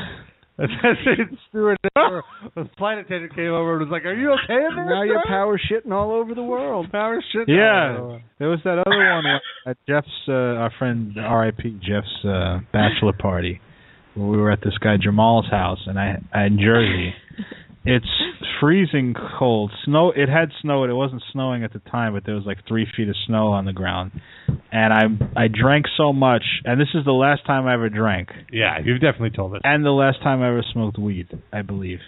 that 0.58 1.36
steward, 1.48 1.78
the 1.94 2.68
flight 2.76 2.98
attendant 2.98 3.34
came 3.34 3.52
over 3.52 3.72
and 3.72 3.80
was 3.80 3.90
like, 3.90 4.04
"Are 4.04 4.14
you 4.14 4.32
okay 4.32 4.66
in 4.66 4.76
there?" 4.76 4.84
now 4.84 5.02
you're 5.02 5.22
power 5.26 5.58
shitting 5.58 5.92
all 5.92 6.12
over 6.12 6.34
the 6.34 6.42
world. 6.42 6.90
Power 6.92 7.22
shitting. 7.34 7.48
Yeah, 7.48 8.18
there 8.38 8.48
was 8.48 8.60
that 8.64 8.78
other 8.78 8.98
one 8.98 9.40
at 9.66 9.76
Jeff's, 9.88 10.08
uh, 10.28 10.32
our 10.32 10.72
friend 10.78 11.14
R.I.P. 11.18 11.80
Jeff's 11.80 12.24
uh, 12.24 12.60
bachelor 12.72 13.14
party, 13.18 13.60
where 14.14 14.28
we 14.28 14.36
were 14.36 14.50
at 14.50 14.60
this 14.62 14.76
guy 14.78 14.96
Jamal's 15.02 15.48
house, 15.50 15.80
and 15.86 15.98
I 15.98 16.46
in 16.46 16.58
Jersey. 16.58 17.14
It's 17.84 18.06
freezing 18.60 19.14
cold. 19.38 19.72
Snow. 19.84 20.12
It 20.14 20.28
had 20.28 20.50
snowed. 20.60 20.88
It 20.88 20.94
wasn't 20.94 21.22
snowing 21.32 21.64
at 21.64 21.72
the 21.72 21.80
time, 21.80 22.12
but 22.14 22.24
there 22.24 22.34
was 22.36 22.44
like 22.46 22.58
three 22.68 22.86
feet 22.96 23.08
of 23.08 23.16
snow 23.26 23.48
on 23.48 23.64
the 23.64 23.72
ground, 23.72 24.12
and 24.70 24.92
I 24.92 25.02
I 25.44 25.48
drank 25.48 25.86
so 25.96 26.12
much, 26.12 26.44
and 26.64 26.80
this 26.80 26.88
is 26.94 27.04
the 27.04 27.12
last 27.12 27.44
time 27.44 27.66
I 27.66 27.74
ever 27.74 27.88
drank, 27.88 28.28
Yeah, 28.52 28.78
you've 28.84 29.00
definitely 29.00 29.30
told 29.30 29.54
us. 29.54 29.60
and 29.64 29.84
the 29.84 29.90
last 29.90 30.22
time 30.22 30.42
I 30.42 30.48
ever 30.48 30.62
smoked 30.72 30.96
weed, 30.98 31.26
I 31.52 31.62
believe. 31.62 31.98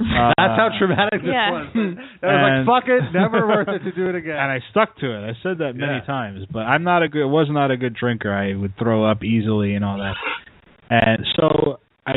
Uh, 0.00 0.32
That's 0.36 0.58
how 0.58 0.70
traumatic 0.76 1.22
this 1.22 1.30
Yeah. 1.32 1.50
was. 1.52 1.66
I 1.74 1.78
was 1.78 1.96
And- 2.22 2.66
like, 2.66 2.82
"Fuck 2.82 2.88
it, 2.90 3.02
never 3.14 3.46
worth 3.46 3.68
it 3.68 3.84
to 3.84 3.92
do 3.92 4.08
it 4.08 4.16
again." 4.16 4.36
and 4.36 4.50
I 4.50 4.58
stuck 4.72 4.96
to 4.98 5.06
it. 5.14 5.30
I 5.30 5.34
said 5.44 5.58
that 5.58 5.76
many 5.76 5.98
Yeah. 6.02 6.04
times, 6.04 6.44
but 6.52 6.66
I'm 6.66 6.82
not 6.82 7.04
a 7.04 7.08
good 7.08 7.26
was 7.28 7.46
not 7.50 7.70
a 7.70 7.76
good 7.76 7.94
drinker. 7.94 8.32
I 8.32 8.54
would 8.58 8.76
throw 8.76 9.04
up 9.08 9.22
easily 9.22 9.74
and 9.76 9.84
all 9.84 9.98
that. 9.98 10.16
And 10.90 11.24
so 11.36 11.78
I 12.06 12.16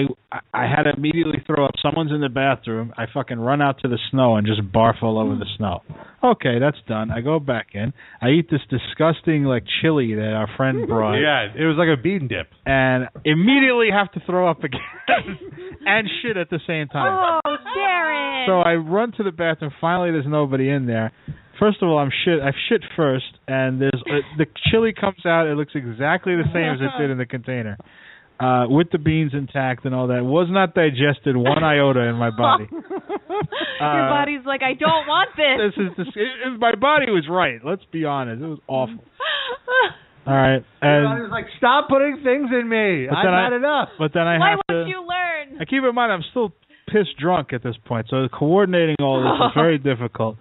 I 0.53 0.63
had 0.67 0.83
to 0.83 0.91
immediately 0.97 1.41
throw 1.47 1.65
up. 1.65 1.71
Someone's 1.81 2.11
in 2.11 2.19
the 2.19 2.29
bathroom. 2.29 2.93
I 2.97 3.05
fucking 3.13 3.39
run 3.39 3.61
out 3.61 3.79
to 3.81 3.87
the 3.87 3.97
snow 4.11 4.35
and 4.35 4.45
just 4.45 4.61
barf 4.73 5.01
all 5.01 5.17
over 5.19 5.35
the 5.35 5.45
snow. 5.57 5.81
Okay, 6.23 6.59
that's 6.59 6.77
done. 6.87 7.09
I 7.11 7.21
go 7.21 7.39
back 7.39 7.67
in. 7.73 7.93
I 8.21 8.29
eat 8.29 8.49
this 8.51 8.59
disgusting 8.69 9.43
like 9.45 9.63
chili 9.81 10.15
that 10.15 10.33
our 10.33 10.49
friend 10.57 10.87
brought. 10.87 11.15
yeah, 11.15 11.47
it 11.55 11.65
was 11.65 11.77
like 11.77 11.87
a 11.87 12.01
bean 12.01 12.27
dip. 12.27 12.47
And 12.65 13.07
immediately 13.23 13.87
have 13.91 14.11
to 14.13 14.19
throw 14.25 14.49
up 14.49 14.63
again 14.63 14.79
and 15.85 16.07
shit 16.21 16.35
at 16.35 16.49
the 16.49 16.59
same 16.67 16.87
time. 16.87 17.39
Oh, 17.45 17.55
Darren. 17.77 18.47
So 18.47 18.59
I 18.59 18.75
run 18.75 19.11
to 19.17 19.23
the 19.23 19.31
bathroom. 19.31 19.71
Finally, 19.79 20.11
there's 20.11 20.25
nobody 20.27 20.69
in 20.69 20.85
there. 20.85 21.11
First 21.59 21.81
of 21.81 21.89
all, 21.89 21.97
I'm 21.97 22.11
shit. 22.25 22.39
I 22.39 22.51
shit 22.69 22.83
first, 22.95 23.25
and 23.47 23.81
there's 23.81 24.03
uh, 24.05 24.19
the 24.37 24.45
chili 24.69 24.93
comes 24.93 25.25
out. 25.25 25.47
It 25.47 25.55
looks 25.57 25.71
exactly 25.75 26.35
the 26.35 26.43
same 26.53 26.73
as 26.73 26.79
it 26.81 27.01
did 27.01 27.09
in 27.09 27.17
the 27.17 27.25
container, 27.25 27.77
uh, 28.39 28.65
with 28.69 28.91
the 28.91 28.97
beans 28.97 29.31
intact 29.33 29.85
and 29.85 29.93
all 29.95 30.07
that. 30.07 30.23
Was 30.23 30.47
not 30.49 30.73
digested 30.75 31.35
one 31.35 31.63
iota 31.63 32.01
in 32.01 32.15
my 32.15 32.29
body. 32.29 32.67
Your 32.71 34.07
Uh, 34.07 34.09
body's 34.09 34.45
like, 34.45 34.61
I 34.63 34.73
don't 34.73 35.05
want 35.07 35.29
this. 35.35 35.57
This 35.77 35.85
is 35.91 35.97
this. 35.97 36.07
It, 36.15 36.47
it- 36.53 36.59
my 36.59 36.75
body 36.75 37.11
was 37.11 37.25
right. 37.29 37.59
Let's 37.63 37.83
be 37.91 38.05
honest. 38.05 38.41
It 38.41 38.47
was 38.47 38.59
awful. 38.67 38.97
All 40.27 40.33
right, 40.33 40.59
I 40.81 40.87
and 40.87 41.21
was 41.23 41.29
like, 41.31 41.45
"Stop 41.57 41.87
putting 41.87 42.17
things 42.21 42.49
in 42.51 42.67
me. 42.67 43.07
I've 43.07 43.23
then 43.23 43.33
I- 43.33 43.43
had 43.45 43.53
enough." 43.53 43.89
but 43.97 44.11
then 44.13 44.23
I 44.27 44.37
Why 44.37 44.49
have 44.51 44.59
to. 44.67 44.75
won't 44.75 44.89
you 44.89 44.99
learn? 45.07 45.61
I 45.61 45.65
keep 45.65 45.81
in 45.87 45.95
mind 45.95 46.11
I'm 46.11 46.23
still 46.31 46.51
piss 46.91 47.07
drunk 47.17 47.53
at 47.53 47.63
this 47.63 47.75
point, 47.85 48.07
so 48.09 48.27
coordinating 48.27 48.97
all 48.99 49.21
this 49.23 49.47
is 49.47 49.51
very 49.55 49.77
difficult. 49.77 50.35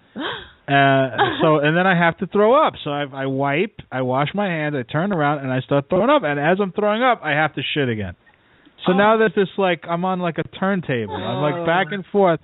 Uh, 0.69 1.17
so 1.41 1.59
and 1.65 1.77
then 1.77 1.87
I 1.87 1.97
have 1.99 2.17
to 2.19 2.27
throw 2.27 2.55
up. 2.67 2.75
So 2.85 2.91
I, 2.91 3.05
I 3.13 3.27
wipe, 3.27 3.77
I 3.93 4.03
wash 4.03 4.29
my 4.35 4.47
hands, 4.47 4.75
I 4.79 4.83
turn 4.91 5.13
around, 5.13 5.39
and 5.41 5.53
I 5.53 5.61
start 5.61 5.89
throwing 5.89 6.11
up. 6.11 6.23
And 6.25 6.39
as 6.41 6.59
I'm 6.61 6.73
throwing 6.73 7.03
up, 7.03 7.21
I 7.23 7.31
have 7.33 7.55
to 7.55 7.63
shit 7.75 7.89
again. 7.89 8.15
So 8.87 8.93
now 8.93 9.17
that 9.19 9.31
this 9.35 9.49
like 9.59 9.83
I'm 9.89 10.05
on 10.05 10.21
like 10.21 10.39
a 10.39 10.45
turntable, 10.59 11.17
I'm 11.17 11.43
like 11.43 11.67
back 11.67 11.89
and 11.91 12.05
forth, 12.13 12.39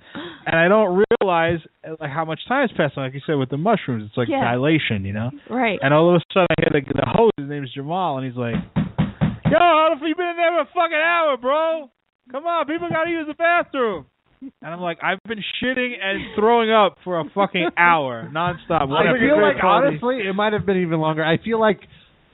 and 0.45 0.55
I 0.59 0.67
don't 0.67 1.03
realize 1.21 1.59
like 2.01 2.09
how 2.11 2.25
much 2.25 2.41
time 2.49 2.67
has 2.67 2.75
passed. 2.75 2.97
Like 2.97 3.13
you 3.13 3.21
said 3.25 3.35
with 3.35 3.49
the 3.49 3.55
mushrooms, 3.57 4.03
it's 4.09 4.17
like 4.17 4.27
Yeah. 4.27 4.43
dilation, 4.43 5.05
you 5.05 5.13
know. 5.13 5.29
Right. 5.49 5.79
And 5.81 5.93
all 5.93 6.09
of 6.13 6.15
a 6.15 6.21
sudden, 6.33 6.47
I 6.51 6.55
hear 6.59 6.81
the, 6.83 6.93
the 6.99 7.05
host. 7.07 7.31
His 7.37 7.47
name's 7.47 7.71
Jamal, 7.73 8.17
and 8.17 8.27
he's 8.27 8.35
like, 8.35 8.55
"Yo, 8.75 9.55
how 9.57 9.93
the 9.93 10.01
f- 10.01 10.07
you 10.07 10.15
been 10.15 10.27
in 10.27 10.35
there 10.35 10.51
for 10.51 10.61
a 10.61 10.65
fucking 10.73 10.97
hour, 10.97 11.37
bro? 11.37 11.89
Come 12.31 12.45
on, 12.45 12.65
people 12.65 12.89
gotta 12.89 13.09
use 13.11 13.27
the 13.27 13.35
bathroom." 13.35 14.05
And 14.61 14.73
I'm 14.73 14.79
like, 14.81 14.97
I've 15.03 15.19
been 15.27 15.43
shitting 15.61 15.93
and 16.01 16.21
throwing 16.35 16.71
up 16.71 16.97
for 17.03 17.19
a 17.19 17.23
fucking 17.33 17.69
hour 17.77 18.29
nonstop. 18.33 18.87
What 18.89 19.05
I 19.07 19.11
a 19.15 19.19
feel 19.19 19.41
like 19.41 19.59
quality. 19.59 19.87
honestly, 19.97 20.27
it 20.27 20.33
might 20.33 20.53
have 20.53 20.65
been 20.65 20.77
even 20.81 20.99
longer. 20.99 21.23
I 21.23 21.37
feel 21.43 21.59
like 21.59 21.79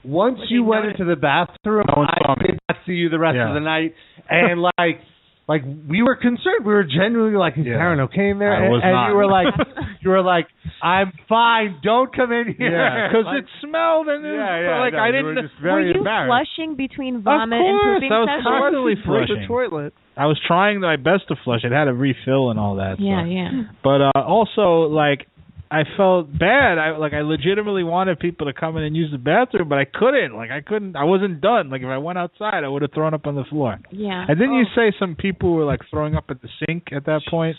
once 0.03 0.39
you 0.49 0.63
went 0.63 0.85
into 0.85 1.05
the 1.05 1.15
bathroom, 1.15 1.85
No 1.95 2.03
I 2.03 2.35
did 2.41 2.59
not 2.69 2.77
see 2.85 2.93
you 2.93 3.09
the 3.09 3.19
rest 3.19 3.35
Yeah. 3.35 3.49
of 3.49 3.53
the 3.53 3.59
night, 3.59 3.93
and 4.29 4.61
like 4.61 5.01
like 5.47 5.63
we 5.89 6.03
were 6.03 6.15
concerned. 6.15 6.61
We 6.63 6.71
were 6.73 6.83
genuinely 6.85 7.35
like, 7.37 7.57
is 7.57 7.65
Karen 7.65 7.99
okay 8.01 8.29
in 8.29 8.37
there? 8.39 8.53
I 8.53 8.63
and, 8.65 8.71
was 8.71 8.81
and 8.83 8.93
not. 8.93 9.07
you 9.09 9.15
were 9.15 9.25
like, 9.27 9.47
you 10.01 10.09
were 10.11 10.21
like, 10.21 10.47
I'm 10.81 11.11
fine. 11.27 11.79
Don't 11.83 12.15
come 12.15 12.31
in 12.31 12.53
here. 12.55 12.69
Yeah, 12.69 13.07
because 13.11 13.25
Like- 13.25 13.43
it 13.43 13.49
smelled 13.65 14.07
and 14.07 14.23
it 14.23 14.29
was, 14.29 14.37
Yeah, 14.37 14.61
yeah, 14.61 14.79
like 14.79 14.93
no, 14.93 14.99
I 14.99 15.09
didn't. 15.11 15.25
were 15.25 15.41
just 15.41 15.55
very 15.61 15.89
Were 15.89 15.97
you 15.97 16.03
flushing 16.05 16.75
between 16.77 17.15
Of 17.17 17.23
vomit 17.23 17.57
and 17.59 17.81
course, 17.81 17.95
pooping 17.97 18.11
I 18.13 18.19
was 18.19 18.29
sessions? 18.29 18.45
constantly 18.45 18.93
Break 18.93 19.27
the 19.27 19.35
flushing. 19.41 19.47
toilet. 19.49 19.93
I 20.19 20.25
was 20.25 20.37
trying 20.45 20.81
my 20.81 20.97
best 20.97 21.29
to 21.29 21.35
flush. 21.45 21.61
It 21.63 21.71
had 21.71 21.87
a 21.87 21.93
refill 21.93 22.51
and 22.51 22.59
all 22.59 22.75
that. 22.75 22.99
Yeah, 22.99 23.21
stuff. 23.21 23.31
yeah. 23.31 23.51
But 23.81 24.01
uh, 24.01 24.21
also, 24.27 24.91
like, 24.91 25.27
I 25.71 25.83
felt 25.95 26.27
bad. 26.37 26.77
I 26.77 26.97
like 26.97 27.13
I 27.13 27.21
legitimately 27.21 27.83
wanted 27.83 28.19
people 28.19 28.47
to 28.47 28.53
come 28.53 28.75
in 28.75 28.83
and 28.83 28.97
use 28.97 29.11
the 29.11 29.17
bathroom, 29.17 29.69
but 29.69 29.77
I 29.77 29.85
couldn't. 29.85 30.35
Like, 30.35 30.49
I 30.49 30.61
couldn't. 30.61 30.97
I 30.97 31.05
wasn't 31.05 31.39
done. 31.41 31.69
Like, 31.69 31.81
if 31.81 31.87
I 31.87 31.99
went 31.99 32.17
outside, 32.17 32.65
I 32.65 32.67
would 32.67 32.81
have 32.81 32.91
thrown 32.91 33.13
up 33.13 33.27
on 33.27 33.35
the 33.35 33.45
floor. 33.45 33.79
Yeah. 33.91 34.25
And 34.27 34.37
didn't 34.37 34.55
you 34.55 34.65
say 34.75 34.91
some 34.99 35.15
people 35.15 35.53
were 35.53 35.65
like 35.65 35.81
throwing 35.89 36.15
up 36.15 36.25
at 36.29 36.41
the 36.41 36.49
sink 36.65 36.87
at 36.91 37.05
that 37.05 37.21
point? 37.29 37.55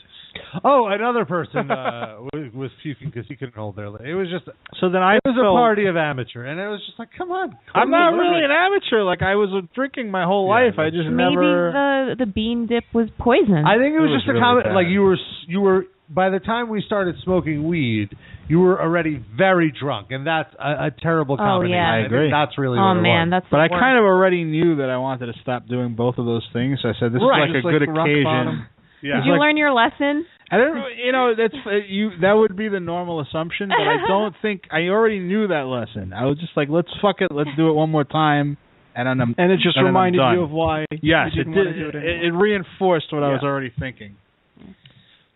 Oh, 0.65 0.87
another 0.89 1.25
person 1.25 1.71
uh, 1.71 2.17
was, 2.33 2.53
was 2.55 2.71
puking 2.83 3.09
because 3.11 3.27
he 3.29 3.37
couldn't 3.37 3.55
hold 3.55 3.77
their. 3.77 3.87
It 3.87 4.15
was 4.15 4.29
just. 4.31 4.47
So 4.81 4.89
then 4.91 5.03
I 5.03 5.17
it 5.17 5.21
was 5.25 5.37
a 5.39 5.43
party 5.53 5.87
of 5.87 5.97
amateur, 5.97 6.45
and 6.45 6.59
it 6.61 6.67
was 6.69 6.81
just 6.87 6.99
like, 6.99 7.09
come 7.17 7.31
on. 7.31 7.57
I'm 7.75 7.91
not 7.91 8.11
really 8.11 8.45
an 8.45 8.51
amateur. 8.51 9.03
Like 9.03 9.23
I 9.23 9.35
was 9.35 9.51
drinking 9.75 10.11
my 10.11 10.25
whole 10.25 10.49
life. 10.49 10.75
I 10.79 10.91
just 10.91 11.09
Maybe 11.09 11.35
never. 11.37 12.15
the 12.17 12.25
the 12.25 12.27
bean 12.27 12.67
dip 12.67 12.85
was 12.93 13.09
poison. 13.19 13.65
I 13.67 13.79
think 13.79 13.95
it 13.95 14.01
was, 14.01 14.11
It 14.11 14.13
was 14.13 14.21
just 14.23 14.29
a 14.29 14.33
really 14.35 14.43
comment. 14.43 14.67
bad. 14.67 14.75
Like 14.75 14.87
you 14.89 15.03
were, 15.03 15.15
s- 15.15 15.45
you 15.49 15.61
were. 15.61 15.87
By 16.13 16.29
the 16.31 16.41
time 16.41 16.69
we 16.69 16.83
started 16.85 17.15
smoking 17.23 17.69
weed, 17.69 18.09
you 18.49 18.59
were 18.59 18.83
already 18.83 19.25
very 19.39 19.71
drunk, 19.71 20.09
and 20.11 20.27
that's 20.27 20.51
a, 20.59 20.87
a 20.87 20.91
terrible 20.91 21.37
Oh, 21.39 21.39
combination. 21.39 21.79
yeah. 21.79 21.93
I 21.93 21.99
agree. 22.07 22.31
That's 22.35 22.59
really. 22.59 22.79
Oh, 22.83 22.83
what 22.83 22.97
it 22.99 23.03
man, 23.03 23.31
was. 23.31 23.43
that's 23.43 23.47
But 23.49 23.61
I 23.61 23.69
kind 23.69 23.97
of 23.97 24.03
already 24.03 24.43
knew 24.43 24.77
that 24.83 24.91
I 24.91 24.97
wanted 24.99 25.27
to 25.27 25.35
stop 25.41 25.69
doing 25.69 25.95
both 25.95 26.19
of 26.19 26.27
those 26.27 26.43
things. 26.53 26.81
So 26.83 26.89
I 26.89 26.95
said 26.99 27.13
this 27.15 27.23
Right. 27.23 27.47
is 27.55 27.63
like 27.63 27.63
Just 27.63 27.67
a 27.67 27.71
good 27.79 27.87
like 27.87 27.97
rock 27.97 28.07
occasion. 28.11 28.25
bottom. 28.27 28.67
Yeah. 29.03 29.17
Did 29.17 29.25
you 29.27 29.33
Like- 29.33 29.41
learn 29.41 29.57
your 29.57 29.73
lesson? 29.73 30.27
I 30.53 30.57
don't, 30.57 30.83
you 30.99 31.13
know, 31.13 31.35
that's 31.37 31.55
uh, 31.65 31.71
you. 31.87 32.11
That 32.23 32.33
would 32.33 32.57
be 32.57 32.69
the 32.69 32.81
normal 32.81 33.21
assumption, 33.21 33.69
but 33.69 33.79
I 33.87 33.99
don't 34.09 34.35
think 34.43 34.63
I 34.73 34.89
already 34.89 35.21
knew 35.21 35.47
that 35.49 35.67
lesson. 35.67 36.13
I 36.13 36.25
was 36.27 36.39
just 36.41 36.57
like, 36.57 36.69
let's 36.69 36.89
fuck 37.01 37.21
it, 37.21 37.31
let's 37.31 37.51
do 37.57 37.69
it 37.71 37.73
one 37.75 37.89
more 37.91 38.03
time, 38.03 38.57
and 38.97 39.07
then 39.07 39.21
I'm 39.21 39.35
And 39.39 39.53
it 39.53 39.61
just 39.63 39.77
and 39.77 39.87
reminded 39.87 40.19
done. 40.19 40.35
you 40.35 40.43
of 40.43 40.51
why 40.51 40.87
Yes, 40.91 41.29
you 41.35 41.43
it 41.43 41.45
didn't 41.45 41.53
did. 41.53 41.67
want 41.67 41.77
to 41.77 41.93
do 41.93 41.99
it 41.99 42.05
It, 42.05 42.25
it 42.25 42.31
reinforced 42.33 43.13
what 43.13 43.23
I 43.23 43.29
was 43.31 43.43
already 43.45 43.73
thinking. 43.79 44.17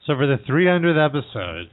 So 0.06 0.14
for 0.16 0.26
the 0.26 0.36
300th 0.50 0.98
episode, 1.06 1.70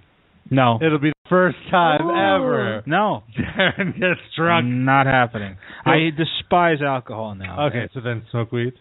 No, 0.51 0.77
it'll 0.81 0.99
be 0.99 1.09
the 1.09 1.29
first 1.29 1.57
time 1.71 2.01
ever 2.01 2.83
no, 2.85 3.23
Darren 3.37 3.93
gets 3.99 4.21
drunk. 4.37 4.67
not 4.67 5.07
happening. 5.07 5.57
I 5.83 6.11
despise 6.15 6.81
alcohol 6.81 7.33
now. 7.35 7.67
Okay, 7.67 7.89
so 7.93 8.01
then 8.01 8.21
smoke 8.29 8.51
weed. 8.51 8.73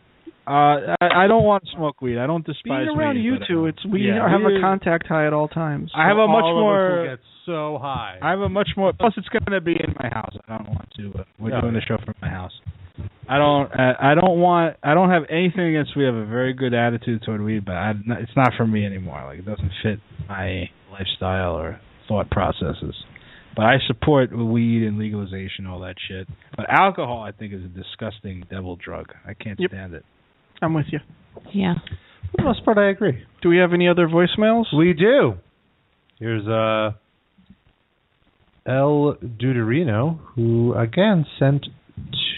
Uh, 0.50 0.96
I, 1.00 1.24
I 1.24 1.26
don't 1.28 1.44
want 1.44 1.64
to 1.64 1.70
smoke 1.76 2.00
weed. 2.02 2.18
I 2.18 2.26
don't 2.26 2.44
despise 2.44 2.86
Being 2.86 2.98
around 2.98 3.16
weed, 3.16 3.22
you 3.22 3.34
two, 3.46 3.64
uh, 3.64 3.68
it's 3.68 3.84
we 3.86 4.02
yeah, 4.08 4.28
have 4.28 4.40
we- 4.44 4.56
a 4.58 4.60
contact 4.60 5.06
high 5.06 5.26
at 5.26 5.32
all 5.32 5.46
times. 5.48 5.92
I 5.94 6.08
have 6.08 6.16
a 6.18 6.26
much 6.26 6.42
All 6.42 6.50
of 6.50 6.56
us 6.56 6.60
more. 6.60 6.96
will 7.02 7.08
get 7.10 7.18
so 7.46 7.78
high. 7.80 8.18
I 8.20 8.30
have 8.30 8.40
a 8.40 8.48
much 8.48 8.70
more. 8.76 8.92
Plus, 8.92 9.12
it's 9.16 9.28
going 9.28 9.44
to 9.50 9.60
be 9.60 9.72
in 9.72 9.94
my 10.02 10.08
house. 10.08 10.34
I 10.48 10.58
don't 10.58 10.68
want 10.68 10.88
to. 10.96 11.10
But 11.14 11.26
we're 11.38 11.50
Yeah. 11.50 11.60
doing 11.60 11.74
the 11.74 11.80
show 11.82 11.98
from 12.04 12.14
my 12.20 12.28
house. 12.28 12.52
I 13.28 13.38
don't. 13.38 13.70
Uh, 13.72 13.94
I 14.00 14.14
don't 14.14 14.40
want. 14.40 14.76
I 14.82 14.94
don't 14.94 15.10
have 15.10 15.22
anything 15.30 15.68
against. 15.74 15.94
Weed. 15.96 16.02
We 16.02 16.06
have 16.06 16.16
a 16.16 16.26
very 16.26 16.52
good 16.52 16.74
attitude 16.74 17.22
toward 17.22 17.40
weed, 17.42 17.64
but 17.64 17.76
I, 17.76 17.92
it's 18.18 18.34
not 18.36 18.52
for 18.56 18.66
me 18.66 18.84
anymore. 18.84 19.22
Like 19.24 19.38
it 19.38 19.46
doesn't 19.46 19.70
fit 19.82 20.00
my 20.28 20.68
lifestyle 20.90 21.54
or 21.54 21.80
thought 22.08 22.28
processes. 22.30 22.94
But 23.56 23.66
I 23.66 23.76
support 23.86 24.36
weed 24.36 24.84
and 24.86 24.98
legalization, 24.98 25.66
all 25.66 25.80
that 25.80 25.94
shit. 26.08 26.26
But 26.56 26.66
alcohol, 26.70 27.22
I 27.22 27.32
think, 27.32 27.52
is 27.52 27.62
a 27.64 27.68
disgusting 27.68 28.44
devil 28.50 28.76
drug. 28.76 29.12
I 29.26 29.34
can't 29.34 29.58
Yep. 29.60 29.70
stand 29.70 29.94
it. 29.94 30.04
I'm 30.62 30.74
with 30.74 30.86
you. 30.90 31.00
Yeah. 31.52 31.74
For 32.32 32.36
the 32.38 32.42
most 32.44 32.64
part, 32.64 32.78
I 32.78 32.90
agree. 32.90 33.24
Do 33.42 33.48
we 33.48 33.58
have 33.58 33.72
any 33.72 33.88
other 33.88 34.06
voicemails? 34.06 34.64
We 34.76 34.92
do. 34.92 35.34
Here's 36.18 36.46
uh, 36.46 36.92
El 38.66 39.16
Deuterino, 39.22 40.18
who 40.34 40.74
again 40.74 41.24
sent 41.38 41.66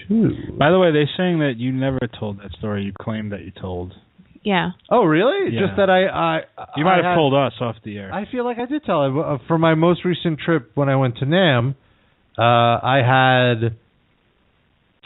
two. 0.08 0.30
By 0.58 0.70
the 0.70 0.78
way, 0.78 0.92
they're 0.92 1.10
saying 1.16 1.40
that 1.40 1.54
you 1.56 1.72
never 1.72 1.98
told 2.18 2.38
that 2.38 2.52
story. 2.58 2.84
You 2.84 2.92
claimed 2.98 3.32
that 3.32 3.40
you 3.44 3.50
told. 3.50 3.92
Yeah. 4.44 4.70
Oh, 4.90 5.04
really? 5.04 5.52
Yeah. 5.54 5.60
Just 5.66 5.76
that 5.76 5.88
I, 5.90 6.06
I 6.06 6.40
You 6.76 6.84
might 6.84 6.94
I 6.94 6.96
have 6.96 7.04
had- 7.04 7.14
told 7.14 7.34
us 7.34 7.52
off 7.60 7.76
the 7.84 7.98
air. 7.98 8.12
I 8.12 8.24
feel 8.30 8.44
like 8.44 8.58
I 8.58 8.66
did 8.66 8.84
tell 8.84 9.04
it 9.06 9.16
uh, 9.18 9.38
for 9.46 9.58
my 9.58 9.74
most 9.74 10.04
recent 10.04 10.38
trip 10.40 10.70
when 10.74 10.88
I 10.88 10.96
went 10.96 11.18
to 11.18 11.26
Nam. 11.26 11.74
Uh, 12.36 12.42
I 12.42 13.02
had 13.04 13.76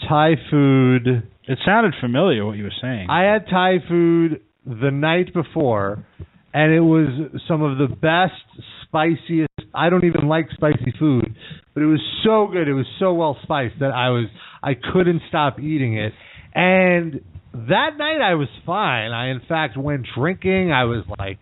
Thai 0.09 0.34
food. 0.51 1.28
It 1.48 1.59
sounded 1.64 1.94
familiar 2.01 2.44
what 2.44 2.56
you 2.56 2.64
were 2.64 2.74
saying. 2.81 3.09
I 3.09 3.23
had 3.23 3.47
Thai 3.48 3.78
food 3.89 4.40
the 4.64 4.90
night 4.90 5.32
before, 5.32 6.05
and 6.52 6.73
it 6.73 6.81
was 6.81 7.09
some 7.47 7.62
of 7.62 7.78
the 7.78 7.86
best, 7.86 8.43
spiciest. 8.82 9.51
I 9.74 9.90
don't 9.90 10.05
even 10.05 10.27
like 10.27 10.47
spicy 10.52 10.93
food, 10.98 11.36
but 11.74 11.82
it 11.82 11.86
was 11.86 12.01
so 12.24 12.48
good. 12.51 12.66
It 12.66 12.73
was 12.73 12.86
so 12.98 13.12
well 13.12 13.36
spiced 13.43 13.78
that 13.81 13.93
I 13.93 14.09
was 14.10 14.27
I 14.62 14.73
couldn't 14.74 15.23
stop 15.28 15.60
eating 15.60 15.97
it. 15.97 16.12
And 16.55 17.20
that 17.52 17.90
night 17.98 18.20
I 18.20 18.35
was 18.35 18.48
fine. 18.64 19.12
I 19.12 19.28
in 19.28 19.40
fact 19.48 19.77
went 19.77 20.06
drinking. 20.16 20.73
I 20.73 20.85
was 20.85 21.05
like 21.18 21.39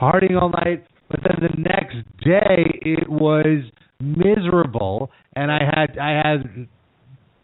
partying 0.00 0.40
all 0.40 0.50
night. 0.50 0.86
But 1.10 1.20
then 1.24 1.36
the 1.40 1.60
next 1.60 1.96
day 2.24 2.80
it 2.80 3.08
was 3.10 3.64
miserable, 4.00 5.10
and 5.36 5.52
I 5.52 5.58
had 5.58 5.98
I 5.98 6.22
had 6.24 6.68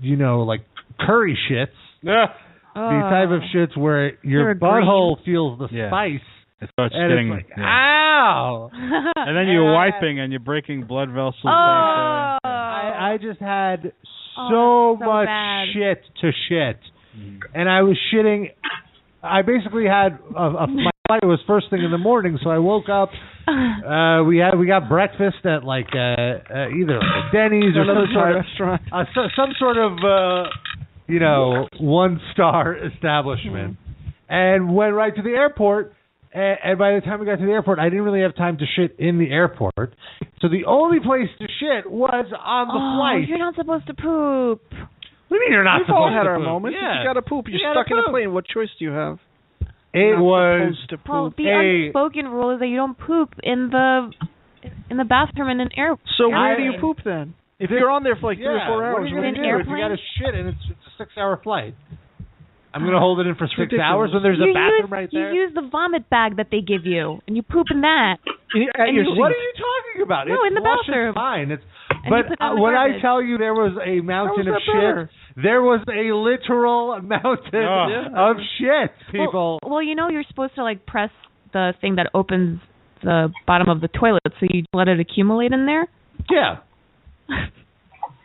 you 0.00 0.16
know 0.16 0.42
like 0.42 0.60
curry 0.98 1.36
shits. 1.50 1.68
Yeah. 2.02 2.26
These 2.74 3.10
type 3.10 3.28
of 3.30 3.40
shits 3.52 3.76
where 3.76 4.12
your 4.22 4.44
They're 4.44 4.54
green. 4.54 4.84
butthole 4.84 5.16
feels 5.24 5.58
the 5.58 5.66
Yeah. 5.72 5.88
spice. 5.90 6.20
It 6.60 6.70
starts 6.72 6.94
And 6.96 7.10
stinging. 7.12 7.32
it's 7.38 7.48
like, 7.48 7.58
yeah. 7.58 7.64
ow! 7.64 8.70
and 9.16 9.36
then 9.36 9.48
you're 9.48 9.72
wiping 9.72 10.20
and 10.20 10.32
you're 10.32 10.38
breaking 10.40 10.84
blood 10.84 11.08
vessels. 11.10 11.34
Oh. 11.44 11.48
I, 11.50 13.12
I 13.14 13.18
just 13.20 13.40
had 13.40 13.92
Oh, 14.40 14.94
so, 14.94 14.96
that's 15.00 15.08
so 15.08 15.12
much 15.12 15.26
bad. 15.26 15.66
shit 15.74 16.02
to 16.20 16.30
shit, 16.48 16.78
Mm. 17.18 17.40
and 17.54 17.68
I 17.68 17.82
was 17.82 17.96
shitting. 18.14 18.52
I 19.24 19.42
basically 19.42 19.86
had 19.86 20.18
a, 20.36 20.42
a, 20.42 20.66
my 20.68 20.90
flight 21.08 21.24
was 21.24 21.40
first 21.48 21.66
thing 21.70 21.82
in 21.82 21.90
the 21.90 21.98
morning, 21.98 22.38
so 22.44 22.50
I 22.50 22.58
woke 22.58 22.88
up. 22.88 23.10
Uh, 23.48 24.22
we 24.24 24.36
had 24.36 24.58
we 24.58 24.66
got 24.66 24.90
breakfast 24.90 25.40
at 25.46 25.64
like 25.64 25.88
uh, 25.94 25.98
uh, 26.52 26.68
either 26.68 27.00
like 27.00 27.32
Denny's 27.32 27.74
or 27.76 27.80
Another 27.88 28.04
some 28.04 28.12
sort 28.12 28.28
of 28.28 28.36
restaurant. 28.44 28.82
uh, 28.92 29.04
so, 29.14 29.20
some 29.34 29.50
sort 29.58 29.78
of 29.78 29.92
uh, 30.04 30.44
you 31.08 31.18
know 31.20 31.66
one 31.80 32.20
star 32.32 32.76
establishment, 32.76 33.76
and 34.28 34.74
went 34.74 34.94
right 34.94 35.14
to 35.14 35.22
the 35.22 35.30
airport. 35.30 35.94
And, 36.32 36.58
and 36.62 36.78
by 36.78 36.92
the 36.92 37.00
time 37.00 37.20
we 37.20 37.26
got 37.26 37.36
to 37.36 37.46
the 37.46 37.52
airport, 37.52 37.78
I 37.78 37.88
didn't 37.88 38.04
really 38.04 38.20
have 38.20 38.36
time 38.36 38.58
to 38.58 38.64
shit 38.76 38.96
in 38.98 39.18
the 39.18 39.30
airport. 39.30 39.94
So 40.40 40.48
the 40.48 40.66
only 40.66 41.00
place 41.00 41.28
to 41.40 41.46
shit 41.58 41.90
was 41.90 42.26
on 42.36 42.68
the 42.68 42.76
oh, 42.76 42.96
flight. 43.00 43.26
you're 43.28 43.38
not 43.38 43.54
supposed 43.56 43.86
to 43.86 43.94
poop. 43.94 44.60
What 44.70 45.30
do 45.30 45.34
you 45.36 45.40
mean 45.40 45.52
you're 45.52 45.64
not 45.64 45.80
We've 45.88 45.90
all 45.96 46.12
had 46.12 46.26
our 46.26 46.36
poop? 46.36 46.44
moments. 46.44 46.76
If 46.78 46.84
you 46.84 47.08
gotta 47.08 47.22
poop, 47.22 47.46
you're 47.48 47.56
You 47.58 47.64
gotta 47.64 47.80
stuck 47.84 47.90
in 47.90 47.98
a 48.04 48.10
plane. 48.12 48.32
What 48.32 48.44
choice 48.46 48.68
do 48.78 48.84
you 48.84 48.92
have? 48.92 49.18
It 49.94 50.16
Not 50.16 50.22
was 50.22 50.74
supposed 50.88 51.04
to 51.06 51.10
Well, 51.10 51.32
the 51.36 51.44
Hey. 51.48 51.86
unspoken 51.88 52.28
rule 52.28 52.50
is 52.52 52.60
that 52.60 52.68
you 52.68 52.76
don't 52.76 52.96
poop 52.98 53.32
in 53.42 53.70
the 53.72 54.12
in 54.90 54.96
the 54.98 55.04
bathroom 55.08 55.48
in 55.48 55.60
an 55.60 55.70
air. 55.76 55.96
So 56.18 56.28
where 56.28 56.36
I- 56.52 56.56
do 56.56 56.62
you 56.62 56.74
poop 56.80 56.98
then? 57.04 57.34
If 57.58 57.70
This- 57.70 57.78
you're 57.80 57.90
on 57.90 58.04
there 58.04 58.16
for 58.16 58.28
like 58.28 58.38
three 58.38 58.46
or 58.52 58.60
four 58.68 58.76
What 58.78 58.84
hours, 58.84 59.04
are 59.04 59.06
you 59.08 59.16
what 59.16 59.22
gonna 59.22 59.36
do 59.36 59.42
do 59.42 59.48
you 59.48 59.58
if 59.60 59.66
you 59.66 59.76
got 59.76 59.88
to 59.88 59.96
shit 60.20 60.34
and 60.34 60.48
it's, 60.48 60.64
it's 60.70 60.87
a 60.98 61.04
six-hour 61.04 61.40
flight? 61.42 61.74
I'm 62.74 62.84
gonna 62.84 62.98
hold 63.00 63.18
it 63.20 63.26
in 63.26 63.34
for 63.34 63.46
six 63.48 63.58
ridiculous. 63.58 63.84
hours 63.84 64.10
when 64.12 64.22
there's 64.22 64.38
you 64.38 64.50
a 64.50 64.54
bathroom 64.54 64.82
use, 64.82 64.90
right 64.90 65.08
there. 65.10 65.32
you 65.32 65.40
use 65.42 65.52
the 65.54 65.66
vomit 65.72 66.08
bag 66.10 66.36
that 66.36 66.48
they 66.50 66.60
give 66.60 66.84
you, 66.84 67.18
and 67.26 67.34
you 67.34 67.42
poop 67.42 67.66
in 67.70 67.80
that. 67.80 68.18
At 68.24 68.88
And 68.88 68.96
you- 68.96 69.04
What 69.16 69.32
are 69.32 69.34
you 69.34 69.52
talking 69.56 70.02
about? 70.02 70.28
No, 70.28 70.34
it's 70.34 70.48
in 70.48 70.54
the 70.54 70.60
bathroom. 70.60 71.08
It's 71.08 71.14
fine. 71.14 71.50
It's 71.50 71.64
but 72.08 72.28
put 72.28 72.32
it 72.32 72.38
in 72.40 72.46
uh, 72.46 72.54
the 72.54 72.60
when 72.60 72.74
I 72.74 73.00
tell 73.00 73.22
you 73.22 73.38
there 73.38 73.54
was 73.54 73.72
a 73.84 74.00
mountain 74.02 74.46
How 74.46 74.52
of 74.52 74.56
is 74.58 74.62
that 74.66 74.72
better? 74.72 75.10
shit, 75.10 75.42
there 75.42 75.62
was 75.62 75.80
a 75.88 76.12
literal 76.14 77.00
mountain 77.02 77.64
Oh. 77.64 78.30
of 78.30 78.36
shit, 78.58 78.92
people. 79.10 79.58
Well, 79.62 79.72
well, 79.72 79.82
you 79.82 79.94
know 79.94 80.08
you're 80.10 80.24
supposed 80.28 80.54
to 80.56 80.62
like 80.62 80.84
press 80.86 81.10
the 81.54 81.72
thing 81.80 81.96
that 81.96 82.10
opens 82.14 82.60
the 83.02 83.30
bottom 83.46 83.68
of 83.70 83.80
the 83.80 83.88
toilet, 83.88 84.22
so 84.38 84.46
you 84.52 84.64
let 84.74 84.88
it 84.88 85.00
accumulate 85.00 85.52
in 85.52 85.64
there. 85.66 85.86
yeah. 86.30 86.58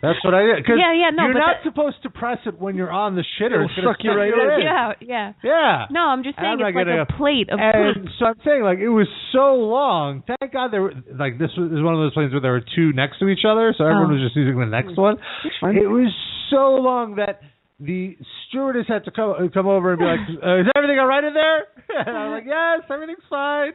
That's 0.04 0.20
what 0.24 0.34
I 0.36 0.44
did. 0.44 0.66
'Cause 0.68 0.76
Yeah, 0.78 0.92
yeah, 0.92 1.10
no, 1.16 1.24
You're 1.24 1.34
but 1.34 1.40
not 1.40 1.56
that- 1.58 1.64
supposed 1.64 2.04
to 2.04 2.10
press 2.10 2.38
it 2.46 2.60
when 2.60 2.76
you're 2.76 2.92
on 2.92 3.16
the 3.16 3.24
shitter. 3.40 3.64
It'll 3.64 3.66
It's 3.72 3.82
suck 3.82 4.04
you 4.04 4.12
right 4.12 4.28
in. 4.34 4.62
Yeah, 4.62 4.94
yeah. 5.00 5.32
Yeah. 5.42 5.86
No, 5.90 6.02
I'm 6.12 6.24
just 6.24 6.36
saying 6.38 6.48
I'm 6.48 6.60
it's 6.60 6.76
like 6.76 6.76
gonna- 6.76 7.02
a 7.02 7.06
plate 7.06 7.50
of 7.50 7.58
and 7.60 7.96
poop. 8.04 8.10
so 8.20 8.26
I'm 8.26 8.40
saying, 8.44 8.64
like, 8.64 8.80
it 8.80 8.90
was 8.90 9.08
so 9.32 9.56
long. 9.56 10.24
Thank 10.28 10.52
God 10.52 10.72
there 10.72 10.82
were 10.84 10.94
like 11.16 11.38
this 11.40 11.56
was 11.56 11.72
is 11.72 11.82
one 11.82 11.94
of 11.96 12.02
those 12.02 12.14
planes 12.14 12.34
where 12.34 12.42
there 12.42 12.52
were 12.52 12.66
two 12.76 12.92
next 12.94 13.20
to 13.20 13.30
each 13.30 13.46
other, 13.46 13.72
so 13.74 13.86
everyone 13.86 14.12
Oh. 14.12 14.14
was 14.14 14.22
just 14.22 14.36
using 14.36 14.60
the 14.60 14.66
next 14.66 14.98
one. 14.98 15.18
It 15.64 15.90
was 15.90 16.14
so 16.50 16.76
long 16.76 17.16
that 17.16 17.40
the 17.80 18.18
stewardess 18.48 18.88
had 18.88 19.06
to 19.06 19.12
come 19.12 19.50
come 19.50 19.68
over 19.68 19.92
and 19.92 20.00
be 20.00 20.06
like, 20.06 20.20
uh, 20.44 20.56
"Is 20.62 20.68
everything 20.76 21.00
all 21.00 21.08
right 21.08 21.24
in 21.24 21.34
there?" 21.34 21.66
And 22.06 22.18
I'm 22.18 22.32
like, 22.32 22.46
"Yes, 22.46 22.82
everything's 22.92 23.24
fine." 23.30 23.72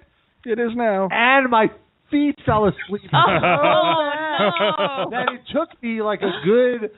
It 0.46 0.58
is 0.58 0.74
now. 0.76 1.08
And 1.10 1.50
my 1.50 1.70
feet 2.10 2.34
fell 2.44 2.66
asleep. 2.66 3.10
Oh, 3.12 3.26
no. 3.42 5.10
that 5.10 5.26
it 5.32 5.40
took 5.52 5.82
me 5.82 6.02
like 6.02 6.20
a 6.20 6.32
good 6.44 6.90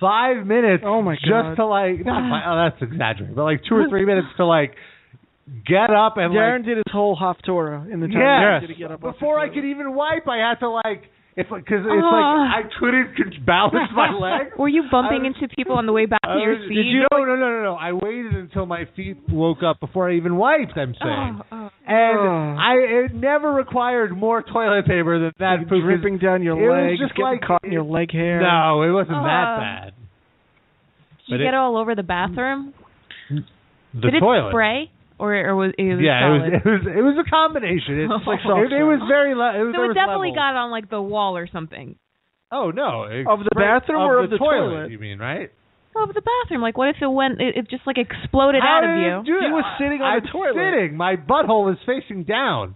five 0.00 0.46
minutes. 0.46 0.84
Oh, 0.86 1.02
my 1.02 1.14
Just 1.14 1.30
God. 1.30 1.54
to 1.56 1.66
like, 1.66 2.04
not 2.04 2.28
five, 2.30 2.42
oh, 2.46 2.70
that's 2.70 2.82
exaggerating, 2.82 3.34
but 3.34 3.44
like 3.44 3.60
two 3.68 3.76
or 3.76 3.88
three 3.88 4.04
minutes 4.04 4.28
to 4.36 4.46
like 4.46 4.74
get 5.66 5.90
up 5.90 6.16
and 6.16 6.32
Darren 6.34 6.58
like 6.58 6.66
did 6.66 6.76
his 6.78 6.92
whole 6.92 7.16
Haftorah 7.16 7.92
in 7.92 8.00
the 8.00 8.06
time 8.06 8.16
yeah. 8.16 8.60
he 8.60 8.66
to 8.68 8.74
get 8.74 8.90
up. 8.90 9.00
Before 9.00 9.38
I 9.38 9.48
could 9.48 9.64
even 9.64 9.94
wipe, 9.94 10.28
I 10.28 10.38
had 10.38 10.60
to 10.60 10.70
like 10.70 11.04
it's 11.36 11.50
like 11.50 11.64
because 11.64 11.80
it's 11.86 12.04
Ah. 12.04 12.54
like 12.54 12.66
I 12.66 12.68
couldn't 12.78 13.46
balance 13.46 13.90
my 13.94 14.12
leg. 14.20 14.52
Were 14.58 14.68
you 14.68 14.84
bumping 14.90 15.24
into 15.24 15.48
people 15.54 15.76
on 15.76 15.86
the 15.86 15.92
way 15.92 16.06
back 16.06 16.20
to 16.22 16.38
your 16.38 16.56
I 16.56 16.68
seat? 16.68 16.74
Did 16.74 16.86
you? 16.86 17.06
No, 17.10 17.18
no, 17.24 17.36
no, 17.36 17.48
no, 17.48 17.62
no. 17.62 17.74
I 17.74 17.92
waited 17.92 18.34
until 18.34 18.66
my 18.66 18.84
feet 18.96 19.16
woke 19.30 19.62
up 19.62 19.80
before 19.80 20.10
I 20.10 20.16
even 20.16 20.36
wiped. 20.36 20.76
I'm 20.76 20.94
saying, 21.02 21.40
Oh, 21.50 21.70
and 21.86 22.18
Oh. 22.18 22.56
I 22.60 22.74
it 23.06 23.14
never 23.14 23.50
required 23.52 24.16
more 24.16 24.42
toilet 24.42 24.86
paper 24.86 25.18
than 25.18 25.32
that. 25.38 25.68
poop. 25.68 25.82
dripping 25.82 26.18
down 26.18 26.42
your 26.42 26.58
it 26.60 26.68
was 26.68 26.90
leg, 26.90 26.98
just 26.98 27.12
getting 27.14 27.24
like 27.24 27.40
caught 27.42 27.64
in 27.64 27.72
your 27.72 27.82
leg 27.84 28.12
hair. 28.12 28.40
No, 28.42 28.82
it 28.82 28.90
wasn't 28.90 29.22
that 29.24 29.46
Ah. 29.48 29.58
bad. 29.58 29.92
Did 31.28 31.28
you 31.28 31.36
it- 31.36 31.44
get 31.44 31.54
all 31.54 31.76
over 31.76 31.94
the 31.94 32.02
bathroom? 32.02 32.74
The 33.30 34.00
Did 34.00 34.14
it 34.14 34.20
toilet. 34.20 34.50
spray? 34.50 34.90
Or, 35.18 35.34
or 35.34 35.54
was 35.54 35.72
it 35.78 35.84
was 35.94 36.02
yeah, 36.02 36.20
solid? 36.24 36.52
it 36.54 36.64
was. 36.64 36.64
It 36.64 36.68
was. 36.68 36.82
It 36.98 37.04
was 37.04 37.16
a 37.20 37.28
combination. 37.30 38.00
It's 38.00 38.10
It's 38.12 38.26
like 38.30 38.40
it, 38.42 38.72
it 38.72 38.82
was 38.86 39.00
very. 39.06 39.34
Le- 39.34 39.54
it 39.54 39.64
was, 39.64 39.74
so 39.76 39.82
it 39.84 39.88
was 39.92 39.94
definitely 39.94 40.34
levels. 40.34 40.42
got 40.42 40.54
on 40.56 40.70
like 40.70 40.90
the 40.90 41.02
wall 41.02 41.36
or 41.36 41.46
something. 41.46 41.94
Oh 42.50 42.70
no! 42.70 43.04
It 43.04 43.26
Of 43.26 43.40
the 43.40 43.50
sprayed- 43.54 43.64
bathroom 43.68 44.02
or 44.02 44.24
of 44.24 44.30
the 44.30 44.38
toilet, 44.38 44.86
toilet? 44.86 44.90
You 44.90 44.98
mean 44.98 45.18
right? 45.18 45.50
Oh, 45.94 46.06
but 46.08 46.14
the 46.16 46.24
bathroom. 46.24 46.62
Like, 46.62 46.76
what 46.76 46.88
if 46.88 46.96
it 47.00 47.06
went? 47.06 47.40
It, 47.40 47.56
it 47.56 47.70
just 47.70 47.86
like 47.86 47.98
exploded 47.98 48.62
How 48.64 48.80
out 48.80 48.84
of 48.84 48.90
did 48.96 49.00
you. 49.04 49.12
it 49.12 49.24
do 49.28 49.34
He 49.40 49.46
that? 49.48 49.54
was 49.54 49.64
sitting 49.78 50.00
on 50.00 50.08
I'm 50.16 50.22
the 50.24 50.28
toilet. 50.32 50.56
Sitting. 50.56 50.96
My 50.96 51.16
butthole 51.16 51.70
is 51.72 51.78
facing 51.84 52.24
down. 52.24 52.74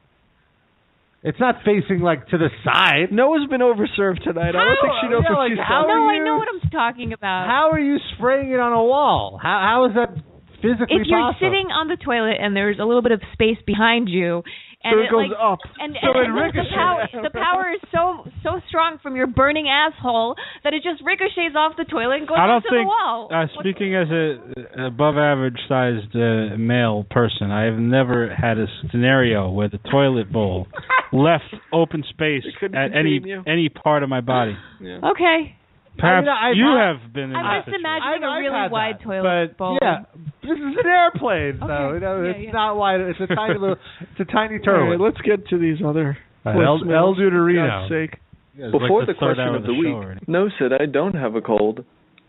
It's 1.24 1.40
not 1.40 1.56
facing 1.64 2.00
like 2.00 2.28
to 2.28 2.38
the 2.38 2.50
side. 2.62 3.10
Noah's 3.10 3.48
been 3.50 3.60
overserved 3.64 4.22
tonight. 4.22 4.54
I 4.54 4.62
don't 4.62 4.78
think 4.78 4.94
she 5.02 5.08
knows 5.08 5.24
Yeah, 5.26 5.32
what 5.34 5.38
like, 5.48 5.50
she's 5.52 5.58
how 5.58 5.82
talking 5.82 5.96
no, 5.96 6.06
are 6.06 6.12
I 6.14 6.18
know 6.22 6.36
what 6.36 6.48
I'm 6.52 6.70
talking 6.70 7.12
about. 7.12 7.48
How 7.48 7.70
are 7.72 7.80
you 7.80 7.96
spraying 8.14 8.52
it 8.52 8.60
on 8.60 8.72
a 8.72 8.84
wall? 8.84 9.40
How 9.42 9.58
how 9.64 9.78
is 9.88 9.94
that 9.96 10.12
physically 10.62 11.00
if 11.00 11.06
you're 11.06 11.20
possible? 11.20 11.46
sitting 11.50 11.68
on 11.72 11.88
the 11.88 11.96
toilet 11.96 12.36
and 12.40 12.54
there's 12.56 12.78
a 12.78 12.84
little 12.84 13.02
bit 13.02 13.12
of 13.12 13.20
space 13.32 13.58
behind 13.66 14.08
you, 14.08 14.42
and 14.84 14.92
So 14.94 15.00
it 15.02 15.10
goes 15.10 15.30
like, 15.30 15.38
up. 15.40 15.58
and, 15.80 15.96
So 16.00 16.12
and, 16.14 16.38
it 16.38 16.54
and 16.54 16.66
the, 16.66 16.70
power, 16.74 17.00
the 17.12 17.30
power 17.34 17.72
is 17.74 17.80
so 17.90 18.28
so 18.42 18.60
strong 18.68 18.98
from 19.02 19.16
your 19.16 19.26
burning 19.26 19.66
asshole 19.68 20.36
that 20.62 20.74
it 20.74 20.82
just 20.82 21.02
ricochets 21.04 21.56
off 21.56 21.74
the 21.76 21.84
toilet 21.84 22.18
and 22.22 22.28
goes 22.28 22.36
I 22.38 22.46
don't 22.46 22.62
onto 22.62 22.68
think. 22.70 22.86
the 22.86 22.92
wall. 22.94 23.28
Uh, 23.32 23.46
speaking 23.58 23.94
as 23.96 24.08
a 24.10 24.86
above 24.86 25.16
average 25.16 25.58
sized 25.68 26.14
uh, 26.14 26.56
male 26.56 27.04
person, 27.10 27.50
I 27.50 27.64
have 27.64 27.78
never 27.78 28.32
had 28.34 28.58
a 28.58 28.66
scenario 28.90 29.50
where 29.50 29.68
the 29.68 29.78
toilet 29.90 30.30
bowl 30.30 30.68
left 31.12 31.50
open 31.72 32.04
space 32.10 32.44
couldn't 32.60 32.76
at 32.76 32.94
any 32.94 33.20
you. 33.24 33.42
any 33.46 33.68
part 33.68 34.02
of 34.02 34.08
my 34.08 34.20
body. 34.20 34.56
Okay, 34.82 35.56
Perhaps 35.98 36.28
I 36.28 36.48
mean, 36.50 36.58
you 36.58 36.66
I- 36.68 36.86
have 36.92 37.12
been 37.12 37.30
in 37.30 37.36
I'm 37.36 37.44
just 37.60 37.66
situation. 37.66 37.80
imagining 37.80 38.12
I've- 38.14 38.24
a 38.24 38.28
I've 38.28 38.40
really 38.40 38.68
wide 38.72 38.94
that, 38.98 39.02
toilet 39.02 39.48
but, 39.50 39.56
bowl. 39.58 39.78
Yeah, 39.82 39.98
this 40.42 40.58
is 40.58 40.76
an 40.76 40.86
airplane, 40.86 41.58
though. 41.60 41.92
You 41.94 42.00
know, 42.00 42.22
Yeah, 42.22 42.30
it's 42.30 42.40
yeah. 42.44 42.52
not 42.52 42.76
wide. 42.76 43.00
It's 43.00 43.20
a 43.20 43.26
tiny 43.26 43.58
little. 43.58 43.76
It's 44.00 44.20
a 44.20 44.24
tiny 44.24 44.54
All 44.54 44.58
right, 44.58 44.64
turtle. 44.64 44.98
let's 44.98 45.20
get 45.22 45.48
to 45.48 45.58
these 45.58 45.82
other 45.84 46.18
Uh, 46.44 46.50
El, 46.50 46.90
El 46.92 47.14
for 47.14 47.20
Deuterino. 47.20 47.66
God's 47.66 47.88
sake. 47.88 48.18
Yeah, 48.56 48.70
Before 48.70 49.00
like 49.00 49.08
the, 49.08 49.14
third 49.14 49.18
question 49.36 49.54
of 49.54 49.62
the, 49.62 49.68
show 49.74 49.78
week, 49.78 49.94
already. 49.94 50.20
no, 50.28 50.48
Sid, 50.48 50.72
I 50.72 50.86
don't 50.86 51.14
have 51.14 51.34
a 51.34 51.42
cold. 51.42 51.84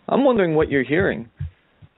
I'm 0.10 0.24
wondering 0.26 0.56
what 0.56 0.70
you're 0.70 0.84
hearing. 0.84 1.30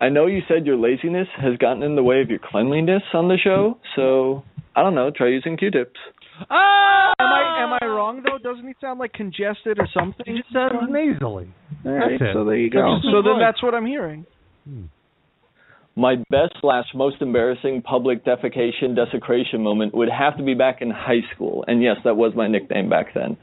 I 0.02 0.10
know 0.10 0.28
you 0.28 0.42
said 0.48 0.66
your 0.68 0.78
laziness 0.78 1.28
has 1.38 1.58
gotten 1.58 1.82
in 1.84 1.96
the 1.96 2.04
way 2.04 2.22
of 2.22 2.30
your 2.30 2.40
cleanliness 2.40 3.04
on 3.14 3.28
the 3.28 3.38
show, 3.38 3.78
so 3.96 4.44
I 4.76 4.84
don't 4.84 4.96
know. 4.96 5.10
Try 5.12 5.28
using 5.28 5.58
Q-tips. 5.58 6.00
Ah! 6.50 7.14
Am 7.20 7.28
I 7.28 7.64
am 7.64 7.74
I 7.82 7.86
wrong 7.86 8.24
though? 8.24 8.38
Doesn't 8.38 8.68
he 8.68 8.74
sound 8.82 9.00
like 9.00 9.14
congested 9.14 9.80
or 9.80 9.88
something? 9.94 10.26
It 10.26 10.38
just 10.42 10.54
sounds 10.54 10.90
nasally. 10.90 11.54
All 11.86 11.92
right, 11.92 12.12
That's 12.20 12.32
it. 12.32 12.34
so 12.34 12.46
there 12.46 12.58
you 12.58 12.70
go. 12.70 13.00
So 13.12 13.22
then 13.22 13.40
that's 13.40 13.62
what 13.64 13.74
I'm 13.74 13.86
hearing. 13.86 14.26
My 15.96 16.16
best 16.30 16.54
slash 16.62 16.86
most 16.96 17.22
embarrassing 17.22 17.82
public 17.82 18.24
defecation 18.24 18.96
desecration 18.96 19.62
moment 19.62 19.94
would 19.94 20.08
have 20.10 20.38
to 20.38 20.44
be 20.44 20.54
back 20.54 20.78
in 20.82 20.90
high 20.92 21.24
school. 21.36 21.66
And 21.68 21.84
yes, 21.84 21.98
that 22.06 22.16
was 22.16 22.32
my 22.36 22.48
nickname 22.48 22.90
back 22.90 23.08
then. 23.14 23.36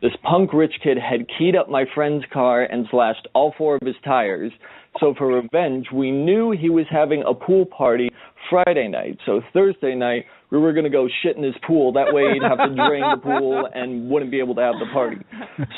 This 0.00 0.12
punk 0.22 0.54
rich 0.54 0.72
kid 0.82 0.96
had 0.96 1.26
keyed 1.36 1.54
up 1.54 1.68
my 1.68 1.84
friend's 1.94 2.24
car 2.32 2.62
and 2.62 2.86
slashed 2.90 3.28
all 3.34 3.52
four 3.58 3.74
of 3.76 3.82
his 3.86 3.96
tires. 4.04 4.52
So 5.00 5.14
for 5.18 5.26
revenge, 5.26 5.88
we 5.92 6.10
knew 6.10 6.50
he 6.52 6.70
was 6.70 6.86
having 6.90 7.24
a 7.26 7.34
pool 7.34 7.66
party 7.66 8.08
Friday 8.48 8.88
night. 8.88 9.18
So 9.26 9.42
Thursday 9.52 9.94
night, 9.94 10.24
we 10.50 10.58
were 10.58 10.72
going 10.72 10.84
to 10.84 10.90
go 10.90 11.08
shit 11.22 11.36
in 11.36 11.42
his 11.42 11.54
pool. 11.66 11.92
That 11.92 12.12
way 12.12 12.32
he'd 12.32 12.42
have 12.42 12.58
to 12.58 12.74
drain 12.74 13.02
the 13.02 13.20
pool 13.22 13.68
and 13.72 14.10
wouldn't 14.10 14.30
be 14.30 14.40
able 14.40 14.54
to 14.54 14.62
have 14.62 14.74
the 14.80 14.86
party. 14.92 15.18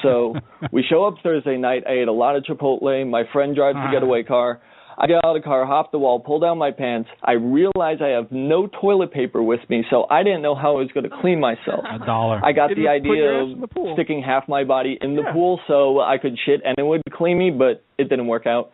So 0.03 0.35
we 0.73 0.85
show 0.89 1.05
up 1.05 1.15
Thursday 1.23 1.57
night. 1.57 1.85
I 1.89 2.03
ate 2.03 2.09
a 2.09 2.13
lot 2.13 2.37
of 2.37 2.45
Chipotle. 2.45 3.09
My 3.09 3.25
friend 3.33 3.57
drives 3.57 3.77
the 3.77 3.89
getaway 3.93 4.23
ah. 4.25 4.29
car. 4.29 4.61
I 5.01 5.07
get 5.07 5.17
out 5.25 5.35
of 5.35 5.43
the 5.43 5.45
car, 5.45 5.65
hop 5.65 5.93
the 5.93 5.99
wall, 5.99 6.21
pull 6.21 6.41
down 6.41 6.59
my 6.59 6.73
pants. 6.73 7.09
I 7.25 7.33
realize 7.33 7.99
I 8.03 8.09
have 8.09 8.31
no 8.31 8.67
toilet 8.67 9.11
paper 9.13 9.43
with 9.43 9.61
me, 9.71 9.83
so 9.89 10.05
I 10.11 10.23
didn't 10.23 10.43
know 10.43 10.55
how 10.55 10.77
I 10.77 10.81
was 10.81 10.91
going 10.93 11.09
to 11.09 11.17
clean 11.23 11.41
myself. 11.41 11.85
A 11.91 12.05
dollar. 12.05 12.39
I 12.45 12.53
got 12.53 12.69
Didn't 12.69 12.85
the 12.85 12.91
idea 12.91 13.33
in 13.41 13.63
the 13.63 13.81
of 13.81 13.95
sticking 13.95 14.23
half 14.23 14.47
my 14.47 14.63
body 14.63 14.99
in 15.01 15.17
the 15.17 15.23
pool 15.33 15.59
so 15.67 16.01
I 16.01 16.19
could 16.19 16.39
shit 16.45 16.61
and 16.67 16.75
it 16.77 16.83
would 16.83 17.01
clean 17.13 17.39
me, 17.39 17.51
but 17.51 17.83
it 17.97 18.11
didn't 18.11 18.27
work 18.27 18.47
out. 18.47 18.73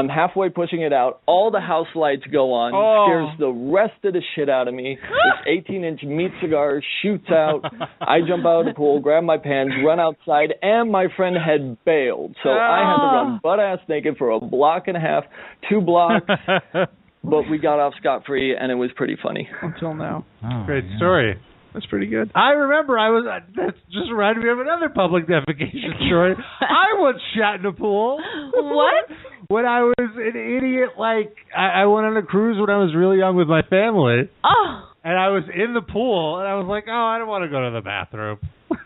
I'm 0.00 0.08
halfway 0.08 0.48
pushing 0.48 0.82
it 0.82 0.92
out. 0.92 1.20
All 1.26 1.50
the 1.50 1.60
house 1.60 1.86
lights 1.94 2.22
go 2.32 2.52
on. 2.52 2.72
Oh. 2.74 3.06
Scares 3.06 3.38
the 3.38 3.72
rest 3.72 4.04
of 4.04 4.12
the 4.14 4.22
shit 4.34 4.48
out 4.48 4.66
of 4.68 4.74
me. 4.74 4.98
This 5.00 5.46
18 5.68 5.84
inch 5.84 6.02
meat 6.02 6.32
cigar 6.42 6.82
shoots 7.02 7.28
out. 7.30 7.62
I 8.00 8.20
jump 8.26 8.44
out 8.46 8.60
of 8.60 8.66
the 8.66 8.74
pool, 8.74 9.00
grab 9.00 9.24
my 9.24 9.36
pants, 9.38 9.74
run 9.84 10.00
outside, 10.00 10.54
and 10.62 10.90
my 10.90 11.06
friend 11.16 11.36
had 11.36 11.76
bailed. 11.84 12.34
So 12.42 12.50
I 12.50 12.78
had 12.78 12.96
to 12.96 13.14
run 13.16 13.40
butt 13.42 13.60
ass 13.60 13.78
naked 13.88 14.16
for 14.16 14.30
a 14.30 14.40
block 14.40 14.84
and 14.88 14.96
a 14.96 15.00
half, 15.00 15.24
two 15.68 15.80
blocks. 15.80 16.26
but 17.22 17.42
we 17.50 17.58
got 17.58 17.78
off 17.78 17.92
scot 18.00 18.22
free, 18.26 18.56
and 18.56 18.72
it 18.72 18.76
was 18.76 18.90
pretty 18.96 19.16
funny. 19.22 19.48
Until 19.62 19.94
now. 19.94 20.24
Oh, 20.42 20.64
Great 20.66 20.84
yeah. 20.90 20.96
story. 20.96 21.38
That's 21.72 21.86
pretty 21.86 22.06
good. 22.06 22.32
I 22.34 22.50
remember 22.50 22.98
I 22.98 23.10
was. 23.10 23.24
uh, 23.30 23.46
That 23.54 23.74
just 23.92 24.10
reminded 24.10 24.42
me 24.42 24.50
of 24.50 24.58
another 24.58 24.88
public 24.88 25.26
defecation 25.28 26.04
story. 26.08 26.34
I 26.60 26.98
once 26.98 27.18
shot 27.38 27.60
in 27.60 27.66
a 27.66 27.72
pool. 27.72 28.20
What? 28.54 29.04
When 29.50 29.66
I 29.66 29.82
was 29.82 30.10
an 30.14 30.36
idiot, 30.38 30.90
like 30.96 31.34
I, 31.50 31.82
I 31.82 31.86
went 31.86 32.06
on 32.06 32.16
a 32.16 32.22
cruise 32.22 32.56
when 32.60 32.70
I 32.70 32.78
was 32.78 32.94
really 32.94 33.18
young 33.18 33.34
with 33.34 33.48
my 33.48 33.62
family, 33.62 34.30
Oh, 34.44 34.88
and 35.02 35.18
I 35.18 35.30
was 35.30 35.42
in 35.52 35.74
the 35.74 35.80
pool, 35.82 36.38
and 36.38 36.46
I 36.46 36.54
was 36.54 36.66
like, 36.68 36.84
"Oh, 36.86 36.92
I 36.92 37.18
don't 37.18 37.26
want 37.26 37.42
to 37.42 37.50
go 37.50 37.64
to 37.64 37.72
the 37.74 37.80
bathroom." 37.80 38.38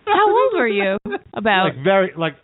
how 0.07 0.27
old 0.27 0.53
were 0.55 0.67
you? 0.67 0.97
About 1.35 1.65
like 1.65 1.85
very, 1.85 2.13
like 2.17 2.37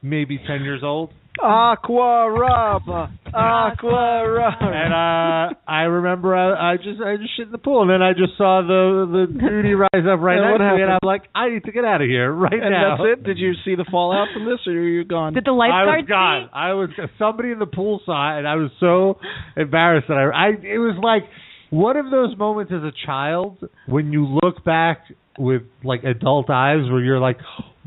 maybe 0.00 0.38
ten 0.38 0.62
years 0.62 0.80
old. 0.82 1.10
Aqua 1.42 2.30
Rub. 2.30 3.10
Aqua 3.34 4.24
Rub. 4.28 4.54
And 4.60 4.92
uh 4.92 5.54
I 5.68 5.82
remember 5.82 6.34
I, 6.34 6.72
I 6.72 6.76
just 6.76 7.00
I 7.00 7.16
just 7.16 7.36
shit 7.36 7.46
in 7.46 7.52
the 7.52 7.58
pool, 7.58 7.82
and 7.82 7.90
then 7.90 8.02
I 8.02 8.12
just 8.12 8.36
saw 8.38 8.62
the 8.62 9.06
the 9.10 9.26
duty 9.38 9.74
rise 9.74 9.88
up 10.08 10.20
right 10.20 10.38
And 10.38 10.50
next 10.50 10.58
to 10.58 10.76
me, 10.76 10.82
and 10.82 10.92
I'm 10.92 10.98
like, 11.02 11.22
I 11.34 11.50
need 11.50 11.64
to 11.64 11.72
get 11.72 11.84
out 11.84 12.00
of 12.00 12.08
here 12.08 12.32
right 12.32 12.52
and 12.52 12.70
now. 12.70 12.96
that's 12.98 13.20
it. 13.20 13.24
Did 13.24 13.38
you 13.38 13.52
see 13.64 13.74
the 13.74 13.84
fallout 13.90 14.28
from 14.32 14.44
this, 14.46 14.60
or 14.66 14.72
are 14.72 14.88
you 14.88 15.04
gone? 15.04 15.34
did 15.34 15.44
the 15.44 15.52
lifeguard? 15.52 15.88
I 15.88 15.96
was 15.98 16.06
gone. 16.08 16.46
see? 16.46 16.50
I 16.54 16.72
was 16.72 16.90
somebody 17.18 17.50
in 17.50 17.58
the 17.58 17.66
pool 17.66 18.00
saw 18.06 18.34
it, 18.34 18.38
and 18.38 18.48
I 18.48 18.56
was 18.56 18.70
so 18.80 19.18
embarrassed 19.56 20.08
that 20.08 20.16
I, 20.16 20.24
I 20.32 20.48
it 20.62 20.78
was 20.78 20.96
like 21.02 21.28
one 21.70 21.96
of 21.96 22.10
those 22.10 22.36
moments 22.38 22.72
as 22.74 22.82
a 22.82 22.92
child 23.04 23.58
when 23.86 24.12
you 24.12 24.38
look 24.42 24.64
back 24.64 25.00
with 25.38 25.62
like 25.84 26.04
adult 26.04 26.48
eyes 26.48 26.88
where 26.90 27.00
you're 27.02 27.20
like, 27.20 27.36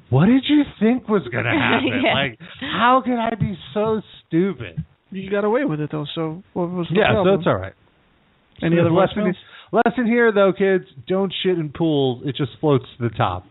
what 0.10 0.26
did 0.28 0.44
you 0.48 0.64
think 0.80 1.08
was 1.08 1.24
gonna 1.32 1.52
happen? 1.58 2.02
Yeah. 2.04 2.14
Like, 2.14 2.40
how 2.62 3.02
could 3.04 3.18
I 3.20 3.32
be 3.40 3.58
so 3.74 4.02
stupid? 4.28 4.84
You 5.12 5.30
got 5.32 5.44
away 5.44 5.66
with 5.66 5.80
it 5.80 5.90
though. 5.92 6.06
So 6.16 6.44
what 6.54 6.70
was 6.70 6.88
the 6.90 7.00
Yeah, 7.00 7.24
so 7.24 7.34
it's 7.36 7.48
all 7.48 7.56
right. 7.58 7.74
Any 8.62 8.76
The 8.76 8.82
other 8.82 8.92
lesson, 8.92 9.34
voicemails? 9.72 9.84
lesson 9.86 10.06
here 10.06 10.32
though, 10.32 10.52
kids, 10.56 10.86
don't 11.08 11.34
shit 11.44 11.58
in 11.58 11.70
pools. 11.70 12.24
It 12.26 12.36
just 12.36 12.52
floats 12.60 12.86
to 12.98 13.10
the 13.10 13.16
top. 13.16 13.46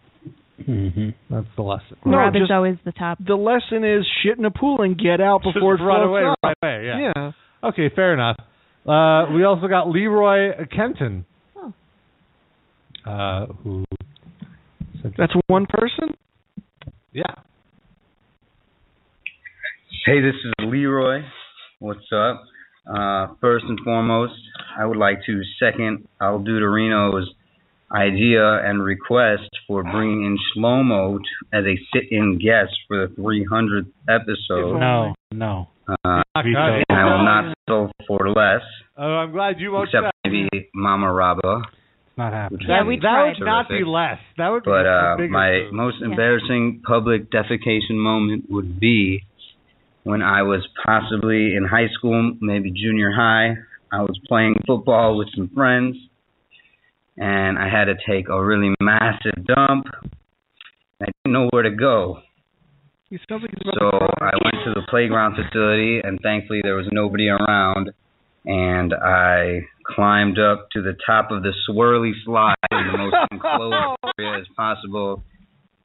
Mm-hmm. 0.69 1.11
That's 1.35 1.47
the 1.57 1.63
lesson. 1.63 1.97
No, 2.05 2.19
Rabbit's 2.19 2.43
just- 2.43 2.53
always 2.53 2.77
the 2.85 2.93
top. 2.93 3.19
The 3.25 3.37
lesson 3.37 3.85
is 3.85 4.05
shit 4.23 4.39
in 4.39 4.45
a 4.45 4.51
pool 4.51 4.83
and 4.83 4.99
get 4.99 5.21
out 5.21 5.43
before 5.45 5.75
Just 5.77 5.83
it 5.83 5.87
run 5.87 6.01
floats 6.01 6.09
away 6.09 6.25
up. 6.27 6.39
right 6.45 6.57
away. 6.63 6.87
Yeah. 6.87 7.13
Yeah. 7.15 7.69
Okay, 7.69 7.91
fair 7.95 8.13
enough. 8.15 8.37
Uh, 8.87 9.33
we 9.35 9.45
also 9.45 9.67
got 9.69 9.89
Leroy 9.89 10.51
Kenton, 10.75 11.25
Oh. 11.57 11.73
uh, 13.07 13.47
who 13.63 13.85
That's 15.17 15.33
one 15.47 15.67
person. 15.69 16.17
Yeah. 17.19 17.35
Hey, 20.07 20.21
this 20.21 20.35
is 20.45 20.53
Leroy. 20.61 21.23
What's 21.81 22.07
up? 22.15 22.43
Uh, 22.89 23.35
first 23.41 23.65
and 23.69 23.79
foremost, 23.85 24.33
I 24.79 24.87
would 24.87 24.97
like 24.97 25.19
to 25.27 25.43
second 25.61 26.07
Al 26.21 26.39
Deuterino's 26.39 27.29
idea 27.95 28.61
and 28.65 28.83
request 28.83 29.49
for 29.67 29.83
bringing 29.83 30.25
in 30.25 30.37
Shlomo 30.57 31.19
t- 31.19 31.25
as 31.53 31.65
a 31.65 31.77
sit-in 31.93 32.39
guest 32.39 32.73
for 32.87 33.07
the 33.07 33.15
300th 33.15 33.91
episode. 34.09 34.79
No, 34.79 35.15
no. 35.33 35.69
Uh, 35.89 36.23
I 36.35 36.43
will 36.45 37.25
not 37.25 37.55
settle 37.67 37.91
for 38.07 38.29
less, 38.31 38.61
Oh, 38.97 39.03
I'm 39.05 39.33
glad 39.33 39.59
you 39.59 39.73
won't. 39.73 39.89
except 39.89 40.05
check. 40.07 40.13
maybe 40.33 40.69
Mama 40.75 41.13
Rabba. 41.13 41.63
It's 42.19 42.25
not 42.25 42.33
happening. 42.33 42.67
Yeah, 42.69 42.79
that, 42.83 42.87
we 42.89 42.99
that 42.99 43.35
would 43.39 43.47
not 43.47 43.69
be 43.69 43.85
less. 43.87 44.19
That 44.39 44.49
would 44.49 44.65
be 44.65 44.71
But 44.71 44.87
uh, 44.87 45.17
my 45.31 45.63
move. 45.71 45.73
most 45.73 45.97
Yeah. 46.01 46.07
embarrassing 46.11 46.83
public 46.85 47.31
defecation 47.31 47.95
moment 47.95 48.47
would 48.51 48.81
be 48.81 49.23
when 50.03 50.21
I 50.23 50.43
was 50.43 50.67
possibly 50.85 51.55
in 51.55 51.65
high 51.65 51.87
school, 51.95 52.33
maybe 52.41 52.73
junior 52.73 53.13
high, 53.13 53.55
I 53.93 54.01
was 54.03 54.19
playing 54.27 54.57
football 54.67 55.17
with 55.17 55.29
some 55.37 55.49
friends, 55.55 55.97
and 57.17 57.57
I 57.57 57.69
had 57.69 57.85
to 57.85 57.95
take 58.05 58.29
a 58.29 58.45
really 58.45 58.75
massive 58.81 59.47
dump. 59.47 59.87
I 61.01 61.07
didn't 61.07 61.33
know 61.33 61.49
where 61.51 61.63
to 61.63 61.71
go. 61.71 62.19
Like 63.13 63.21
So. 63.29 63.91
I 64.21 64.35
went 64.43 64.65
to 64.65 64.75
the 64.75 64.83
playground 64.91 65.37
facility, 65.37 66.01
and 66.03 66.19
thankfully 66.23 66.63
there 66.65 66.75
was 66.75 66.87
nobody 66.91 67.29
around. 67.29 67.91
And 68.49 68.95
I 68.95 69.61
climbed 69.95 70.39
up 70.39 70.69
to 70.73 70.81
the 70.81 70.95
top 71.07 71.31
of 71.31 71.43
the 71.43 71.53
swirly 71.69 72.13
slide 72.25 72.55
in 72.73 72.87
the 72.91 72.97
most 72.99 73.15
enclosed 73.31 73.75
area 74.19 74.41
as 74.41 74.47
possible, 74.57 75.23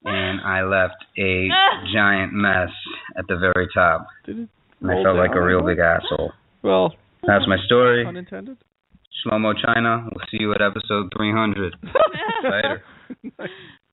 and 0.06 0.40
I 0.42 0.64
left 0.64 0.96
a 1.20 1.50
giant 1.94 2.32
mess 2.32 2.70
at 3.18 3.28
the 3.28 3.36
very 3.38 3.68
top. 3.74 4.08
And 4.26 4.48
I 4.82 5.04
felt 5.04 5.18
like 5.18 5.32
a 5.36 5.42
real 5.44 5.62
big 5.62 5.80
asshole. 5.80 6.32
Well, 6.62 6.96
That's 7.28 7.46
my 7.48 7.58
story. 7.66 8.06
unintended. 8.08 8.58
Slow 9.24 9.40
Mo 9.40 9.54
China. 9.54 10.08
We'll 10.14 10.26
see 10.32 10.38
you 10.40 10.54
at 10.54 10.62
episode 10.62 11.12
300. 11.18 11.76
Later. 12.44 12.84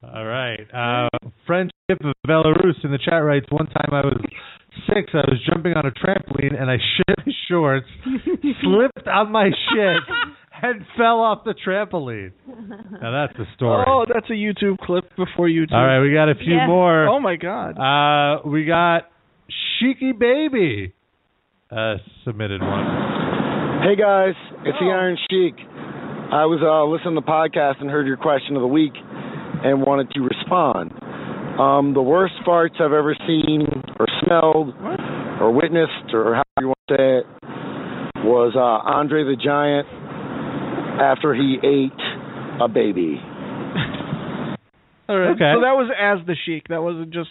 All 0.02 0.24
right. 0.24 0.60
Uh, 0.72 1.08
friendship 1.46 1.72
of 2.00 2.14
Belarus 2.26 2.82
in 2.84 2.90
the 2.90 2.98
chat 2.98 3.22
writes 3.22 3.46
one 3.50 3.66
time 3.66 3.88
I 3.92 4.00
was 4.00 4.20
six, 4.88 5.10
I 5.12 5.18
was 5.28 5.38
jumping 5.52 5.74
on 5.74 5.84
a 5.84 5.90
trampoline 5.90 6.58
and 6.60 6.70
I 6.70 6.76
shit 6.96 7.16
my 7.26 7.32
shorts, 7.48 7.86
slipped 8.62 9.06
on 9.06 9.30
my 9.30 9.50
shit, 9.50 10.02
and 10.62 10.82
fell 10.96 11.20
off 11.20 11.44
the 11.44 11.54
trampoline. 11.66 12.32
Now 13.02 13.26
that's 13.26 13.38
a 13.38 13.44
story. 13.56 13.84
Oh, 13.86 14.06
that's 14.12 14.28
a 14.30 14.34
YouTube 14.34 14.78
clip 14.78 15.04
before 15.16 15.48
YouTube. 15.48 15.72
All 15.72 15.84
right, 15.84 16.00
we 16.00 16.12
got 16.14 16.30
a 16.30 16.34
few 16.34 16.54
Yeah. 16.54 16.66
more. 16.66 17.06
Oh 17.06 17.20
my 17.20 17.36
God. 17.36 17.76
Uh, 17.76 18.48
we 18.48 18.64
got 18.64 19.02
Sheiky 19.82 20.18
Baby 20.18 20.94
uh, 21.70 21.96
submitted 22.24 22.62
one. 22.62 23.82
Hey 23.82 23.96
guys, 23.96 24.34
it's 24.64 24.78
the 24.80 24.86
Iron 24.86 25.18
Sheik. 25.30 25.54
I 26.32 26.46
was 26.46 26.60
uh, 26.62 26.86
listening 26.88 27.16
to 27.16 27.20
the 27.20 27.26
podcast 27.26 27.80
and 27.80 27.90
heard 27.90 28.06
your 28.06 28.16
question 28.16 28.54
of 28.56 28.62
the 28.62 28.68
week 28.68 28.92
and 29.64 29.82
wanted 29.82 30.10
to 30.12 30.20
respond. 30.20 30.92
Um, 31.60 31.92
the 31.94 32.02
worst 32.02 32.34
farts 32.46 32.80
I've 32.80 32.92
ever 32.92 33.14
seen 33.26 33.66
or 33.98 34.06
smelled 34.24 34.74
or 35.40 35.52
witnessed 35.52 36.14
or 36.14 36.34
however 36.40 36.60
you 36.60 36.66
want 36.68 36.78
to 36.88 36.94
say 36.96 37.18
it 37.18 37.26
was 38.24 38.52
uh, 38.56 38.60
Andre 38.60 39.24
the 39.24 39.36
Giant 39.36 39.86
after 41.00 41.34
he 41.34 41.56
ate 41.62 42.00
a 42.62 42.68
baby. 42.68 43.20
All 45.08 45.18
right. 45.18 45.30
Okay. 45.34 45.50
So 45.56 45.60
that 45.64 45.74
was 45.74 45.90
as 45.98 46.24
the 46.26 46.36
Sheik. 46.46 46.68
That 46.68 46.82
wasn't 46.82 47.12
just 47.12 47.30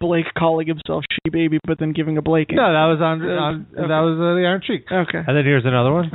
Blake 0.00 0.26
calling 0.38 0.66
himself 0.66 1.04
She 1.12 1.30
Baby, 1.30 1.58
but 1.66 1.78
then 1.78 1.92
giving 1.92 2.16
a 2.16 2.22
Blake. 2.22 2.48
No, 2.50 2.62
that 2.62 2.86
was 2.86 3.00
on, 3.02 3.20
Uh, 3.22 3.34
on 3.34 3.66
okay. 3.76 3.82
that 3.88 4.00
was 4.00 4.16
uh, 4.16 4.34
the 4.38 4.46
Iron 4.46 4.62
Sheik. 4.66 4.86
Okay. 4.90 5.18
And 5.26 5.36
then 5.36 5.44
here's 5.44 5.66
another 5.66 5.92
one. 5.92 6.10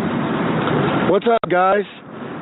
What's 1.11 1.27
up, 1.29 1.49
guys? 1.51 1.85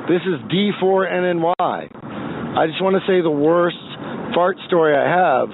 This 0.07 0.21
is 0.23 0.39
D4NNY. 0.49 2.10
I 2.57 2.67
just 2.67 2.81
want 2.83 2.95
to 2.99 3.03
say 3.07 3.21
the 3.21 3.31
worst 3.31 3.77
fart 4.35 4.57
story 4.67 4.95
I 4.95 5.07
have 5.07 5.49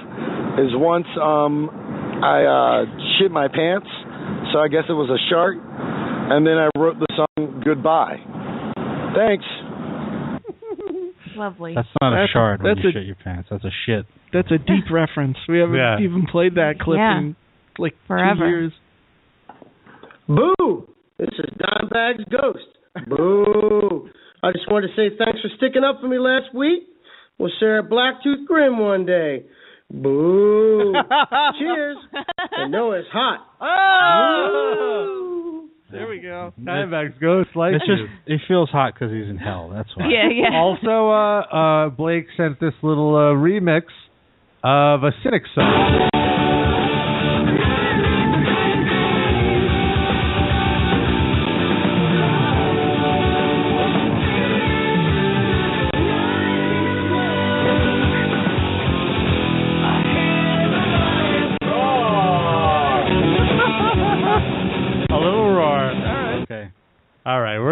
is 0.58 0.70
once 0.74 1.06
um, 1.22 1.70
I 2.22 2.42
uh, 2.44 2.84
shit 3.18 3.30
my 3.30 3.46
pants, 3.48 3.86
so 4.52 4.58
I 4.58 4.68
guess 4.68 4.84
it 4.88 4.92
was 4.98 5.08
a 5.10 5.18
shark, 5.30 5.56
and 5.58 6.46
then 6.46 6.58
I 6.58 6.68
wrote 6.78 6.98
the 6.98 7.06
song 7.14 7.62
Goodbye. 7.64 8.18
Thanks. 9.14 9.44
Lovely. 11.36 11.74
That's 11.74 11.86
not 12.00 12.12
a 12.12 12.16
That's- 12.16 12.30
shard 12.30 12.62
when 12.62 12.74
that's 12.74 12.82
you 12.84 12.90
a- 12.90 12.92
shit 12.92 13.06
your 13.06 13.16
pants. 13.22 13.48
That's 13.50 13.64
a 13.64 13.70
shit. 13.86 14.06
That's 14.32 14.50
a 14.50 14.58
deep 14.58 14.84
reference. 14.90 15.36
We 15.48 15.58
haven't 15.60 15.76
Yeah. 15.76 15.98
even 16.00 16.26
played 16.30 16.54
that 16.56 16.80
clip 16.80 16.98
Yeah. 16.98 17.18
in 17.18 17.36
like 17.78 17.94
Forever. 18.06 18.34
two 18.44 18.48
years. 18.48 18.72
Boo! 20.26 20.88
This 21.18 21.28
is 21.38 21.46
Dimebag's 21.58 22.24
Ghost. 22.30 22.66
Boo! 23.08 24.10
I 24.42 24.52
just 24.52 24.70
wanted 24.70 24.88
to 24.88 24.94
say 24.96 25.16
thanks 25.16 25.40
for 25.40 25.48
sticking 25.56 25.84
up 25.84 26.00
for 26.00 26.08
me 26.08 26.18
last 26.18 26.54
week. 26.54 26.84
We'll 27.38 27.50
share 27.60 27.78
a 27.78 27.82
Black 27.82 28.22
Tooth 28.22 28.46
Grin 28.46 28.78
one 28.78 29.06
day. 29.06 29.44
Boo! 29.90 30.92
Cheers! 31.58 31.96
And 32.52 32.72
know 32.72 32.92
it's 32.92 33.08
hot. 33.12 33.46
Oh! 33.60 35.68
There 35.90 36.06
we 36.06 36.18
go. 36.20 36.52
Dimebag's 36.60 37.18
Ghost 37.18 37.50
like 37.56 37.74
It's 37.74 37.84
you. 37.86 37.96
just 37.96 38.10
it 38.26 38.40
feels 38.46 38.68
hot 38.68 38.92
because 38.94 39.10
he's 39.10 39.28
in 39.28 39.38
hell. 39.38 39.70
That's 39.74 39.88
why. 39.96 40.08
Yeah, 40.10 40.28
yeah. 40.30 40.56
Also, 40.58 41.10
uh, 41.10 41.40
uh, 41.40 41.88
Blake 41.88 42.26
sent 42.36 42.60
this 42.60 42.74
little 42.82 43.16
uh, 43.16 43.32
remix 43.34 43.84
of 44.62 45.02
a 45.04 45.12
Cynic 45.22 45.44
song. 45.54 46.10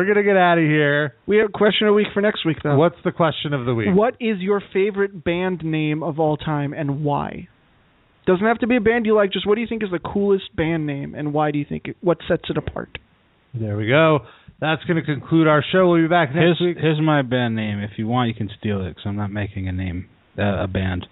Gonna 0.06 0.22
get 0.22 0.36
out 0.36 0.58
of 0.58 0.64
here. 0.64 1.14
We 1.26 1.38
have 1.38 1.48
a 1.48 1.52
question 1.52 1.86
of 1.86 1.92
the 1.92 1.96
week 1.96 2.08
for 2.14 2.20
next 2.20 2.44
week, 2.44 2.58
though. 2.62 2.76
What's 2.76 2.96
the 3.04 3.12
question 3.12 3.52
of 3.52 3.66
the 3.66 3.74
week? 3.74 3.88
What 3.92 4.14
is 4.20 4.38
your 4.38 4.62
favorite 4.72 5.24
band 5.24 5.62
name 5.64 6.02
of 6.02 6.18
all 6.18 6.36
time 6.36 6.72
and 6.72 7.04
why? 7.04 7.48
Doesn't 8.26 8.44
have 8.44 8.58
to 8.58 8.66
be 8.66 8.76
a 8.76 8.80
band 8.80 9.06
you 9.06 9.14
like. 9.14 9.32
Just 9.32 9.46
what 9.46 9.54
do 9.54 9.60
you 9.60 9.66
think 9.68 9.82
is 9.84 9.90
the 9.92 10.00
coolest 10.00 10.54
band 10.56 10.86
name 10.86 11.14
and 11.14 11.32
why 11.32 11.52
do 11.52 11.58
you 11.58 11.64
think 11.68 11.86
it? 11.86 11.96
What 12.00 12.18
sets 12.28 12.44
it 12.50 12.56
apart? 12.56 12.98
There 13.54 13.76
we 13.76 13.86
go. 13.86 14.20
That's 14.60 14.82
going 14.84 14.96
to 14.96 15.02
conclude 15.02 15.46
our 15.46 15.62
show. 15.72 15.90
We'll 15.90 16.02
be 16.02 16.08
back 16.08 16.30
next 16.30 16.58
Here's 16.58 16.60
week. 16.60 16.76
here's 16.80 17.00
my 17.00 17.22
band 17.22 17.54
name. 17.54 17.78
If 17.78 17.92
you 17.98 18.06
want, 18.06 18.28
you 18.28 18.34
can 18.34 18.50
steal 18.58 18.84
it 18.84 18.90
because 18.90 19.04
I'm 19.06 19.16
not 19.16 19.30
making 19.30 19.68
a 19.68 19.72
name, 19.72 20.08
uh, 20.38 20.64
a 20.64 20.66
band. 20.66 21.06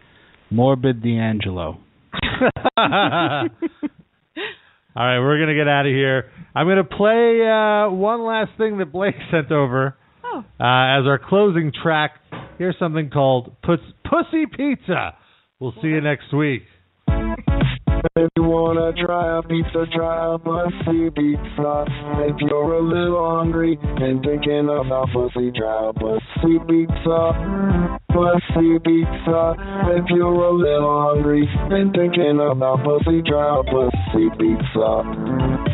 Morbid 0.50 1.02
D'Angelo. 1.02 1.78
All 4.96 5.04
right, 5.04 5.18
we're 5.18 5.40
gonna 5.40 5.54
get 5.56 5.66
out 5.66 5.86
of 5.86 5.92
here. 5.92 6.30
I'm 6.54 6.68
gonna 6.68 6.84
play 6.84 7.40
uh, 7.44 7.90
one 7.90 8.24
last 8.24 8.52
thing 8.56 8.78
that 8.78 8.92
Blake 8.92 9.16
sent 9.32 9.50
over 9.50 9.96
uh, 10.34 10.38
as 10.60 11.06
our 11.06 11.18
closing 11.18 11.72
track. 11.82 12.12
Here's 12.58 12.78
something 12.78 13.10
called 13.10 13.56
Puss- 13.62 13.80
"Pussy 14.08 14.44
Pizza." 14.46 15.16
We'll 15.58 15.74
see 15.82 15.88
you 15.88 16.00
next 16.00 16.32
week. 16.32 16.62
If 18.16 18.30
you 18.36 18.42
wanna 18.42 18.92
try 18.92 19.38
a 19.38 19.42
pizza, 19.42 19.86
try 19.90 20.34
a 20.34 20.38
pussy 20.38 21.08
pizza. 21.08 21.86
If 22.20 22.36
you're 22.38 22.74
a 22.74 22.80
little 22.80 23.30
hungry 23.36 23.78
and 23.80 24.22
thinking 24.22 24.68
about 24.68 25.08
pussy, 25.08 25.50
try 25.56 25.88
a 25.88 25.92
pussy 25.94 26.58
pizza. 26.68 27.98
Pussy 28.12 28.78
pizza. 28.84 29.56
If 29.96 30.04
you're 30.10 30.44
a 30.44 30.52
little 30.52 31.02
hungry 31.02 31.48
and 31.48 31.94
thinking 31.94 32.40
about 32.40 32.84
pussy, 32.84 33.22
try 33.22 33.60
a 33.60 33.64
pussy 33.64 34.28
pizza. 34.36 34.88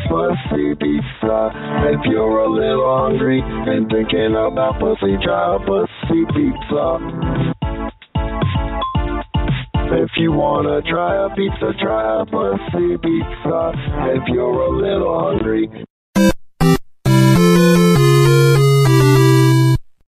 Pussy 0.07 0.75
pizza. 0.79 1.51
If 1.91 2.07
you're 2.07 2.39
a 2.39 2.49
little 2.49 2.97
hungry 2.97 3.43
and 3.43 3.91
thinking 3.91 4.37
about 4.39 4.79
pussy, 4.79 5.19
try 5.19 5.57
a 5.57 5.59
pussy 5.59 6.23
pizza. 6.31 7.70
If 9.93 10.11
you 10.17 10.33
wanna 10.33 10.83
try 10.83 11.27
a 11.27 11.35
pizza, 11.35 11.73
try 11.83 12.23
a 12.23 12.25
pussy 12.25 12.97
pizza. 12.99 13.73
If 14.15 14.29
you're 14.29 14.63
a 14.63 14.71
little 14.71 15.19
hungry 15.19 15.69